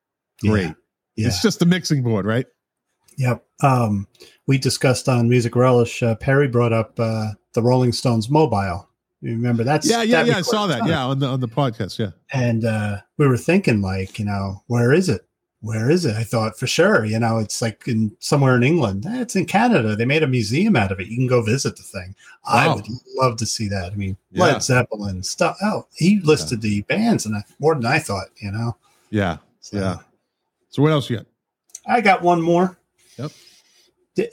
great. 0.41 0.61
Yeah, 0.67 0.73
yeah. 1.15 1.27
It's 1.27 1.41
just 1.41 1.61
a 1.61 1.65
mixing 1.65 2.03
board, 2.03 2.25
right? 2.25 2.45
Yep. 3.17 3.43
Um, 3.61 4.07
we 4.47 4.57
discussed 4.57 5.07
on 5.09 5.29
Music 5.29 5.55
Relish. 5.55 6.03
Uh, 6.03 6.15
Perry 6.15 6.47
brought 6.47 6.73
up 6.73 6.99
uh, 6.99 7.29
the 7.53 7.61
Rolling 7.61 7.91
Stones 7.91 8.29
mobile. 8.29 8.87
You 9.21 9.31
remember 9.31 9.63
that's 9.63 9.89
yeah, 9.89 10.03
yeah, 10.03 10.23
that 10.23 10.27
yeah. 10.31 10.37
I 10.37 10.41
saw 10.41 10.67
that. 10.67 10.79
time. 10.79 10.89
Yeah, 10.89 11.05
on 11.05 11.19
the 11.19 11.27
on 11.27 11.39
the 11.39 11.47
podcast. 11.47 11.97
Yeah, 11.97 12.11
And 12.31 12.63
uh, 12.65 12.97
we 13.17 13.27
were 13.27 13.37
thinking, 13.37 13.81
like, 13.81 14.19
you 14.19 14.25
know, 14.25 14.61
where 14.67 14.91
is 14.93 15.09
it? 15.09 15.21
Where 15.61 15.89
is 15.89 16.05
it? 16.05 16.15
I 16.15 16.23
thought 16.23 16.59
for 16.59 16.67
sure, 16.67 17.05
you 17.05 17.17
know, 17.17 17.39
it's 17.39 17.59
like 17.59 17.87
in 17.87 18.15
somewhere 18.19 18.55
in 18.55 18.61
England. 18.61 19.05
Eh, 19.07 19.21
It's 19.21 19.35
in 19.35 19.45
Canada. 19.47 19.95
They 19.95 20.05
made 20.05 20.21
a 20.21 20.27
museum 20.27 20.75
out 20.75 20.91
of 20.91 20.99
it. 20.99 21.07
You 21.07 21.15
can 21.17 21.25
go 21.25 21.41
visit 21.41 21.75
the 21.75 21.81
thing. 21.81 22.13
I 22.45 22.71
would 22.71 22.85
love 23.17 23.37
to 23.37 23.47
see 23.47 23.67
that. 23.69 23.91
I 23.93 23.95
mean, 23.95 24.15
Yeah. 24.31 24.43
Led 24.43 24.61
Zeppelin 24.61 25.23
stuff. 25.23 25.57
Oh, 25.63 25.87
he 25.95 26.19
listed 26.19 26.61
the 26.61 26.81
bands 26.83 27.25
and 27.25 27.35
I, 27.37 27.43
more 27.57 27.73
than 27.73 27.85
I 27.85 27.97
thought. 27.97 28.27
You 28.39 28.51
know. 28.51 28.77
yeah, 29.09 29.37
So, 29.59 29.77
yeah. 29.77 29.97
So 30.69 30.83
what 30.83 30.91
else 30.91 31.09
you 31.09 31.17
got? 31.17 31.25
I 31.87 32.01
got 32.01 32.21
one 32.21 32.41
more. 32.43 32.77
Yep. 33.17 33.31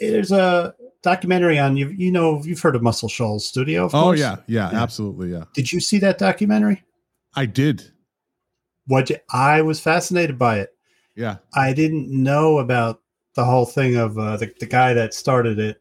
There's 0.01 0.31
a 0.33 0.75
documentary 1.03 1.59
on 1.59 1.77
you. 1.77 1.89
You 1.89 2.13
know, 2.13 2.43
you've 2.45 2.61
heard 2.61 2.77
of 2.77 2.83
Muscle 2.83 3.09
Shoals 3.09 3.47
Studio. 3.47 3.85
Of 3.87 3.95
Oh 3.95 4.03
course. 4.03 4.21
yeah, 4.21 4.37
yeah, 4.47 4.71
Yeah. 4.71 4.83
absolutely. 4.83 5.33
Yeah, 5.33 5.45
Did 5.55 5.73
you 5.73 5.81
see 5.81 5.99
that 5.99 6.19
documentary? 6.19 6.83
I 7.35 7.47
did. 7.47 7.91
What 8.87 9.11
I 9.33 9.63
was 9.63 9.81
fascinated 9.81 10.39
by 10.39 10.61
it. 10.61 10.71
Yeah, 11.15 11.37
I 11.55 11.73
didn't 11.73 12.09
know 12.11 12.59
about 12.59 13.01
the 13.35 13.45
whole 13.45 13.67
thing 13.67 13.97
of 13.97 14.19
uh, 14.19 14.37
the 14.37 14.53
the 14.61 14.67
guy 14.67 14.95
that 14.95 15.15
started 15.15 15.59
it, 15.59 15.81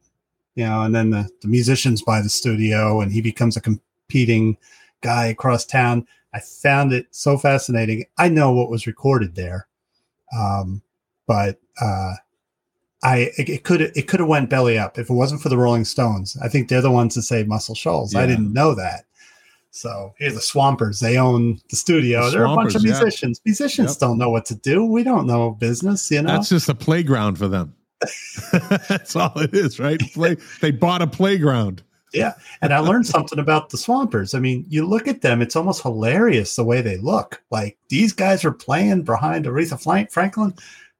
you 0.55 0.65
know, 0.65 0.81
and 0.81 0.93
then 0.95 1.09
the 1.09 1.29
the 1.41 1.47
musicians 1.47 2.01
buy 2.01 2.21
the 2.21 2.29
studio, 2.29 3.01
and 3.01 3.11
he 3.11 3.21
becomes 3.21 3.55
a 3.57 3.61
competing 3.61 4.57
guy 5.01 5.25
across 5.27 5.65
town. 5.65 6.05
I 6.33 6.39
found 6.39 6.93
it 6.93 7.07
so 7.11 7.37
fascinating. 7.37 8.05
I 8.17 8.29
know 8.29 8.51
what 8.51 8.69
was 8.69 8.87
recorded 8.87 9.35
there, 9.35 9.67
um, 10.37 10.81
but 11.27 11.59
uh, 11.81 12.13
I 13.03 13.31
it, 13.37 13.63
could 13.63 13.81
it 13.81 14.07
could 14.07 14.19
have 14.19 14.29
went 14.29 14.49
belly 14.49 14.77
up 14.77 14.99
if 14.99 15.09
it 15.09 15.13
wasn't 15.13 15.41
for 15.41 15.49
the 15.49 15.57
Rolling 15.57 15.85
Stones. 15.85 16.37
I 16.41 16.47
think 16.47 16.69
they're 16.69 16.81
the 16.81 16.91
ones 16.91 17.15
that 17.15 17.23
say 17.23 17.43
Muscle 17.43 17.75
Shoals. 17.75 18.13
I 18.15 18.27
didn't 18.27 18.53
know 18.53 18.75
that. 18.75 19.05
So 19.71 20.13
here's 20.19 20.35
the 20.35 20.41
Swampers. 20.41 20.99
They 20.99 21.17
own 21.17 21.59
the 21.69 21.77
studio. 21.77 22.25
The 22.25 22.31
They're 22.31 22.43
a 22.45 22.55
bunch 22.55 22.75
of 22.75 22.81
Swampers, 22.81 22.85
yeah. 22.85 23.03
musicians. 23.03 23.41
Musicians 23.45 23.91
Yep. 23.91 23.99
don't 23.99 24.17
know 24.17 24.29
what 24.29 24.45
to 24.47 24.55
do. 24.55 24.85
We 24.85 25.03
don't 25.03 25.25
know 25.25 25.51
business. 25.51 26.11
You 26.11 26.21
know. 26.21 26.27
That's 26.33 26.49
just 26.49 26.69
a 26.69 26.75
playground 26.75 27.37
for 27.37 27.47
them. 27.47 27.73
That's 28.89 29.15
all 29.15 29.31
it 29.39 29.53
is, 29.53 29.79
right? 29.79 29.99
Play. 30.13 30.35
They 30.59 30.71
bought 30.71 31.01
a 31.01 31.07
playground. 31.07 31.83
Yeah. 32.13 32.33
And 32.61 32.73
I 32.73 32.79
learned 32.79 33.07
something 33.07 33.39
about 33.39 33.69
the 33.69 33.77
Swampers. 33.77 34.33
I 34.35 34.39
mean, 34.39 34.65
you 34.67 34.85
look 34.85 35.07
at 35.07 35.21
them, 35.21 35.41
it's 35.41 35.55
almost 35.55 35.81
hilarious 35.81 36.55
the 36.55 36.63
way 36.63 36.81
they 36.81 36.97
look. 36.97 37.41
Like 37.51 37.77
these 37.89 38.11
guys 38.11 38.43
are 38.43 38.51
playing 38.51 39.03
behind 39.03 39.45
Aretha 39.45 40.11
Franklin. 40.11 40.53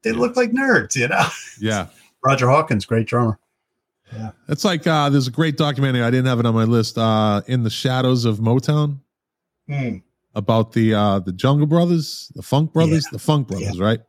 They 0.03 0.11
look 0.11 0.35
like 0.35 0.51
nerds, 0.51 0.95
you 0.95 1.07
know? 1.07 1.27
Yeah. 1.59 1.87
Roger 2.25 2.49
Hawkins, 2.49 2.85
great 2.85 3.07
drummer. 3.07 3.39
Yeah. 4.13 4.31
It's 4.47 4.65
like 4.65 4.85
uh, 4.85 5.09
there's 5.09 5.27
a 5.27 5.31
great 5.31 5.57
documentary. 5.57 6.03
I 6.03 6.11
didn't 6.11 6.27
have 6.27 6.39
it 6.39 6.45
on 6.45 6.53
my 6.53 6.65
list. 6.65 6.97
Uh, 6.97 7.41
in 7.47 7.63
the 7.63 7.69
shadows 7.69 8.25
of 8.25 8.39
Motown 8.39 8.99
about 10.35 10.73
the 10.73 10.93
uh, 10.93 11.19
the 11.19 11.31
Jungle 11.31 11.67
Brothers, 11.67 12.31
the 12.35 12.41
Funk 12.41 12.73
Brothers, 12.73 13.05
the 13.11 13.19
Funk 13.19 13.47
Brothers, 13.47 13.79
right? 13.79 14.01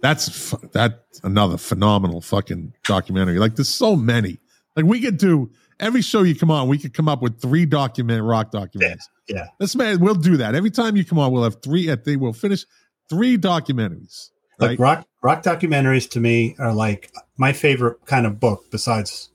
That's 0.00 0.54
that's 0.72 1.20
another 1.24 1.56
phenomenal 1.56 2.20
fucking 2.20 2.72
documentary. 2.84 3.38
Like 3.38 3.56
there's 3.56 3.68
so 3.68 3.96
many. 3.96 4.38
Like 4.76 4.84
we 4.84 5.00
could 5.00 5.18
do 5.18 5.50
every 5.80 6.02
show 6.02 6.22
you 6.22 6.36
come 6.36 6.50
on, 6.50 6.68
we 6.68 6.78
could 6.78 6.94
come 6.94 7.08
up 7.08 7.22
with 7.22 7.40
three 7.40 7.66
document 7.66 8.22
rock 8.22 8.52
documentaries. 8.52 9.08
Yeah. 9.28 9.48
This 9.58 9.74
man, 9.74 10.00
we'll 10.00 10.14
do 10.14 10.36
that 10.36 10.54
every 10.54 10.70
time 10.70 10.96
you 10.96 11.04
come 11.04 11.18
on. 11.18 11.32
We'll 11.32 11.44
have 11.44 11.62
three. 11.62 11.90
At 11.90 12.04
they 12.04 12.16
will 12.16 12.32
finish 12.32 12.64
three 13.08 13.36
documentaries. 13.36 14.30
Like 14.58 14.70
Right? 14.70 14.78
rock 14.78 15.06
rock 15.22 15.42
documentaries 15.42 16.08
to 16.10 16.20
me 16.20 16.56
are 16.58 16.72
like 16.72 17.10
my 17.36 17.52
favorite 17.52 18.04
kind 18.06 18.26
of 18.26 18.40
book 18.40 18.64
besides 18.70 19.30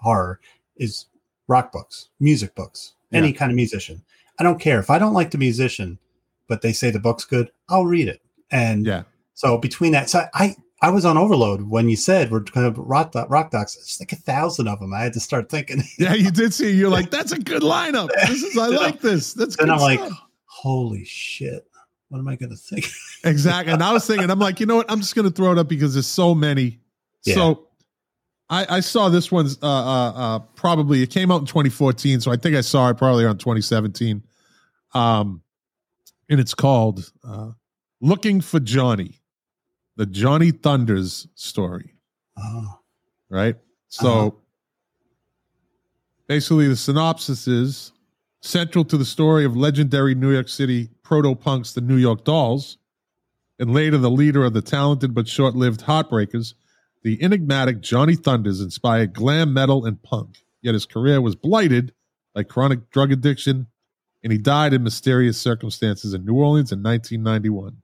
horror 0.00 0.40
is 0.76 1.06
rock 1.48 1.72
books, 1.72 2.08
music 2.20 2.54
books, 2.54 2.94
any 3.12 3.32
kind 3.32 3.50
of 3.52 3.56
musician. 3.56 4.02
I 4.38 4.42
don't 4.42 4.58
care 4.60 4.78
if 4.80 4.90
I 4.90 4.98
don't 4.98 5.14
like 5.14 5.30
the 5.30 5.38
musician, 5.38 5.98
but 6.48 6.62
they 6.62 6.72
say 6.72 6.90
the 6.90 6.98
book's 6.98 7.24
good, 7.24 7.50
I'll 7.68 7.86
read 7.86 8.08
it. 8.08 8.20
And 8.50 8.84
Yeah. 8.86 9.02
so 9.34 9.56
between 9.58 9.92
that, 9.92 10.10
so 10.10 10.24
I 10.34 10.56
I 10.82 10.90
was 10.90 11.06
on 11.06 11.16
overload 11.16 11.62
when 11.70 11.88
you 11.88 11.96
said 11.96 12.30
we're 12.30 12.42
kind 12.42 12.66
of 12.66 12.76
rock 12.76 13.12
doc, 13.12 13.30
rock 13.30 13.50
docs. 13.50 13.76
It's 13.76 13.98
like 13.98 14.12
a 14.12 14.16
thousand 14.16 14.68
of 14.68 14.78
them. 14.80 14.92
I 14.92 15.00
had 15.00 15.14
to 15.14 15.20
start 15.20 15.48
thinking. 15.48 15.82
Yeah, 15.98 16.12
you 16.14 16.30
did 16.30 16.52
see. 16.52 16.70
You're 16.70 16.90
like, 16.90 17.10
that's 17.16 17.32
a 17.32 17.38
good 17.38 17.62
lineup. 17.62 18.10
This 18.26 18.42
is 18.42 18.58
I 18.58 18.66
like 18.66 19.00
this. 19.00 19.32
That's 19.32 19.56
good 19.56 19.70
I'm 19.70 19.78
like, 19.80 20.00
holy 20.44 21.04
shit, 21.04 21.66
what 22.08 22.18
am 22.18 22.28
I 22.28 22.36
going 22.36 22.50
to 22.50 22.56
think? 22.56 22.86
exactly. 23.24 23.72
And 23.72 23.82
I 23.82 23.92
was 23.92 24.06
thinking, 24.06 24.30
I'm 24.30 24.38
like, 24.38 24.60
you 24.60 24.66
know 24.66 24.76
what? 24.76 24.90
I'm 24.90 25.00
just 25.00 25.14
going 25.14 25.28
to 25.28 25.34
throw 25.34 25.52
it 25.52 25.58
up 25.58 25.68
because 25.68 25.94
there's 25.94 26.06
so 26.06 26.34
many. 26.34 26.78
So 27.34 27.66
I, 28.48 28.76
I 28.76 28.80
saw 28.80 29.08
this 29.08 29.32
one's 29.32 29.58
uh, 29.62 29.66
uh, 29.66 30.12
uh, 30.14 30.38
probably 30.54 31.02
it 31.02 31.10
came 31.10 31.32
out 31.32 31.40
in 31.40 31.46
2014, 31.46 32.20
so 32.20 32.30
I 32.30 32.36
think 32.36 32.54
I 32.54 32.60
saw 32.60 32.88
it 32.90 32.96
probably 32.96 33.24
around 33.24 33.38
2017. 33.38 34.22
Um, 34.94 35.42
and 36.30 36.38
it's 36.38 36.54
called 36.54 37.12
uh, 37.26 37.50
"Looking 38.00 38.40
for 38.40 38.60
Johnny," 38.60 39.20
the 39.96 40.06
Johnny 40.06 40.52
Thunders 40.52 41.26
story. 41.34 41.94
Oh, 42.38 42.78
right? 43.28 43.56
So 43.88 44.08
Uh-huh. 44.08 44.30
basically, 46.28 46.68
the 46.68 46.76
synopsis 46.76 47.48
is 47.48 47.92
central 48.42 48.84
to 48.84 48.96
the 48.96 49.04
story 49.04 49.44
of 49.44 49.56
legendary 49.56 50.14
New 50.14 50.32
York 50.32 50.48
City 50.48 50.90
proto 51.06 51.36
punks, 51.36 51.72
the 51.72 51.80
New 51.80 51.96
York 51.96 52.24
Dolls, 52.24 52.78
and 53.60 53.72
later 53.72 53.96
the 53.96 54.10
leader 54.10 54.44
of 54.44 54.54
the 54.54 54.60
talented 54.60 55.14
but 55.14 55.28
short 55.28 55.54
lived 55.54 55.82
Heartbreakers. 55.82 56.54
The 57.04 57.22
enigmatic 57.22 57.80
Johnny 57.80 58.16
Thunders 58.16 58.60
inspired 58.60 59.14
glam 59.14 59.54
metal 59.54 59.84
and 59.84 60.02
punk, 60.02 60.42
yet 60.62 60.74
his 60.74 60.84
career 60.84 61.20
was 61.20 61.36
blighted 61.36 61.92
by 62.34 62.42
chronic 62.42 62.90
drug 62.90 63.12
addiction, 63.12 63.68
and 64.24 64.32
he 64.32 64.38
died 64.38 64.74
in 64.74 64.82
mysterious 64.82 65.40
circumstances 65.40 66.12
in 66.12 66.24
New 66.24 66.34
Orleans 66.34 66.72
in 66.72 66.82
1991. 66.82 67.76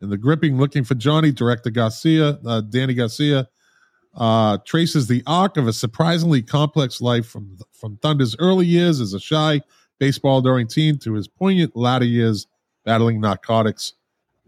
In 0.00 0.08
the 0.08 0.16
gripping 0.16 0.56
Looking 0.56 0.84
for 0.84 0.94
Johnny, 0.94 1.32
director 1.32 1.68
Garcia, 1.68 2.38
uh, 2.46 2.62
Danny 2.62 2.94
Garcia, 2.94 3.46
uh, 4.16 4.56
traces 4.64 5.06
the 5.06 5.22
arc 5.26 5.58
of 5.58 5.68
a 5.68 5.72
surprisingly 5.72 6.40
complex 6.40 7.02
life 7.02 7.26
from 7.26 7.58
from 7.72 7.98
Thunder's 7.98 8.34
early 8.38 8.64
years 8.64 9.00
as 9.00 9.12
a 9.12 9.20
shy 9.20 9.60
baseball 9.98 10.40
during 10.40 10.66
teen 10.66 10.98
to 10.98 11.14
his 11.14 11.28
poignant 11.28 11.76
latter 11.76 12.04
years 12.04 12.46
battling 12.84 13.20
narcotics 13.20 13.94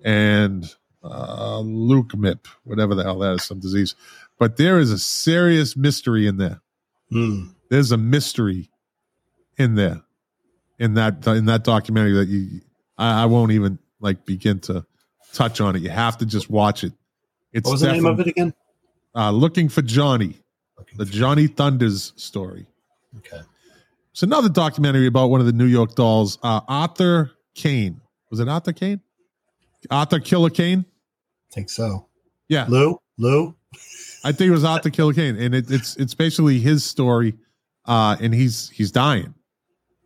and 0.05 0.75
uh, 1.03 1.59
leukemia, 1.59 2.39
whatever 2.65 2.95
the 2.95 3.03
hell 3.03 3.19
that 3.19 3.35
is, 3.35 3.43
some 3.45 3.59
disease. 3.61 3.95
But 4.39 4.57
there 4.57 4.79
is 4.79 4.91
a 4.91 4.99
serious 4.99 5.77
mystery 5.77 6.27
in 6.27 6.37
there. 6.39 6.61
Hmm. 7.11 7.49
There's 7.71 7.93
a 7.93 7.97
mystery 7.99 8.71
in 9.59 9.75
there 9.75 10.03
in 10.79 10.95
that 10.95 11.27
in 11.27 11.45
that 11.47 11.65
documentary 11.65 12.13
that 12.15 12.29
you 12.29 12.61
I, 12.97 13.23
I 13.23 13.27
won't 13.27 13.53
even 13.53 13.79
like 14.01 14.25
begin 14.25 14.61
to 14.61 14.87
touch 15.35 15.61
on 15.61 15.77
it. 15.77 15.83
You 15.83 15.91
have 15.91 16.17
to 16.19 16.27
just 16.27 16.49
watch 16.51 16.83
it. 16.85 16.93
It's 17.53 17.67
What 17.67 17.73
was 17.73 17.81
the 17.83 17.93
name 17.93 18.07
of 18.07 18.19
it 18.21 18.29
again? 18.29 18.55
uh, 19.15 19.31
looking 19.31 19.69
for 19.69 19.83
Johnny, 19.83 20.41
Looking 20.79 20.99
the 20.99 21.07
for- 21.07 21.13
Johnny 21.13 21.47
Thunders 21.49 22.13
story. 22.17 22.67
Okay. 23.19 23.41
It's 24.13 24.23
another 24.23 24.49
documentary 24.49 25.07
about 25.07 25.29
one 25.31 25.41
of 25.41 25.47
the 25.47 25.53
New 25.53 25.67
York 25.67 25.95
Dolls, 25.95 26.39
uh, 26.43 26.61
Arthur 26.69 27.31
Kane. 27.55 28.01
Was 28.31 28.41
it 28.41 28.49
Arthur 28.49 28.73
Kane? 28.73 29.01
Arthur 29.91 30.19
Killer 30.21 30.51
Kane? 30.51 30.85
I 31.51 31.55
think 31.55 31.71
so. 31.71 32.07
Yeah, 32.49 32.67
Lou, 32.69 32.99
Lou. 33.19 33.55
I 34.25 34.33
think 34.33 34.49
it 34.49 34.53
was 34.53 34.65
Arthur 34.65 34.91
Killer 34.91 35.13
Kane, 35.13 35.37
and 35.37 35.55
it, 35.55 35.71
it's 35.71 35.97
it's 35.97 36.15
basically 36.15 36.59
his 36.59 36.85
story, 36.85 37.35
uh, 37.87 38.17
and 38.21 38.35
he's 38.35 38.69
he's 38.71 38.91
dying. 38.91 39.35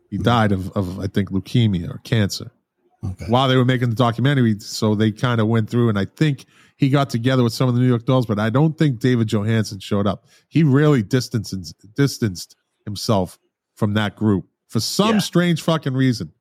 He 0.09 0.17
died 0.17 0.51
of 0.51 0.69
of 0.71 0.99
I 0.99 1.07
think 1.07 1.31
leukemia 1.31 1.89
or 1.89 1.97
cancer 2.03 2.51
Okay. 3.03 3.25
while 3.27 3.47
they 3.47 3.55
were 3.57 3.65
making 3.65 3.89
the 3.89 3.95
documentary. 3.95 4.59
So 4.59 4.95
they 4.95 5.11
kind 5.11 5.41
of 5.41 5.47
went 5.47 5.69
through, 5.69 5.89
and 5.89 5.97
I 5.99 6.05
think 6.05 6.45
he 6.77 6.89
got 6.89 7.09
together 7.09 7.43
with 7.43 7.53
some 7.53 7.67
of 7.67 7.75
the 7.75 7.81
New 7.81 7.87
York 7.87 8.05
Dolls, 8.05 8.25
but 8.25 8.39
I 8.39 8.49
don't 8.49 8.77
think 8.77 8.99
David 8.99 9.27
Johansen 9.27 9.81
showed 9.81 10.07
up. 10.07 10.25
He 10.47 10.63
really 10.63 11.01
distanced 11.03 11.73
distanced 11.95 12.55
himself 12.85 13.39
from 13.75 13.93
that 13.93 14.15
group 14.15 14.45
for 14.67 14.79
some 14.79 15.15
Yeah. 15.15 15.19
strange 15.19 15.61
fucking 15.61 15.93
reason. 15.93 16.31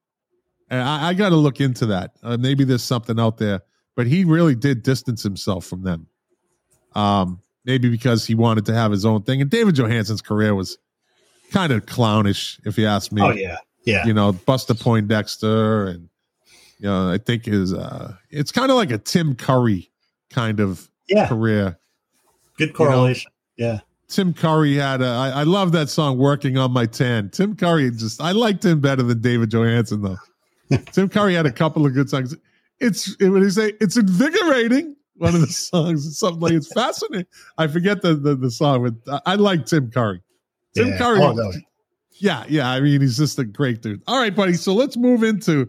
And 0.71 0.81
I, 0.81 1.09
I 1.11 1.15
got 1.15 1.29
to 1.29 1.37
look 1.37 1.61
into 1.61 1.87
that. 1.87 2.13
Uh, 2.23 2.37
maybe 2.39 2.65
there's 2.65 2.83
something 2.83 3.21
out 3.21 3.37
there, 3.39 3.61
but 3.97 4.07
he 4.07 4.25
really 4.25 4.55
did 4.55 4.83
distance 4.83 5.23
himself 5.23 5.67
from 5.67 5.83
them. 5.83 6.07
Um, 6.95 7.41
maybe 7.65 7.89
because 7.91 8.25
he 8.27 8.35
wanted 8.35 8.65
to 8.67 8.75
have 8.75 8.91
his 8.91 9.05
own 9.05 9.23
thing. 9.23 9.41
And 9.41 9.51
David 9.51 9.75
Johansen's 9.75 10.23
career 10.23 10.55
was 10.55 10.79
kind 11.51 11.73
of 11.73 11.87
clownish, 11.87 12.59
if 12.65 12.79
you 12.79 12.87
ask 12.87 13.13
me 13.13 13.23
Oh 13.23 13.31
yeah, 13.31 13.59
yeah. 13.85 14.07
you 14.07 14.15
know, 14.15 14.33
Buster 14.33 14.75
Poindexter, 14.75 15.87
and 15.87 16.09
you 16.79 16.87
know, 16.89 17.11
I 17.11 17.19
think 17.19 17.47
is 17.47 17.73
uh 17.73 18.15
it's 18.31 18.51
kind 18.53 18.71
of 18.71 18.77
like 18.77 18.91
a 18.91 18.99
Tim 18.99 19.35
Curry 19.37 19.91
kind 20.31 20.61
of 20.61 20.89
yeah. 21.09 21.29
career. 21.29 21.79
Good 22.59 22.75
correlation. 22.75 23.31
Yeah. 23.57 23.81
Tim 24.09 24.33
Curry 24.35 24.75
had 24.75 25.01
a 25.03 25.07
I, 25.07 25.29
I 25.31 25.43
love 25.45 25.73
that 25.73 25.89
song 25.89 26.19
"Working 26.19 26.59
on 26.59 26.73
My 26.73 26.87
Tan." 26.87 27.31
Tim 27.31 27.57
Curry 27.57 27.91
just 27.91 28.21
I 28.21 28.33
liked 28.33 28.65
him 28.65 28.81
better 28.81 29.03
than 29.03 29.21
David 29.21 29.51
Johansen 29.51 30.03
though. 30.03 30.77
Tim 30.93 31.09
Curry 31.09 31.35
had 31.35 31.47
a 31.47 31.53
couple 31.53 31.87
of 31.87 31.95
good 31.95 32.09
songs. 32.11 32.35
It's 32.81 33.11
what 33.21 33.39
do 33.39 33.41
you 33.41 33.51
say? 33.51 33.73
It's 33.81 33.97
invigorating. 33.97 34.97
One 35.17 35.35
of 35.35 35.41
the 35.41 35.47
songs, 35.49 36.19
something 36.19 36.41
like 36.41 36.53
it's 36.53 36.73
fascinating. 36.73 37.27
I 37.57 37.67
forget 37.67 38.03
the 38.03 38.15
the, 38.15 38.35
the 38.37 38.51
song, 38.51 38.99
but 39.07 39.23
I, 39.27 39.33
I 39.33 39.35
like 39.37 39.67
Tim 39.67 39.91
Curry. 39.91 40.21
Tim 40.75 40.89
yeah. 40.89 40.99
Curry, 40.99 41.21
Oh, 41.21 41.33
no. 41.33 41.53
yeah, 42.19 42.45
yeah. 42.49 42.69
I 42.69 42.81
mean, 42.81 43.01
he's 43.01 43.17
just 43.17 43.39
a 43.39 43.45
great 43.45 43.81
dude. 43.81 44.03
All 44.09 44.19
right, 44.19 44.35
buddy. 44.35 44.55
So 44.55 44.75
let's 44.75 44.97
move 44.97 45.23
into 45.23 45.69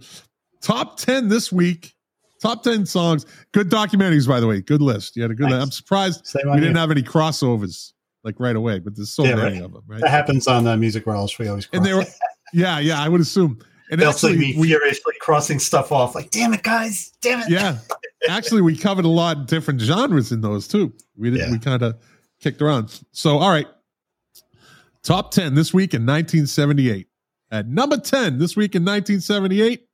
top 0.62 0.98
10 0.98 1.28
this 1.30 1.52
week. 1.52 1.94
Top 2.42 2.64
10 2.64 2.88
songs. 2.88 3.26
Good 3.52 3.70
documentaries, 3.70 4.28
by 4.28 4.40
the 4.40 4.48
way. 4.48 4.62
Good 4.62 4.82
list. 4.82 5.16
You 5.16 5.22
had 5.22 5.30
a 5.32 5.36
good. 5.36 5.52
I'm 5.52 5.70
surprised 5.72 6.26
Same 6.26 6.52
we 6.52 6.60
didn't 6.60 6.76
have 6.76 6.90
any 6.90 7.04
crossovers 7.04 7.94
like 8.26 8.40
right 8.40 8.56
away, 8.56 8.80
but 8.80 8.96
there's 8.96 9.12
so 9.12 9.24
Yeah, 9.24 9.36
many 9.36 9.56
right. 9.58 9.64
of 9.64 9.72
them, 9.72 9.84
right? 9.88 10.02
That 10.02 10.10
happens 10.10 10.48
on 10.48 10.68
uh, 10.68 10.76
Music 10.76 11.06
Relish. 11.08 11.38
We 11.40 11.48
always 11.48 11.68
cross. 11.68 11.78
And 11.78 11.86
they 11.86 11.94
were, 11.94 12.04
yeah, 12.54 12.80
yeah, 12.80 13.02
I 13.02 13.08
would 13.08 13.22
assume. 13.22 13.60
And 13.92 14.02
They'll 14.02 14.12
see 14.14 14.30
actually, 14.30 14.40
me 14.40 14.56
we, 14.58 14.68
furiously 14.70 15.14
crossing 15.22 15.60
stuff 15.60 15.92
off. 15.92 16.16
Like, 16.16 16.32
damn 16.32 16.52
it, 16.56 16.64
guys! 16.64 17.12
Damn 17.22 17.42
it! 17.42 17.50
yeah, 17.52 17.78
actually, 18.28 18.64
we 18.64 18.76
covered 18.76 19.06
a 19.06 19.10
lot 19.10 19.38
of 19.38 19.46
different 19.46 19.80
genres 19.80 20.32
in 20.32 20.42
those 20.42 20.68
too. 20.68 20.92
We 21.16 21.30
did, 21.30 21.40
Yeah. 21.42 21.52
we 21.52 21.60
kind 21.60 21.84
of 21.84 21.96
kicked 22.42 22.64
around. 22.64 23.00
So, 23.12 23.38
all 23.38 23.52
right, 23.52 23.68
top 25.04 25.30
10 25.32 25.54
this 25.54 25.72
week 25.72 25.94
in 25.94 26.02
1978. 26.02 27.08
At 27.52 27.68
number 27.68 27.98
10 27.98 28.40
this 28.40 28.56
week 28.58 28.74
in 28.74 28.84
1978, 28.84 29.88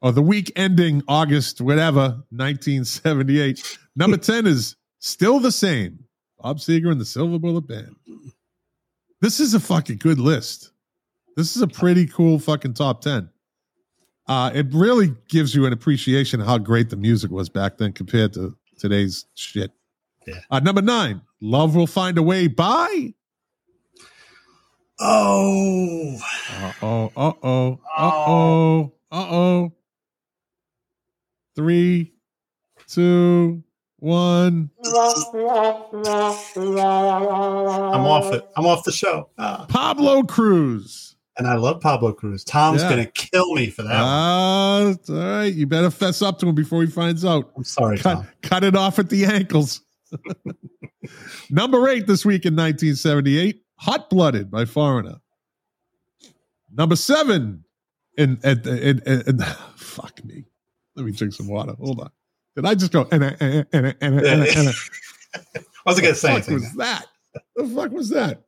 or 0.00 0.12
the 0.12 0.22
week 0.22 0.52
ending 0.54 1.02
August, 1.08 1.60
whatever, 1.60 2.22
1978. 2.30 3.78
Number 3.96 4.16
10 4.16 4.46
is 4.46 4.76
still 5.00 5.40
the 5.40 5.50
same. 5.52 6.03
Bob 6.44 6.58
Seger 6.58 6.92
and 6.92 7.00
the 7.00 7.06
Silver 7.06 7.38
Bullet 7.38 7.66
Band. 7.66 7.96
This 9.22 9.40
is 9.40 9.54
a 9.54 9.60
fucking 9.60 9.96
good 9.96 10.20
list. 10.20 10.72
This 11.38 11.56
is 11.56 11.62
a 11.62 11.66
pretty 11.66 12.06
cool 12.06 12.38
fucking 12.38 12.74
top 12.74 13.00
10. 13.00 13.30
Uh, 14.28 14.50
it 14.54 14.66
really 14.70 15.14
gives 15.30 15.54
you 15.54 15.64
an 15.64 15.72
appreciation 15.72 16.42
of 16.42 16.46
how 16.46 16.58
great 16.58 16.90
the 16.90 16.96
music 16.96 17.30
was 17.30 17.48
back 17.48 17.78
then 17.78 17.94
compared 17.94 18.34
to 18.34 18.54
today's 18.78 19.24
shit. 19.34 19.70
Yeah. 20.26 20.40
Uh, 20.50 20.60
number 20.60 20.82
nine, 20.82 21.22
Love 21.40 21.74
Will 21.74 21.86
Find 21.86 22.18
a 22.18 22.22
Way 22.22 22.48
by. 22.48 23.14
Oh, 25.00 26.18
Uh 26.60 26.72
oh, 26.82 27.12
uh 27.16 27.32
oh, 27.42 27.80
uh 27.96 28.12
oh, 28.26 28.92
uh 29.10 29.26
oh. 29.30 29.72
Three, 31.56 32.12
two, 32.86 33.63
one. 34.04 34.70
I'm 34.84 34.92
off 38.06 38.32
it. 38.32 38.48
I'm 38.56 38.66
off 38.66 38.84
the 38.84 38.92
show. 38.92 39.30
Ah. 39.38 39.66
Pablo 39.68 40.22
Cruise. 40.22 41.16
And 41.36 41.48
I 41.48 41.56
love 41.56 41.80
Pablo 41.80 42.12
Cruise. 42.12 42.44
Tom's 42.44 42.82
Yeah. 42.82 42.90
gonna 42.90 43.06
kill 43.06 43.54
me 43.54 43.68
for 43.70 43.82
that. 43.82 43.92
Ah, 43.94 44.84
all 44.84 44.94
right. 45.08 45.52
You 45.52 45.66
better 45.66 45.90
fess 45.90 46.22
up 46.22 46.38
to 46.40 46.46
him 46.48 46.54
before 46.54 46.82
he 46.82 46.88
finds 46.90 47.24
out. 47.24 47.50
I'm 47.56 47.64
sorry, 47.64 47.98
Cut, 47.98 48.14
Tom. 48.14 48.28
cut 48.42 48.62
it 48.62 48.76
off 48.76 48.98
at 49.00 49.08
the 49.08 49.24
ankles. 49.24 49.80
Number 51.50 51.88
eight 51.88 52.06
this 52.06 52.24
week 52.24 52.44
in 52.46 52.54
1978, 52.54 53.62
Hot 53.80 54.08
Blooded 54.10 54.50
by 54.50 54.64
Foreigner. 54.64 55.16
Number 56.72 56.94
seven, 56.96 57.64
and 58.16 58.38
and, 58.44 58.64
in, 58.66 59.00
in- 59.06 59.38
fuck 59.76 60.24
me. 60.24 60.44
Let 60.96 61.04
me 61.06 61.12
drink 61.12 61.34
some 61.34 61.48
water. 61.48 61.74
Hold 61.80 62.00
on. 62.00 62.10
Did 62.56 62.66
I 62.66 62.74
just 62.74 62.92
go? 62.92 63.08
And 63.10 63.24
and 63.24 63.66
and 63.72 63.96
and 64.00 64.20
and 64.20 64.20
and 64.22 64.68
I 65.34 65.60
wasn't 65.86 66.04
gonna 66.04 66.14
say 66.14 66.40
fuck 66.40 66.48
was 66.48 66.72
that? 66.74 67.06
The 67.56 67.66
fuck 67.66 67.90
was 67.90 68.10
that? 68.10 68.42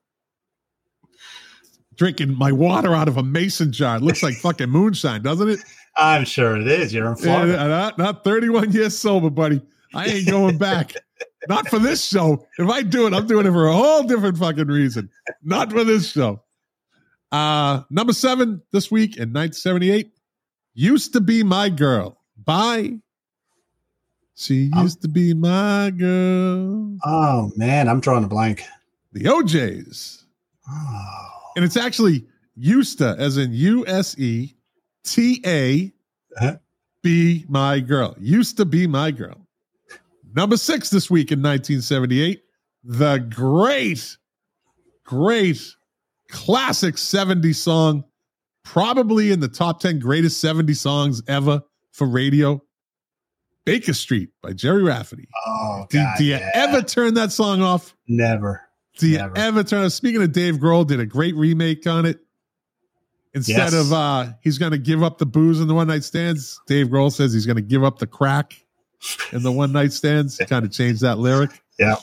Drinking 1.97 2.37
my 2.37 2.53
water 2.53 2.95
out 2.95 3.09
of 3.09 3.16
a 3.16 3.23
mason 3.23 3.73
jar. 3.73 3.97
It 3.97 4.03
looks 4.03 4.23
like 4.23 4.35
fucking 4.35 4.69
moonshine, 4.69 5.23
doesn't 5.23 5.49
it? 5.49 5.61
I'm 5.97 6.24
sure 6.24 6.57
it 6.57 6.69
is. 6.69 6.93
You're 6.93 7.09
in 7.09 7.16
Florida. 7.16 7.53
Yeah, 7.53 7.66
not, 7.69 7.97
not 7.97 8.23
31 8.23 8.70
years 8.73 8.99
sober, 8.99 9.31
buddy. 9.31 9.62
I 9.95 10.07
ain't 10.07 10.28
going 10.28 10.59
back. 10.59 10.93
not 11.49 11.69
for 11.69 11.78
this 11.78 12.05
show. 12.05 12.47
If 12.59 12.69
I 12.69 12.83
do 12.83 13.07
it, 13.07 13.15
I'm 13.15 13.27
doing 13.27 13.47
it 13.47 13.51
for 13.51 13.66
a 13.66 13.73
whole 13.73 14.03
different 14.03 14.37
fucking 14.37 14.66
reason. 14.66 15.09
Not 15.43 15.73
for 15.73 15.85
this 15.85 16.11
show. 16.12 16.43
Uh 17.33 17.83
number 17.91 18.12
seven 18.12 18.62
this 18.73 18.91
week 18.91 19.16
in 19.16 19.33
1978. 19.33 20.12
Used 20.74 21.15
to 21.15 21.20
be 21.20 21.43
my 21.43 21.70
girl. 21.70 22.20
Bye. 22.37 23.01
She 24.39 24.71
used 24.77 25.01
to 25.03 25.09
be 25.09 25.33
my 25.33 25.91
girl. 25.97 26.97
Oh 27.05 27.51
man, 27.57 27.89
I'm 27.89 28.01
drawing 28.01 28.25
a 28.25 28.29
blank. 28.29 28.63
The 29.13 29.29
O'Jays. 29.29 30.25
Oh, 30.69 31.39
And 31.57 31.65
it's 31.65 31.77
actually 31.77 32.27
used 32.55 32.99
to, 32.99 33.17
as 33.19 33.39
in 33.39 33.53
U 33.55 33.87
S 33.87 34.19
E 34.19 34.55
T 35.05 35.41
A, 35.47 35.91
Uh-huh. 36.37 36.57
be 37.03 37.47
my 37.49 37.81
girl. 37.81 38.15
Used 38.21 38.59
to 38.59 38.67
be 38.67 38.87
my 38.87 39.11
girl. 39.11 39.47
Number 40.35 40.59
six 40.59 40.91
this 40.91 41.11
week 41.11 41.33
in 41.33 41.39
1978, 41.41 42.43
the 42.85 43.19
great, 43.35 44.19
great 45.05 45.63
classic 46.29 46.99
70 46.99 47.55
song, 47.55 48.05
probably 48.65 49.33
in 49.33 49.41
the 49.41 49.49
top 49.49 49.81
10 49.81 49.99
greatest 49.99 50.41
70 50.43 50.75
songs 50.75 51.23
ever 51.27 51.63
for 51.93 52.07
radio. 52.07 52.61
Baker 53.66 53.93
Street 53.93 54.30
by 54.43 54.55
Gerry 54.55 54.82
Rafferty. 54.82 55.28
oh 55.47 55.86
Do, 55.90 55.98
God, 55.98 56.14
do 56.16 56.24
you 56.24 56.36
yeah. 56.36 56.51
ever 56.55 56.80
turn 56.80 57.12
that 57.14 57.32
song 57.32 57.60
off? 57.60 57.94
Never. 58.09 58.62
Do 58.98 59.09
you 59.09 59.18
Never. 59.18 59.36
ever 59.36 59.62
turn? 59.64 59.90
Speaking 59.90 60.22
of 60.22 60.32
Dave 60.32 60.55
Grohl, 60.55 60.86
did 60.86 61.01
a 61.01 61.05
great 61.05 61.34
remake 61.36 61.86
on 61.86 62.06
it. 62.06 62.20
Instead 63.34 63.72
Yes. 63.72 63.74
of 63.74 63.93
uh 63.93 64.28
he's 64.40 64.56
going 64.56 64.72
to 64.72 64.78
give 64.78 65.02
up 65.02 65.18
the 65.18 65.26
booze 65.26 65.60
in 65.60 65.68
the 65.68 65.74
one 65.74 65.88
night 65.88 66.05
stands, 66.05 66.59
Dave 66.66 66.86
Grohl 66.86 67.12
says 67.12 67.34
he's 67.34 67.44
going 67.44 67.56
to 67.56 67.62
give 67.62 67.84
up 67.84 67.98
the 67.98 68.06
crack 68.06 68.55
in 69.32 69.43
the 69.43 69.52
one 69.52 69.72
night 69.72 69.93
stands. 69.93 70.38
kind 70.48 70.64
of 70.64 70.72
changed 70.72 71.02
that 71.02 71.18
lyric. 71.18 71.51
Yeah. 71.78 71.97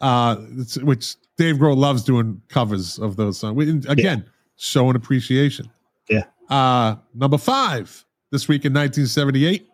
Uh, 0.00 0.36
which 0.82 1.16
Dave 1.36 1.56
Grohl 1.56 1.76
loves 1.76 2.04
doing 2.04 2.40
covers 2.48 2.98
of 3.00 3.16
those 3.16 3.38
songs. 3.40 3.56
We- 3.56 3.80
Again, 3.88 4.24
showing 4.56 4.94
appreciation. 4.94 5.68
Yeah. 6.08 6.24
Uh, 6.48 6.96
number 7.14 7.38
five 7.38 8.04
this 8.30 8.46
week 8.46 8.64
in 8.64 8.72
1978, 8.72 9.66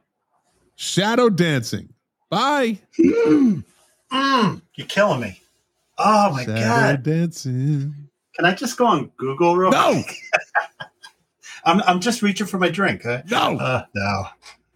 Shadow 0.88 1.28
Dancing. 1.28 1.92
Bye. 2.30 2.78
Mm, 3.00 3.64
mm, 4.12 4.62
you're 4.76 4.86
killing 4.86 5.20
me. 5.20 5.40
Oh 5.98 6.30
my 6.32 6.44
Shadow 6.44 6.60
God. 6.60 7.02
Dancing. 7.02 7.92
Can 8.36 8.44
I 8.44 8.54
just 8.54 8.76
go 8.78 8.86
on 8.86 9.10
Google 9.16 9.56
real 9.56 9.70
No, 9.72 9.92
quick? 9.94 10.14
I'm, 11.64 11.80
I'm 11.82 11.98
just 11.98 12.22
reaching 12.22 12.46
for 12.46 12.58
my 12.58 12.68
drink. 12.68 13.02
huh? 13.02 13.22
no. 13.28 13.58
Uh, 13.58 13.82
no. 13.92 14.26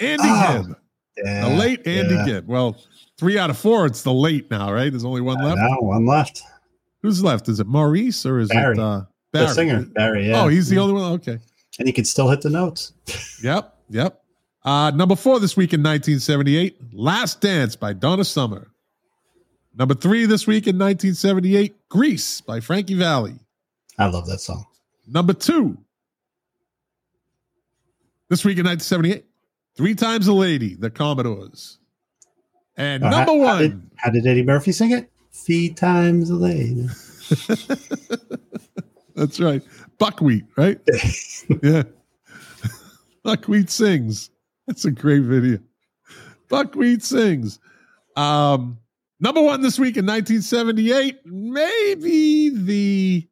Andy 0.00 0.24
Oh. 0.26 0.62
Gibb. 0.66 0.76
Yeah, 1.24 1.48
The 1.48 1.54
late 1.54 1.86
Andy 1.86 2.14
yeah. 2.14 2.24
Gibb. 2.26 2.48
Well, 2.48 2.76
three 3.16 3.38
out 3.38 3.50
of 3.50 3.56
four. 3.56 3.86
It's 3.86 4.02
the 4.02 4.12
late 4.12 4.50
now, 4.50 4.72
right? 4.72 4.90
There's 4.90 5.04
only 5.04 5.20
one 5.20 5.38
left. 5.40 5.58
No, 5.58 5.76
one 5.86 6.04
left. 6.04 6.42
Who's 7.02 7.22
left? 7.22 7.48
Is 7.48 7.60
it 7.60 7.68
Maurice 7.68 8.26
or 8.26 8.40
is 8.40 8.48
Barry. 8.48 8.72
it 8.74 8.80
uh, 8.80 9.02
The 9.30 9.46
singer, 9.48 9.82
Barry. 9.94 10.28
Yeah. 10.30 10.42
Oh, 10.42 10.48
he's 10.48 10.68
the 10.68 10.78
only 10.78 10.94
one. 10.94 11.12
Okay. 11.12 11.38
and 11.78 11.86
he 11.86 11.92
can 11.92 12.04
still 12.04 12.28
hit 12.28 12.40
the 12.42 12.50
notes. 12.50 12.92
Yep. 13.44 13.76
Yep. 13.90 14.21
Uh, 14.64 14.90
number 14.94 15.16
four 15.16 15.40
this 15.40 15.56
week 15.56 15.72
in 15.72 15.80
1978, 15.80 16.94
Last 16.94 17.40
Dance 17.40 17.74
by 17.76 17.92
Donna 17.92 18.24
Summer. 18.24 18.68
Number 19.76 19.94
three 19.94 20.26
this 20.26 20.46
week 20.46 20.66
in 20.66 20.76
1978, 20.76 21.88
Grease 21.88 22.40
by 22.42 22.60
Frankie 22.60 22.94
Valli. 22.94 23.34
I 23.98 24.06
love 24.06 24.26
that 24.26 24.38
song. 24.40 24.64
Number 25.06 25.32
two 25.32 25.76
this 28.28 28.44
week 28.44 28.58
in 28.58 28.64
1978, 28.66 29.24
Three 29.76 29.94
Times 29.94 30.26
a 30.28 30.32
Lady, 30.32 30.74
The 30.74 30.90
Commodores. 30.90 31.78
And 32.76 33.02
Uh, 33.02 33.10
number 33.10 33.32
how- 33.32 33.38
one. 33.38 33.46
How 33.48 33.58
did, 33.58 33.90
how 33.96 34.10
did 34.10 34.26
Eddie 34.26 34.42
Murphy 34.44 34.72
sing 34.72 34.92
it? 34.92 35.10
Three 35.34 35.70
times 35.70 36.28
a 36.28 36.34
lady. 36.34 36.86
That's 39.14 39.40
right. 39.40 39.62
Buckwheat, 39.98 40.44
right? 40.56 40.78
yeah. 41.62 41.82
Buckwheat 43.22 43.70
sings. 43.70 44.28
That's 44.72 44.86
a 44.86 44.90
great 44.90 45.24
video. 45.24 45.58
Buckwheat 46.48 47.02
sings. 47.02 47.58
Um, 48.16 48.78
number 49.20 49.42
one 49.42 49.60
this 49.60 49.78
week 49.78 49.98
in 49.98 50.06
1978, 50.06 51.26
maybe 51.26 52.48
the 52.48 53.28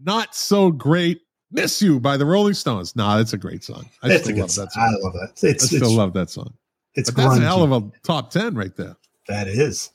not 0.00 0.36
so 0.36 0.70
great 0.70 1.22
Miss 1.50 1.82
You 1.82 1.98
by 1.98 2.16
the 2.16 2.24
Rolling 2.24 2.54
Stones. 2.54 2.94
Nah, 2.94 3.16
that's 3.16 3.32
a 3.32 3.36
great 3.36 3.64
song. 3.64 3.90
I 4.04 4.12
It's 4.12 4.26
still 4.26 4.36
love 4.36 4.52
song. 4.52 4.64
that 4.66 4.72
song. 4.72 4.84
I 4.84 4.90
love 5.04 5.12
that. 5.14 5.30
It's, 5.42 5.64
I 5.64 5.66
still 5.66 5.82
it's, 5.88 5.90
love 5.90 6.12
that 6.12 6.30
song. 6.30 6.54
it's 6.94 7.10
But 7.10 7.30
that's 7.30 7.38
a 7.40 7.42
hell 7.42 7.64
of 7.64 7.72
a 7.72 7.90
top 8.04 8.30
10 8.30 8.54
right 8.54 8.76
there. 8.76 8.94
That 9.26 9.48
is. 9.48 9.90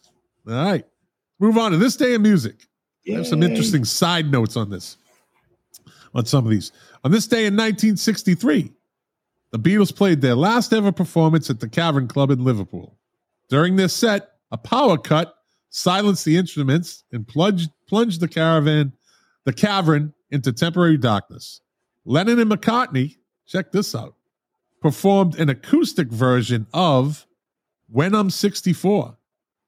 All 0.46 0.56
right. 0.56 0.86
Move 1.40 1.58
on 1.58 1.72
to 1.72 1.78
this 1.78 1.96
day 1.96 2.16
in 2.16 2.22
music. 2.22 2.68
I 3.10 3.14
have 3.14 3.28
some 3.28 3.44
interesting 3.44 3.86
side 3.86 4.30
notes 4.30 4.58
on 4.58 4.70
this, 4.70 4.98
on 6.14 6.26
some 6.26 6.44
of 6.44 6.52
these. 6.52 6.74
On 7.06 7.12
this 7.12 7.28
day 7.28 7.46
in 7.46 7.54
1963, 7.54 8.74
the 9.52 9.60
Beatles 9.60 9.96
played 9.96 10.22
their 10.22 10.36
last 10.36 10.74
ever 10.74 10.92
performance 10.92 11.50
at 11.50 11.60
the 11.60 11.68
Cavern 11.70 12.08
Club 12.08 12.32
in 12.32 12.44
Liverpool. 12.44 12.98
During 13.50 13.76
their 13.76 13.90
set, 13.90 14.32
a 14.52 14.58
power 14.58 14.98
cut 14.98 15.36
silenced 15.70 16.26
the 16.26 16.38
instruments 16.38 17.04
and 17.12 17.28
plunged, 17.28 17.70
plunged 17.88 18.20
the 18.22 18.28
caravan, 18.28 18.94
the 19.46 19.54
cavern, 19.54 20.14
into 20.30 20.54
temporary 20.54 20.98
darkness. 20.98 21.62
Lennon 22.06 22.40
and 22.40 22.50
McCartney, 22.50 23.18
check 23.46 23.72
this 23.72 23.94
out, 23.94 24.16
performed 24.82 25.36
an 25.38 25.50
acoustic 25.50 26.08
version 26.08 26.66
of 26.74 27.26
When 27.90 28.16
I'm 28.16 28.30
64 28.30 29.18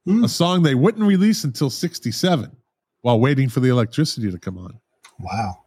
Hmm. 0.05 0.23
a 0.23 0.27
song 0.27 0.63
they 0.63 0.75
wouldn't 0.75 1.05
release 1.05 1.43
until 1.45 1.69
67 1.69 2.55
while 3.01 3.19
waiting 3.19 3.47
for 3.47 3.61
the 3.61 3.69
electricity 3.69 4.29
to 4.31 4.37
come 4.37 4.57
on. 4.57 4.79
Wow. 5.19 5.63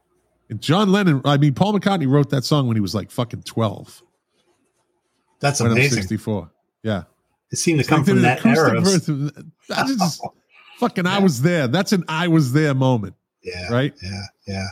And 0.51 0.61
John 0.61 0.93
Lennon, 0.93 1.23
I 1.25 1.39
mean, 1.39 1.55
Paul 1.55 1.73
McCartney 1.73 2.07
wrote 2.07 2.31
that 2.31 2.45
song 2.45 2.67
when 2.67 2.77
he 2.77 2.81
was 2.81 2.95
like 2.95 3.11
fucking 3.11 3.43
12. 3.43 4.03
That's 5.41 5.61
when 5.61 5.71
I'm 5.71 5.77
amazing. 5.77 6.03
64. 6.03 6.51
Yeah. 6.83 7.03
It 7.53 7.57
seemed 7.57 7.81
to 7.81 7.87
come 7.87 8.05
from 8.05 8.23
that 8.23 8.45
era. 8.45 8.81
just 8.81 10.21
fucking, 10.79 11.07
I 11.07 11.19
was 11.19 11.43
there. 11.43 11.69
That's 11.69 11.93
an 11.93 12.05
I 12.09 12.29
was 12.29 12.53
there 12.53 12.75
moment, 12.75 13.15
Yeah. 13.43 13.71
right? 13.73 13.95
Yeah. 14.03 14.23
Yeah. 14.47 14.67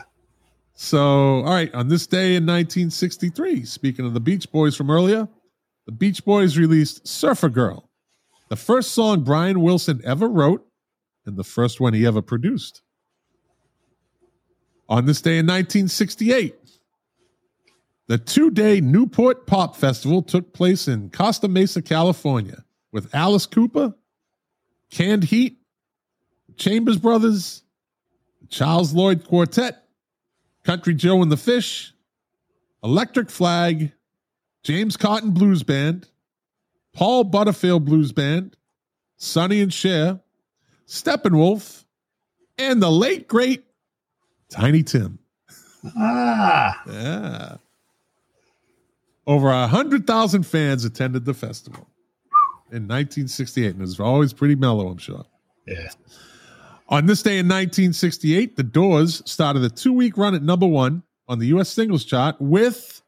So, 0.73 0.99
all 1.43 1.53
right, 1.53 1.73
on 1.73 1.87
this 1.87 2.05
day 2.05 2.35
in 2.35 2.43
1963, 2.45 3.63
speaking 3.63 4.05
of 4.05 4.13
the 4.13 4.19
Beach 4.19 4.51
Boys 4.51 4.75
from 4.75 4.89
earlier, 4.89 5.27
the 5.85 5.93
Beach 5.93 6.25
Boys 6.25 6.57
released 6.57 7.07
Surfer 7.07 7.47
Girl, 7.47 7.89
the 8.49 8.57
first 8.57 8.91
song 8.91 9.23
Brian 9.23 9.61
Wilson 9.61 10.01
ever 10.03 10.27
wrote 10.27 10.65
and 11.25 11.37
the 11.37 11.43
first 11.45 11.79
one 11.79 11.93
he 11.93 12.05
ever 12.05 12.21
produced. 12.21 12.81
On 14.89 15.05
this 15.05 15.21
day 15.21 15.37
in 15.37 15.45
1968, 15.45 16.55
the 18.07 18.17
two 18.17 18.51
day 18.51 18.81
Newport 18.81 19.47
Pop 19.47 19.75
Festival 19.75 20.21
took 20.21 20.53
place 20.53 20.87
in 20.87 21.09
Costa 21.09 21.47
Mesa, 21.47 21.81
California, 21.81 22.63
with 22.91 23.13
Alice 23.13 23.45
Cooper, 23.45 23.93
Canned 24.91 25.23
Heat, 25.23 25.57
Chambers 26.57 26.97
Brothers, 26.97 27.63
Charles 28.49 28.93
Lloyd 28.93 29.25
Quartet, 29.25 29.83
Country 30.63 30.93
Joe 30.93 31.21
and 31.21 31.31
the 31.31 31.37
Fish, 31.37 31.93
Electric 32.83 33.29
Flag, 33.29 33.91
James 34.63 34.97
Cotton 34.97 35.31
Blues 35.31 35.63
Band, 35.63 36.07
Paul 36.93 37.23
Butterfield 37.25 37.85
Blues 37.85 38.11
Band, 38.11 38.55
Sonny 39.17 39.61
and 39.61 39.73
Cher, 39.73 40.19
Steppenwolf, 40.87 41.83
and 42.57 42.81
the 42.81 42.91
late 42.91 43.27
great 43.27 43.63
Tiny 44.49 44.83
Tim. 44.83 45.19
Ah, 45.97 46.81
Yeah. 46.87 47.57
Over 49.27 49.49
a 49.49 49.67
hundred 49.67 50.05
thousand 50.05 50.43
fans 50.43 50.85
attended 50.85 51.25
the 51.25 51.33
festival 51.33 51.87
in 52.71 52.83
1968, 52.87 53.71
and 53.71 53.77
it 53.77 53.81
was 53.81 53.99
always 53.99 54.33
pretty 54.33 54.55
mellow, 54.55 54.87
I'm 54.87 54.97
sure. 54.97 55.25
yeah. 55.67 55.89
On 56.89 57.07
this 57.07 57.23
day 57.23 57.39
in 57.39 57.47
1968, 57.47 58.55
The 58.57 58.61
Doors 58.63 59.23
started 59.25 59.63
a 59.63 59.69
two-week 59.69 60.17
run 60.17 60.35
at 60.35 60.43
number 60.43 60.67
one 60.67 61.01
on 61.27 61.39
the 61.39 61.47
U.S. 61.47 61.69
singles 61.69 62.05
chart 62.05 62.35
with, 62.39 63.01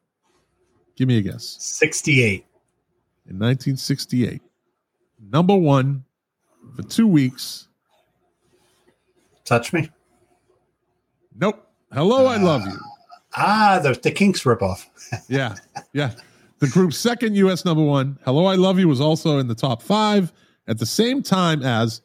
give 0.96 1.08
me 1.08 1.20
a 1.20 1.22
guess, 1.22 1.58
68. 1.60 2.44
in 3.30 3.36
1968, 3.38 4.42
number 5.32 5.56
one 5.56 6.04
for 6.76 6.82
two 6.82 7.06
weeks. 7.06 7.68
Touch 9.46 9.72
me. 9.74 9.92
Nope. 11.36 11.64
Hello, 11.94 12.26
I 12.26 12.38
love 12.38 12.66
you. 12.66 12.80
Ah, 13.38 13.80
the, 13.82 13.94
the 14.02 14.12
Kinks 14.12 14.44
ripoff. 14.44 14.86
Yeah, 15.30 15.56
yeah. 15.94 16.12
The 16.60 16.68
group's 16.68 16.98
second 16.98 17.36
U.S. 17.36 17.64
number 17.64 17.84
one, 17.84 18.18
"Hello, 18.26 18.46
I 18.46 18.56
Love 18.56 18.80
You," 18.80 18.88
was 18.88 19.00
also 19.00 19.38
in 19.38 19.48
the 19.48 19.56
top 19.56 19.82
five 19.82 20.34
at 20.68 20.80
the 20.80 20.86
same 20.86 21.22
time 21.24 21.62
as. 21.64 22.02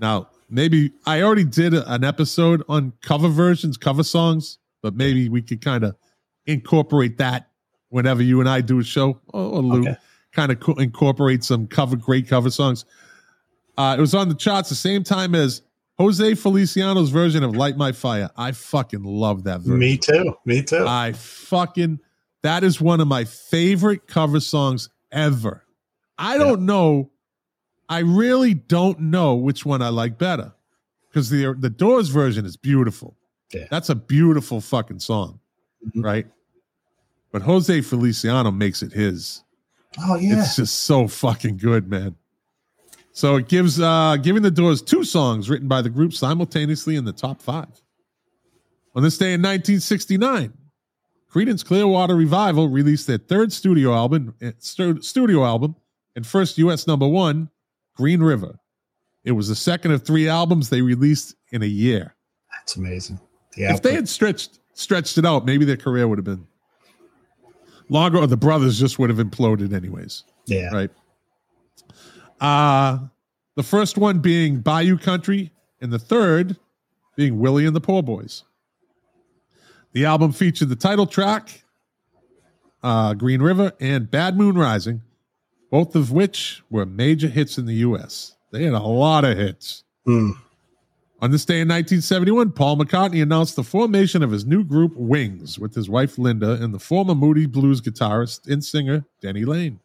Now, 0.00 0.28
maybe 0.48 0.92
I 1.06 1.22
already 1.22 1.44
did 1.44 1.74
a- 1.74 1.92
an 1.92 2.02
episode 2.04 2.62
on 2.68 2.92
cover 3.02 3.28
versions, 3.28 3.76
cover 3.76 4.02
songs, 4.02 4.58
but 4.82 4.94
maybe 4.94 5.28
we 5.28 5.42
could 5.42 5.60
kind 5.60 5.84
of 5.84 5.96
incorporate 6.46 7.18
that 7.18 7.48
whenever 7.90 8.22
you 8.22 8.40
and 8.40 8.48
I 8.48 8.60
do 8.62 8.78
a 8.78 8.84
show, 8.84 9.20
or, 9.28 9.40
or 9.42 9.62
Lou, 9.62 9.80
Okay. 9.82 9.96
kind 10.32 10.50
of 10.52 10.60
co- 10.60 10.74
incorporate 10.74 11.44
some 11.44 11.66
cover, 11.66 11.96
great 11.96 12.26
cover 12.28 12.50
songs. 12.50 12.84
Uh, 13.76 13.94
it 13.98 14.00
was 14.00 14.14
on 14.14 14.28
the 14.28 14.34
charts 14.34 14.68
the 14.70 14.74
same 14.74 15.04
time 15.04 15.34
as 15.34 15.62
Jose 15.98 16.34
Feliciano's 16.36 17.10
version 17.10 17.42
of 17.42 17.56
"Light 17.56 17.76
My 17.76 17.92
Fire." 17.92 18.30
I 18.36 18.52
fucking 18.52 19.02
love 19.02 19.44
that 19.44 19.60
version. 19.60 19.78
Me 19.78 19.96
too. 19.98 20.34
Me 20.44 20.62
too. 20.62 20.84
I 20.86 21.12
fucking 21.12 21.98
that 22.42 22.62
is 22.64 22.80
one 22.80 23.00
of 23.00 23.08
my 23.08 23.24
favorite 23.24 24.06
cover 24.06 24.40
songs 24.40 24.88
ever. 25.10 25.64
I 26.16 26.38
don't 26.38 26.62
know. 26.66 27.10
I 27.88 28.00
really 28.00 28.54
don't 28.54 29.00
know 29.00 29.34
which 29.34 29.64
one 29.66 29.82
I 29.82 29.88
like 29.88 30.18
better 30.18 30.52
because 31.08 31.30
the 31.30 31.54
the 31.58 31.70
Doors 31.70 32.08
version 32.10 32.44
is 32.46 32.56
beautiful. 32.56 33.16
Yeah. 33.52 33.66
That's 33.70 33.88
a 33.88 33.94
beautiful 33.94 34.60
fucking 34.60 35.00
song, 35.00 35.40
Mhm. 35.86 36.04
right? 36.04 36.26
But 37.32 37.42
Jose 37.42 37.80
Feliciano 37.82 38.50
makes 38.50 38.82
it 38.82 38.92
his. 38.92 39.42
oh, 40.00 40.16
yeah. 40.16 40.40
It's 40.42 40.56
just 40.56 40.80
so 40.80 41.08
fucking 41.08 41.56
good, 41.56 41.88
man. 41.88 42.14
So 43.18 43.34
it 43.34 43.48
gives 43.48 43.80
uh 43.80 44.16
giving 44.22 44.42
the 44.42 44.50
Doors 44.52 44.80
two 44.80 45.02
songs 45.02 45.50
written 45.50 45.66
by 45.66 45.82
the 45.82 45.90
group 45.90 46.12
simultaneously 46.12 46.94
in 46.94 47.04
the 47.04 47.12
top 47.12 47.42
five. 47.42 47.82
On 48.94 49.02
this 49.02 49.18
day 49.18 49.34
in 49.34 49.42
1969, 49.42 50.52
Creedence 51.28 51.64
Clearwater 51.64 52.14
Revival 52.14 52.68
released 52.68 53.08
their 53.08 53.18
third 53.18 53.52
studio 53.52 53.92
album, 53.92 54.36
eh, 54.40 54.52
studio 54.60 55.44
album, 55.44 55.74
and 56.14 56.24
first 56.24 56.58
U.S. 56.58 56.86
number 56.86 57.08
one, 57.08 57.50
Green 57.96 58.20
River. 58.20 58.60
It 59.24 59.32
was 59.32 59.48
the 59.48 59.56
second 59.56 59.90
of 59.90 60.04
three 60.04 60.28
albums 60.28 60.68
they 60.68 60.80
released 60.80 61.34
in 61.50 61.64
a 61.64 61.66
year. 61.66 62.14
That's 62.52 62.76
amazing. 62.76 63.18
The 63.56 63.64
If 63.64 63.82
they 63.82 63.94
had 63.94 64.08
stretched 64.08 64.60
stretched 64.74 65.18
it 65.18 65.26
out, 65.26 65.44
maybe 65.44 65.64
their 65.64 65.76
career 65.76 66.06
would 66.06 66.18
have 66.18 66.24
been 66.24 66.46
longer, 67.88 68.18
or 68.18 68.28
the 68.28 68.36
brothers 68.36 68.78
just 68.78 69.00
would 69.00 69.10
have 69.10 69.18
imploded 69.18 69.72
anyways 69.72 70.22
yeah. 70.48 70.68
right? 70.72 70.90
Uh 72.40 72.98
the 73.58 73.64
first 73.64 73.98
one 73.98 74.20
being 74.20 74.60
Bayou 74.60 74.96
Country, 74.96 75.50
and 75.80 75.92
the 75.92 75.98
third 75.98 76.56
being 77.16 77.40
Willie 77.40 77.66
and 77.66 77.74
the 77.74 77.80
Poor 77.80 78.04
Boys. 78.04 78.44
The 79.90 80.04
album 80.04 80.30
featured 80.30 80.68
the 80.68 80.76
title 80.76 81.06
track, 81.06 81.64
uh, 82.84 83.14
Green 83.14 83.42
River, 83.42 83.72
and 83.80 84.08
Bad 84.08 84.36
Moon 84.36 84.56
Rising, 84.56 85.02
both 85.72 85.96
of 85.96 86.12
which 86.12 86.62
were 86.70 86.86
major 86.86 87.26
hits 87.26 87.58
in 87.58 87.66
the 87.66 87.74
U.S. 87.74 88.36
They 88.52 88.62
had 88.62 88.74
a 88.74 88.78
lot 88.78 89.24
of 89.24 89.36
hits. 89.36 89.82
Mm. 90.06 90.34
On 91.20 91.32
this 91.32 91.44
day 91.44 91.60
in 91.60 91.66
1971, 91.66 92.52
Paul 92.52 92.76
McCartney 92.76 93.20
announced 93.20 93.56
the 93.56 93.64
formation 93.64 94.22
of 94.22 94.30
his 94.30 94.46
new 94.46 94.62
group, 94.62 94.92
Wings, 94.94 95.58
with 95.58 95.74
his 95.74 95.90
wife 95.90 96.16
Linda 96.16 96.52
and 96.52 96.72
the 96.72 96.78
former 96.78 97.16
Moody 97.16 97.46
Blues 97.46 97.80
guitarist 97.80 98.46
and 98.46 98.64
singer, 98.64 99.04
Denny 99.20 99.44
Laine. 99.44 99.80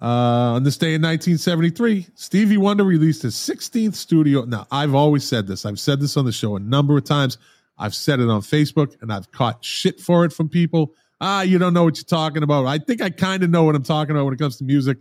Uh, 0.00 0.54
on 0.54 0.62
this 0.62 0.76
day 0.76 0.94
in 0.94 1.02
1973, 1.02 2.06
Stevie 2.14 2.58
Wonder 2.58 2.84
released 2.84 3.22
his 3.22 3.34
16th 3.34 3.94
studio. 3.94 4.44
Now, 4.44 4.66
I've 4.70 4.94
always 4.94 5.24
said 5.24 5.46
this. 5.46 5.64
I've 5.64 5.80
said 5.80 6.00
this 6.00 6.16
on 6.16 6.26
the 6.26 6.32
show 6.32 6.56
a 6.56 6.60
number 6.60 6.98
of 6.98 7.04
times. 7.04 7.38
I've 7.78 7.94
said 7.94 8.20
it 8.20 8.28
on 8.28 8.42
Facebook, 8.42 9.00
and 9.00 9.12
I've 9.12 9.30
caught 9.32 9.64
shit 9.64 10.00
for 10.00 10.24
it 10.24 10.32
from 10.32 10.48
people. 10.48 10.94
Ah, 11.20 11.42
you 11.42 11.58
don't 11.58 11.72
know 11.72 11.84
what 11.84 11.96
you're 11.96 12.04
talking 12.04 12.42
about. 12.42 12.66
I 12.66 12.78
think 12.78 13.00
I 13.00 13.08
kind 13.08 13.42
of 13.42 13.50
know 13.50 13.64
what 13.64 13.74
I'm 13.74 13.82
talking 13.82 14.14
about 14.14 14.24
when 14.26 14.34
it 14.34 14.38
comes 14.38 14.56
to 14.58 14.64
music, 14.64 14.98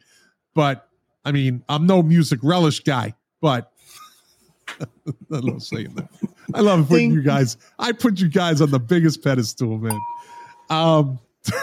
but 0.54 0.88
I 1.26 1.32
mean, 1.32 1.64
I'm 1.68 1.86
no 1.86 2.02
music 2.02 2.40
relish 2.42 2.80
guy. 2.82 3.16
But 3.42 3.72
I 4.80 4.86
love 5.30 5.62
saying 5.62 5.96
that. 5.96 6.10
I 6.54 6.62
love 6.62 6.88
putting 6.88 7.12
you 7.12 7.22
guys. 7.22 7.58
I 7.80 7.92
put 7.92 8.20
you 8.20 8.30
guys 8.30 8.62
on 8.62 8.72
the 8.72 8.80
biggest 8.80 9.24
pedestal, 9.24 9.78
man. 9.78 10.00
Um, 10.70 11.20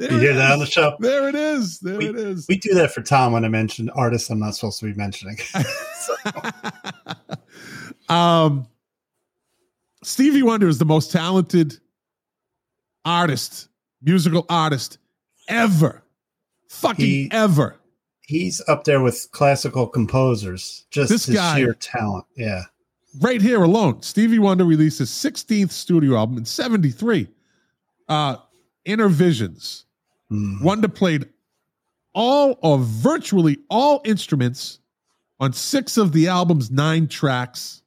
You 0.00 0.18
hear 0.18 0.34
that 0.34 0.52
on 0.52 0.58
the 0.60 0.66
show? 0.66 0.96
There 1.00 1.28
it 1.28 1.34
is. 1.34 1.78
There 1.80 1.98
We- 1.98 2.08
it 2.08 2.16
is. 2.16 2.46
We 2.48 2.56
do 2.58 2.72
that 2.74 2.92
for 2.92 3.02
Tom 3.02 3.32
when 3.32 3.44
I 3.44 3.48
mention 3.48 3.90
artists 3.90 4.30
I'm 4.30 4.38
not 4.38 4.54
supposed 4.54 4.78
to 4.80 4.86
be 4.86 4.94
mentioning. 4.94 5.36
um, 8.08 8.66
Stevie 10.02 10.42
Wonder 10.42 10.68
is 10.68 10.78
the 10.78 10.84
most 10.84 11.12
talented 11.12 11.78
artist, 13.04 13.68
musical 14.02 14.46
artist 14.48 14.98
ever. 15.48 16.02
Fucking 16.68 17.04
He- 17.04 17.28
ever. 17.32 17.76
He's 18.22 18.62
up 18.68 18.84
there 18.84 19.00
with 19.00 19.28
classical 19.32 19.88
composers. 19.88 20.86
Just 20.90 21.10
This 21.10 21.26
his 21.26 21.34
guy- 21.36 21.56
sheer 21.58 21.74
talent. 21.74 22.24
Yeah. 22.36 22.62
right 23.20 23.42
here 23.42 23.62
alone, 23.64 24.02
Stevie 24.02 24.38
Wonder 24.38 24.64
released 24.64 25.00
his 25.00 25.10
16th 25.10 25.72
studio 25.72 26.16
album 26.16 26.38
in 26.38 26.44
73. 26.44 27.26
Uh, 28.08 28.36
Innervisions. 28.86 29.84
Mm. 30.30 30.62
Wonder 30.62 30.88
played 30.88 31.26
all 32.14 32.58
or 32.62 32.78
virtually 32.78 33.58
all 33.68 34.00
instruments 34.04 34.78
on 35.38 35.52
six 35.52 35.96
of 35.96 36.12
the 36.12 36.28
album's 36.28 36.70
nine 36.70 37.08
tracks. 37.08 37.82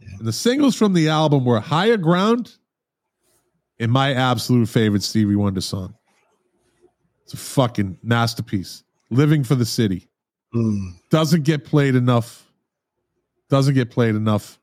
Yeah. 0.00 0.08
And 0.18 0.26
the 0.26 0.32
singles 0.32 0.74
from 0.76 0.92
the 0.92 1.08
album 1.08 1.44
were 1.44 1.60
Higher 1.60 1.96
Ground 1.96 2.56
and 3.78 3.90
my 3.92 4.12
absolute 4.14 4.68
favorite 4.68 5.02
Stevie 5.02 5.36
Wonder 5.36 5.60
song. 5.60 5.94
It's 7.24 7.34
a 7.34 7.36
fucking 7.36 7.98
masterpiece. 8.02 8.82
Living 9.10 9.44
for 9.44 9.54
the 9.54 9.66
City 9.66 10.06
Mm. 10.54 10.94
doesn't 11.10 11.44
get 11.44 11.64
played 11.64 11.94
enough. 11.94 12.44
Doesn't 13.50 13.74
get 13.74 13.90
played 13.90 14.16
enough. 14.16 14.58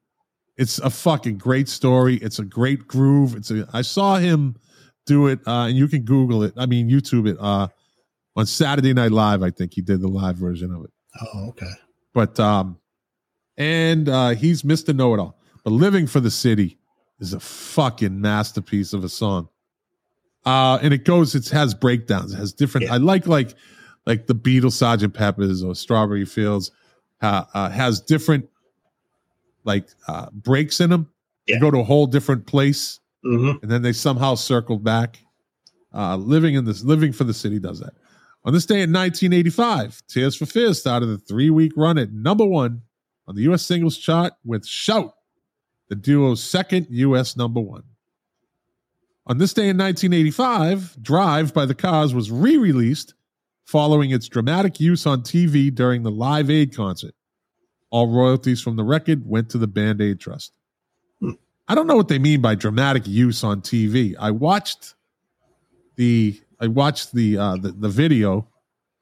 It's 0.58 0.80
a 0.80 0.90
fucking 0.90 1.38
great 1.38 1.70
story. 1.70 2.16
It's 2.16 2.40
a 2.40 2.44
great 2.46 2.88
groove. 2.88 3.36
It's 3.36 3.52
a. 3.52 3.70
I 3.72 3.84
saw 3.84 4.18
him 4.18 4.56
do 5.08 5.28
it, 5.28 5.40
uh, 5.48 5.66
and 5.68 5.76
you 5.76 5.88
can 5.88 6.04
Google 6.04 6.44
it. 6.44 6.54
I 6.56 6.68
mean, 6.68 6.90
YouTube 6.90 7.28
it. 7.28 7.38
Uh, 7.40 7.70
on 8.36 8.46
Saturday 8.46 8.94
Night 8.94 9.12
Live, 9.12 9.42
I 9.42 9.50
think 9.50 9.74
he 9.74 9.82
did 9.82 10.02
the 10.02 10.08
live 10.08 10.36
version 10.36 10.72
of 10.72 10.84
it. 10.84 10.92
Oh, 11.20 11.50
okay. 11.50 11.72
But 12.14 12.40
um, 12.40 12.78
and 13.58 14.08
uh, 14.08 14.30
he's 14.36 14.64
Mister 14.64 14.94
Know 14.94 15.16
It 15.16 15.20
All. 15.20 15.40
But 15.64 15.72
Living 15.72 16.06
for 16.06 16.20
the 16.20 16.30
City 16.30 16.78
is 17.20 17.34
a 17.34 17.40
fucking 17.40 18.22
masterpiece 18.22 18.94
of 18.94 19.04
a 19.04 19.10
song. 19.10 19.50
Uh, 20.46 20.78
and 20.82 20.94
it 20.94 21.04
goes. 21.04 21.34
It 21.34 21.50
has 21.50 21.74
breakdowns. 21.74 22.34
It 22.34 22.38
has 22.38 22.54
different. 22.54 22.86
Yeah. 22.86 22.94
I 22.94 22.98
like 22.98 23.26
like 23.26 23.56
like 24.06 24.28
the 24.28 24.36
Beatles, 24.36 24.74
Sergeant 24.74 25.14
Pepper's, 25.14 25.64
or 25.64 25.74
Strawberry 25.74 26.26
Fields. 26.26 26.72
Uh, 27.20 27.46
uh, 27.56 27.70
has 27.72 28.00
different 28.00 28.48
like 29.64 29.90
uh, 30.08 30.30
breaks 30.32 30.80
in 30.80 30.92
them. 30.92 31.10
Yeah. 31.48 31.56
They 31.56 31.62
go 31.62 31.72
to 31.72 31.80
a 31.80 31.84
whole 31.84 32.06
different 32.06 32.46
place, 32.46 33.00
hmm 33.28 33.52
and 33.62 33.72
then 33.72 33.82
they 33.82 33.94
somehow 33.94 34.36
circled 34.36 34.84
back. 34.84 35.20
Uh, 35.94 36.16
living 36.18 36.56
in 36.56 36.66
this, 36.66 36.84
living 36.84 37.12
for 37.12 37.24
the 37.24 37.34
city 37.34 37.60
does 37.60 37.80
that. 37.80 37.94
On 38.46 38.54
this 38.54 38.66
day 38.66 38.82
in 38.82 38.94
1985, 38.94 40.04
Tears 40.08 40.36
for 40.36 40.46
Fears 40.46 40.80
started 40.80 41.10
a 41.10 41.18
three-week 41.18 41.74
run 41.76 41.98
at 41.98 42.12
number 42.12 42.46
one 42.46 42.84
on 43.28 43.36
the 43.36 43.42
U.S. 43.44 43.66
singles 43.66 43.98
chart 43.98 44.34
with 44.46 44.66
"Shout," 44.66 45.14
the 45.90 45.96
duo's 45.96 46.44
second 46.44 46.88
U.S. 46.90 47.36
number 47.36 47.60
one. 47.60 47.84
On 49.26 49.38
this 49.38 49.54
day 49.54 49.70
in 49.70 49.78
1985, 49.78 51.02
Drive 51.02 51.54
by 51.54 51.66
the 51.66 51.76
Cars 51.76 52.14
was 52.14 52.32
re 52.32 52.58
released 52.58 53.14
following 53.66 54.12
its 54.12 54.30
dramatic 54.30 54.80
use 54.80 55.06
on 55.06 55.22
TV 55.22 55.74
during 55.74 56.04
the 56.04 56.12
Live 56.12 56.50
Aid 56.50 56.74
concert. 56.74 57.14
All 57.90 58.08
royalties 58.08 58.62
from 58.62 58.78
the 58.78 58.86
record 58.86 59.24
went 59.26 59.50
to 59.50 59.58
the 59.58 59.68
Band 59.68 60.02
Aid 60.02 60.22
Trust. 60.22 60.54
I 61.68 61.76
don't 61.76 61.88
know 61.88 61.96
what 61.96 62.08
they 62.08 62.20
mean 62.20 62.42
by 62.42 62.56
dramatic 62.56 63.06
use 63.08 63.44
on 63.44 63.62
TV. 63.62 64.16
I 64.20 64.32
watched 64.32 64.94
the 65.96 66.40
I 66.60 66.68
watched 66.68 67.14
the 67.14 67.38
uh 67.38 67.58
the, 67.58 67.72
the 67.72 67.90
video. 67.90 68.48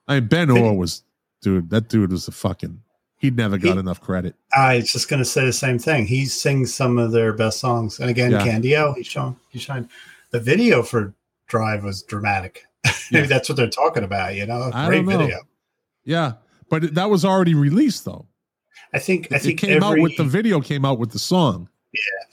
I 0.07 0.19
mean 0.19 0.27
Ben 0.27 0.49
Orr 0.49 0.73
was 0.75 1.03
dude, 1.41 1.69
that 1.69 1.89
dude 1.89 2.11
was 2.11 2.27
a 2.27 2.31
fucking 2.31 2.81
he 3.17 3.31
never 3.31 3.57
got 3.57 3.73
He- 3.73 3.79
enough 3.79 4.01
credit. 4.01 4.35
I 4.55 4.77
was 4.77 4.91
just 4.91 5.09
going 5.09 5.19
to 5.19 5.25
say 5.25 5.45
the 5.45 5.53
same 5.53 5.79
thing. 5.79 6.05
He 6.05 6.25
sings 6.25 6.73
some 6.73 6.97
of 6.97 7.11
their 7.13 7.31
best 7.33 7.59
songs, 7.59 7.99
and 7.99 8.09
again, 8.09 8.31
Yeah. 8.31 8.43
Candy-O. 8.43 8.93
He's 8.93 9.07
shown. 9.07 9.37
He's 9.49 9.61
shown. 9.63 9.89
The 10.31 10.39
video 10.39 10.83
for 10.83 11.13
Drive 11.47 11.83
was 11.85 12.03
dramatic. 12.03 12.65
Maybe 12.83 12.93
Yeah. 13.11 13.25
that's 13.25 13.47
what 13.47 13.55
they're 13.55 13.69
talking 13.69 14.03
about. 14.03 14.35
You 14.35 14.45
know, 14.45 14.69
I 14.73 14.87
great 14.87 14.97
don't 14.97 15.05
know. 15.07 15.17
video. 15.19 15.39
Yeah. 16.03 16.33
But 16.69 16.93
that 16.95 17.09
was 17.09 17.23
already 17.23 17.53
released 17.55 18.03
though. 18.05 18.25
I 18.93 18.99
think. 18.99 19.31
I 19.31 19.37
It 19.37 19.41
think 19.43 19.59
came 19.59 19.81
out 19.81 19.97
with 19.97 20.17
the 20.17 20.23
video 20.25 20.59
came 20.59 20.83
out 20.83 20.99
with 20.99 21.11
the 21.11 21.19
song. 21.19 21.69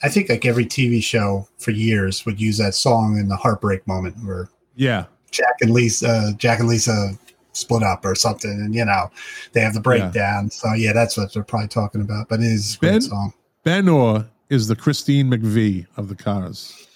I 0.01 0.09
think 0.09 0.29
like 0.29 0.45
every 0.45 0.65
TV 0.65 1.03
show 1.03 1.47
for 1.59 1.71
years 1.71 2.25
would 2.25 2.39
use 2.41 2.57
that 2.57 2.75
song 2.75 3.17
in 3.17 3.27
the 3.29 3.35
heartbreak 3.37 3.85
moment 3.87 4.15
where 4.25 4.49
Yeah. 4.75 5.05
Jack 5.31 5.55
and 5.61 5.71
Lisa, 5.71 6.07
uh, 6.07 6.31
Jack 6.33 6.59
and 6.59 6.67
Lisa 6.69 7.17
split 7.53 7.81
up 7.83 8.03
or 8.05 8.13
something, 8.15 8.51
and 8.51 8.73
you 8.75 8.83
know 8.85 9.09
they 9.53 9.61
have 9.61 9.73
the 9.73 9.79
breakdown. 9.79 10.49
So 10.51 10.73
yeah, 10.73 10.93
that's 10.93 11.17
what 11.17 11.33
they're 11.33 11.43
probably 11.43 11.67
talking 11.69 12.01
about. 12.01 12.29
But 12.29 12.39
it 12.39 12.45
is 12.47 12.75
a 12.75 12.79
great 12.79 12.91
Ben- 12.91 13.01
song. 13.01 13.33
Ben 13.63 13.87
Orr 13.89 14.25
is 14.49 14.67
the 14.67 14.75
Christine 14.75 15.29
McVie 15.31 15.87
of 15.97 16.07
the 16.09 16.15
Cars. 16.15 16.87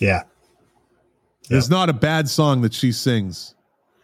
Yeah, 0.00 0.22
There's 1.48 1.70
not 1.70 1.88
a 1.88 1.92
bad 1.92 2.28
song 2.28 2.60
that 2.62 2.74
she 2.74 2.90
sings, 2.92 3.54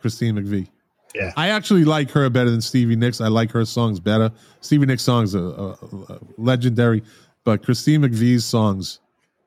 Christine 0.01 0.37
McVie. 0.37 0.69
yeah. 1.15 1.33
I 1.37 1.49
actually 1.49 1.85
like 1.85 2.11
her 2.13 2.29
better 2.31 2.51
than 2.51 2.61
Stevie 2.61 2.97
Nicks. 2.97 3.21
I 3.21 3.29
like 3.29 3.51
her 3.51 3.65
songs 3.65 3.99
better. 4.01 4.31
Stevie 4.61 4.87
Nicks' 4.87 5.03
songs 5.03 5.35
are, 5.35 5.49
are, 5.55 5.77
are 6.09 6.19
legendary, 6.39 7.03
but 7.45 7.63
Christine 7.65 8.03
McVie's 8.03 8.45
songs 8.45 9.01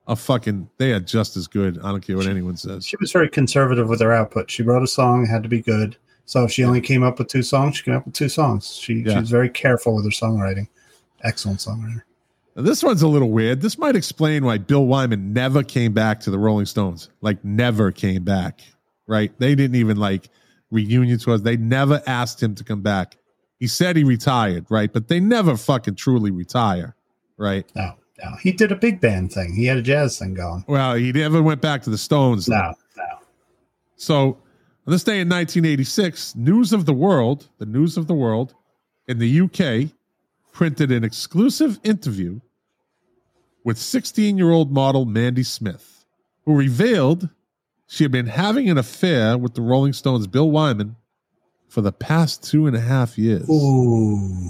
are 0.07 0.15
fucking, 0.15 0.69
they 0.77 0.91
are 0.91 0.99
just 0.99 1.35
as 1.35 1.47
good. 1.47 1.79
I 1.79 1.91
don't 1.91 2.05
care 2.05 2.15
what 2.17 2.27
anyone 2.27 2.57
says. 2.57 2.85
She 2.85 2.97
was 2.99 3.11
very 3.11 3.29
conservative 3.29 3.87
with 3.89 4.01
her 4.01 4.11
output. 4.11 4.51
She 4.51 4.63
wrote 4.63 4.83
a 4.83 4.87
song, 4.87 5.23
it 5.23 5.27
had 5.27 5.43
to 5.43 5.49
be 5.49 5.61
good. 5.61 5.97
So 6.25 6.43
if 6.43 6.51
she 6.51 6.63
only 6.63 6.81
came 6.81 7.03
up 7.03 7.19
with 7.19 7.27
two 7.27 7.43
songs, 7.43 7.77
she 7.77 7.83
came 7.83 7.95
up 7.95 8.05
with 8.05 8.13
two 8.15 8.29
songs. 8.29 8.75
She 8.75 8.95
Yeah. 9.01 9.13
she 9.13 9.19
was 9.21 9.29
very 9.29 9.49
careful 9.49 9.95
with 9.95 10.05
her 10.05 10.11
songwriting. 10.11 10.67
Excellent 11.23 11.59
songwriter. 11.59 12.01
Now, 12.55 12.63
this 12.63 12.83
one's 12.83 13.01
a 13.01 13.07
little 13.07 13.31
weird. 13.31 13.61
This 13.61 13.77
might 13.77 13.95
explain 13.95 14.45
why 14.45 14.57
Bill 14.57 14.85
Wyman 14.85 15.33
never 15.33 15.61
came 15.63 15.93
back 15.93 16.19
to 16.21 16.31
the 16.31 16.39
Rolling 16.39 16.65
Stones. 16.65 17.09
Like, 17.21 17.43
never 17.43 17.91
came 17.91 18.23
back, 18.23 18.61
right? 19.07 19.37
They 19.39 19.55
didn't 19.55 19.75
even 19.75 19.97
like 19.97 20.29
reunion 20.71 21.19
tours. 21.19 21.41
They 21.41 21.57
never 21.57 22.01
asked 22.07 22.41
him 22.41 22.55
to 22.55 22.63
come 22.63 22.81
back. 22.81 23.17
He 23.59 23.67
said 23.67 23.95
he 23.95 24.03
retired, 24.03 24.65
right? 24.69 24.91
But 24.91 25.07
they 25.07 25.19
never 25.19 25.57
fucking 25.57 25.95
truly 25.95 26.31
retire, 26.31 26.95
right? 27.37 27.65
No, 27.75 27.93
no. 28.23 28.35
He 28.41 28.51
did 28.51 28.71
a 28.71 28.75
big 28.75 29.01
band 29.01 29.31
thing. 29.31 29.53
He 29.53 29.65
had 29.65 29.77
a 29.77 29.81
jazz 29.81 30.19
thing 30.19 30.33
going. 30.33 30.65
Well, 30.67 30.95
he 30.95 31.11
never 31.11 31.41
went 31.41 31.61
back 31.61 31.83
to 31.83 31.89
the 31.89 31.97
Stones. 31.97 32.47
No, 32.47 32.73
no. 32.97 33.03
So, 33.95 34.37
on 34.87 34.91
this 34.91 35.03
day 35.03 35.19
in 35.19 35.29
1986, 35.29 36.35
News 36.35 36.73
of 36.73 36.85
the 36.85 36.93
World, 36.93 37.49
the 37.57 37.65
News 37.65 37.97
of 37.97 38.07
the 38.07 38.13
World 38.13 38.53
in 39.07 39.19
the 39.19 39.41
UK, 39.41 39.91
printed 40.51 40.91
an 40.91 41.03
exclusive 41.03 41.79
interview 41.83 42.39
with 43.63 43.77
16 43.77 44.37
year 44.37 44.51
old 44.51 44.71
model 44.71 45.05
Mandy 45.05 45.43
Smith, 45.43 46.05
who 46.45 46.55
revealed 46.55 47.29
she 47.87 48.03
had 48.03 48.11
been 48.11 48.27
having 48.27 48.69
an 48.69 48.77
affair 48.77 49.37
with 49.37 49.53
the 49.53 49.61
Rolling 49.61 49.93
Stones' 49.93 50.27
Bill 50.27 50.49
Wyman 50.49 50.95
for 51.67 51.81
the 51.81 51.91
past 51.91 52.43
two 52.43 52.67
and 52.67 52.75
a 52.75 52.79
half 52.79 53.17
years. 53.17 53.49
Ooh. 53.49 54.49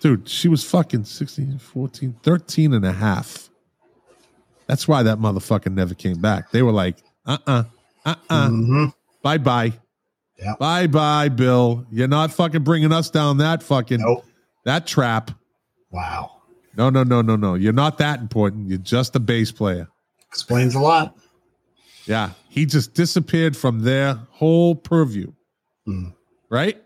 Dude, 0.00 0.28
she 0.28 0.48
was 0.48 0.64
fucking 0.64 1.04
16, 1.04 1.58
14, 1.58 2.16
13 2.22 2.72
and 2.74 2.84
a 2.84 2.92
half. 2.92 3.50
That's 4.66 4.88
why 4.88 5.02
that 5.02 5.18
motherfucker 5.18 5.72
never 5.72 5.94
came 5.94 6.20
back. 6.20 6.50
They 6.52 6.62
were 6.62 6.72
like, 6.72 6.96
uh 7.26 7.38
uh-uh, 7.46 7.64
uh, 8.06 8.14
uh 8.30 8.48
Mhm. 8.48 8.94
Bye 9.22 9.38
bye. 9.38 9.72
Yeah. 10.38 10.54
Bye 10.58 10.86
bye, 10.86 11.28
Bill. 11.28 11.84
You're 11.90 12.08
not 12.08 12.32
fucking 12.32 12.62
bringing 12.62 12.92
us 12.92 13.10
down 13.10 13.38
that 13.38 13.62
fucking 13.62 14.00
Nope. 14.00 14.24
that 14.64 14.86
trap. 14.86 15.32
Wow. 15.90 16.36
No, 16.76 16.88
no, 16.88 17.02
no, 17.02 17.20
no, 17.20 17.36
no. 17.36 17.54
You're 17.54 17.72
not 17.74 17.98
that 17.98 18.20
important. 18.20 18.68
You're 18.68 18.78
just 18.78 19.14
a 19.16 19.20
bass 19.20 19.52
player. 19.52 19.88
Explains 20.28 20.74
a 20.74 20.80
lot. 20.80 21.16
Yeah. 22.06 22.30
He 22.48 22.64
just 22.64 22.94
disappeared 22.94 23.56
from 23.56 23.80
their 23.80 24.14
whole 24.30 24.74
purview. 24.76 25.32
Mm. 25.86 26.14
Right? 26.48 26.80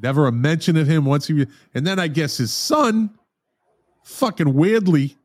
Never 0.00 0.26
a 0.26 0.32
mention 0.32 0.76
of 0.76 0.86
him 0.86 1.04
once 1.04 1.26
he 1.26 1.46
and 1.74 1.86
then 1.86 1.98
I 1.98 2.08
guess 2.08 2.36
his 2.36 2.52
son 2.52 3.10
fucking 4.04 4.52
weirdly 4.54 5.16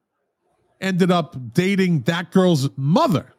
ended 0.79 1.11
up 1.11 1.35
dating 1.53 2.01
that 2.03 2.31
girl's 2.31 2.69
mother. 2.77 3.33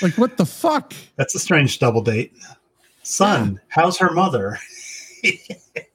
Like 0.00 0.16
what 0.18 0.36
the 0.36 0.46
fuck? 0.46 0.94
That's 1.16 1.34
a 1.34 1.38
strange 1.38 1.78
double 1.78 2.02
date. 2.02 2.32
Son, 3.02 3.60
how's 3.68 3.98
her 3.98 4.10
mother? 4.12 4.58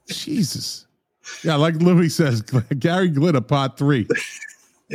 Jesus. 0.07 0.85
Yeah, 1.43 1.55
like 1.55 1.75
Louis 1.75 2.09
says, 2.09 2.41
Gary 2.79 3.09
Glitter 3.09 3.41
part 3.41 3.77
three. 3.77 4.07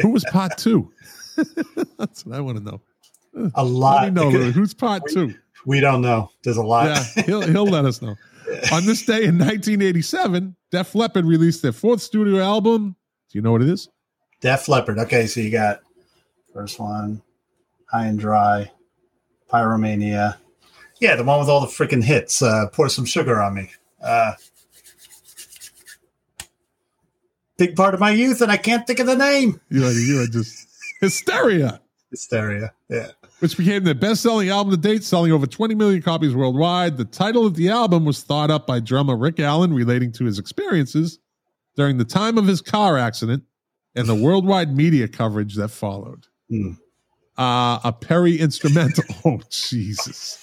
Who 0.01 0.09
was 0.11 0.25
part 0.31 0.57
two? 0.57 0.91
That's 1.99 2.25
what 2.25 2.37
I 2.37 2.41
want 2.41 2.59
to 2.59 2.65
know. 2.65 2.81
A 3.55 3.65
Let 3.65 3.71
lot. 3.71 4.05
me 4.05 4.11
know, 4.11 4.29
Louis. 4.29 4.53
Who's 4.53 4.75
part 4.75 5.03
two? 5.09 5.35
We 5.67 5.81
don't 5.81 6.01
know. 6.01 6.31
There's 6.43 6.57
a 6.57 6.63
lot. 6.63 6.87
Yeah, 6.87 7.23
he'll 7.27 7.43
he'll 7.43 7.67
let 7.67 7.85
us 7.85 8.03
know. 8.03 8.17
On 8.73 8.85
this 8.85 9.03
day 9.05 9.25
in 9.25 9.39
1987, 9.39 10.57
Def 10.71 10.95
Leppard 10.95 11.25
released 11.25 11.63
their 11.63 11.73
fourth 11.73 12.03
studio 12.03 12.41
album. 12.41 12.97
Do 13.31 13.39
you 13.39 13.43
know 13.43 13.53
what 13.53 13.63
it 13.63 13.69
is? 13.69 13.89
Def 14.41 14.69
Leppard. 14.69 14.99
Okay, 14.99 15.27
so 15.27 15.41
you 15.41 15.51
got 15.51 15.81
first 16.53 16.79
one, 16.79 17.23
High 17.91 18.07
and 18.07 18.19
Dry, 18.19 18.71
Pyromania. 19.51 20.37
Yeah, 21.01 21.17
the 21.17 21.25
one 21.25 21.41
with 21.41 21.49
all 21.49 21.61
the 21.61 21.67
freaking 21.67 22.03
hits. 22.03 22.43
Uh, 22.43 22.67
Pour 22.73 22.89
some 22.89 23.05
sugar 23.05 23.41
on 23.41 23.55
me. 23.55 23.71
Uh, 24.03 24.33
big 27.57 27.77
part 27.77 27.95
of 27.95 28.01
my 28.01 28.11
youth, 28.11 28.41
and 28.41 28.51
I 28.51 28.57
can't 28.57 28.87
think 28.87 28.99
of 28.99 29.07
the 29.07 29.17
name. 29.17 29.61
You 29.69 29.87
are, 29.87 29.93
you 29.93 30.21
are 30.23 30.27
just 30.27 30.69
hysteria, 31.01 31.81
Hysteria. 32.11 32.73
Yeah. 32.89 33.09
Which 33.43 33.57
became 33.57 33.83
their 33.83 33.93
best-selling 33.93 34.51
album 34.51 34.71
to 34.71 34.77
date, 34.77 35.03
selling 35.03 35.33
over 35.33 35.49
20 35.49 35.75
million 35.75 36.01
copies 36.01 36.33
worldwide. 36.33 36.97
The 36.97 37.05
title 37.05 37.45
of 37.45 37.57
the 37.57 37.71
album 37.71 38.05
was 38.05 38.23
thought 38.23 38.53
up 38.53 38.69
by 38.69 38.79
drummer 38.79 39.17
Rick 39.17 39.41
Allen, 39.41 39.75
relating 39.75 40.13
to 40.13 40.25
his 40.25 40.39
experiences 40.39 41.19
during 41.75 41.99
the 41.99 42.05
time 42.05 42.39
of 42.39 42.47
his 42.47 42.61
car 42.61 42.97
accident 42.97 43.43
and 43.97 44.07
the 44.07 44.15
worldwide 44.15 44.77
media 44.77 45.09
coverage 45.09 45.57
that 45.57 45.71
followed. 45.71 46.29
Hmm. 46.49 46.75
Uh, 47.37 47.81
a 47.83 47.93
Perry 47.93 48.39
instrumental. 48.39 49.03
Oh, 49.25 49.41
Jesus. 49.51 50.39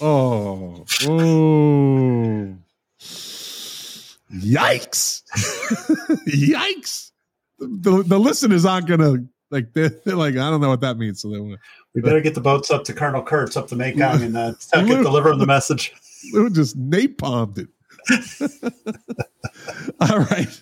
Oh, 0.00 0.84
oh. 1.06 2.56
Yikes. 4.32 5.22
Yikes. 6.28 7.10
The, 7.58 8.04
the 8.06 8.20
listeners 8.20 8.64
aren't 8.64 8.86
going 8.86 9.00
to, 9.00 9.26
like, 9.50 9.72
they're, 9.72 9.88
they're 10.04 10.16
like, 10.16 10.36
I 10.36 10.50
don't 10.50 10.60
know 10.60 10.68
what 10.68 10.80
that 10.80 10.98
means. 10.98 11.20
So 11.20 11.30
they 11.30 11.38
want 11.38 11.58
We 11.94 12.00
better 12.00 12.20
get 12.20 12.34
the 12.34 12.40
boats 12.40 12.70
up 12.70 12.84
to 12.84 12.92
Colonel 12.92 13.22
Kurtz 13.22 13.56
up 13.56 13.68
to 13.68 13.76
Mekong 13.76 14.22
and 14.22 14.36
uh, 14.36 14.52
deliver 14.72 15.30
him 15.30 15.38
the 15.38 15.46
message. 15.46 15.92
Lou 16.32 16.50
just 16.50 16.78
napalmed 16.78 17.58
it. 17.58 17.68
All 20.00 20.18
right. 20.18 20.60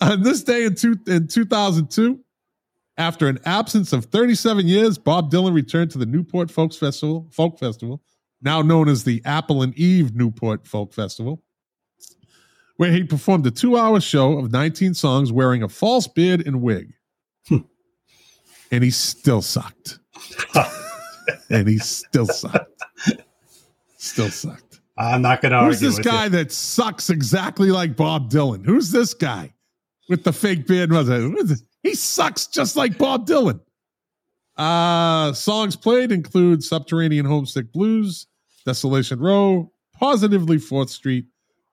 On 0.00 0.22
this 0.22 0.42
day 0.42 0.64
in, 0.64 0.74
two, 0.74 0.98
in 1.06 1.28
2002, 1.28 2.18
after 2.96 3.28
an 3.28 3.38
absence 3.44 3.92
of 3.92 4.06
37 4.06 4.66
years, 4.66 4.98
Bob 4.98 5.30
Dylan 5.30 5.54
returned 5.54 5.90
to 5.92 5.98
the 5.98 6.06
Newport 6.06 6.50
Folks 6.50 6.76
Festival, 6.76 7.28
Folk 7.30 7.58
Festival, 7.58 8.02
now 8.42 8.62
known 8.62 8.88
as 8.88 9.04
the 9.04 9.22
Apple 9.24 9.62
and 9.62 9.74
Eve 9.78 10.14
Newport 10.14 10.66
Folk 10.66 10.92
Festival, 10.92 11.42
where 12.76 12.92
he 12.92 13.04
performed 13.04 13.46
a 13.46 13.50
two-hour 13.50 14.00
show 14.00 14.38
of 14.38 14.52
19 14.52 14.94
songs 14.94 15.32
wearing 15.32 15.62
a 15.62 15.68
false 15.68 16.06
beard 16.06 16.46
and 16.46 16.60
wig. 16.60 16.92
And 18.70 18.84
he 18.84 18.90
still 18.90 19.42
sucked. 19.42 19.98
and 21.50 21.68
he 21.68 21.78
still 21.78 22.26
sucked. 22.26 22.82
Still 23.96 24.30
sucked. 24.30 24.80
I'm 24.96 25.22
not 25.22 25.40
going 25.40 25.52
to 25.52 25.58
argue 25.58 25.70
Who's 25.70 25.80
this 25.80 25.98
guy 25.98 26.24
you. 26.24 26.30
that 26.30 26.52
sucks 26.52 27.10
exactly 27.10 27.70
like 27.70 27.96
Bob 27.96 28.30
Dylan? 28.30 28.64
Who's 28.64 28.90
this 28.90 29.14
guy 29.14 29.54
with 30.08 30.24
the 30.24 30.32
fake 30.32 30.66
beard? 30.66 30.90
and 30.90 30.92
mustache? 30.92 31.20
Who 31.20 31.36
is 31.38 31.48
this? 31.48 31.62
He 31.82 31.94
sucks 31.94 32.46
just 32.46 32.76
like 32.76 32.98
Bob 32.98 33.26
Dylan. 33.26 33.60
Uh, 34.56 35.32
songs 35.32 35.74
played 35.76 36.12
include 36.12 36.62
Subterranean 36.62 37.24
Homesick 37.24 37.72
Blues, 37.72 38.26
Desolation 38.66 39.18
Row, 39.18 39.72
Positively 39.94 40.58
Fourth 40.58 40.90
Street, 40.90 41.24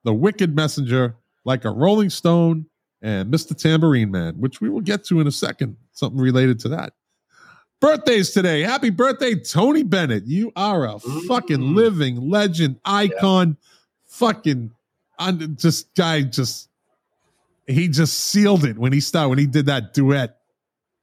The 0.04 0.14
Wicked 0.14 0.56
Messenger, 0.56 1.16
Like 1.44 1.66
a 1.66 1.70
Rolling 1.70 2.08
Stone, 2.08 2.64
and 3.02 3.30
Mr. 3.32 3.54
Tambourine 3.54 4.10
Man, 4.10 4.34
which 4.40 4.62
we 4.62 4.70
will 4.70 4.80
get 4.80 5.04
to 5.04 5.20
in 5.20 5.26
a 5.26 5.32
second. 5.32 5.76
Something 5.98 6.20
related 6.20 6.60
to 6.60 6.68
that. 6.68 6.92
Birthdays 7.80 8.30
today. 8.30 8.62
Happy 8.62 8.90
birthday, 8.90 9.34
Tony 9.34 9.82
Bennett. 9.82 10.26
You 10.26 10.52
are 10.54 10.84
a 10.86 11.00
fucking 11.00 11.58
Mm. 11.58 11.74
living 11.74 12.30
legend, 12.30 12.78
icon, 12.84 13.56
fucking, 14.06 14.70
I'm 15.18 15.56
just 15.56 15.92
guy, 15.96 16.22
just 16.22 16.68
he 17.66 17.88
just 17.88 18.14
sealed 18.14 18.64
it 18.64 18.78
when 18.78 18.92
he 18.92 19.00
started 19.00 19.28
when 19.30 19.38
he 19.40 19.46
did 19.46 19.66
that 19.66 19.92
duet 19.92 20.38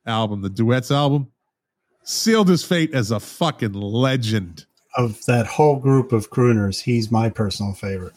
album, 0.06 0.42
the 0.42 0.50
duets 0.50 0.92
album. 0.92 1.28
Sealed 2.04 2.48
his 2.48 2.64
fate 2.64 2.94
as 2.94 3.12
a 3.12 3.20
fucking 3.20 3.74
legend. 3.74 4.66
Of 4.96 5.26
that 5.26 5.46
whole 5.46 5.76
group 5.76 6.14
of 6.14 6.30
crooners, 6.32 6.84
he's 6.84 7.12
my 7.12 7.30
personal 7.30 7.74
favorite. 7.74 8.14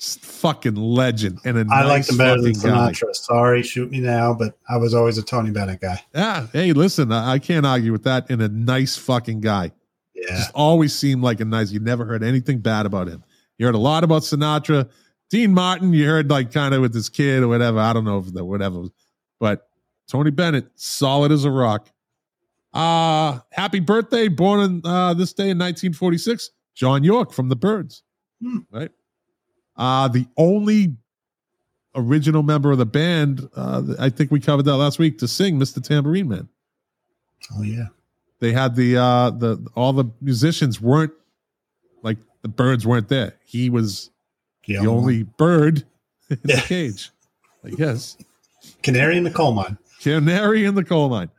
Fucking 0.00 0.76
legend 0.76 1.40
and 1.44 1.58
a 1.58 1.60
I 1.62 1.82
nice 1.82 1.88
like 1.88 2.10
him 2.10 2.16
better 2.16 2.40
than 2.40 2.54
fucking 2.54 2.70
guy. 2.70 2.92
Sinatra. 2.92 3.14
Sorry, 3.14 3.62
shoot 3.62 3.90
me 3.90 4.00
now, 4.00 4.32
but 4.32 4.56
I 4.68 4.76
was 4.76 4.94
always 4.94 5.18
a 5.18 5.22
Tony 5.22 5.50
Bennett 5.50 5.80
guy. 5.80 6.00
Yeah. 6.14 6.46
Hey, 6.52 6.72
listen, 6.72 7.10
I, 7.10 7.32
I 7.32 7.38
can't 7.38 7.66
argue 7.66 7.90
with 7.90 8.04
that. 8.04 8.30
And 8.30 8.40
a 8.40 8.48
nice 8.48 8.96
fucking 8.96 9.40
guy. 9.40 9.72
Yeah. 10.14 10.36
Just 10.36 10.52
always 10.54 10.94
seemed 10.94 11.22
like 11.22 11.40
a 11.40 11.44
nice. 11.44 11.70
You 11.70 11.80
never 11.80 12.04
heard 12.04 12.22
anything 12.22 12.60
bad 12.60 12.86
about 12.86 13.08
him. 13.08 13.24
You 13.58 13.66
heard 13.66 13.74
a 13.74 13.78
lot 13.78 14.04
about 14.04 14.22
Sinatra, 14.22 14.88
Dean 15.30 15.52
Martin. 15.52 15.92
You 15.92 16.06
heard 16.06 16.30
like 16.30 16.52
kind 16.52 16.74
of 16.74 16.80
with 16.80 16.94
his 16.94 17.08
kid 17.08 17.42
or 17.42 17.48
whatever. 17.48 17.78
I 17.78 17.92
don't 17.92 18.04
know 18.04 18.18
if 18.18 18.32
the 18.32 18.44
whatever, 18.44 18.84
but 19.40 19.68
Tony 20.08 20.30
Bennett, 20.30 20.70
solid 20.76 21.32
as 21.32 21.44
a 21.44 21.50
rock. 21.50 21.88
Uh 22.72 23.40
happy 23.50 23.80
birthday, 23.80 24.28
born 24.28 24.60
in 24.60 24.82
uh, 24.84 25.14
this 25.14 25.32
day 25.32 25.50
in 25.50 25.58
1946, 25.58 26.50
John 26.74 27.02
York 27.02 27.32
from 27.32 27.48
the 27.48 27.56
Byrds. 27.56 28.02
Hmm. 28.42 28.58
Right. 28.70 28.90
Uh 29.78 30.08
the 30.08 30.26
only 30.36 30.96
original 31.94 32.42
member 32.42 32.70
of 32.70 32.78
the 32.78 32.86
band, 32.86 33.48
uh, 33.56 33.82
I 33.98 34.08
think 34.10 34.30
we 34.30 34.40
covered 34.40 34.64
that 34.64 34.76
last 34.76 34.98
week 34.98 35.18
to 35.18 35.26
sing 35.28 35.58
Mr. 35.58 35.82
Tambourine 35.82 36.28
Man. 36.28 36.48
Oh 37.56 37.62
yeah. 37.62 37.86
they 38.40 38.52
had 38.52 38.74
the 38.76 38.96
uh 38.96 39.30
the 39.30 39.64
all 39.74 39.92
the 39.92 40.04
musicians 40.20 40.80
weren't 40.80 41.12
like 42.02 42.18
the 42.42 42.48
Byrds 42.48 42.86
weren't 42.86 43.08
there. 43.08 43.36
He 43.44 43.70
was 43.70 44.10
The, 44.66 44.74
the 44.78 44.86
only 44.86 45.22
bird 45.22 45.84
in 46.30 46.38
the 46.44 46.62
cage 46.66 47.10
i 47.64 47.70
guess. 47.70 48.16
Canary 48.82 49.16
in 49.16 49.24
the 49.24 49.30
coal 49.30 49.52
mine. 49.52 49.78
canary 50.00 50.64
in 50.64 50.74
the 50.74 50.84
coal 50.84 51.08
mine. 51.08 51.30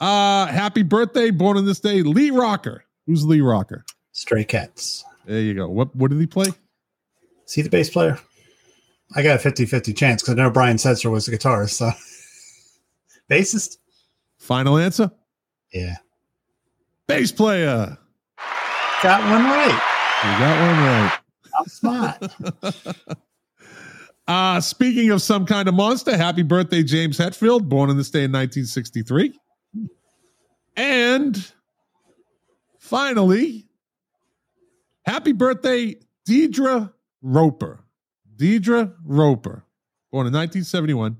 Uh 0.00 0.46
happy 0.46 0.82
birthday 0.82 1.30
born 1.30 1.56
on 1.58 1.66
this 1.66 1.80
day 1.80 2.02
lee 2.02 2.30
rocker. 2.30 2.84
Who's 3.06 3.24
lee 3.24 3.40
rocker? 3.40 3.84
Stray 4.12 4.44
Cats. 4.44 5.04
there 5.26 5.40
you 5.40 5.54
go. 5.54 5.68
What 5.68 5.94
what 5.94 6.10
did 6.10 6.20
he 6.20 6.26
play 6.26 6.46
See 7.50 7.62
the 7.62 7.68
bass 7.68 7.90
player? 7.90 8.16
I 9.16 9.24
got 9.24 9.34
a 9.34 9.38
50 9.40 9.66
50 9.66 9.92
chance 9.92 10.22
because 10.22 10.34
I 10.34 10.36
know 10.36 10.50
Brian 10.52 10.76
Setzer 10.76 11.10
was 11.10 11.26
the 11.26 11.36
guitarist. 11.36 11.70
So, 11.70 11.90
bassist? 13.30 13.78
final 14.38 14.78
answer 14.78 15.10
Yeah. 15.72 15.96
bass 17.08 17.32
player 17.32 17.98
Got 19.02 19.20
one 19.22 19.44
right. 19.44 19.82
you 20.24 20.38
got 20.38 20.60
one 20.60 20.78
right 20.86 21.18
I'm 21.58 21.66
smart. 22.86 23.16
Uh, 24.28 24.60
speaking 24.60 25.10
of 25.10 25.20
some 25.20 25.44
kind 25.44 25.66
of 25.68 25.74
monster, 25.74 26.16
happy 26.16 26.44
birthday, 26.44 26.84
James 26.84 27.18
Hetfield, 27.18 27.68
born 27.68 27.90
on 27.90 27.96
this 27.96 28.10
day 28.10 28.22
in 28.22 28.30
1963. 28.30 29.36
And 30.76 31.52
finally, 32.78 33.66
happy 35.04 35.32
birthday, 35.32 35.96
Deidra 36.28 36.92
Roper. 37.22 37.84
Deidra 38.36 38.94
Roper, 39.04 39.64
born 40.10 40.26
in 40.26 40.32
1971. 40.32 41.16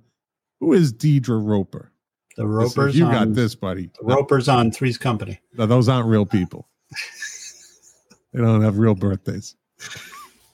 Who 0.60 0.72
is 0.72 0.92
Deidra 0.92 1.40
Roper? 1.44 1.92
The 2.36 2.46
Ropers. 2.46 2.96
you 2.96 3.04
on, 3.04 3.12
got 3.12 3.34
this, 3.34 3.54
buddy. 3.54 3.90
The 4.00 4.06
Ropers 4.06 4.48
on 4.48 4.70
Three's 4.70 4.96
Company. 4.96 5.40
No, 5.54 5.66
those 5.66 5.88
aren't 5.88 6.06
real 6.06 6.24
people. 6.24 6.68
they 8.32 8.40
don't 8.40 8.62
have 8.62 8.78
real 8.78 8.94
birthdays. 8.94 9.56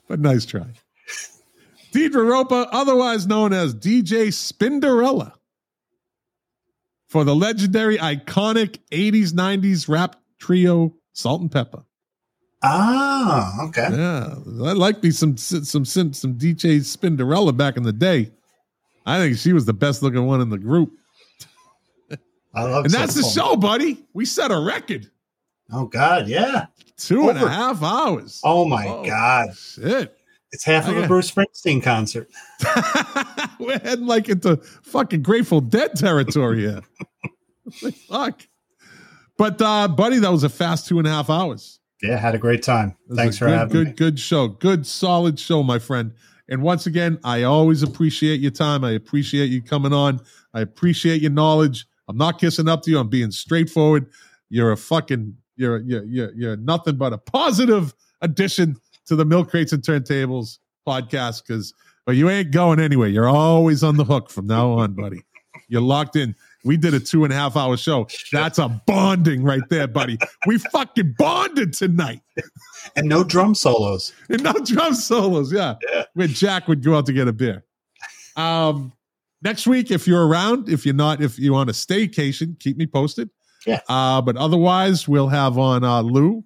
But 0.07 0.19
nice 0.19 0.45
try. 0.45 0.67
Deidra 1.93 2.29
Roper, 2.29 2.67
otherwise 2.71 3.27
known 3.27 3.53
as 3.53 3.73
DJ 3.73 4.27
Spinderella, 4.27 5.33
for 7.07 7.23
the 7.23 7.35
legendary, 7.35 7.97
iconic 7.97 8.79
80s, 8.91 9.31
90s 9.31 9.87
rap 9.87 10.17
trio 10.39 10.93
Salt-N-Pepa. 11.13 11.85
Ah, 12.69 13.63
okay. 13.67 13.87
Yeah, 13.91 14.35
I 14.67 14.73
like 14.73 15.01
me 15.01 15.11
some 15.11 15.37
some 15.37 15.85
some 15.85 16.13
some 16.13 16.33
DJ 16.35 16.79
Spinderella 16.79 17.55
back 17.55 17.77
in 17.77 17.83
the 17.83 17.93
day. 17.93 18.31
I 19.05 19.19
think 19.19 19.37
she 19.37 19.53
was 19.53 19.65
the 19.65 19.73
best 19.73 20.03
looking 20.03 20.25
one 20.25 20.41
in 20.41 20.49
the 20.49 20.57
group. 20.57 20.91
I 22.53 22.63
love 22.63 22.85
And 22.85 22.93
that's 22.93 23.13
the 23.13 23.21
Soulful. 23.23 23.51
show, 23.51 23.55
buddy. 23.55 24.05
We 24.13 24.25
set 24.25 24.51
a 24.51 24.59
record. 24.59 25.09
Oh, 25.71 25.85
God. 25.85 26.27
Yeah. 26.27 26.65
Two 26.97 27.29
and 27.29 27.37
a 27.37 27.47
half 27.47 27.83
hours. 27.83 28.41
Oh, 28.43 28.65
my 28.65 28.87
Oh, 28.87 29.05
God. 29.05 29.55
Shit. 29.55 30.17
It's 30.51 30.63
half 30.63 30.87
of 30.87 30.97
a 30.97 31.05
Bruce 31.07 31.29
Springsteen 31.29 31.83
concert. 31.83 32.29
We're 33.59 33.79
heading 33.79 34.07
like 34.07 34.27
into 34.29 34.57
fucking 34.57 35.21
Grateful 35.21 35.61
Dead 35.61 35.93
territory 35.95 36.61
here. 36.61 36.81
Fuck. 38.09 38.41
But 39.37 39.61
uh, 39.61 39.87
buddy, 39.89 40.17
that 40.19 40.31
was 40.31 40.43
a 40.43 40.49
fast 40.49 40.87
two 40.87 40.97
and 40.99 41.07
a 41.07 41.11
half 41.11 41.29
hours. 41.29 41.76
Yeah, 42.01 42.17
had 42.17 42.35
a 42.35 42.37
great 42.37 42.61
time. 42.61 42.95
Thanks 43.13 43.37
for 43.37 43.45
good, 43.45 43.57
having 43.57 43.73
good, 43.73 43.87
me. 43.87 43.93
good 43.93 43.97
good 43.97 44.19
show. 44.19 44.47
Good, 44.47 44.85
solid 44.85 45.39
show, 45.39 45.63
my 45.63 45.79
friend. 45.79 46.13
And 46.49 46.61
once 46.61 46.85
again, 46.85 47.19
I 47.23 47.43
always 47.43 47.83
appreciate 47.83 48.39
your 48.39 48.51
time. 48.51 48.83
I 48.83 48.91
appreciate 48.91 49.47
you 49.47 49.61
coming 49.61 49.93
on. 49.93 50.21
I 50.53 50.61
appreciate 50.61 51.21
your 51.21 51.31
knowledge. 51.31 51.85
I'm 52.07 52.17
not 52.17 52.39
kissing 52.39 52.69
up 52.69 52.83
to 52.83 52.91
you. 52.91 52.99
I'm 52.99 53.09
being 53.09 53.31
straightforward. 53.31 54.07
You're 54.49 54.71
a 54.71 54.77
fucking 54.77 55.35
you're 55.57 55.79
you're 55.79 56.05
you're, 56.05 56.33
you're 56.33 56.57
nothing 56.57 56.95
but 56.97 57.13
a 57.13 57.17
positive 57.17 57.93
addition 58.21 58.77
to 59.07 59.15
the 59.15 59.25
Milk 59.25 59.49
Crates 59.49 59.73
and 59.73 59.83
Turntables 59.83 60.59
podcast. 60.87 61.43
Because 61.45 61.73
but 62.05 62.15
you 62.15 62.29
ain't 62.29 62.51
going 62.51 62.79
anywhere. 62.79 63.09
You're 63.09 63.27
always 63.27 63.83
on 63.83 63.97
the 63.97 64.05
hook 64.05 64.29
from 64.29 64.47
now 64.47 64.71
on, 64.71 64.93
buddy. 64.93 65.23
You're 65.67 65.81
locked 65.81 66.15
in. 66.15 66.35
We 66.67 66.77
did 66.77 66.93
a 66.93 66.99
two 66.99 67.23
and 67.23 67.33
a 67.33 67.35
half 67.35 67.55
hour 67.55 67.77
show. 67.77 68.07
That's 68.31 68.59
a 68.59 68.67
bonding 68.85 69.43
right 69.43 69.63
there, 69.69 69.87
buddy. 69.87 70.19
We 70.45 70.57
fucking 70.57 71.15
bonded 71.17 71.73
tonight. 71.73 72.21
And 72.95 73.07
no 73.07 73.23
drum 73.23 73.55
solos. 73.55 74.13
And 74.29 74.43
no 74.43 74.53
drum 74.53 74.93
solos, 74.93 75.51
yeah. 75.51 75.75
Yeah. 75.91 76.03
Where 76.13 76.27
Jack 76.27 76.67
would 76.67 76.83
go 76.83 76.95
out 76.97 77.05
to 77.07 77.13
get 77.13 77.27
a 77.27 77.33
beer. 77.33 77.63
Um, 78.35 78.91
next 79.41 79.65
week, 79.65 79.89
if 79.89 80.07
you're 80.07 80.27
around, 80.27 80.69
if 80.69 80.85
you're 80.85 80.93
not, 80.93 81.21
if 81.21 81.39
you 81.39 81.53
want 81.53 81.69
a 81.69 81.73
staycation, 81.73 82.59
keep 82.59 82.77
me 82.77 82.85
posted. 82.85 83.29
Yeah. 83.65 83.79
Uh, 83.87 84.21
but 84.21 84.35
otherwise, 84.37 85.07
we'll 85.07 85.29
have 85.29 85.57
on 85.57 85.83
uh, 85.83 86.01
Lou 86.01 86.43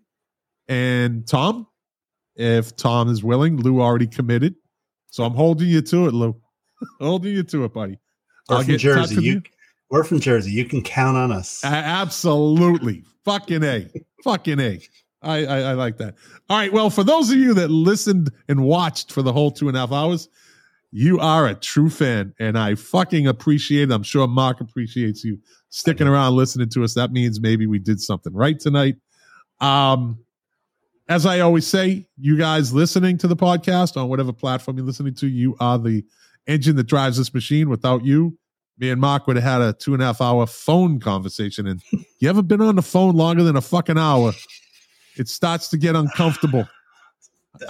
and 0.67 1.27
Tom. 1.27 1.67
If 2.35 2.75
Tom 2.75 3.09
is 3.09 3.24
willing, 3.24 3.58
Lou 3.58 3.82
already 3.82 4.08
committed. 4.08 4.56
So 5.09 5.24
I'm 5.24 5.33
holding 5.33 5.67
you 5.67 5.82
to 5.82 6.08
it, 6.08 6.14
Lou. 6.14 6.40
holding 7.01 7.33
you 7.33 7.43
to 7.43 7.66
it, 7.66 7.74
buddy. 7.74 8.00
I'll 8.50 8.59
from 8.59 8.67
get 8.67 8.83
in 8.83 8.95
touch 8.95 9.09
Jersey. 9.09 9.16
with 9.16 9.25
You, 9.25 9.41
we're 9.92 10.06
from 10.06 10.22
Jersey. 10.22 10.52
You 10.52 10.66
can 10.66 10.82
count 10.82 11.18
on 11.18 11.32
us. 11.32 11.64
Absolutely. 11.64 13.03
Fucking 13.26 13.64
A. 13.64 13.88
Fucking 14.24 14.60
A. 14.60 14.80
I, 15.22 15.45
I, 15.45 15.60
I 15.60 15.74
like 15.74 15.98
that. 15.98 16.16
All 16.50 16.58
right. 16.58 16.74
Well, 16.74 16.90
for 16.90 17.03
those 17.03 17.30
of 17.30 17.38
you 17.38 17.53
that 17.56 17.70
listened 17.70 18.32
and 18.48 18.64
watched 18.64 19.11
for 19.11 19.22
the 19.22 19.34
whole 19.34 19.52
two 19.52 19.68
and 19.68 19.78
a 19.78 19.82
half 19.82 19.92
hours, 19.92 20.30
you 20.92 21.20
are 21.20 21.45
a 21.45 21.56
true 21.56 21.90
fan. 21.90 22.34
And 22.40 22.58
I 22.58 22.76
fucking 22.76 23.28
appreciate 23.28 23.92
it. 23.92 23.94
I'm 23.94 24.02
sure 24.02 24.28
Mark 24.28 24.61
appreciates 24.61 25.24
you 25.24 25.38
sticking 25.70 26.08
around 26.08 26.36
listening 26.36 26.70
to 26.70 26.84
us. 26.84 26.94
That 26.95 27.11
means 27.11 27.40
maybe 27.40 27.68
we 27.68 27.78
did 27.78 28.02
something 28.02 28.34
right 28.34 28.60
tonight. 28.60 28.95
Um, 29.60 30.20
as 31.10 31.26
I 31.26 31.42
always 31.42 31.68
say, 31.68 32.08
you 32.18 32.38
guys 32.38 32.74
listening 32.74 33.18
to 33.20 33.28
the 33.28 33.36
podcast 33.36 33.98
on 34.02 34.08
whatever 34.08 34.32
platform 34.32 34.78
you're 34.78 34.86
listening 34.86 35.16
to, 35.16 35.28
you 35.28 35.58
are 35.60 35.78
the 35.78 36.06
engine 36.48 36.78
that 36.78 36.88
drives 36.88 37.18
this 37.18 37.34
machine. 37.34 37.70
Without 37.70 38.06
you, 38.06 38.38
me 38.82 38.90
and 38.90 39.00
Mark 39.00 39.27
would 39.27 39.35
have 39.38 39.45
had 39.45 39.61
a 39.61 39.74
two 39.74 39.93
and 39.93 40.01
a 40.01 40.08
half 40.08 40.19
hour 40.19 40.48
phone 40.48 41.00
conversation. 41.00 41.68
And 41.68 41.82
you 42.19 42.27
ever 42.27 42.42
been 42.42 42.61
on 42.61 42.76
the 42.76 42.82
phone 42.82 43.16
longer 43.16 43.43
than 43.43 43.56
a 43.56 43.61
fucking 43.61 43.98
hour? 43.98 44.34
It 45.16 45.30
starts 45.30 45.69
to 45.69 45.77
get 45.77 45.95
uncomfortable. 45.95 46.68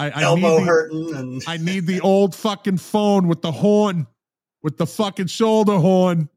I, 0.00 0.10
I 0.10 0.22
Elbow 0.22 0.56
need 0.56 0.62
the, 0.62 0.66
hurting 0.66 1.14
and 1.14 1.42
I 1.46 1.58
need 1.58 1.86
the 1.86 2.00
old 2.00 2.34
fucking 2.34 2.78
phone 2.78 3.28
with 3.28 3.42
the 3.42 3.52
horn, 3.52 4.06
with 4.62 4.78
the 4.78 4.86
fucking 4.86 5.26
shoulder 5.26 5.76
horn. 5.76 6.30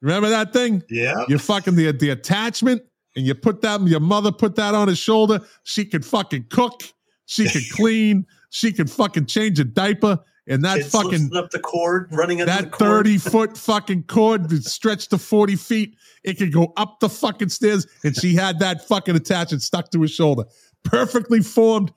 Remember 0.00 0.28
that 0.28 0.52
thing? 0.52 0.84
yeah. 0.88 1.24
You 1.28 1.38
fucking 1.38 1.74
the 1.74 1.90
the 1.90 2.10
attachment, 2.10 2.82
and 3.16 3.26
you 3.26 3.34
put 3.34 3.62
that. 3.62 3.80
Your 3.82 4.00
mother 4.00 4.30
put 4.30 4.54
that 4.56 4.74
on 4.74 4.86
his 4.86 4.98
shoulder. 4.98 5.40
She 5.64 5.84
could 5.84 6.04
fucking 6.04 6.46
cook. 6.50 6.82
She 7.26 7.48
could 7.48 7.68
clean. 7.72 8.26
She 8.50 8.70
could 8.70 8.90
fucking 8.90 9.26
change 9.26 9.58
a 9.58 9.64
diaper. 9.64 10.20
And 10.46 10.62
that 10.64 10.76
Kids 10.76 10.90
fucking 10.90 11.34
up 11.34 11.50
the 11.50 11.58
cord, 11.58 12.08
running 12.12 12.38
that. 12.38 12.74
30 12.76 13.18
foot 13.18 13.56
fucking 13.58 14.04
cord 14.04 14.52
stretched 14.64 15.10
to 15.10 15.18
40 15.18 15.56
feet. 15.56 15.96
It 16.22 16.34
could 16.34 16.52
go 16.52 16.72
up 16.76 17.00
the 17.00 17.08
fucking 17.08 17.48
stairs. 17.48 17.86
And 18.04 18.14
she 18.14 18.34
had 18.34 18.58
that 18.58 18.86
fucking 18.86 19.16
attachment 19.16 19.62
stuck 19.62 19.90
to 19.92 20.02
his 20.02 20.10
shoulder. 20.10 20.44
Perfectly 20.82 21.40
formed. 21.40 21.92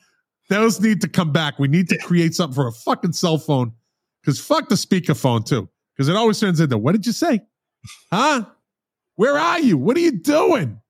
Those 0.50 0.80
need 0.80 1.01
to 1.01 1.09
come 1.09 1.34
back. 1.34 1.59
We 1.59 1.67
need 1.67 1.90
to 1.90 1.98
create 1.98 2.35
something 2.35 2.56
for 2.56 2.67
a 2.67 2.72
fucking 2.72 3.14
cell 3.14 3.38
phone. 3.38 3.74
Because 4.22 4.40
fuck 4.40 4.69
the 4.69 4.76
speakerphone 4.76 5.45
too. 5.45 5.67
Because 5.93 6.08
it 6.08 6.16
always 6.16 6.40
turns 6.40 6.59
into, 6.61 6.77
what 6.77 6.93
did 6.93 7.06
you 7.06 7.11
say? 7.11 7.42
Huh? 8.11 8.45
Where 9.16 9.38
are 9.38 9.59
you? 9.59 9.77
What 9.77 9.98
are 9.98 10.01
you 10.01 10.11
doing? 10.11 10.80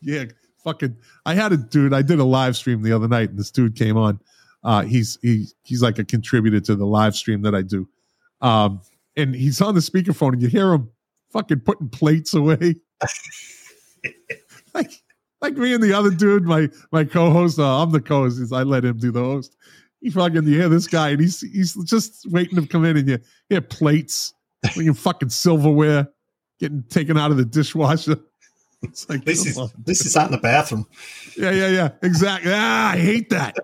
Yeah, 0.00 0.26
fucking. 0.62 0.96
I 1.26 1.34
had 1.34 1.50
a 1.50 1.56
dude. 1.56 1.92
I 1.92 2.02
did 2.02 2.20
a 2.20 2.24
live 2.24 2.56
stream 2.56 2.82
the 2.82 2.92
other 2.92 3.08
night, 3.08 3.30
and 3.30 3.38
this 3.38 3.50
dude 3.50 3.74
came 3.74 3.96
on. 3.96 4.20
Uh, 4.64 4.82
he's 4.82 5.18
he 5.22 5.46
he's 5.62 5.82
like 5.82 5.98
a 5.98 6.04
contributor 6.04 6.60
to 6.60 6.74
the 6.74 6.86
live 6.86 7.14
stream 7.14 7.42
that 7.42 7.54
I 7.54 7.62
do. 7.62 7.88
Um, 8.40 8.80
and 9.16 9.34
he's 9.34 9.60
on 9.60 9.74
the 9.74 9.80
speakerphone, 9.80 10.34
and 10.34 10.42
you 10.42 10.48
hear 10.48 10.72
him 10.72 10.90
fucking 11.32 11.60
putting 11.60 11.88
plates 11.88 12.34
away. 12.34 12.76
like, 14.74 14.90
like 15.40 15.54
me 15.54 15.74
and 15.74 15.82
the 15.82 15.92
other 15.92 16.10
dude, 16.10 16.44
my 16.44 16.68
my 16.92 17.04
co-host. 17.04 17.58
Uh, 17.58 17.82
I'm 17.82 17.90
the 17.90 18.00
co-host. 18.00 18.52
I 18.52 18.62
let 18.62 18.84
him 18.84 18.98
do 18.98 19.10
the 19.10 19.22
host. 19.22 19.56
You 20.00 20.12
fucking 20.12 20.44
you 20.44 20.60
hear 20.60 20.68
this 20.68 20.86
guy, 20.86 21.10
and 21.10 21.20
he's 21.20 21.40
he's 21.40 21.74
just 21.84 22.26
waiting 22.30 22.60
to 22.60 22.66
come 22.66 22.84
in, 22.84 22.96
and 22.96 23.08
you 23.08 23.18
hear 23.48 23.60
plates, 23.60 24.34
bringing 24.74 24.94
fucking 24.94 25.30
silverware, 25.30 26.08
getting 26.60 26.84
taken 26.84 27.16
out 27.18 27.30
of 27.30 27.36
the 27.36 27.44
dishwasher. 27.44 28.16
It's 28.80 29.08
like 29.08 29.24
this 29.24 29.44
is 29.44 29.58
this 29.84 30.06
is 30.06 30.16
out 30.16 30.26
in 30.26 30.30
the 30.30 30.38
bathroom. 30.38 30.86
Yeah, 31.36 31.50
yeah, 31.50 31.66
yeah. 31.66 31.88
Exactly. 32.00 32.52
Ah, 32.54 32.92
I 32.92 32.96
hate 32.96 33.28
that. 33.30 33.56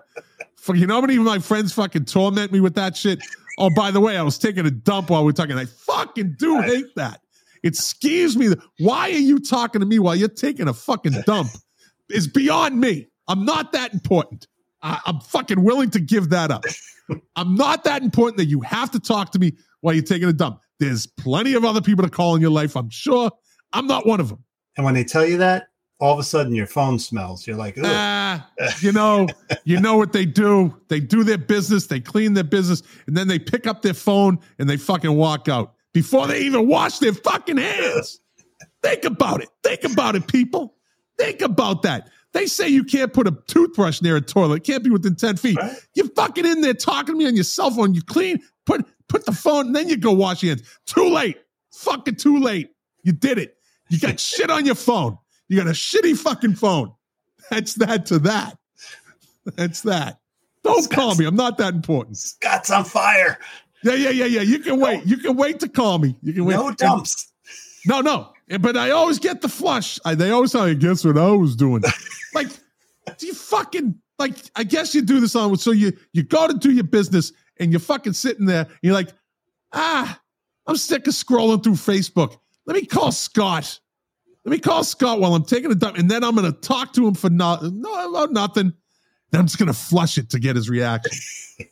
You 0.73 0.87
know 0.87 0.95
how 0.95 1.01
many 1.01 1.17
of 1.17 1.23
my 1.23 1.39
friends 1.39 1.73
fucking 1.73 2.05
torment 2.05 2.51
me 2.51 2.59
with 2.59 2.75
that 2.75 2.97
shit? 2.97 3.19
Oh, 3.57 3.69
by 3.69 3.91
the 3.91 4.01
way, 4.01 4.17
I 4.17 4.21
was 4.23 4.37
taking 4.37 4.65
a 4.65 4.71
dump 4.71 5.09
while 5.09 5.23
we 5.23 5.29
are 5.29 5.33
talking. 5.33 5.57
I 5.57 5.65
fucking 5.65 6.35
do 6.37 6.61
hate 6.61 6.95
that. 6.95 7.21
It 7.63 7.75
scares 7.75 8.35
me. 8.35 8.53
Why 8.79 9.09
are 9.09 9.09
you 9.09 9.39
talking 9.39 9.79
to 9.79 9.85
me 9.85 9.99
while 9.99 10.15
you're 10.15 10.27
taking 10.27 10.67
a 10.67 10.73
fucking 10.73 11.23
dump? 11.25 11.49
It's 12.09 12.27
beyond 12.27 12.79
me. 12.79 13.07
I'm 13.27 13.45
not 13.45 13.71
that 13.71 13.93
important. 13.93 14.47
I, 14.81 14.99
I'm 15.05 15.19
fucking 15.19 15.63
willing 15.63 15.89
to 15.91 15.99
give 15.99 16.29
that 16.29 16.51
up. 16.51 16.63
I'm 17.35 17.55
not 17.55 17.83
that 17.85 18.03
important 18.03 18.37
that 18.37 18.45
you 18.45 18.61
have 18.61 18.91
to 18.91 18.99
talk 18.99 19.31
to 19.31 19.39
me 19.39 19.53
while 19.81 19.93
you're 19.93 20.03
taking 20.03 20.27
a 20.27 20.33
dump. 20.33 20.59
There's 20.79 21.07
plenty 21.07 21.53
of 21.53 21.65
other 21.65 21.81
people 21.81 22.03
to 22.03 22.09
call 22.09 22.35
in 22.35 22.41
your 22.41 22.51
life, 22.51 22.75
I'm 22.75 22.89
sure. 22.89 23.31
I'm 23.73 23.87
not 23.87 24.05
one 24.05 24.19
of 24.19 24.29
them. 24.29 24.43
And 24.77 24.85
when 24.85 24.93
they 24.93 25.03
tell 25.03 25.25
you 25.25 25.37
that, 25.37 25.67
all 25.99 26.13
of 26.13 26.19
a 26.19 26.23
sudden 26.23 26.53
your 26.53 26.67
phone 26.67 26.99
smells. 26.99 27.47
You're 27.47 27.55
like, 27.55 27.77
ah, 27.83 28.47
you 28.79 28.91
know, 28.91 29.27
you 29.63 29.79
know 29.79 29.97
what 29.97 30.13
they 30.13 30.25
do. 30.25 30.75
They 30.89 30.99
do 30.99 31.23
their 31.23 31.37
business, 31.37 31.87
they 31.87 31.99
clean 31.99 32.33
their 32.33 32.43
business, 32.43 32.83
and 33.07 33.15
then 33.15 33.27
they 33.27 33.39
pick 33.39 33.67
up 33.67 33.81
their 33.81 33.93
phone 33.93 34.39
and 34.59 34.69
they 34.69 34.77
fucking 34.77 35.13
walk 35.13 35.47
out 35.47 35.73
before 35.93 36.27
they 36.27 36.41
even 36.41 36.67
wash 36.67 36.99
their 36.99 37.13
fucking 37.13 37.57
hands. 37.57 38.19
Think 38.83 39.05
about 39.05 39.41
it. 39.41 39.49
Think 39.63 39.83
about 39.83 40.15
it, 40.15 40.27
people. 40.27 40.75
Think 41.17 41.41
about 41.41 41.81
that. 41.83 42.09
They 42.33 42.47
say 42.47 42.67
you 42.67 42.83
can't 42.83 43.13
put 43.13 43.27
a 43.27 43.37
toothbrush 43.47 44.01
near 44.01 44.17
a 44.17 44.21
toilet. 44.21 44.57
It 44.57 44.63
can't 44.65 44.83
be 44.83 44.89
within 44.89 45.15
10 45.15 45.37
feet. 45.37 45.57
Right. 45.57 45.73
You're 45.93 46.09
fucking 46.09 46.45
in 46.45 46.59
there 46.59 46.73
talking 46.73 47.15
to 47.15 47.17
me 47.17 47.25
on 47.25 47.35
your 47.35 47.45
cell 47.45 47.71
phone. 47.71 47.93
You 47.93 48.01
clean, 48.01 48.41
put 48.65 48.85
put 49.07 49.25
the 49.25 49.31
phone, 49.31 49.67
and 49.67 49.75
then 49.75 49.87
you 49.87 49.95
go 49.95 50.11
wash 50.11 50.43
your 50.43 50.55
hands. 50.55 50.67
Too 50.85 51.09
late. 51.09 51.37
Fucking 51.71 52.15
too 52.15 52.39
late. 52.39 52.71
You 53.03 53.13
did 53.13 53.37
it. 53.37 53.55
You 53.89 53.99
got 53.99 54.19
shit 54.19 54.49
on 54.49 54.65
your 54.65 54.75
phone. 54.75 55.17
You 55.47 55.57
got 55.57 55.67
a 55.67 55.71
shitty 55.71 56.17
fucking 56.17 56.55
phone. 56.55 56.93
That's 57.49 57.73
that 57.75 58.05
to 58.07 58.19
that. 58.19 58.57
That's 59.55 59.81
that. 59.81 60.19
Don't 60.63 60.83
Scott's, 60.83 60.95
call 60.95 61.15
me. 61.15 61.25
I'm 61.25 61.35
not 61.35 61.57
that 61.59 61.75
important. 61.75 62.17
Scott's 62.17 62.71
on 62.71 62.85
fire. 62.85 63.37
Yeah, 63.83 63.93
yeah, 63.93 64.09
yeah, 64.09 64.25
yeah. 64.25 64.41
You 64.41 64.59
can 64.59 64.79
wait. 64.79 65.05
You 65.05 65.17
can 65.17 65.37
wait 65.37 65.59
to 65.59 65.69
call 65.69 65.99
me. 65.99 66.17
You 66.23 66.33
can 66.33 66.45
wait. 66.45 66.55
No 66.55 66.71
dumps. 66.71 67.31
No, 67.85 68.01
no. 68.01 68.33
But 68.59 68.75
I 68.75 68.89
always 68.91 69.19
get 69.19 69.41
the 69.41 69.49
flush. 69.49 69.99
I, 70.05 70.15
they 70.15 70.31
always 70.31 70.51
say, 70.51 70.73
guess 70.73 71.05
what 71.05 71.17
I 71.17 71.29
was 71.29 71.55
doing? 71.55 71.83
like, 72.33 72.47
do 73.17 73.27
you 73.27 73.33
fucking 73.33 73.95
like? 74.17 74.35
I 74.55 74.63
guess 74.63 74.95
you 74.95 75.03
do 75.03 75.19
this 75.19 75.35
on. 75.35 75.55
So 75.57 75.71
you 75.71 75.93
you 76.13 76.23
go 76.23 76.47
to 76.47 76.53
do 76.55 76.71
your 76.71 76.83
business 76.83 77.31
and 77.59 77.71
you're 77.71 77.79
fucking 77.79 78.13
sitting 78.13 78.47
there. 78.47 78.67
you're 78.81 78.93
like, 78.93 79.09
ah, 79.73 80.19
I'm 80.65 80.77
sick 80.77 81.05
of 81.07 81.13
scrolling 81.13 81.63
through 81.63 81.73
Facebook. 81.73 82.37
Let 82.65 82.75
me 82.75 82.85
call 82.85 83.11
Scott. 83.11 83.79
Let 84.45 84.51
me 84.51 84.59
call 84.59 84.83
Scott 84.83 85.19
while 85.19 85.33
I'm 85.33 85.43
taking 85.43 85.71
a 85.71 85.75
dump, 85.75 85.97
and 85.97 86.09
then 86.09 86.23
I'm 86.23 86.35
going 86.35 86.51
to 86.51 86.57
talk 86.59 86.93
to 86.93 87.07
him 87.07 87.15
for 87.15 87.31
no, 87.31 87.57
no, 87.61 88.25
nothing. 88.25 88.73
Then 89.31 89.41
I'm 89.41 89.47
just 89.47 89.57
going 89.57 89.67
to 89.67 89.73
flush 89.73 90.19
it 90.19 90.29
to 90.29 90.39
get 90.39 90.55
his 90.55 90.69
reaction. 90.69 91.17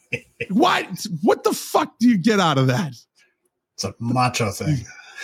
what? 0.49 0.87
What 1.21 1.43
the 1.43 1.53
fuck 1.53 1.93
do 1.99 2.09
you 2.09 2.17
get 2.17 2.39
out 2.39 2.57
of 2.57 2.67
that? 2.67 2.93
It's 3.75 3.83
a 3.83 3.93
macho 3.99 4.49
thing. 4.49 4.77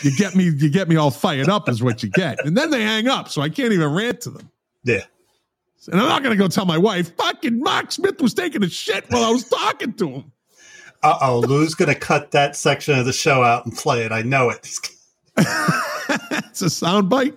You, 0.04 0.12
you 0.12 0.18
get 0.18 0.36
me. 0.36 0.46
You 0.46 0.70
get 0.70 0.88
me 0.88 0.96
all 0.96 1.10
fired 1.10 1.50
up, 1.50 1.68
is 1.68 1.82
what 1.82 2.04
you 2.04 2.10
get, 2.10 2.46
and 2.46 2.56
then 2.56 2.70
they 2.70 2.84
hang 2.84 3.08
up, 3.08 3.30
so 3.30 3.42
I 3.42 3.50
can't 3.50 3.74
even 3.74 3.92
rant 3.92 4.22
to 4.22 4.30
them. 4.30 4.52
Yeah. 4.84 5.04
And 5.92 6.00
I'm 6.00 6.08
not 6.08 6.22
going 6.22 6.38
to 6.38 6.42
go 6.42 6.48
tell 6.48 6.66
my 6.66 6.78
wife, 6.78 7.16
fucking 7.16 7.60
Mark 7.60 7.92
Smith 7.92 8.22
was 8.22 8.34
taking 8.34 8.64
a 8.64 8.70
shit 8.70 9.06
while 9.10 9.24
I 9.24 9.32
was 9.32 9.46
talking 9.46 9.94
to 9.94 10.10
him. 10.10 10.32
Uh 11.02 11.18
oh, 11.22 11.40
Lou's 11.40 11.74
going 11.74 11.92
to 11.92 12.00
cut 12.00 12.32
that 12.32 12.56
section 12.56 13.00
of 13.00 13.06
the 13.06 13.14
show 13.14 13.42
out 13.42 13.66
and 13.66 13.76
play 13.76 14.04
it. 14.04 14.12
I 14.12 14.22
know 14.22 14.50
it. 14.50 14.70
it's 16.32 16.62
a 16.62 16.70
sound 16.70 17.10
bite. 17.10 17.36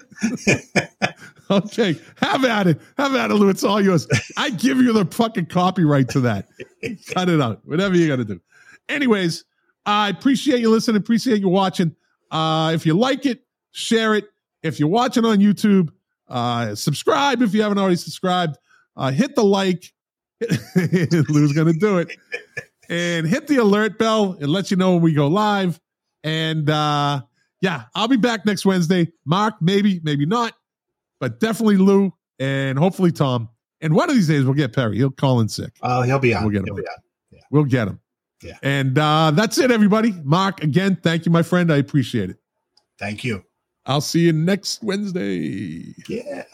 okay, 1.51 1.97
have 2.17 2.45
at 2.45 2.67
it. 2.67 2.81
Have 2.97 3.15
at 3.15 3.31
it, 3.31 3.35
Lou. 3.35 3.51
It's 3.51 3.65
all 3.65 3.81
yours. 3.81 4.07
I 4.37 4.51
give 4.51 4.79
you 4.79 4.93
the 4.93 5.05
fucking 5.05 5.47
copyright 5.47 6.09
to 6.11 6.21
that. 6.21 6.49
Cut 7.15 7.29
it 7.29 7.41
out. 7.41 7.61
Whatever 7.65 7.97
you 7.97 8.09
got 8.09 8.17
to 8.17 8.25
do. 8.25 8.41
Anyways, 8.89 9.45
I 9.85 10.09
appreciate 10.09 10.61
you 10.61 10.71
listening. 10.71 10.97
Appreciate 10.97 11.41
you 11.41 11.49
watching. 11.49 11.95
Uh, 12.31 12.73
if 12.75 12.87
you 12.87 12.95
like 12.95 13.27
it, 13.27 13.43
share 13.73 14.15
it. 14.15 14.25
If 14.63 14.81
you're 14.81 14.89
watching 14.89 15.25
on 15.25 15.39
YouTube, 15.39 15.91
uh, 16.29 16.75
subscribe 16.75 17.43
if 17.43 17.53
you 17.53 17.63
haven't 17.63 17.79
already 17.79 17.97
subscribed. 17.97 18.57
Uh, 18.97 19.11
hit 19.11 19.35
the 19.35 19.45
like. 19.45 19.93
Lou's 21.29 21.53
gonna 21.53 21.73
do 21.73 21.99
it. 21.99 22.17
And 22.89 23.27
hit 23.27 23.47
the 23.49 23.57
alert 23.57 23.99
bell. 23.99 24.37
It 24.41 24.47
lets 24.47 24.71
you 24.71 24.77
know 24.77 24.95
when 24.95 25.03
we 25.03 25.13
go 25.13 25.29
live. 25.29 25.79
And 26.25 26.69
uh, 26.71 27.23
yeah, 27.63 27.85
I'll 27.95 28.09
be 28.09 28.17
back 28.19 28.45
next 28.45 28.67
Wednesday. 28.67 29.11
Mark, 29.25 29.55
maybe, 29.63 30.01
maybe 30.03 30.27
not, 30.27 30.55
but 31.21 31.41
definitely 31.41 31.77
Lou 31.77 32.13
and 32.39 32.77
hopefully 32.77 33.13
Tom. 33.13 33.49
And 33.81 33.95
one 33.95 34.11
of 34.11 34.17
these 34.17 34.29
days 34.29 34.45
we'll 34.45 34.55
get 34.55 34.75
Perry. 34.75 34.97
He'll 34.97 35.11
call 35.11 35.41
in 35.41 35.49
sick. 35.49 35.73
Oh, 35.81 36.01
uh, 36.01 36.03
he'll 36.03 36.19
be 36.19 36.35
on. 36.35 36.43
We'll 36.43 36.53
get 36.53 36.69
him. 36.69 36.85
Yeah. 37.31 37.41
We'll 37.51 37.65
get 37.65 37.89
him. 37.89 38.01
Yeah. 38.43 38.59
And 38.63 38.99
uh, 38.99 39.31
that's 39.31 39.59
it, 39.59 39.71
everybody. 39.71 40.13
Mark, 40.25 40.63
again, 40.63 40.99
thank 41.03 41.25
you, 41.25 41.33
my 41.33 41.43
friend. 41.43 41.73
I 41.73 41.77
appreciate 41.77 42.31
it. 42.31 42.37
Thank 42.99 43.23
you. 43.23 43.45
I'll 43.87 44.01
see 44.01 44.21
you 44.21 44.33
next 44.33 44.83
Wednesday. 44.83 45.95
Yeah. 46.09 46.45